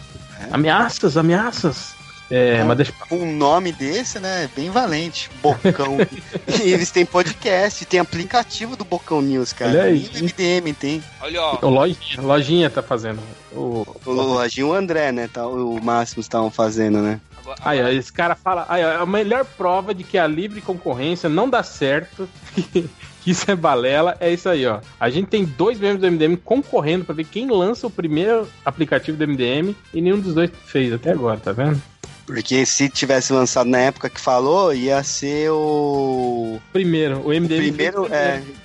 Ameaças, 0.53 1.17
ameaças. 1.17 1.99
É, 2.31 2.63
mas 2.63 2.77
deixa 2.77 2.93
Um 3.11 3.35
nome 3.37 3.73
desse, 3.73 4.21
né? 4.21 4.45
é 4.45 4.49
Bem 4.55 4.71
valente. 4.71 5.31
Bocão. 5.43 5.97
e 6.63 6.71
eles 6.71 6.91
têm 6.91 7.07
podcast, 7.07 7.87
tem 7.87 7.99
aplicativo 7.99 8.77
do 8.77 8.85
Bocão 8.85 9.23
News, 9.23 9.53
cara. 9.53 9.71
Olha 9.71 9.83
aí. 9.85 10.11
O 10.15 10.25
MDM 10.25 10.75
tem. 10.75 11.03
Olha, 11.23 11.43
ó. 11.43 11.59
O 11.63 11.71
Lojinha, 11.71 12.21
Lojinha 12.21 12.71
tá 12.71 12.83
fazendo. 12.83 13.21
O, 13.51 13.87
O 14.05 14.13
Lojinha 14.13 14.67
e 14.67 14.71
o 14.71 14.75
André, 14.75 15.11
né? 15.11 15.29
Tá, 15.33 15.47
o 15.47 15.83
Máximo 15.83 16.21
estavam 16.21 16.51
fazendo, 16.51 16.99
né? 16.99 17.19
Agora, 17.39 17.59
Aí, 17.65 17.83
ó, 17.83 17.89
esse 17.89 18.13
cara 18.13 18.35
fala. 18.35 18.67
Aí, 18.69 18.85
ó, 18.85 19.03
a 19.03 19.07
melhor 19.07 19.47
prova 19.47 19.95
de 19.95 20.05
que 20.05 20.19
a 20.19 20.27
livre 20.27 20.61
concorrência 20.61 21.31
não 21.31 21.49
dá 21.49 21.63
certo, 21.63 22.29
isso 23.31 23.51
é 23.51 23.57
balela, 23.57 24.17
é 24.21 24.33
isso 24.33 24.49
aí, 24.49 24.67
ó. 24.67 24.81
A 24.99 25.11
gente 25.11 25.29
tem 25.29 25.45
dois 25.45 25.79
membros 25.79 26.01
do 26.01 26.11
MDM 26.11 26.37
concorrendo 26.37 27.05
pra 27.05 27.15
ver 27.15 27.25
quem 27.25 27.51
lança 27.51 27.87
o 27.87 27.91
primeiro 27.91 28.49
aplicativo 28.65 29.17
do 29.17 29.27
MDM 29.27 29.75
e 29.93 30.01
nenhum 30.01 30.21
dos 30.21 30.35
dois 30.35 30.51
fez 30.67 30.93
até 30.93 31.13
agora, 31.13 31.39
tá 31.39 31.53
vendo? 31.53 31.81
Porque 32.29 32.67
se 32.67 32.91
tivesse 32.91 33.33
lançado 33.33 33.71
na 33.71 33.79
época 33.79 34.11
que 34.11 34.21
falou, 34.21 34.75
ia 34.75 35.03
ser 35.03 35.51
o. 35.51 36.59
Primeiro, 36.71 37.21
o 37.21 37.29
o 37.29 37.33
MDM. 37.33 37.57
primeiro, 37.57 38.05
fez 38.05 38.13
é. 38.13 38.33
primeiro. 38.43 38.59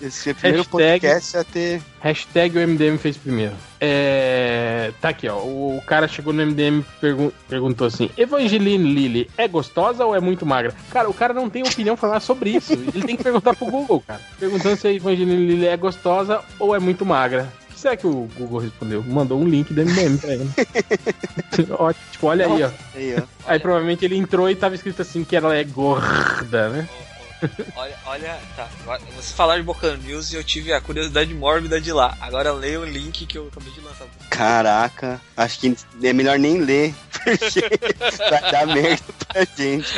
Esse 0.00 0.34
primeiro 0.34 0.62
Hashtag- 0.62 0.70
podcast 0.70 1.36
ia 1.36 1.44
ter. 1.44 1.82
Hashtag 2.00 2.56
o 2.58 2.60
MDM 2.68 2.98
fez 2.98 3.16
primeiro. 3.16 3.54
É. 3.80 4.92
Tá 5.00 5.08
aqui, 5.08 5.28
ó. 5.28 5.36
O 5.38 5.82
cara 5.84 6.06
chegou 6.06 6.32
no 6.32 6.42
MDM 6.46 6.78
e 6.80 6.84
pergun- 7.00 7.32
perguntou 7.48 7.88
assim: 7.88 8.08
Evangeline 8.16 8.94
Lilly 8.94 9.30
é 9.36 9.48
gostosa 9.48 10.04
ou 10.04 10.14
é 10.14 10.20
muito 10.20 10.46
magra? 10.46 10.72
Cara, 10.90 11.10
o 11.10 11.14
cara 11.14 11.34
não 11.34 11.50
tem 11.50 11.62
opinião 11.64 11.96
falar 11.96 12.20
sobre 12.20 12.50
isso. 12.50 12.72
Ele 12.72 13.02
tem 13.04 13.16
que 13.16 13.24
perguntar 13.24 13.54
pro 13.56 13.66
Google, 13.66 14.00
cara. 14.06 14.20
Perguntando 14.38 14.76
se 14.76 14.86
a 14.86 14.92
Evangeline 14.92 15.44
Lilly 15.46 15.66
é 15.66 15.76
gostosa 15.76 16.40
ou 16.58 16.74
é 16.74 16.78
muito 16.78 17.04
magra. 17.04 17.52
Que 17.82 17.88
será 17.88 17.96
que 17.96 18.06
o 18.06 18.28
Google 18.38 18.60
respondeu? 18.60 19.02
Mandou 19.02 19.40
um 19.40 19.44
link 19.44 19.74
do 19.74 19.84
MDM 19.84 20.16
pra 20.16 20.34
ele. 20.34 20.48
Ó, 21.76 21.92
tipo, 21.92 22.28
olha 22.28 22.46
aí, 22.46 22.62
ó. 22.62 22.70
Aí, 22.94 23.16
ó. 23.18 23.22
Aí 23.44 23.58
provavelmente 23.58 24.04
ele 24.04 24.16
entrou 24.16 24.48
e 24.48 24.54
tava 24.54 24.76
escrito 24.76 25.02
assim 25.02 25.24
que 25.24 25.34
ela 25.34 25.52
é 25.52 25.64
gorda, 25.64 26.68
né? 26.68 26.88
Olha, 27.74 27.98
olha, 28.06 28.38
tá. 28.54 28.68
Agora, 28.82 29.02
Você 29.16 29.34
falar 29.34 29.56
de 29.56 29.64
Bocan 29.64 29.96
News 29.96 30.32
e 30.32 30.36
eu 30.36 30.44
tive 30.44 30.72
a 30.72 30.80
curiosidade 30.80 31.34
mórbida 31.34 31.80
de 31.80 31.92
lá. 31.92 32.16
Agora 32.20 32.52
leia 32.52 32.78
o 32.78 32.84
link 32.84 33.26
que 33.26 33.36
eu 33.36 33.48
acabei 33.48 33.72
de 33.72 33.80
lançar. 33.80 34.06
Caraca, 34.32 35.20
acho 35.36 35.60
que 35.60 35.76
é 36.02 36.12
melhor 36.12 36.38
nem 36.38 36.58
ler, 36.58 36.94
porque 37.12 37.60
vai 38.30 38.50
dar 38.50 38.66
merda 38.66 39.04
pra 39.28 39.44
gente. 39.44 39.92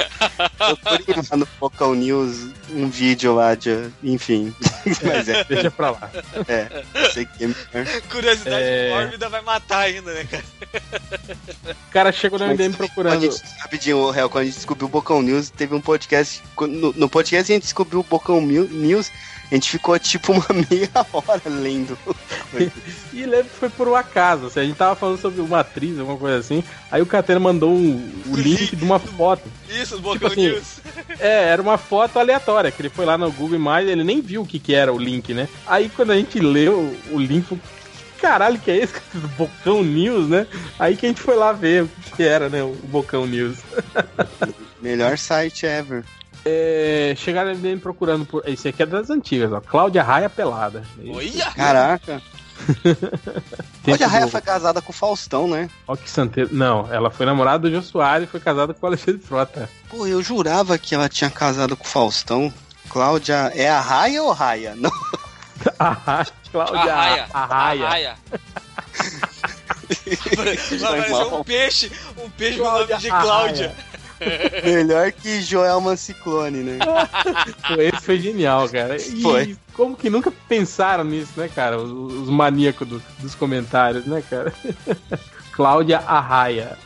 Eu 0.61 0.77
tô 0.77 0.91
lá 1.31 1.37
no 1.37 1.47
Focão 1.47 1.95
News 1.95 2.49
um 2.71 2.91
vídeo 2.91 3.33
lá 3.37 3.55
de. 3.55 3.89
Enfim. 4.03 4.53
Mas 5.07 5.29
é, 5.29 5.45
Deixa 5.45 5.71
pra 5.71 5.93
lá. 5.93 6.11
é. 6.49 6.83
Sei 7.13 7.25
que 7.27 7.45
é 7.45 7.47
melhor. 7.47 8.01
Curiosidade 8.11 8.65
É. 8.65 8.91
mórbida 8.91 9.29
vai 9.29 9.41
matar 9.41 9.79
ainda, 9.79 10.13
né, 10.13 10.25
cara? 10.29 10.45
O 11.71 11.93
cara 11.93 12.11
chegou 12.13 12.39
no 12.39 12.47
MDM 12.49 12.73
procurando. 12.75 13.21
gente, 13.21 13.41
rapidinho, 13.61 13.99
o 13.99 14.11
réu, 14.11 14.29
quando 14.29 14.43
a 14.43 14.47
gente 14.47 14.57
descobriu 14.57 14.89
o 14.89 14.91
Bocão 14.91 15.23
News, 15.23 15.49
teve 15.51 15.75
um 15.77 15.81
podcast. 15.81 16.43
No, 16.61 16.93
no 16.93 17.09
podcast 17.09 17.53
a 17.53 17.55
gente 17.55 17.63
descobriu 17.63 18.01
o 18.01 18.03
Bocão 18.05 18.41
News, 18.41 19.13
a 19.55 19.57
gente 19.57 19.71
ficou 19.71 19.97
tipo 20.01 20.33
uma 20.33 20.47
meia 20.69 20.91
hora 21.13 21.43
lendo. 21.47 21.97
E 23.13 23.25
lembro 23.25 23.45
que 23.45 23.57
foi 23.57 23.71
por 23.71 23.87
um 23.87 23.95
acaso. 23.95 24.47
Assim, 24.47 24.61
a 24.61 24.65
gente 24.65 24.77
tava 24.77 24.97
falando 24.97 25.21
sobre 25.21 25.41
uma 25.41 25.61
atriz, 25.61 25.97
alguma 25.97 26.19
coisa 26.19 26.39
assim. 26.39 26.65
Aí 26.91 27.01
o 27.01 27.07
Catena 27.07 27.39
mandou 27.39 27.71
um, 27.71 28.13
o 28.27 28.37
link 28.37 28.75
de 28.75 28.85
uma 28.85 28.99
foto. 28.99 29.49
Isso, 29.71 30.01
Bocão 30.01 30.27
assim, 30.27 30.49
News. 30.49 30.81
É, 31.21 31.45
era 31.51 31.63
uma 31.63 31.79
foto 31.79 32.19
aleatória, 32.19 32.73
que 32.73 32.83
ele 32.83 32.89
foi 32.89 33.05
lá 33.05 33.17
no 33.17 33.31
Google 33.31 33.55
Imagens, 33.55 33.93
ele 33.93 34.03
nem 34.03 34.21
viu 34.21 34.43
o 34.43 34.47
que, 34.47 34.59
que 34.59 34.75
era 34.75 34.93
o 34.93 34.99
link, 34.99 35.33
né? 35.33 35.49
Aí 35.69 35.89
quando 35.89 36.11
a 36.11 36.17
gente 36.17 36.41
leu 36.41 36.97
o 37.13 37.19
link, 37.21 37.47
que 37.47 38.21
caralho 38.21 38.59
que 38.59 38.73
é 38.73 38.79
esse? 38.79 38.95
Bocão 39.39 39.85
News, 39.85 40.29
né? 40.29 40.49
Aí 40.81 40.97
que 40.97 41.07
a 41.07 41.09
gente 41.09 41.21
foi 41.21 41.37
lá 41.37 41.53
ver 41.53 41.85
o 41.85 41.89
que, 41.89 42.17
que 42.17 42.23
era, 42.25 42.49
né? 42.49 42.65
O 42.65 42.75
Bocão 42.89 43.25
News. 43.25 43.59
Melhor 44.83 45.17
site 45.17 45.65
ever. 45.65 46.05
É, 46.45 47.15
chegaram 47.17 47.55
me 47.55 47.77
procurando 47.77 48.27
por. 48.27 48.47
Esse 48.47 48.69
aqui 48.69 48.83
é 48.83 48.87
das 48.87 49.09
antigas, 49.11 49.53
ó. 49.53 49.61
Cláudia 49.61 50.03
Raia 50.03 50.29
Pelada. 50.29 50.85
Olha! 51.13 51.51
Caraca. 51.53 52.21
Tempo 53.83 53.99
Olha, 53.99 54.07
a 54.07 54.09
Raia 54.09 54.29
foi 54.29 54.41
casada 54.41 54.81
com 54.81 54.91
o 54.93 54.95
Faustão, 54.95 55.49
né? 55.49 55.69
Ó 55.89 55.97
que 55.97 56.09
santeiro. 56.09 56.51
Não, 56.53 56.91
ela 56.93 57.11
foi 57.11 57.27
namorada 57.27 57.69
do 57.69 57.75
Jô 57.75 57.83
Soares 57.83 58.29
e 58.29 58.31
foi 58.31 58.41
casada 58.41 58.73
com 58.73 58.87
o 58.87 58.89
Alexandre 58.89 59.21
Frota. 59.21 59.69
Pô, 59.89 60.07
eu 60.07 60.23
jurava 60.23 60.79
que 60.79 60.95
ela 60.95 61.09
tinha 61.09 61.31
casado 61.31 61.77
com 61.77 61.85
o 61.85 61.89
Faustão. 61.89 62.53
Cláudia. 62.89 63.51
É 63.55 63.69
a 63.69 63.81
Raia 63.81 64.23
ou 64.23 64.33
Raia? 64.33 64.75
Não. 64.77 64.91
A 65.79 65.91
Raia. 65.91 66.27
Cláudia. 66.53 67.27
A 67.33 67.47
Raia. 67.47 68.15
Vai 69.85 70.57
Foi 70.57 70.77
parecer 70.77 71.11
mal. 71.11 71.41
um 71.41 71.45
peixe, 71.45 71.93
um 72.19 72.31
peixe 72.31 72.59
com 72.59 72.65
o 72.65 72.67
Cláudia 72.67 72.95
nome 72.95 73.03
de. 73.03 73.09
Cláudia. 73.11 73.75
Melhor 74.65 75.13
que 75.13 75.41
Joelma 75.43 75.97
Ciclone, 75.97 76.59
né? 76.59 76.79
Esse 77.79 78.05
foi 78.05 78.19
genial, 78.21 78.69
cara. 78.69 78.97
E 78.97 79.23
Foi. 79.23 79.57
como 79.75 79.97
que 79.97 80.09
nunca 80.11 80.33
pensaram 80.49 81.05
nisso, 81.05 81.33
né, 81.37 81.49
cara? 81.55 81.79
Os, 81.79 81.91
os 81.91 82.29
maníacos 82.29 82.87
do- 82.89 83.03
dos 83.19 83.35
comentários, 83.35 84.05
né, 84.07 84.23
cara? 84.29 84.53
Cláudia 85.53 85.99
Arraia. 85.99 86.77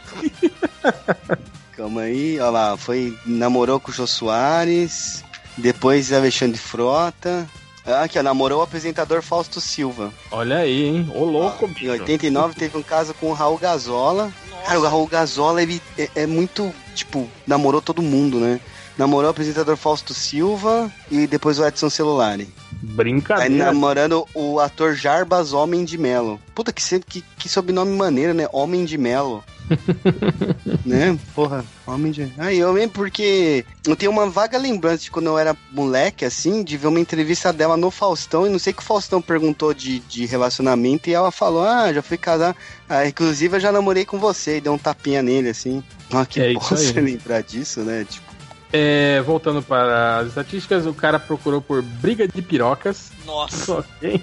Calma 1.77 2.03
aí, 2.03 2.39
ó 2.41 2.51
lá, 2.51 2.77
foi. 2.77 3.17
Namorou 3.25 3.79
com 3.79 3.91
o 3.91 3.95
Jô 3.95 4.07
Soares, 4.07 5.25
depois 5.57 6.13
Alexandre 6.13 6.59
Frota. 6.59 7.47
Ah, 7.87 8.03
Aqui, 8.03 8.19
ó, 8.19 8.23
namorou 8.23 8.59
o 8.61 8.63
apresentador 8.63 9.23
Fausto 9.23 9.61
Silva. 9.61 10.13
Olha 10.31 10.59
aí, 10.59 10.85
hein? 10.85 11.11
Ô 11.15 11.25
louco, 11.25 11.65
Em 11.67 11.69
bicho. 11.73 11.91
89 11.93 12.55
teve 12.55 12.77
um 12.77 12.83
caso 12.83 13.15
com 13.15 13.31
o 13.31 13.33
Raul 13.33 13.57
Gazola. 13.57 14.31
Cara, 14.67 14.79
o 14.81 14.83
Raul 14.87 15.07
Gazola, 15.07 15.63
ele 15.63 15.81
é, 15.97 16.11
é 16.15 16.27
muito, 16.27 16.71
tipo, 16.99 17.29
namorou 17.47 17.81
todo 17.81 18.03
mundo, 18.03 18.39
né? 18.39 18.61
Namorou 18.97 19.29
o 19.29 19.31
apresentador 19.31 19.77
Fausto 19.77 20.13
Silva 20.13 20.93
e 21.11 21.27
depois 21.27 21.59
o 21.59 21.67
Edson 21.67 21.89
Celulari. 21.89 22.49
Brincadeira. 22.83 23.65
namorando 23.67 24.27
o 24.35 24.61
ator 24.61 24.95
Jarbas 24.95 25.53
Homem 25.53 25.85
de 25.85 25.99
Melo. 25.99 26.41
Puta, 26.55 26.73
que, 26.73 26.83
sempre, 26.83 27.09
que, 27.09 27.25
que 27.37 27.49
sobrenome 27.49 27.97
maneiro, 27.97 28.35
né? 28.35 28.47
Homem 28.53 28.85
de 28.85 28.97
Melo. 28.97 29.43
né? 30.85 31.19
Porra, 31.35 31.65
Homem 31.87 32.13
de... 32.13 32.33
Aí 32.39 32.59
eu 32.59 32.73
lembro 32.73 32.91
porque 32.91 33.65
eu 33.87 33.97
tenho 33.97 34.11
uma 34.11 34.29
vaga 34.29 34.57
lembrança 34.59 35.05
de 35.05 35.11
quando 35.11 35.27
eu 35.27 35.39
era 35.39 35.57
moleque, 35.71 36.25
assim, 36.25 36.63
de 36.63 36.77
ver 36.77 36.87
uma 36.87 37.01
entrevista 37.01 37.53
dela 37.53 37.77
no 37.77 37.91
Faustão, 37.91 38.47
e 38.47 38.51
não 38.51 38.59
sei 38.59 38.73
que 38.73 38.83
o 38.83 38.85
Faustão 38.85 39.21
perguntou 39.21 39.75
de, 39.75 40.01
de 40.01 40.27
relacionamento, 40.27 41.09
e 41.09 41.15
ela 41.15 41.31
falou, 41.31 41.65
ah, 41.65 41.93
já 41.93 42.03
fui 42.03 42.17
casar, 42.17 42.57
ah, 42.89 43.07
inclusive 43.07 43.57
eu 43.57 43.61
já 43.61 43.73
namorei 43.73 44.05
com 44.05 44.19
você, 44.19 44.57
e 44.57 44.61
deu 44.61 44.73
um 44.73 44.79
tapinha 44.79 45.23
nele, 45.23 45.51
assim. 45.51 45.83
Ah, 46.13 46.25
que 46.25 46.41
É 46.41 46.55
você 46.59 47.01
lembrar 47.01 47.43
disso, 47.43 47.81
né? 47.81 48.07
Tipo, 48.09 48.28
É, 48.73 49.23
voltando 49.23 49.63
para 49.63 50.19
as 50.19 50.29
estatísticas, 50.29 50.85
o 50.87 50.93
cara 50.93 51.19
procurou 51.19 51.61
por 51.61 51.83
briga 51.83 52.29
de 52.29 52.43
pirocas. 52.43 53.11
Nossa. 53.25 53.79
Ok. 53.79 54.23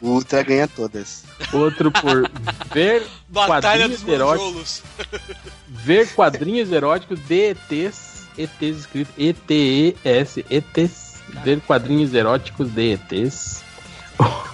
o 0.00 0.08
Ultra 0.12 0.42
ganha 0.42 0.68
todas. 0.68 1.24
Outro 1.52 1.90
por 1.90 2.30
ver 2.72 3.06
Batalha 3.28 3.60
quadrinhos 3.62 4.00
dos 4.00 4.12
eróticos. 4.12 4.82
Ver 5.84 6.14
quadrinhos 6.14 6.70
eróticos 6.70 7.18
de 7.26 7.56
ETs, 7.56 8.28
ETs 8.38 8.78
escrito 8.80 9.10
E-T-E-S, 9.16 10.44
ETs, 10.48 11.14
ver 11.42 11.60
quadrinhos 11.62 12.14
eróticos 12.14 12.70
de 12.70 12.92
ETs. 12.92 13.64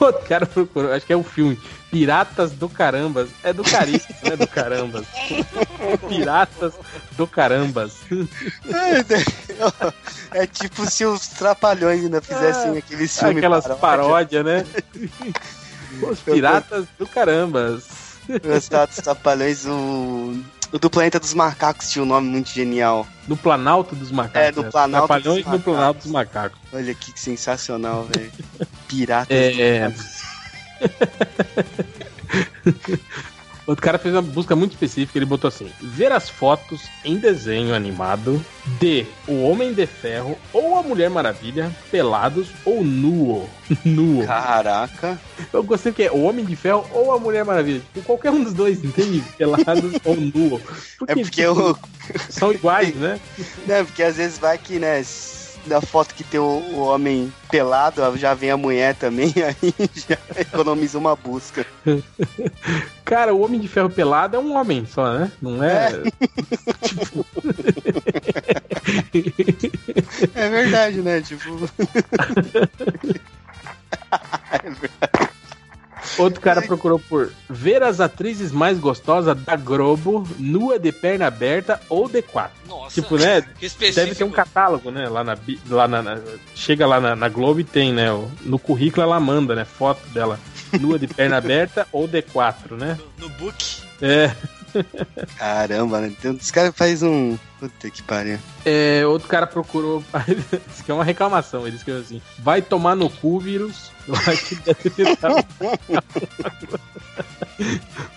O 0.01 0.12
cara 0.27 0.47
procurou, 0.47 0.93
acho 0.93 1.05
que 1.05 1.12
é 1.12 1.17
um 1.17 1.25
filme, 1.25 1.59
Piratas 1.91 2.52
do 2.52 2.68
Carambas, 2.68 3.31
é 3.42 3.52
do 3.52 3.62
Caribe, 3.65 4.05
não 4.23 4.33
é 4.33 4.36
do 4.36 4.47
Carambas. 4.47 5.07
Piratas 6.08 6.75
do 7.17 7.26
Carambas. 7.26 7.94
É 10.33 10.47
tipo 10.47 10.84
se 10.91 11.05
os 11.05 11.28
trapalhões 11.28 12.02
ainda 12.05 12.20
fizessem 12.20 12.76
aqueles 12.76 13.18
filmes 13.18 13.39
Aquelas 13.39 13.65
paródia. 13.65 13.81
paródias, 13.81 14.44
né? 14.44 14.67
Os 16.02 16.20
Piratas 16.20 16.84
do 16.99 17.07
Carambas. 17.07 17.84
Os 18.28 18.68
trapalhões, 19.02 19.65
o... 19.65 20.39
o 20.70 20.78
do 20.78 20.91
Planeta 20.91 21.18
dos 21.18 21.33
Macacos 21.33 21.89
tinha 21.91 22.02
um 22.02 22.07
nome 22.07 22.28
muito 22.28 22.50
genial. 22.50 23.07
No 23.26 23.36
Planalto 23.36 23.97
dos 23.97 24.10
Macacos. 24.10 24.49
É, 24.49 24.52
no 24.52 24.62
né? 24.65 24.70
Planalto 24.70 25.07
Trapalhões 25.07 25.44
dos 25.44 25.52
no 25.55 25.60
Planalto 25.60 26.02
dos 26.02 26.12
Macacos. 26.12 26.58
Olha 26.70 26.94
que 26.94 27.18
sensacional, 27.18 28.07
velho. 28.15 28.31
Piratas 28.86 29.34
É. 29.34 29.78
do 29.78 29.91
Macacos. 29.94 30.17
Outro 33.68 33.84
cara 33.84 33.98
fez 33.98 34.15
uma 34.15 34.23
busca 34.23 34.57
muito 34.57 34.73
específica, 34.73 35.18
ele 35.18 35.26
botou 35.26 35.47
assim: 35.47 35.70
ver 35.78 36.10
as 36.10 36.26
fotos 36.26 36.89
em 37.05 37.18
desenho 37.18 37.74
animado 37.74 38.42
de 38.81 39.05
O 39.26 39.42
Homem 39.42 39.74
de 39.74 39.86
Ferro 39.86 40.39
ou 40.55 40.78
a 40.78 40.82
Mulher 40.82 41.10
Maravilha 41.10 41.70
pelados 41.90 42.48
ou 42.65 42.82
nuo. 42.82 43.47
nuo. 43.84 44.24
Caraca. 44.24 45.20
Eu 45.52 45.62
gostei 45.62 45.92
que 45.92 46.05
é 46.05 46.10
o 46.10 46.23
Homem 46.23 46.47
de 46.47 46.57
Ferro 46.57 46.89
ou 46.94 47.12
a 47.12 47.18
Mulher 47.18 47.44
Maravilha. 47.44 47.82
Tipo, 47.92 48.07
qualquer 48.07 48.31
um 48.31 48.42
dos 48.42 48.55
dois, 48.55 48.82
entende? 48.82 49.23
Pelados 49.36 49.92
ou 50.02 50.16
nuo. 50.16 50.58
É 51.07 51.15
porque 51.15 51.42
tipo, 51.42 51.42
eu. 51.42 51.78
são 52.31 52.50
iguais, 52.50 52.94
né? 52.94 53.20
Né, 53.66 53.84
porque 53.84 54.02
às 54.02 54.16
vezes 54.16 54.39
vai 54.39 54.57
que, 54.57 54.78
né? 54.78 55.05
Na 55.67 55.81
foto 55.81 56.15
que 56.15 56.25
tem 56.25 56.41
o, 56.41 56.45
o 56.45 56.81
homem 56.81 57.33
pelado, 57.51 58.17
já 58.17 58.35
vem 58.35 58.51
a 58.51 58.57
mulher 58.57 58.95
também, 58.95 59.33
aí 59.43 59.75
já 59.95 60.19
economiza 60.41 60.99
uma 60.99 61.17
busca. 61.17 61.67
Cara, 63.05 63.35
o 63.35 63.41
Homem 63.41 63.61
de 63.61 63.69
Ferro 63.69 63.91
pelado 63.91 64.37
é 64.37 64.41
um 64.41 64.55
homem 64.55 64.87
só, 64.87 65.12
né? 65.12 65.33
Não 65.41 65.62
é. 65.62 65.91
tipo. 66.83 67.25
É 70.35 70.49
verdade, 70.49 71.01
né? 71.01 71.20
Tipo. 71.20 71.45
Outro 76.18 76.40
cara 76.40 76.60
procurou 76.62 76.98
por 76.98 77.32
ver 77.48 77.82
as 77.82 78.00
atrizes 78.00 78.50
mais 78.52 78.78
gostosas 78.78 79.36
da 79.42 79.56
Globo 79.56 80.26
nua 80.38 80.78
de 80.78 80.90
perna 80.92 81.26
aberta 81.26 81.80
ou 81.88 82.08
de 82.08 82.20
quatro. 82.22 82.56
Nossa. 82.68 83.00
Tipo, 83.00 83.16
né? 83.16 83.42
Deve 83.94 84.14
ter 84.14 84.24
um 84.24 84.30
catálogo, 84.30 84.90
né? 84.90 85.08
Lá 85.08 85.22
na. 85.24 85.36
Lá 85.68 85.86
na, 85.88 86.02
na- 86.02 86.20
chega 86.55 86.86
lá 86.86 87.00
na, 87.00 87.14
na 87.16 87.28
Globo 87.28 87.60
e 87.60 87.64
tem, 87.64 87.92
né? 87.92 88.06
No 88.42 88.58
currículo 88.58 89.02
ela 89.02 89.20
manda, 89.20 89.55
né? 89.55 89.64
Foto 89.64 90.06
dela 90.08 90.38
nua 90.80 90.98
de 90.98 91.06
perna 91.06 91.36
aberta 91.38 91.86
ou 91.92 92.06
de 92.06 92.20
quatro, 92.22 92.76
né? 92.76 92.98
No, 93.18 93.28
no 93.28 93.34
book. 93.36 93.56
É. 94.02 94.30
Caramba, 95.36 96.00
né? 96.00 96.12
Tem 96.20 96.31
uns 96.31 96.50
caras 96.50 96.70
que 96.73 96.78
faz 96.78 97.02
um. 97.02 97.39
Puta 97.58 97.90
que 97.90 98.02
pariu. 98.02 98.39
É, 98.65 99.05
outro 99.07 99.28
cara 99.28 99.47
procurou. 99.47 100.02
Isso 100.70 100.82
aqui 100.82 100.90
é 100.90 100.94
uma 100.94 101.05
reclamação. 101.05 101.66
Ele 101.66 101.76
escreveu 101.76 102.02
assim: 102.02 102.23
vai 102.39 102.62
tomar 102.62 102.94
no 102.94 103.10
cu, 103.10 103.39
vírus. 103.39 103.90
Eu 104.07 104.15
acho 104.15 104.47
que 104.47 104.55
deve 104.57 104.90
ter 104.90 105.18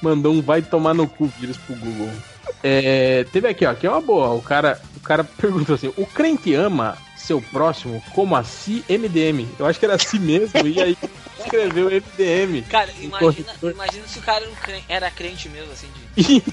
Mandou 0.01 0.33
um 0.33 0.41
vai 0.41 0.61
tomar 0.61 0.93
no 0.93 1.07
cu 1.07 1.25
vírus 1.40 1.57
pro 1.57 1.75
Google. 1.75 2.09
É, 2.64 3.25
teve 3.31 3.48
aqui, 3.48 3.65
ó, 3.65 3.73
que 3.73 3.88
é 3.88 3.90
uma 3.90 4.01
boa. 4.01 4.30
O 4.33 4.41
cara, 4.41 4.80
o 4.95 4.99
cara 4.99 5.23
perguntou 5.23 5.75
assim: 5.75 5.91
o 5.98 6.06
crente 6.06 6.53
ama 6.53 6.98
seu 7.17 7.41
próximo 7.41 8.01
como 8.14 8.35
a 8.35 8.43
si 8.43 8.83
MDM? 8.90 9.48
Eu 9.59 9.65
acho 9.65 9.80
que 9.80 9.85
era 9.85 9.95
assim 9.95 10.19
mesmo, 10.19 10.67
e 10.67 10.81
aí 10.81 10.98
escreveu 11.44 11.88
MDM. 11.88 12.61
Cara, 12.70 12.92
imagina, 13.00 13.53
imagina 13.61 14.08
se 14.08 14.20
o 14.20 14.22
cara 14.22 14.48
era, 14.88 15.11
crente, 15.11 15.50
mesmo, 15.50 15.72
assim, 15.72 15.88
de. 16.16 16.42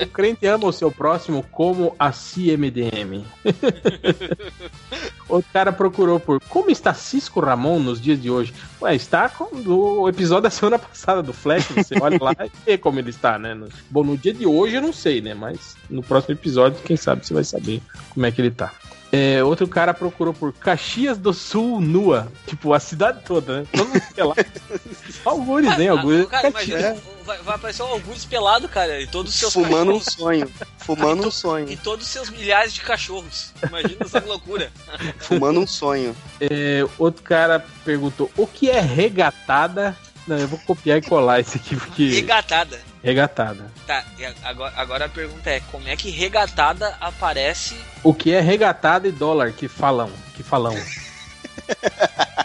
O 0.00 0.06
crente 0.06 0.46
ama 0.46 0.66
o 0.66 0.72
seu 0.72 0.90
próximo 0.90 1.44
como 1.50 1.94
a 1.98 2.12
si 2.12 2.56
MDM. 2.56 3.24
o 5.28 5.42
cara 5.42 5.72
procurou 5.72 6.20
por 6.20 6.40
como 6.40 6.70
está 6.70 6.94
Cisco 6.94 7.40
Ramon 7.40 7.80
nos 7.80 8.00
dias 8.00 8.20
de 8.20 8.30
hoje. 8.30 8.54
Ué, 8.80 8.94
está 8.94 9.28
com 9.28 9.48
o 9.66 10.08
episódio 10.08 10.44
da 10.44 10.50
semana 10.50 10.78
passada 10.78 11.22
do 11.22 11.32
Flash. 11.32 11.66
Você 11.68 11.94
olha 12.00 12.18
lá 12.20 12.34
e 12.44 12.50
vê 12.64 12.78
como 12.78 12.98
ele 12.98 13.10
está, 13.10 13.38
né? 13.38 13.58
Bom, 13.90 14.04
no 14.04 14.16
dia 14.16 14.32
de 14.32 14.46
hoje 14.46 14.76
eu 14.76 14.82
não 14.82 14.92
sei, 14.92 15.20
né? 15.20 15.34
Mas 15.34 15.76
no 15.90 16.02
próximo 16.02 16.34
episódio, 16.34 16.80
quem 16.82 16.96
sabe 16.96 17.26
você 17.26 17.34
vai 17.34 17.44
saber 17.44 17.82
como 18.10 18.24
é 18.24 18.30
que 18.30 18.40
ele 18.40 18.50
tá. 18.50 18.72
É, 19.10 19.42
outro 19.42 19.66
cara 19.66 19.94
procurou 19.94 20.34
por 20.34 20.52
Caxias 20.52 21.16
do 21.16 21.32
Sul 21.32 21.80
nua. 21.80 22.30
Tipo, 22.46 22.74
a 22.74 22.80
cidade 22.80 23.22
toda, 23.24 23.60
né? 23.60 23.66
Todo 23.72 23.88
mundo 23.88 24.02
pelado. 24.14 24.46
Algures, 25.24 25.78
hein? 25.78 25.88
Algures. 25.88 26.26
Ah, 26.26 26.30
cara, 26.30 26.48
imagina, 26.48 26.96
vai, 27.24 27.38
vai 27.38 27.54
aparecer 27.54 27.82
o 27.82 27.86
Algures 27.86 28.24
pelado, 28.26 28.68
cara, 28.68 29.00
e 29.00 29.06
todos 29.06 29.32
os 29.32 29.38
seus 29.38 29.52
Fumando 29.52 29.94
um 29.94 29.98
cachorros. 29.98 30.14
sonho. 30.14 30.50
Fumando 30.78 31.26
um 31.26 31.30
sonho. 31.30 31.70
E 31.70 31.76
todos 31.76 32.06
os 32.06 32.12
seus 32.12 32.28
milhares 32.30 32.74
de 32.74 32.82
cachorros. 32.82 33.52
Imagina 33.66 33.96
essa 34.00 34.20
loucura. 34.20 34.70
Fumando 35.18 35.60
um 35.60 35.66
sonho. 35.66 36.14
É, 36.40 36.86
outro 36.98 37.22
cara 37.22 37.64
perguntou: 37.84 38.30
o 38.36 38.46
que 38.46 38.68
é 38.70 38.80
regatada? 38.80 39.96
Não, 40.26 40.36
eu 40.36 40.46
vou 40.48 40.58
copiar 40.58 40.98
e 40.98 41.02
colar 41.02 41.40
esse 41.40 41.56
aqui, 41.56 41.74
porque. 41.76 42.10
Regatada. 42.10 42.78
Regatada. 43.02 43.70
Tá, 43.86 44.04
e 44.18 44.24
agora, 44.42 44.72
agora 44.76 45.04
a 45.06 45.08
pergunta 45.08 45.48
é: 45.50 45.60
como 45.70 45.88
é 45.88 45.96
que 45.96 46.10
regatada 46.10 46.96
aparece. 47.00 47.76
O 48.02 48.12
que 48.12 48.32
é 48.32 48.40
regatada 48.40 49.08
e 49.08 49.12
dólar 49.12 49.52
que 49.52 49.68
falam? 49.68 50.10
Que 50.34 50.42
falam. 50.42 50.74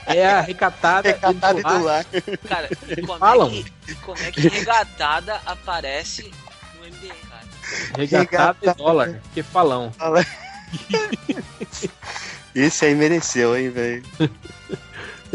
É 0.05 0.27
a 0.27 0.41
recatada, 0.41 1.07
Recatado 1.09 1.57
e 1.57 1.61
e 1.61 1.63
do 1.63 1.83
lar. 1.83 2.05
Cara, 2.47 2.69
como 3.05 3.19
falam. 3.19 3.49
é, 3.49 3.63
que, 3.63 3.95
como 3.95 4.21
é 4.21 4.31
que 4.31 4.47
regatada 4.49 5.41
aparece 5.45 6.29
no 6.75 6.85
MDM, 6.85 7.13
cara? 7.29 7.43
Regatada 7.97 8.57
e 8.61 8.65
Regatada. 8.65 8.73
dólar 8.73 9.21
que 9.33 9.41
falam. 9.41 9.91
Esse 12.53 12.85
aí 12.85 12.95
mereceu, 12.95 13.57
hein, 13.57 13.69
velho. 13.69 14.03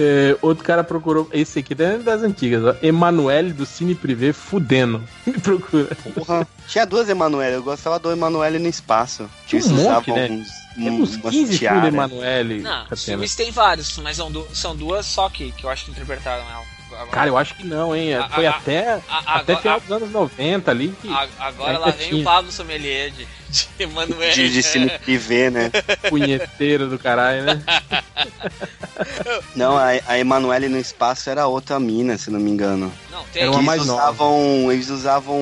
É, 0.00 0.36
outro 0.40 0.62
cara 0.64 0.84
procurou. 0.84 1.28
Esse 1.32 1.58
aqui 1.58 1.74
é 1.76 1.98
das 1.98 2.22
antigas, 2.22 2.62
ó. 2.64 2.76
Emanuele 2.80 3.52
do 3.52 3.66
Cine 3.66 3.96
Privé 3.96 4.32
fudendo. 4.32 5.02
Me 5.26 5.32
procura. 5.32 5.88
Porra. 6.14 6.46
Tinha 6.68 6.86
duas 6.86 7.08
Emanuele, 7.08 7.56
eu 7.56 7.62
gostava 7.62 7.98
do 7.98 8.12
Emanuele 8.12 8.58
no 8.60 8.68
espaço. 8.68 9.28
Tinha 9.46 9.60
um 9.64 9.68
monte, 9.70 10.12
né? 10.12 10.28
uns, 10.30 10.48
Tem 10.76 10.90
uns, 10.90 11.00
uns 11.10 11.16
umas 11.16 11.34
15 11.34 11.58
filmes 11.58 11.80
de 11.82 11.88
Emanuele. 11.88 12.60
Não, 12.60 12.86
os 12.90 13.04
filmes 13.04 13.34
tem 13.34 13.50
vários, 13.50 13.98
mas 13.98 14.16
são, 14.16 14.30
du- 14.30 14.46
são 14.54 14.76
duas 14.76 15.04
só 15.04 15.28
que, 15.28 15.50
que 15.52 15.64
eu 15.64 15.70
acho 15.70 15.86
que 15.86 15.90
interpretaram 15.90 16.44
ela. 16.48 16.62
agora, 16.92 17.10
Cara, 17.10 17.28
eu 17.28 17.36
acho 17.36 17.54
que 17.56 17.66
não, 17.66 17.96
hein? 17.96 18.14
A- 18.14 18.28
Foi 18.28 18.46
a- 18.46 18.50
até, 18.50 18.92
a- 18.92 19.00
até 19.08 19.52
agora- 19.54 19.60
final 19.62 19.80
dos 19.80 19.90
anos 19.90 20.10
90 20.12 20.70
ali 20.70 20.94
que 21.02 21.08
a- 21.08 21.28
agora 21.40 21.76
lá 21.78 21.90
vem 21.90 22.08
tinha. 22.10 22.20
o 22.20 22.24
Pablo 22.24 22.52
Sommelier 22.52 23.10
de, 23.10 23.26
de 23.50 23.68
Emanuel. 23.80 24.32
De, 24.32 24.48
de 24.52 24.62
cine 24.62 24.90
privê, 25.00 25.50
né? 25.50 25.70
punheteiro 26.08 26.88
do 26.88 26.98
caralho, 26.98 27.44
né? 27.44 27.62
Não, 29.54 29.76
a, 29.76 29.88
a 30.06 30.18
Emanuele 30.18 30.68
no 30.68 30.78
espaço 30.78 31.30
era 31.30 31.46
outra 31.46 31.78
mina, 31.78 32.16
se 32.18 32.30
não 32.30 32.40
me 32.40 32.50
engano. 32.50 32.92
Não, 33.10 33.24
tem 33.32 33.42
Era 33.42 33.50
uma 33.50 33.62
mais 33.62 33.86
nova. 33.86 34.02
usavam. 34.02 34.72
Eles 34.72 34.88
usavam 34.88 35.38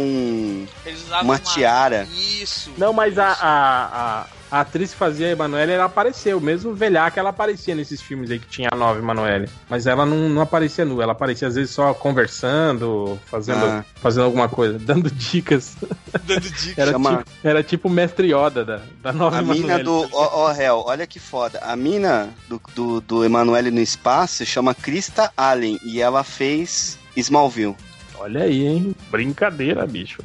eles 0.84 1.02
usavam 1.04 1.24
uma 1.24 1.38
tiara. 1.38 2.06
Isso. 2.14 2.70
Não, 2.76 2.92
mas 2.92 3.12
isso. 3.12 3.20
a, 3.20 3.32
a, 3.32 4.20
a 4.22 4.26
atriz 4.50 4.90
que 4.92 4.96
fazia 4.96 5.26
a 5.28 5.30
Emanuele, 5.30 5.72
ela 5.72 5.84
apareceu, 5.86 6.40
mesmo 6.40 6.74
velhaca, 6.74 7.18
ela 7.20 7.30
aparecia 7.30 7.74
nesses 7.74 8.00
filmes 8.00 8.30
aí 8.30 8.38
que 8.38 8.46
tinha 8.46 8.68
a 8.72 8.76
nova 8.76 8.98
Emanuele. 8.98 9.48
Mas 9.68 9.86
ela 9.86 10.04
não, 10.06 10.28
não 10.28 10.42
aparecia 10.42 10.84
nua, 10.84 11.02
ela 11.02 11.12
aparecia 11.12 11.48
às 11.48 11.54
vezes 11.54 11.70
só 11.70 11.92
conversando, 11.94 13.18
fazendo, 13.26 13.64
Ah. 13.64 13.84
fazendo 13.96 14.24
alguma 14.24 14.48
coisa, 14.48 14.78
dando 14.80 15.10
dicas. 15.10 15.76
dando 16.24 16.40
dica. 16.50 16.80
Era, 16.82 16.92
Chama- 16.92 17.18
tipo, 17.18 17.30
era 17.44 17.62
tipo 17.62 17.88
o 17.88 17.90
mestre 17.90 18.28
Yoda 18.32 18.64
da, 18.64 18.80
da 19.02 19.12
nova 19.12 19.36
A 19.36 19.38
Emanuele. 19.40 19.62
mina 19.62 19.82
do. 19.82 20.08
Ó, 20.12 20.44
ó, 20.46 20.52
réu, 20.52 20.82
olha 20.86 21.06
que 21.06 21.18
foda. 21.18 21.58
A 21.60 21.74
mina 21.76 22.30
do, 22.48 22.60
do, 22.74 23.00
do 23.00 23.24
Emanuele 23.24 23.70
no 23.70 23.80
espaço 23.80 24.44
chama 24.46 24.74
Krista 24.74 25.32
Allen 25.36 25.78
e 25.84 26.00
ela 26.00 26.22
fez 26.22 26.98
Smallville. 27.16 27.76
Olha 28.18 28.42
aí, 28.44 28.66
hein? 28.66 28.94
Brincadeira, 29.10 29.86
bicho. 29.86 30.22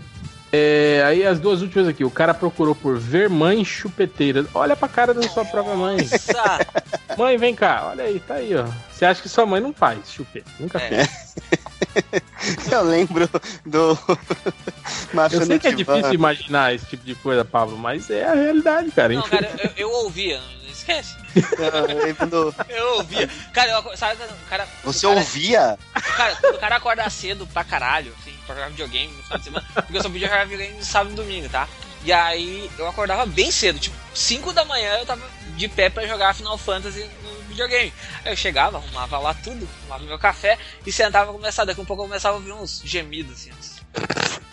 É, 0.53 1.01
aí 1.05 1.25
as 1.25 1.39
duas 1.39 1.61
últimas 1.61 1.87
aqui. 1.87 2.03
O 2.03 2.11
cara 2.11 2.33
procurou 2.33 2.75
por 2.75 2.97
ver 2.99 3.29
mãe 3.29 3.63
chupeteira. 3.63 4.45
Olha 4.53 4.75
pra 4.75 4.87
cara 4.89 5.13
da 5.13 5.21
sua 5.23 5.45
própria 5.45 5.75
mãe. 5.75 5.97
Mãe, 7.17 7.37
vem 7.37 7.55
cá. 7.55 7.87
Olha 7.91 8.03
aí, 8.03 8.19
tá 8.19 8.35
aí, 8.35 8.53
ó. 8.55 8.65
Você 8.91 9.05
acha 9.05 9.21
que 9.21 9.29
sua 9.29 9.45
mãe 9.45 9.61
não 9.61 9.71
faz 9.73 10.11
chupeta? 10.11 10.49
Nunca 10.59 10.77
É. 10.79 11.05
fez. 11.05 11.35
Eu 12.71 12.83
lembro 12.83 13.29
do. 13.65 13.97
Eu 15.31 15.45
sei 15.45 15.59
que 15.59 15.67
é 15.67 15.71
difícil 15.71 16.13
imaginar 16.13 16.73
esse 16.73 16.85
tipo 16.85 17.05
de 17.05 17.15
coisa, 17.15 17.43
Pablo, 17.45 17.77
mas 17.77 18.09
é 18.09 18.25
a 18.25 18.33
realidade, 18.33 18.91
cara. 18.91 19.13
Não, 19.13 19.21
cara, 19.23 19.49
eu, 19.63 19.69
eu 19.77 19.91
ouvia, 20.03 20.39
esquece. 20.81 21.15
Eu 22.69 22.95
ouvia. 22.97 23.29
Cara, 23.53 23.71
eu, 23.71 23.97
sabe 23.97 24.21
o 24.23 24.49
cara. 24.49 24.67
Você 24.83 25.05
o 25.05 25.09
cara, 25.09 25.21
ouvia? 25.21 25.79
o 25.95 26.01
cara, 26.01 26.37
o 26.53 26.59
cara 26.59 26.75
acorda 26.75 27.09
cedo 27.09 27.47
pra 27.47 27.63
caralho, 27.63 28.13
assim, 28.19 28.33
pra 28.45 28.55
jogar 28.55 28.69
videogame 28.69 29.13
no 29.13 29.23
final 29.23 29.37
de 29.37 29.43
semana, 29.45 29.67
porque 29.73 29.97
eu 29.97 30.01
só 30.01 30.09
podia 30.09 30.27
jogar 30.27 30.45
videogame 30.45 30.77
no 30.77 30.85
sábado 30.85 31.13
e 31.13 31.15
domingo, 31.15 31.49
tá? 31.49 31.67
E 32.03 32.11
aí 32.11 32.69
eu 32.77 32.87
acordava 32.87 33.25
bem 33.25 33.51
cedo, 33.51 33.79
tipo, 33.79 33.95
5 34.13 34.53
da 34.53 34.65
manhã 34.65 34.97
eu 34.97 35.05
tava 35.05 35.21
de 35.55 35.67
pé 35.67 35.89
pra 35.89 36.07
jogar 36.07 36.33
Final 36.33 36.57
Fantasy 36.57 37.07
no 37.23 37.43
videogame. 37.43 37.93
Aí 38.25 38.31
eu 38.31 38.35
chegava, 38.35 38.77
arrumava 38.77 39.19
lá 39.19 39.33
tudo, 39.33 39.67
arrumava 39.81 40.03
meu 40.05 40.17
café 40.17 40.57
e 40.85 40.91
sentava 40.91 41.31
começar. 41.31 41.63
Daqui 41.63 41.79
a 41.79 41.83
um 41.83 41.85
pouco 41.85 42.03
eu 42.03 42.07
começava 42.07 42.35
a 42.35 42.39
ouvir 42.39 42.53
uns 42.53 42.81
gemidos 42.83 43.33
assim. 43.33 43.51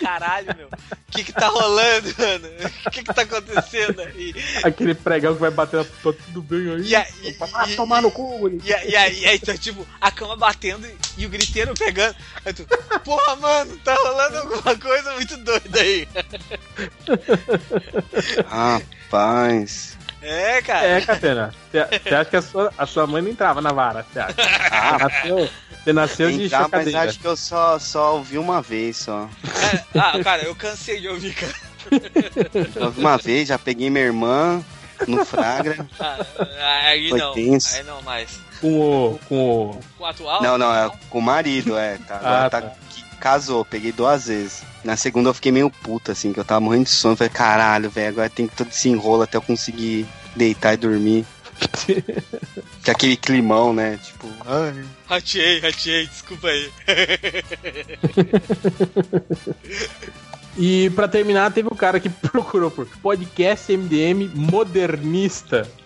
Caralho, 0.01 0.55
meu. 0.57 0.69
O 0.69 1.11
que 1.11 1.25
que 1.25 1.33
tá 1.33 1.49
rolando, 1.49 2.09
mano? 2.19 2.49
O 2.87 2.91
que 2.91 3.03
que 3.03 3.13
tá 3.13 3.23
acontecendo 3.23 4.01
aí? 4.01 4.33
Aquele 4.63 4.95
pregão 4.95 5.35
que 5.35 5.41
vai 5.41 5.51
bater 5.51 5.79
na 5.79 5.85
tudo 5.85 6.41
bem 6.43 6.71
aí. 6.73 6.83
E 6.83 6.97
aí, 6.97 7.37
Ah, 7.53 7.69
e- 7.69 7.77
tomar 7.77 8.01
no 8.01 8.11
cu, 8.11 8.39
guri. 8.39 8.61
E, 8.65 8.73
aí- 8.73 8.91
e 8.91 8.97
aí, 8.97 9.19
e 9.21 9.27
aí 9.27 9.39
tá 9.39 9.57
tipo, 9.57 9.87
a 10.01 10.11
cama 10.11 10.37
batendo 10.37 10.87
e, 10.87 11.23
e 11.23 11.27
o 11.27 11.29
griteiro 11.29 11.75
pegando. 11.75 12.15
Aí 12.45 12.53
tu, 12.53 12.67
porra, 13.05 13.37
mano, 13.37 13.77
tá 13.79 13.95
rolando 13.95 14.39
alguma 14.39 14.79
coisa 14.79 15.13
muito 15.15 15.37
doida 15.39 15.81
aí. 15.81 16.09
Rapaz. 18.47 19.98
É, 20.29 20.63
cara. 20.63 20.87
É, 20.87 21.01
Catena. 21.01 21.55
Você 21.73 22.15
acha 22.15 22.25
que 22.31 22.37
a 22.37 22.43
sua, 22.43 22.73
a 22.77 22.87
sua 22.87 23.07
mãe 23.07 23.23
não 23.23 23.31
entrava 23.31 23.61
na 23.61 23.73
vara, 23.73 24.05
você 24.13 24.21
acha? 24.21 24.35
Você 24.35 24.99
nasceu, 24.99 25.51
você 25.85 25.93
nasceu 25.93 26.31
de 26.31 26.45
Entrar, 26.45 26.69
mas 26.71 26.95
acho 26.95 27.19
que 27.21 27.27
eu 27.27 27.37
só, 27.37 27.79
só 27.79 28.17
ouvi 28.17 28.37
uma 28.39 28.61
vez 28.63 28.97
só. 28.99 29.29
Cara, 29.93 30.13
Ah, 30.19 30.23
cara, 30.25 30.43
eu 30.45 30.55
cansei 30.55 31.01
de 31.01 31.09
ouvir, 31.09 31.35
cara. 31.35 31.55
Eu 32.77 32.85
ouvi 32.87 33.01
uma 33.01 33.17
vez, 33.17 33.49
já 33.49 33.59
peguei 33.59 33.89
minha 33.91 34.05
irmã 34.05 34.63
no 35.07 35.25
Fragra. 35.25 35.87
Ah, 35.99 36.19
aí 36.85 37.09
Foi 37.09 37.19
não. 37.19 37.33
tenso. 37.33 37.77
Aí 37.77 37.83
não 37.85 38.03
mais. 38.03 38.41
Com 38.61 38.81
o. 38.81 39.21
Com 39.29 39.37
o. 39.71 39.81
Com 39.97 40.05
o 40.05 40.07
atual? 40.07 40.43
Não, 40.43 40.59
não, 40.59 40.75
é 40.75 40.91
com 41.09 41.19
o 41.19 41.23
marido, 41.23 41.79
é. 41.79 41.97
Tá, 42.07 42.17
agora 42.17 42.45
Ah, 42.47 42.51
tá, 42.51 42.63
tá. 42.63 42.73
que 42.91 43.03
casou, 43.19 43.65
peguei 43.65 43.93
duas 43.93 44.27
vezes. 44.27 44.63
Na 44.85 44.97
segunda 44.97 45.29
eu 45.31 45.35
fiquei 45.35 45.53
meio 45.53 45.71
puta, 45.71 46.13
assim, 46.13 46.33
que 46.33 46.41
eu 46.41 46.45
tava 46.45 46.61
morrendo 46.61 46.85
de 46.85 46.91
sono. 46.91 47.17
Falei, 47.17 47.31
caralho, 47.33 47.89
velho, 47.91 48.09
agora 48.09 48.29
tem 48.31 48.47
que 48.47 48.57
todo 48.57 48.69
esse 48.69 48.89
enrolo 48.89 49.23
até 49.23 49.37
eu 49.37 49.43
conseguir 49.43 50.07
deitar 50.37 50.75
e 50.75 50.77
dormir. 50.77 51.25
que 52.85 52.91
aquele 52.91 53.17
climão, 53.17 53.73
né? 53.73 53.99
Tipo, 54.03 54.29
ai, 54.47 54.85
Ratei, 55.07 55.61
ratei, 55.61 56.07
desculpa 56.07 56.49
aí. 56.49 56.71
E 60.57 60.91
pra 60.91 61.07
terminar, 61.07 61.53
teve 61.53 61.69
o 61.69 61.75
cara 61.75 62.01
que 62.01 62.09
procurou 62.31 62.71
por 62.71 62.87
podcast 63.03 63.77
MDM 63.77 64.31
modernista. 64.35 65.69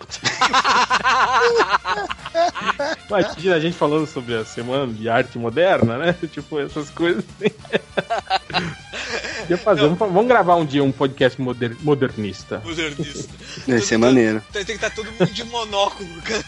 Imagina 3.09 3.55
a 3.55 3.59
gente 3.59 3.75
falando 3.75 4.07
sobre 4.07 4.35
a 4.35 4.45
semana 4.45 4.91
de 4.91 5.07
arte 5.09 5.37
moderna, 5.37 5.97
né? 5.97 6.15
Tipo, 6.31 6.59
essas 6.59 6.89
coisas. 6.89 7.23
Ia 9.49 9.57
fazer, 9.57 9.81
vamos, 9.81 9.99
vamos 9.99 10.27
gravar 10.27 10.55
um 10.55 10.65
dia 10.65 10.83
um 10.83 10.91
podcast 10.91 11.39
moder- 11.41 11.75
modernista. 11.81 12.61
Modernista. 12.65 13.29
deve 13.67 13.81
ser 13.81 13.97
maneiro. 13.97 14.41
Tem 14.51 14.65
que 14.65 14.71
estar 14.71 14.89
todo 14.89 15.11
mundo 15.11 15.31
de 15.31 15.43
monóculo, 15.43 16.09
cara. 16.21 16.43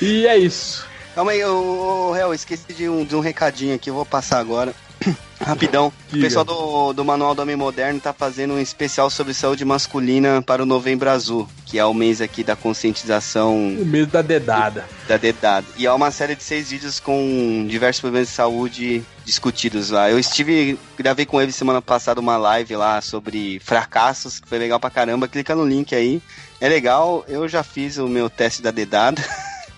E 0.00 0.26
é 0.26 0.36
isso. 0.36 0.86
Calma 1.14 1.32
aí, 1.32 1.44
ô, 1.44 2.08
ô, 2.08 2.12
Réu, 2.12 2.32
esqueci 2.34 2.72
de 2.72 2.88
um, 2.88 3.04
de 3.04 3.14
um 3.14 3.20
recadinho 3.20 3.74
aqui, 3.74 3.90
eu 3.90 3.94
vou 3.94 4.06
passar 4.06 4.38
agora. 4.38 4.74
Rapidão. 5.40 5.92
O 6.12 6.20
pessoal 6.20 6.44
do, 6.44 6.92
do 6.92 7.04
Manual 7.04 7.34
do 7.34 7.42
Homem 7.42 7.56
Moderno 7.56 7.98
tá 8.00 8.12
fazendo 8.12 8.54
um 8.54 8.60
especial 8.60 9.10
sobre 9.10 9.34
saúde 9.34 9.64
masculina 9.64 10.40
para 10.40 10.62
o 10.62 10.66
Novembro 10.66 11.10
Azul, 11.10 11.48
que 11.66 11.78
é 11.78 11.84
o 11.84 11.92
mês 11.92 12.20
aqui 12.20 12.44
da 12.44 12.54
conscientização 12.54 13.56
O 13.56 13.84
mês 13.84 14.06
da 14.06 14.22
dedada. 14.22 14.84
da 15.08 15.16
dedada. 15.16 15.66
E 15.76 15.86
é 15.86 15.92
uma 15.92 16.10
série 16.10 16.36
de 16.36 16.44
seis 16.44 16.70
vídeos 16.70 17.00
com 17.00 17.66
diversos 17.68 18.00
problemas 18.00 18.28
de 18.28 18.34
saúde 18.34 19.02
discutidos 19.24 19.90
lá. 19.90 20.10
Eu 20.10 20.18
estive, 20.18 20.78
gravei 20.96 21.26
com 21.26 21.40
ele 21.40 21.52
semana 21.52 21.82
passada 21.82 22.20
uma 22.20 22.36
live 22.36 22.76
lá 22.76 23.00
sobre 23.00 23.60
fracassos, 23.64 24.38
que 24.38 24.48
foi 24.48 24.58
legal 24.58 24.78
pra 24.78 24.90
caramba. 24.90 25.28
Clica 25.28 25.54
no 25.54 25.66
link 25.66 25.94
aí. 25.94 26.22
É 26.60 26.68
legal, 26.68 27.24
eu 27.26 27.48
já 27.48 27.62
fiz 27.64 27.98
o 27.98 28.06
meu 28.06 28.30
teste 28.30 28.62
da 28.62 28.70
dedada. 28.70 29.22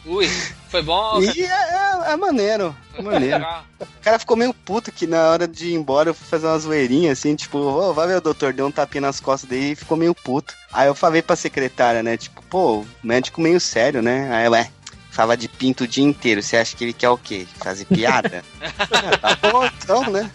Ui, 0.05 0.29
foi 0.75 0.83
bom? 0.83 1.23
E 1.23 1.43
é, 1.43 1.47
é- 1.47 2.13
é 2.13 2.17
maneiro, 2.17 2.75
é 2.99 3.01
maneiro. 3.03 3.47
O 3.81 3.87
cara 4.03 4.19
ficou 4.19 4.37
meio 4.37 4.53
puto 4.53 4.91
que 4.91 5.07
na 5.07 5.31
hora 5.31 5.47
de 5.47 5.69
ir 5.69 5.75
embora 5.75 6.11
eu 6.11 6.15
fui 6.15 6.27
fazer 6.27 6.49
uma 6.49 6.59
zoeirinha 6.59 7.13
assim, 7.13 7.37
tipo, 7.37 7.59
ô, 7.59 7.95
vai 7.95 8.09
ver 8.09 8.17
o 8.17 8.21
doutor, 8.21 8.53
deu 8.53 8.67
um 8.67 8.73
tapinha 8.73 9.03
nas 9.03 9.21
costas 9.21 9.49
dele 9.49 9.73
e 9.73 9.77
ficou 9.77 9.97
meio 9.97 10.13
puto. 10.17 10.53
Aí 10.73 10.89
eu 10.89 10.95
falei 10.95 11.23
pra 11.23 11.37
secretária, 11.37 12.03
né, 12.03 12.17
tipo, 12.17 12.43
pô, 12.51 12.85
médico 13.05 13.41
meio 13.41 13.61
sério, 13.61 14.03
né? 14.03 14.29
Aí 14.35 14.47
ela, 14.47 14.59
é, 14.59 14.69
fala 15.13 15.37
de 15.37 15.47
pinto 15.49 15.85
o 15.85 15.89
dia 15.89 16.03
inteiro, 16.05 16.43
você 16.43 16.57
acha 16.57 16.77
que 16.77 16.83
ele 16.83 16.93
quer 16.93 17.09
o 17.11 17.17
quê? 17.19 17.47
Fazer 17.59 17.85
piada? 17.85 18.43
Ah, 19.23 19.37
tá 19.37 19.51
bom, 19.51 19.65
então, 19.65 20.11
né? 20.11 20.29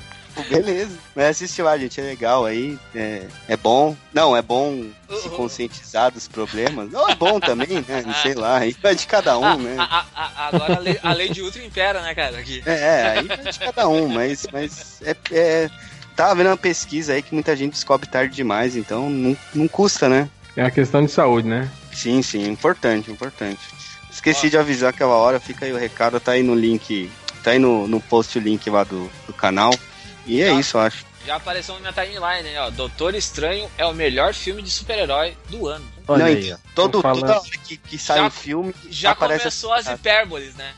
Pô, 0.43 0.49
Beleza. 0.49 0.97
Mas 1.15 1.25
assiste 1.27 1.61
lá, 1.61 1.77
gente, 1.77 1.99
é 1.99 2.03
legal 2.03 2.45
aí. 2.45 2.77
É, 2.93 3.23
é 3.47 3.57
bom. 3.57 3.95
Não, 4.13 4.35
é 4.35 4.41
bom 4.41 4.85
se 5.21 5.29
conscientizar 5.29 6.11
dos 6.11 6.27
problemas. 6.27 6.91
Não 6.91 7.09
é 7.09 7.15
bom 7.15 7.39
também, 7.39 7.83
né? 7.87 8.03
Não 8.05 8.13
sei 8.21 8.33
lá, 8.33 8.57
aí 8.59 8.75
vai 8.81 8.95
de 8.95 9.05
cada 9.07 9.37
um, 9.37 9.43
Ah, 9.45 9.57
né? 9.57 9.75
a- 9.77 9.83
a- 9.83 10.05
a- 10.15 10.47
agora 10.47 10.75
a 10.75 10.79
lei, 10.79 10.99
a 11.01 11.13
lei 11.13 11.29
de 11.29 11.41
Ultra 11.41 11.63
impera, 11.63 12.01
né, 12.01 12.13
cara? 12.15 12.37
Aqui. 12.37 12.61
É, 12.65 12.71
é, 12.73 13.09
aí 13.19 13.27
vai 13.27 13.37
de 13.51 13.59
cada 13.59 13.87
um, 13.87 14.07
mas, 14.07 14.45
mas 14.51 15.01
é, 15.03 15.15
é. 15.31 15.69
Tava 16.15 16.35
vendo 16.35 16.47
uma 16.47 16.57
pesquisa 16.57 17.13
aí 17.13 17.21
que 17.21 17.33
muita 17.33 17.55
gente 17.55 17.73
descobre 17.73 18.05
tarde 18.07 18.35
demais, 18.35 18.75
então 18.75 19.09
não, 19.09 19.37
não 19.53 19.67
custa, 19.69 20.09
né? 20.09 20.29
É 20.55 20.63
uma 20.63 20.71
questão 20.71 21.03
de 21.05 21.09
saúde, 21.11 21.47
né? 21.47 21.69
Sim, 21.93 22.21
sim, 22.21 22.45
importante, 22.49 23.09
importante. 23.09 23.59
Esqueci 24.11 24.49
de 24.49 24.57
avisar 24.57 24.89
aquela 24.89 25.15
hora, 25.15 25.39
fica 25.39 25.65
aí 25.65 25.71
o 25.71 25.77
recado, 25.77 26.19
tá 26.19 26.33
aí 26.33 26.43
no 26.43 26.53
link, 26.53 27.09
tá 27.41 27.51
aí 27.51 27.59
no, 27.59 27.87
no 27.87 28.01
post 28.01 28.37
o 28.37 28.41
link 28.41 28.69
lá 28.69 28.83
do, 28.83 29.09
do 29.27 29.33
canal. 29.33 29.71
E 30.29 30.41
é 30.41 30.49
Tá. 30.51 30.59
isso, 30.59 30.77
eu 30.77 30.81
acho. 30.81 31.05
Já 31.25 31.35
apareceu 31.35 31.73
na 31.75 31.81
minha 31.81 31.93
timeline, 31.93 32.43
né? 32.43 32.61
Ó, 32.61 32.69
Doutor 32.69 33.13
Estranho 33.15 33.69
é 33.77 33.85
o 33.85 33.93
melhor 33.93 34.33
filme 34.33 34.61
de 34.61 34.69
super-herói 34.69 35.35
do 35.49 35.67
ano. 35.67 35.85
Olha 36.07 36.19
não, 36.19 36.25
aí, 36.31 36.55
todo, 36.73 37.01
falando. 37.01 37.19
toda 37.21 37.39
hora 37.39 37.49
que, 37.65 37.77
que 37.77 37.97
sai 37.97 38.17
Já- 38.19 38.25
um 38.25 38.29
filme, 38.29 38.73
Já 38.89 39.11
aparece 39.11 39.41
começou 39.43 39.73
as 39.73 39.87
hipérboles, 39.87 40.55
né? 40.55 40.73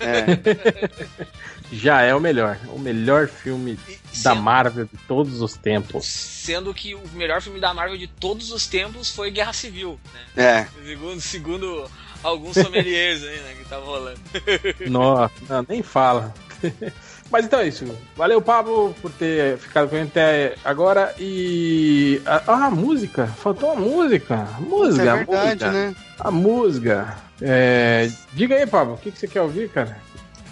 é. 0.00 1.26
Já 1.72 2.00
é 2.02 2.14
o 2.14 2.20
melhor. 2.20 2.58
O 2.68 2.78
melhor 2.78 3.28
filme 3.28 3.78
E 3.88 3.92
da 4.22 4.30
sendo, 4.32 4.42
Marvel 4.42 4.84
de 4.86 4.96
todos 5.06 5.42
os 5.42 5.54
tempos. 5.54 6.06
sendo 6.06 6.72
que 6.72 6.94
o 6.94 7.02
melhor 7.12 7.42
filme 7.42 7.60
da 7.60 7.74
Marvel 7.74 7.98
de 7.98 8.06
todos 8.06 8.50
os 8.52 8.66
tempos 8.66 9.10
foi 9.10 9.30
Guerra 9.30 9.52
Civil, 9.52 10.00
né? 10.14 10.42
É, 10.44 10.68
Segundo, 10.86 11.20
segundo 11.20 11.90
alguns 12.22 12.54
sommeliers 12.54 13.22
aí, 13.22 13.38
né, 13.40 13.54
que 13.58 13.68
tava 13.68 13.84
rolando. 13.84 14.20
Nossa, 14.88 15.34
não, 15.48 15.66
nem 15.68 15.82
fala. 15.82 16.32
Mas 17.30 17.44
então 17.44 17.60
é 17.60 17.68
isso. 17.68 17.84
Valeu, 18.16 18.40
Pablo, 18.40 18.94
por 19.02 19.10
ter 19.12 19.58
ficado 19.58 19.88
com 19.88 19.96
a 19.96 19.98
gente 19.98 20.10
até 20.10 20.54
agora. 20.64 21.14
E. 21.18 22.20
Ah, 22.24 22.66
a 22.66 22.70
música. 22.70 23.26
Faltou 23.26 23.72
a 23.72 23.76
música. 23.76 24.48
Música, 24.60 25.04
é 25.04 25.08
a 25.10 25.14
verdade, 25.16 25.46
música. 25.64 25.70
né? 25.72 25.94
A 26.18 26.30
música. 26.30 27.16
É, 27.40 28.10
Diga 28.32 28.56
aí, 28.56 28.66
Pablo, 28.66 28.94
o 28.94 28.96
que, 28.98 29.10
que 29.12 29.18
você 29.18 29.28
quer 29.28 29.42
ouvir, 29.42 29.68
cara? 29.68 29.98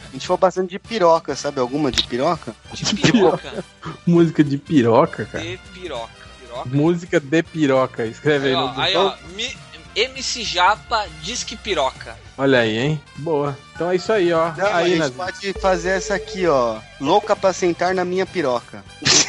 A 0.08 0.12
gente 0.12 0.26
falou 0.26 0.38
bastante 0.38 0.70
de 0.70 0.78
piroca, 0.78 1.34
sabe 1.34 1.60
alguma 1.60 1.90
de 1.90 2.02
piroca? 2.05 2.55
De 2.72 2.94
piroca. 2.94 3.64
Música 4.06 4.44
de 4.44 4.56
piroca, 4.58 5.24
cara. 5.24 5.44
De 5.44 5.58
piroca. 5.74 6.10
Piroca. 6.40 6.68
Música 6.70 7.20
de 7.20 7.42
piroca. 7.42 8.05
Escreve 8.06 8.48
aí, 8.48 8.55
Aí, 8.55 8.60
no 8.60 8.80
aí, 8.80 8.96
ó, 8.96 9.14
mi- 9.34 9.56
MC 9.97 10.44
Japa 10.44 11.07
diz 11.23 11.42
que 11.42 11.57
piroca. 11.57 12.16
Olha 12.36 12.60
aí, 12.60 12.76
hein? 12.76 13.02
Boa. 13.16 13.57
Então 13.75 13.91
é 13.91 13.97
isso 13.97 14.12
aí, 14.12 14.31
ó. 14.31 14.52
Não, 14.52 14.66
a 14.66 14.76
aí, 14.76 14.91
gente 14.91 14.99
Nazi. 14.99 15.12
pode 15.12 15.52
fazer 15.55 15.89
essa 15.91 16.15
aqui, 16.15 16.47
ó. 16.47 16.78
Louca 17.00 17.34
pra 17.34 17.52
sentar 17.52 17.94
na 17.94 18.05
minha 18.05 18.26
piroca. 18.26 18.84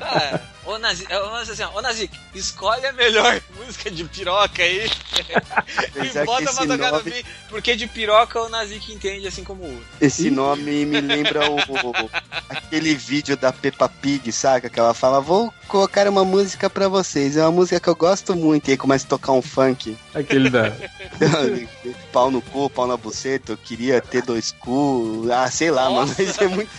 Ah, 0.00 0.38
ô 0.72 0.78
Nazik, 0.78 1.12
ô, 1.12 1.34
assim, 1.34 1.62
ó, 1.62 1.78
ô 1.78 1.82
Nazik, 1.82 2.18
escolhe 2.34 2.86
a 2.86 2.92
melhor 2.92 3.40
música 3.56 3.90
de 3.90 4.04
piroca 4.04 4.62
aí 4.62 4.84
e 5.96 6.24
bota 6.24 6.52
pra 6.52 6.66
tocar 6.66 6.92
no 6.92 6.98
nome, 6.98 7.10
fim, 7.10 7.24
porque 7.48 7.76
de 7.76 7.86
piroca 7.86 8.40
o 8.40 8.48
Nazik 8.48 8.92
entende 8.92 9.26
assim 9.26 9.44
como 9.44 9.64
o 9.64 9.82
esse 10.00 10.30
nome 10.30 10.84
me 10.84 11.00
lembra 11.00 11.50
o, 11.50 11.56
aquele 12.48 12.94
vídeo 12.94 13.36
da 13.36 13.52
Peppa 13.52 13.88
Pig, 13.88 14.32
saca? 14.32 14.68
Que 14.68 14.80
ela 14.80 14.94
fala, 14.94 15.20
vou 15.20 15.52
colocar 15.68 16.06
uma 16.08 16.24
música 16.24 16.68
pra 16.68 16.88
vocês. 16.88 17.36
É 17.36 17.42
uma 17.42 17.50
música 17.50 17.80
que 17.80 17.88
eu 17.88 17.96
gosto 17.96 18.36
muito. 18.36 18.68
E 18.68 18.72
aí 18.72 18.76
começa 18.76 19.06
a 19.06 19.08
tocar 19.08 19.32
um 19.32 19.42
funk. 19.42 19.96
Aquele 20.14 20.50
da. 20.50 20.72
pau 22.12 22.30
no 22.30 22.42
cu, 22.42 22.68
pau 22.68 22.86
na 22.86 22.96
buceta, 22.96 23.52
eu 23.52 23.56
queria 23.56 24.00
ter 24.00 24.22
dois 24.22 24.52
cu. 24.52 25.26
Ah, 25.32 25.50
sei 25.50 25.70
lá, 25.70 25.88
Nossa. 25.88 25.94
mano. 25.94 26.14
Mas 26.18 26.38
é 26.38 26.48
muito. 26.48 26.70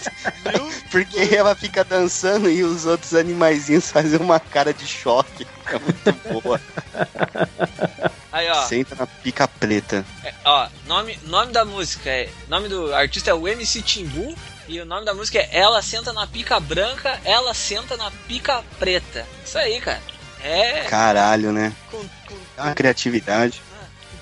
Porque 0.91 1.35
ela 1.35 1.55
fica 1.55 1.83
dançando 1.83 2.49
e 2.49 2.63
os 2.63 2.85
outros 2.85 3.13
animaizinhos 3.15 3.82
fazem 3.91 4.19
uma 4.19 4.39
cara 4.39 4.73
de 4.73 4.85
choque. 4.87 5.45
É 5.67 5.79
muito 5.79 6.41
boa. 6.41 6.59
Aí, 8.31 8.49
ó, 8.49 8.63
Senta 8.65 8.95
na 8.95 9.05
pica 9.05 9.47
preta. 9.47 10.03
é, 10.23 10.33
ó 10.43 10.67
nome, 10.87 11.19
nome 11.23 11.51
da 11.51 11.63
música 11.63 12.09
é. 12.09 12.29
Nome 12.47 12.67
do 12.67 12.93
artista 12.93 13.29
é 13.29 13.33
o 13.33 13.47
MC 13.47 13.81
Timbu. 13.81 14.35
E 14.67 14.79
o 14.79 14.85
nome 14.85 15.05
da 15.05 15.13
música 15.13 15.39
é 15.39 15.49
Ela 15.51 15.81
Senta 15.81 16.13
na 16.13 16.25
Pica 16.25 16.57
Branca, 16.59 17.19
Ela 17.25 17.53
Senta 17.53 17.97
na 17.97 18.09
Pica 18.27 18.63
Preta. 18.79 19.27
Isso 19.45 19.57
aí, 19.57 19.79
cara. 19.81 20.01
É. 20.41 20.85
Caralho, 20.85 21.51
né? 21.51 21.73
Com, 21.91 21.97
com, 21.99 22.35
É 22.57 22.61
uma 22.61 22.73
criatividade. 22.73 23.61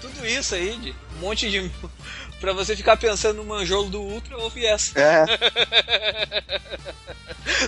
com 0.01 0.07
tudo 0.07 0.25
isso 0.25 0.55
aí, 0.55 0.75
de 0.77 0.95
um 1.17 1.19
monte 1.19 1.49
de. 1.49 1.71
Pra 2.41 2.51
você 2.53 2.75
ficar 2.75 2.97
pensando 2.97 3.37
no 3.37 3.45
manjolo 3.45 3.87
do 3.89 4.01
Ultra, 4.01 4.37
ouve 4.39 4.65
essa. 4.65 4.99
É, 4.99 5.25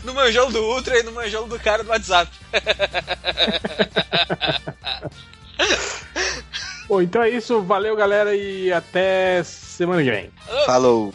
No 0.04 0.14
manjolo 0.14 0.52
do 0.52 0.64
Ultra 0.64 1.00
e 1.00 1.04
no 1.04 1.12
manjolo 1.12 1.48
do 1.48 1.60
cara 1.60 1.84
do 1.84 1.90
WhatsApp. 1.90 2.32
Bom, 6.88 7.02
então 7.02 7.24
é 7.24 7.30
isso. 7.30 7.62
Valeu, 7.62 7.96
galera, 7.96 8.36
e 8.36 8.74
até 8.74 9.42
semana 9.44 10.04
que 10.04 10.12
vem. 10.12 10.30
falou. 10.66 11.14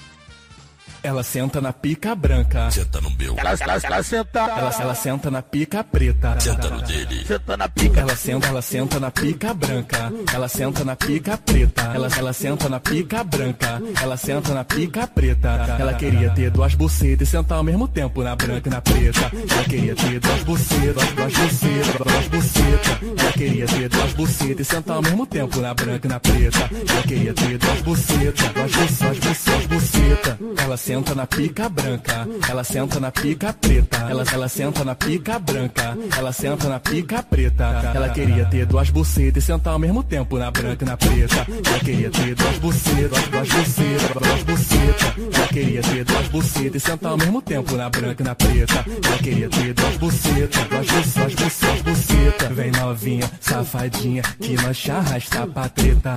Ela 1.02 1.22
senta 1.22 1.60
na 1.60 1.72
pica 1.72 2.14
branca. 2.14 2.70
Senta 2.70 3.00
no 3.00 3.10
meu, 3.10 3.34
Ela, 3.38 3.50
ela, 3.60 3.80
ela 3.82 4.02
senta. 4.02 4.40
Ela, 4.40 4.74
ela 4.80 4.94
senta 4.94 5.30
na 5.30 5.42
pica 5.42 5.84
preta. 5.84 6.38
senta 6.40 6.68
no 6.70 6.82
dele. 6.82 7.24
Senta 7.26 7.56
na 7.56 7.68
pica. 7.68 8.00
Ela 8.00 8.16
senta, 8.16 8.46
ela 8.48 8.62
senta 8.62 9.00
na 9.00 9.10
pica 9.10 9.54
branca. 9.54 10.12
Ela 10.34 10.48
senta 10.48 10.84
na 10.84 10.96
pica 10.96 11.38
preta. 11.38 11.82
Ela, 11.94 12.08
ela 12.16 12.32
senta 12.32 12.68
na 12.68 12.80
pica 12.80 13.24
branca. 13.24 13.80
Ela 14.02 14.16
senta 14.16 14.54
na 14.54 14.64
pica 14.64 15.06
preta. 15.06 15.76
Ela 15.78 15.94
queria 15.94 16.30
ter 16.30 16.50
duas 16.50 16.74
bucetas 16.74 17.28
e 17.28 17.30
sentar 17.30 17.58
ao 17.58 17.64
mesmo 17.64 17.86
tempo 17.86 18.22
na 18.22 18.34
branca 18.34 18.68
e 18.68 18.72
na 18.72 18.80
preta. 18.80 19.30
Ela 19.50 19.64
queria 19.64 19.94
ter 19.94 20.20
duas 20.20 20.42
bucetas, 20.42 21.08
duas 21.14 21.32
bucetas, 21.32 21.96
duas 21.96 22.28
bucetas. 22.28 22.98
Ela 23.18 23.32
queria 23.32 23.66
ter 23.66 23.88
duas 23.88 24.12
bucetas 24.14 24.60
e 24.60 24.70
sentar 24.70 24.96
ao 24.96 25.02
mesmo 25.02 25.26
tempo 25.26 25.60
na 25.60 25.74
branca 25.74 26.06
e 26.06 26.10
na 26.10 26.20
preta. 26.20 26.70
Ela 26.88 27.02
queria 27.02 27.34
ter 27.34 27.58
duas 27.58 27.80
bucetas, 27.82 28.48
duas 28.52 28.72
bucetas, 28.72 28.98
duas 28.98 29.18
bucetas, 29.18 29.66
buceta. 29.66 30.38
Ela 30.62 30.76
senta 30.88 31.14
na 31.14 31.26
pica 31.26 31.68
branca. 31.68 32.26
Ela 32.48 32.64
senta 32.64 32.98
na 32.98 33.10
pica 33.10 33.52
preta. 33.52 34.06
Ela, 34.08 34.24
ela 34.32 34.48
senta 34.48 34.82
na 34.86 34.94
pica 34.94 35.38
branca. 35.38 35.94
Ela 36.16 36.32
senta 36.32 36.66
na 36.66 36.80
pica 36.80 37.22
preta. 37.22 37.92
Ela 37.94 38.08
queria 38.08 38.46
ter 38.46 38.64
duas 38.64 38.88
bucetas 38.88 39.44
e 39.44 39.46
sentar 39.46 39.74
ao 39.74 39.78
mesmo 39.78 40.02
tempo 40.02 40.38
na 40.38 40.50
branca 40.50 40.82
e 40.82 40.88
na 40.88 40.96
preta. 40.96 41.46
Ela 41.66 41.78
queria 41.80 42.10
ter 42.10 42.34
duas 42.34 42.56
bucetas, 42.56 43.28
duas 43.28 43.48
bucetas, 43.48 44.10
duas 44.14 44.42
bucetas. 44.44 45.36
Ela 45.36 45.48
queria 45.48 45.82
ter 45.82 46.04
duas 46.04 46.28
bucetas 46.28 46.82
e 46.82 46.86
sentar 46.86 47.10
ao 47.10 47.18
mesmo 47.18 47.42
tempo 47.42 47.76
na 47.76 47.90
branca 47.90 48.22
e 48.22 48.24
na 48.24 48.34
preta. 48.34 48.84
Ela 49.04 49.18
queria 49.18 49.50
ter 49.50 49.74
duas 49.74 49.96
bucetas, 49.98 50.64
duas 50.68 50.86
bucetas, 50.86 51.12
duas 51.14 51.34
bucetas, 51.34 51.82
buceta. 51.82 52.48
Vem 52.54 52.70
novinha, 52.70 53.30
safadinha, 53.42 54.22
que 54.40 54.54
nós 54.54 54.78
te 54.78 54.90
arrasta 54.90 55.46
pra 55.48 55.68
treta. 55.68 56.16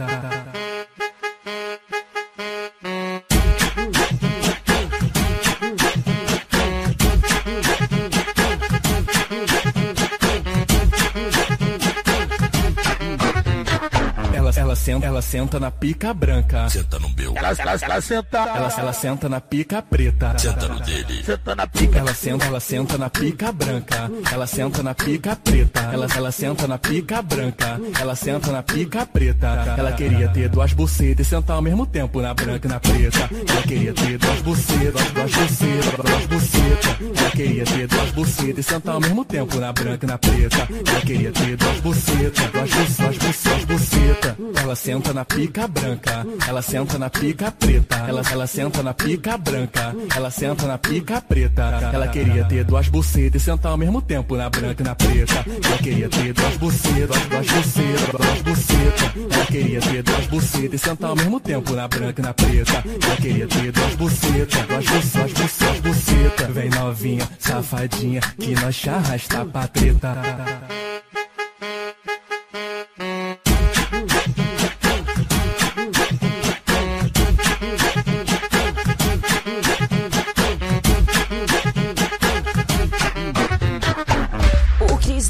Senta, 14.81 15.05
ela 15.05 15.21
senta 15.21 15.59
na 15.59 15.71
pica 15.71 16.13
branca. 16.13 16.67
Senta 16.69 16.99
no 16.99 17.09
meu, 17.09 17.33
Ela, 17.37 17.49
ela, 17.57 17.77
ela 17.81 18.01
senta, 18.01 18.37
ela, 18.37 18.73
ela 18.77 18.93
senta 18.93 19.29
na 19.29 19.39
pica 19.39 19.81
preta. 19.81 20.37
senta 20.39 20.67
no 20.67 20.79
dele. 20.79 21.23
Senta 21.23 21.55
na 21.55 21.67
pica. 21.67 21.99
Ela 21.99 22.13
senta, 22.13 22.45
ela 22.45 22.59
senta 22.59 22.97
na 22.97 23.09
pica 23.09 23.51
branca. 23.51 24.11
Ela 24.31 24.47
senta 24.47 24.81
na 24.83 24.93
pica 24.95 25.35
preta. 25.35 25.79
Ela, 25.93 26.07
ela 26.15 26.31
senta 26.31 26.67
na 26.67 26.77
pica 26.77 27.21
branca. 27.21 27.79
Ela 27.99 28.15
senta 28.15 28.51
na 28.51 28.63
pica 28.63 29.05
preta. 29.05 29.47
Ela 29.77 29.91
queria 29.91 30.27
ter 30.29 30.49
duas 30.49 30.73
bucetas 30.73 31.27
e 31.27 31.29
sentar 31.29 31.55
ao 31.57 31.61
mesmo 31.61 31.85
tempo 31.85 32.19
na 32.21 32.33
branca 32.33 32.67
e 32.67 32.69
na 32.71 32.79
preta. 32.79 33.29
Ela 33.49 33.61
queria 33.61 33.93
ter 33.93 34.17
duas 34.17 34.41
bucetas, 34.41 35.11
duas 35.11 35.31
bucetas, 35.31 35.93
duas 35.93 36.25
bucetas. 36.25 37.19
Ela 37.19 37.31
queria 37.31 37.63
ter 37.65 37.87
duas 37.87 38.11
bucetas 38.11 38.65
e 38.65 38.69
sentar 38.69 38.95
ao 38.95 39.01
mesmo 39.01 39.25
tempo 39.25 39.59
na 39.59 39.71
branca 39.71 40.05
e 40.05 40.09
na 40.09 40.17
preta. 40.17 40.67
Ela 40.87 41.01
queria 41.01 41.31
ter 41.31 41.55
duas 41.55 41.79
bucetas, 41.81 42.51
duas 42.51 42.69
bucetas, 42.69 42.97
duas 42.97 43.17
bucetas, 43.17 43.65
buceta. 43.65 44.37
Ela 44.71 44.75
senta 44.77 45.13
na 45.13 45.25
pica 45.25 45.67
branca. 45.67 46.25
Ela 46.47 46.61
senta 46.61 46.97
na 46.97 47.09
pica 47.09 47.51
preta. 47.51 47.97
Ela, 48.07 48.21
ela 48.31 48.47
senta 48.47 48.81
na 48.81 48.93
pica 48.93 49.37
branca. 49.37 49.93
Ela 50.15 50.31
senta 50.31 50.65
na 50.65 50.77
pica 50.77 51.19
preta. 51.19 51.91
Ela 51.91 52.07
queria 52.07 52.45
ter 52.45 52.63
duas 52.63 52.87
bucetas 52.87 53.41
e 53.41 53.43
sentar 53.43 53.73
ao 53.73 53.77
mesmo 53.77 54.01
tempo 54.01 54.37
na 54.37 54.49
branca 54.49 54.81
e 54.81 54.85
na 54.85 54.95
preta. 54.95 55.45
Ela 55.61 55.77
queria 55.77 56.07
ter 56.07 56.31
duas 56.31 56.55
bucetas, 56.55 57.21
duas 57.27 57.47
bucetas, 57.47 58.11
duas 58.11 58.41
bucetas. 58.43 59.11
Ela 59.29 59.45
queria 59.47 59.81
ter 59.81 60.03
duas 60.03 60.27
bucetas 60.27 60.73
e 60.73 60.77
sentar 60.77 61.09
ao 61.09 61.15
mesmo 61.17 61.39
tempo 61.41 61.73
na 61.73 61.87
branca 61.89 62.21
e 62.21 62.23
na 62.23 62.33
preta. 62.33 62.83
Ela 63.03 63.15
queria 63.17 63.47
ter 63.49 63.71
duas 63.73 63.95
bucetas, 63.95 64.67
duas 64.67 64.85
bucetas, 64.85 65.33
duas 65.33 65.49
bucetas, 65.49 65.79
buceta. 65.81 66.47
Vem 66.53 66.69
novinha, 66.69 67.29
safadinha, 67.37 68.21
que 68.39 68.55
nós 68.55 68.77
te 68.77 68.89
arrasta 68.89 69.45
pra 69.45 69.67
treta. 69.67 70.90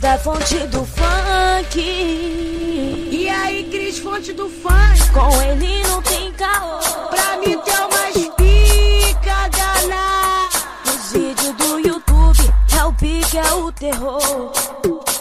Da 0.01 0.17
fonte 0.17 0.57
do 0.67 0.83
funk. 0.83 1.79
E 1.79 3.29
aí, 3.29 3.69
Cris, 3.69 3.99
fonte 3.99 4.33
do 4.33 4.49
funk? 4.49 5.11
Com 5.13 5.41
ele 5.43 5.83
não 5.83 6.01
tem 6.01 6.33
caô. 6.33 6.79
Pra 7.09 7.37
mim 7.37 7.55
tem 7.59 7.75
umas 7.75 8.35
pica 8.35 9.47
danada. 9.49 10.49
Nos 10.85 11.11
vídeos 11.11 11.55
do 11.55 11.79
YouTube 11.79 12.53
é 12.79 12.83
o 12.83 12.93
pique, 12.93 13.37
é 13.37 13.53
o 13.53 13.71
terror. 13.71 14.51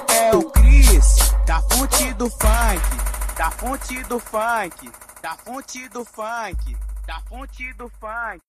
É 0.08 0.34
o 0.34 0.44
Cris, 0.44 1.18
da 1.46 1.60
fonte 1.60 2.14
do 2.14 2.30
funk, 2.30 3.36
da 3.36 3.50
fonte 3.50 4.02
do 4.04 4.18
funk, 4.18 4.90
da 5.20 5.34
fonte 5.34 5.88
do 5.90 6.04
funk, 6.06 6.76
da 7.06 7.20
fonte 7.28 7.72
do 7.74 7.92
funk. 8.00 8.38